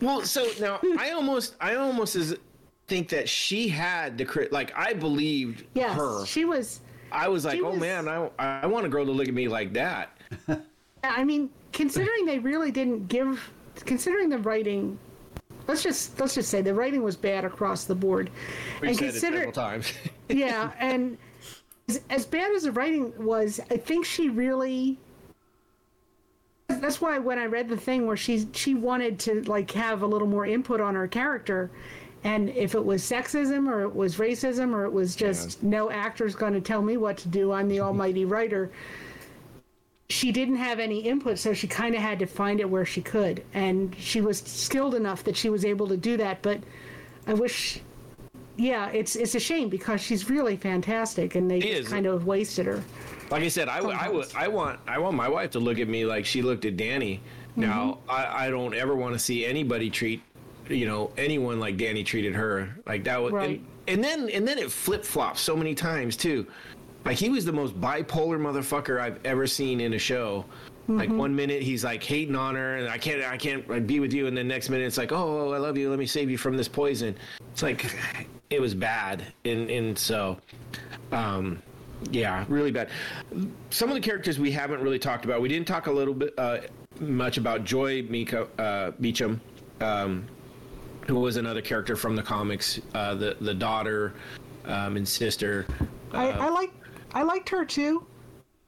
Well, 0.03 0.23
so 0.23 0.47
now 0.61 0.79
I 0.99 1.11
almost 1.13 1.57
I 1.61 1.75
almost 1.77 2.17
is, 2.17 2.37
think 2.87 3.09
that 3.09 3.29
she 3.29 3.67
had 3.69 4.19
the 4.19 4.25
crit. 4.25 4.53
Like 4.53 4.73
I 4.77 4.93
believed 4.93 5.65
Yes, 5.75 5.97
her. 5.97 6.25
she 6.27 6.45
was. 6.45 6.81
I 7.11 7.29
was 7.29 7.45
like, 7.45 7.61
oh 7.61 7.71
was- 7.71 7.81
man, 7.81 8.07
I 8.09 8.29
I 8.39 8.67
want 8.67 8.85
a 8.87 8.89
girl 8.89 9.07
to 9.07 9.13
look 9.13 9.29
at 9.29 9.35
me 9.35 9.49
like 9.49 9.73
that. 9.73 10.17
I 11.03 11.25
mean, 11.25 11.51
considering 11.73 12.27
they 12.27 12.39
really 12.39 12.71
didn't 12.71 13.09
give, 13.09 13.51
considering 13.87 14.29
the 14.29 14.39
writing, 14.39 14.99
let's 15.67 15.83
just 15.83 16.21
let's 16.21 16.35
just 16.35 16.51
say 16.51 16.61
the 16.63 16.75
writing 16.75 17.03
was 17.03 17.17
bad 17.17 17.45
across 17.45 17.85
the 17.85 17.95
board, 17.95 18.31
We 18.83 18.89
and 18.89 18.97
said 18.97 19.09
it 19.09 19.11
consider 19.13 19.37
several 19.37 19.53
times. 19.53 19.93
yeah, 20.29 20.73
and 20.79 21.17
as, 21.89 22.01
as 22.11 22.27
bad 22.27 22.55
as 22.55 22.65
the 22.65 22.73
writing 22.73 23.13
was, 23.25 23.61
I 23.71 23.77
think 23.77 24.05
she 24.05 24.29
really. 24.29 24.99
That's 26.69 27.01
why 27.01 27.19
when 27.19 27.39
I 27.39 27.47
read 27.47 27.69
the 27.69 27.77
thing 27.77 28.07
where 28.07 28.17
she 28.17 28.49
she 28.53 28.75
wanted 28.75 29.19
to 29.21 29.43
like 29.43 29.71
have 29.73 30.03
a 30.03 30.07
little 30.07 30.27
more 30.27 30.47
input 30.47 30.81
on 30.81 30.95
her 30.95 31.07
character, 31.07 31.71
and 32.25 32.49
if 32.51 32.75
it 32.75 32.85
was 32.85 33.03
sexism 33.03 33.69
or 33.69 33.83
it 33.83 33.95
was 33.95 34.17
racism 34.17 34.75
or 34.75 34.85
it 34.85 34.93
was 34.93 35.15
just 35.15 35.63
no 35.63 35.91
actor's 35.91 36.35
going 36.35 36.55
to 36.55 36.61
tell 36.61 36.83
me 36.83 36.97
what 36.97 37.17
to 37.19 37.29
do, 37.29 37.53
I'm 37.53 37.69
the 37.69 37.81
almighty 37.81 38.25
writer. 38.25 38.71
She 40.09 40.31
didn't 40.31 40.57
have 40.57 40.79
any 40.79 41.01
input, 41.01 41.39
so 41.39 41.53
she 41.53 41.67
kind 41.67 41.95
of 41.95 42.01
had 42.01 42.19
to 42.21 42.27
find 42.27 42.61
it 42.61 42.69
where 42.69 42.85
she 42.85 43.01
could, 43.01 43.45
and 43.55 43.95
she 43.99 44.21
was 44.21 44.39
skilled 44.39 44.95
enough 44.95 45.25
that 45.25 45.37
she 45.37 45.49
was 45.49 45.65
able 45.65 45.89
to 45.89 45.97
do 45.97 46.17
that. 46.17 46.43
But 46.43 46.61
I 47.27 47.35
wish 47.35 47.81
yeah, 48.57 48.89
it's 48.89 49.16
it's 49.16 49.35
a 49.35 49.41
shame 49.41 49.69
because 49.69 50.01
she's 50.01 50.31
really 50.31 50.57
fantastic, 50.57 51.35
and 51.35 51.51
they 51.51 51.61
just 51.61 51.91
kind 51.91 52.07
of 52.07 52.27
wasted 52.27 52.66
her. 52.66 52.83
Like 53.31 53.43
I 53.43 53.49
said, 53.49 53.69
I, 53.69 53.81
would- 53.81 53.97
I 53.97 54.09
would, 54.09 54.28
I 54.37 54.49
want, 54.49 54.78
I 54.87 54.99
want 54.99 55.16
my 55.16 55.28
wife 55.28 55.51
to 55.53 55.59
look 55.59 55.78
at 55.78 55.89
me 55.89 56.05
like 56.07 56.24
she 56.24 56.43
looked 56.43 56.65
at 56.65 56.77
Danny. 56.77 57.20
Now, 57.57 57.99
mm-hmm. 58.07 58.11
I, 58.11 58.47
I 58.47 58.51
don't 58.51 58.74
ever 58.74 58.95
want 58.95 59.15
to 59.15 59.19
see 59.19 59.45
anybody 59.45 59.91
treat, 59.91 60.23
you 60.69 60.87
know, 60.87 61.11
anyone 61.16 61.59
like 61.59 61.77
Danny 61.77 62.05
treated 62.05 62.35
her. 62.35 62.77
Like 62.87 63.03
that 63.05 63.20
was, 63.20 63.33
Right. 63.33 63.61
and, 63.89 63.89
and 63.89 64.05
then, 64.05 64.31
and 64.31 64.47
then 64.47 64.59
it 64.59 64.70
flip 64.70 65.05
flops 65.05 65.41
so 65.41 65.57
many 65.57 65.74
times 65.74 66.16
too. 66.16 66.47
Like 67.05 67.16
he 67.16 67.31
was 67.31 67.45
the 67.45 67.53
most 67.53 67.81
bipolar 67.81 68.39
motherfucker 68.39 69.01
I've 69.01 69.19
ever 69.24 69.47
seen 69.47 69.81
in 69.81 69.95
a 69.95 69.99
show. 69.99 70.45
Like 70.89 71.09
mm-hmm. 71.09 71.19
one 71.19 71.35
minute 71.35 71.62
he's 71.62 71.83
like 71.83 72.03
hating 72.03 72.37
on 72.37 72.55
her, 72.55 72.77
and 72.77 72.89
I 72.89 72.99
can't, 72.99 73.24
I 73.24 73.37
can't 73.37 73.69
like, 73.69 73.89
be 73.89 73.99
with 73.99 74.12
you, 74.12 74.28
and 74.28 74.37
then 74.37 74.47
next 74.47 74.69
minute 74.69 74.85
it's 74.85 74.99
like, 74.99 75.11
oh, 75.11 75.16
oh, 75.16 75.49
oh 75.49 75.53
I 75.53 75.59
love 75.59 75.77
you, 75.77 75.91
let 75.91 75.99
me 75.99 76.07
save 76.07 76.31
you 76.31 76.39
from 76.39 76.57
this 76.57 76.69
poison. 76.69 77.16
It's 77.51 77.62
like, 77.62 77.93
it 78.51 78.60
was 78.60 78.74
bad, 78.74 79.24
and 79.44 79.70
and 79.70 79.98
so, 79.98 80.39
um, 81.12 81.62
yeah, 82.10 82.44
really 82.48 82.70
bad. 82.70 82.90
Some 83.70 83.89
of 83.89 83.94
the 83.94 84.01
characters 84.01 84.39
we 84.39 84.51
haven't 84.51 84.81
really 84.81 84.98
talked 84.98 85.24
about. 85.24 85.40
We 85.40 85.48
didn't 85.48 85.66
talk 85.66 85.86
a 85.86 85.93
little 85.93 86.14
bit 86.14 86.35
uh, 86.39 86.59
much 87.01 87.39
about 87.39 87.64
Joy 87.64 88.02
Mika, 88.09 88.48
uh, 88.59 88.93
Meachum, 89.01 89.40
um, 89.81 90.27
who 91.06 91.16
was 91.16 91.36
another 91.36 91.60
character 91.60 91.97
from 91.97 92.14
the 92.16 92.23
comics, 92.23 92.81
uh, 92.94 93.14
the 93.14 93.36
the 93.40 93.55
daughter 93.55 94.14
um, 94.64 94.97
and 94.97 95.06
sister. 95.06 95.66
I, 96.12 96.31
Uh, 96.31 96.47
I 96.47 96.48
like 96.51 96.73
I 97.14 97.23
liked 97.23 97.48
her 97.48 97.64
too. 97.64 98.06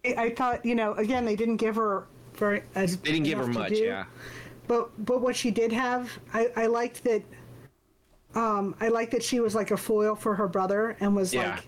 I, 0.05 0.15
I 0.15 0.35
thought 0.35 0.65
you 0.65 0.75
know 0.75 0.95
again 0.95 1.25
they 1.25 1.37
didn't 1.37 1.57
give 1.57 1.77
her 1.77 2.07
very 2.35 2.63
as 2.75 2.97
They 2.99 3.13
didn't 3.13 3.27
give 3.27 3.39
her 3.39 3.47
much, 3.47 3.71
do, 3.71 3.77
yeah. 3.77 4.05
But 4.67 4.91
but 5.05 5.21
what 5.21 5.37
she 5.37 5.51
did 5.51 5.73
have, 5.73 6.19
I, 6.35 6.51
I 6.57 6.67
liked 6.67 7.05
that. 7.05 7.23
Um, 8.39 8.75
I 8.81 8.89
like 8.89 9.11
that 9.11 9.23
she 9.23 9.41
was 9.41 9.55
like 9.55 9.71
a 9.73 9.77
foil 9.77 10.15
for 10.15 10.35
her 10.35 10.47
brother 10.47 10.97
and 11.01 11.15
was 11.17 11.35
Yeah. 11.35 11.51
like, 11.57 11.65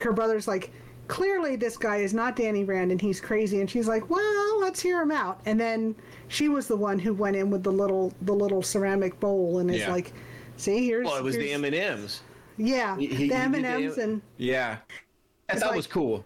her 0.00 0.12
brother's 0.12 0.48
like, 0.48 0.70
clearly 1.08 1.56
this 1.56 1.76
guy 1.76 1.98
is 1.98 2.12
not 2.14 2.34
Danny 2.36 2.64
Rand 2.64 2.90
and 2.90 3.00
he's 3.00 3.20
crazy, 3.20 3.60
and 3.60 3.70
she's 3.70 3.86
like, 3.86 4.10
well, 4.10 4.60
let's 4.60 4.80
hear 4.80 5.00
him 5.00 5.12
out. 5.12 5.40
And 5.46 5.58
then 5.60 5.94
she 6.28 6.48
was 6.48 6.66
the 6.66 6.76
one 6.76 6.98
who 6.98 7.14
went 7.14 7.36
in 7.36 7.50
with 7.50 7.62
the 7.62 7.72
little 7.72 8.12
the 8.22 8.32
little 8.32 8.62
ceramic 8.62 9.18
bowl 9.20 9.58
and 9.58 9.70
is 9.70 9.80
Yeah. 9.80 9.92
like, 9.92 10.12
see 10.56 10.84
here's 10.86 11.06
Well, 11.06 11.16
it 11.16 11.22
was 11.24 11.36
the 11.36 11.52
M 11.52 11.64
and 11.64 11.74
M's. 11.74 12.22
yeah 12.56 12.96
He- 12.96 13.06
he- 13.06 13.28
the 13.28 13.34
M 13.36 13.54
and 13.54 13.64
M's 13.66 13.98
and 13.98 14.20
yeah, 14.36 14.78
that 15.48 15.60
like- 15.62 15.76
was 15.76 15.86
cool. 15.86 16.24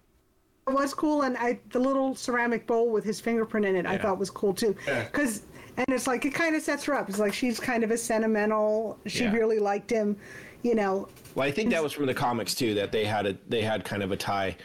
It 0.66 0.72
was 0.72 0.94
cool, 0.94 1.22
and 1.22 1.36
I 1.36 1.60
the 1.72 1.78
little 1.78 2.14
ceramic 2.14 2.66
bowl 2.66 2.88
with 2.90 3.04
his 3.04 3.20
fingerprint 3.20 3.66
in 3.66 3.76
it, 3.76 3.84
I 3.84 3.98
thought 3.98 4.18
was 4.18 4.30
cool 4.30 4.54
too. 4.54 4.74
Yeah. 4.86 5.04
Because 5.04 5.42
and 5.76 5.86
it's 5.88 6.06
like 6.06 6.24
it 6.24 6.34
kind 6.34 6.54
of 6.56 6.62
sets 6.62 6.84
her 6.84 6.94
up. 6.94 7.08
It's 7.08 7.18
like 7.18 7.32
she's 7.34 7.58
kind 7.60 7.84
of 7.84 7.90
a 7.90 7.98
sentimental. 7.98 8.98
She 9.06 9.24
Yeah. 9.24 9.32
really 9.32 9.58
liked 9.58 9.90
him, 9.90 10.16
you 10.62 10.74
know. 10.74 11.08
Well, 11.34 11.46
I 11.46 11.50
think 11.50 11.70
that 11.70 11.82
was 11.82 11.92
from 11.92 12.06
the 12.06 12.14
comics 12.14 12.54
too. 12.54 12.74
That 12.74 12.92
they 12.92 13.04
had 13.04 13.26
a 13.26 13.36
they 13.48 13.62
had 13.62 13.84
kind 13.84 14.02
of 14.02 14.12
a 14.12 14.16
tie. 14.16 14.56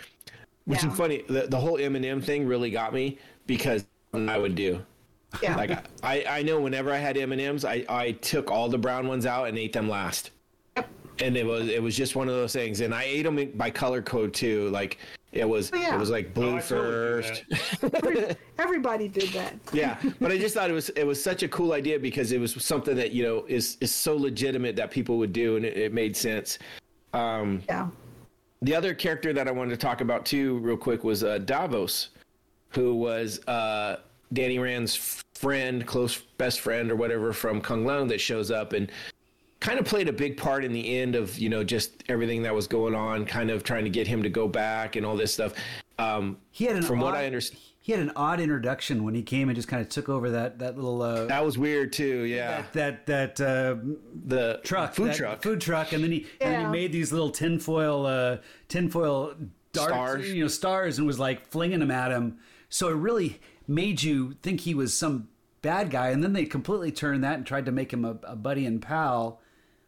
Which 0.66 0.84
Yeah. 0.84 0.92
is 0.92 0.98
funny. 0.98 1.24
The, 1.28 1.48
the 1.48 1.58
whole 1.60 1.78
M 1.78 1.96
and 1.96 2.06
M 2.06 2.22
thing 2.22 2.46
really 2.46 2.70
got 2.70 2.94
me 2.94 3.18
because 3.48 3.86
I 4.14 4.38
would 4.38 4.56
do. 4.56 4.84
Yeah. 5.42 5.56
Like 5.56 5.86
I, 6.04 6.24
I 6.28 6.44
know 6.44 6.60
whenever 6.60 6.92
I 6.92 6.98
had 6.98 7.18
M 7.18 7.32
and 7.32 7.42
M's, 7.42 7.66
I, 7.66 7.86
I 7.90 8.12
took 8.14 8.52
all 8.52 8.70
the 8.70 8.78
brown 8.78 9.08
ones 9.08 9.26
out 9.26 9.48
and 9.48 9.58
ate 9.58 9.74
them 9.74 9.90
last. 9.90 10.32
Yep. 10.76 10.90
And 11.20 11.38
it 11.38 11.46
was 11.46 11.68
it 11.70 11.82
was 11.82 11.96
just 11.96 12.16
one 12.16 12.28
of 12.28 12.36
those 12.36 12.54
things, 12.54 12.82
and 12.82 12.94
I 12.94 13.04
ate 13.04 13.24
them 13.24 13.52
by 13.56 13.70
color 13.72 14.02
code 14.02 14.34
too. 14.34 14.70
Like 14.70 14.98
it 15.32 15.48
was 15.48 15.72
Oh, 15.74 15.78
yeah. 15.78 15.96
it 15.96 16.00
was 16.00 16.10
like 16.10 16.34
blue 16.34 16.54
Oh, 16.54 16.58
I 16.58 16.62
totally 16.62 16.92
first. 16.92 17.44
everybody 18.58 19.08
did 19.08 19.30
that. 19.30 19.56
yeah, 19.74 19.98
but 20.20 20.32
I 20.32 20.38
just 20.38 20.56
thought 20.56 20.70
it 20.70 20.74
was 20.74 20.90
it 20.90 21.04
was 21.06 21.22
such 21.24 21.44
a 21.44 21.48
cool 21.48 21.74
idea 21.74 22.00
because 22.00 22.32
it 22.32 22.40
was 22.40 22.54
something 22.64 22.96
that 22.96 23.12
you 23.12 23.24
know 23.24 23.46
is 23.48 23.78
is 23.82 23.94
so 23.94 24.16
legitimate 24.16 24.76
that 24.78 24.92
people 24.92 25.18
would 25.18 25.34
do, 25.34 25.56
and 25.56 25.66
it, 25.66 25.78
it 25.78 25.94
made 25.94 26.16
sense. 26.16 26.60
Um, 27.14 27.62
Yeah. 27.68 27.90
the 28.62 28.76
other 28.76 28.94
character 28.94 29.34
that 29.34 29.48
I 29.48 29.52
wanted 29.52 29.72
to 29.72 29.78
talk 29.78 30.02
about 30.02 30.26
too, 30.26 30.58
real 30.60 30.78
quick, 30.78 31.04
was 31.04 31.24
uh, 31.24 31.38
Davos, 31.40 32.10
who 32.70 32.96
was 32.96 33.40
uh, 33.48 33.98
Danny 34.34 34.60
Rand's 34.60 35.24
friend, 35.34 35.86
close 35.88 36.18
best 36.38 36.60
friend, 36.60 36.92
or 36.92 36.96
whatever 36.96 37.34
from 37.34 37.62
Kung 37.62 37.86
Lao 37.86 38.04
that 38.06 38.20
shows 38.22 38.52
up 38.52 38.74
and 38.74 38.92
kind 39.60 39.78
of 39.80 39.86
played 39.86 40.08
a 40.08 40.14
big 40.14 40.38
part 40.38 40.64
in 40.64 40.72
the 40.74 40.98
end 40.98 41.16
of 41.16 41.38
you 41.38 41.50
know 41.50 41.64
just 41.64 42.04
everything 42.10 42.44
that 42.44 42.54
was 42.56 42.68
going 42.68 42.96
on, 42.96 43.26
kind 43.26 43.50
of 43.52 43.64
trying 43.64 43.84
to 43.84 43.90
get 43.90 44.08
him 44.08 44.24
to 44.24 44.30
go 44.30 44.48
back 44.48 44.96
and 44.96 45.06
all 45.06 45.16
this 45.16 45.34
stuff. 45.34 45.54
Um, 45.98 46.38
He 46.52 46.66
had 46.66 46.76
an 46.78 46.84
from 46.84 47.00
odd, 47.02 47.06
what 47.06 47.16
I 47.16 47.26
understand, 47.26 47.62
He 47.82 47.92
had 47.92 48.02
an 48.02 48.12
odd 48.16 48.40
introduction 48.40 49.04
when 49.04 49.16
he 49.16 49.22
came 49.22 49.50
and 49.50 49.56
just 49.56 49.68
kind 49.68 49.82
of 49.82 49.90
took 49.90 50.08
over 50.08 50.30
that 50.32 50.60
that 50.60 50.76
little 50.76 51.02
uh, 51.02 51.26
that 51.26 51.44
was 51.44 51.58
weird 51.58 51.92
too. 51.92 52.24
Yeah, 52.24 52.64
that 52.74 53.06
that 53.08 53.42
uh, 53.42 53.76
the 54.26 54.62
truck, 54.64 54.94
food 54.96 55.10
that 55.12 55.18
truck. 55.18 55.42
food 55.44 55.60
truck, 55.62 55.92
and 55.92 56.04
then 56.04 56.12
he 56.12 56.26
and 56.40 56.54
then 56.54 56.66
he 56.66 56.72
made 56.72 56.92
these 56.92 57.12
little 57.12 57.30
tinfoil 57.32 58.06
uh, 58.06 58.38
tinfoil 58.70 59.36
darts, 59.74 59.92
Stars. 59.92 60.34
you 60.34 60.42
know, 60.44 60.48
stars, 60.48 60.98
and 60.98 61.06
was 61.06 61.20
like 61.20 61.46
flinging 61.48 61.80
them 61.80 61.92
at 61.92 62.12
him. 62.12 62.38
So 62.70 62.88
it 62.90 62.96
really 62.96 63.40
made 63.68 64.02
you 64.04 64.34
think 64.42 64.62
he 64.62 64.74
was 64.74 64.94
some 64.94 65.28
bad 65.62 65.90
guy, 65.92 66.10
and 66.10 66.24
then 66.24 66.34
they 66.34 66.46
completely 66.46 66.92
turned 66.92 67.24
that 67.24 67.36
and 67.36 67.46
tried 67.46 67.66
to 67.66 67.72
make 67.72 67.92
him 67.92 68.06
a, 68.06 68.18
a 68.24 68.36
buddy 68.36 68.66
and 68.66 68.82
pal. 68.82 69.42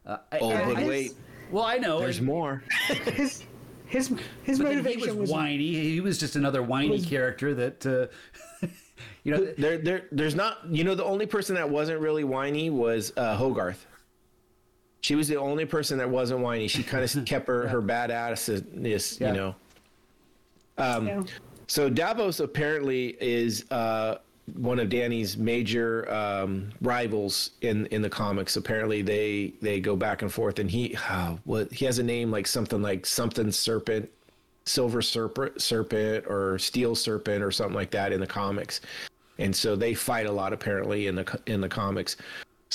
Uh, 0.06 0.18
I- 0.32 0.40
Oh, 0.40 0.50
I- 0.50 0.66
but 0.66 0.78
I- 0.78 0.88
wait, 0.88 1.12
well, 1.52 1.64
I 1.64 1.78
know 1.78 2.00
there's 2.00 2.22
more. 2.22 2.64
His 2.88 3.44
his 3.86 4.14
his 4.44 4.58
But 4.58 4.70
then 4.70 4.78
he 4.78 4.82
motivation 4.84 5.08
was, 5.10 5.18
was, 5.18 5.32
whiny. 5.32 5.74
He 5.74 6.00
was 6.00 6.18
just 6.18 6.36
another 6.38 6.64
whiny 6.64 7.02
character 7.02 7.54
that, 7.56 7.86
uh, 7.86 8.68
you 9.26 9.34
know, 9.34 9.54
there, 9.58 9.78
there, 9.78 10.08
there's 10.14 10.34
not. 10.34 10.60
You 10.70 10.86
know, 10.86 10.96
the 10.96 11.04
only 11.04 11.26
person 11.26 11.56
that 11.56 11.70
wasn't 11.70 12.00
really 12.00 12.24
whiny 12.24 12.70
was 12.70 13.12
uh, 13.18 13.36
Hogarth. 13.36 13.86
She 15.02 15.16
was 15.16 15.28
the 15.28 15.36
only 15.36 15.66
person 15.66 15.98
that 15.98 16.10
wasn't 16.10 16.40
whiny. 16.40 16.70
She 16.70 16.84
kind 16.84 17.04
of 17.04 17.26
kept 17.26 17.48
her 17.48 17.68
her 17.68 17.82
badassness, 17.82 19.20
Yeah. 19.20 19.28
you 19.28 19.34
know. 19.34 19.56
yeah. 20.78 21.24
So 21.68 21.90
Davos 21.90 22.40
apparently 22.40 23.18
is 23.20 23.66
uh, 23.72 24.16
one 24.56 24.80
of 24.80 24.90
Danny's 24.90 25.38
major 25.38 26.12
um, 26.12 26.70
rivals 26.82 27.52
in 27.62 27.86
in 27.88 28.02
the 28.02 28.10
comics. 28.10 28.56
Apparently, 28.56 29.02
they 29.02 29.54
they 29.62 29.80
go 29.80 29.96
back 29.96 30.22
and 30.22 30.32
forth, 30.32 30.60
and 30.60 30.70
he 30.70 30.98
what 31.46 31.72
he 31.72 31.86
has 31.86 32.00
a 32.00 32.04
name 32.04 32.32
like 32.32 32.48
something 32.48 32.82
like 32.82 33.06
something 33.06 33.52
serpent, 33.52 34.10
silver 34.66 35.02
serpent, 35.02 35.62
serpent, 35.62 36.26
or 36.28 36.58
steel 36.60 36.96
serpent, 36.96 37.44
or 37.44 37.52
something 37.52 37.76
like 37.76 37.92
that 37.92 38.12
in 38.12 38.20
the 38.20 38.28
comics. 38.28 38.82
And 39.38 39.56
so 39.56 39.76
they 39.76 39.94
fight 39.94 40.26
a 40.28 40.32
lot 40.32 40.54
apparently 40.54 41.08
in 41.08 41.16
the 41.16 41.40
in 41.48 41.62
the 41.62 41.70
comics. 41.70 42.18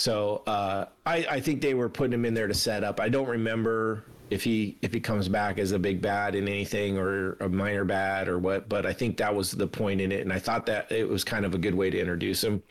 So 0.00 0.42
uh, 0.46 0.84
I 1.06 1.26
I 1.28 1.40
think 1.40 1.62
they 1.62 1.74
were 1.74 1.88
putting 1.88 2.12
him 2.12 2.24
in 2.26 2.34
there 2.34 2.46
to 2.46 2.54
set 2.54 2.84
up. 2.84 3.00
I 3.00 3.08
don't 3.08 3.26
remember 3.28 4.04
if 4.28 4.44
he 4.44 4.76
if 4.82 4.92
he 4.92 5.00
comes 5.00 5.26
back 5.26 5.58
as 5.58 5.72
a 5.72 5.78
big 5.78 6.02
bad 6.02 6.34
in 6.34 6.46
anything 6.48 6.98
or 6.98 7.32
a 7.40 7.48
minor 7.48 7.84
bad 7.84 8.28
or 8.28 8.38
what, 8.38 8.68
but 8.68 8.84
I 8.84 8.92
think 8.92 9.16
that 9.16 9.34
was 9.34 9.50
the 9.52 9.66
point 9.66 10.00
in 10.02 10.12
it, 10.12 10.20
and 10.20 10.32
I 10.32 10.38
thought 10.38 10.66
that 10.66 10.92
it 10.92 11.08
was 11.08 11.24
kind 11.24 11.44
of 11.46 11.54
a 11.54 11.58
good 11.58 11.74
way 11.74 11.88
to 11.90 11.98
introduce 11.98 12.44
him. 12.44 12.62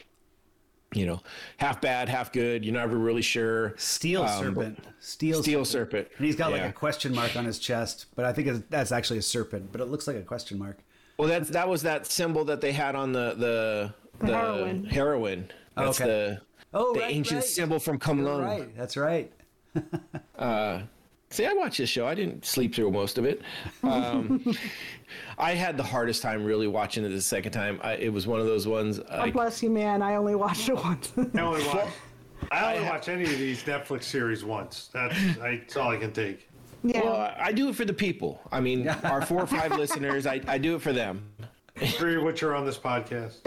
You 0.93 1.07
know, 1.07 1.21
half 1.57 1.81
bad, 1.81 2.07
half 2.09 2.31
good. 2.31 2.63
You're 2.63 2.75
never 2.75 2.95
really 2.97 3.23
sure. 3.23 3.73
steel 3.75 4.21
Um, 4.23 4.43
serpent, 4.43 4.79
steel, 4.99 5.41
Steel 5.41 5.65
serpent. 5.65 6.07
and 6.17 6.25
he's 6.25 6.35
got 6.37 6.51
like 6.51 6.61
Yeah. 6.61 6.67
a 6.69 6.73
question 6.73 7.13
mark 7.13 7.35
on 7.35 7.43
his 7.43 7.57
chest, 7.59 8.05
but 8.15 8.23
I 8.23 8.31
think 8.31 8.47
it's, 8.47 8.63
that's 8.69 8.91
actually 8.93 9.17
a 9.19 9.21
serpent, 9.23 9.71
but 9.73 9.81
it 9.81 9.85
looks 9.85 10.05
like 10.07 10.15
a 10.15 10.21
question 10.21 10.57
mark. 10.59 10.77
Well, 11.17 11.27
that's 11.27 11.49
that 11.49 11.67
was 11.67 11.81
that 11.81 12.05
symbol 12.05 12.45
that 12.45 12.61
they 12.61 12.71
had 12.71 12.95
on 12.95 13.11
the 13.13 13.33
the 13.35 13.93
The 14.25 14.37
heroine. 14.37 14.85
heroine. 14.85 15.51
That's 15.75 15.99
Okay. 15.99 16.07
the 16.09 16.41
Oh, 16.75 16.93
the 16.93 16.99
right, 16.99 17.11
ancient 17.11 17.39
right. 17.39 17.49
symbol 17.49 17.79
from 17.79 17.97
Kunlun. 17.97 18.43
Right, 18.43 18.77
that's 18.77 18.97
right. 18.97 19.31
See, 21.31 21.45
I 21.45 21.53
watched 21.53 21.79
this 21.79 21.89
show. 21.89 22.07
I 22.07 22.15
didn't 22.15 22.45
sleep 22.45 22.75
through 22.75 22.91
most 22.91 23.17
of 23.17 23.25
it. 23.25 23.41
Um, 23.83 24.55
I 25.37 25.53
had 25.53 25.75
the 25.75 25.83
hardest 25.83 26.21
time 26.21 26.45
really 26.45 26.67
watching 26.67 27.03
it 27.03 27.09
the 27.09 27.21
second 27.21 27.51
time. 27.51 27.79
I, 27.83 27.93
it 27.95 28.13
was 28.13 28.27
one 28.27 28.39
of 28.39 28.45
those 28.45 28.67
ones. 28.67 28.99
God 28.99 29.09
I, 29.09 29.31
bless 29.31 29.63
you, 29.63 29.69
man. 29.69 30.01
I 30.01 30.15
only 30.15 30.35
watched 30.35 30.69
it 30.69 30.75
once. 30.75 31.11
I 31.17 31.39
only 31.41 31.65
watch. 31.67 31.89
I 32.51 32.75
only 32.75 32.87
watch 32.87 33.09
any 33.09 33.23
of 33.23 33.37
these 33.37 33.63
Netflix 33.63 34.03
series 34.03 34.45
once. 34.45 34.89
That's, 34.93 35.15
I, 35.41 35.57
that's 35.57 35.75
all 35.77 35.91
I 35.91 35.97
can 35.97 36.13
take. 36.13 36.47
yeah. 36.83 37.01
well, 37.01 37.15
I, 37.15 37.35
I 37.45 37.51
do 37.51 37.69
it 37.69 37.75
for 37.75 37.85
the 37.85 37.93
people. 37.93 38.39
I 38.51 38.59
mean, 38.59 38.87
our 38.87 39.25
four 39.25 39.41
or 39.41 39.47
five 39.47 39.75
listeners. 39.77 40.27
I, 40.27 40.41
I 40.47 40.57
do 40.57 40.75
it 40.75 40.81
for 40.81 40.93
them. 40.93 41.27
Three 41.75 42.15
of 42.15 42.23
which 42.23 42.43
are 42.43 42.53
on 42.53 42.65
this 42.65 42.77
podcast. 42.77 43.39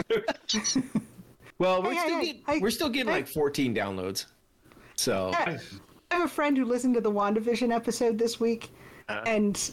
Well, 1.59 1.83
we're 1.83 1.93
Hey, 1.93 1.99
still 1.99 2.19
hey, 2.19 2.25
getting 2.25 2.41
hey, 2.47 2.59
we're 2.59 2.69
still 2.71 2.89
getting 2.89 3.11
hey. 3.11 3.19
like 3.19 3.27
14 3.27 3.75
downloads. 3.75 4.25
So 4.95 5.31
I 5.33 5.57
have 6.11 6.23
a 6.23 6.27
friend 6.27 6.57
who 6.57 6.65
listened 6.65 6.95
to 6.95 7.01
the 7.01 7.11
WandaVision 7.11 7.73
episode 7.73 8.17
this 8.17 8.39
week, 8.39 8.69
Uh-huh. 9.07 9.21
and 9.25 9.71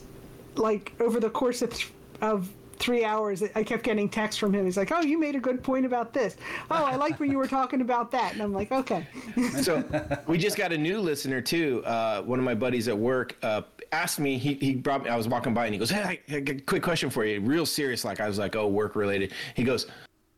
like 0.57 0.93
over 1.01 1.21
the 1.21 1.31
course 1.31 1.63
of 1.63 1.73
th- 1.73 1.91
of 2.23 2.49
three 2.79 3.05
hours, 3.05 3.43
I 3.55 3.63
kept 3.63 3.85
getting 3.85 4.09
texts 4.09 4.39
from 4.39 4.53
him. 4.53 4.65
He's 4.65 4.77
like, 4.77 4.91
"Oh, 4.93 5.01
you 5.01 5.19
made 5.19 5.35
a 5.35 5.41
good 5.41 5.63
point 5.63 5.87
about 5.87 6.13
this. 6.13 6.37
Oh, 6.71 6.85
I 6.85 6.97
like 6.97 7.19
when 7.21 7.31
you 7.31 7.39
were 7.39 7.47
talking 7.47 7.81
about 7.81 8.11
that." 8.13 8.33
And 8.33 8.43
I'm 8.43 8.53
like, 8.53 8.71
"Okay." 8.73 9.07
so 9.63 9.83
we 10.27 10.37
just 10.39 10.57
got 10.57 10.73
a 10.73 10.79
new 10.79 11.01
listener 11.01 11.41
too. 11.41 11.83
Uh, 11.87 12.23
one 12.23 12.39
of 12.39 12.45
my 12.45 12.55
buddies 12.55 12.89
at 12.89 12.97
work 12.99 13.37
uh, 13.43 13.63
asked 13.93 14.19
me. 14.21 14.39
He 14.39 14.55
he 14.55 14.75
brought 14.75 15.05
me. 15.05 15.11
I 15.11 15.17
was 15.17 15.27
walking 15.29 15.55
by 15.55 15.67
and 15.67 15.75
he 15.75 15.79
goes, 15.79 15.91
"Hey, 15.91 16.21
I, 16.31 16.35
I 16.37 16.41
quick 16.67 16.83
question 16.83 17.11
for 17.11 17.25
you. 17.25 17.41
Real 17.41 17.67
serious. 17.67 18.05
Like 18.05 18.21
I 18.21 18.27
was 18.29 18.39
like, 18.39 18.57
oh, 18.57 18.67
work 18.69 18.95
related." 18.97 19.33
He 19.55 19.63
goes, 19.65 19.87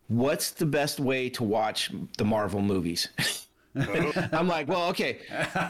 "What's 0.09 0.51
the 0.51 0.66
best 0.66 0.98
way 1.01 1.28
to 1.30 1.44
watch 1.44 1.90
the 2.16 2.24
Marvel 2.24 2.60
movies?" 2.60 3.09
I'm 4.32 4.48
like, 4.48 4.66
well, 4.66 4.89
okay, 4.89 5.18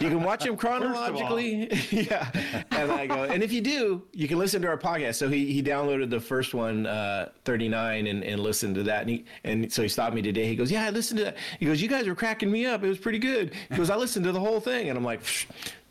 you 0.01 0.09
can 0.09 0.23
watch 0.23 0.45
them 0.45 0.57
chronologically. 0.57 1.69
yeah. 1.91 2.31
And 2.71 2.91
I 2.91 3.07
go, 3.07 3.25
and 3.25 3.43
if 3.43 3.53
you 3.53 3.61
do, 3.61 4.03
you 4.15 4.27
can 4.27 4.39
listen 4.39 4.63
to 4.63 4.69
our 4.69 4.79
podcast. 4.79 5.17
So 5.17 5.29
he, 5.29 5.53
he 5.53 5.63
downloaded 5.63 6.09
the 6.09 6.21
first 6.21 6.55
one, 6.55 6.87
uh, 6.87 7.31
39, 7.45 8.07
and, 8.07 8.25
and 8.25 8.41
listened 8.41 8.77
to 8.77 8.83
that. 8.85 9.03
And 9.03 9.11
he, 9.11 9.25
and 9.45 9.71
so 9.71 9.83
he 9.83 9.89
stopped 9.89 10.15
me 10.15 10.23
today. 10.23 10.47
He 10.47 10.57
goes, 10.57 10.71
yeah, 10.71 10.87
I 10.87 10.91
listened 10.91 11.19
to 11.19 11.25
that. 11.25 11.37
He 11.59 11.67
goes, 11.67 11.83
you 11.83 11.89
guys 11.89 12.07
were 12.07 12.15
cracking 12.15 12.51
me 12.51 12.65
up. 12.65 12.83
It 12.83 12.89
was 12.89 12.99
pretty 12.99 13.19
good. 13.19 13.53
He 13.69 13.77
goes, 13.77 13.91
I 13.91 13.97
listened 13.97 14.25
to 14.25 14.33
the 14.33 14.41
whole 14.41 14.61
thing. 14.61 14.89
And 14.89 14.97
I'm 14.97 15.05
like, 15.05 15.21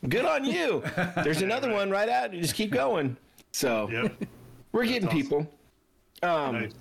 good 0.10 0.26
on 0.26 0.44
you. 0.44 0.82
There's 1.24 1.44
another 1.44 1.72
one 1.74 1.91
right 1.91 2.10
out. 2.10 2.34
You 2.34 2.41
just 2.41 2.56
keep 2.56 2.72
going. 2.72 3.15
So 3.52 3.90
Yep. 3.91 4.24
we're 4.72 4.86
getting 4.86 5.07
awesome. 5.10 5.22
people. 5.22 5.48
Um, 6.24 6.61
Nice. 6.61 6.72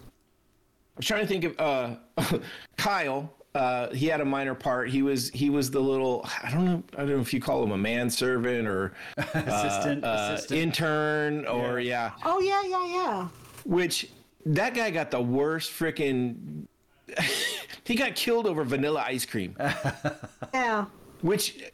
I'm 0.96 1.02
trying 1.02 1.20
to 1.22 1.26
think 1.26 1.44
of 1.44 1.60
uh, 1.60 2.38
Kyle. 2.76 3.32
Uh, 3.54 3.90
he 3.94 4.06
had 4.06 4.20
a 4.20 4.24
minor 4.24 4.54
part. 4.54 4.90
He 4.90 5.00
was 5.02 5.30
he 5.30 5.48
was 5.48 5.70
the 5.70 5.80
little 5.80 6.26
I 6.42 6.50
don't 6.50 6.64
know 6.66 6.82
I 6.94 6.98
don't 6.98 7.08
know 7.10 7.20
if 7.20 7.32
you 7.32 7.40
call 7.40 7.62
him 7.62 7.72
a 7.72 7.78
manservant 7.78 8.66
or 8.68 8.92
assistant, 9.16 10.04
uh, 10.04 10.32
assistant. 10.34 10.60
intern 10.60 11.46
or 11.46 11.80
yeah. 11.80 12.12
Oh 12.24 12.40
yeah, 12.40 12.62
yeah, 12.66 12.86
yeah. 12.86 13.28
which 13.64 14.10
that 14.44 14.74
guy 14.74 14.90
got 14.90 15.10
the 15.10 15.20
worst 15.20 15.70
freaking. 15.72 16.66
he 17.84 17.94
got 17.94 18.14
killed 18.16 18.46
over 18.46 18.64
vanilla 18.64 19.02
ice 19.06 19.24
cream 19.24 19.54
Yeah. 20.52 20.86
which 21.22 21.70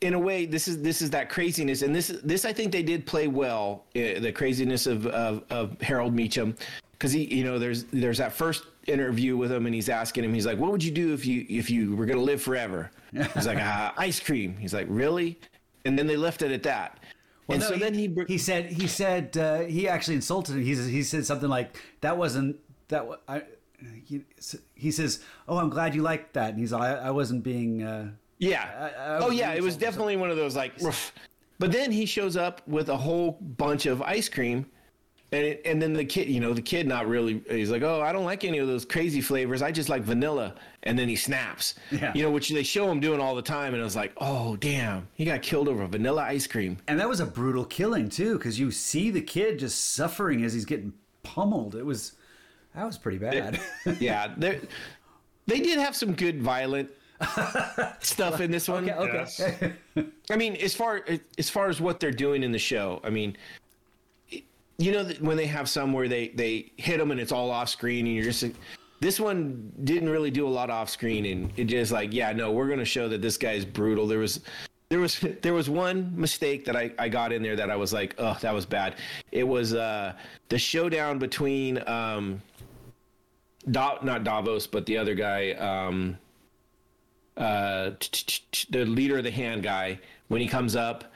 in 0.00 0.14
a 0.14 0.18
way 0.18 0.46
this 0.46 0.68
is 0.68 0.80
this 0.80 1.02
is 1.02 1.10
that 1.10 1.28
craziness 1.28 1.82
and 1.82 1.92
this 1.92 2.06
this 2.22 2.44
i 2.44 2.52
think 2.52 2.70
they 2.70 2.84
did 2.84 3.04
play 3.04 3.26
well 3.26 3.84
uh, 3.96 4.20
the 4.20 4.30
craziness 4.32 4.86
of 4.86 5.06
of, 5.08 5.42
of 5.50 5.80
harold 5.80 6.14
meachum 6.14 6.56
because 6.98 7.12
he 7.12 7.24
you 7.34 7.44
know 7.44 7.58
there's 7.58 7.84
there's 7.84 8.18
that 8.18 8.32
first 8.32 8.64
interview 8.86 9.36
with 9.36 9.50
him 9.50 9.66
and 9.66 9.74
he's 9.74 9.88
asking 9.88 10.22
him 10.24 10.32
he's 10.32 10.46
like 10.46 10.58
what 10.58 10.70
would 10.70 10.82
you 10.84 10.92
do 10.92 11.12
if 11.12 11.26
you 11.26 11.44
if 11.48 11.68
you 11.70 11.96
were 11.96 12.06
going 12.06 12.18
to 12.18 12.24
live 12.24 12.40
forever 12.40 12.90
he's 13.12 13.46
like 13.46 13.58
uh, 13.58 13.92
ice 13.96 14.20
cream 14.20 14.56
he's 14.56 14.72
like 14.72 14.86
really 14.88 15.38
and 15.84 15.98
then 15.98 16.06
they 16.06 16.16
left 16.16 16.42
it 16.42 16.52
at 16.52 16.62
that 16.62 16.98
and 17.48 17.60
No, 17.60 17.68
so 17.68 17.76
then 17.76 17.94
he, 17.94 18.08
br- 18.08 18.24
he 18.26 18.38
said 18.38 18.66
he 18.72 18.86
said 18.88 19.36
uh, 19.36 19.60
he 19.60 19.88
actually 19.88 20.16
insulted 20.16 20.56
him. 20.56 20.62
He 20.62 20.74
he 20.74 21.02
said 21.04 21.24
something 21.24 21.48
like 21.48 21.76
that 22.00 22.16
wasn't 22.18 22.56
that 22.88 23.06
I. 23.28 23.42
He, 24.04 24.22
he 24.74 24.90
says, 24.90 25.20
"Oh, 25.46 25.58
I'm 25.58 25.70
glad 25.70 25.94
you 25.94 26.02
liked 26.02 26.32
that." 26.34 26.50
And 26.50 26.58
he's 26.58 26.72
like, 26.72 26.82
I, 26.82 26.94
I 27.06 27.10
wasn't 27.12 27.44
being. 27.44 27.84
Uh, 27.84 28.10
Yeah. 28.38 28.64
I- 28.96 29.00
I 29.00 29.18
oh 29.18 29.30
yeah, 29.30 29.52
it 29.54 29.62
was 29.62 29.76
definitely 29.76 30.16
one 30.16 30.28
of 30.30 30.36
those 30.36 30.56
like. 30.56 30.72
But 31.60 31.70
then 31.70 31.92
he 31.92 32.04
shows 32.04 32.36
up 32.36 32.66
with 32.66 32.88
a 32.88 32.96
whole 32.96 33.38
bunch 33.40 33.86
of 33.86 34.02
ice 34.02 34.28
cream, 34.28 34.66
and 35.32 35.44
it, 35.44 35.62
and 35.64 35.82
then 35.82 35.92
the 35.92 36.04
kid, 36.04 36.28
you 36.28 36.40
know, 36.40 36.54
the 36.54 36.62
kid 36.62 36.86
not 36.86 37.06
really. 37.08 37.42
He's 37.50 37.70
like, 37.70 37.82
oh, 37.82 38.00
I 38.00 38.12
don't 38.12 38.24
like 38.24 38.44
any 38.44 38.58
of 38.58 38.68
those 38.68 38.84
crazy 38.84 39.20
flavors. 39.20 39.60
I 39.62 39.72
just 39.72 39.88
like 39.88 40.02
vanilla. 40.02 40.54
And 40.84 40.96
then 40.98 41.08
he 41.08 41.16
snaps. 41.16 41.74
Yeah. 41.90 42.12
You 42.14 42.22
know, 42.22 42.30
which 42.30 42.48
they 42.48 42.62
show 42.62 42.88
him 42.90 43.00
doing 43.00 43.20
all 43.20 43.34
the 43.34 43.42
time, 43.42 43.74
and 43.74 43.82
I 43.82 43.84
was 43.84 43.96
like, 43.96 44.12
oh 44.18 44.56
damn, 44.56 45.08
he 45.14 45.24
got 45.24 45.42
killed 45.42 45.66
over 45.68 45.84
vanilla 45.86 46.22
ice 46.22 46.46
cream. 46.46 46.76
and 46.86 46.98
that 47.00 47.08
was 47.08 47.18
a 47.20 47.26
brutal 47.26 47.64
killing 47.64 48.08
too, 48.08 48.38
because 48.38 48.58
you 48.60 48.70
see 48.70 49.10
the 49.10 49.20
kid 49.20 49.58
just 49.58 49.94
suffering 49.94 50.44
as 50.44 50.52
he's 50.54 50.64
getting 50.64 50.92
pummeled. 51.24 51.74
It 51.74 51.84
was 51.84 52.12
that 52.74 52.84
was 52.84 52.98
pretty 52.98 53.18
bad. 53.18 53.58
yeah, 53.98 54.32
they 54.36 54.60
they 55.46 55.58
did 55.60 55.78
have 55.80 55.96
some 55.96 56.12
good 56.14 56.40
violent 56.40 56.90
stuff 58.00 58.40
in 58.40 58.50
this 58.50 58.68
one. 58.68 58.88
okay, 58.88 59.12
Yes. 59.26 59.40
I 60.30 60.36
mean, 60.36 60.56
as 60.56 60.74
far 60.74 61.02
as 61.38 61.50
far 61.50 61.68
as 61.68 61.80
what 61.80 61.98
they're 62.00 62.10
doing 62.12 62.42
in 62.42 62.52
the 62.52 62.58
show, 62.58 63.00
I 63.02 63.10
mean, 63.10 63.36
you 64.78 64.92
know, 64.92 65.04
when 65.20 65.36
they 65.36 65.46
have 65.46 65.68
some 65.68 65.92
where 65.92 66.08
they 66.08 66.28
they 66.28 66.72
hit 66.76 66.98
them 66.98 67.10
and 67.10 67.20
it's 67.20 67.32
all 67.32 67.50
off 67.50 67.68
screen, 67.68 68.06
and 68.06 68.14
you're 68.14 68.24
just. 68.24 68.44
This 68.98 69.20
one 69.20 69.72
didn't 69.84 70.08
really 70.08 70.30
do 70.30 70.48
a 70.48 70.48
lot 70.48 70.70
off 70.70 70.88
screen, 70.88 71.26
and 71.26 71.52
it 71.56 71.64
just 71.64 71.92
like, 71.92 72.14
yeah, 72.14 72.32
no, 72.32 72.50
we're 72.50 72.66
to 72.78 72.84
show 72.84 73.10
that 73.10 73.20
this 73.20 73.36
guy's 73.36 73.62
brutal. 73.62 74.06
There 74.06 74.20
was, 74.20 74.40
there 74.88 75.00
was, 75.00 75.20
there 75.42 75.52
was 75.52 75.68
one 75.68 76.12
mistake 76.18 76.64
that 76.64 76.76
I 76.76 76.90
I 76.98 77.08
got 77.08 77.32
in 77.32 77.42
there 77.42 77.56
that 77.56 77.70
I 77.70 77.76
was 77.76 77.92
like, 77.92 78.14
oh, 78.18 78.36
that 78.40 78.54
was 78.54 78.64
bad. 78.64 78.96
It 79.32 79.44
was 79.44 79.74
uh 79.74 80.14
the 80.48 80.58
showdown 80.58 81.18
between 81.18 81.86
um, 81.86 82.40
da- 83.70 83.98
not 84.02 84.24
Davos, 84.24 84.66
but 84.66 84.86
the 84.86 84.96
other 84.96 85.14
guy, 85.14 85.52
um, 85.52 86.18
uh, 87.36 87.90
the 88.70 88.84
leader 88.84 89.18
of 89.18 89.24
the 89.24 89.30
hand 89.30 89.62
guy 89.62 89.98
when 90.28 90.40
he 90.40 90.48
comes 90.48 90.76
up 90.76 91.12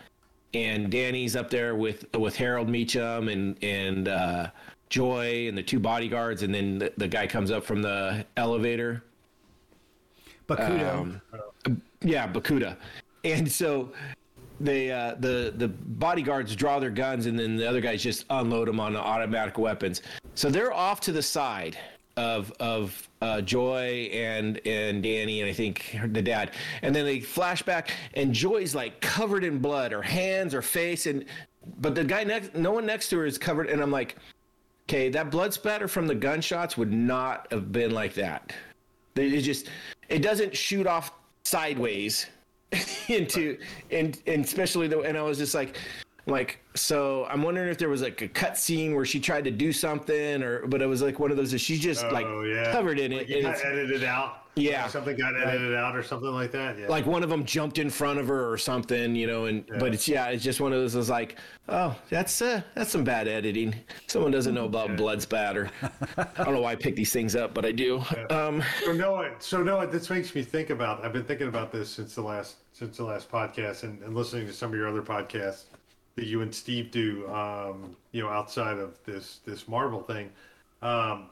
and 0.55 0.90
Danny's 0.90 1.36
up 1.36 1.51
there 1.51 1.74
with 1.74 2.05
with 2.16 2.36
Harold 2.36 2.68
Meachum 2.68 3.32
and 3.32 3.62
and 3.62 4.09
uh, 4.09 4.51
Joy 4.89 5.48
and 5.48 5.56
the 5.56 5.62
two 5.62 5.78
bodyguards. 5.78 6.43
And 6.43 6.55
then 6.55 6.78
the, 6.78 6.93
the 6.97 7.09
guy 7.09 7.27
comes 7.27 7.51
up 7.51 7.64
from 7.64 7.82
the 7.82 8.27
elevator. 8.36 9.05
Bakuto. 10.48 11.20
yeah 12.01 12.31
Bakuto. 12.31 12.77
And 13.24 13.51
so 13.51 13.93
they 14.59 14.90
uh, 14.90 15.14
the 15.20 15.55
the 15.56 15.68
bodyguards 15.68 16.56
draw 16.56 16.78
their 16.81 16.90
guns 16.90 17.27
and 17.27 17.39
then 17.39 17.56
the 17.56 17.68
other 17.68 17.81
guys 17.81 18.02
just 18.02 18.24
unload 18.31 18.66
them 18.66 18.81
on 18.81 18.93
the 18.93 19.01
automatic 19.01 19.59
weapons. 19.59 20.02
So 20.35 20.51
they're 20.51 20.72
off 20.72 21.01
to 21.02 21.12
the 21.12 21.22
side 21.22 21.78
of 22.20 22.52
of 22.60 23.09
uh, 23.22 23.40
Joy 23.40 24.10
and 24.12 24.60
and 24.66 25.02
Danny 25.02 25.40
and 25.40 25.48
I 25.48 25.52
think 25.55 25.98
the 26.12 26.20
dad. 26.20 26.52
And 26.82 26.94
then 26.94 27.06
they 27.06 27.20
flash 27.20 27.62
back 27.62 27.90
and 28.14 28.34
Joy's 28.34 28.74
like 28.74 29.01
covered 29.01 29.42
in 29.42 29.59
blood. 29.59 29.92
Her 29.92 30.02
hands 30.02 30.52
her 30.52 30.62
face 30.62 31.06
and 31.06 31.24
but 31.78 31.94
the 31.94 32.05
guy 32.05 32.24
next 32.24 32.55
no 32.55 32.72
one 32.72 32.84
next 32.84 33.09
to 33.10 33.18
her 33.18 33.24
is 33.24 33.38
covered. 33.38 33.68
And 33.68 33.82
I'm 33.82 33.90
like 33.90 34.16
okay 34.88 35.09
that 35.09 35.30
blood 35.30 35.55
spatter 35.55 35.88
from 35.88 36.06
the 36.06 36.14
gunshots 36.14 36.76
would 36.76 36.92
not 36.92 37.47
have 37.51 37.72
been 37.72 37.92
like 37.92 38.12
that. 38.14 38.52
It 39.16 39.40
just 39.40 39.68
it 40.10 40.20
doesn't 40.20 40.55
shoot 40.55 40.86
off 40.86 41.12
sideways 41.44 42.26
into 43.09 43.56
and 43.90 44.20
and 44.26 44.44
especially 44.44 44.88
the 44.88 45.01
and 45.01 45.16
I 45.16 45.22
was 45.22 45.38
just 45.38 45.55
like 45.55 45.78
like 46.31 46.59
so 46.74 47.27
I'm 47.27 47.43
wondering 47.43 47.69
if 47.69 47.78
there 47.78 47.89
was 47.89 48.02
like 48.02 48.23
a 48.23 48.28
cut 48.28 48.57
scene 48.57 48.94
where 48.94 49.05
she 49.05 49.20
tried 49.20 49.44
to 49.44 49.51
do 49.51 49.73
something 49.73 50.43
or 50.43 50.66
but 50.66 50.81
it 50.81 50.86
was 50.86 51.02
like 51.02 51.19
one 51.19 51.31
of 51.31 51.36
those 51.36 51.51
that 51.51 51.59
she's 51.59 51.81
just 51.81 52.05
like 52.11 52.27
oh 52.27 52.43
yeah. 52.43 52.73
covered 52.73 52.98
in 52.98 53.12
Like 53.12 53.28
it 53.28 53.35
and 53.35 53.43
got 53.43 53.55
it's, 53.55 53.65
edited 53.65 54.05
out. 54.05 54.36
Yeah. 54.57 54.82
Like 54.82 54.90
something 54.90 55.16
got 55.16 55.36
edited 55.40 55.74
out 55.74 55.97
or 55.97 56.02
something 56.02 56.31
like 56.31 56.51
that. 56.52 56.78
Yeah. 56.78 56.89
like 56.89 57.07
one 57.07 57.23
of 57.23 57.31
them 57.31 57.44
jumped 57.44 57.78
in 57.78 57.89
front 57.90 58.19
of 58.19 58.28
her 58.28 58.51
or 58.51 58.59
something 58.59 59.15
you 59.15 59.27
know 59.27 59.47
and 59.47 59.65
but 59.78 59.94
it's 59.94 60.09
yeah 60.09 60.28
it's 60.28 60.43
just 60.44 60.61
one 60.61 60.73
of 60.73 60.81
those 60.81 60.93
that's 60.94 61.09
like 61.09 61.36
oh 61.69 61.97
that's 62.09 62.40
uh 62.43 62.61
that's 62.74 62.90
some 62.90 63.05
bad 63.05 63.28
editing 63.28 63.74
someone 64.07 64.31
doesn't 64.31 64.55
know 64.55 64.65
about 64.65 64.97
blood 64.97 65.23
spatter 65.23 65.70
I 66.16 66.27
don't 66.44 66.55
know 66.55 66.62
why 66.62 66.73
I 66.73 66.77
pick 66.77 66.97
these 66.97 67.12
things 67.12 67.35
up 67.36 67.55
but 67.55 67.65
I 67.65 67.73
do 67.73 68.02
um 68.31 68.62
So 68.85 68.93
Noah, 68.93 69.31
so 69.39 69.62
Noah, 69.62 69.86
this 69.86 70.11
makes 70.11 70.35
me 70.35 70.43
think 70.43 70.70
about. 70.70 71.05
I've 71.05 71.12
been 71.12 71.24
thinking 71.24 71.48
about 71.48 71.73
this 71.73 71.90
since 71.90 72.15
the 72.15 72.23
last 72.23 72.57
since 72.73 72.97
the 72.97 73.05
last 73.05 73.31
podcast, 73.31 73.82
and, 73.82 74.02
and 74.02 74.15
listening 74.15 74.47
to 74.47 74.52
some 74.52 74.70
of 74.70 74.77
your 74.77 74.89
other 74.89 75.02
podcasts 75.02 75.65
that 76.16 76.27
you 76.27 76.43
and 76.43 76.55
Steve 76.55 76.91
do. 76.91 77.28
Um, 77.28 77.97
you 78.12 78.23
know, 78.23 78.28
outside 78.28 78.78
of 78.78 78.99
this 79.05 79.41
this 79.45 79.66
Marvel 79.69 80.03
thing. 80.03 80.31
Um, 80.82 81.31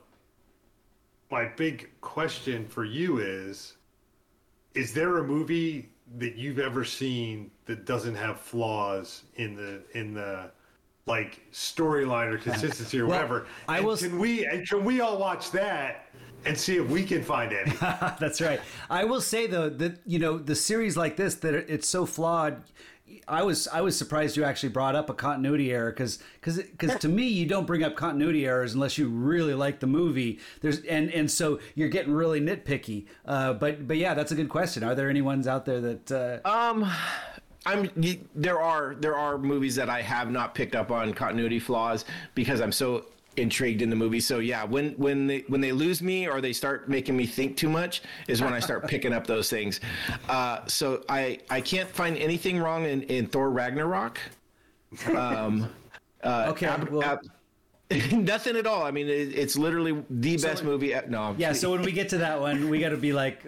my 1.30 1.46
big 1.46 1.90
question 2.00 2.66
for 2.66 2.84
you 2.84 3.18
is: 3.18 3.76
Is 4.74 4.94
there 4.94 5.18
a 5.18 5.24
movie 5.24 5.90
that 6.18 6.36
you've 6.36 6.58
ever 6.58 6.84
seen 6.84 7.50
that 7.66 7.84
doesn't 7.84 8.14
have 8.14 8.40
flaws 8.40 9.24
in 9.36 9.54
the 9.54 9.82
in 9.98 10.14
the 10.14 10.50
like 11.06 11.40
storyline 11.52 12.32
or 12.32 12.38
consistency 12.38 12.98
or 13.00 13.06
Well, 13.06 13.16
whatever? 13.16 13.46
I 13.68 13.78
And 13.78 13.86
will- 13.86 13.96
Can 13.96 14.18
we 14.18 14.46
and 14.46 14.66
can 14.68 14.84
we 14.84 15.00
all 15.00 15.18
watch 15.18 15.50
that 15.52 16.06
and 16.44 16.56
see 16.56 16.76
if 16.76 16.88
we 16.88 17.04
can 17.04 17.22
find 17.22 17.52
any? 17.52 17.70
That's 17.80 18.40
right. 18.40 18.60
I 18.88 19.04
will 19.04 19.20
say 19.20 19.46
though 19.46 19.68
that 19.68 20.00
you 20.06 20.18
know 20.18 20.38
the 20.38 20.54
series 20.54 20.96
like 20.96 21.16
this 21.16 21.34
that 21.36 21.54
it's 21.54 21.88
so 21.88 22.06
flawed. 22.06 22.62
I 23.26 23.42
was 23.42 23.68
I 23.68 23.80
was 23.80 23.96
surprised 23.96 24.36
you 24.36 24.44
actually 24.44 24.70
brought 24.70 24.94
up 24.94 25.10
a 25.10 25.14
continuity 25.14 25.72
error 25.72 25.90
because 25.90 26.18
because 26.40 26.56
because 26.56 26.96
to 27.00 27.08
me 27.08 27.24
you 27.24 27.46
don't 27.46 27.66
bring 27.66 27.82
up 27.82 27.94
continuity 27.96 28.46
errors 28.46 28.74
unless 28.74 28.96
you 28.98 29.08
really 29.08 29.54
like 29.54 29.80
the 29.80 29.86
movie. 29.86 30.38
There's 30.60 30.80
and 30.80 31.10
and 31.12 31.30
so 31.30 31.60
you're 31.74 31.88
getting 31.88 32.12
really 32.12 32.40
nitpicky. 32.40 33.06
Uh, 33.24 33.52
but 33.52 33.86
but 33.86 33.96
yeah, 33.96 34.14
that's 34.14 34.32
a 34.32 34.34
good 34.34 34.48
question. 34.48 34.82
Are 34.82 34.94
there 34.94 35.10
any 35.10 35.22
ones 35.22 35.46
out 35.46 35.66
there 35.66 35.80
that 35.80 36.42
uh, 36.44 36.48
Um, 36.48 36.90
I'm 37.66 37.90
there 38.34 38.60
are 38.60 38.94
there 38.94 39.16
are 39.16 39.36
movies 39.36 39.74
that 39.74 39.90
I 39.90 40.02
have 40.02 40.30
not 40.30 40.54
picked 40.54 40.74
up 40.74 40.90
on 40.90 41.12
continuity 41.12 41.58
flaws 41.58 42.04
because 42.34 42.60
I'm 42.60 42.72
so 42.72 43.06
intrigued 43.38 43.82
in 43.82 43.90
the 43.90 43.96
movie. 43.96 44.20
So 44.20 44.38
yeah, 44.38 44.64
when 44.64 44.92
when 44.92 45.26
they 45.26 45.44
when 45.48 45.60
they 45.60 45.72
lose 45.72 46.02
me 46.02 46.28
or 46.28 46.40
they 46.40 46.52
start 46.52 46.88
making 46.88 47.16
me 47.16 47.26
think 47.26 47.56
too 47.56 47.68
much 47.68 48.02
is 48.26 48.40
when 48.42 48.52
I 48.52 48.60
start 48.60 48.86
picking 48.88 49.12
up 49.12 49.26
those 49.26 49.48
things. 49.50 49.80
Uh, 50.28 50.60
so 50.66 51.04
I 51.08 51.38
I 51.50 51.60
can't 51.60 51.88
find 51.88 52.16
anything 52.18 52.58
wrong 52.58 52.84
in, 52.84 53.02
in 53.02 53.26
Thor 53.26 53.50
Ragnarok. 53.50 54.18
Um, 55.14 55.68
uh, 56.22 56.46
Okay, 56.50 56.66
ab- 56.66 56.88
well- 56.90 57.02
ab- 57.04 57.20
nothing 58.12 58.56
at 58.56 58.66
all. 58.66 58.82
I 58.82 58.90
mean, 58.90 59.08
it, 59.08 59.34
it's 59.34 59.56
literally 59.56 60.02
the 60.10 60.36
best 60.36 60.62
movie. 60.62 60.94
No, 61.08 61.22
I'm 61.22 61.38
yeah? 61.38 61.52
So 61.54 61.70
when 61.70 61.80
we 61.82 61.92
get 61.92 62.08
to 62.10 62.18
that 62.18 62.38
one, 62.40 62.68
we 62.68 62.80
got 62.80 62.90
to 62.90 62.98
be 62.98 63.12
like 63.14 63.42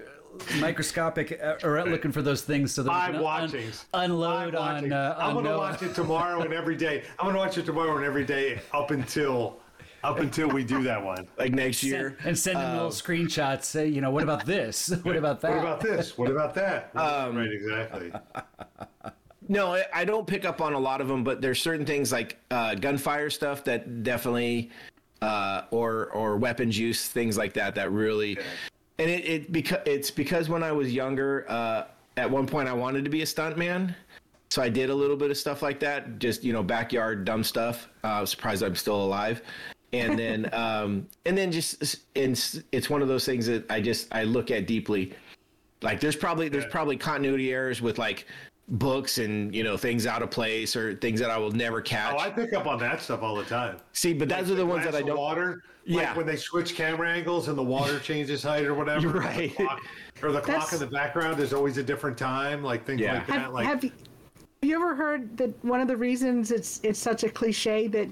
microscopic 0.58 1.38
uh, 1.42 1.56
or 1.62 1.84
looking 1.84 2.12
for 2.12 2.22
those 2.22 2.40
things 2.42 2.72
so 2.72 2.82
that 2.82 2.88
we 2.90 2.94
Five 2.94 3.06
can 3.08 3.16
un- 3.16 3.22
watchings. 3.22 3.84
unload 3.92 4.54
Five 4.54 4.54
on. 4.54 4.74
watchings. 4.74 4.92
Uh, 4.92 5.14
I'm 5.18 5.34
gonna 5.34 5.58
watch 5.58 5.82
it 5.82 5.94
tomorrow 5.94 6.40
and 6.40 6.54
every 6.54 6.76
day. 6.76 7.02
I'm 7.18 7.26
gonna 7.26 7.38
watch 7.38 7.58
it 7.58 7.66
tomorrow 7.66 7.96
and 7.96 8.04
every 8.06 8.24
day 8.24 8.60
up 8.72 8.90
until 8.92 9.58
Up 10.02 10.18
until 10.18 10.48
we 10.48 10.64
do 10.64 10.82
that 10.85 11.05
one. 11.05 11.28
like 11.39 11.52
next 11.52 11.82
year. 11.82 12.16
and 12.24 12.39
send 12.39 12.56
them 12.59 12.74
little 12.74 12.90
screenshots. 12.90 13.64
Say, 13.64 13.89
you 13.89 14.01
know, 14.01 14.10
what 14.10 14.22
about 14.22 14.47
this? 14.47 14.89
what 15.02 15.16
about 15.16 15.40
that? 15.43 15.51
What 15.51 15.60
about 15.60 15.81
this? 15.81 16.16
What 16.16 16.31
about 16.31 16.55
that? 16.55 16.90
right, 16.94 17.51
exactly. 17.52 18.12
No, 19.48 19.74
I- 19.74 19.86
I 19.93 20.05
don't 20.05 20.27
pick 20.27 20.44
up 20.44 20.60
on 20.60 20.72
a 20.74 20.78
lot 20.78 21.01
of 21.01 21.09
them, 21.09 21.24
but 21.24 21.40
there's 21.40 21.60
certain 21.60 21.85
things 21.85 22.12
like 22.12 22.39
uh, 22.51 22.74
gunfire 22.77 23.31
stuff 23.31 23.64
that 23.64 24.02
definitely, 24.02 24.70
uh, 25.22 25.62
or 25.70 26.10
or 26.12 26.36
weapons 26.36 26.78
use, 26.78 27.09
things 27.09 27.36
like 27.36 27.52
that, 27.55 27.74
that 27.74 27.90
really, 27.93 28.39
and 28.98 29.10
it, 29.10 29.24
it 29.24 29.52
because 29.52 29.81
it's 29.86 30.10
because 30.10 30.48
when 30.48 30.62
I 30.62 30.72
was 30.72 30.93
younger, 30.93 31.44
uh, 31.48 31.85
at 32.16 32.31
one 32.31 32.47
point 32.47 32.68
I 32.68 32.72
wanted 32.72 33.05
to 33.05 33.10
be 33.10 33.22
a 33.22 33.27
stuntman, 33.27 33.94
so 34.51 34.62
I 34.62 34.68
did 34.68 34.89
a 34.89 34.94
little 34.94 35.16
bit 35.16 35.31
of 35.31 35.36
stuff 35.36 35.62
like 35.62 35.81
that, 35.81 36.18
just 36.20 36.44
you 36.44 36.52
know 36.52 36.62
backyard 36.62 37.24
dumb 37.24 37.43
stuff. 37.44 37.89
Uh, 38.05 38.06
I 38.09 38.20
was 38.20 38.31
surprised 38.31 38.62
I'm 38.62 38.77
still 38.77 39.02
alive, 39.05 39.43
and 39.92 40.18
then 40.18 40.48
um, 40.54 41.06
and 41.26 41.36
then 41.36 41.50
just 41.52 42.04
it's 42.14 42.60
it's 42.72 42.88
one 42.90 43.02
of 43.02 43.08
those 43.08 43.24
things 43.24 43.46
that 43.46 43.70
I 43.70 43.80
just 43.80 44.08
I 44.14 44.24
look 44.24 44.50
at 44.50 44.66
deeply 44.66 45.12
like 45.82 46.00
there's 46.00 46.16
probably 46.16 46.48
there's 46.48 46.66
probably 46.66 46.96
continuity 46.96 47.52
errors 47.52 47.80
with 47.82 47.98
like 47.98 48.26
books 48.68 49.18
and 49.18 49.52
you 49.54 49.64
know 49.64 49.76
things 49.76 50.06
out 50.06 50.22
of 50.22 50.30
place 50.30 50.76
or 50.76 50.94
things 50.96 51.18
that 51.20 51.30
I 51.30 51.38
will 51.38 51.50
never 51.52 51.80
catch. 51.80 52.14
Oh, 52.14 52.18
I 52.18 52.30
pick 52.30 52.52
up 52.52 52.66
on 52.66 52.78
that 52.80 53.00
stuff 53.00 53.22
all 53.22 53.34
the 53.34 53.44
time. 53.44 53.78
See, 53.92 54.12
but 54.12 54.28
those 54.28 54.50
are 54.50 54.54
the 54.54 54.66
ones 54.66 54.84
that 54.84 54.94
I 54.94 55.02
don't. 55.02 55.18
Water, 55.18 55.62
Yeah. 55.84 56.08
like 56.08 56.16
when 56.18 56.26
they 56.26 56.36
switch 56.36 56.74
camera 56.76 57.10
angles 57.10 57.48
and 57.48 57.58
the 57.58 57.62
water 57.64 57.98
changes 58.02 58.42
height 58.44 58.66
or 58.66 58.74
whatever. 58.74 59.00
You're 59.00 59.10
or 59.16 59.20
the 59.22 59.26
right. 59.26 59.56
clock- 59.56 59.80
Or 60.22 60.30
the 60.32 60.40
clock 60.40 60.72
in 60.72 60.78
the 60.78 60.86
background 60.86 61.40
is 61.40 61.52
always 61.52 61.78
a 61.78 61.82
different 61.82 62.16
time, 62.16 62.62
like 62.62 62.84
things 62.86 63.00
Yeah. 63.00 63.14
like 63.14 63.26
that. 63.26 63.40
Have, 63.40 63.52
like 63.52 63.66
have 63.66 63.82
you, 63.84 63.90
have 64.62 64.68
you 64.70 64.76
ever 64.76 64.94
heard 64.94 65.36
that 65.38 65.64
one 65.64 65.80
of 65.80 65.88
the 65.88 65.96
reasons 65.96 66.52
it's 66.52 66.78
it's 66.84 66.98
such 66.98 67.24
a 67.24 67.28
cliche 67.30 67.88
that 67.88 68.08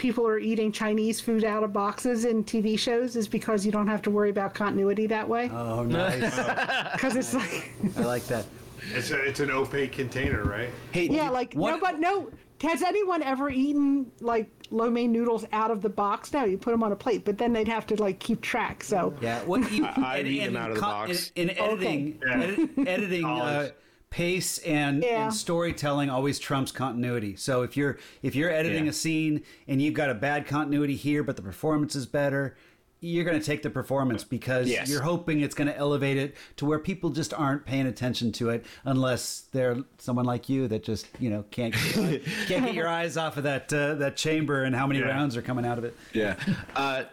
people 0.00 0.26
are 0.26 0.38
eating 0.38 0.72
Chinese 0.72 1.20
food 1.20 1.44
out 1.44 1.62
of 1.62 1.74
boxes 1.74 2.24
in 2.24 2.42
TV 2.42 2.78
shows 2.78 3.16
is 3.16 3.28
because 3.28 3.66
you 3.66 3.70
don't 3.70 3.86
have 3.86 4.00
to 4.00 4.10
worry 4.10 4.30
about 4.30 4.54
continuity 4.54 5.06
that 5.06 5.28
way? 5.28 5.50
Oh, 5.52 5.82
nice. 5.84 6.22
Because 6.92 7.16
it's 7.16 7.34
like, 7.34 7.70
I 7.98 8.00
like 8.00 8.24
that. 8.28 8.46
it's 8.94 9.10
a, 9.10 9.22
it's 9.22 9.40
an 9.40 9.50
opaque 9.50 9.92
container, 9.92 10.42
right? 10.42 10.70
Hey, 10.92 11.06
yeah, 11.08 11.24
did- 11.26 11.32
like 11.32 11.52
what- 11.52 11.72
no, 11.72 11.78
but 11.80 12.00
no. 12.00 12.30
Has 12.62 12.82
anyone 12.82 13.22
ever 13.22 13.48
eaten 13.48 14.10
like 14.20 14.50
lo 14.70 14.90
mein 14.90 15.12
noodles 15.12 15.46
out 15.52 15.70
of 15.70 15.80
the 15.80 15.88
box? 15.88 16.30
No, 16.34 16.44
you 16.44 16.58
put 16.58 16.72
them 16.72 16.82
on 16.82 16.92
a 16.92 16.96
plate, 16.96 17.24
but 17.24 17.38
then 17.38 17.52
they'd 17.54 17.68
have 17.68 17.86
to 17.86 17.94
like 18.02 18.18
keep 18.20 18.40
track. 18.42 18.82
So 18.84 19.14
Yeah, 19.22 19.42
what 19.44 19.70
you, 19.72 19.86
I've 19.96 20.26
eaten 20.26 20.56
out 20.56 20.68
of 20.70 20.76
the 20.76 20.82
box. 20.82 21.32
In, 21.36 21.48
in 21.50 21.58
editing, 21.58 22.18
Yeah. 22.26 22.34
edit, 22.42 22.70
editing 22.86 23.24
uh, 23.24 23.28
College. 23.28 23.72
Pace 24.10 24.58
and, 24.58 25.02
Yeah. 25.02 25.24
and 25.24 25.34
storytelling 25.34 26.10
always 26.10 26.38
trumps 26.38 26.72
continuity. 26.72 27.36
So 27.36 27.62
if 27.62 27.76
you're 27.76 27.98
if 28.22 28.34
you're 28.34 28.50
editing 28.50 28.84
Yeah. 28.84 28.90
a 28.90 28.92
scene 28.92 29.42
and 29.68 29.80
you've 29.80 29.94
got 29.94 30.10
a 30.10 30.14
bad 30.14 30.46
continuity 30.46 30.96
here, 30.96 31.22
but 31.22 31.36
the 31.36 31.42
performance 31.42 31.94
is 31.94 32.06
better, 32.06 32.56
you're 33.02 33.24
going 33.24 33.38
to 33.38 33.44
take 33.46 33.62
the 33.62 33.70
performance 33.70 34.24
because 34.24 34.68
Yes. 34.68 34.90
you're 34.90 35.00
hoping 35.02 35.40
it's 35.40 35.54
going 35.54 35.68
to 35.68 35.76
elevate 35.78 36.18
it 36.18 36.36
to 36.56 36.66
where 36.66 36.78
people 36.78 37.10
just 37.10 37.32
aren't 37.32 37.64
paying 37.64 37.86
attention 37.86 38.30
to 38.32 38.50
it 38.50 38.66
unless 38.84 39.44
they're 39.52 39.78
someone 39.98 40.26
like 40.26 40.48
you 40.48 40.66
that 40.68 40.82
just 40.84 41.06
you 41.20 41.30
know 41.30 41.44
can't 41.52 41.72
get 41.72 41.96
your, 41.96 42.18
can't 42.48 42.64
get 42.66 42.74
your 42.74 42.88
eyes 42.88 43.16
off 43.16 43.36
of 43.36 43.44
that 43.44 43.72
uh, 43.72 43.94
that 43.94 44.16
chamber 44.16 44.64
and 44.64 44.74
how 44.74 44.86
many 44.88 44.98
Yeah. 45.00 45.06
rounds 45.06 45.36
are 45.36 45.42
coming 45.42 45.64
out 45.64 45.78
of 45.78 45.84
it. 45.84 45.96
yeah. 46.12 46.34
Uh, 46.74 47.04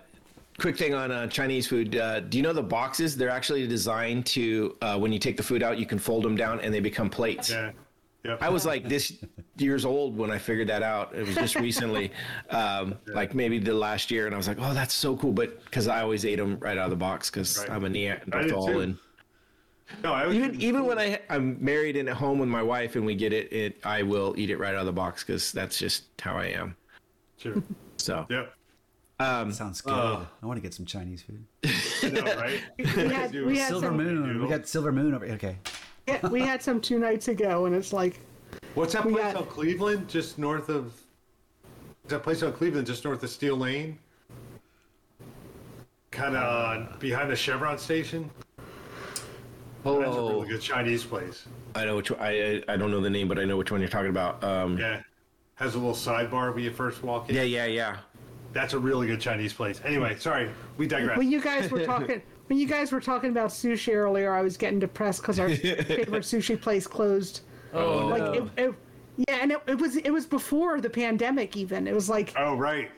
quick 0.59 0.77
thing 0.77 0.93
on 0.93 1.11
uh, 1.11 1.27
Chinese 1.27 1.67
food. 1.67 1.95
Uh, 1.95 2.19
do 2.21 2.37
you 2.37 2.43
know 2.43 2.53
the 2.53 2.63
boxes? 2.63 3.15
They're 3.15 3.29
actually 3.29 3.67
designed 3.67 4.25
to 4.27 4.75
uh, 4.81 4.97
when 4.97 5.11
you 5.11 5.19
take 5.19 5.37
the 5.37 5.43
food 5.43 5.63
out, 5.63 5.77
you 5.77 5.85
can 5.85 5.99
fold 5.99 6.23
them 6.23 6.35
down 6.35 6.59
and 6.59 6.73
they 6.73 6.79
become 6.79 7.09
plates. 7.09 7.49
Yeah. 7.51 7.71
Yep. 8.23 8.39
I 8.41 8.49
was 8.49 8.65
like 8.65 8.89
this 8.89 9.13
years 9.57 9.85
old 9.85 10.17
when 10.17 10.31
I 10.31 10.37
figured 10.37 10.67
that 10.67 10.83
out. 10.83 11.15
It 11.15 11.25
was 11.25 11.35
just 11.35 11.55
recently, 11.59 12.11
um, 12.49 12.95
like 13.07 13.33
maybe 13.33 13.57
the 13.59 13.73
last 13.73 14.11
year, 14.11 14.25
and 14.25 14.35
I 14.35 14.37
was 14.37 14.47
like, 14.49 14.57
"Oh, 14.59 14.73
that's 14.73 14.93
so 14.93 15.15
cool!" 15.15 15.31
But 15.31 15.63
because 15.63 15.87
I 15.87 16.01
always 16.01 16.25
ate 16.25 16.35
them 16.37 16.57
right 16.59 16.77
out 16.77 16.85
of 16.85 16.89
the 16.89 16.97
box 16.97 17.29
because 17.29 17.57
Right. 17.59 17.69
I'm 17.69 17.85
a 17.85 17.89
Neanderthal, 17.89 18.79
and 18.81 18.97
no, 20.03 20.13
I 20.13 20.25
was 20.25 20.35
even 20.35 20.59
even 20.59 20.85
when 20.85 20.99
I 20.99 21.21
I'm 21.29 21.63
married 21.63 21.95
and 21.95 22.09
at 22.09 22.17
home 22.17 22.39
with 22.39 22.49
my 22.49 22.63
wife 22.63 22.95
and 22.97 23.05
we 23.05 23.15
get 23.15 23.31
it, 23.31 23.53
it 23.53 23.77
I 23.85 24.01
will 24.01 24.33
eat 24.37 24.49
it 24.49 24.57
right 24.57 24.73
out 24.73 24.81
of 24.81 24.87
the 24.87 24.91
box 24.91 25.23
because 25.23 25.51
that's 25.53 25.77
just 25.77 26.05
how 26.19 26.35
I 26.35 26.47
am. 26.47 26.75
Sure. 27.37 27.63
So 27.97 28.25
Yep. 28.29 28.53
Sounds 29.19 29.81
good. 29.81 29.93
Oh. 29.93 30.27
I 30.41 30.45
want 30.45 30.57
to 30.57 30.61
get 30.61 30.73
some 30.73 30.85
Chinese 30.85 31.23
food. 31.23 31.43
Know, 32.13 32.21
right? 32.35 32.61
we 32.77 32.85
had, 32.85 33.33
we 33.33 33.57
had 33.57 33.69
Silver 33.69 33.87
some, 33.87 33.97
Moon. 33.97 34.41
We 34.41 34.47
got 34.47 34.67
Silver 34.67 34.91
Moon 34.91 35.15
over. 35.15 35.25
Okay. 35.25 35.57
yeah, 36.07 36.25
we 36.29 36.41
had 36.41 36.61
some 36.61 36.79
two 36.79 36.99
nights 36.99 37.27
ago, 37.27 37.65
and 37.65 37.75
it's 37.75 37.91
like 37.91 38.19
What's 38.75 38.93
that 38.93 39.03
We 39.03 39.13
place 39.13 39.33
got- 39.33 39.35
on 39.37 39.45
Cleveland, 39.47 40.07
just 40.07 40.37
north 40.37 40.69
of? 40.69 40.93
Is 42.05 42.09
that 42.11 42.21
place 42.23 42.43
on 42.43 42.53
Cleveland, 42.53 42.85
just 42.87 43.03
north 43.03 43.23
of 43.23 43.29
Steele 43.31 43.57
Lane? 43.57 43.97
Kind 46.11 46.35
of 46.37 46.99
behind 46.99 47.29
the 47.31 47.35
Chevron 47.35 47.77
station. 47.77 48.29
That's 49.83 49.85
a 49.85 49.89
oh, 50.05 50.29
really 50.39 50.47
good 50.49 50.61
Chinese 50.61 51.03
place. 51.03 51.45
I 51.75 51.85
know 51.85 51.95
which 51.97 52.11
one, 52.11 52.19
I 52.21 52.57
I 52.69 52.73
I 52.73 52.77
don't 52.77 52.91
know 52.91 53.01
the 53.01 53.09
name, 53.09 53.27
but 53.27 53.39
I 53.39 53.45
know 53.45 53.57
which 53.57 53.71
one 53.71 53.81
you're 53.81 53.89
talking 53.89 54.09
about. 54.11 54.43
Um, 54.43 54.77
Yeah, 54.77 55.01
has 55.55 55.75
a 55.75 55.77
little 55.79 55.93
sidebar 55.93 56.53
when 56.53 56.63
you 56.63 56.71
first 56.71 57.03
walk 57.03 57.29
in. 57.29 57.35
yeah, 57.35 57.41
yeah, 57.43 57.65
yeah. 57.65 57.97
That's 58.57 58.73
a 58.73 58.79
really 58.79 59.05
good 59.05 59.21
Chinese 59.21 59.53
place. 59.53 59.79
Anyway, 59.85 60.15
sorry, 60.17 60.49
we 60.77 60.87
digress. 60.87 61.15
when 61.15 61.29
you 61.31 61.39
guys 61.39 61.69
were 61.69 61.85
talking 61.93 62.23
when 62.47 62.57
you 62.57 62.67
guys 62.67 62.91
were 62.91 62.99
talking 62.99 63.29
about 63.29 63.51
sushi 63.51 63.93
earlier, 63.93 64.33
I 64.33 64.41
was 64.41 64.57
getting 64.57 64.79
depressed 64.79 65.21
because 65.21 65.39
our 65.39 65.47
favorite 65.55 66.23
sushi 66.23 66.59
place 66.59 66.87
closed. 66.87 67.41
Oh, 67.71 68.07
Like 68.07 68.23
no. 68.23 68.31
it, 68.33 68.43
it, 68.69 68.73
yeah, 69.27 69.37
and 69.43 69.51
it, 69.51 69.61
it 69.67 69.77
was 69.79 69.97
it 69.97 70.09
was 70.09 70.25
before 70.25 70.81
the 70.81 70.89
pandemic 70.89 71.55
even. 71.55 71.87
It 71.87 71.93
was 71.93 72.09
like 72.09 72.33
oh, 72.35 72.55
right. 72.55 72.89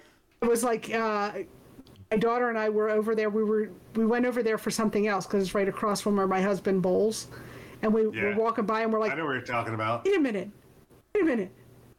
it 0.41 0.45
was 0.47 0.63
like 0.63 0.93
uh, 0.93 1.31
my 2.09 2.17
daughter 2.17 2.47
and 2.47 2.57
I 2.57 2.69
were 2.69 2.89
over 2.89 3.13
there. 3.13 3.29
We 3.29 3.43
were 3.43 3.69
we 3.95 4.05
went 4.05 4.25
over 4.25 4.41
there 4.41 4.57
for 4.57 4.71
something 4.71 5.07
else 5.07 5.25
because 5.25 5.43
it's 5.43 5.53
right 5.53 5.67
across 5.67 5.99
from 5.99 6.15
where 6.15 6.25
my 6.27 6.41
husband 6.41 6.81
bowls, 6.81 7.27
and 7.81 7.93
we 7.93 8.03
Yeah. 8.17 8.27
were 8.29 8.35
walking 8.35 8.65
by 8.65 8.83
and 8.83 8.93
we're 8.93 9.01
like, 9.01 9.11
I 9.11 9.15
know 9.15 9.25
what 9.25 9.33
you're 9.33 9.41
talking 9.41 9.73
about. 9.73 10.05
wait 10.05 10.15
a 10.15 10.19
minute, 10.21 10.49
wait 11.13 11.21
a 11.23 11.25
minute, 11.25 11.51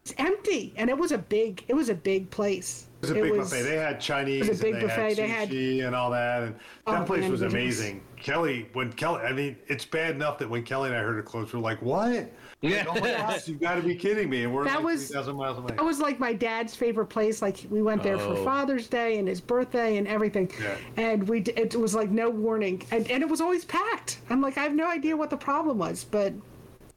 it's 0.03 0.15
empty, 0.17 0.73
and 0.79 0.89
it 0.89 0.97
was 0.97 1.13
a 1.13 1.19
big 1.19 1.63
it 1.69 1.75
was 1.75 1.91
a 1.91 1.95
big 1.95 2.31
place. 2.31 2.87
It 3.03 3.09
was 3.09 3.11
a 3.13 3.15
big 3.15 3.37
buffet. 3.37 3.63
They 3.63 3.77
had 3.77 3.99
Chinese, 4.01 4.47
it 4.47 4.51
was 4.51 4.61
a 4.61 4.63
big 4.65 4.75
and 4.75 4.83
they 4.83 4.87
buffet. 4.89 5.09
had 5.09 5.17
They 5.17 5.27
had- 5.29 5.49
sushi 5.51 5.87
and 5.87 5.97
all 5.97 6.11
that, 6.11 6.43
and 6.43 6.55
Oh, 6.87 6.93
that 6.93 7.07
place 7.07 7.23
man, 7.23 7.31
was 7.31 7.41
it 7.41 7.47
was- 7.47 7.55
amazing. 7.55 8.03
Kelly, 8.17 8.69
when 8.75 8.93
Kelly, 8.93 9.23
I 9.23 9.33
mean, 9.33 9.57
it's 9.69 9.87
bad 9.87 10.15
enough 10.15 10.37
that 10.39 10.51
when 10.51 10.63
Kelly 10.63 10.91
and 10.91 10.99
I 10.99 11.01
heard 11.01 11.19
it 11.19 11.25
close, 11.25 11.51
we're 11.55 11.61
like, 11.61 11.81
"What? 11.81 12.31
Yeah. 12.61 12.85
Like, 12.87 12.89
oh 12.89 12.95
my 13.01 13.11
gosh, 13.13 13.49
you 13.49 13.55
got 13.55 13.77
to 13.77 13.81
be 13.83 13.95
kidding 13.95 14.29
me!" 14.29 14.45
And 14.45 14.55
we're 14.55 14.65
That 14.65 14.77
like 14.77 14.85
was- 14.85 15.09
3,000 15.09 15.37
miles 15.37 15.57
away. 15.57 15.69
That 15.75 15.83
was 15.85 16.01
like 16.01 16.21
my 16.21 16.35
dad's 16.35 16.77
favorite 16.77 17.07
place. 17.07 17.41
Like 17.41 17.65
we 17.71 17.81
went 17.81 18.03
there 18.03 18.19
for 18.19 18.35
Oh. 18.35 18.45
Father's 18.45 18.87
Day 18.89 19.19
and 19.19 19.27
his 19.27 19.41
birthday 19.41 19.97
and 19.97 20.07
everything. 20.07 20.51
Yeah. 20.61 20.77
And 20.99 21.27
we 21.27 21.41
it 21.41 21.75
was 21.75 21.95
like 21.95 22.11
no 22.11 22.29
warning, 22.29 22.83
and, 22.91 23.11
and 23.11 23.23
it 23.23 23.29
was 23.31 23.41
always 23.41 23.65
packed. 23.65 24.19
I'm 24.29 24.43
like 24.43 24.59
I 24.59 24.63
have 24.65 24.75
no 24.75 24.87
idea 24.91 25.17
what 25.17 25.31
the 25.31 25.39
problem 25.39 25.79
was, 25.79 26.05
but 26.05 26.35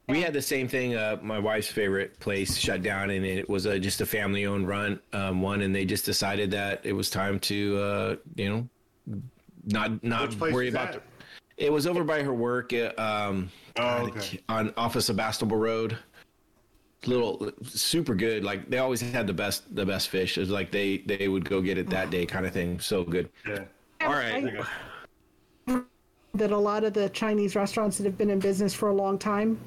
We 0.06 0.20
had 0.20 0.34
the 0.34 0.42
same 0.42 0.68
thing. 0.68 0.94
Uh, 0.96 1.18
my 1.22 1.38
wife's 1.38 1.68
favorite 1.68 2.20
place 2.20 2.56
shut 2.58 2.82
down, 2.82 3.08
and 3.10 3.24
it 3.24 3.48
was 3.48 3.66
uh, 3.66 3.78
just 3.78 4.02
a 4.02 4.06
family-owned 4.06 4.68
run 4.68 5.00
um, 5.14 5.40
one, 5.40 5.62
and 5.62 5.74
they 5.74 5.86
just 5.86 6.04
decided 6.04 6.50
that 6.50 6.84
it 6.84 6.92
was 6.92 7.08
time 7.08 7.40
to, 7.40 7.78
uh, 7.78 8.16
you 8.36 8.48
know, 8.50 8.68
not 9.66 10.02
not 10.04 10.38
worry 10.38 10.68
about. 10.68 10.92
that? 10.92 11.02
The, 11.56 11.64
it 11.66 11.72
was 11.72 11.86
over 11.86 12.04
by 12.04 12.22
her 12.22 12.34
work, 12.34 12.72
uh, 12.74 12.92
um, 12.98 13.50
Oh, 13.78 14.06
okay. 14.08 14.40
on 14.48 14.74
off 14.76 14.94
of 14.96 15.04
Sebastopol 15.04 15.56
Road. 15.56 15.96
Little, 17.06 17.50
super 17.64 18.14
good. 18.14 18.44
Like 18.44 18.68
they 18.70 18.78
always 18.78 19.00
had 19.00 19.26
the 19.26 19.32
best, 19.32 19.74
the 19.74 19.84
best 19.86 20.08
fish. 20.08 20.36
It 20.36 20.40
was 20.40 20.50
like 20.50 20.70
they 20.70 20.98
they 20.98 21.28
would 21.28 21.48
go 21.48 21.60
get 21.62 21.78
it 21.78 21.88
that 21.90 22.10
day, 22.10 22.26
kind 22.26 22.44
of 22.46 22.52
thing. 22.52 22.78
So 22.80 23.04
good. 23.04 23.30
Yeah. 23.48 23.64
All 24.02 24.12
right. 24.12 24.44
Okay. 25.66 25.82
that 26.34 26.50
a 26.50 26.56
lot 26.56 26.82
of 26.84 26.92
the 26.94 27.08
Chinese 27.10 27.56
restaurants 27.56 27.96
that 27.98 28.04
have 28.04 28.18
been 28.18 28.30
in 28.30 28.38
business 28.38 28.74
for 28.74 28.88
a 28.88 28.92
long 28.92 29.18
time 29.18 29.58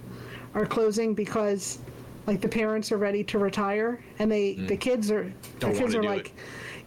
are 0.57 0.65
closing 0.65 1.13
because 1.13 1.77
like 2.25 2.41
the 2.41 2.47
parents 2.49 2.91
are 2.91 2.97
ready 2.97 3.23
to 3.23 3.37
retire 3.39 4.03
and 4.19 4.31
they 4.31 4.55
the 4.55 4.75
kids 4.75 5.11
are 5.11 5.23
Mm. 5.23 5.33
Don't 5.59 5.73
the 5.73 5.79
kids 5.79 5.95
are 5.95 6.03
like 6.03 6.27
it. 6.27 6.33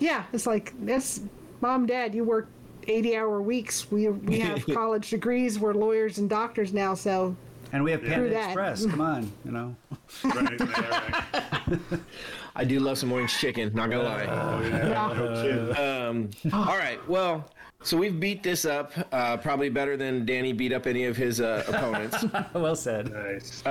yeah 0.01 0.25
it's 0.33 0.47
like 0.47 0.75
that's 0.85 1.21
mom 1.61 1.87
dad 1.87 2.15
you 2.15 2.25
work 2.25 2.49
80 2.89 3.17
hour 3.17 3.41
weeks 3.41 3.91
we 3.91 4.09
we 4.09 4.41
have 4.41 4.67
college 4.75 5.11
degrees 5.11 5.59
we're 5.59 5.73
lawyers 5.75 6.19
and 6.19 6.29
doctors 6.29 6.73
now 6.75 6.95
so 6.95 7.37
And 7.73 7.85
we 7.85 7.93
have 7.93 8.03
Panda 8.03 8.31
that. 8.31 8.47
Express. 8.47 8.85
Come 8.87 9.01
on, 9.01 9.31
you 9.45 9.53
know. 9.53 9.77
Right, 10.25 10.61
right, 10.61 11.69
right. 11.71 12.01
I 12.57 12.65
do 12.65 12.81
love 12.81 12.99
some 12.99 13.13
orange 13.13 13.33
chicken. 13.39 13.71
Not 13.75 13.91
gonna 13.91 14.03
lie. 14.03 14.27
Oh, 14.27 14.61
yeah. 14.67 15.15
No 15.15 15.43
kidding. 15.43 15.77
Um, 15.79 16.31
all 16.53 16.77
right. 16.77 16.99
Well, 17.09 17.49
so 17.83 17.97
we've 17.97 18.19
beat 18.21 18.43
this 18.43 18.65
up 18.65 18.93
uh, 19.13 19.37
probably 19.37 19.69
better 19.69 19.97
than 19.97 20.25
Danny 20.27 20.53
beat 20.53 20.73
up 20.73 20.87
any 20.87 21.05
of 21.05 21.17
his 21.17 21.41
uh, 21.41 21.65
opponents. 21.69 22.25
well 22.55 22.77
said. 22.77 23.11
nice. 23.13 23.63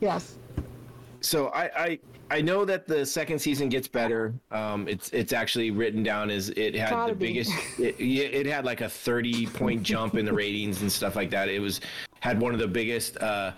yes 0.00 0.38
so 1.20 1.48
I, 1.48 1.70
I 1.84 1.98
I 2.30 2.40
know 2.40 2.64
that 2.64 2.86
the 2.86 3.04
second 3.04 3.38
season 3.38 3.68
gets 3.68 3.86
better. 3.86 4.34
Um, 4.50 4.88
it's 4.88 5.10
it's 5.10 5.32
actually 5.32 5.70
written 5.70 6.02
down 6.02 6.30
as 6.30 6.48
it 6.50 6.74
had 6.74 6.90
Gotta 6.90 7.12
the 7.12 7.18
be. 7.18 7.26
biggest. 7.28 7.52
It, 7.78 7.94
it 8.00 8.46
had 8.46 8.64
like 8.64 8.80
a 8.80 8.88
thirty 8.88 9.46
point 9.46 9.82
jump 9.82 10.14
in 10.16 10.24
the 10.24 10.32
ratings 10.32 10.80
and 10.80 10.90
stuff 10.90 11.14
like 11.14 11.30
that. 11.30 11.48
It 11.48 11.60
was 11.60 11.80
had 12.20 12.40
one 12.40 12.54
of 12.54 12.58
the 12.58 12.66
biggest 12.66 13.18
uh, 13.18 13.52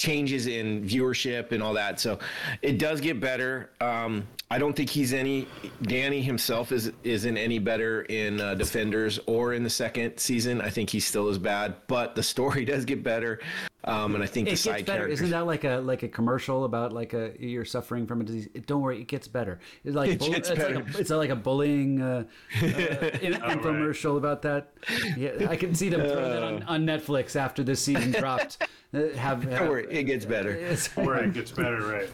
changes 0.00 0.46
in 0.46 0.82
viewership 0.82 1.52
and 1.52 1.62
all 1.62 1.74
that. 1.74 2.00
So 2.00 2.18
it 2.62 2.78
does 2.78 3.00
get 3.00 3.20
better. 3.20 3.70
Um, 3.82 4.26
I 4.50 4.58
don't 4.58 4.74
think 4.74 4.88
he's 4.88 5.12
any. 5.12 5.46
Danny 5.82 6.22
himself 6.22 6.72
is 6.72 6.90
isn't 7.04 7.36
any 7.36 7.58
better 7.58 8.02
in 8.02 8.40
uh, 8.40 8.54
Defenders 8.54 9.20
or 9.26 9.52
in 9.52 9.62
the 9.62 9.70
second 9.70 10.16
season. 10.18 10.60
I 10.60 10.70
think 10.70 10.90
he's 10.90 11.06
still 11.06 11.28
as 11.28 11.38
bad, 11.38 11.76
but 11.86 12.14
the 12.14 12.22
story 12.22 12.64
does 12.72 12.84
get 12.84 13.04
better. 13.04 13.40
Um, 13.84 14.14
and 14.14 14.22
I 14.22 14.26
think 14.26 14.46
It 14.46 14.50
the 14.50 14.52
gets 14.52 14.60
side 14.62 14.84
better. 14.86 14.98
characters. 14.98 15.20
Isn't 15.20 15.30
that 15.30 15.46
like 15.46 15.64
a 15.64 15.76
like 15.78 16.02
a 16.02 16.08
commercial 16.08 16.64
about 16.64 16.92
like 16.92 17.14
a 17.14 17.32
you're 17.38 17.64
suffering 17.64 18.06
from 18.06 18.20
a 18.20 18.24
disease? 18.24 18.48
It- 18.54 18.66
don't 18.66 18.82
worry, 18.82 19.00
it 19.00 19.08
gets 19.08 19.26
better. 19.26 19.58
It's 19.84 19.96
like 19.96 20.10
It 20.12 20.18
bull- 20.18 20.28
gets 20.30 20.50
it's, 20.50 20.58
better. 20.58 20.74
Like 20.76 20.94
a, 20.94 20.98
it's 20.98 21.10
like 21.10 21.30
a 21.30 21.36
bullying 21.36 22.02
uh, 22.02 22.24
uh, 22.62 22.66
in, 22.66 23.32
infomercial 23.34 24.16
about 24.18 24.42
that. 24.42 24.72
Yeah, 25.16 25.46
I 25.48 25.56
can 25.56 25.74
see 25.74 25.88
them 25.88 26.02
throwing 26.02 26.30
that 26.30 26.42
on, 26.42 26.62
on 26.64 26.84
Netflix 26.86 27.36
after 27.36 27.62
this 27.62 27.80
season 27.80 28.10
dropped. 28.20 28.58
Uh, 28.92 29.08
have, 29.16 29.48
Don't 29.48 29.68
worry, 29.68 29.86
it 29.88 30.02
gets 30.02 30.24
better. 30.24 30.50
it's- 30.50 30.90
Right, 30.96 31.24
it 31.26 31.32
gets 31.32 31.52
better, 31.52 31.80
right? 31.80 32.08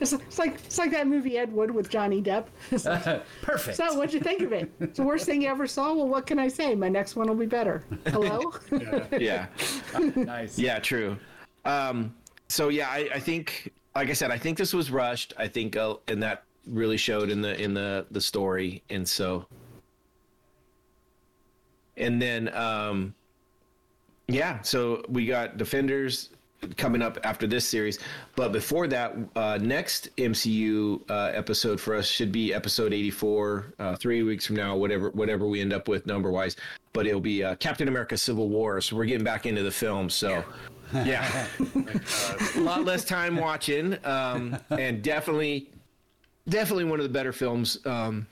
It's, 0.00 0.12
it's 0.12 0.38
like 0.38 0.54
it's 0.64 0.78
like 0.78 0.92
that 0.92 1.06
movie 1.08 1.36
Ed 1.38 1.52
Wood 1.52 1.70
with 1.72 1.90
Johnny 1.90 2.22
Depp. 2.22 2.46
perfect. 3.42 3.76
so 3.76 3.94
what'd 3.94 4.14
you 4.14 4.20
think 4.20 4.42
of 4.42 4.52
it? 4.52 4.70
It's 4.80 4.96
the 4.98 5.02
worst 5.04 5.26
thing 5.26 5.42
you 5.42 5.48
ever 5.48 5.66
saw. 5.66 5.92
Well, 5.92 6.06
what 6.08 6.24
can 6.26 6.38
I 6.38 6.48
say? 6.48 6.74
My 6.76 6.88
next 6.88 7.16
one 7.16 7.26
will 7.28 7.34
be 7.34 7.46
better. 7.46 7.82
Hello. 8.06 8.52
Yeah. 9.18 9.46
nice. 10.14 10.45
Yeah, 10.56 10.78
true. 10.78 11.16
Um, 11.64 12.14
so 12.48 12.68
yeah, 12.68 12.88
I, 12.88 13.08
I 13.14 13.20
think, 13.20 13.72
like 13.94 14.08
I 14.08 14.12
said, 14.12 14.30
I 14.30 14.38
think 14.38 14.56
this 14.56 14.72
was 14.72 14.90
rushed. 14.90 15.34
I 15.36 15.48
think, 15.48 15.76
uh, 15.76 15.96
and 16.08 16.22
that 16.22 16.44
really 16.66 16.96
showed 16.96 17.30
in 17.30 17.40
the 17.40 17.60
in 17.60 17.74
the 17.74 18.06
the 18.10 18.20
story, 18.20 18.82
and 18.90 19.06
so, 19.06 19.46
and 21.96 22.20
then, 22.20 22.54
um, 22.54 23.14
yeah, 24.28 24.60
so 24.62 25.04
we 25.08 25.26
got 25.26 25.56
Defenders 25.56 26.30
coming 26.76 27.02
up 27.02 27.18
after 27.22 27.46
this 27.46 27.66
series, 27.66 27.98
but 28.34 28.50
before 28.50 28.86
that, 28.88 29.14
uh, 29.36 29.58
next 29.60 30.14
MCU 30.16 31.08
uh, 31.10 31.30
episode 31.34 31.80
for 31.80 31.94
us 31.94 32.06
should 32.06 32.32
be 32.32 32.54
episode 32.54 32.92
eighty 32.92 33.10
four, 33.10 33.74
uh, 33.78 33.96
three 33.96 34.22
weeks 34.22 34.46
from 34.46 34.56
now, 34.56 34.76
whatever 34.76 35.10
whatever 35.10 35.46
we 35.46 35.60
end 35.60 35.72
up 35.72 35.88
with 35.88 36.06
number 36.06 36.30
wise. 36.30 36.56
But 36.96 37.06
it'll 37.06 37.20
be 37.20 37.44
uh, 37.44 37.54
Captain 37.56 37.88
America: 37.88 38.16
Civil 38.16 38.48
War. 38.48 38.80
So 38.80 38.96
we're 38.96 39.04
getting 39.04 39.24
back 39.24 39.44
into 39.46 39.62
the 39.62 39.70
film. 39.70 40.10
So. 40.10 40.42
Yeah, 41.04 41.46
a 42.54 42.60
lot 42.60 42.84
less 42.84 43.04
time 43.04 43.36
watching, 43.36 43.98
um, 44.04 44.56
and 44.70 45.02
definitely, 45.02 45.68
definitely 46.48 46.84
one 46.84 47.00
of 47.00 47.02
the 47.02 47.12
better 47.12 47.32
films. 47.32 47.84
Um, 47.84 48.28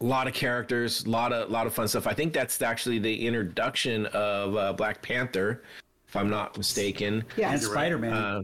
a 0.00 0.04
lot 0.04 0.26
of 0.26 0.34
characters, 0.34 1.04
a 1.04 1.10
lot 1.10 1.32
of 1.32 1.50
lot 1.50 1.66
of 1.66 1.74
fun 1.74 1.86
stuff. 1.86 2.06
I 2.06 2.14
think 2.14 2.32
that's 2.32 2.62
actually 2.62 2.98
the 2.98 3.26
introduction 3.26 4.06
of 4.06 4.56
uh, 4.56 4.72
Black 4.72 5.02
Panther, 5.02 5.62
if 6.06 6.16
I'm 6.16 6.30
not 6.30 6.56
mistaken. 6.56 7.24
Yeah, 7.36 7.52
and 7.52 7.62
Spider 7.62 7.98
Man. 7.98 8.12
Uh, 8.12 8.42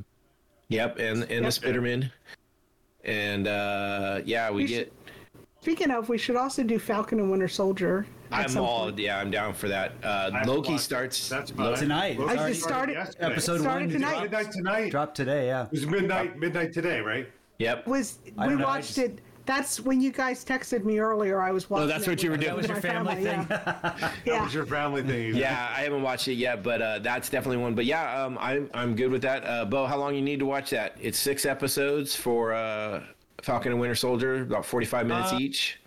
yep, 0.69 0.99
and 0.99 1.25
and 1.25 1.47
the 1.47 1.53
Spider 1.53 1.81
Man, 1.81 2.13
and 3.05 3.47
uh, 3.49 4.21
yeah, 4.25 4.51
we 4.51 4.65
We 4.65 4.69
get. 4.69 4.93
Speaking 5.61 5.91
of, 5.91 6.11
we 6.11 6.19
should 6.19 6.37
also 6.37 6.63
do 6.63 6.79
Falcon 6.79 7.19
and 7.21 7.31
Winter 7.31 7.49
Soldier. 7.49 8.07
At 8.35 8.51
I'm 8.51 8.59
all 8.59 8.85
point. 8.87 8.99
yeah, 8.99 9.19
I'm 9.19 9.31
down 9.31 9.55
for 9.55 9.69
that. 9.69 9.93
Uh, 10.03 10.31
I 10.33 10.39
have 10.39 10.47
to 10.47 10.53
Loki 10.53 10.79
starts 10.79 11.29
That's 11.29 11.51
Tonight. 11.51 12.19
Loki 12.19 12.33
It's 12.33 12.41
already 12.41 12.55
started- 12.55 12.93
yesterday. 12.95 13.27
Episode 13.27 13.61
Started 13.61 13.85
one 13.85 13.93
tonight. 13.93 14.23
Midnight 14.23 14.53
tonight. 14.53 14.91
dropped 14.91 15.17
today. 15.17 15.47
Yeah. 15.47 15.65
It 15.67 15.71
was 15.73 15.87
midnight, 15.87 16.39
midnight 16.39 16.73
today, 16.73 17.01
right? 17.01 17.29
Yep. 17.59 17.87
Was 17.87 18.19
we 18.37 18.47
know, 18.55 18.65
watched 18.65 18.87
just- 18.95 18.99
it? 18.99 19.21
That's 19.47 19.79
when 19.79 20.01
you 20.01 20.11
guys 20.11 20.43
texted 20.43 20.85
me 20.85 20.99
earlier. 21.01 21.43
I 21.43 21.53
was 21.53 21.69
watching. 21.69 21.85
Oh, 21.85 21.87
that's 21.87 22.07
it 22.07 22.11
what 22.11 22.23
you 22.23 22.31
were 22.31 22.39
doing. 22.39 22.57
with 22.57 22.67
That 22.67 22.77
was 22.77 22.83
your 22.83 22.93
family 22.93 23.15
thing. 23.17 23.47
Yeah. 23.51 23.75
That 24.01 24.13
yeah. 24.25 24.43
was 24.43 24.55
your 24.55 24.65
family 24.65 25.03
thing. 25.03 25.35
Yeah, 25.37 25.71
I 25.77 25.83
haven't 25.83 26.01
watched 26.03 26.29
it 26.29 26.35
yet, 26.35 26.63
but 26.63 26.81
uh, 26.81 26.99
that's 27.01 27.29
definitely 27.29 27.59
one. 27.59 27.75
But 27.75 27.85
yeah, 27.85 28.25
um, 28.25 28.39
I'm 28.41 28.71
I'm 28.73 28.97
good 28.97 29.11
with 29.11 29.21
that. 29.21 29.45
Uh, 29.45 29.67
Bo, 29.67 29.85
how 29.85 29.99
long 29.99 30.15
you 30.15 30.23
need 30.23 30.39
to 30.39 30.47
watch 30.47 30.71
that? 30.71 30.97
It's 30.99 31.19
six 31.19 31.45
episodes 31.45 32.17
for 32.17 32.55
uh, 32.55 33.03
Falcon 33.43 33.73
and 33.73 33.81
Winter 33.83 33.95
Soldier, 33.95 34.41
about 34.41 34.65
45 34.65 35.07
minutes 35.07 35.33
Uh, 35.35 35.39
each. 35.39 35.79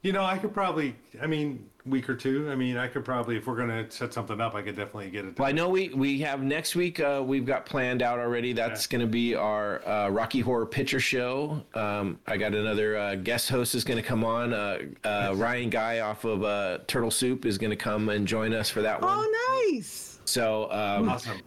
You 0.00 0.12
know, 0.12 0.24
I 0.24 0.38
could 0.38 0.54
probably, 0.54 0.96
I 1.20 1.26
mean, 1.26 1.68
week 1.86 2.08
or 2.08 2.14
two. 2.14 2.50
I 2.50 2.54
mean, 2.54 2.76
I 2.76 2.88
could 2.88 3.04
probably, 3.04 3.36
if 3.36 3.46
we're 3.46 3.56
gonna 3.56 3.90
set 3.90 4.12
something 4.12 4.40
up, 4.40 4.54
I 4.54 4.62
could 4.62 4.76
definitely 4.76 5.10
get 5.10 5.24
it. 5.24 5.38
Well, 5.38 5.48
I 5.48 5.52
know 5.52 5.68
we 5.68 5.88
we 5.90 6.18
have 6.20 6.42
next 6.42 6.74
week. 6.76 7.00
Uh, 7.00 7.22
we've 7.24 7.46
got 7.46 7.64
planned 7.66 8.02
out 8.02 8.18
already. 8.18 8.52
That's 8.52 8.86
going 8.86 9.00
to 9.00 9.06
be 9.06 9.34
our 9.34 9.86
uh, 9.86 10.08
Rocky 10.08 10.40
Horror 10.40 10.66
Picture 10.66 11.00
Show. 11.00 11.62
Um, 11.74 12.18
I 12.26 12.36
got 12.36 12.54
another 12.54 12.96
uh, 12.96 13.14
guest 13.16 13.48
host 13.48 13.74
is 13.74 13.84
going 13.84 13.96
to 14.02 14.06
come 14.06 14.24
on. 14.24 14.52
Uh, 14.52 14.78
uh, 15.04 15.32
Ryan 15.36 15.70
Guy 15.70 16.00
off 16.00 16.24
of 16.24 16.42
uh, 16.44 16.78
Turtle 16.86 17.10
Soup 17.10 17.46
is 17.46 17.58
going 17.58 17.70
to 17.70 17.76
come 17.76 18.08
and 18.08 18.26
join 18.26 18.52
us 18.52 18.68
for 18.70 18.82
that 18.82 19.00
one. 19.00 19.10
Oh, 19.18 19.70
nice. 19.72 20.18
So 20.24 20.64
um, 20.72 21.08
awesome. 21.08 21.40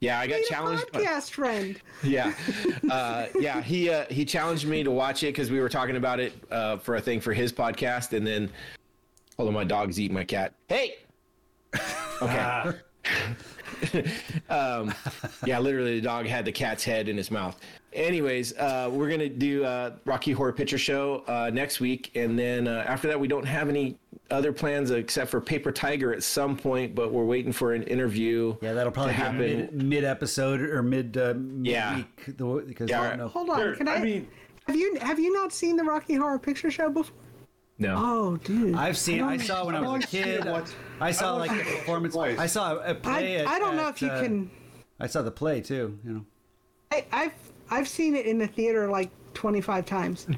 yeah, 0.00 0.20
I 0.20 0.26
got 0.26 0.36
Need 0.36 0.44
a 0.44 0.48
challenged. 0.48 0.92
by- 0.92 1.00
podcast 1.00 1.30
friend. 1.30 1.80
yeah 2.02 2.34
uh, 2.90 3.26
yeah 3.40 3.62
he 3.62 3.88
uh, 3.88 4.04
he 4.10 4.22
challenged 4.24 4.66
me 4.66 4.82
to 4.84 4.90
watch 4.90 5.22
it 5.22 5.28
because 5.28 5.50
we 5.50 5.58
were 5.60 5.68
talking 5.70 5.96
about 5.96 6.20
it 6.20 6.34
uh, 6.50 6.76
for 6.76 6.96
a 6.96 7.00
thing 7.00 7.20
for 7.20 7.32
his 7.32 7.50
podcast 7.52 8.12
and 8.14 8.26
then 8.26 8.50
hold 9.36 9.48
on 9.48 9.54
my 9.54 9.64
dog's 9.64 9.98
eating 10.00 10.14
my 10.14 10.24
cat 10.24 10.52
hey 10.68 10.94
okay 12.22 12.72
um, 14.48 14.92
yeah 15.44 15.58
literally 15.58 15.96
the 16.00 16.00
dog 16.00 16.26
had 16.26 16.44
the 16.44 16.52
cat's 16.52 16.82
head 16.82 17.08
in 17.08 17.16
his 17.16 17.30
mouth 17.30 17.58
anyways 17.92 18.56
uh, 18.56 18.88
we're 18.92 19.08
gonna 19.10 19.28
do 19.28 19.64
uh, 19.64 19.90
rocky 20.04 20.32
horror 20.32 20.52
picture 20.52 20.78
show 20.78 21.22
uh, 21.26 21.50
next 21.52 21.78
week 21.80 22.10
and 22.14 22.38
then 22.38 22.66
uh, 22.66 22.84
after 22.86 23.06
that 23.08 23.18
we 23.18 23.28
don't 23.28 23.44
have 23.44 23.68
any 23.68 23.96
other 24.30 24.52
plans 24.52 24.90
except 24.90 25.30
for 25.30 25.40
paper 25.40 25.70
tiger 25.70 26.12
at 26.12 26.22
some 26.22 26.56
point 26.56 26.94
but 26.94 27.12
we're 27.12 27.24
waiting 27.24 27.52
for 27.52 27.74
an 27.74 27.82
interview 27.84 28.56
Yeah, 28.60 28.72
that'll 28.72 28.90
probably 28.92 29.12
to 29.12 29.18
happen 29.18 29.38
mid, 29.38 29.82
mid 29.82 30.04
episode 30.04 30.60
or 30.62 30.82
mid 30.82 31.16
uh, 31.16 31.34
Yeah. 31.62 31.96
week. 31.98 32.36
The, 32.36 32.64
because 32.66 32.90
Yeah, 32.90 33.02
I 33.02 33.08
don't 33.10 33.18
know. 33.18 33.28
Hold 33.28 33.50
on. 33.50 33.58
Sure, 33.60 33.76
Can 33.76 33.88
I? 33.88 33.94
I 33.96 34.02
mean- 34.02 34.28
have 34.66 34.74
you 34.74 34.98
have 35.00 35.20
you 35.20 35.32
not 35.32 35.52
seen 35.52 35.76
the 35.76 35.84
Rocky 35.84 36.14
Horror 36.14 36.40
Picture 36.40 36.72
Show 36.72 36.90
before? 36.90 37.14
No 37.78 37.94
Oh, 37.98 38.36
dude. 38.38 38.74
I've 38.74 38.96
seen. 38.96 39.22
I 39.22 39.36
don't- 39.36 39.46
saw 39.46 39.64
when 39.66 39.74
I 39.74 39.80
was 39.80 40.04
a 40.04 40.06
kid. 40.06 40.44
What? 40.44 40.74
I 41.00 41.10
saw 41.10 41.34
I 41.34 41.38
like 41.38 41.50
watched 41.50 41.64
the 41.64 41.76
performance. 41.76 42.14
twice. 42.14 42.38
I 42.38 42.46
saw 42.46 42.76
a 42.78 42.94
play. 42.94 43.38
I, 43.38 43.40
at- 43.42 43.48
I 43.48 43.58
don't 43.58 43.76
know 43.76 43.88
at, 43.88 43.94
if 43.96 44.02
you 44.02 44.08
uh, 44.08 44.22
can. 44.22 44.50
I 44.98 45.06
saw 45.06 45.22
the 45.22 45.30
play 45.30 45.60
too. 45.60 45.98
You 46.04 46.12
know. 46.12 46.24
I, 46.92 47.04
I've 47.12 47.32
I've 47.70 47.88
seen 47.88 48.14
it 48.16 48.26
in 48.26 48.38
the 48.38 48.46
theater 48.46 48.88
like 48.88 49.10
25 49.34 49.84
times. 49.86 50.26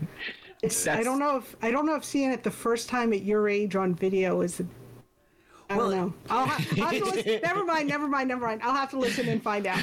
It's 0.61 0.89
I 0.89 1.05
don't 1.05 1.21
know 1.21 1.37
if 1.37 1.55
I 1.63 1.71
don't 1.71 1.87
know 1.87 1.95
if 1.95 2.05
seeing 2.05 2.33
it 2.33 2.43
the 2.43 2.51
first 2.51 2.89
time 2.89 3.13
at 3.13 3.23
your 3.23 3.49
age 3.49 3.77
on 3.77 3.95
video 3.95 4.41
is. 4.41 4.61
I 5.71 5.77
Well, 5.77 5.91
don't 5.93 6.01
know. 6.01 6.15
I'll, 6.29 6.47
ha- 6.47 6.65
I'll 6.73 6.87
have 6.91 6.99
to 6.99 7.05
listen. 7.05 7.41
Never 7.45 7.65
mind. 7.65 7.89
Never 7.89 8.09
mind. 8.09 8.29
Never 8.29 8.45
mind. 8.45 8.63
I'll 8.65 8.75
have 8.75 8.91
to 8.91 8.99
listen 8.99 9.29
and 9.29 9.41
find 9.41 9.69
out. 9.69 9.81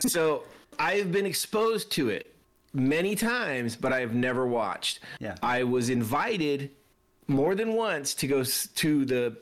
So 0.08 0.44
I've 0.78 1.12
been 1.12 1.26
exposed 1.26 1.92
to 1.92 2.08
it 2.08 2.29
many 2.72 3.14
times, 3.14 3.76
but 3.76 3.92
I've 3.92 4.14
never 4.14 4.46
watched. 4.46 5.00
Yeah. 5.20 5.34
I 5.42 5.64
was 5.64 5.90
invited 5.90 6.70
more 7.26 7.54
than 7.54 7.74
once 7.74 8.14
to 8.14 8.26
go 8.26 8.42
to 8.42 9.04
the 9.04 9.36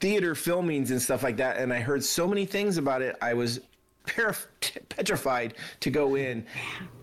theater 0.00 0.34
filmings 0.34 0.90
and 0.90 1.00
stuff 1.00 1.22
like 1.22 1.38
that, 1.38 1.56
and 1.58 1.72
I 1.72 1.80
heard 1.80 2.04
so 2.04 2.26
many 2.28 2.44
things 2.46 2.76
about 2.76 3.02
it. 3.02 3.16
I 3.22 3.34
was 3.34 3.60
perif- 4.06 4.46
petrified 4.88 5.54
to 5.80 5.90
go 5.90 6.14
in 6.16 6.44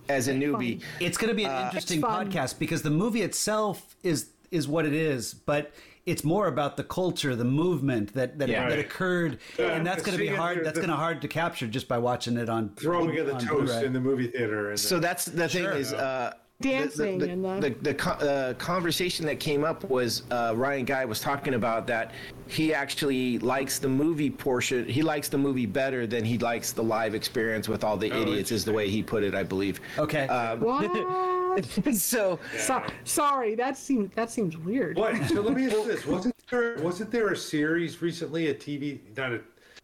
as 0.07 0.27
a 0.27 0.33
newbie. 0.33 0.81
It's 0.99 1.17
going 1.17 1.29
to 1.29 1.35
be 1.35 1.45
an 1.45 1.51
uh, 1.51 1.65
interesting 1.65 1.99
It's 1.99 2.07
fun. 2.07 2.31
podcast 2.31 2.59
because 2.59 2.81
the 2.81 2.89
movie 2.89 3.21
itself 3.21 3.95
is 4.03 4.29
is 4.51 4.67
what 4.67 4.85
it 4.85 4.93
is, 4.93 5.33
but 5.33 5.71
it's 6.05 6.23
more 6.23 6.47
about 6.47 6.77
the 6.77 6.83
culture, 6.83 7.35
the 7.35 7.43
movement 7.45 8.13
that 8.13 8.39
that, 8.39 8.49
Yeah. 8.49 8.69
that 8.69 8.79
occurred, 8.79 9.39
Yeah, 9.57 9.67
and 9.73 9.85
that's 9.85 10.01
going 10.03 10.17
to 10.17 10.23
be 10.23 10.27
hard. 10.27 10.59
the- 10.59 10.63
That's 10.63 10.77
going 10.77 10.89
to 10.89 10.95
hard 10.95 11.21
to 11.21 11.27
capture 11.27 11.67
just 11.67 11.87
by 11.87 11.97
watching 11.97 12.37
it 12.37 12.49
on 12.49 12.69
throwing 12.75 13.17
of 13.19 13.25
the 13.27 13.33
toast 13.33 13.47
Blu-ray. 13.47 13.85
in 13.85 13.93
the 13.93 13.99
movie 13.99 14.27
theater. 14.27 14.69
And 14.69 14.79
So 14.79 14.99
that's 14.99 15.25
the 15.25 15.47
thing 15.47 15.63
Sure. 15.63 15.73
is 15.73 15.93
uh, 15.93 16.33
Dancing 16.61 17.19
the, 17.19 17.25
the, 17.27 17.31
and 17.31 17.45
the- 17.45 17.69
the, 17.69 17.75
the, 17.81 17.93
co- 17.93 18.11
uh, 18.11 18.53
conversation 18.55 19.25
that 19.25 19.39
came 19.39 19.63
up 19.63 19.89
was 19.89 20.23
uh, 20.29 20.53
Ryan 20.55 20.83
Guy 20.83 21.05
was 21.05 21.21
talking 21.21 21.53
about 21.53 21.87
that 21.87 22.11
he 22.47 22.73
actually 22.73 23.39
likes 23.39 23.79
the 23.79 23.87
movie 23.87 24.29
portion. 24.29 24.85
He 24.85 25.01
likes 25.01 25.29
the 25.29 25.37
movie 25.37 25.65
better 25.65 26.05
than 26.05 26.25
he 26.25 26.37
likes 26.37 26.73
the 26.73 26.83
live 26.83 27.15
experience 27.15 27.69
with 27.69 27.85
all 27.85 27.95
the 27.95 28.11
idiots. 28.11 28.51
Is 28.51 28.65
the 28.65 28.73
way 28.73 28.89
he 28.89 29.01
put 29.01 29.23
it, 29.23 29.33
I 29.35 29.43
believe. 29.43 29.79
Okay. 29.97 30.27
What? 30.59 31.65
so 31.95 32.39
so, 32.57 32.83
sorry. 33.05 33.55
That 33.55 33.77
seems 33.77 34.13
that 34.15 34.29
seems 34.29 34.57
weird. 34.57 34.97
What? 34.97 35.15
So 35.29 35.41
let 35.41 35.55
me 35.55 35.65
ask 35.67 35.85
this: 35.85 36.05
wasn't 36.05 36.35
there 36.49 36.77
wasn't 36.79 37.09
there 37.11 37.29
a 37.29 37.37
series 37.37 38.01
recently, 38.01 38.47
a 38.47 38.53
TV, 38.53 38.99
not 39.15 39.31
a, 39.31 39.41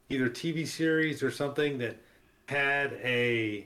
either 0.09 0.29
TV 0.29 0.67
series 0.67 1.23
or 1.23 1.31
something 1.31 1.77
that 1.77 1.97
had 2.47 2.93
a 3.03 3.65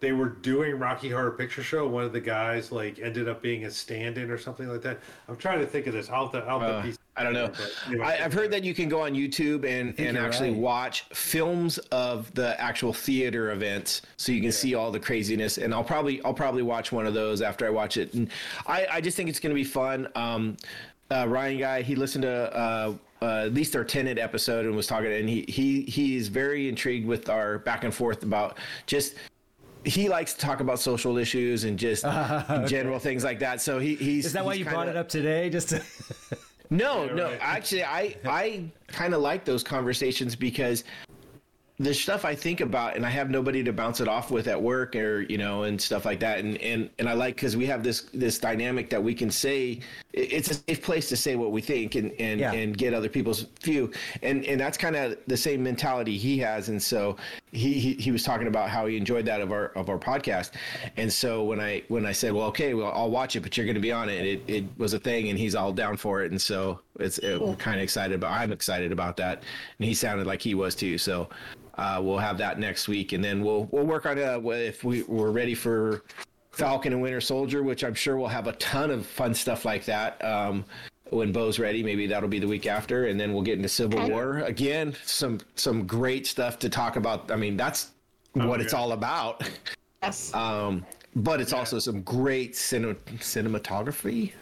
they 0.00 0.12
were 0.12 0.28
doing 0.28 0.78
Rocky 0.78 1.08
Horror 1.10 1.32
Picture 1.32 1.62
Show. 1.62 1.86
One 1.88 2.04
of 2.04 2.12
the 2.12 2.20
guys 2.20 2.70
like 2.70 2.98
ended 3.00 3.28
up 3.28 3.42
being 3.42 3.64
a 3.64 3.70
stand-in 3.70 4.30
or 4.30 4.38
something 4.38 4.68
like 4.68 4.82
that. 4.82 4.98
I'm 5.28 5.36
trying 5.36 5.58
to 5.60 5.66
think 5.66 5.86
of 5.86 5.92
this. 5.92 6.08
I'll 6.08 6.28
have 6.28 6.32
to, 6.44 6.48
I'll 6.48 6.60
have 6.60 6.70
Uh, 6.70 6.82
piece- 6.82 6.98
I 7.16 7.24
don't 7.24 7.32
know. 7.32 7.48
but 7.48 7.72
anyway. 7.88 8.06
I, 8.06 8.24
I've 8.24 8.32
heard 8.32 8.52
that 8.52 8.62
you 8.62 8.72
can 8.74 8.88
go 8.88 9.02
on 9.02 9.12
YouTube 9.12 9.64
and, 9.64 9.92
and 9.98 10.16
actually 10.16 10.50
right. 10.50 10.58
watch 10.60 11.02
films 11.12 11.78
of 11.90 12.32
the 12.34 12.58
actual 12.60 12.92
theater 12.92 13.50
events, 13.50 14.02
so 14.16 14.30
you 14.30 14.40
can 14.40 14.52
see 14.52 14.76
all 14.76 14.92
the 14.92 15.00
craziness. 15.00 15.58
And 15.58 15.74
I'll 15.74 15.82
probably 15.82 16.22
I'll 16.22 16.32
probably 16.32 16.62
watch 16.62 16.92
one 16.92 17.08
of 17.08 17.14
those 17.14 17.42
after 17.42 17.66
I 17.66 17.70
watch 17.70 17.96
it. 17.96 18.14
And 18.14 18.30
I, 18.68 18.86
I 18.88 19.00
just 19.00 19.16
think 19.16 19.28
it's 19.28 19.40
going 19.40 19.50
to 19.50 19.54
be 19.60 19.64
fun. 19.64 20.06
Um, 20.14 20.56
uh, 21.10 21.26
Ryan 21.28 21.58
guy. 21.58 21.82
He 21.82 21.96
listened 21.96 22.22
to 22.22 22.56
uh, 22.56 22.94
uh, 23.20 23.26
at 23.46 23.52
least 23.54 23.74
our 23.74 23.82
Tenet 23.82 24.18
episode 24.18 24.64
and 24.66 24.76
was 24.76 24.86
talking, 24.86 25.10
and 25.10 25.28
he 25.28 25.44
he 25.48 25.82
he's 25.82 26.28
very 26.28 26.68
intrigued 26.68 27.04
with 27.08 27.28
our 27.28 27.58
back 27.58 27.82
and 27.82 27.92
forth 27.92 28.22
about 28.22 28.58
just. 28.86 29.14
He 29.88 30.08
likes 30.08 30.34
to 30.34 30.40
talk 30.40 30.60
about 30.60 30.78
social 30.80 31.16
issues 31.18 31.64
and 31.64 31.78
just 31.78 32.02
general 32.66 32.98
things 32.98 33.24
like 33.24 33.38
that. 33.40 33.60
So 33.60 33.78
he 33.78 33.94
he's 33.96 34.26
Is 34.26 34.32
that 34.34 34.44
why 34.44 34.54
you 34.54 34.64
kinda- 34.64 34.76
brought 34.76 34.88
it 34.88 34.96
up 34.96 35.08
today? 35.08 35.48
Just 35.50 35.70
to, 35.70 35.82
no, 36.70 37.06
no. 37.14 37.24
right. 37.30 37.38
Actually, 37.40 37.84
I 37.84 38.16
I 38.26 38.64
kind 38.88 39.14
of 39.14 39.20
like 39.22 39.44
those 39.44 39.62
conversations 39.62 40.36
because 40.36 40.84
the 41.80 41.94
stuff 41.94 42.24
I 42.24 42.34
think 42.34 42.60
about, 42.60 42.96
and 42.96 43.06
I 43.06 43.10
have 43.10 43.30
nobody 43.30 43.62
to 43.62 43.72
bounce 43.72 44.00
it 44.00 44.08
off 44.08 44.30
with 44.32 44.48
at 44.48 44.60
work 44.60 44.96
or 44.96 45.20
you 45.22 45.38
know, 45.38 45.62
and 45.62 45.80
stuff 45.80 46.04
like 46.04 46.18
that. 46.20 46.40
And 46.40 46.58
and 46.58 46.90
and 46.98 47.08
I 47.08 47.12
like 47.12 47.36
because 47.36 47.56
we 47.56 47.66
have 47.66 47.84
this 47.84 48.02
this 48.12 48.38
dynamic 48.38 48.90
that 48.90 49.02
we 49.02 49.14
can 49.14 49.30
say 49.30 49.80
it's 50.12 50.50
a 50.50 50.54
safe 50.54 50.82
place 50.82 51.08
to 51.10 51.16
say 51.16 51.36
what 51.36 51.52
we 51.52 51.60
think 51.60 51.94
and 51.94 52.12
and 52.18 52.40
Yeah. 52.40 52.52
and 52.52 52.76
get 52.76 52.94
other 52.94 53.08
people's 53.08 53.46
view. 53.62 53.92
And 54.22 54.44
and 54.44 54.60
that's 54.60 54.76
kind 54.76 54.96
of 54.96 55.18
the 55.28 55.36
same 55.36 55.62
mentality 55.62 56.18
he 56.18 56.38
has. 56.38 56.68
And 56.68 56.82
so 56.82 57.16
he, 57.52 57.74
he 57.74 57.92
he 57.94 58.10
was 58.10 58.24
talking 58.24 58.48
about 58.48 58.70
how 58.70 58.86
he 58.86 58.96
enjoyed 58.96 59.24
that 59.26 59.40
of 59.40 59.52
our 59.52 59.66
of 59.76 59.88
our 59.88 59.98
podcast. 59.98 60.50
And 60.96 61.12
so 61.12 61.44
when 61.44 61.60
I 61.60 61.84
when 61.88 62.04
I 62.06 62.12
said, 62.12 62.32
well, 62.32 62.46
okay, 62.46 62.74
well, 62.74 62.90
I'll 62.92 63.10
watch 63.10 63.36
it, 63.36 63.40
but 63.40 63.56
you're 63.56 63.66
going 63.66 63.74
to 63.76 63.80
be 63.80 63.92
on 63.92 64.08
it. 64.08 64.26
It 64.26 64.42
it 64.48 64.64
was 64.78 64.94
a 64.94 64.98
thing, 64.98 65.28
and 65.28 65.38
he's 65.38 65.54
all 65.54 65.72
down 65.72 65.96
for 65.96 66.22
it. 66.24 66.32
And 66.32 66.40
so 66.40 66.80
it's 66.98 67.18
it, 67.18 67.40
we're 67.40 67.56
kind 67.56 67.76
of 67.76 67.82
excited 67.82 68.20
but 68.20 68.28
I'm 68.30 68.52
excited 68.52 68.92
about 68.92 69.16
that, 69.18 69.42
and 69.78 69.88
he 69.88 69.94
sounded 69.94 70.26
like 70.26 70.42
he 70.42 70.54
was 70.54 70.74
too. 70.74 70.98
So. 70.98 71.28
Uh, 71.76 72.00
we'll 72.02 72.18
have 72.18 72.36
that 72.38 72.58
next 72.58 72.88
week, 72.88 73.12
and 73.12 73.22
then 73.22 73.40
we'll 73.40 73.68
we'll 73.70 73.86
work 73.86 74.04
on 74.04 74.18
uh, 74.18 74.40
if 74.48 74.82
we 74.82 75.04
we're 75.04 75.30
ready 75.30 75.54
for 75.54 76.02
Falcon 76.50 76.92
and 76.92 77.00
Winter 77.00 77.20
Soldier, 77.20 77.62
which 77.62 77.84
I'm 77.84 77.94
sure 77.94 78.16
we'll 78.16 78.26
have 78.26 78.48
a 78.48 78.52
ton 78.54 78.90
of 78.90 79.06
fun 79.06 79.32
stuff 79.32 79.64
like 79.64 79.84
that. 79.84 80.22
Um, 80.24 80.64
when 81.10 81.30
Bo's 81.32 81.60
ready, 81.60 81.82
maybe 81.84 82.08
that'll 82.08 82.28
be 82.28 82.40
the 82.40 82.48
week 82.48 82.66
after, 82.66 83.06
and 83.06 83.18
then 83.18 83.32
we'll 83.32 83.42
get 83.42 83.56
into 83.56 83.68
Civil 83.68 84.00
Okay. 84.00 84.12
War 84.12 84.38
again. 84.38 84.94
Some 85.04 85.38
some 85.54 85.86
great 85.86 86.26
stuff 86.26 86.58
to 86.58 86.68
talk 86.68 86.96
about. 86.96 87.30
I 87.30 87.36
mean, 87.36 87.56
that's 87.56 87.92
what 88.32 88.60
it's 88.60 88.72
yeah. 88.72 88.78
all 88.78 88.92
about. 88.92 89.48
Yes. 90.02 90.32
Um, 90.34 90.84
but 91.16 91.40
it's 91.40 91.52
also 91.52 91.78
some 91.78 92.02
great 92.02 92.52
cine- 92.52 92.96
cinematography 93.18 94.32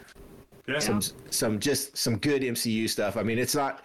Yeah. 0.67 0.79
some 0.79 1.01
some 1.29 1.59
just 1.59 1.95
some 1.95 2.17
good 2.17 2.41
MCU 2.41 2.89
stuff. 2.89 3.15
I 3.15 3.23
mean, 3.23 3.39
it's 3.39 3.55
not. 3.55 3.83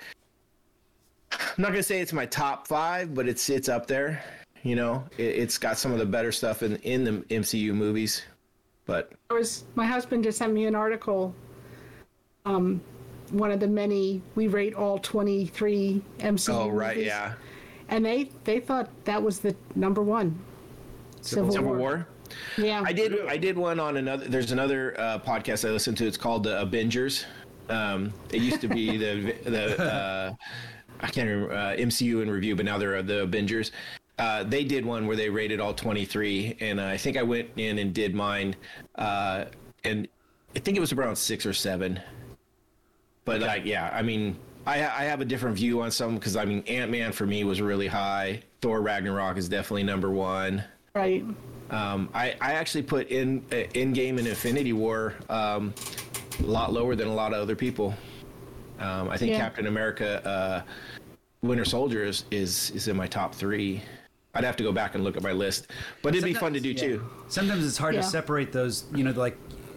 I'm 1.32 1.38
not 1.56 1.68
gonna 1.68 1.82
say 1.82 2.00
it's 2.00 2.12
my 2.12 2.26
top 2.26 2.66
five, 2.66 3.14
but 3.14 3.28
it's 3.28 3.48
it's 3.48 3.68
up 3.68 3.86
there. 3.86 4.22
You 4.64 4.76
know, 4.76 5.04
it, 5.16 5.22
it's 5.22 5.58
got 5.58 5.78
some 5.78 5.92
of 5.92 5.98
the 5.98 6.06
better 6.06 6.32
stuff 6.32 6.62
in 6.62 6.76
in 6.76 7.04
the 7.04 7.12
MCU 7.34 7.72
movies. 7.72 8.22
But 8.84 9.12
There 9.28 9.38
was 9.38 9.64
my 9.76 9.86
husband 9.86 10.24
just 10.24 10.38
sent 10.38 10.52
me 10.52 10.66
an 10.66 10.74
article. 10.74 11.34
Um, 12.44 12.80
one 13.30 13.52
of 13.52 13.60
the 13.60 13.68
many 13.68 14.20
we 14.34 14.48
rate 14.48 14.74
all 14.74 14.98
23 14.98 16.02
MCU. 16.18 16.48
oh 16.52 16.68
right, 16.68 16.96
movies, 16.96 17.06
yeah, 17.06 17.34
And 17.88 18.04
they 18.04 18.30
they 18.42 18.58
thought 18.58 18.90
that 19.04 19.22
was 19.22 19.38
the 19.38 19.54
number 19.76 20.02
one. 20.02 20.36
Civil, 21.20 21.52
Civil 21.52 21.68
War. 21.68 21.78
War. 21.78 22.08
Yeah. 22.56 22.82
I 22.84 22.92
did 22.92 23.26
I 23.26 23.36
did 23.36 23.56
one 23.56 23.80
on 23.80 23.96
another. 23.96 24.26
There's 24.26 24.52
another 24.52 24.98
uh, 24.98 25.18
podcast 25.18 25.68
I 25.68 25.72
listened 25.72 25.96
to. 25.98 26.06
It's 26.06 26.16
called 26.16 26.44
the 26.44 26.60
Avengers. 26.60 27.24
Um, 27.68 28.12
it 28.30 28.42
used 28.42 28.60
to 28.60 28.68
be 28.68 28.96
the 28.98 29.34
the 29.44 29.82
uh, 29.82 30.34
I 31.00 31.06
can't 31.08 31.28
remember 31.28 31.54
uh, 31.54 31.76
MCU 31.76 32.22
in 32.22 32.30
review, 32.30 32.56
but 32.56 32.64
now 32.64 32.78
they're 32.78 32.96
uh, 32.96 33.02
the 33.02 33.22
Avengers. 33.22 33.72
Uh, 34.18 34.44
they 34.44 34.62
did 34.62 34.84
one 34.84 35.06
where 35.06 35.16
they 35.16 35.28
rated 35.28 35.58
all 35.58 35.74
23, 35.74 36.56
and 36.60 36.80
I 36.80 36.96
think 36.96 37.16
I 37.16 37.22
went 37.22 37.48
in 37.56 37.78
and 37.78 37.94
did 37.94 38.14
mine, 38.14 38.54
uh, 38.96 39.46
and 39.84 40.06
I 40.54 40.58
think 40.60 40.76
it 40.76 40.80
was 40.80 40.92
around 40.92 41.16
six 41.16 41.46
or 41.46 41.52
seven. 41.52 42.00
But 43.24 43.40
like, 43.40 43.64
yeah, 43.64 43.90
I 43.92 44.02
mean, 44.02 44.36
I 44.66 44.74
I 44.74 45.04
have 45.04 45.20
a 45.20 45.24
different 45.24 45.56
view 45.56 45.80
on 45.80 45.90
some 45.90 46.14
because 46.14 46.36
I 46.36 46.44
mean, 46.44 46.62
Ant 46.66 46.90
Man 46.90 47.12
for 47.12 47.26
me 47.26 47.44
was 47.44 47.60
really 47.60 47.86
high. 47.86 48.42
Thor 48.60 48.80
Ragnarok 48.80 49.36
is 49.36 49.48
definitely 49.48 49.84
number 49.84 50.10
one. 50.10 50.62
Right. 50.94 51.24
Um, 51.72 52.10
I, 52.12 52.34
I 52.40 52.52
actually 52.52 52.82
put 52.82 53.08
in 53.08 53.42
uh, 53.50 53.54
Endgame 53.74 54.18
and 54.18 54.28
Infinity 54.28 54.74
War 54.74 55.14
um, 55.30 55.72
a 56.38 56.42
lot 56.46 56.72
lower 56.72 56.94
than 56.94 57.08
a 57.08 57.14
lot 57.14 57.32
of 57.32 57.40
other 57.40 57.56
people. 57.56 57.94
Um, 58.78 59.08
I 59.08 59.16
think 59.16 59.32
Yeah. 59.32 59.38
Captain 59.38 59.66
America, 59.66 60.24
uh, 60.26 60.62
Winter 61.40 61.64
Soldier 61.64 62.04
is, 62.04 62.24
is 62.30 62.70
is 62.70 62.88
in 62.88 62.96
my 62.96 63.06
top 63.06 63.34
three. 63.34 63.82
I'd 64.34 64.44
have 64.44 64.56
to 64.56 64.62
go 64.62 64.70
back 64.72 64.94
and 64.94 65.02
look 65.02 65.16
at 65.16 65.22
my 65.22 65.32
list, 65.32 65.68
but 66.02 66.14
it'd 66.14 66.24
be 66.24 66.34
fun 66.34 66.52
to 66.52 66.60
do 66.60 66.70
Yeah. 66.70 66.80
too. 66.80 67.10
Sometimes 67.28 67.66
it's 67.66 67.78
hard 67.78 67.94
Yeah. 67.94 68.02
to 68.02 68.06
separate 68.06 68.52
those. 68.52 68.84
You 68.94 69.04
know, 69.04 69.12
like 69.12 69.36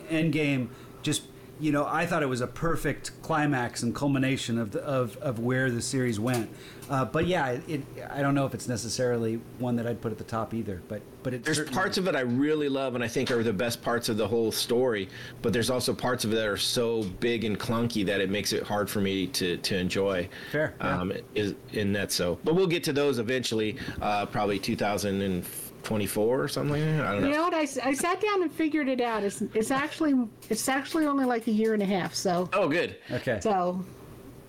Endgame. 0.09 0.67
Just 1.01 1.23
you 1.59 1.71
know, 1.71 1.85
I 1.85 2.05
thought 2.05 2.21
it 2.21 2.27
was 2.29 2.41
a 2.41 2.47
perfect 2.47 3.11
climax 3.21 3.81
and 3.83 3.95
culmination 3.95 4.57
of 4.57 4.71
the, 4.71 4.81
of 4.83 5.15
of 5.17 5.39
where 5.39 5.71
the 5.71 5.81
series 5.81 6.19
went. 6.19 6.49
Uh, 6.89 7.03
but 7.05 7.25
yeah, 7.25 7.49
it, 7.49 7.63
it. 7.67 7.81
I 8.11 8.21
don't 8.21 8.35
know 8.35 8.45
if 8.45 8.53
it's 8.53 8.67
necessarily 8.67 9.41
one 9.59 9.75
that 9.77 9.87
I'd 9.87 10.01
put 10.01 10.11
at 10.11 10.17
the 10.17 10.23
top 10.23 10.53
either. 10.53 10.81
But 10.87 11.01
but 11.23 11.33
it 11.33 11.43
There's 11.43 11.57
certainly- 11.57 11.75
parts 11.75 11.97
of 11.97 12.07
it 12.07 12.15
I 12.15 12.19
really 12.21 12.69
love 12.69 12.93
and 12.95 13.03
I 13.03 13.07
think 13.07 13.31
are 13.31 13.41
the 13.41 13.51
best 13.53 13.81
parts 13.81 14.07
of 14.09 14.17
the 14.17 14.27
whole 14.27 14.51
story, 14.51 15.09
but 15.41 15.51
there's 15.53 15.69
also 15.71 15.93
parts 15.93 16.23
of 16.25 16.31
it 16.31 16.35
that 16.35 16.47
are 16.47 16.57
so 16.57 17.01
big 17.19 17.43
and 17.43 17.59
clunky 17.59 18.05
that 18.05 18.21
it 18.21 18.29
makes 18.29 18.53
it 18.53 18.61
hard 18.63 18.87
for 18.89 19.01
me 19.01 19.25
to, 19.27 19.57
to 19.57 19.75
enjoy. 19.77 20.29
Fair, 20.51 20.75
yeah. 20.79 20.99
Um, 21.01 21.11
is 21.33 21.55
in 21.73 21.91
that 21.93 22.11
so, 22.11 22.37
but 22.43 22.53
we'll 22.53 22.67
get 22.67 22.83
to 22.83 22.93
those 22.93 23.17
eventually, 23.17 23.77
uh, 24.01 24.27
probably 24.27 24.59
2024 24.59 26.41
or 26.43 26.47
something. 26.47 26.71
Like 26.73 26.81
that. 26.97 27.05
I 27.07 27.11
don't 27.13 27.21
know. 27.21 27.27
You 27.27 27.33
know 27.33 27.43
what? 27.43 27.53
I, 27.55 27.61
I 27.83 27.93
sat 27.93 28.21
down 28.21 28.43
and 28.43 28.51
figured 28.51 28.87
it 28.87 29.01
out. 29.01 29.23
It's 29.23 29.41
it's 29.53 29.71
actually 29.71 30.13
it's 30.49 30.69
actually 30.69 31.05
only 31.07 31.25
like 31.25 31.47
a 31.47 31.51
year 31.51 31.73
and 31.73 31.81
a 31.81 31.85
half. 31.87 32.13
So 32.13 32.49
Oh, 32.53 32.67
good, 32.67 32.97
Okay. 33.11 33.39
so 33.41 33.83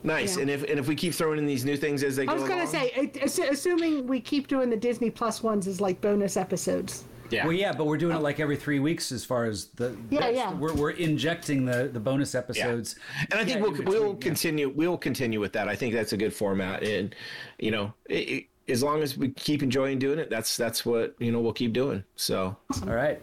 nice. 0.06 0.36
Yeah. 0.36 0.42
And 0.42 0.50
if 0.50 0.62
and 0.70 0.78
if 0.78 0.88
we 0.88 0.94
keep 0.94 1.12
throwing 1.12 1.38
in 1.38 1.44
these 1.46 1.64
new 1.64 1.76
things 1.76 2.02
as 2.02 2.16
they 2.16 2.24
go. 2.26 2.32
I 2.32 2.34
was 2.34 2.44
gonna 2.48 2.66
say, 2.66 2.90
it- 2.94 3.16
assuming 3.50 4.06
we 4.06 4.20
keep 4.20 4.48
doing 4.48 4.70
the 4.70 4.76
Disney 4.76 5.10
Plus 5.10 5.42
ones 5.42 5.66
as 5.66 5.80
like 5.80 6.00
bonus 6.00 6.36
episodes. 6.36 7.04
yeah, 7.30 7.44
Well, 7.44 7.52
yeah, 7.52 7.72
but 7.72 7.86
we're 7.86 7.96
doing 7.98 8.16
it 8.16 8.20
like 8.22 8.38
every 8.40 8.56
three 8.56 8.78
weeks 8.78 9.10
as 9.12 9.24
far 9.24 9.44
as 9.44 9.66
the. 9.76 9.96
Yeah, 10.10 10.20
that's- 10.20 10.36
yeah. 10.36 10.54
We're, 10.54 10.74
we're 10.74 10.90
injecting 10.90 11.64
the, 11.64 11.90
the 11.92 12.00
bonus 12.00 12.34
episodes. 12.34 12.56
Yeah. 12.58 12.66
episodes. 12.68 12.96
And 13.32 13.40
I 13.40 13.44
think 13.44 13.56
Yeah, 13.58 13.62
we'll 13.62 13.80
in 13.80 13.84
we'll 13.84 14.12
yeah. 14.14 14.18
continue 14.20 14.68
we'll 14.70 14.96
continue 14.98 15.40
with 15.40 15.52
that. 15.54 15.68
I 15.68 15.74
think 15.76 15.92
that's 15.92 16.12
a 16.12 16.16
good 16.16 16.32
format, 16.32 16.82
and 16.84 17.14
you 17.58 17.70
know, 17.72 17.92
it, 18.08 18.14
it, 18.14 18.44
as 18.68 18.82
long 18.82 19.02
as 19.02 19.16
we 19.18 19.28
keep 19.30 19.62
enjoying 19.62 19.98
doing 19.98 20.18
it, 20.18 20.30
that's 20.30 20.56
that's 20.56 20.86
what 20.86 21.14
you 21.18 21.30
know 21.32 21.40
we'll 21.40 21.52
keep 21.52 21.72
doing. 21.72 22.02
So 22.16 22.56
All 22.82 22.94
right. 22.94 23.20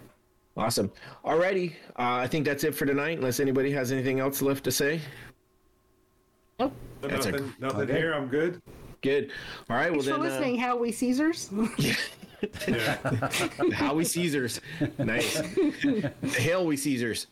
awesome. 0.57 0.91
Alrighty, 1.25 1.71
uh, 1.97 2.15
I 2.23 2.27
think 2.27 2.45
that's 2.45 2.63
it 2.63 2.75
for 2.75 2.85
tonight. 2.85 3.17
Unless 3.17 3.39
anybody 3.39 3.71
has 3.71 3.91
anything 3.91 4.19
else 4.19 4.41
left 4.41 4.63
to 4.65 4.71
say. 4.71 4.99
Nope. 6.63 6.73
That's 7.11 7.25
a- 7.25 7.31
nothing 7.31 7.53
nothing 7.59 7.81
Okay. 7.81 7.93
here. 7.97 8.13
I'm 8.13 8.27
good. 8.27 8.61
Good. 9.01 9.31
All 9.69 9.75
right. 9.75 9.91
Thanks 9.91 10.07
well 10.07 10.17
for 10.17 10.23
then, 10.23 10.31
listening, 10.31 10.57
Howie 10.57 10.91
Caesars. 10.91 11.49
Yeah. 12.67 12.97
uh, 13.05 13.71
Howie 13.71 14.03
Caesars. 14.03 14.59
Nice. 14.97 15.37
Hail 16.35 16.65
we 16.65 16.75
Caesars. 16.75 17.27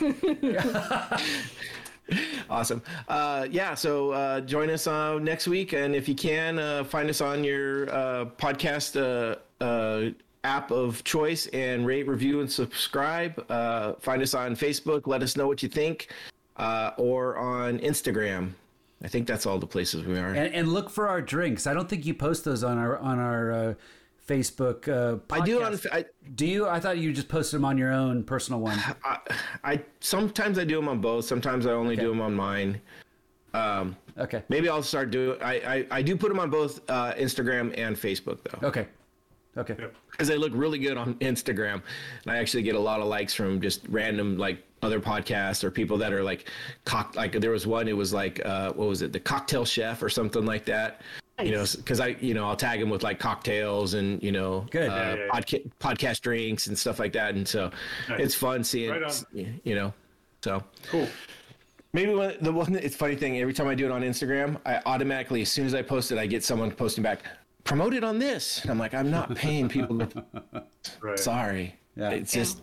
awesome. 2.50 2.82
Uh, 3.08 3.46
yeah. 3.50 3.74
So 3.74 4.12
uh, 4.12 4.40
join 4.40 4.70
us 4.70 4.86
uh, 4.86 5.18
next 5.18 5.48
week, 5.48 5.74
and 5.74 5.94
if 5.94 6.08
you 6.08 6.14
can, 6.14 6.58
uh, 6.58 6.84
find 6.84 7.10
us 7.10 7.20
on 7.20 7.44
your 7.44 7.90
uh, 7.90 8.24
podcast 8.38 8.96
uh, 8.98 9.36
uh, 9.62 10.10
app 10.44 10.70
of 10.70 11.04
choice 11.04 11.46
and 11.48 11.86
rate, 11.86 12.08
review, 12.08 12.40
and 12.40 12.50
subscribe. 12.50 13.44
Uh, 13.50 13.94
find 14.00 14.22
us 14.22 14.32
on 14.34 14.56
Facebook. 14.56 15.06
Let 15.06 15.22
us 15.22 15.36
know 15.36 15.46
what 15.46 15.62
you 15.62 15.68
think, 15.68 16.08
uh, 16.56 16.92
or 16.96 17.36
on 17.36 17.78
Instagram. 17.80 18.52
I 19.04 19.08
think 19.08 19.26
that's 19.26 19.44
all 19.44 19.58
the 19.58 19.66
places 19.66 20.02
we 20.04 20.18
are. 20.18 20.28
And, 20.28 20.54
and 20.54 20.72
look 20.72 20.88
for 20.88 21.08
our 21.08 21.20
drinks. 21.20 21.66
I 21.66 21.74
don't 21.74 21.88
think 21.88 22.06
you 22.06 22.14
post 22.14 22.44
those 22.44 22.64
on 22.64 22.78
our 22.78 22.98
on 22.98 23.18
our 23.18 23.52
uh, 23.52 23.74
Facebook. 24.26 24.88
Uh, 24.88 25.18
I 25.30 25.44
do 25.44 25.62
on. 25.62 25.78
I, 25.92 26.06
Do 26.34 26.46
you? 26.46 26.66
I 26.66 26.80
thought 26.80 26.96
you 26.96 27.12
just 27.12 27.28
posted 27.28 27.58
them 27.58 27.66
on 27.66 27.76
your 27.76 27.92
own 27.92 28.24
personal 28.24 28.60
one. 28.60 28.78
I, 29.04 29.18
I 29.62 29.82
sometimes 30.00 30.58
I 30.58 30.64
do 30.64 30.76
them 30.76 30.88
on 30.88 31.00
both. 31.02 31.26
Sometimes 31.26 31.66
I 31.66 31.72
only 31.72 31.96
do 31.96 32.08
them 32.08 32.22
on 32.22 32.34
mine. 32.34 32.80
Um, 33.52 33.96
Okay. 34.16 34.42
maybe 34.48 34.68
I'll 34.68 34.82
start 34.82 35.10
doing. 35.10 35.40
I, 35.42 35.54
I 35.54 35.86
I 35.98 36.02
do 36.02 36.16
put 36.16 36.28
them 36.28 36.40
on 36.40 36.48
both 36.48 36.80
uh, 36.88 37.12
Instagram 37.14 37.76
and 37.76 37.96
Facebook 37.96 38.38
though, 38.42 38.68
Okay. 38.68 38.86
Okay. 39.56 39.76
because 40.10 40.26
they 40.28 40.36
look 40.36 40.50
really 40.54 40.78
good 40.80 40.96
on 40.96 41.14
Instagram, 41.16 41.74
and 42.22 42.32
I 42.32 42.38
actually 42.38 42.62
get 42.64 42.74
a 42.74 42.80
lot 42.80 43.00
of 43.00 43.06
likes 43.06 43.34
from 43.34 43.60
just 43.60 43.82
random 43.88 44.36
like 44.38 44.64
other 44.84 45.00
podcasts 45.00 45.64
or 45.64 45.70
people 45.70 45.96
that 45.98 46.12
are 46.12 46.22
like 46.22 46.48
cock. 46.84 47.16
Like 47.16 47.32
there 47.40 47.50
was 47.50 47.66
one. 47.66 47.88
It 47.88 47.96
was 47.96 48.12
like 48.12 48.44
uh, 48.44 48.72
what 48.74 48.88
was 48.88 49.02
it? 49.02 49.12
The 49.12 49.20
cocktail 49.20 49.64
chef 49.64 50.02
or 50.02 50.08
something 50.08 50.44
like 50.44 50.64
that. 50.66 51.00
You 51.42 51.50
know, 51.50 51.64
because 51.76 51.98
I 51.98 52.16
you 52.20 52.32
know 52.34 52.46
I'll 52.46 52.54
tag 52.54 52.78
them 52.78 52.90
with 52.90 53.02
like 53.02 53.18
cocktails 53.18 53.94
and 53.94 54.22
you 54.22 54.30
know 54.30 54.66
Good. 54.70 54.88
uh, 54.88 54.94
Yeah, 54.94 55.14
yeah, 55.14 55.24
yeah. 55.24 55.28
podca- 55.40 55.70
podcast 55.80 56.20
drinks 56.20 56.68
and 56.68 56.78
stuff 56.78 57.00
like 57.00 57.12
that, 57.14 57.34
and 57.34 57.46
so 57.48 57.72
Nice. 58.08 58.20
it's 58.20 58.34
fun 58.36 58.62
seeing 58.62 58.90
Right 58.92 59.24
you 59.64 59.74
know. 59.74 59.92
So 60.42 60.62
Cool. 60.90 61.08
Maybe 61.92 62.12
one, 62.14 62.34
the 62.40 62.52
one 62.52 62.74
it's 62.76 62.94
funny 62.96 63.16
thing 63.16 63.38
every 63.38 63.52
time 63.54 63.66
I 63.68 63.74
do 63.74 63.84
it 63.84 63.90
on 63.90 64.02
Instagram, 64.02 64.58
I 64.66 64.80
automatically 64.86 65.42
as 65.42 65.48
soon 65.48 65.66
as 65.66 65.74
I 65.74 65.82
post 65.82 66.12
it, 66.12 66.18
I 66.18 66.26
get 66.26 66.44
someone 66.44 66.70
posting 66.70 67.02
back, 67.02 67.20
promote 67.64 67.94
it 67.94 68.02
on 68.04 68.18
this. 68.18 68.60
And 68.62 68.70
I'm 68.70 68.78
like, 68.78 68.94
I'm 68.94 69.10
not 69.10 69.34
paying 69.34 69.68
people. 69.68 70.06
Right. 71.00 71.18
sorry, 71.18 71.74
Yeah. 71.96 72.10
it's 72.10 72.32
just 72.32 72.60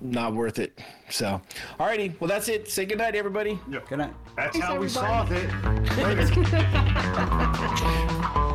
not 0.00 0.34
worth 0.34 0.58
it. 0.58 0.78
So, 1.10 1.40
alrighty. 1.78 2.18
Well, 2.20 2.28
that's 2.28 2.48
it. 2.48 2.68
Say 2.68 2.86
goodnight, 2.86 3.14
everybody. 3.14 3.58
Good 3.70 3.98
night. 3.98 4.14
That's 4.36 4.52
Thanks, 4.52 4.66
how 4.66 4.78
we 4.78 4.86
everybody. 4.86 4.88
solved 4.88 5.32
it. 5.32 5.48
Later. 8.26 8.40